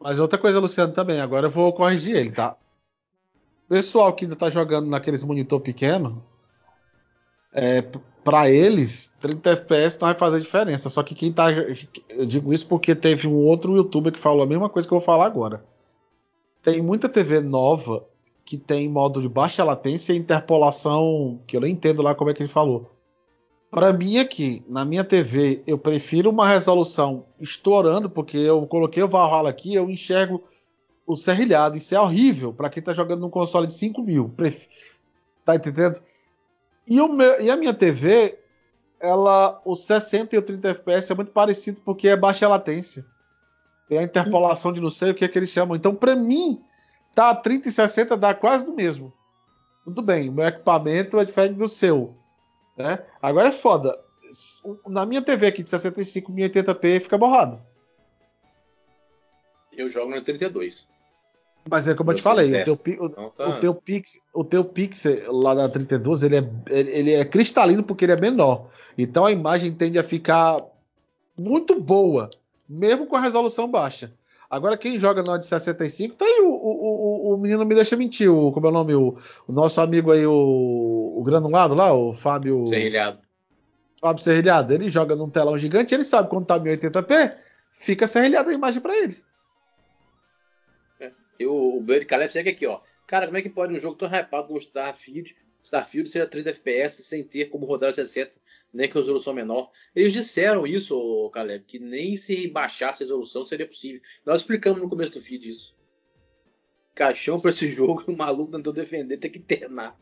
Mas 0.00 0.18
outra 0.20 0.38
coisa, 0.38 0.60
Luciano, 0.60 0.92
também. 0.92 1.20
Agora 1.20 1.48
eu 1.48 1.50
vou 1.50 1.72
corrigir 1.72 2.16
ele, 2.16 2.30
tá? 2.30 2.56
Pessoal 3.68 4.12
que 4.12 4.24
ainda 4.24 4.36
tá 4.36 4.48
jogando 4.48 4.88
naqueles 4.88 5.24
monitor 5.24 5.60
pequeno, 5.60 6.24
é, 7.52 7.82
para 8.22 8.48
eles, 8.48 9.12
30 9.20 9.50
FPS 9.50 9.98
não 10.00 10.08
vai 10.08 10.16
fazer 10.16 10.40
diferença. 10.40 10.88
Só 10.88 11.02
que 11.02 11.16
quem 11.16 11.32
tá. 11.32 11.46
Eu 12.08 12.24
digo 12.24 12.52
isso 12.52 12.66
porque 12.66 12.94
teve 12.94 13.26
um 13.26 13.34
outro 13.34 13.76
youtuber 13.76 14.12
que 14.12 14.20
falou 14.20 14.44
a 14.44 14.46
mesma 14.46 14.68
coisa 14.68 14.86
que 14.86 14.94
eu 14.94 14.98
vou 15.00 15.04
falar 15.04 15.26
agora. 15.26 15.64
Tem 16.62 16.80
muita 16.80 17.08
TV 17.08 17.40
nova 17.40 18.06
que 18.44 18.56
tem 18.56 18.88
modo 18.88 19.20
de 19.20 19.28
baixa 19.28 19.64
latência 19.64 20.12
e 20.12 20.16
interpolação, 20.16 21.40
que 21.46 21.56
eu 21.56 21.60
nem 21.60 21.72
entendo 21.72 22.02
lá 22.02 22.14
como 22.14 22.30
é 22.30 22.34
que 22.34 22.42
ele 22.42 22.48
falou. 22.48 22.93
Para 23.74 23.92
mim 23.92 24.18
aqui, 24.18 24.64
na 24.68 24.84
minha 24.84 25.02
TV, 25.02 25.60
eu 25.66 25.76
prefiro 25.76 26.30
uma 26.30 26.46
resolução 26.46 27.26
estourando, 27.40 28.08
porque 28.08 28.36
eu 28.36 28.64
coloquei 28.68 29.02
o 29.02 29.08
Valhalla 29.08 29.50
aqui, 29.50 29.74
eu 29.74 29.90
enxergo 29.90 30.44
o 31.04 31.16
serrilhado. 31.16 31.76
Isso 31.76 31.92
é 31.92 32.00
horrível 32.00 32.52
para 32.52 32.70
quem 32.70 32.80
tá 32.80 32.94
jogando 32.94 33.22
num 33.22 33.30
console 33.30 33.66
de 33.66 33.74
5 33.74 34.00
mil. 34.00 34.28
Pref... 34.28 34.68
Tá 35.44 35.56
entendendo? 35.56 36.00
E, 36.86 37.00
meu, 37.08 37.40
e 37.40 37.50
a 37.50 37.56
minha 37.56 37.74
TV, 37.74 38.38
ela, 39.00 39.60
o 39.64 39.74
60 39.74 40.36
e 40.36 40.38
o 40.38 40.42
30 40.42 40.68
FPS 40.68 41.10
é 41.10 41.16
muito 41.16 41.32
parecido 41.32 41.80
porque 41.84 42.06
é 42.06 42.16
baixa 42.16 42.46
latência. 42.46 43.04
Tem 43.88 43.98
a 43.98 44.04
interpolação 44.04 44.72
de 44.72 44.80
não 44.80 44.88
sei 44.88 45.10
o 45.10 45.14
que 45.16 45.24
é 45.24 45.28
que 45.28 45.36
eles 45.36 45.50
chamam. 45.50 45.74
Então, 45.74 45.96
para 45.96 46.14
mim, 46.14 46.62
tá 47.12 47.34
30 47.34 47.68
e 47.68 47.72
60 47.72 48.16
dá 48.16 48.34
quase 48.34 48.64
do 48.64 48.72
mesmo. 48.72 49.12
Tudo 49.84 50.00
bem, 50.00 50.28
o 50.28 50.32
meu 50.32 50.46
equipamento 50.46 51.18
é 51.18 51.24
diferente 51.24 51.56
do 51.56 51.68
seu. 51.68 52.14
Né? 52.76 52.98
Agora 53.20 53.48
é 53.48 53.52
foda. 53.52 53.98
na 54.86 55.06
minha 55.06 55.22
TV 55.22 55.46
aqui 55.46 55.62
de 55.62 55.70
65 55.70 56.32
1080p 56.32 57.00
fica 57.00 57.18
borrado. 57.18 57.60
Eu 59.72 59.88
jogo 59.88 60.14
no 60.14 60.22
32. 60.22 60.88
Mas 61.68 61.88
é 61.88 61.94
como 61.94 62.10
eu 62.10 62.16
te 62.16 62.22
falei, 62.22 62.62
o 62.62 62.64
teu, 62.64 62.74
o, 62.74 63.06
então 63.06 63.30
tá. 63.30 63.48
o, 63.48 63.60
teu 63.60 63.74
pix, 63.74 64.18
o 64.34 64.44
teu 64.44 64.64
pixel 64.64 65.32
lá 65.32 65.54
da 65.54 65.66
32 65.66 66.22
ele 66.22 66.36
é, 66.36 66.50
ele 66.68 67.14
é 67.14 67.24
cristalino 67.24 67.82
porque 67.82 68.04
ele 68.04 68.12
é 68.12 68.20
menor. 68.20 68.68
Então 68.98 69.24
a 69.24 69.32
imagem 69.32 69.72
tende 69.72 69.98
a 69.98 70.04
ficar 70.04 70.62
muito 71.38 71.80
boa, 71.80 72.28
mesmo 72.68 73.06
com 73.06 73.16
a 73.16 73.20
resolução 73.20 73.66
baixa. 73.66 74.12
Agora, 74.54 74.78
quem 74.78 75.00
joga 75.00 75.20
no 75.20 75.36
de 75.36 75.48
65, 75.48 76.14
tá 76.14 76.24
aí 76.24 76.40
o, 76.40 76.46
o, 76.46 77.30
o, 77.32 77.34
o 77.34 77.36
menino 77.36 77.64
me 77.64 77.74
deixa 77.74 77.96
mentir. 77.96 78.30
O, 78.30 78.52
como 78.52 78.68
é 78.68 78.70
o 78.70 78.72
nome? 78.72 78.94
O, 78.94 79.18
o 79.48 79.52
nosso 79.52 79.80
amigo 79.80 80.12
aí, 80.12 80.24
o, 80.24 80.32
o 80.32 81.24
granulado 81.24 81.74
lá, 81.74 81.92
o 81.92 82.14
Fábio. 82.14 82.64
Serrilhado. 82.64 83.18
Fábio 84.00 84.22
Serrilhado. 84.22 84.72
Ele 84.72 84.88
joga 84.88 85.16
num 85.16 85.28
telão 85.28 85.58
gigante, 85.58 85.92
ele 85.92 86.04
sabe 86.04 86.28
quando 86.28 86.46
tá 86.46 86.56
1080p, 86.60 87.36
fica 87.72 88.06
serrilhada 88.06 88.48
a 88.48 88.54
imagem 88.54 88.80
para 88.80 88.96
ele. 88.96 89.20
É. 91.00 91.10
E 91.40 91.46
o, 91.46 91.78
o 91.78 91.80
Blade 91.80 92.06
Caleb 92.06 92.32
segue 92.32 92.50
aqui, 92.50 92.64
ó. 92.64 92.78
Cara, 93.08 93.26
como 93.26 93.36
é 93.36 93.42
que 93.42 93.50
pode 93.50 93.74
um 93.74 93.78
jogo 93.78 93.96
tão 93.96 94.08
hypado 94.08 94.46
como 94.46 94.58
Starfield, 94.60 95.34
Starfield 95.64 96.10
ser 96.10 96.20
a 96.20 96.26
30 96.26 96.50
FPS 96.50 97.02
sem 97.02 97.24
ter 97.24 97.46
como 97.46 97.64
rodar 97.64 97.92
60 97.92 98.38
nem 98.74 98.88
com 98.88 98.98
resolução 98.98 99.32
menor. 99.32 99.70
Eles 99.94 100.12
disseram 100.12 100.66
isso, 100.66 101.30
Caleb, 101.32 101.64
que 101.64 101.78
nem 101.78 102.16
se 102.16 102.48
baixasse 102.48 103.02
a 103.02 103.06
resolução 103.06 103.44
seria 103.44 103.66
possível. 103.66 104.00
Nós 104.26 104.40
explicamos 104.40 104.82
no 104.82 104.90
começo 104.90 105.12
do 105.12 105.20
feed 105.20 105.48
isso. 105.48 105.76
Caixão 106.92 107.40
para 107.40 107.50
esse 107.50 107.66
jogo, 107.70 108.04
o 108.08 108.16
maluco 108.16 108.52
tentou 108.52 108.72
defender, 108.72 109.16
tem 109.16 109.30
que 109.30 109.38
ternar. 109.38 109.98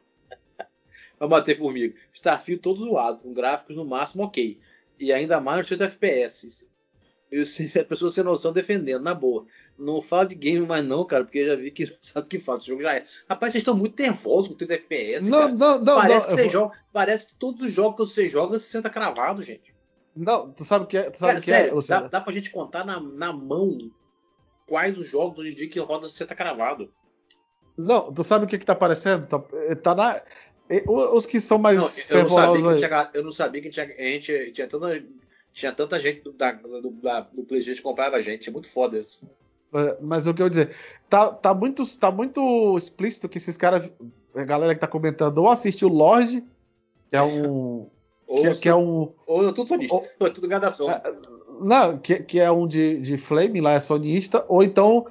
Vamos 1.18 1.30
bater 1.36 1.56
formiga. 1.56 1.94
Starfield 2.14 2.62
todo 2.62 2.84
zoado, 2.84 3.22
com 3.22 3.34
gráficos 3.34 3.76
no 3.76 3.84
máximo 3.84 4.24
ok. 4.24 4.58
E 4.98 5.12
ainda 5.12 5.40
mais 5.40 5.58
no 5.58 5.76
30 5.76 5.84
FPS. 5.84 6.70
E 7.30 7.40
a 7.78 7.84
pessoa 7.84 8.10
sem 8.10 8.24
noção 8.24 8.52
defendendo, 8.52 9.02
na 9.02 9.14
boa. 9.14 9.46
Não 9.82 10.00
fala 10.00 10.26
de 10.26 10.34
game 10.34 10.66
mais 10.66 10.84
não, 10.84 11.04
cara, 11.04 11.24
porque 11.24 11.38
eu 11.38 11.46
já 11.46 11.56
vi 11.56 11.70
que 11.70 11.86
sabe 12.00 12.26
o 12.26 12.28
que 12.28 12.38
faz. 12.38 12.62
O 12.62 12.66
jogo 12.66 12.82
já 12.82 12.94
é. 12.94 13.06
Rapaz, 13.28 13.52
vocês 13.52 13.62
estão 13.62 13.76
muito 13.76 14.00
nervosos 14.00 14.48
com 14.48 14.54
o 14.54 14.56
30 14.56 14.74
FPS. 14.74 15.28
Não, 15.28 15.38
cara. 15.40 15.52
não, 15.52 15.78
não. 15.78 15.96
Parece 15.96 16.28
não, 16.28 16.28
que 16.28 16.34
você 16.34 16.42
vou... 16.42 16.52
joga. 16.52 16.78
Parece 16.92 17.26
que 17.26 17.38
todos 17.38 17.66
os 17.66 17.72
jogos 17.72 17.96
que 17.96 18.14
você 18.14 18.28
joga 18.28 18.58
você 18.58 18.66
senta 18.66 18.88
cravado, 18.88 19.42
gente. 19.42 19.74
Não, 20.14 20.52
tu 20.52 20.64
sabe 20.64 20.84
o 20.84 20.88
que 20.88 20.96
é? 20.96 21.10
Tu 21.10 21.18
sabe 21.18 21.32
cara, 21.32 21.40
que 21.40 21.46
sério, 21.46 21.78
é, 21.78 21.86
dá, 21.88 22.00
dá 22.02 22.20
pra 22.20 22.32
gente 22.32 22.50
contar 22.50 22.84
na, 22.84 23.00
na 23.00 23.32
mão 23.32 23.78
quais 24.66 24.96
os 24.96 25.08
jogos 25.08 25.38
hoje 25.38 25.52
em 25.52 25.54
dia 25.54 25.68
que 25.68 25.80
roda 25.80 26.08
senta 26.10 26.34
cravado. 26.34 26.92
Não, 27.76 28.12
tu 28.12 28.22
sabe 28.22 28.44
o 28.44 28.48
que 28.48 28.58
que 28.58 28.66
tá 28.66 28.74
aparecendo? 28.74 29.26
Tá, 29.26 29.38
tá 29.82 29.94
na. 29.94 30.22
Os 30.86 31.26
que 31.26 31.40
são 31.40 31.58
mais 31.58 31.76
não, 31.76 31.90
eu, 32.08 32.22
não 32.22 32.30
sabia 32.30 32.62
que 32.62 32.76
tinha, 32.76 33.10
eu 33.14 33.24
não 33.24 33.32
sabia 33.32 33.62
que 33.62 33.70
tinha, 33.70 33.86
a 33.86 34.02
gente 34.02 34.52
tinha 34.52 34.68
tanta 34.68 35.04
tinha 35.52 35.72
tanta 35.72 35.98
gente 35.98 36.22
do, 36.22 36.32
da, 36.32 36.52
do, 36.52 36.90
da, 36.92 37.20
do 37.20 37.44
PlayStation 37.44 37.78
que 37.78 37.82
comprava 37.82 38.16
a 38.16 38.20
gente. 38.20 38.48
É 38.48 38.52
muito 38.52 38.68
foda 38.68 38.98
isso. 38.98 39.28
É, 39.74 39.96
mas 40.00 40.26
o 40.26 40.34
que 40.34 40.42
eu 40.42 40.48
dizer, 40.48 40.74
tá, 41.08 41.32
tá, 41.32 41.54
muito, 41.54 41.86
tá 41.98 42.10
muito 42.10 42.76
explícito 42.76 43.28
que 43.28 43.38
esses 43.38 43.56
caras, 43.56 43.90
a 44.34 44.44
galera 44.44 44.74
que 44.74 44.80
tá 44.80 44.86
comentando, 44.86 45.38
ou 45.38 45.48
assistiu 45.48 45.88
Lorde, 45.88 46.44
que 47.08 47.16
é 47.16 47.22
um. 47.22 47.88
ou, 48.26 48.42
que, 48.42 48.60
que, 48.60 48.68
é 48.68 48.74
um. 48.74 49.12
Ou 49.26 49.48
é 49.48 49.52
tudo 49.54 49.68
sonista, 49.68 49.94
ou, 50.20 50.26
é 50.26 50.30
tudo 50.30 50.48
gadação. 50.48 50.90
É, 50.90 51.02
não, 51.60 51.98
que, 51.98 52.16
que 52.22 52.38
é 52.38 52.50
um 52.50 52.66
de, 52.66 52.98
de 53.00 53.16
Flame, 53.16 53.60
lá 53.60 53.72
é 53.72 53.80
sonista, 53.80 54.44
ou 54.48 54.62
então 54.62 55.06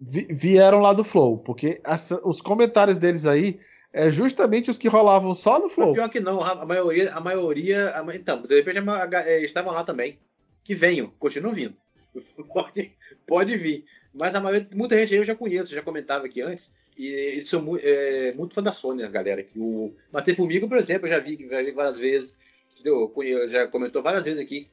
vi, 0.00 0.26
vieram 0.30 0.80
lá 0.80 0.92
do 0.92 1.04
Flow, 1.04 1.38
porque 1.38 1.80
os 2.24 2.40
comentários 2.40 2.98
deles 2.98 3.24
aí 3.24 3.58
é 3.92 4.10
justamente 4.10 4.70
os 4.70 4.76
que 4.76 4.88
rolavam 4.88 5.34
só 5.34 5.58
no 5.58 5.70
Flow. 5.70 5.92
pior 5.92 6.10
que 6.10 6.20
não, 6.20 6.42
a 6.42 6.66
maioria, 6.66 7.12
a 7.12 7.20
maioria, 7.20 7.90
a, 7.96 8.16
então, 8.16 8.42
de 8.42 8.54
repente 8.56 8.80
eles 9.26 9.44
estavam 9.44 9.72
lá 9.72 9.84
também. 9.84 10.18
Que 10.64 10.74
venham, 10.74 11.12
continuam 11.18 11.54
vindo. 11.54 11.76
Pode, 12.52 12.92
pode 13.26 13.56
vir. 13.56 13.84
Mas 14.12 14.34
a 14.34 14.40
maioria, 14.40 14.68
muita 14.74 14.96
gente 14.96 15.12
aí 15.12 15.18
eu 15.18 15.24
já 15.24 15.34
conheço, 15.34 15.74
já 15.74 15.82
comentava 15.82 16.26
aqui 16.26 16.40
antes. 16.40 16.72
E 16.96 17.08
eles 17.08 17.48
são 17.48 17.60
muito, 17.60 17.84
é, 17.84 18.32
muito 18.34 18.54
fã 18.54 18.62
da 18.62 18.70
Sony, 18.70 19.02
a 19.02 19.08
galera. 19.08 19.42
Que 19.42 19.58
o 19.58 19.92
Matei 20.12 20.34
Formiga, 20.34 20.68
por 20.68 20.78
exemplo, 20.78 21.08
eu 21.08 21.12
já 21.12 21.18
vi, 21.18 21.36
já 21.50 21.60
vi 21.60 21.72
várias 21.72 21.98
vezes. 21.98 22.34
Entendeu? 22.72 23.12
Já 23.48 23.66
comentou 23.66 24.02
várias 24.02 24.24
vezes 24.24 24.40
aqui. 24.40 24.68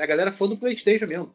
A 0.00 0.06
galera 0.06 0.30
é 0.30 0.32
fã 0.32 0.48
do 0.48 0.56
Playstation 0.56 1.06
mesmo. 1.06 1.34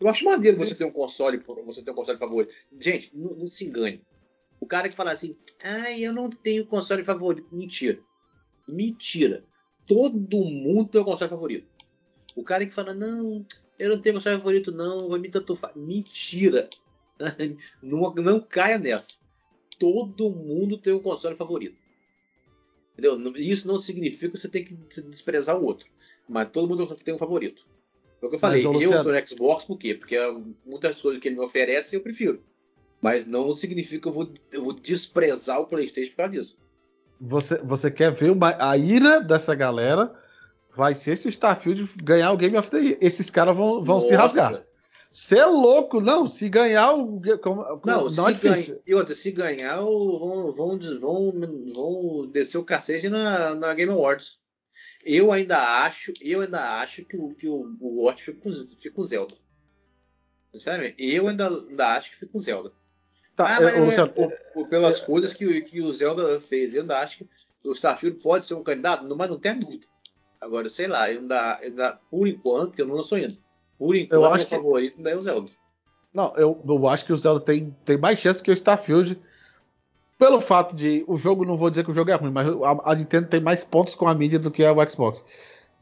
Eu 0.00 0.08
acho 0.08 0.24
maneiro 0.24 0.56
você 0.56 0.74
ter 0.74 0.84
um 0.84 0.92
console, 0.92 1.42
você 1.64 1.82
ter 1.82 1.90
um 1.90 1.94
console 1.94 2.18
favorito. 2.18 2.54
Gente, 2.78 3.10
não, 3.14 3.30
não 3.30 3.48
se 3.48 3.64
engane. 3.64 4.02
O 4.60 4.66
cara 4.66 4.88
que 4.88 4.96
fala 4.96 5.12
assim, 5.12 5.36
ah, 5.64 5.98
eu 5.98 6.12
não 6.12 6.28
tenho 6.28 6.66
console 6.66 7.04
favorito. 7.04 7.48
Mentira. 7.52 8.00
Mentira. 8.66 9.44
Todo 9.86 10.44
mundo 10.44 10.90
tem 10.90 11.00
um 11.00 11.04
console 11.04 11.30
favorito. 11.30 11.66
O 12.36 12.42
cara 12.42 12.64
que 12.66 12.74
fala, 12.74 12.94
não, 12.94 13.44
eu 13.78 13.90
não 13.90 14.00
tenho 14.00 14.16
console 14.16 14.38
favorito, 14.38 14.72
não, 14.72 15.08
vai 15.08 15.18
me 15.18 15.28
tanto 15.28 15.54
faz. 15.54 15.74
Mentira. 15.76 16.68
não, 17.82 18.12
não 18.14 18.40
caia 18.40 18.78
nessa. 18.78 19.14
Todo 19.78 20.30
mundo 20.30 20.78
tem 20.78 20.92
um 20.92 20.98
console 20.98 21.36
favorito. 21.36 21.76
Entendeu? 22.92 23.32
Isso 23.36 23.68
não 23.68 23.78
significa 23.78 24.32
que 24.32 24.38
você 24.38 24.48
tem 24.48 24.64
que 24.64 24.74
desprezar 24.74 25.56
o 25.56 25.64
outro. 25.64 25.86
Mas 26.28 26.50
todo 26.50 26.68
mundo 26.68 26.86
tem 26.96 27.14
um 27.14 27.18
favorito. 27.18 27.64
É 28.20 28.26
o 28.26 28.28
que 28.28 28.34
eu 28.34 28.40
falei. 28.40 28.64
Mas, 28.64 28.82
eu 28.82 28.92
estou 28.92 29.12
no 29.12 29.26
Xbox 29.26 29.64
por 29.64 29.78
quê? 29.78 29.94
Porque 29.94 30.16
muitas 30.66 31.00
coisas 31.00 31.20
que 31.20 31.28
ele 31.28 31.36
me 31.36 31.44
oferece 31.44 31.94
eu 31.94 32.00
prefiro. 32.00 32.42
Mas 33.00 33.24
não 33.24 33.54
significa 33.54 34.02
que 34.02 34.08
eu 34.08 34.12
vou, 34.12 34.32
eu 34.50 34.64
vou 34.64 34.72
desprezar 34.72 35.60
o 35.60 35.66
PlayStation 35.66 36.10
por 36.10 36.16
causa 36.16 36.32
disso. 36.32 36.58
Você, 37.20 37.58
você 37.58 37.90
quer 37.90 38.12
ver 38.12 38.30
uma, 38.30 38.56
a 38.58 38.76
ira 38.76 39.20
dessa 39.20 39.54
galera? 39.54 40.12
Vai 40.76 40.94
ser 40.94 41.16
se 41.16 41.26
o 41.26 41.30
Starfield 41.30 41.88
ganhar 42.02 42.32
o 42.32 42.36
Game 42.36 42.56
of 42.56 42.70
the 42.70 42.78
Year. 42.78 42.98
Esses 43.00 43.30
caras 43.30 43.56
vão, 43.56 43.82
vão 43.82 44.00
se 44.00 44.14
rasgar. 44.14 44.64
Você 45.10 45.38
é 45.38 45.46
louco, 45.46 46.00
não. 46.00 46.28
Se 46.28 46.48
ganhar 46.48 46.92
o. 46.92 47.20
Como, 47.42 47.64
não, 47.84 48.08
não 48.08 48.28
é 48.28 48.34
ganha, 48.34 48.78
e 48.86 48.94
outra, 48.94 49.14
se 49.14 49.32
ganhar, 49.32 49.76
vão, 49.76 50.52
vão, 50.54 50.78
vão, 51.00 51.32
vão 51.74 52.26
descer 52.30 52.58
o 52.58 52.64
cacete 52.64 53.08
na, 53.08 53.54
na 53.54 53.74
Game 53.74 53.92
Awards. 53.92 54.38
Eu 55.04 55.32
ainda 55.32 55.84
acho, 55.84 56.12
eu 56.20 56.42
ainda 56.42 56.80
acho 56.80 57.04
que 57.04 57.16
o, 57.16 57.30
que 57.30 57.48
o, 57.48 57.76
o 57.80 58.04
Watch 58.04 58.24
fica 58.24 58.40
com, 58.40 58.52
fica 58.78 58.94
com 58.94 59.04
Zelda. 59.04 59.34
Sinceramente, 60.52 60.96
eu 60.98 61.28
ainda, 61.28 61.48
ainda 61.48 61.96
acho 61.96 62.10
que 62.10 62.16
fica 62.16 62.32
com 62.32 62.40
Zelda. 62.40 62.72
Tá, 63.34 63.56
ah, 63.56 63.60
mas 63.60 63.98
é, 63.98 64.06
por, 64.06 64.32
por, 64.52 64.68
pelas 64.68 65.00
coisas 65.00 65.32
que, 65.32 65.60
que 65.62 65.80
o 65.80 65.92
Zelda 65.92 66.40
fez, 66.40 66.74
eu 66.74 66.82
ainda 66.82 66.98
acho 66.98 67.18
que 67.18 67.28
o 67.64 67.72
Starfield 67.72 68.18
pode 68.18 68.46
ser 68.46 68.54
um 68.54 68.64
candidato, 68.64 69.04
mas 69.16 69.30
não 69.30 69.38
tem 69.38 69.58
dúvida. 69.58 69.86
Agora, 70.40 70.68
sei 70.68 70.86
lá, 70.86 71.10
eu 71.10 71.20
ainda, 71.20 71.58
ainda, 71.60 71.98
por 72.10 72.26
enquanto, 72.26 72.72
que 72.72 72.82
eu 72.82 72.86
não 72.86 73.00
estou 73.00 73.18
indo. 73.18 73.36
Por 73.78 73.94
enquanto, 73.94 74.12
eu 74.12 74.24
acho 74.26 74.36
meu 74.36 74.46
que... 74.46 74.56
favorito 74.56 74.96
ainda 74.98 75.10
é 75.10 75.16
o 75.16 75.22
Zelda. 75.22 75.50
Não, 76.12 76.34
eu, 76.36 76.62
eu 76.66 76.88
acho 76.88 77.04
que 77.04 77.12
o 77.12 77.18
Zelda 77.18 77.40
tem, 77.40 77.74
tem 77.84 77.98
mais 77.98 78.18
chance 78.18 78.42
que 78.42 78.50
o 78.50 78.54
Starfield. 78.54 79.20
Pelo 80.18 80.40
fato 80.40 80.74
de. 80.74 81.04
O 81.06 81.16
jogo, 81.16 81.44
não 81.44 81.56
vou 81.56 81.70
dizer 81.70 81.84
que 81.84 81.90
o 81.90 81.94
jogo 81.94 82.10
é 82.10 82.14
ruim, 82.14 82.32
mas 82.32 82.48
a, 82.48 82.92
a 82.92 82.94
Nintendo 82.94 83.28
tem 83.28 83.40
mais 83.40 83.62
pontos 83.62 83.94
com 83.94 84.08
a 84.08 84.14
mídia 84.14 84.38
do 84.38 84.50
que 84.50 84.64
a 84.64 84.88
Xbox. 84.88 85.24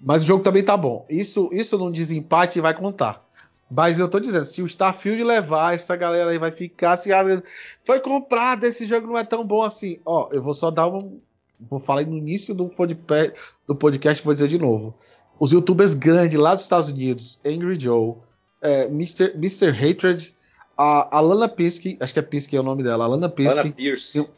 Mas 0.01 0.23
o 0.23 0.27
jogo 0.27 0.45
também 0.45 0.63
tá 0.63 0.77
bom. 0.77 1.07
Isso, 1.09 1.49
isso 1.53 1.79
num 1.79 1.91
desempate 1.91 2.61
vai 2.61 2.75
contar. 2.75 3.27
Mas 3.71 3.99
eu 3.99 4.09
tô 4.09 4.21
dizendo, 4.21 4.45
se 4.45 4.63
o 4.63 4.67
Starfield 4.67 5.25
levar, 5.25 5.75
essa 5.75 5.97
galera 5.97 6.31
aí 6.31 6.39
vai 6.39 6.53
ficar 6.53 6.93
assim, 6.93 7.11
ah, 7.11 7.43
foi 7.85 7.99
comprado, 8.01 8.65
esse 8.65 8.87
jogo 8.87 9.09
não 9.09 9.19
é 9.19 9.25
tão 9.25 9.45
bom 9.45 9.63
assim. 9.63 10.01
Ó, 10.05 10.29
eu 10.33 10.43
vou 10.43 10.55
só 10.55 10.71
dar 10.71 10.87
um. 10.87 11.21
Vou 11.61 11.81
falar 11.81 12.05
no 12.05 12.17
início 12.17 12.55
do, 12.55 12.71
do 13.67 13.75
podcast, 13.75 14.25
vou 14.25 14.35
dizer 14.35 14.49
de 14.49 14.59
novo. 14.59 14.95
Os 15.39 15.53
youtubers 15.53 15.95
grandes 15.95 16.39
lá 16.39 16.55
dos 16.55 16.65
Estados 16.65 16.89
Unidos, 16.89 17.39
Angry 17.45 17.79
Joe, 17.79 18.15
é, 18.63 18.85
Mr. 18.85 19.33
Mr. 19.35 19.71
Hatred, 19.71 20.35
a 20.77 21.17
Alana 21.17 21.49
Pinsky, 21.49 21.97
acho 22.01 22.13
que 22.13 22.19
é 22.19 22.23
Pinsky 22.23 22.57
é 22.57 22.61
o 22.61 22.63
nome 22.63 22.83
dela, 22.83 23.05
Alana 23.05 23.29
Pinsky. 23.29 23.59
Alana 23.59 23.75
Pierce. 23.75 24.29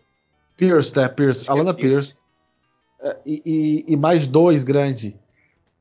Pierce, 0.56 0.98
é, 0.98 1.08
Pierce. 1.08 1.50
Alana 1.50 1.70
é 1.70 1.74
Pierce. 1.74 2.14
Pierce. 2.14 2.18
É, 3.00 3.16
e, 3.24 3.42
e, 3.46 3.92
e 3.92 3.96
mais 3.96 4.26
dois 4.26 4.64
grandes 4.64 5.14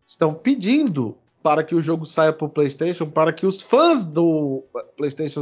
estão 0.08 0.34
pedindo 0.34 1.18
para 1.42 1.64
que 1.64 1.74
o 1.74 1.82
jogo 1.82 2.06
saia 2.06 2.34
para 2.34 2.46
o 2.46 2.50
PlayStation, 2.50 3.10
para 3.10 3.34
que 3.34 3.46
os 3.46 3.62
fãs 3.62 4.06
do 4.06 4.64
PlayStation, 4.96 5.42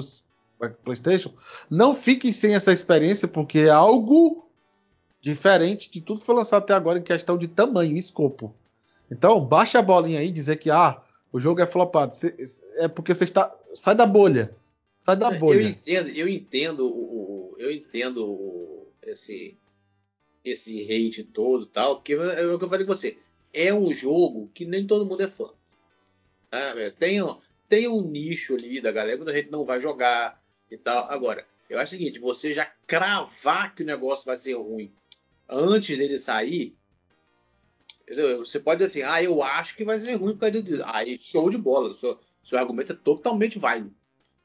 PlayStation 0.83 1.33
não 1.69 1.95
fiquem 1.95 2.31
sem 2.31 2.55
essa 2.55 2.71
experiência, 2.71 3.27
porque 3.27 3.59
é 3.59 3.69
algo 3.69 4.44
diferente 5.25 5.89
de 5.89 6.01
tudo 6.01 6.19
que 6.19 6.25
foi 6.25 6.35
lançado 6.35 6.61
até 6.61 6.73
agora 6.75 6.99
em 6.99 7.03
questão 7.03 7.35
de 7.35 7.47
tamanho 7.47 7.95
e 7.95 7.99
escopo. 7.99 8.55
Então, 9.09 9.43
baixa 9.43 9.79
a 9.79 9.81
bolinha 9.81 10.19
aí 10.19 10.27
e 10.27 10.31
dizer 10.31 10.57
que 10.57 10.69
ah, 10.69 11.01
o 11.33 11.39
jogo 11.39 11.59
é 11.61 11.65
flopado. 11.65 12.15
É 12.75 12.87
porque 12.87 13.11
você 13.11 13.23
está. 13.23 13.53
Sai 13.73 13.95
da 13.95 14.05
bolha. 14.05 14.55
Sai 14.99 15.15
da 15.15 15.31
bolha. 15.31 15.61
Eu 15.61 15.67
entendo, 15.67 16.09
eu 16.09 16.29
entendo 16.29 16.85
o, 16.85 17.55
eu 17.57 17.71
entendo 17.71 18.87
esse 19.01 19.57
esse 20.43 20.83
hate 20.83 21.23
todo 21.23 21.65
tal, 21.65 21.95
porque 21.95 22.13
é 22.13 22.45
o 22.45 22.59
que 22.59 22.65
eu 22.65 22.69
falei 22.69 22.85
com 22.85 22.93
você. 22.93 23.17
É 23.51 23.73
um 23.73 23.91
jogo 23.91 24.51
que 24.53 24.63
nem 24.63 24.85
todo 24.85 25.07
mundo 25.07 25.23
é 25.23 25.27
fã. 25.27 25.49
Né? 26.51 26.91
Tem, 26.99 27.17
tem 27.67 27.87
um 27.87 28.03
nicho 28.03 28.53
ali 28.53 28.79
da 28.79 28.91
galera 28.91 29.17
que 29.17 29.27
a 29.31 29.33
gente 29.33 29.49
não 29.49 29.65
vai 29.65 29.81
jogar 29.81 30.39
e 30.69 30.77
tal. 30.77 31.09
Agora, 31.09 31.47
eu 31.67 31.79
acho 31.79 31.95
o 31.95 31.97
seguinte: 31.97 32.19
você 32.19 32.53
já 32.53 32.71
cravar 32.85 33.73
que 33.73 33.81
o 33.81 33.85
negócio 33.87 34.23
vai 34.23 34.37
ser 34.37 34.53
ruim 34.53 34.93
antes 35.49 35.97
dele 35.97 36.17
sair? 36.17 36.75
Você 38.37 38.59
pode 38.59 38.85
dizer 38.85 39.03
assim, 39.03 39.11
ah, 39.11 39.23
eu 39.23 39.41
acho 39.41 39.75
que 39.75 39.83
vai 39.83 39.99
ser 39.99 40.15
ruim 40.15 40.33
por 40.33 40.41
causa 40.41 40.61
disso. 40.61 40.83
Aí, 40.85 41.17
show 41.21 41.49
de 41.49 41.57
bola. 41.57 41.93
Seu, 41.93 42.19
seu 42.43 42.57
argumento 42.57 42.91
é 42.91 42.95
totalmente 42.95 43.57
válido. 43.57 43.93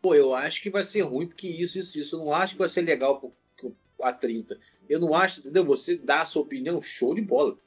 Pô, 0.00 0.14
eu 0.14 0.34
acho 0.34 0.62
que 0.62 0.70
vai 0.70 0.82
ser 0.82 1.02
ruim 1.02 1.26
porque 1.26 1.46
isso, 1.46 1.78
isso, 1.78 1.98
isso. 1.98 2.16
Eu 2.16 2.20
não 2.20 2.32
acho 2.32 2.54
que 2.54 2.58
vai 2.58 2.68
ser 2.68 2.82
legal 2.82 3.20
pro, 3.20 3.34
pro 3.56 3.76
A30. 4.00 4.58
Eu 4.88 4.98
não 4.98 5.14
acho, 5.14 5.40
entendeu? 5.40 5.64
Você 5.66 5.96
dá 5.96 6.22
a 6.22 6.26
sua 6.26 6.42
opinião, 6.42 6.80
show 6.80 7.14
de 7.14 7.20
bola. 7.20 7.58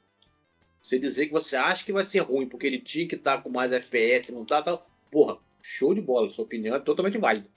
Você 0.81 0.97
dizer 0.97 1.27
que 1.27 1.31
você 1.31 1.55
acha 1.55 1.85
que 1.85 1.93
vai 1.93 2.03
ser 2.03 2.19
ruim 2.19 2.47
porque 2.47 2.68
ele 2.68 2.80
tinha 2.80 3.07
que 3.07 3.15
estar 3.15 3.38
tá 3.38 3.41
com 3.43 3.49
mais 3.49 3.72
FPS, 3.72 4.31
não 4.31 4.45
tá, 4.45 4.61
tal. 4.61 4.89
Porra, 5.11 5.38
show 5.61 5.93
de 5.93 6.01
bola. 6.01 6.31
Sua 6.31 6.43
opinião 6.43 6.76
é 6.76 6.80
totalmente 6.80 7.18
válida. 7.19 7.47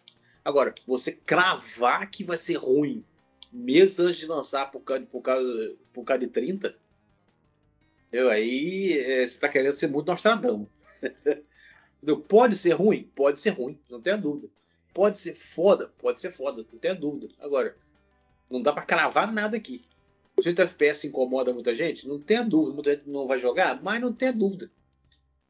Agora, 0.44 0.74
você 0.86 1.10
cravar 1.10 2.08
que 2.08 2.22
vai 2.22 2.36
ser 2.36 2.54
ruim 2.54 3.02
meses 3.52 3.98
antes 3.98 4.18
de 4.18 4.26
lançar 4.26 4.70
por 4.70 4.80
causa, 4.80 5.06
por 5.06 5.20
causa, 5.20 5.76
por 5.92 6.04
causa 6.04 6.20
de 6.20 6.28
30, 6.28 6.76
eu, 8.12 8.30
aí 8.30 8.98
é, 8.98 9.18
você 9.18 9.24
está 9.24 9.48
querendo 9.48 9.72
ser 9.72 9.88
muito 9.88 10.06
Nostradamus. 10.06 10.68
pode 12.28 12.56
ser 12.56 12.72
ruim? 12.72 13.10
Pode 13.14 13.40
ser 13.40 13.50
ruim, 13.50 13.78
não 13.90 14.00
tenha 14.00 14.16
dúvida. 14.16 14.48
Pode 14.94 15.18
ser 15.18 15.34
foda? 15.34 15.92
Pode 15.98 16.20
ser 16.20 16.30
foda, 16.30 16.64
não 16.72 16.78
tenha 16.78 16.94
dúvida. 16.94 17.28
Agora, 17.40 17.76
não 18.50 18.62
dá 18.62 18.72
para 18.72 18.86
cravar 18.86 19.30
nada 19.32 19.56
aqui. 19.56 19.82
O 20.36 20.42
30 20.42 20.62
FPS 20.62 21.06
incomoda 21.06 21.52
muita 21.52 21.74
gente? 21.74 22.06
Não 22.06 22.18
tenha 22.20 22.42
dúvida. 22.42 22.74
Muita 22.74 22.94
gente 22.94 23.08
não 23.08 23.26
vai 23.26 23.38
jogar, 23.38 23.82
mas 23.82 24.00
não 24.00 24.12
tenha 24.12 24.32
dúvida. 24.32 24.70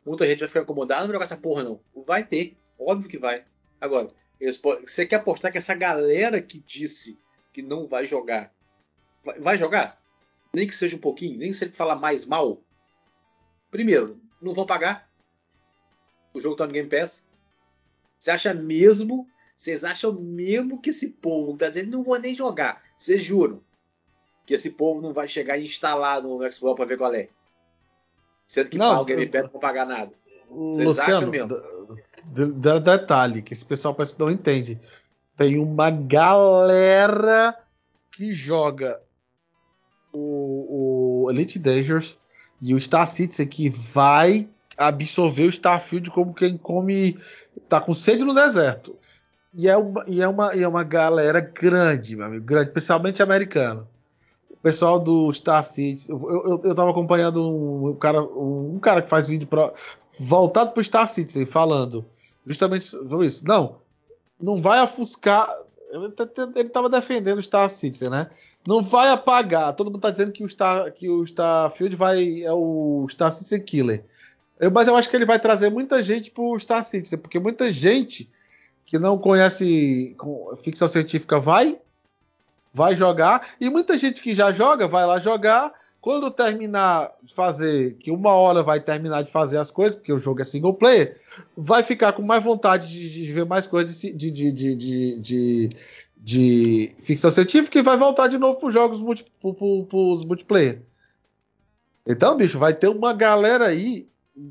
Muita 0.05 0.27
gente 0.27 0.39
vai 0.39 0.49
ficar 0.49 0.63
incomodada, 0.63 1.01
não 1.03 1.09
vai 1.09 1.15
jogar 1.15 1.25
essa 1.25 1.37
porra, 1.37 1.65
não. 1.65 1.81
Vai 2.07 2.25
ter, 2.25 2.57
óbvio 2.79 3.09
que 3.09 3.19
vai. 3.19 3.45
Agora, 3.81 4.09
você 4.41 5.05
quer 5.07 5.17
apostar 5.17 5.51
que 5.51 5.59
essa 5.59 5.75
galera 5.75 6.41
que 6.41 6.59
disse 6.59 7.19
que 7.57 7.63
não 7.63 7.87
vai 7.87 8.05
jogar, 8.05 8.53
vai, 9.25 9.41
vai 9.41 9.57
jogar? 9.57 9.99
Nem 10.53 10.67
que 10.67 10.77
seja 10.77 10.95
um 10.95 10.99
pouquinho, 11.01 11.39
nem 11.39 11.49
que 11.49 11.57
seja 11.57 11.73
falar 11.73 11.97
mais 11.97 12.27
mal. 12.27 12.61
Primeiro, 13.71 14.21
não 14.43 14.53
vão 14.53 14.67
pagar. 14.67 15.09
O 16.35 16.41
jogo 16.41 16.55
tá 16.55 16.67
no 16.67 16.73
Game 16.75 16.87
Pass. 16.87 17.25
Você 18.19 18.31
acha 18.31 18.53
mesmo? 18.53 19.27
Vocês 19.57 19.85
acham 19.85 20.13
mesmo 20.13 20.83
que 20.83 20.91
esse 20.91 21.09
povo 21.09 21.57
tá 21.57 21.69
dizendo 21.69 21.93
não 21.93 22.05
vou 22.05 22.21
nem 22.21 22.37
jogar? 22.37 22.83
Vocês 22.99 23.25
juram 23.25 23.63
que 24.45 24.53
esse 24.53 24.69
povo 24.69 25.01
não 25.01 25.15
vai 25.15 25.27
chegar 25.27 25.57
e 25.57 25.65
instalar 25.65 26.23
no 26.23 26.39
Xbox 26.53 26.77
para 26.77 26.85
ver 26.85 26.99
qual 26.99 27.15
é? 27.15 27.31
Sendo 28.47 28.69
que 28.69 28.77
não, 28.77 29.01
o 29.01 29.05
Game 29.07 29.27
Pass 29.29 29.45
não 29.45 29.51
vão 29.51 29.61
pagar 29.61 29.87
nada. 29.87 30.13
Vocês 30.51 30.89
Luciano, 30.89 31.17
acham 31.17 31.31
mesmo? 31.31 32.81
detalhe 32.81 33.41
que 33.41 33.55
esse 33.55 33.65
pessoal 33.65 33.95
parece 33.95 34.15
que 34.15 34.21
não 34.21 34.31
entende. 34.31 34.79
Tem 35.37 35.59
uma 35.59 35.91
galera 35.91 37.57
que 38.13 38.33
joga 38.33 39.01
o, 40.13 41.25
o 41.25 41.31
Elite 41.31 41.59
Dangerous 41.59 42.17
e 42.61 42.75
o 42.75 42.81
Star 42.81 43.07
Citizen 43.07 43.47
que 43.47 43.69
vai 43.69 44.49
absorver 44.77 45.45
o 45.45 45.51
Starfield 45.51 46.11
como 46.11 46.35
quem 46.35 46.57
come. 46.57 47.19
tá 47.69 47.81
com 47.81 47.93
sede 47.93 48.25
no 48.25 48.35
deserto. 48.35 48.97
E 49.53 49.69
é 49.69 49.77
uma, 49.77 50.05
e 50.07 50.21
é 50.21 50.29
uma, 50.29 50.55
e 50.55 50.63
é 50.63 50.69
uma 50.69 50.85
galera 50.85 51.41
grande, 51.41 52.15
meu 52.15 52.27
amigo, 52.27 52.45
grande, 52.45 52.69
especialmente 52.69 53.23
americano. 53.23 53.89
O 54.51 54.57
pessoal 54.57 54.99
do 54.99 55.33
Star 55.33 55.65
Citizen. 55.65 56.15
Eu, 56.15 56.31
eu, 56.31 56.61
eu 56.65 56.75
tava 56.75 56.91
acompanhando 56.91 57.47
um, 57.47 57.95
cara, 57.97 58.23
um, 58.23 58.79
cara 58.79 59.01
que 59.01 59.09
faz 59.09 59.27
vídeo 59.27 59.47
pro, 59.47 59.73
voltado 60.19 60.73
pro 60.73 60.85
Star 60.85 61.09
Citizen, 61.09 61.47
falando 61.47 62.05
justamente 62.47 62.85
sobre 62.85 63.27
isso. 63.27 63.47
Não, 63.47 63.77
não 64.41 64.61
vai 64.61 64.83
ofuscar. 64.83 65.49
Ele 65.91 66.67
estava 66.67 66.89
defendendo 66.89 67.39
o 67.39 67.43
Star 67.43 67.69
Citizen, 67.71 68.11
né? 68.11 68.31
Não 68.67 68.83
vai 68.83 69.09
apagar. 69.11 69.75
Todo 69.75 69.87
mundo 69.87 69.99
está 69.99 70.11
dizendo 70.11 70.33
que 70.33 70.43
o, 70.43 70.49
Star, 70.49 70.93
que 70.93 71.09
o 71.09 71.25
Starfield 71.25 71.95
vai 71.95 72.43
é 72.43 72.53
o 72.53 73.07
Star 73.09 73.31
Citizen 73.33 73.61
Killer. 73.61 74.05
Eu, 74.59 74.71
mas 74.71 74.89
eu 74.89 74.97
acho 74.97 75.09
que 75.09 75.17
ele 75.17 75.25
vai 75.25 75.39
trazer 75.39 75.71
muita 75.71 76.03
gente 76.03 76.31
pro 76.31 76.59
Star 76.59 76.85
Citizen, 76.85 77.19
porque 77.19 77.39
muita 77.39 77.71
gente 77.71 78.29
que 78.85 78.99
não 78.99 79.19
conhece 79.19 80.17
ficção 80.63 80.89
científica 80.89 81.41
vai 81.41 81.79
vai 82.73 82.95
jogar 82.95 83.55
e 83.61 83.71
muita 83.71 83.97
gente 83.97 84.21
que 84.21 84.35
já 84.35 84.53
joga 84.53 84.87
vai 84.87 85.07
lá 85.07 85.19
jogar 85.19 85.73
quando 86.07 86.31
terminar 86.31 87.11
de 87.21 87.35
fazer, 87.35 87.95
que 87.95 88.13
uma 88.13 88.33
hora 88.33 88.63
vai 88.63 88.79
terminar 88.79 89.23
de 89.23 89.33
fazer 89.33 89.57
as 89.57 89.73
coisas, 89.73 89.97
porque 89.97 90.13
o 90.13 90.21
jogo 90.21 90.41
é 90.41 90.45
single 90.45 90.73
player, 90.73 91.21
vai 91.57 91.83
ficar 91.83 92.13
com 92.13 92.23
mais 92.23 92.45
vontade 92.45 92.89
de, 92.89 93.11
de 93.11 93.33
ver 93.33 93.45
mais 93.45 93.67
coisas 93.67 94.01
de, 94.01 94.13
de, 94.13 95.69
de, 96.17 96.95
ficção 97.01 97.29
científica 97.29 97.77
e 97.77 97.83
vai 97.83 97.97
voltar 97.97 98.29
de 98.29 98.39
novo 98.39 98.57
para 98.57 98.69
os 98.69 98.73
jogos 98.73 99.01
multi, 99.01 99.25
pro, 99.41 99.53
pro, 99.53 99.85
pros 99.87 100.25
multiplayer. 100.25 100.81
Então, 102.07 102.37
bicho, 102.37 102.57
vai 102.57 102.73
ter 102.73 102.87
uma 102.87 103.13
galera 103.13 103.67
aí, 103.67 104.07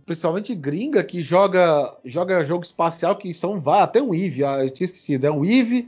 principalmente 0.06 0.54
gringa, 0.54 1.06
que 1.06 1.22
joga, 1.22 1.96
joga 2.04 2.44
jogo 2.44 2.66
espacial 2.66 3.16
que 3.16 3.34
são 3.34 3.62
vai 3.62 3.80
até 3.80 4.02
um 4.02 4.14
Eve, 4.14 4.44
ah, 4.44 4.62
eu 4.62 4.72
tinha 4.72 4.84
esquecido, 4.88 5.26
é 5.26 5.32
um 5.32 5.46
Eve 5.46 5.88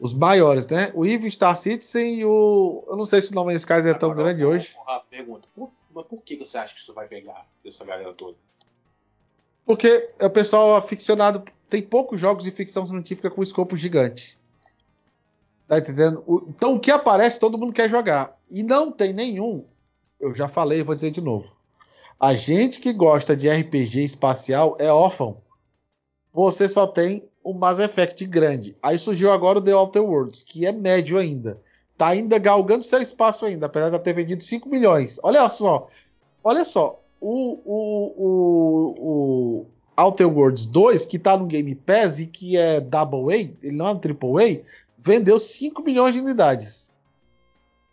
os 0.00 0.14
maiores, 0.14 0.66
né? 0.66 0.90
O 0.94 1.04
Eve 1.04 1.30
Star 1.30 1.54
Citizen 1.54 2.14
e 2.14 2.24
o. 2.24 2.84
Eu 2.88 2.96
não 2.96 3.04
sei 3.04 3.20
se 3.20 3.30
o 3.30 3.34
nome 3.34 3.52
desse 3.52 3.66
cara 3.66 3.86
é 3.88 3.94
tão 3.94 4.14
grande 4.14 4.42
hoje. 4.42 4.74
Uma 4.82 5.00
pergunta: 5.00 5.46
por, 5.54 5.70
mas 5.94 6.06
por 6.06 6.22
que 6.22 6.36
você 6.38 6.56
acha 6.56 6.74
que 6.74 6.80
isso 6.80 6.94
vai 6.94 7.06
pegar 7.06 7.46
dessa 7.62 7.84
galera 7.84 8.14
toda? 8.14 8.36
Porque 9.66 10.10
o 10.18 10.30
pessoal 10.30 10.74
aficionado. 10.76 11.44
Tem 11.68 11.80
poucos 11.80 12.20
jogos 12.20 12.42
de 12.42 12.50
ficção 12.50 12.84
científica 12.84 13.30
com 13.30 13.44
escopo 13.44 13.76
gigante. 13.76 14.36
Tá 15.68 15.78
entendendo? 15.78 16.24
O, 16.26 16.46
então 16.48 16.74
o 16.74 16.80
que 16.80 16.90
aparece, 16.90 17.38
todo 17.38 17.56
mundo 17.56 17.72
quer 17.72 17.88
jogar. 17.88 18.36
E 18.50 18.60
não 18.60 18.90
tem 18.90 19.12
nenhum. 19.12 19.64
Eu 20.18 20.34
já 20.34 20.48
falei, 20.48 20.82
vou 20.82 20.96
dizer 20.96 21.12
de 21.12 21.20
novo. 21.20 21.56
A 22.18 22.34
gente 22.34 22.80
que 22.80 22.92
gosta 22.92 23.36
de 23.36 23.48
RPG 23.48 24.02
espacial 24.02 24.74
é 24.80 24.90
órfão. 24.90 25.40
Você 26.32 26.68
só 26.68 26.88
tem 26.88 27.29
o 27.42 27.52
Mass 27.52 27.78
Effect 27.78 28.24
grande. 28.26 28.76
Aí 28.82 28.98
surgiu 28.98 29.32
agora 29.32 29.58
o 29.58 29.62
The 29.62 29.74
Outer 29.74 30.02
Worlds, 30.02 30.42
que 30.42 30.66
é 30.66 30.72
médio 30.72 31.18
ainda. 31.18 31.60
Tá 31.96 32.08
ainda 32.08 32.38
galgando 32.38 32.84
seu 32.84 33.00
espaço 33.00 33.44
ainda, 33.44 33.66
apesar 33.66 33.90
de 33.90 33.98
ter 33.98 34.12
vendido 34.12 34.42
5 34.42 34.68
milhões. 34.68 35.18
Olha 35.22 35.48
só, 35.48 35.88
olha 36.42 36.64
só, 36.64 37.02
o, 37.20 37.60
o, 37.64 38.14
o, 38.16 38.94
o 38.98 39.66
Outer 39.96 40.28
Worlds 40.28 40.66
2, 40.66 41.06
que 41.06 41.18
tá 41.18 41.36
no 41.36 41.46
Game 41.46 41.74
Pass 41.74 42.18
e 42.18 42.26
que 42.26 42.56
é 42.56 42.80
Double 42.80 43.34
A, 43.34 43.38
ele 43.38 43.76
não 43.76 43.88
é 43.88 43.90
um 43.90 43.98
Triple 43.98 44.42
A, 44.42 44.60
vendeu 44.98 45.38
5 45.38 45.82
milhões 45.82 46.14
de 46.14 46.20
unidades. 46.20 46.90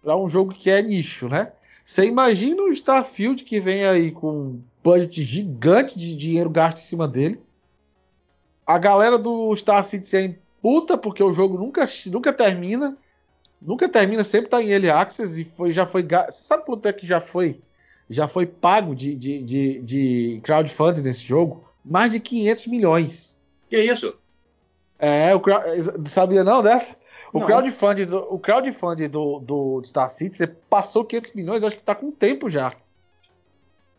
Para 0.01 0.15
um 0.15 0.29
jogo 0.29 0.53
que 0.53 0.69
é 0.69 0.81
nicho, 0.81 1.27
né? 1.27 1.51
Você 1.85 2.05
imagina 2.05 2.61
o 2.61 2.71
Starfield 2.71 3.43
que 3.43 3.59
vem 3.59 3.85
aí 3.85 4.11
com 4.11 4.31
um 4.31 4.61
budget 4.83 5.23
gigante 5.23 5.97
de 5.97 6.15
dinheiro 6.15 6.49
gasto 6.49 6.79
em 6.79 6.81
cima 6.81 7.07
dele 7.07 7.41
a 8.67 8.77
galera 8.77 9.17
do 9.17 9.55
Star 9.55 9.83
Citizen 9.85 10.37
puta 10.61 10.97
porque 10.97 11.23
o 11.23 11.31
jogo 11.31 11.57
nunca, 11.57 11.87
nunca 12.07 12.33
termina. 12.33 12.97
Nunca 13.59 13.89
termina, 13.89 14.23
sempre 14.23 14.49
tá 14.49 14.61
em 14.61 14.69
Early 14.69 14.89
Access 14.89 15.41
e 15.41 15.45
foi, 15.45 15.71
já 15.71 15.85
foi. 15.85 16.03
Você 16.03 16.43
sabe 16.43 16.65
quanto 16.65 16.85
é 16.85 16.93
que 16.93 17.07
já 17.07 17.21
foi? 17.21 17.59
Já 18.09 18.27
foi 18.27 18.45
pago 18.45 18.93
de, 18.93 19.15
de, 19.15 19.41
de, 19.41 19.81
de 19.81 20.41
crowdfunding 20.43 21.01
nesse 21.01 21.21
jogo? 21.25 21.63
Mais 21.83 22.11
de 22.11 22.19
500 22.19 22.67
milhões. 22.67 23.39
Que 23.69 23.81
isso? 23.81 24.13
É, 24.99 25.33
o 25.35 25.41
sabia 26.07 26.43
não 26.43 26.61
dessa? 26.61 26.95
O 27.33 27.39
não. 27.39 27.47
crowdfunding, 27.47 28.05
do, 28.05 28.17
o 28.33 28.39
crowdfunding 28.39 29.09
do, 29.09 29.39
do 29.39 29.81
Star 29.83 30.09
Citizen 30.09 30.49
passou 30.69 31.03
500 31.03 31.33
milhões, 31.33 31.63
acho 31.63 31.75
que 31.75 31.83
tá 31.83 31.95
com 31.95 32.11
tempo 32.11 32.49
já. 32.49 32.73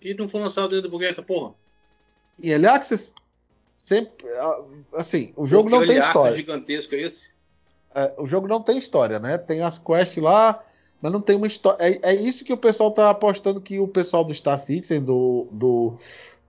E 0.00 0.14
não 0.14 0.28
foi 0.28 0.40
lançado 0.40 0.68
dentro 0.68 0.84
do 0.84 0.90
buguei 0.90 1.08
essa 1.08 1.22
porra? 1.22 1.52
E 2.40 2.50
Early 2.50 2.66
Access? 2.66 3.12
Sempre 3.88 4.26
assim 4.92 5.32
o 5.36 5.46
jogo 5.46 5.70
não 5.70 5.86
tem 5.86 5.98
história. 5.98 6.34
gigantesco 6.34 6.94
é 6.94 6.98
esse 6.98 7.28
é, 7.94 8.14
o 8.18 8.26
jogo 8.26 8.46
não 8.46 8.62
tem 8.62 8.78
história 8.78 9.18
né? 9.18 9.38
Tem 9.38 9.62
as 9.62 9.78
quests 9.78 10.22
lá 10.22 10.62
mas 11.00 11.12
não 11.12 11.20
tem 11.20 11.36
uma 11.36 11.46
história 11.46 11.82
é, 11.82 11.98
é, 12.02 12.14
isso 12.14 12.44
que 12.44 12.52
o 12.52 12.56
pessoal 12.56 12.90
tá 12.90 13.10
apostando 13.10 13.60
que 13.60 13.78
o 13.78 13.88
pessoal 13.88 14.24
do 14.24 14.34
Star 14.34 14.58
Citizen 14.58 15.02
do 15.02 15.48
do, 15.50 15.96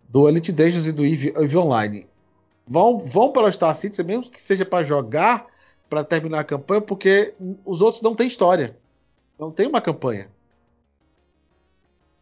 do 0.07 0.27
Elite 0.27 0.51
Dangerous 0.51 0.87
e 0.87 0.91
do 0.91 1.05
Eve, 1.05 1.33
Eve 1.35 1.57
Online 1.57 2.07
vão 2.67 2.99
vão 2.99 3.31
para 3.31 3.47
o 3.47 3.53
Star 3.53 3.75
Citizen 3.75 4.05
mesmo 4.05 4.29
que 4.29 4.41
seja 4.41 4.65
para 4.65 4.83
jogar 4.83 5.47
para 5.89 6.03
terminar 6.03 6.41
a 6.41 6.43
campanha 6.43 6.81
porque 6.81 7.33
os 7.65 7.81
outros 7.81 8.01
não 8.01 8.15
tem 8.15 8.27
história. 8.27 8.77
Não 9.39 9.51
tem 9.51 9.67
uma 9.67 9.81
campanha. 9.81 10.29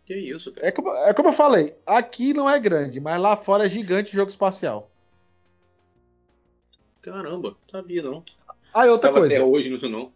Que 0.05 0.15
isso, 0.15 0.53
cara. 0.53 0.67
É 0.67 0.71
como, 0.71 0.89
é 0.89 1.13
como 1.13 1.29
eu 1.29 1.33
falei, 1.33 1.75
aqui 1.85 2.33
não 2.33 2.49
é 2.49 2.57
grande, 2.57 2.99
mas 2.99 3.19
lá 3.19 3.35
fora 3.35 3.65
é 3.65 3.69
gigante 3.69 4.13
o 4.13 4.15
jogo 4.15 4.29
espacial. 4.29 4.89
Caramba, 7.11 7.55
sabia 7.71 8.03
não. 8.03 8.23
Ah, 8.73 8.85
e 8.85 8.89
outra 8.89 9.11
coisa. 9.11 9.35
até 9.35 9.43
hoje 9.43 9.69
não, 9.69 9.89
não. 9.89 10.11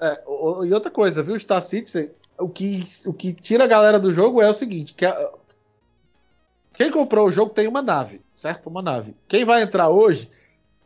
É, 0.00 0.24
e 0.66 0.72
outra 0.72 0.90
coisa, 0.90 1.22
viu? 1.22 1.38
Star 1.38 1.62
Citizen, 1.62 2.10
o 2.38 2.48
que, 2.48 2.84
o 3.06 3.12
que 3.12 3.32
tira 3.32 3.64
a 3.64 3.68
galera 3.68 3.98
do 3.98 4.12
jogo 4.12 4.42
é 4.42 4.50
o 4.50 4.54
seguinte: 4.54 4.92
que 4.92 5.06
a, 5.06 5.32
quem 6.74 6.90
comprou 6.90 7.28
o 7.28 7.32
jogo 7.32 7.54
tem 7.54 7.68
uma 7.68 7.80
nave, 7.80 8.20
certo? 8.34 8.68
Uma 8.68 8.82
nave. 8.82 9.14
Quem 9.28 9.44
vai 9.44 9.62
entrar 9.62 9.88
hoje 9.88 10.28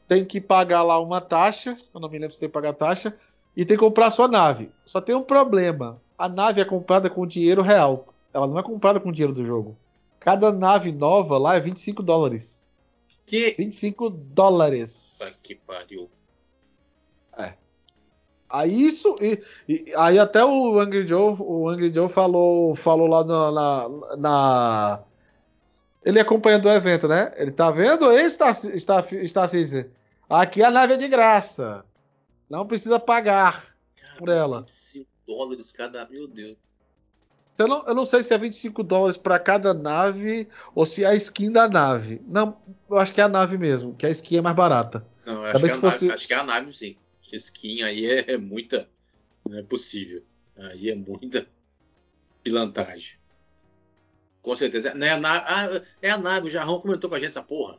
tem 0.07 0.25
que 0.25 0.41
pagar 0.41 0.83
lá 0.83 1.01
uma 1.01 1.21
taxa, 1.21 1.77
eu 1.95 2.01
não 2.01 2.09
me 2.09 2.19
lembro 2.19 2.35
se 2.35 2.41
tem 2.41 2.49
que 2.49 2.53
pagar 2.53 2.75
taxa, 2.75 3.17
e 3.57 3.65
tem 3.65 3.77
que 3.77 3.83
comprar 3.83 4.09
a 4.09 4.11
sua 4.11 4.29
nave. 4.29 4.71
Só 4.85 5.01
tem 5.01 5.15
um 5.15 5.23
problema: 5.23 6.01
a 6.19 6.29
nave 6.29 6.61
é 6.61 6.65
comprada 6.67 7.09
com 7.09 7.27
dinheiro 7.27 7.63
real. 7.63 8.13
ela 8.33 8.47
não 8.47 8.59
é 8.59 8.63
comprada 8.63 9.01
com 9.01 9.11
dinheiro 9.11 9.33
do 9.33 9.45
jogo. 9.45 9.75
Cada 10.21 10.53
nave 10.53 10.93
nova 10.93 11.39
lá 11.39 11.57
é 11.57 11.61
25 11.61 12.03
dólares. 12.03 12.63
Que. 13.25 13.55
25 13.57 14.11
dólares. 14.11 15.10
Puta 15.21 15.31
que 15.43 15.55
pariu. 15.55 16.11
Aí 18.49 18.83
isso. 18.83 19.17
E, 19.21 19.41
e- 19.69 19.95
aí 19.97 20.19
até 20.19 20.45
o 20.45 20.79
Angry 20.81 21.07
Joe, 21.07 21.37
o 21.39 21.69
Angry 21.69 21.95
Joe 21.95 22.09
falou, 22.09 22.75
falou 22.75 23.07
lá 23.07 23.25
na, 23.25 23.53
na, 23.53 24.17
na- 24.17 25.03
Ele 26.05 26.19
acompanhando 26.19 26.65
o 26.67 26.73
evento, 26.73 27.07
né? 27.07 27.33
Ele 27.37 27.53
tá 27.53 27.71
vendo? 27.71 28.11
Ei, 28.11 28.23
está, 28.23 28.51
está, 28.51 29.07
está 29.23 29.49
Aqui 30.29 30.63
a 30.63 30.71
nave 30.71 30.95
é 30.95 30.97
de 30.97 31.07
graça. 31.07 31.85
Não 32.49 32.67
precisa 32.67 32.99
pagar 32.99 33.65
por 34.19 34.29
ela. 34.29 34.63
25 34.63 35.07
dólares 35.27 35.71
cada. 35.71 36.09
Meu 36.09 36.27
Deus. 36.27 36.57
Eu 37.57 37.69
não, 37.69 37.87
eu 37.87 37.95
não 37.95 38.07
sei 38.07 38.23
se 38.23 38.33
é 38.33 38.39
25 38.39 38.83
dólares 38.83 39.19
para 39.19 39.39
cada 39.39 39.75
nave 39.75 40.49
ou 40.75 40.87
se 40.87 41.05
é 41.05 41.09
a 41.09 41.15
skin 41.15 41.53
da 41.53 41.69
nave. 41.69 42.21
Não, 42.27 42.57
eu 42.89 42.99
acho 42.99 43.13
que 43.13 43.21
é 43.21 43.25
a 43.25 43.29
nave 43.29 43.59
mesmo, 43.59 43.95
que 43.95 44.07
a 44.07 44.11
skin 44.11 44.39
é 44.39 44.41
mais 44.41 44.57
barata. 44.57 45.07
Não, 45.27 45.35
eu 45.35 45.45
acho 45.45 45.59
que, 45.61 45.67
é 45.67 45.69
fosse- 45.69 46.05
nave, 46.05 46.13
acho 46.15 46.27
que 46.29 46.35
é 46.35 46.73
sim. 46.73 46.97
Skin 47.33 47.83
aí 47.83 48.07
é, 48.07 48.33
é 48.33 48.37
muita. 48.39 48.89
Não 49.49 49.59
é 49.59 49.63
possível. 49.63 50.23
Aí 50.57 50.91
é 50.91 50.95
muita 50.95 51.47
pilantragem. 52.43 53.17
Com 54.43 54.57
certeza. 54.57 54.95
Não 54.95 55.07
é, 55.07 55.11
a 55.11 55.17
nave, 55.19 55.45
ah, 55.47 55.83
é 56.03 56.11
a 56.11 56.19
nave, 56.19 56.47
o 56.47 56.51
Jarrão 56.51 56.81
comentou 56.81 57.09
com 57.09 57.17
a 57.17 57.19
gente 57.19 57.31
essa 57.31 57.43
porra. 57.43 57.79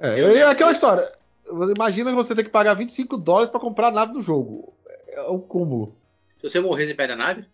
É, 0.00 0.20
Eu 0.20 0.28
é 0.28 0.42
aquela 0.44 0.72
história. 0.72 1.12
Você 1.46 1.72
imagina 1.72 2.10
que 2.10 2.16
você 2.16 2.34
tem 2.34 2.44
que 2.44 2.50
pagar 2.50 2.74
25 2.74 3.16
dólares 3.16 3.50
para 3.50 3.60
comprar 3.60 3.88
a 3.88 3.92
nave 3.92 4.12
do 4.12 4.22
jogo. 4.22 4.72
É 5.08 5.22
o 5.22 5.38
cúmulo. 5.40 5.96
Se 6.40 6.48
você 6.48 6.60
morrer, 6.60 6.86
você 6.86 6.94
perde 6.94 7.12
a 7.12 7.16
nave? 7.16 7.44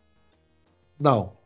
Não. 1.00 1.36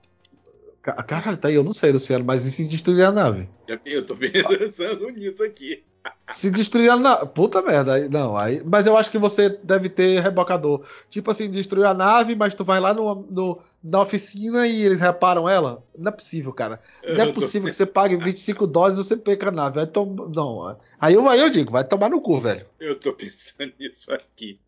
Ca- 0.83 1.03
Caralho, 1.05 1.37
tá 1.37 1.49
aí, 1.49 1.55
eu 1.55 1.63
não 1.65 1.73
sei, 1.73 1.93
Luciano, 1.93 2.25
mas 2.25 2.45
e 2.45 2.51
se 2.51 2.67
destruir 2.67 3.05
a 3.05 3.13
nave? 3.13 3.49
Eu 3.85 4.05
tô 4.05 4.17
pensando 4.19 5.09
nisso 5.11 5.43
aqui. 5.45 5.85
Se 6.33 6.51
destruir 6.51 6.89
a 6.91 6.97
nave. 6.97 7.27
Puta 7.27 7.61
merda, 7.61 7.95
aí, 7.95 8.09
não, 8.09 8.37
aí. 8.37 8.63
Mas 8.65 8.87
eu 8.87 8.97
acho 8.97 9.11
que 9.11 9.19
você 9.19 9.49
deve 9.49 9.89
ter 9.89 10.21
rebocador. 10.21 10.87
Tipo 11.11 11.31
assim, 11.31 11.51
destruir 11.51 11.85
a 11.87 11.93
nave, 11.93 12.37
mas 12.37 12.55
tu 12.55 12.65
vai 12.65 12.79
lá 12.79 12.95
no, 12.95 13.27
no- 13.29 13.59
na 13.83 14.01
oficina 14.01 14.67
e 14.67 14.83
eles 14.83 15.01
reparam 15.01 15.49
ela. 15.49 15.83
Não 15.99 16.11
é 16.11 16.15
possível, 16.15 16.53
cara. 16.53 16.81
Não 17.03 17.25
é 17.25 17.29
Eu 17.29 17.33
possível 17.33 17.69
que 17.69 17.75
você 17.75 17.85
pague 17.85 18.17
25 18.17 18.67
dólares 18.67 18.97
e 18.99 19.05
você 19.05 19.17
perca 19.17 19.49
a 19.49 19.53
nave. 19.53 19.77
Vai 19.77 19.87
tom... 19.87 20.31
Não. 20.35 20.79
Aí 21.01 21.15
eu, 21.15 21.29
aí 21.29 21.41
eu 21.41 21.51
digo, 21.51 21.73
vai 21.73 21.83
tomar 21.85 22.09
no 22.09 22.21
cu, 22.21 22.41
velho. 22.41 22.65
Eu 22.79 22.97
tô 22.99 23.13
pensando 23.15 23.73
nisso 23.79 24.13
aqui. 24.13 24.61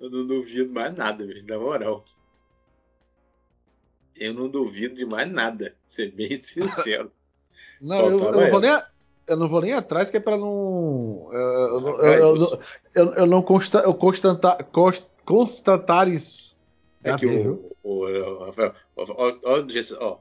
Eu 0.00 0.10
não 0.10 0.26
duvido 0.26 0.72
mais 0.74 0.92
nada, 0.94 1.24
bicho, 1.24 1.46
na 1.46 1.56
moral. 1.58 2.04
Eu 4.16 4.34
não 4.34 4.48
duvido 4.48 4.94
de 4.96 5.06
mais 5.06 5.30
nada, 5.32 5.66
pra 5.70 5.76
ser 5.88 6.10
bem 6.12 6.34
sincero. 6.36 7.12
Não, 7.80 8.10
eu, 8.10 8.18
Faltava 8.18 8.36
eu 8.36 8.42
não 8.44 8.50
vou 8.50 8.60
nem. 8.60 8.91
Eu 9.32 9.36
não 9.38 9.48
vou 9.48 9.60
nem 9.62 9.72
atrás, 9.72 10.10
que 10.10 10.16
é 10.16 10.20
pra 10.20 10.36
não. 10.36 11.28
Eu, 12.94 13.14
eu, 13.16 13.26
Não, 13.26 13.42
consta, 13.42 13.78
eu 13.78 13.94
constatar, 13.94 14.62
const- 14.66 15.06
constatar 15.24 16.08
isso. 16.08 16.54
É 17.02 17.10
Já 17.10 17.18
que 17.18 17.26
o, 17.26 17.74
o, 17.82 18.44
Rafael, 18.44 18.74
ó, 18.96 20.18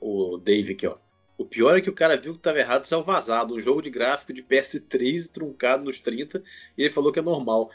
o 0.00 0.38
Dave 0.38 0.72
aqui, 0.74 0.86
ó. 0.86 0.96
O 1.38 1.44
pior 1.46 1.76
é 1.76 1.80
que 1.80 1.88
o 1.88 1.94
cara 1.94 2.18
viu 2.18 2.34
que 2.34 2.40
tava 2.40 2.58
errado 2.58 2.84
e 2.84 2.86
saiu 2.86 3.02
vazado. 3.02 3.54
Um 3.54 3.60
jogo 3.60 3.80
de 3.80 3.88
gráfico 3.88 4.32
de 4.32 4.42
PS3 4.42 5.30
truncado 5.32 5.84
nos 5.84 5.98
30 5.98 6.42
e 6.76 6.82
ele 6.82 6.90
falou 6.90 7.10
que 7.10 7.18
é 7.18 7.22
normal. 7.22 7.70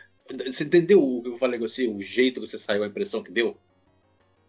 Você 0.45 0.63
entendeu 0.63 1.01
o 1.01 1.23
que 1.23 1.29
eu 1.29 1.37
falei 1.39 1.59
com 1.59 1.67
você? 1.67 1.87
O 1.87 1.99
jeito 2.01 2.39
que 2.39 2.47
você 2.47 2.59
saiu, 2.59 2.83
a 2.83 2.87
impressão 2.87 3.23
que 3.23 3.31
deu? 3.31 3.57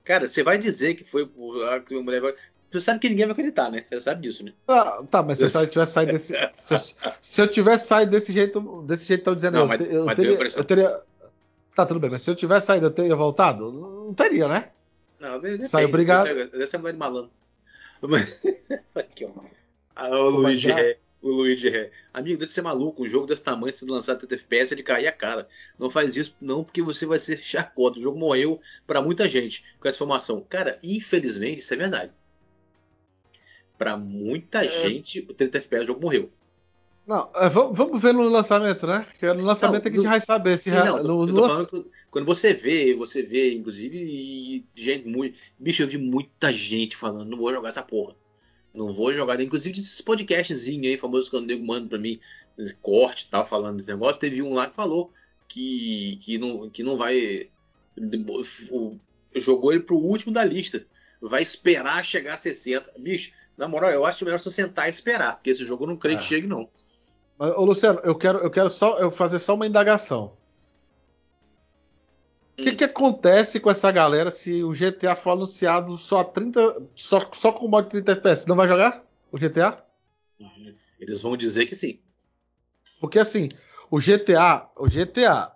Cara, 0.05 0.29
você 0.29 0.43
vai 0.43 0.59
dizer 0.59 0.95
que 0.95 1.03
foi 1.03 1.23
a 1.23 2.03
mulher 2.03 2.21
vai. 2.21 2.35
Você 2.71 2.81
sabe 2.81 2.99
que 3.01 3.09
ninguém 3.09 3.25
vai 3.27 3.33
acreditar, 3.33 3.71
né? 3.71 3.85
Você 3.89 4.01
sabe 4.01 4.23
disso, 4.23 4.45
né? 4.45 4.53
Tá, 4.67 5.03
tá, 5.11 5.23
mas 5.23 5.39
se 5.39 5.45
eu 5.45 5.63
Eu- 5.63 5.69
tivesse 5.71 5.93
saído 5.93 6.13
desse. 6.13 6.35
Se 6.55 6.75
eu, 6.75 6.81
se 7.23 7.41
eu 7.41 7.49
tivesse 7.49 7.87
saído 7.87 8.11
desse 8.11 8.33
jeito, 8.33 8.83
desse 8.83 9.05
jeito 9.07 9.19
que 9.19 9.23
estão 9.23 9.35
dizendo, 9.35 9.55
Não, 9.55 9.61
eu, 9.63 9.67
mas- 9.69 9.81
eu 9.81 10.05
mas 10.05 10.17
teria, 10.17 10.33
eu 10.57 10.65
teria. 10.65 11.01
Tá, 11.75 11.87
tudo 11.87 12.01
bem, 12.01 12.11
mas 12.11 12.23
se 12.23 12.31
eu 12.31 12.35
tivesse 12.35 12.67
saído, 12.67 12.87
eu 12.87 12.91
teria 12.91 13.15
voltado? 13.15 13.71
Não 13.73 14.15
teria, 14.15 14.49
né? 14.49 14.71
Não, 15.21 15.39
depende. 15.41 15.69
Saiu, 15.69 15.89
obrigado. 15.89 16.27
Deve 16.27 16.79
mulher 16.79 16.93
de 16.93 16.99
malandro. 16.99 17.31
Mas, 18.03 18.43
aqui, 18.95 19.25
ó. 19.25 19.31
Ah, 19.95 20.09
o 20.11 20.29
Luigi 20.31 20.71
Ré. 20.71 20.99
O 21.23 21.31
Luigi 21.31 21.69
Ré. 21.71 21.91
Amigo, 22.13 22.39
deve 22.39 22.53
ser 22.53 22.63
maluco. 22.63 23.03
Um 23.03 23.07
jogo 23.07 23.27
desse 23.27 23.43
tamanho, 23.43 23.73
sendo 23.73 23.93
lançado 23.93 24.19
30 24.19 24.35
FPS, 24.35 24.73
é 24.75 24.77
de 24.77 24.83
cair 24.83 25.07
a 25.07 25.13
cara. 25.13 25.49
Não 25.79 25.89
faz 25.91 26.15
isso, 26.17 26.35
não, 26.41 26.63
porque 26.63 26.83
você 26.83 27.07
vai 27.07 27.19
ser 27.19 27.39
chacota. 27.43 27.99
O 27.99 28.03
jogo 28.03 28.19
morreu 28.19 28.61
pra 28.87 29.01
muita 29.03 29.29
gente 29.29 29.65
com 29.81 29.89
essa 29.89 29.97
informação. 29.97 30.45
Cara, 30.49 30.79
infelizmente, 30.83 31.61
isso 31.61 31.73
é 31.73 31.77
verdade. 31.77 32.13
Pra 33.79 33.97
muita 33.97 34.65
É. 34.65 34.69
gente, 34.69 35.21
o 35.21 35.35
30 35.35 35.59
FPS 35.59 35.85
o 35.85 35.87
jogo 35.89 36.01
morreu. 36.03 36.31
Não, 37.07 37.31
é, 37.37 37.49
vamos, 37.49 38.03
ver 38.03 38.13
no 38.13 38.23
lançamento, 38.29 38.85
né? 38.87 39.07
Porque 39.11 39.33
no 39.33 39.45
lançamento 39.45 39.85
Não, 39.85 39.89
é 39.89 39.93
que 39.93 39.99
a 39.99 40.01
gente 40.01 40.11
vai 40.11 40.21
saber 40.21 40.59
se 40.59 40.71
Sim, 40.71 40.77
rea- 40.77 40.85
não, 40.87 40.97
tô- 41.03 41.09
no- 41.09 41.23
eu 41.23 41.27
no 41.29 41.35
tô 41.35 41.41
lan- 41.43 41.49
falando 41.49 41.67
que 41.69 41.85
quando 42.11 42.25
você 42.25 42.53
vê, 42.53 42.95
você 42.95 43.23
vê, 43.23 43.55
inclusive, 43.55 44.65
gente 44.75 45.07
muito. 45.07 45.39
Bicho, 45.59 45.83
eu 45.83 45.87
vi 45.87 45.99
muita 45.99 46.53
gente 46.53 46.97
falando, 46.97 47.29
não 47.31 47.39
vou 47.39 47.53
jogar 47.53 47.69
essa 47.69 47.83
porra. 47.83 48.17
Não 48.75 48.93
vou 48.93 49.13
jogar, 49.13 49.41
inclusive 49.41 49.77
desses 49.77 50.01
podcastzinhos 50.01 50.85
aí, 50.87 50.97
famosos 50.97 51.29
que 51.29 51.37
o 51.37 51.41
nego 51.41 51.65
manda 51.65 51.89
pra 51.89 51.99
mim, 51.99 52.19
corte 52.83 53.27
e 53.27 53.29
tal, 53.29 53.47
falando 53.47 53.77
desse 53.77 53.89
negócio. 53.89 54.19
Teve 54.19 54.43
um 54.43 54.53
lá 54.53 54.67
que 54.69 54.75
falou 54.75 55.13
que, 55.47 56.19
que, 56.23 56.39
não, 56.39 56.69
que 56.69 56.83
não 56.83 56.97
vai. 56.97 57.49
jogou 59.35 59.73
ele 59.73 59.83
pro 59.83 59.97
último 59.97 60.33
da 60.33 60.45
lista. 60.45 60.85
Vai 61.21 61.43
esperar 61.43 62.05
chegar 62.05 62.35
a 62.35 62.37
60. 62.37 62.93
Bicho, 62.99 63.33
na 63.57 63.67
moral, 63.69 63.91
eu 63.91 64.05
acho 64.05 64.25
melhor 64.25 64.39
você 64.39 64.51
sentar 64.51 64.87
e 64.89 64.91
esperar, 64.91 65.37
porque 65.37 65.51
esse 65.51 65.65
jogo 65.65 65.85
eu 65.85 65.89
não 65.89 65.97
creio 65.97 66.19
Ah. 66.19 66.21
que 66.21 66.27
chegue, 66.27 66.47
não. 66.47 66.69
Mas, 67.39 67.53
ô, 67.55 67.65
Luciano, 67.65 68.01
eu 68.03 68.15
quero, 68.15 68.39
eu 68.39 68.51
quero 68.51 68.71
só 68.71 68.99
eu 68.99 69.11
fazer 69.11 69.39
só 69.39 69.55
uma 69.55 69.67
indagação. 69.67 70.37
O 72.59 72.63
que, 72.63 72.71
Hum. 72.71 72.77
que 72.77 72.85
acontece 72.85 73.61
com 73.61 73.71
essa 73.71 73.93
galera 73.93 74.31
se 74.31 74.65
o 74.65 74.73
GTA 74.73 75.15
for 75.15 75.33
anunciado 75.33 75.99
só 75.99 76.21
a 76.21 76.25
30. 76.25 76.61
Só, 76.95 77.31
só 77.35 77.53
com 77.53 77.67
o 77.67 77.69
modo 77.69 77.91
30 77.91 78.13
FPS? 78.13 78.49
Não 78.49 78.57
vai 78.57 78.67
jogar 78.67 79.05
o 79.31 79.39
GTA? 79.39 79.85
Eles 80.99 81.21
vão 81.21 81.37
dizer 81.37 81.67
que 81.67 81.75
sim. 81.75 82.01
Porque 82.99 83.19
assim, 83.19 83.51
o 83.91 84.01
GTA, 84.01 84.71
o 84.75 84.89
GTA, 84.89 85.53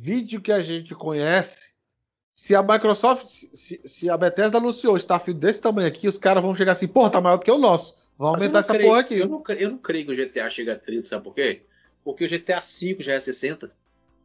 vídeo 0.00 0.40
que 0.40 0.50
a 0.50 0.60
gente 0.60 0.92
conhece, 0.96 1.61
se 2.42 2.56
a 2.56 2.60
Microsoft, 2.62 3.28
se, 3.54 3.80
se 3.84 4.10
a 4.10 4.16
Bethesda 4.16 4.58
anunciou 4.58 4.96
Starfield 4.96 5.38
desse 5.38 5.60
tamanho 5.62 5.86
aqui, 5.86 6.08
os 6.08 6.18
caras 6.18 6.42
vão 6.42 6.52
chegar 6.56 6.72
assim, 6.72 6.88
porra, 6.88 7.08
tá 7.08 7.20
maior 7.20 7.36
do 7.36 7.44
que 7.44 7.50
o 7.52 7.56
nosso. 7.56 7.94
Eu 8.18 8.26
aumentar 8.26 8.58
essa 8.58 8.72
creio- 8.74 8.88
porra 8.88 9.00
aqui. 9.00 9.16
Eu 9.16 9.28
não, 9.28 9.44
eu 9.56 9.70
não 9.70 9.78
creio 9.78 10.06
que 10.06 10.12
o 10.12 10.16
GTA 10.16 10.50
chegue 10.50 10.68
a 10.68 10.76
30, 10.76 11.04
sabe 11.06 11.22
por 11.22 11.36
quê? 11.36 11.62
Porque 12.02 12.24
o 12.24 12.28
GTA 12.28 12.58
V 12.58 12.96
já 12.98 13.12
é 13.12 13.20
60. 13.20 13.70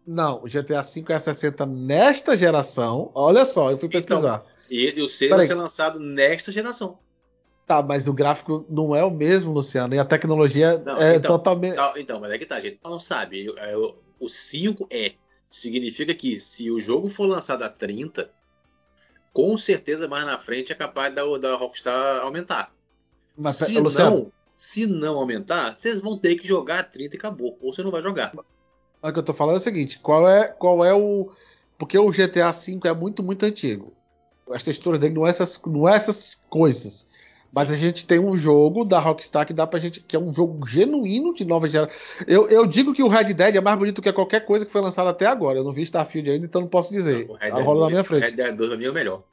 Não, 0.07 0.43
o 0.43 0.47
GTA 0.47 0.81
V 0.81 1.05
é 1.09 1.19
60 1.19 1.63
nesta 1.67 2.35
geração. 2.35 3.11
Olha 3.13 3.45
só, 3.45 3.69
eu 3.69 3.77
fui 3.77 3.87
Então, 3.87 4.01
pesquisar. 4.01 4.43
E, 4.67 4.97
e 4.97 5.01
o 5.03 5.07
6 5.07 5.19
Peraí. 5.29 5.37
vai 5.37 5.45
ser 5.45 5.53
lançado 5.53 5.99
nesta 5.99 6.51
geração. 6.51 6.97
Tá, 7.67 7.83
mas 7.83 8.07
o 8.07 8.13
gráfico 8.13 8.65
não 8.67 8.95
é 8.95 9.03
o 9.03 9.11
mesmo, 9.11 9.51
Luciano, 9.51 9.93
e 9.93 9.99
a 9.99 10.05
tecnologia 10.05 10.79
Não, 10.79 10.99
é 10.99 11.17
então, 11.17 11.37
totalmente. 11.37 11.73
Então, 11.73 11.93
então, 11.97 12.19
mas 12.19 12.31
é 12.31 12.39
que 12.39 12.47
tá, 12.47 12.59
gente. 12.59 12.79
Não 12.83 12.99
sabe. 12.99 13.45
O 14.19 14.27
5 14.27 14.87
é. 14.89 15.13
Significa 15.49 16.13
que 16.13 16.39
se 16.39 16.69
o 16.69 16.79
jogo 16.79 17.07
for 17.07 17.25
lançado 17.25 17.63
a 17.63 17.69
30, 17.69 18.29
com 19.33 19.57
certeza 19.57 20.07
mais 20.07 20.25
na 20.25 20.37
frente 20.37 20.71
é 20.71 20.75
capaz 20.75 21.13
da, 21.13 21.23
da 21.37 21.55
Rockstar 21.55 22.23
aumentar. 22.23 22.73
Mas, 23.37 23.57
se, 23.57 23.77
Luciano, 23.79 24.15
não, 24.15 24.31
se 24.57 24.87
não 24.87 25.15
aumentar, 25.15 25.77
vocês 25.77 26.01
vão 26.01 26.17
ter 26.17 26.35
que 26.35 26.47
jogar 26.47 26.79
a 26.79 26.83
30 26.83 27.15
e 27.15 27.19
acabou. 27.19 27.57
Ou 27.61 27.71
você 27.71 27.83
não 27.83 27.91
vai 27.91 28.01
jogar. 28.01 28.33
o 28.35 29.11
que 29.13 29.19
eu 29.19 29.23
tô 29.23 29.33
falando 29.33 29.55
é 29.55 29.59
o 29.59 29.63
seguinte: 29.63 29.99
qual 29.99 30.27
é, 30.27 30.47
qual 30.47 30.83
é 30.83 30.93
o. 30.93 31.31
Porque 31.77 31.97
o 31.97 32.09
GTA 32.09 32.51
V 32.51 32.79
é 32.85 32.93
muito, 32.93 33.21
muito 33.21 33.45
antigo. 33.45 33.93
As 34.49 34.63
texturas 34.63 34.99
dele 34.99 35.13
não 35.13 35.27
é 35.27 35.29
essas, 35.29 35.61
não 35.65 35.87
é 35.87 35.95
essas 35.95 36.33
coisas. 36.49 37.05
Mas 37.55 37.71
a 37.71 37.75
gente 37.75 38.05
tem 38.05 38.19
um 38.19 38.37
jogo 38.37 38.83
da 38.83 38.99
Rockstar 38.99 39.45
que 39.45 39.53
dá 39.53 39.65
pra 39.65 39.79
gente. 39.79 39.99
que 40.01 40.15
é 40.15 40.19
um 40.19 40.33
jogo 40.33 40.67
genuíno 40.67 41.33
de 41.33 41.45
nova 41.45 41.67
geração. 41.69 41.93
Eu, 42.27 42.47
eu 42.49 42.65
digo 42.65 42.93
que 42.93 43.01
o 43.01 43.07
Red 43.07 43.33
Dead 43.33 43.55
é 43.55 43.61
mais 43.61 43.77
bonito 43.79 44.01
que 44.01 44.11
qualquer 44.13 44.45
coisa 44.45 44.65
que 44.65 44.71
foi 44.71 44.81
lançada 44.81 45.09
até 45.09 45.25
agora. 45.25 45.57
Eu 45.59 45.63
não 45.63 45.71
vi 45.71 45.83
Starfield 45.83 46.29
ainda, 46.29 46.45
então 46.45 46.61
não 46.61 46.67
posso 46.67 46.91
dizer. 46.93 47.25
O 47.29 47.33
Red 47.33 47.51
A 47.51 47.55
Dead 47.55 47.65
rola 47.65 47.79
na 47.79 47.85
2 47.85 47.91
minha 47.91 48.01
o 48.01 48.05
frente. 48.05 48.23
Red 48.23 48.31
Dead 48.31 48.55
2 48.55 48.69
pra 48.69 48.77
mim 48.77 48.85
é 48.85 48.89
o 48.89 48.93
melhor. 48.93 49.23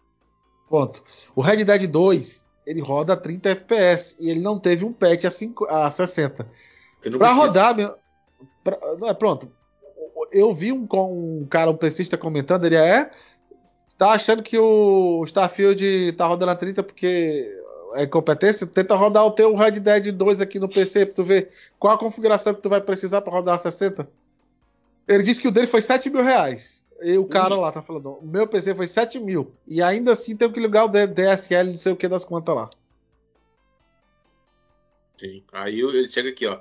Ponto. 0.68 1.02
O 1.34 1.42
Red 1.42 1.64
Dead 1.64 1.86
2, 1.90 2.44
ele 2.66 2.80
roda 2.80 3.12
a 3.12 3.16
30 3.16 3.48
FPS 3.50 4.16
e 4.18 4.30
ele 4.30 4.40
não 4.40 4.58
teve 4.58 4.84
um 4.84 4.92
patch 4.92 5.24
a, 5.24 5.30
5, 5.30 5.66
a 5.66 5.90
60. 5.90 6.46
Porque 6.94 7.10
não 7.10 7.18
Pra 7.18 7.28
precisa. 7.28 7.46
rodar, 7.48 7.76
meu. 7.76 7.94
pra- 8.62 8.78
não, 8.98 9.08
é, 9.08 9.14
pronto. 9.14 9.50
Eu 10.32 10.54
vi 10.54 10.72
um, 10.72 10.86
um 10.90 11.46
cara, 11.50 11.70
um 11.70 11.76
PCista 11.76 12.16
comentando, 12.16 12.64
ele 12.64 12.76
é. 12.76 13.10
Tá 13.98 14.10
achando 14.10 14.42
que 14.42 14.58
o 14.58 15.22
Starfield 15.24 16.12
tá 16.16 16.26
rodando 16.26 16.50
a 16.52 16.56
30 16.56 16.82
porque 16.82 17.48
é 17.94 18.04
incompetência? 18.04 18.66
Tenta 18.66 18.94
rodar 18.94 19.24
o 19.24 19.30
teu 19.30 19.54
Red 19.54 19.80
Dead 19.80 20.12
2 20.12 20.40
aqui 20.40 20.58
no 20.58 20.68
PC 20.68 21.06
pra 21.06 21.14
tu 21.14 21.24
ver 21.24 21.50
qual 21.78 21.94
a 21.94 21.98
configuração 21.98 22.54
que 22.54 22.62
tu 22.62 22.68
vai 22.68 22.80
precisar 22.80 23.20
pra 23.20 23.32
rodar 23.32 23.56
a 23.56 23.58
60. 23.58 24.08
Ele 25.06 25.22
disse 25.22 25.40
que 25.40 25.48
o 25.48 25.52
dele 25.52 25.66
foi 25.66 25.82
7 25.82 26.10
mil 26.10 26.22
reais. 26.22 26.82
E 27.02 27.18
o 27.18 27.26
cara 27.26 27.56
lá 27.56 27.72
tá 27.72 27.82
falando, 27.82 28.12
o 28.12 28.26
meu 28.26 28.46
PC 28.46 28.74
foi 28.74 28.86
7 28.86 29.18
mil. 29.18 29.52
E 29.66 29.82
ainda 29.82 30.12
assim 30.12 30.36
tem 30.36 30.50
que 30.50 30.60
ligar 30.60 30.84
o 30.84 30.88
DSL, 30.88 31.72
não 31.72 31.78
sei 31.78 31.92
o 31.92 31.96
que 31.96 32.08
das 32.08 32.24
contas 32.24 32.54
lá. 32.54 32.70
Sim. 35.16 35.42
Aí 35.52 35.80
ele 35.80 36.08
chega 36.08 36.30
aqui, 36.30 36.46
ó. 36.46 36.60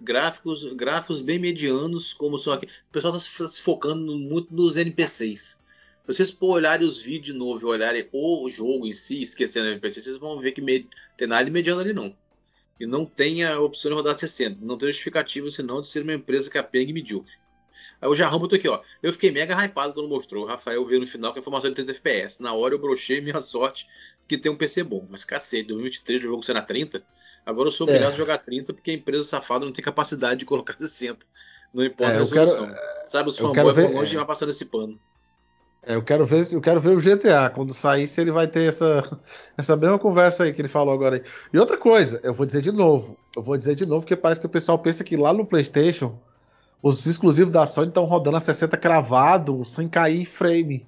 Gráficos, 0.00 0.72
gráficos 0.74 1.20
bem 1.20 1.38
medianos, 1.38 2.12
como 2.12 2.38
são 2.38 2.52
aqui. 2.52 2.66
O 2.66 2.92
pessoal 2.92 3.12
tá 3.12 3.20
se 3.20 3.62
focando 3.62 4.16
muito 4.16 4.54
nos 4.54 4.76
NPCs. 4.76 5.58
Se 6.08 6.24
vocês 6.24 6.36
olharem 6.40 6.86
os 6.86 6.98
vídeos 6.98 7.26
de 7.26 7.32
novo 7.34 7.60
e 7.60 7.70
olharem 7.70 8.08
o 8.10 8.48
jogo 8.48 8.86
em 8.86 8.94
si, 8.94 9.20
esquecendo 9.20 9.66
o 9.66 9.70
NPC, 9.72 10.00
vocês 10.00 10.16
vão 10.16 10.40
ver 10.40 10.52
que 10.52 10.62
me... 10.62 10.88
tem 11.18 11.28
nada 11.28 11.44
de 11.44 11.50
mediano 11.50 11.82
ali 11.82 11.92
não. 11.92 12.16
E 12.80 12.86
não 12.86 13.04
tem 13.04 13.44
a 13.44 13.60
opção 13.60 13.90
de 13.90 13.94
rodar 13.94 14.14
60. 14.14 14.64
Não 14.64 14.78
tem 14.78 14.88
justificativa 14.88 15.50
senão 15.50 15.82
de 15.82 15.86
ser 15.86 16.02
uma 16.02 16.14
empresa 16.14 16.48
capenga 16.48 16.90
e 16.90 16.94
medíocre. 16.94 17.34
Aí 18.00 18.08
o 18.08 18.14
Jarrão 18.14 18.38
botou 18.38 18.56
aqui, 18.56 18.66
ó. 18.68 18.80
Eu 19.02 19.12
fiquei 19.12 19.30
mega 19.30 19.54
hypado 19.62 19.92
quando 19.92 20.08
mostrou. 20.08 20.44
O 20.44 20.46
Rafael 20.46 20.82
veio 20.86 21.00
no 21.00 21.06
final 21.06 21.32
com 21.32 21.40
a 21.40 21.40
informação 21.40 21.68
de 21.68 21.76
30 21.76 21.90
FPS. 21.90 22.42
Na 22.42 22.54
hora 22.54 22.72
eu 22.72 22.78
brochei 22.78 23.20
minha 23.20 23.40
sorte 23.42 23.86
que 24.26 24.38
tem 24.38 24.50
um 24.50 24.56
PC 24.56 24.84
bom. 24.84 25.06
Mas 25.10 25.24
cacete, 25.24 25.68
2023 25.68 26.20
o 26.20 26.24
jogo 26.24 26.42
a 26.56 26.62
30. 26.62 27.04
Agora 27.44 27.68
eu 27.68 27.72
sou 27.72 27.86
obrigado 27.86 28.12
é. 28.12 28.14
a 28.14 28.16
jogar 28.16 28.38
30 28.38 28.72
porque 28.72 28.92
a 28.92 28.94
empresa 28.94 29.24
safada 29.24 29.66
não 29.66 29.72
tem 29.72 29.84
capacidade 29.84 30.40
de 30.40 30.46
colocar 30.46 30.72
60. 30.78 31.26
Não 31.74 31.84
importa 31.84 32.14
é, 32.14 32.16
a 32.16 32.18
resolução. 32.20 32.66
Quero, 32.66 33.10
Sabe, 33.10 33.28
os 33.28 33.36
fanboys 33.36 33.74
vão 33.74 33.92
longe 33.92 34.12
e 34.12 34.14
é. 34.14 34.18
vai 34.18 34.26
passando 34.26 34.50
esse 34.50 34.64
pano. 34.64 34.98
É, 35.82 35.94
eu 35.94 36.02
quero 36.02 36.26
ver, 36.26 36.52
eu 36.52 36.60
quero 36.60 36.80
ver 36.80 36.96
o 36.96 37.00
GTA 37.00 37.50
quando 37.50 37.72
sair 37.72 38.06
se 38.08 38.20
ele 38.20 38.30
vai 38.30 38.46
ter 38.46 38.68
essa 38.68 39.18
essa 39.56 39.76
mesma 39.76 39.98
conversa 39.98 40.44
aí 40.44 40.52
que 40.52 40.60
ele 40.60 40.68
falou 40.68 40.92
agora 40.92 41.16
aí. 41.16 41.22
E 41.52 41.58
outra 41.58 41.78
coisa, 41.78 42.20
eu 42.22 42.34
vou 42.34 42.44
dizer 42.44 42.62
de 42.62 42.72
novo, 42.72 43.16
eu 43.36 43.42
vou 43.42 43.56
dizer 43.56 43.74
de 43.74 43.86
novo 43.86 44.02
porque 44.02 44.16
parece 44.16 44.40
que 44.40 44.46
o 44.46 44.50
pessoal 44.50 44.78
pensa 44.78 45.04
que 45.04 45.16
lá 45.16 45.32
no 45.32 45.46
PlayStation 45.46 46.18
os 46.82 47.04
exclusivos 47.06 47.52
da 47.52 47.66
Sony 47.66 47.88
estão 47.88 48.04
rodando 48.04 48.36
a 48.36 48.40
60 48.40 48.76
cravado, 48.76 49.64
sem 49.64 49.88
cair 49.88 50.26
frame. 50.26 50.86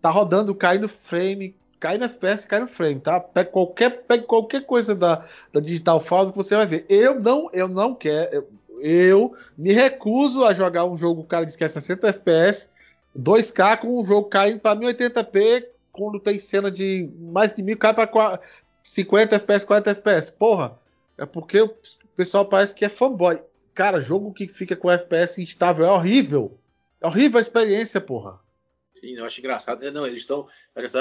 Tá 0.00 0.10
rodando, 0.10 0.54
cai 0.54 0.78
no 0.78 0.88
frame, 0.88 1.54
cai 1.80 1.96
no 1.96 2.04
FPS, 2.04 2.46
cai 2.46 2.60
no 2.60 2.66
frame, 2.66 3.00
tá? 3.00 3.18
Pega 3.20 3.50
qualquer, 3.50 4.04
pega 4.04 4.24
qualquer 4.24 4.66
coisa 4.66 4.94
da, 4.94 5.24
da 5.52 5.60
Digital 5.60 6.00
Foundry 6.00 6.32
que 6.32 6.36
você 6.36 6.56
vai 6.56 6.66
ver. 6.66 6.84
Eu 6.88 7.18
não, 7.18 7.48
eu 7.52 7.68
não 7.68 7.94
quero, 7.94 8.34
eu, 8.34 8.48
eu 8.80 9.34
me 9.56 9.72
recuso 9.72 10.44
a 10.44 10.52
jogar 10.52 10.84
um 10.84 10.96
jogo, 10.96 11.22
o 11.22 11.26
cara 11.26 11.46
diz 11.46 11.56
que 11.56 11.64
é 11.64 11.68
60 11.68 12.08
FPS, 12.08 12.68
2K 13.18 13.78
com 13.78 14.00
um 14.00 14.04
jogo 14.04 14.28
caindo 14.28 14.60
para 14.60 14.78
1080p, 14.78 15.66
quando 15.92 16.18
tem 16.18 16.38
cena 16.38 16.70
de 16.70 17.08
mais 17.18 17.54
de 17.54 17.62
mil, 17.62 17.76
cai 17.76 17.92
para 17.92 18.40
50 18.82 19.36
FPS, 19.36 19.66
40 19.66 19.90
FPS. 19.90 20.30
Porra, 20.30 20.78
é 21.18 21.26
porque 21.26 21.60
o 21.60 21.74
pessoal 22.16 22.44
parece 22.46 22.74
que 22.74 22.84
é 22.84 22.88
fanboy. 22.88 23.40
Cara, 23.74 24.00
jogo 24.00 24.32
que 24.32 24.46
fica 24.46 24.76
com 24.76 24.90
FPS 24.90 25.40
instável 25.42 25.84
é 25.84 25.90
horrível. 25.90 26.58
É 27.00 27.06
horrível 27.06 27.38
a 27.38 27.42
experiência, 27.42 28.00
porra. 28.00 28.40
Sim, 28.92 29.16
eu 29.16 29.24
acho 29.24 29.40
engraçado. 29.40 29.84
É, 29.84 29.90
não, 29.90 30.06
eles 30.06 30.20
estão. 30.20 30.46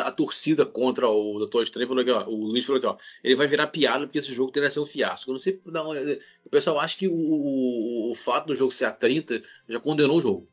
A 0.03 0.11
torcida 0.11 0.65
contra 0.65 1.07
o 1.07 1.37
Doutor 1.37 1.61
Estranho 1.61 1.87
falou 1.87 2.01
aqui, 2.01 2.11
ó, 2.11 2.25
o 2.27 2.45
Luiz 2.45 2.65
falou 2.65 2.77
aqui, 2.77 2.87
ó. 2.87 2.97
Ele 3.23 3.35
vai 3.35 3.47
virar 3.47 3.67
piada 3.67 4.05
porque 4.05 4.17
esse 4.17 4.33
jogo 4.33 4.51
teria 4.51 4.69
ser 4.69 4.79
um 4.79 4.85
fiasco. 4.85 5.29
Eu 5.29 5.33
não 5.33 5.39
sei. 5.39 5.61
Não, 5.65 5.93
é, 5.93 6.19
o 6.45 6.49
pessoal 6.49 6.79
acha 6.79 6.97
que 6.97 7.07
o, 7.07 7.13
o, 7.13 8.11
o, 8.11 8.15
fato 8.15 8.47
do 8.47 8.55
jogo 8.55 8.71
ser 8.71 8.85
a 8.85 8.91
30 8.91 9.41
já 9.67 9.79
condenou 9.79 10.17
o 10.17 10.21
jogo. 10.21 10.47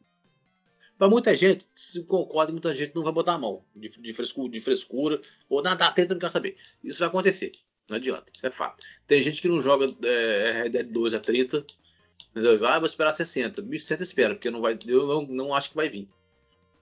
Pra 0.99 1.09
muita 1.09 1.35
gente, 1.37 1.67
se 1.75 2.03
concorda, 2.03 2.51
muita 2.51 2.75
gente 2.75 2.95
não 2.95 3.05
vai 3.05 3.13
botar 3.13 3.35
a 3.35 3.39
mão 3.39 3.65
de, 3.75 3.89
de, 3.89 4.13
frescura, 4.13 4.51
de 4.51 4.61
frescura, 4.61 5.21
ou 5.49 5.63
nada, 5.63 5.77
tá, 5.77 5.93
30 5.93 6.15
não 6.15 6.21
quer 6.21 6.31
saber. 6.31 6.57
Isso 6.83 6.99
vai 6.99 7.09
acontecer. 7.09 7.53
Não 7.89 7.97
adianta, 7.97 8.25
isso 8.35 8.47
é 8.47 8.51
fato. 8.51 8.83
Tem 9.07 9.23
gente 9.23 9.41
que 9.41 9.49
não 9.49 9.61
joga 9.61 9.87
é, 10.05 10.63
Red 10.63 10.71
Dead 10.71 10.87
2 10.89 11.15
a 11.15 11.21
30 11.21 11.65
Entendeu? 12.31 12.67
Ah, 12.67 12.79
vou 12.79 12.87
esperar 12.87 13.13
60. 13.13 13.63
60 13.63 14.03
espera, 14.03 14.35
porque 14.35 14.51
não 14.51 14.61
vai, 14.61 14.79
eu 14.87 15.07
não, 15.07 15.23
não 15.23 15.55
acho 15.55 15.71
que 15.71 15.77
vai 15.77 15.89
vir. 15.89 16.09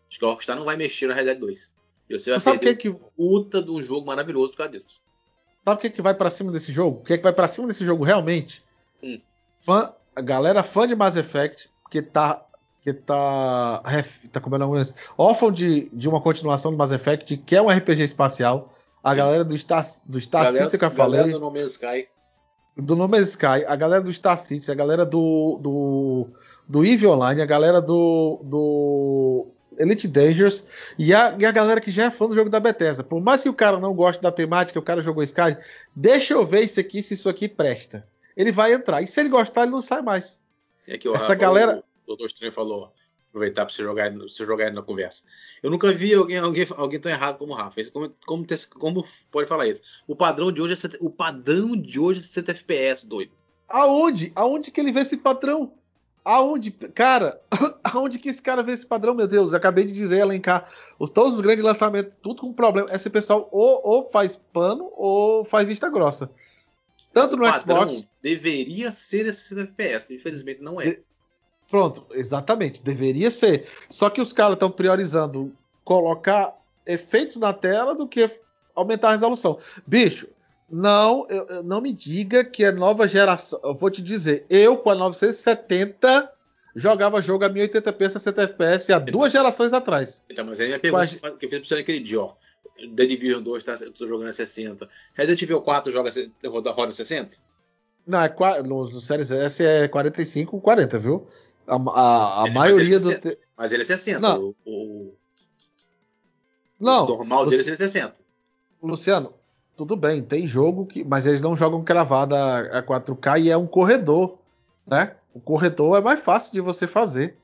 Acho 0.09 0.19
que 0.19 0.25
a 0.25 0.29
Rockstar 0.29 0.57
não 0.57 0.65
vai 0.65 0.77
mexer 0.77 1.07
na 1.07 1.15
Red 1.15 1.25
Dead 1.25 1.39
2. 1.39 1.73
E 2.09 2.19
você 2.19 2.31
vai 2.31 2.41
sabe 2.41 2.59
perder 2.59 2.77
que, 2.77 2.93
que... 2.93 2.99
puta 3.17 3.63
de 3.63 3.71
um 3.71 3.83
jogo 3.83 4.07
maravilhoso 4.07 4.51
por 4.51 4.59
causa 4.59 4.73
disso. 4.73 5.03
Sabe 5.65 5.79
o 5.79 5.81
que, 5.81 5.91
que 5.91 6.03
vai 6.03 6.15
para 6.15 6.31
cima 6.31 6.53
desse 6.53 6.73
jogo? 6.73 7.01
O 7.01 7.05
que, 7.05 7.17
que 7.17 7.23
vai 7.23 7.33
para 7.33 7.49
cima 7.49 7.69
desse 7.69 7.85
jogo 7.85 8.05
realmente? 8.05 8.63
Hum. 9.03 9.21
Fã, 9.65 9.93
a 10.15 10.21
galera 10.21 10.63
fã 10.63 10.87
de 10.87 10.95
Mass 10.95 11.17
Effect, 11.17 11.69
que 11.91 12.01
tá. 12.01 12.46
Que 12.87 12.93
tá. 12.93 13.83
tá 14.31 14.41
como 14.41 14.55
é 14.55 14.59
o 14.59 14.61
nome? 14.61 14.87
Órfão 15.19 15.51
de, 15.51 15.89
de 15.93 16.09
uma 16.09 16.21
continuação 16.21 16.71
do 16.71 16.79
Mass 16.79 16.93
Effect, 16.93 17.37
que 17.39 17.57
é 17.57 17.61
um 17.61 17.69
RPG 17.69 18.05
espacial. 18.05 18.73
A 19.03 19.11
Sim. 19.11 19.17
galera 19.17 19.45
do 19.45 19.59
Star, 19.59 19.85
do 20.05 20.21
Star 20.21 20.45
galera, 20.45 20.67
City 20.67 20.79
que 20.79 20.85
eu 20.85 20.91
falei. 20.93 21.33
Do 21.33 21.41
No 21.41 21.51
Man's 21.51 21.73
Sky 21.73 22.07
do 22.77 22.95
No 22.95 23.09
Man's 23.09 23.31
Sky, 23.31 23.65
a 23.67 23.75
galera 23.75 24.05
do 24.05 24.13
Star 24.13 24.39
City, 24.39 24.71
a 24.71 24.75
galera 24.75 25.05
do, 25.05 25.59
do, 25.61 26.29
do 26.69 26.85
Eve 26.85 27.09
Online, 27.09 27.43
a 27.43 27.47
galera 27.47 27.81
do, 27.81 28.39
do 28.45 29.49
Elite 29.79 30.07
Dangerous 30.07 30.63
e 30.97 31.13
a, 31.13 31.35
e 31.37 31.45
a 31.45 31.51
galera 31.51 31.81
que 31.81 31.91
já 31.91 32.05
é 32.05 32.11
fã 32.13 32.29
do 32.29 32.37
jogo 32.37 32.51
da 32.51 32.61
Bethesda. 32.61 33.03
Por 33.03 33.21
mais 33.21 33.43
que 33.43 33.49
o 33.49 33.55
cara 33.55 33.81
não 33.81 33.95
goste 33.95 34.23
da 34.23 34.31
temática, 34.31 34.79
o 34.79 34.83
cara 34.83 35.03
jogou 35.03 35.25
Sky, 35.25 35.57
deixa 35.93 36.35
eu 36.35 36.47
ver 36.47 36.63
isso 36.63 36.79
aqui, 36.79 37.03
se 37.03 37.15
isso 37.15 37.29
aqui 37.29 37.49
presta. 37.49 38.07
Ele 38.37 38.53
vai 38.53 38.75
entrar. 38.75 39.03
E 39.03 39.09
se 39.09 39.19
ele 39.19 39.31
gostar, 39.31 39.63
ele 39.63 39.73
não 39.73 39.81
sai 39.81 40.03
mais. 40.03 40.41
É 40.87 40.95
Essa 40.95 41.13
Rafa, 41.13 41.35
galera. 41.35 41.79
O 41.79 41.96
Doutor 42.07 42.27
Estranho 42.27 42.53
falou 42.53 42.93
aproveitar 43.37 43.67
para 43.67 43.75
você 43.75 43.83
jogar, 43.83 44.13
você 44.13 44.47
jogar 44.47 44.73
na 44.73 44.83
conversa. 44.83 45.23
Eu 45.63 45.71
nunca 45.71 45.93
vi 45.93 46.15
alguém, 46.15 46.39
alguém, 46.39 46.67
alguém 46.77 46.99
tão 46.99 47.13
errado 47.13 47.39
como 47.39 47.53
o 47.53 47.57
Rafa. 47.57 47.85
Como, 47.91 48.15
como, 48.25 48.47
como 48.79 49.07
pode 49.31 49.49
falar 49.49 49.67
isso? 49.67 49.83
O 50.07 50.17
padrão 50.17 50.51
de 50.51 50.63
hoje 50.63 50.75
é 50.75 50.91
o 51.01 51.11
padrão 51.11 51.77
de 51.77 52.01
hoje 52.01 52.21
é 52.21 52.23
60 52.23 52.53
FPS, 52.53 53.07
doido. 53.07 53.33
Aonde? 53.69 54.33
Aonde 54.35 54.71
que 54.71 54.81
ele 54.81 54.93
vê 54.93 55.01
esse 55.01 55.17
padrão? 55.17 55.73
Aonde, 56.25 56.71
cara, 56.71 57.41
aonde 57.85 58.19
que 58.19 58.29
esse 58.29 58.43
cara 58.43 58.63
vê 58.63 58.73
esse 58.73 58.87
padrão, 58.87 59.15
meu 59.15 59.29
Deus? 59.29 59.53
Eu 59.53 59.59
acabei 59.59 59.85
de 59.85 59.93
dizer, 59.93 60.19
elencar 60.19 60.69
os, 60.99 61.11
todos 61.11 61.35
os 61.35 61.41
grandes 61.41 61.63
lançamentos, 61.63 62.17
tudo 62.23 62.41
com 62.41 62.53
problema. 62.53 62.89
Esse 62.91 63.11
pessoal 63.11 63.49
ou, 63.53 63.81
ou 63.85 64.11
faz 64.11 64.37
pano 64.53 64.91
ou 64.97 65.45
faz 65.45 65.67
vista 65.69 65.89
grossa. 65.89 66.31
Tanto 67.13 67.37
no 67.37 67.47
Xbox. 67.47 68.09
Deveria 68.21 68.91
ser 68.91 69.27
esse 69.27 69.55
60 69.55 69.63
FPS, 69.63 70.15
infelizmente 70.15 70.61
não 70.61 70.81
é. 70.81 71.01
Pronto, 71.69 72.07
exatamente, 72.13 72.83
deveria 72.83 73.31
ser. 73.31 73.69
Só 73.91 74.09
que 74.09 74.21
os 74.21 74.33
caras 74.33 74.55
estão 74.55 74.71
priorizando 74.71 75.53
colocar 75.85 76.57
efeitos 76.87 77.37
na 77.37 77.53
tela 77.53 77.95
do 77.95 78.07
que 78.07 78.31
aumentar 78.75 79.09
a 79.09 79.13
resolução. 79.13 79.59
Bicho, 79.87 80.29
não, 80.71 81.27
eu, 81.29 81.63
não 81.63 81.81
me 81.81 81.93
diga 81.93 82.45
que 82.45 82.65
é 82.65 82.73
nova 82.73 83.07
geração. 83.07 83.61
Eu 83.63 83.75
vou 83.75 83.91
te 83.91 84.03
dizer, 84.03 84.45
eu 84.49 84.77
com 84.77 84.91
a 84.91 84.95
970 84.95 86.33
jogava 86.75 87.23
jogo 87.23 87.45
a 87.45 87.51
1080p 87.51 88.11
60 88.11 88.43
FPS 88.43 88.93
há 88.93 88.99
duas 88.99 89.33
gerações 89.33 89.73
atrás. 89.73 90.25
Então, 90.31 90.45
mas 90.45 90.61
aí 90.61 90.67
minha 90.67 90.79
pergunta 90.79 91.07
que 91.07 91.47
eu 91.47 91.51
fiz 91.51 91.59
pra 91.61 91.69
você 91.69 91.75
naquele 91.77 92.01
dia, 92.01 92.21
ó. 92.21 92.35
The 92.77 93.07
Division 93.07 93.43
2 93.43 93.65
tá, 93.65 93.77
eu 93.81 93.91
tô 93.91 94.07
jogando 94.07 94.29
a 94.29 94.33
60. 94.33 94.89
Resident 95.15 95.43
Evil 95.43 95.63
4 95.63 95.91
joga 95.91 96.11
roda, 96.45 96.71
roda 96.73 96.93
60? 96.93 97.39
Não, 98.07 98.21
é, 98.23 98.63
no, 98.63 98.85
no 98.85 99.01
Series 99.01 99.31
S 99.31 99.65
é 99.65 99.89
45, 99.89 100.61
40, 100.61 100.99
viu? 100.99 101.27
A, 101.67 101.75
a, 101.75 102.45
a 102.45 102.51
maioria 102.51 102.99
do. 102.99 103.19
Te... 103.19 103.39
Mas 103.57 103.73
ele 103.73 103.83
é 103.83 103.85
60. 103.85 104.21
Não. 104.21 104.43
O, 104.43 104.55
o... 104.65 105.15
Não. 106.79 107.05
O 107.05 107.09
normal 107.09 107.45
Luci... 107.45 107.57
dele 107.59 107.71
é 107.71 107.75
60. 107.77 108.15
Luciano, 108.83 109.33
tudo 109.77 109.97
bem, 109.97 110.23
tem 110.23 110.47
jogo 110.47 110.87
que. 110.87 111.03
Mas 111.05 111.27
eles 111.27 111.41
não 111.41 111.57
jogam 111.57 111.83
cravada 111.83 112.37
a 112.79 112.83
4K 112.83 113.43
e 113.43 113.51
é 113.51 113.57
um 113.57 113.67
corredor. 113.67 114.39
Né? 114.87 115.15
O 115.35 115.41
corredor 115.41 115.99
é 115.99 116.01
mais 116.01 116.21
fácil 116.21 116.53
de 116.53 116.61
você 116.61 116.87
fazer. 116.87 117.37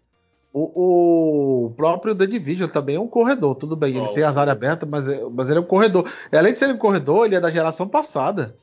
O, 0.52 1.64
o, 1.66 1.70
próprio 1.70 2.14
The 2.14 2.26
Division 2.26 2.68
também 2.68 2.96
é 2.96 3.00
um 3.00 3.08
corredor, 3.08 3.54
tudo 3.54 3.74
bem, 3.74 3.98
oh, 3.98 4.04
ele 4.04 4.14
tem 4.14 4.22
as 4.22 4.36
áreas 4.36 4.54
abertas, 4.54 4.86
mas, 4.86 5.08
é, 5.08 5.24
mas 5.30 5.48
ele 5.48 5.58
é 5.58 5.62
um 5.62 5.66
corredor. 5.66 6.12
E 6.30 6.36
além 6.36 6.52
de 6.52 6.58
ser 6.58 6.68
um 6.68 6.76
corredor, 6.76 7.24
ele 7.24 7.34
é 7.34 7.40
da 7.40 7.50
geração 7.50 7.88
passada. 7.88 8.54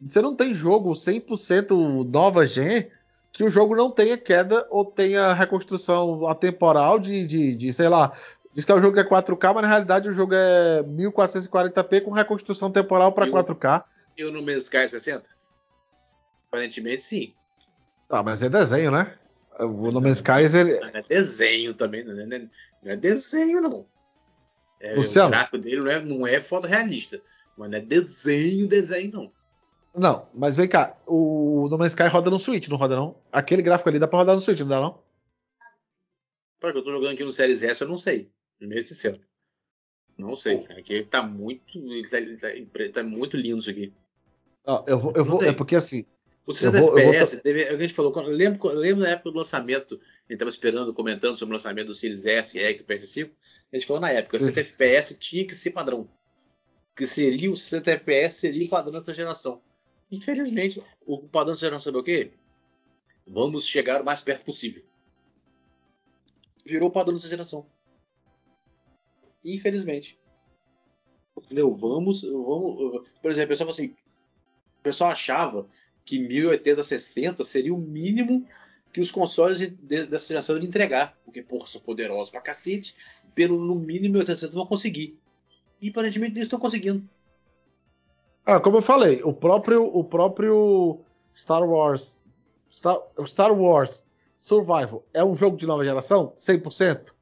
Você 0.00 0.20
não 0.20 0.34
tem 0.34 0.52
jogo 0.52 0.92
100% 0.92 2.08
nova 2.08 2.44
gen 2.44 2.88
que 3.38 3.44
o 3.44 3.48
jogo 3.48 3.76
não 3.76 3.88
tenha 3.88 4.18
queda 4.18 4.66
ou 4.68 4.84
tenha 4.84 5.32
reconstrução 5.32 6.26
atemporal 6.26 6.98
de, 6.98 7.24
de, 7.24 7.54
de 7.54 7.72
sei 7.72 7.88
lá, 7.88 8.12
Diz 8.52 8.64
que 8.64 8.72
é 8.72 8.74
o 8.74 8.80
jogo 8.80 8.98
é 8.98 9.04
4K, 9.04 9.54
mas 9.54 9.62
na 9.62 9.68
realidade 9.68 10.08
o 10.08 10.12
jogo 10.12 10.34
é 10.34 10.82
1440p 10.82 12.02
com 12.02 12.10
reconstrução 12.10 12.72
temporal 12.72 13.12
para 13.12 13.28
4K. 13.28 13.84
E 14.16 14.24
o 14.24 14.32
Man's 14.42 14.64
Sky 14.64 14.88
60? 14.88 15.22
Aparentemente 16.48 17.04
sim. 17.04 17.32
Ah, 18.10 18.24
mas 18.24 18.42
é 18.42 18.48
desenho, 18.48 18.90
né? 18.90 19.14
O 19.60 19.92
No 19.92 20.00
Man's 20.00 20.16
Sky 20.16 20.58
ele... 20.58 20.80
Não 20.80 20.88
é 20.88 21.04
desenho 21.08 21.74
também, 21.74 22.02
não 22.02 22.20
é, 22.20 22.26
não 22.26 22.48
é 22.86 22.96
desenho 22.96 23.60
não. 23.60 23.86
É, 24.80 24.96
Luciano, 24.96 25.28
o 25.28 25.30
gráfico 25.30 25.58
dele 25.58 25.80
não 25.82 25.90
é, 25.92 26.00
não 26.00 26.26
é 26.26 26.40
fotorrealista, 26.40 27.22
mas 27.56 27.70
não 27.70 27.78
é 27.78 27.80
desenho, 27.80 28.66
desenho 28.66 29.12
não. 29.12 29.32
Não, 29.94 30.28
mas 30.34 30.56
vem 30.56 30.68
cá, 30.68 30.96
o 31.06 31.66
No 31.70 31.76
Man's 31.78 31.92
Sky 31.92 32.04
roda 32.04 32.30
no 32.30 32.38
Switch, 32.38 32.68
não 32.68 32.76
roda 32.76 32.94
não? 32.94 33.16
Aquele 33.32 33.62
gráfico 33.62 33.88
ali 33.88 33.98
dá 33.98 34.06
pra 34.06 34.18
rodar 34.20 34.34
no 34.34 34.40
Switch, 34.40 34.60
não 34.60 34.68
dá 34.68 34.80
não? 34.80 35.02
Porque 36.60 36.78
eu 36.78 36.84
tô 36.84 36.90
jogando 36.92 37.12
aqui 37.14 37.24
no 37.24 37.32
Series 37.32 37.62
S, 37.62 37.80
eu 37.80 37.88
não 37.88 37.98
sei. 37.98 38.30
Meio 38.60 38.82
sincero. 38.82 39.20
Não 40.16 40.34
sei. 40.34 40.66
Aqui 40.76 41.04
tá 41.04 41.22
muito. 41.22 41.78
Ele 41.78 42.08
tá, 42.08 42.18
ele 42.18 42.36
tá, 42.66 42.92
tá 42.92 43.02
muito 43.02 43.36
lindo 43.36 43.58
isso 43.58 43.70
aqui. 43.70 43.92
Ah, 44.66 44.82
eu 44.86 44.98
vou, 44.98 45.12
eu 45.14 45.24
vou, 45.24 45.42
é 45.42 45.52
porque 45.52 45.76
assim. 45.76 46.04
O 46.44 46.52
60 46.54 46.78
Eu 46.78 46.82
vou- 46.82 46.98
FPS, 46.98 47.40
teve, 47.42 47.68
a 47.68 47.76
gente 47.78 47.92
falou, 47.94 48.12
eu 48.22 48.30
lembro, 48.30 48.68
eu 48.70 48.78
lembro 48.78 49.02
na 49.04 49.10
época 49.10 49.30
do 49.30 49.36
lançamento, 49.36 49.94
a 49.96 49.98
gente 50.22 50.32
estava 50.32 50.48
esperando, 50.48 50.94
comentando 50.94 51.36
sobre 51.36 51.52
o 51.52 51.56
lançamento 51.56 51.88
do 51.88 51.94
Series 51.94 52.24
S, 52.24 52.58
X, 52.58 52.82
PS5, 52.82 53.30
a 53.70 53.76
gente 53.76 53.86
falou 53.86 54.00
na 54.00 54.10
época, 54.10 54.36
o 54.36 54.40
Sim. 54.40 54.46
60 54.46 54.60
FPS 54.60 55.14
tinha 55.18 55.46
que 55.46 55.54
ser 55.54 55.72
padrão. 55.72 56.08
Que 56.96 57.06
seria 57.06 57.52
o 57.52 57.56
60 57.56 57.90
FPS, 57.90 58.40
seria 58.40 58.66
o 58.66 58.70
padrão 58.70 58.98
dessa 58.98 59.12
geração. 59.12 59.60
Infelizmente, 60.10 60.82
o 61.06 61.18
padrão 61.18 61.54
geração 61.56 61.94
é 61.94 61.98
o 61.98 62.02
quê? 62.02 62.30
Vamos 63.26 63.66
chegar 63.66 64.00
o 64.00 64.04
mais 64.04 64.22
perto 64.22 64.44
possível. 64.44 64.82
Virou 66.64 66.88
o 66.88 66.92
padrão 66.92 67.14
dessa 67.14 67.28
geração. 67.28 67.66
Infelizmente. 69.44 70.18
Entendeu? 71.36 71.74
Vamos, 71.74 72.22
vamos. 72.22 73.06
Por 73.22 73.30
exemplo, 73.30 73.46
o 73.46 73.48
pessoal 73.48 73.70
assim. 73.70 73.94
O 74.78 74.82
pessoal 74.82 75.10
achava 75.10 75.68
que 76.04 76.18
1080 76.18 76.82
60 76.82 77.44
seria 77.44 77.74
o 77.74 77.78
mínimo 77.78 78.46
que 78.92 79.00
os 79.00 79.10
consoles 79.10 79.58
de- 79.58 79.68
de- 79.68 80.06
dessa 80.06 80.26
geração 80.28 80.56
iriam 80.56 80.68
entregar. 80.68 81.16
Porque, 81.24 81.42
porra, 81.42 81.66
são 81.66 81.80
poderosos 81.80 82.30
pra 82.30 82.40
cacete. 82.40 82.96
Pelo 83.34 83.58
no 83.62 83.74
mínimo 83.76 84.14
1080 84.14 84.36
60 84.36 84.54
vão 84.56 84.66
conseguir. 84.66 85.18
E 85.80 85.90
aparentemente 85.90 86.32
eles 86.32 86.44
estão 86.44 86.58
conseguindo. 86.58 87.08
Ah, 88.50 88.58
como 88.58 88.78
eu 88.78 88.82
falei, 88.82 89.20
o 89.22 89.30
próprio, 89.30 89.84
o 89.94 90.02
próprio 90.02 91.00
Star 91.36 91.62
Wars, 91.62 92.16
Star, 92.70 92.96
Star 93.26 93.52
Wars 93.52 94.06
Survival 94.38 95.04
é 95.12 95.22
um 95.22 95.36
jogo 95.36 95.58
de 95.58 95.66
nova 95.66 95.84
geração? 95.84 96.32
100%? 96.38 97.12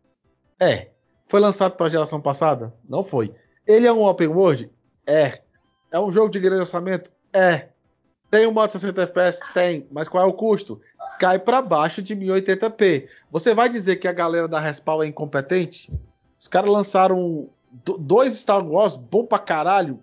É. 0.61 0.91
Foi 1.29 1.41
lançado 1.41 1.73
para 1.73 1.87
a 1.87 1.91
geração 1.91 2.21
passada? 2.21 2.73
Não 2.89 3.03
foi. 3.03 3.35
Ele 3.67 3.89
é 3.89 3.93
um 3.93 4.05
open 4.05 4.29
world? 4.29 4.71
É. 5.05 5.41
É 5.91 5.99
um 5.99 6.13
jogo 6.13 6.31
de 6.31 6.39
grande 6.39 6.61
orçamento? 6.61 7.11
É. 7.33 7.71
Tem 8.31 8.47
um 8.47 8.53
modo 8.53 8.71
60 8.71 9.03
FPS? 9.03 9.41
Tem. 9.53 9.85
Mas 9.91 10.07
qual 10.07 10.23
é 10.23 10.27
o 10.29 10.33
custo? 10.33 10.81
Cai 11.19 11.41
para 11.41 11.61
baixo 11.61 12.01
de 12.01 12.15
1080p. 12.15 13.09
Você 13.33 13.53
vai 13.53 13.69
dizer 13.69 13.97
que 13.97 14.07
a 14.07 14.13
galera 14.13 14.47
da 14.47 14.61
Respawn 14.61 15.03
é 15.03 15.07
incompetente? 15.09 15.93
Os 16.39 16.47
caras 16.47 16.71
lançaram 16.71 17.49
do- 17.85 17.99
dois 17.99 18.35
Star 18.35 18.65
Wars 18.65 18.95
bom 18.95 19.27
pra 19.27 19.41
caralho 19.41 19.99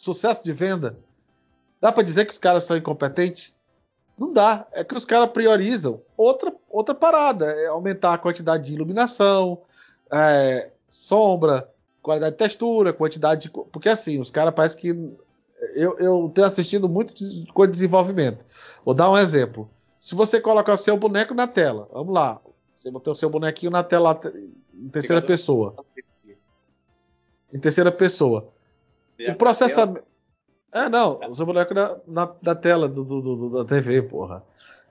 sucesso 0.00 0.42
de 0.42 0.52
venda. 0.52 0.96
Dá 1.80 1.92
pra 1.92 2.02
dizer 2.02 2.24
que 2.26 2.32
os 2.32 2.38
caras 2.38 2.64
são 2.64 2.76
incompetentes? 2.76 3.52
Não 4.18 4.32
dá. 4.32 4.66
É 4.72 4.84
que 4.84 4.94
os 4.94 5.04
caras 5.04 5.30
priorizam 5.30 6.00
outra, 6.16 6.52
outra 6.68 6.94
parada. 6.94 7.46
É 7.46 7.66
aumentar 7.66 8.14
a 8.14 8.18
quantidade 8.18 8.64
de 8.66 8.74
iluminação, 8.74 9.62
é, 10.12 10.70
sombra, 10.88 11.70
qualidade 12.02 12.32
de 12.32 12.38
textura, 12.38 12.92
quantidade 12.92 13.42
de. 13.42 13.50
Porque 13.50 13.88
assim, 13.88 14.20
os 14.20 14.30
caras 14.30 14.54
parece 14.54 14.76
que. 14.76 14.88
Eu, 15.74 15.98
eu 15.98 16.30
tenho 16.34 16.46
assistido 16.46 16.88
muito 16.88 17.14
coisa 17.52 17.70
de 17.70 17.76
desenvolvimento. 17.76 18.44
Vou 18.84 18.94
dar 18.94 19.10
um 19.10 19.16
exemplo. 19.18 19.70
Se 19.98 20.14
você 20.14 20.40
colocar 20.40 20.72
o 20.72 20.78
seu 20.78 20.96
boneco 20.96 21.34
na 21.34 21.46
tela, 21.46 21.88
vamos 21.92 22.14
lá. 22.14 22.40
Você 22.76 22.90
botou 22.90 23.12
o 23.12 23.16
seu 23.16 23.28
bonequinho 23.28 23.70
na 23.70 23.82
tela 23.84 24.18
em 24.74 24.88
terceira 24.88 25.20
Fica- 25.20 25.32
pessoa. 25.32 25.74
Em 27.52 27.58
terceira 27.58 27.92
pessoa. 27.92 28.48
O 29.28 29.34
processamento. 29.34 30.04
É, 30.72 30.88
não, 30.88 31.18
o 31.28 31.34
seu 31.34 31.44
boneco 31.44 31.74
na, 31.74 31.96
na, 32.06 32.32
na 32.40 32.54
tela 32.54 32.88
do, 32.88 33.04
do- 33.04 33.20
do- 33.20 33.50
da 33.50 33.64
TV, 33.64 34.02
porra. 34.02 34.42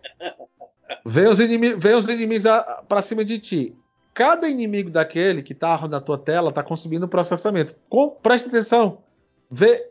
Vem 1.05 1.27
os, 1.27 1.39
inimi 1.39 1.73
vem 1.75 1.95
os 1.95 2.07
inimigos 2.09 2.45
a- 2.45 2.83
pra 2.87 3.01
cima 3.01 3.23
de 3.23 3.39
ti. 3.39 3.75
Cada 4.13 4.49
inimigo 4.49 4.89
daquele 4.89 5.41
que 5.41 5.53
tá 5.53 5.87
na 5.87 6.01
tua 6.01 6.17
tela 6.17 6.51
tá 6.51 6.61
consumindo 6.63 7.07
processamento. 7.07 7.75
Com, 7.89 8.09
presta 8.09 8.49
atenção. 8.49 8.97
Vê, 9.49 9.89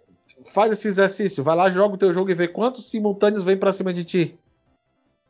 faz 0.52 0.72
esse 0.72 0.88
exercício. 0.88 1.42
Vai 1.42 1.56
lá, 1.56 1.70
joga 1.70 1.94
o 1.94 1.98
teu 1.98 2.12
jogo 2.12 2.30
e 2.30 2.34
vê 2.34 2.46
quantos 2.48 2.90
simultâneos 2.90 3.44
vem 3.44 3.56
pra 3.56 3.72
cima 3.72 3.94
de 3.94 4.04
ti. 4.04 4.38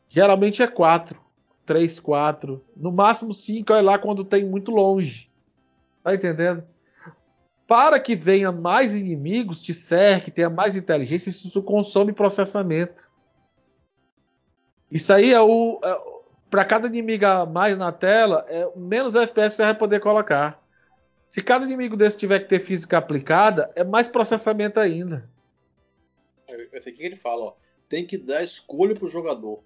Geralmente 0.09 0.61
é 0.61 0.67
quatro. 0.67 1.21
Três, 1.65 1.99
quatro. 1.99 2.61
No 2.75 2.91
máximo 2.91 3.33
cinco, 3.33 3.71
olha 3.71 3.83
lá 3.83 3.97
quando 3.99 4.25
tem 4.25 4.43
muito 4.43 4.71
longe. 4.71 5.29
Tá 6.03 6.13
entendendo? 6.15 6.63
Para 7.69 7.99
que 7.99 8.15
venha 8.15 8.51
mais 8.51 8.95
inimigos, 8.95 9.61
te 9.61 9.75
cerque, 9.75 10.31
tenha 10.31 10.49
mais 10.49 10.75
inteligência, 10.75 11.29
isso 11.29 11.61
consome 11.61 12.11
processamento. 12.11 13.07
Isso 14.91 15.13
aí 15.13 15.31
é 15.31 15.39
o. 15.39 15.79
É, 15.83 16.19
para 16.49 16.65
cada 16.65 16.87
inimigo 16.87 17.27
a 17.27 17.45
mais 17.45 17.77
na 17.77 17.91
tela, 17.91 18.43
é 18.49 18.67
menos 18.75 19.13
FPS 19.13 19.55
você 19.55 19.61
vai 19.61 19.75
poder 19.75 19.99
colocar. 19.99 20.59
Se 21.29 21.43
cada 21.43 21.63
inimigo 21.63 21.95
desse 21.95 22.17
tiver 22.17 22.39
que 22.39 22.49
ter 22.49 22.59
física 22.59 22.97
aplicada, 22.97 23.71
é 23.75 23.83
mais 23.83 24.07
processamento 24.07 24.79
ainda. 24.79 25.29
Eu 26.47 26.81
sei 26.81 26.91
o 26.91 26.95
que 26.95 27.03
ele 27.03 27.15
fala, 27.15 27.43
ó. 27.43 27.53
Tem 27.87 28.03
que 28.03 28.17
dar 28.17 28.43
escolha 28.43 28.95
pro 28.95 29.05
jogador. 29.05 29.61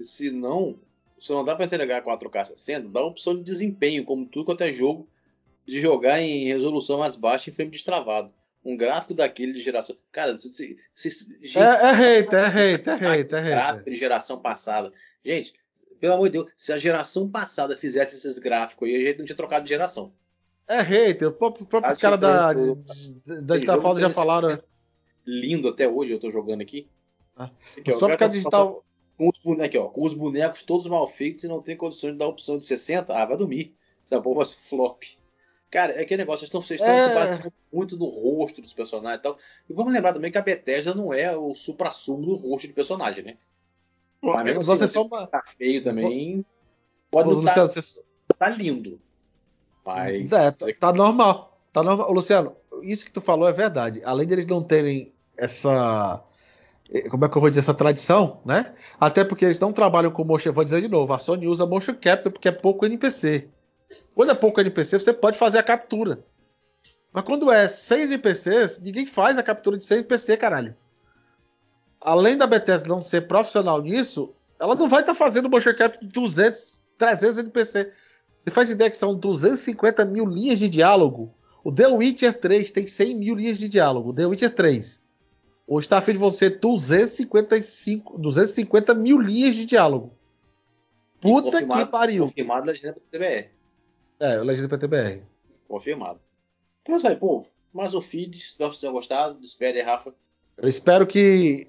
Se 0.00 0.30
não, 0.30 0.78
se 1.18 1.32
não 1.32 1.44
dá 1.44 1.56
pra 1.56 1.64
entregar 1.64 2.04
4K 2.04 2.44
60, 2.44 2.88
dá 2.88 3.02
opção 3.02 3.34
de 3.34 3.42
desempenho, 3.42 4.04
como 4.04 4.26
tudo 4.26 4.44
quanto 4.44 4.62
é 4.62 4.72
jogo, 4.72 5.08
de 5.68 5.78
jogar 5.80 6.20
em 6.20 6.46
resolução 6.46 6.98
mais 6.98 7.14
baixa 7.14 7.50
em 7.50 7.52
frame 7.52 7.70
destravado. 7.70 8.32
Um 8.64 8.76
gráfico 8.76 9.14
daquele 9.14 9.52
de 9.52 9.60
geração. 9.60 9.96
Cara, 10.10 10.36
se, 10.36 10.50
se, 10.52 10.76
se, 10.94 11.26
gente, 11.42 11.58
É, 11.58 11.62
é 11.62 11.92
hater, 11.92 12.38
é 12.38 12.48
hater, 12.48 12.94
é 12.94 12.96
hater, 13.16 13.46
é 13.46 13.50
gráfico 13.50 13.90
de 13.90 13.96
geração 13.96 14.40
passada. 14.40 14.92
Gente, 15.24 15.52
pelo 16.00 16.14
amor 16.14 16.26
de 16.28 16.32
Deus, 16.32 16.50
se 16.56 16.72
a 16.72 16.78
geração 16.78 17.28
passada 17.30 17.76
fizesse 17.76 18.16
esses 18.16 18.38
gráficos 18.38 18.88
aí, 18.88 18.96
a 18.96 19.00
gente 19.08 19.18
não 19.18 19.24
tinha 19.26 19.36
trocado 19.36 19.64
de 19.64 19.68
geração. 19.68 20.12
É 20.66 20.80
hater. 20.80 21.28
O 21.28 21.32
próprio, 21.32 21.66
próprio 21.66 21.96
que 21.96 22.16
da, 22.16 22.52
eu- 22.52 22.74
de- 22.76 23.40
de- 23.40 23.40
da 23.42 23.56
jogo 23.58 23.82
Foundry 23.82 24.02
já 24.02 24.08
360 24.08 24.14
falaram. 24.14 24.62
Lindo 25.26 25.68
até 25.68 25.88
hoje, 25.88 26.12
eu 26.12 26.18
tô 26.18 26.30
jogando 26.30 26.62
aqui. 26.62 26.88
Ah, 27.36 27.50
Aqui, 27.76 27.92
ó, 27.92 27.98
Só 27.98 28.08
porque 28.08 28.24
a 28.24 28.28
digital. 28.28 28.84
com 29.16 29.28
os 29.28 29.38
bonecos, 29.38 29.64
aqui, 29.66 29.78
ó, 29.78 29.88
com 29.88 30.02
os 30.04 30.14
bonecos 30.14 30.62
todos 30.62 30.86
mal 30.86 31.06
feitos 31.06 31.44
e 31.44 31.48
não 31.48 31.62
tem 31.62 31.76
condições 31.76 32.12
de 32.12 32.18
dar 32.18 32.26
opção 32.26 32.58
de 32.58 32.66
60, 32.66 33.14
ah, 33.14 33.24
vai 33.24 33.36
dormir. 33.36 33.74
Essa 34.04 34.18
vai 34.20 34.44
ser 34.46 34.56
flop. 34.58 35.02
Cara, 35.70 35.92
é 35.92 36.02
aquele 36.02 36.22
negócio, 36.22 36.46
vocês 36.46 36.48
estão, 36.48 36.62
vocês 36.62 36.80
estão 36.80 36.94
É. 36.94 37.08
se 37.08 37.14
baseando 37.14 37.52
muito 37.72 37.96
no 37.96 38.06
rosto 38.06 38.62
dos 38.62 38.72
personagens 38.72 39.20
e 39.20 39.22
tal. 39.22 39.36
E 39.68 39.72
vamos 39.74 39.92
lembrar 39.92 40.14
também 40.14 40.32
que 40.32 40.38
a 40.38 40.42
Bethesda 40.42 40.94
não 40.94 41.12
é 41.12 41.36
o 41.36 41.52
supra-sumo 41.52 42.24
do 42.24 42.34
rosto 42.36 42.66
de 42.66 42.72
personagem, 42.72 43.22
né? 43.22 43.36
Mas 44.22 44.44
mesmo 44.44 44.64
Você 44.64 44.84
assim, 44.84 44.94
só 44.94 45.02
uma- 45.04 45.26
tá 45.26 45.42
feio 45.58 45.82
também. 45.82 46.44
Pode 47.10 47.28
não 47.28 47.36
Luciano, 47.40 47.68
tá, 47.68 47.80
você- 47.82 48.02
tá 48.38 48.48
lindo. 48.48 48.98
Mas. 49.84 50.32
É, 50.32 50.50
tá, 50.50 50.66
tá 50.80 50.92
normal. 50.92 51.58
Tá 51.72 51.82
normal. 51.82 52.08
Ô, 52.10 52.12
Luciano, 52.14 52.56
isso 52.82 53.04
que 53.04 53.12
tu 53.12 53.20
falou 53.20 53.48
é 53.48 53.52
verdade. 53.52 54.00
Além 54.04 54.26
deles 54.26 54.46
não 54.46 54.62
terem 54.62 55.12
essa. 55.36 56.22
eh, 56.92 57.08
Como 57.10 57.24
é 57.24 57.28
que 57.28 57.36
eu 57.36 57.40
vou 57.40 57.48
dizer? 57.50 57.60
Essa 57.60 57.74
tradição, 57.74 58.40
né? 58.44 58.74
Até 58.98 59.24
porque 59.24 59.44
eles 59.44 59.60
não 59.60 59.72
trabalham 59.72 60.10
com 60.10 60.24
motion. 60.24 60.52
Vou 60.52 60.64
dizer 60.64 60.80
de 60.80 60.88
novo, 60.88 61.12
a 61.12 61.18
Sony 61.18 61.46
usa 61.46 61.66
motion 61.66 61.94
capture 61.94 62.32
porque 62.32 62.48
é 62.48 62.52
pouco 62.52 62.84
NPC. 62.86 63.48
Quando 64.18 64.32
é 64.32 64.34
pouco 64.34 64.60
NPC, 64.60 64.98
você 64.98 65.12
pode 65.12 65.38
fazer 65.38 65.58
a 65.58 65.62
captura. 65.62 66.18
Mas 67.12 67.22
quando 67.22 67.52
é 67.52 67.68
100 67.68 68.02
NPCs, 68.02 68.80
ninguém 68.80 69.06
faz 69.06 69.38
a 69.38 69.44
captura 69.44 69.78
de 69.78 69.84
100 69.84 69.98
NPC, 69.98 70.36
caralho. 70.36 70.76
Além 72.00 72.36
da 72.36 72.44
Bethesda 72.44 72.88
não 72.88 73.04
ser 73.04 73.28
profissional 73.28 73.80
nisso, 73.80 74.34
ela 74.58 74.74
não 74.74 74.88
vai 74.88 75.02
estar 75.02 75.14
fazendo 75.14 75.48
motion 75.48 75.72
capture 75.72 76.04
de 76.04 76.12
200, 76.12 76.80
300 76.98 77.38
NPC. 77.38 77.92
Você 78.42 78.50
faz 78.50 78.68
ideia 78.68 78.90
que 78.90 78.96
são 78.96 79.14
250 79.14 80.04
mil 80.04 80.26
linhas 80.26 80.58
de 80.58 80.68
diálogo? 80.68 81.32
O 81.62 81.70
The 81.70 81.86
Witcher 81.86 82.40
3 82.40 82.72
tem 82.72 82.88
100 82.88 83.14
mil 83.14 83.36
linhas 83.36 83.56
de 83.56 83.68
diálogo. 83.68 84.10
O 84.10 84.12
The 84.12 84.26
Witcher 84.26 84.52
3. 84.52 85.00
O 85.64 85.78
Starfield 85.78 86.18
vão 86.18 86.32
ser 86.32 86.58
255, 86.58 88.18
250 88.18 88.94
mil 88.94 89.20
linhas 89.20 89.54
de 89.54 89.64
diálogo. 89.64 90.10
Puta 91.20 91.64
que 91.64 91.86
pariu. 91.86 92.24
Confirmado 92.24 92.66
da 92.66 92.72
legenda 92.72 92.94
PTBR. 92.94 93.57
É, 94.20 94.40
o 94.40 94.68
PTBR. 94.68 95.22
Confirmado. 95.68 96.18
Então 96.82 96.94
é 96.94 96.98
isso 96.98 97.08
aí, 97.08 97.16
povo. 97.16 97.48
Mais 97.72 97.94
um 97.94 98.00
feed. 98.00 98.36
Espero 98.36 98.70
que 98.70 98.76
vocês 98.76 98.80
tenham 98.80 98.94
gostado. 98.94 99.38
Despede 99.40 99.78
aí, 99.78 99.84
Rafa. 99.84 100.12
Eu 100.56 100.68
espero 100.68 101.06
que 101.06 101.68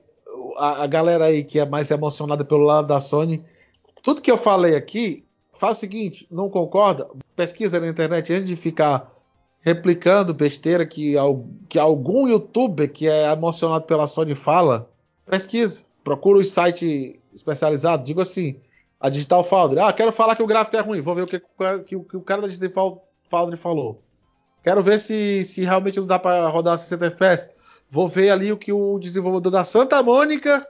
a, 0.58 0.84
a 0.84 0.88
galera 0.88 1.26
aí 1.26 1.44
que 1.44 1.60
é 1.60 1.66
mais 1.66 1.92
emocionada 1.92 2.44
pelo 2.44 2.64
lado 2.64 2.88
da 2.88 3.00
Sony, 3.00 3.44
tudo 4.02 4.22
que 4.22 4.32
eu 4.32 4.38
falei 4.38 4.76
aqui, 4.76 5.24
faz 5.60 5.78
o 5.78 5.80
seguinte, 5.80 6.26
não 6.32 6.50
concorda? 6.50 7.08
Pesquisa 7.36 7.80
na 7.80 7.88
internet 7.88 8.34
antes 8.34 8.48
de 8.48 8.56
ficar 8.56 9.14
replicando 9.62 10.34
besteira 10.34 10.86
que, 10.86 11.16
que 11.68 11.78
algum 11.78 12.28
youtuber 12.28 12.92
que 12.92 13.08
é 13.08 13.32
emocionado 13.32 13.86
pela 13.86 14.08
Sony 14.08 14.34
fala. 14.34 14.90
Pesquisa, 15.26 15.84
procura 16.04 16.40
os 16.40 16.50
sites 16.50 17.14
especializados, 17.34 18.06
digo 18.06 18.22
assim, 18.22 18.60
a 19.00 19.10
Digital 19.10 19.44
Foundry. 19.44 19.80
Ah, 19.80 19.94
quero 19.94 20.12
falar 20.12 20.36
que 20.36 20.44
o 20.44 20.48
gráfico 20.48 20.76
é 20.78 20.82
ruim, 20.82 21.02
vou 21.02 21.16
ver 21.16 21.24
o 21.24 21.28
que, 21.28 21.40
que 21.40 22.00
que 22.00 22.18
o 22.18 22.22
cara 22.22 22.42
da 22.42 22.48
Digital 22.48 23.08
Foundry 23.30 23.58
falou. 23.58 24.04
Quero 24.64 24.84
ver 24.84 25.00
se, 25.00 25.44
se 25.46 25.62
realmente 25.64 26.00
não 26.00 26.06
dá 26.08 26.20
para 26.20 26.48
rodar 26.50 26.78
60 26.78 27.06
FPS. 27.08 27.48
Vou 27.90 28.08
ver 28.08 28.30
ali 28.30 28.52
o 28.52 28.58
que 28.58 28.74
o 28.74 29.00
desenvolvedor 29.00 29.52
da 29.52 29.64
Santa 29.64 30.04
Mônica. 30.04 30.68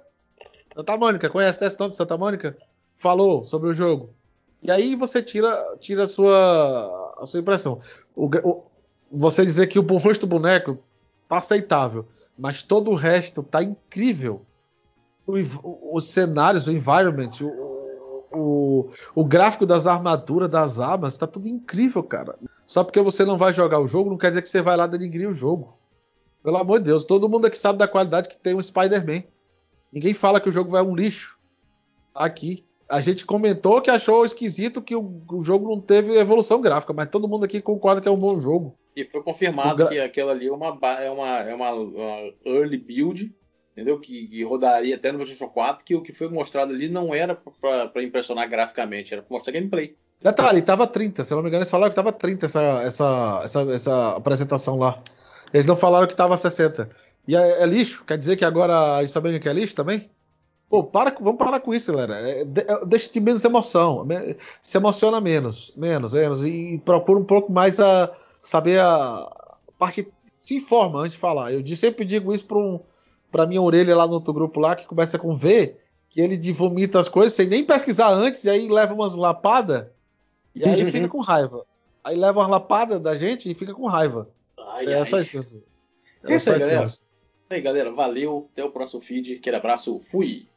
Santa 0.73 0.95
Mônica, 0.95 1.30
conhece 1.30 1.65
esse 1.65 1.80
nome 1.80 1.91
de 1.91 1.97
Santa 1.97 2.18
Mônica? 2.18 2.56
Falou 2.97 3.43
sobre 3.45 3.69
o 3.69 3.73
jogo. 3.73 4.14
E 4.61 4.69
aí 4.69 4.95
você 4.95 5.23
tira, 5.23 5.51
tira 5.80 6.03
a, 6.03 6.07
sua, 6.07 7.15
a 7.19 7.26
sua 7.26 7.39
impressão. 7.39 7.81
O, 8.15 8.26
o- 8.47 8.64
você 9.11 9.43
dizer 9.45 9.68
que 9.68 9.80
o 9.80 9.81
rosto 9.97 10.27
do 10.27 10.27
boneco 10.30 10.77
tá 11.27 11.39
aceitável, 11.39 12.06
mas 12.38 12.61
todo 12.61 12.91
o 12.91 12.95
resto 12.95 13.41
tá 13.41 13.64
incrível. 13.64 14.45
o, 15.26 15.95
os 15.95 16.06
cenários, 16.06 16.68
o 16.68 16.72
environment, 16.72 17.31
o, 17.41 17.45
o, 18.31 18.89
o 19.15 19.23
gráfico 19.23 19.65
das 19.65 19.88
armaduras, 19.88 20.49
das 20.49 20.80
armas, 20.80 21.18
tá 21.18 21.27
tudo 21.27 21.47
incrível, 21.47 22.03
cara. 22.03 22.38
Só 22.65 22.84
porque 22.84 23.01
você 23.01 23.26
não 23.26 23.38
vai 23.38 23.53
jogar 23.53 23.80
o 23.80 23.88
jogo, 23.88 24.10
não 24.10 24.18
quer 24.18 24.30
dizer 24.30 24.41
que 24.41 24.49
você 24.49 24.61
vai 24.61 24.77
lá 24.77 24.88
denigrir 24.88 25.30
o 25.30 25.34
jogo. 25.34 25.77
Pelo 26.43 26.57
amor 26.57 26.80
de 26.80 26.85
Deus, 26.85 27.06
todo 27.06 27.27
mundo 27.27 27.45
aqui 27.47 27.57
sabe 27.57 27.80
da 27.80 27.88
qualidade 27.88 28.30
que 28.30 28.38
tem 28.38 28.56
o 28.56 28.64
Spider-Man. 28.64 29.23
Ninguém 29.91 30.14
fala 30.14 30.39
que 30.39 30.49
o 30.49 30.51
jogo 30.51 30.69
vai 30.69 30.81
um 30.81 30.95
lixo. 30.95 31.38
Aqui. 32.14 32.65
A 32.88 33.01
gente 33.01 33.26
comentou 33.26 33.81
que 33.81 33.91
achou 33.91 34.26
esquisito 34.26 34.81
que 34.81 34.95
o, 34.95 35.22
o, 35.31 35.43
jogo 35.43 35.69
não 35.69 35.80
teve 35.80 36.18
evolução 36.18 36.60
gráfica, 36.60 36.91
mas 36.91 37.10
todo 37.10 37.27
mundo 37.27 37.43
aqui 37.43 37.61
concorda 37.61 38.01
que 38.01 38.07
é 38.07 38.11
um 38.11 38.18
bom 38.18 38.41
jogo. 38.41 38.76
E 38.95 39.06
foi 39.06 39.22
confirmado 39.22 39.77
gra... 39.77 39.88
que 39.88 39.99
aquela 39.99 40.31
ali 40.31 40.47
é 40.47 40.51
uma, 40.51 40.77
é 40.99 41.10
uma, 41.11 41.39
é 41.39 41.53
uma, 41.53 41.72
uma 41.72 42.34
early 42.43 42.77
build, 42.77 43.31
entendeu? 43.80 43.99
Que, 43.99 44.27
que, 44.27 44.43
rodaria 44.43 44.95
até 44.95 45.11
no 45.11 45.19
PlayStation 45.19 45.49
4, 45.49 45.85
que 45.85 45.95
o 45.95 46.01
que 46.01 46.14
foi 46.14 46.27
mostrado 46.30 46.73
ali 46.73 46.89
não 46.89 47.14
era 47.14 47.35
para 47.35 48.03
impressionar 48.03 48.49
graficamente, 48.49 49.14
era 49.14 49.23
para 49.23 49.34
mostrar 49.34 49.53
gameplay. 49.53 49.95
Detalhe, 50.22 50.61
tava 50.61 50.85
30, 50.85 51.23
se 51.23 51.31
eu 51.31 51.38
não 51.38 51.43
me 51.43 51.49
engano, 51.49 51.64
eles 51.64 51.72
falaram 51.72 51.91
que 51.91 51.95
tava 51.95 52.11
30 52.11 52.45
essa, 52.45 52.84
essa, 52.84 53.41
essa, 53.45 53.61
essa 53.72 54.10
apresentação 54.18 54.77
lá. 54.77 55.01
Eles 55.53 55.65
não 55.65 55.77
falaram 55.77 56.07
que 56.07 56.15
tava 56.15 56.35
60. 56.35 56.89
E 57.26 57.35
é, 57.35 57.64
é 57.64 57.65
lixo? 57.65 58.03
Quer 58.06 58.18
dizer 58.18 58.35
que 58.35 58.43
agora 58.43 58.99
eles 58.99 59.11
sabem 59.11 59.39
que 59.39 59.47
é 59.47 59.53
lixo 59.53 59.76
também? 59.76 60.10
Pô, 60.69 60.84
para, 60.84 61.15
vamos 61.19 61.38
parar 61.38 61.61
com 61.61 61.73
isso, 61.73 61.91
galera. 61.91 62.19
É, 62.19 62.43
de, 62.43 62.61
é, 62.61 62.85
deixa 62.85 63.11
de 63.11 63.19
menos 63.19 63.43
emoção. 63.43 64.06
Se 64.61 64.77
emociona 64.77 65.22
menos, 65.22 65.73
menos, 65.76 66.14
menos. 66.14 66.43
E, 66.43 66.76
e 66.76 66.77
procura 66.80 67.19
um 67.19 67.26
pouco 67.26 67.51
mais 67.51 67.80
a 67.80 68.14
saber 68.41 68.80
a 68.80 69.27
parte. 69.80 70.07
Se 70.41 70.56
informa 70.56 70.99
antes 70.99 71.14
de 71.14 71.19
falar. 71.19 71.53
Eu 71.53 71.65
sempre 71.76 72.06
digo 72.06 72.34
isso 72.34 72.45
para 72.45 72.57
um, 72.57 72.80
pra 73.31 73.45
minha 73.45 73.61
orelha 73.61 73.95
lá 73.95 74.07
no 74.07 74.14
outro 74.14 74.34
grupo 74.34 74.60
lá, 74.60 74.76
que 74.76 74.85
começa 74.85 75.18
com 75.18 75.35
V, 75.35 75.76
que 76.10 76.22
ele 76.22 76.51
vomita 76.51 76.99
as 76.99 77.10
coisas 77.10 77.34
sem 77.34 77.47
nem 77.47 77.64
pesquisar 77.64 78.10
antes, 78.10 78.43
e 78.43 78.49
aí 78.49 78.68
leva 78.68 78.93
umas 78.93 79.15
lapadas, 79.15 79.88
e 80.56 80.64
aí 80.64 80.91
fica 80.91 81.07
com 81.07 81.22
raiva. 81.22 81.65
Aí 82.03 82.15
leva 82.15 82.39
umas 82.39 82.49
lapadas 82.49 82.99
da 82.99 83.18
gente 83.18 83.49
e 83.49 83.53
fica 83.53 83.73
com 83.73 83.85
raiva. 83.85 84.30
Ai, 84.57 84.85
é, 84.88 84.99
ai. 84.99 85.06
Só 85.06 85.19
isso. 85.19 85.64
É, 86.23 86.34
é 86.34 86.35
isso 86.35 86.51
aí, 86.51 86.60
galera. 86.60 86.88
Isso 86.88 87.03
aí, 87.49 87.61
galera. 87.61 87.91
Valeu. 87.91 88.49
Até 88.53 88.64
o 88.64 88.72
próximo 88.72 89.01
feed. 89.01 89.35
Aquele 89.35 89.57
abraço. 89.57 89.99
Fui. 90.01 90.47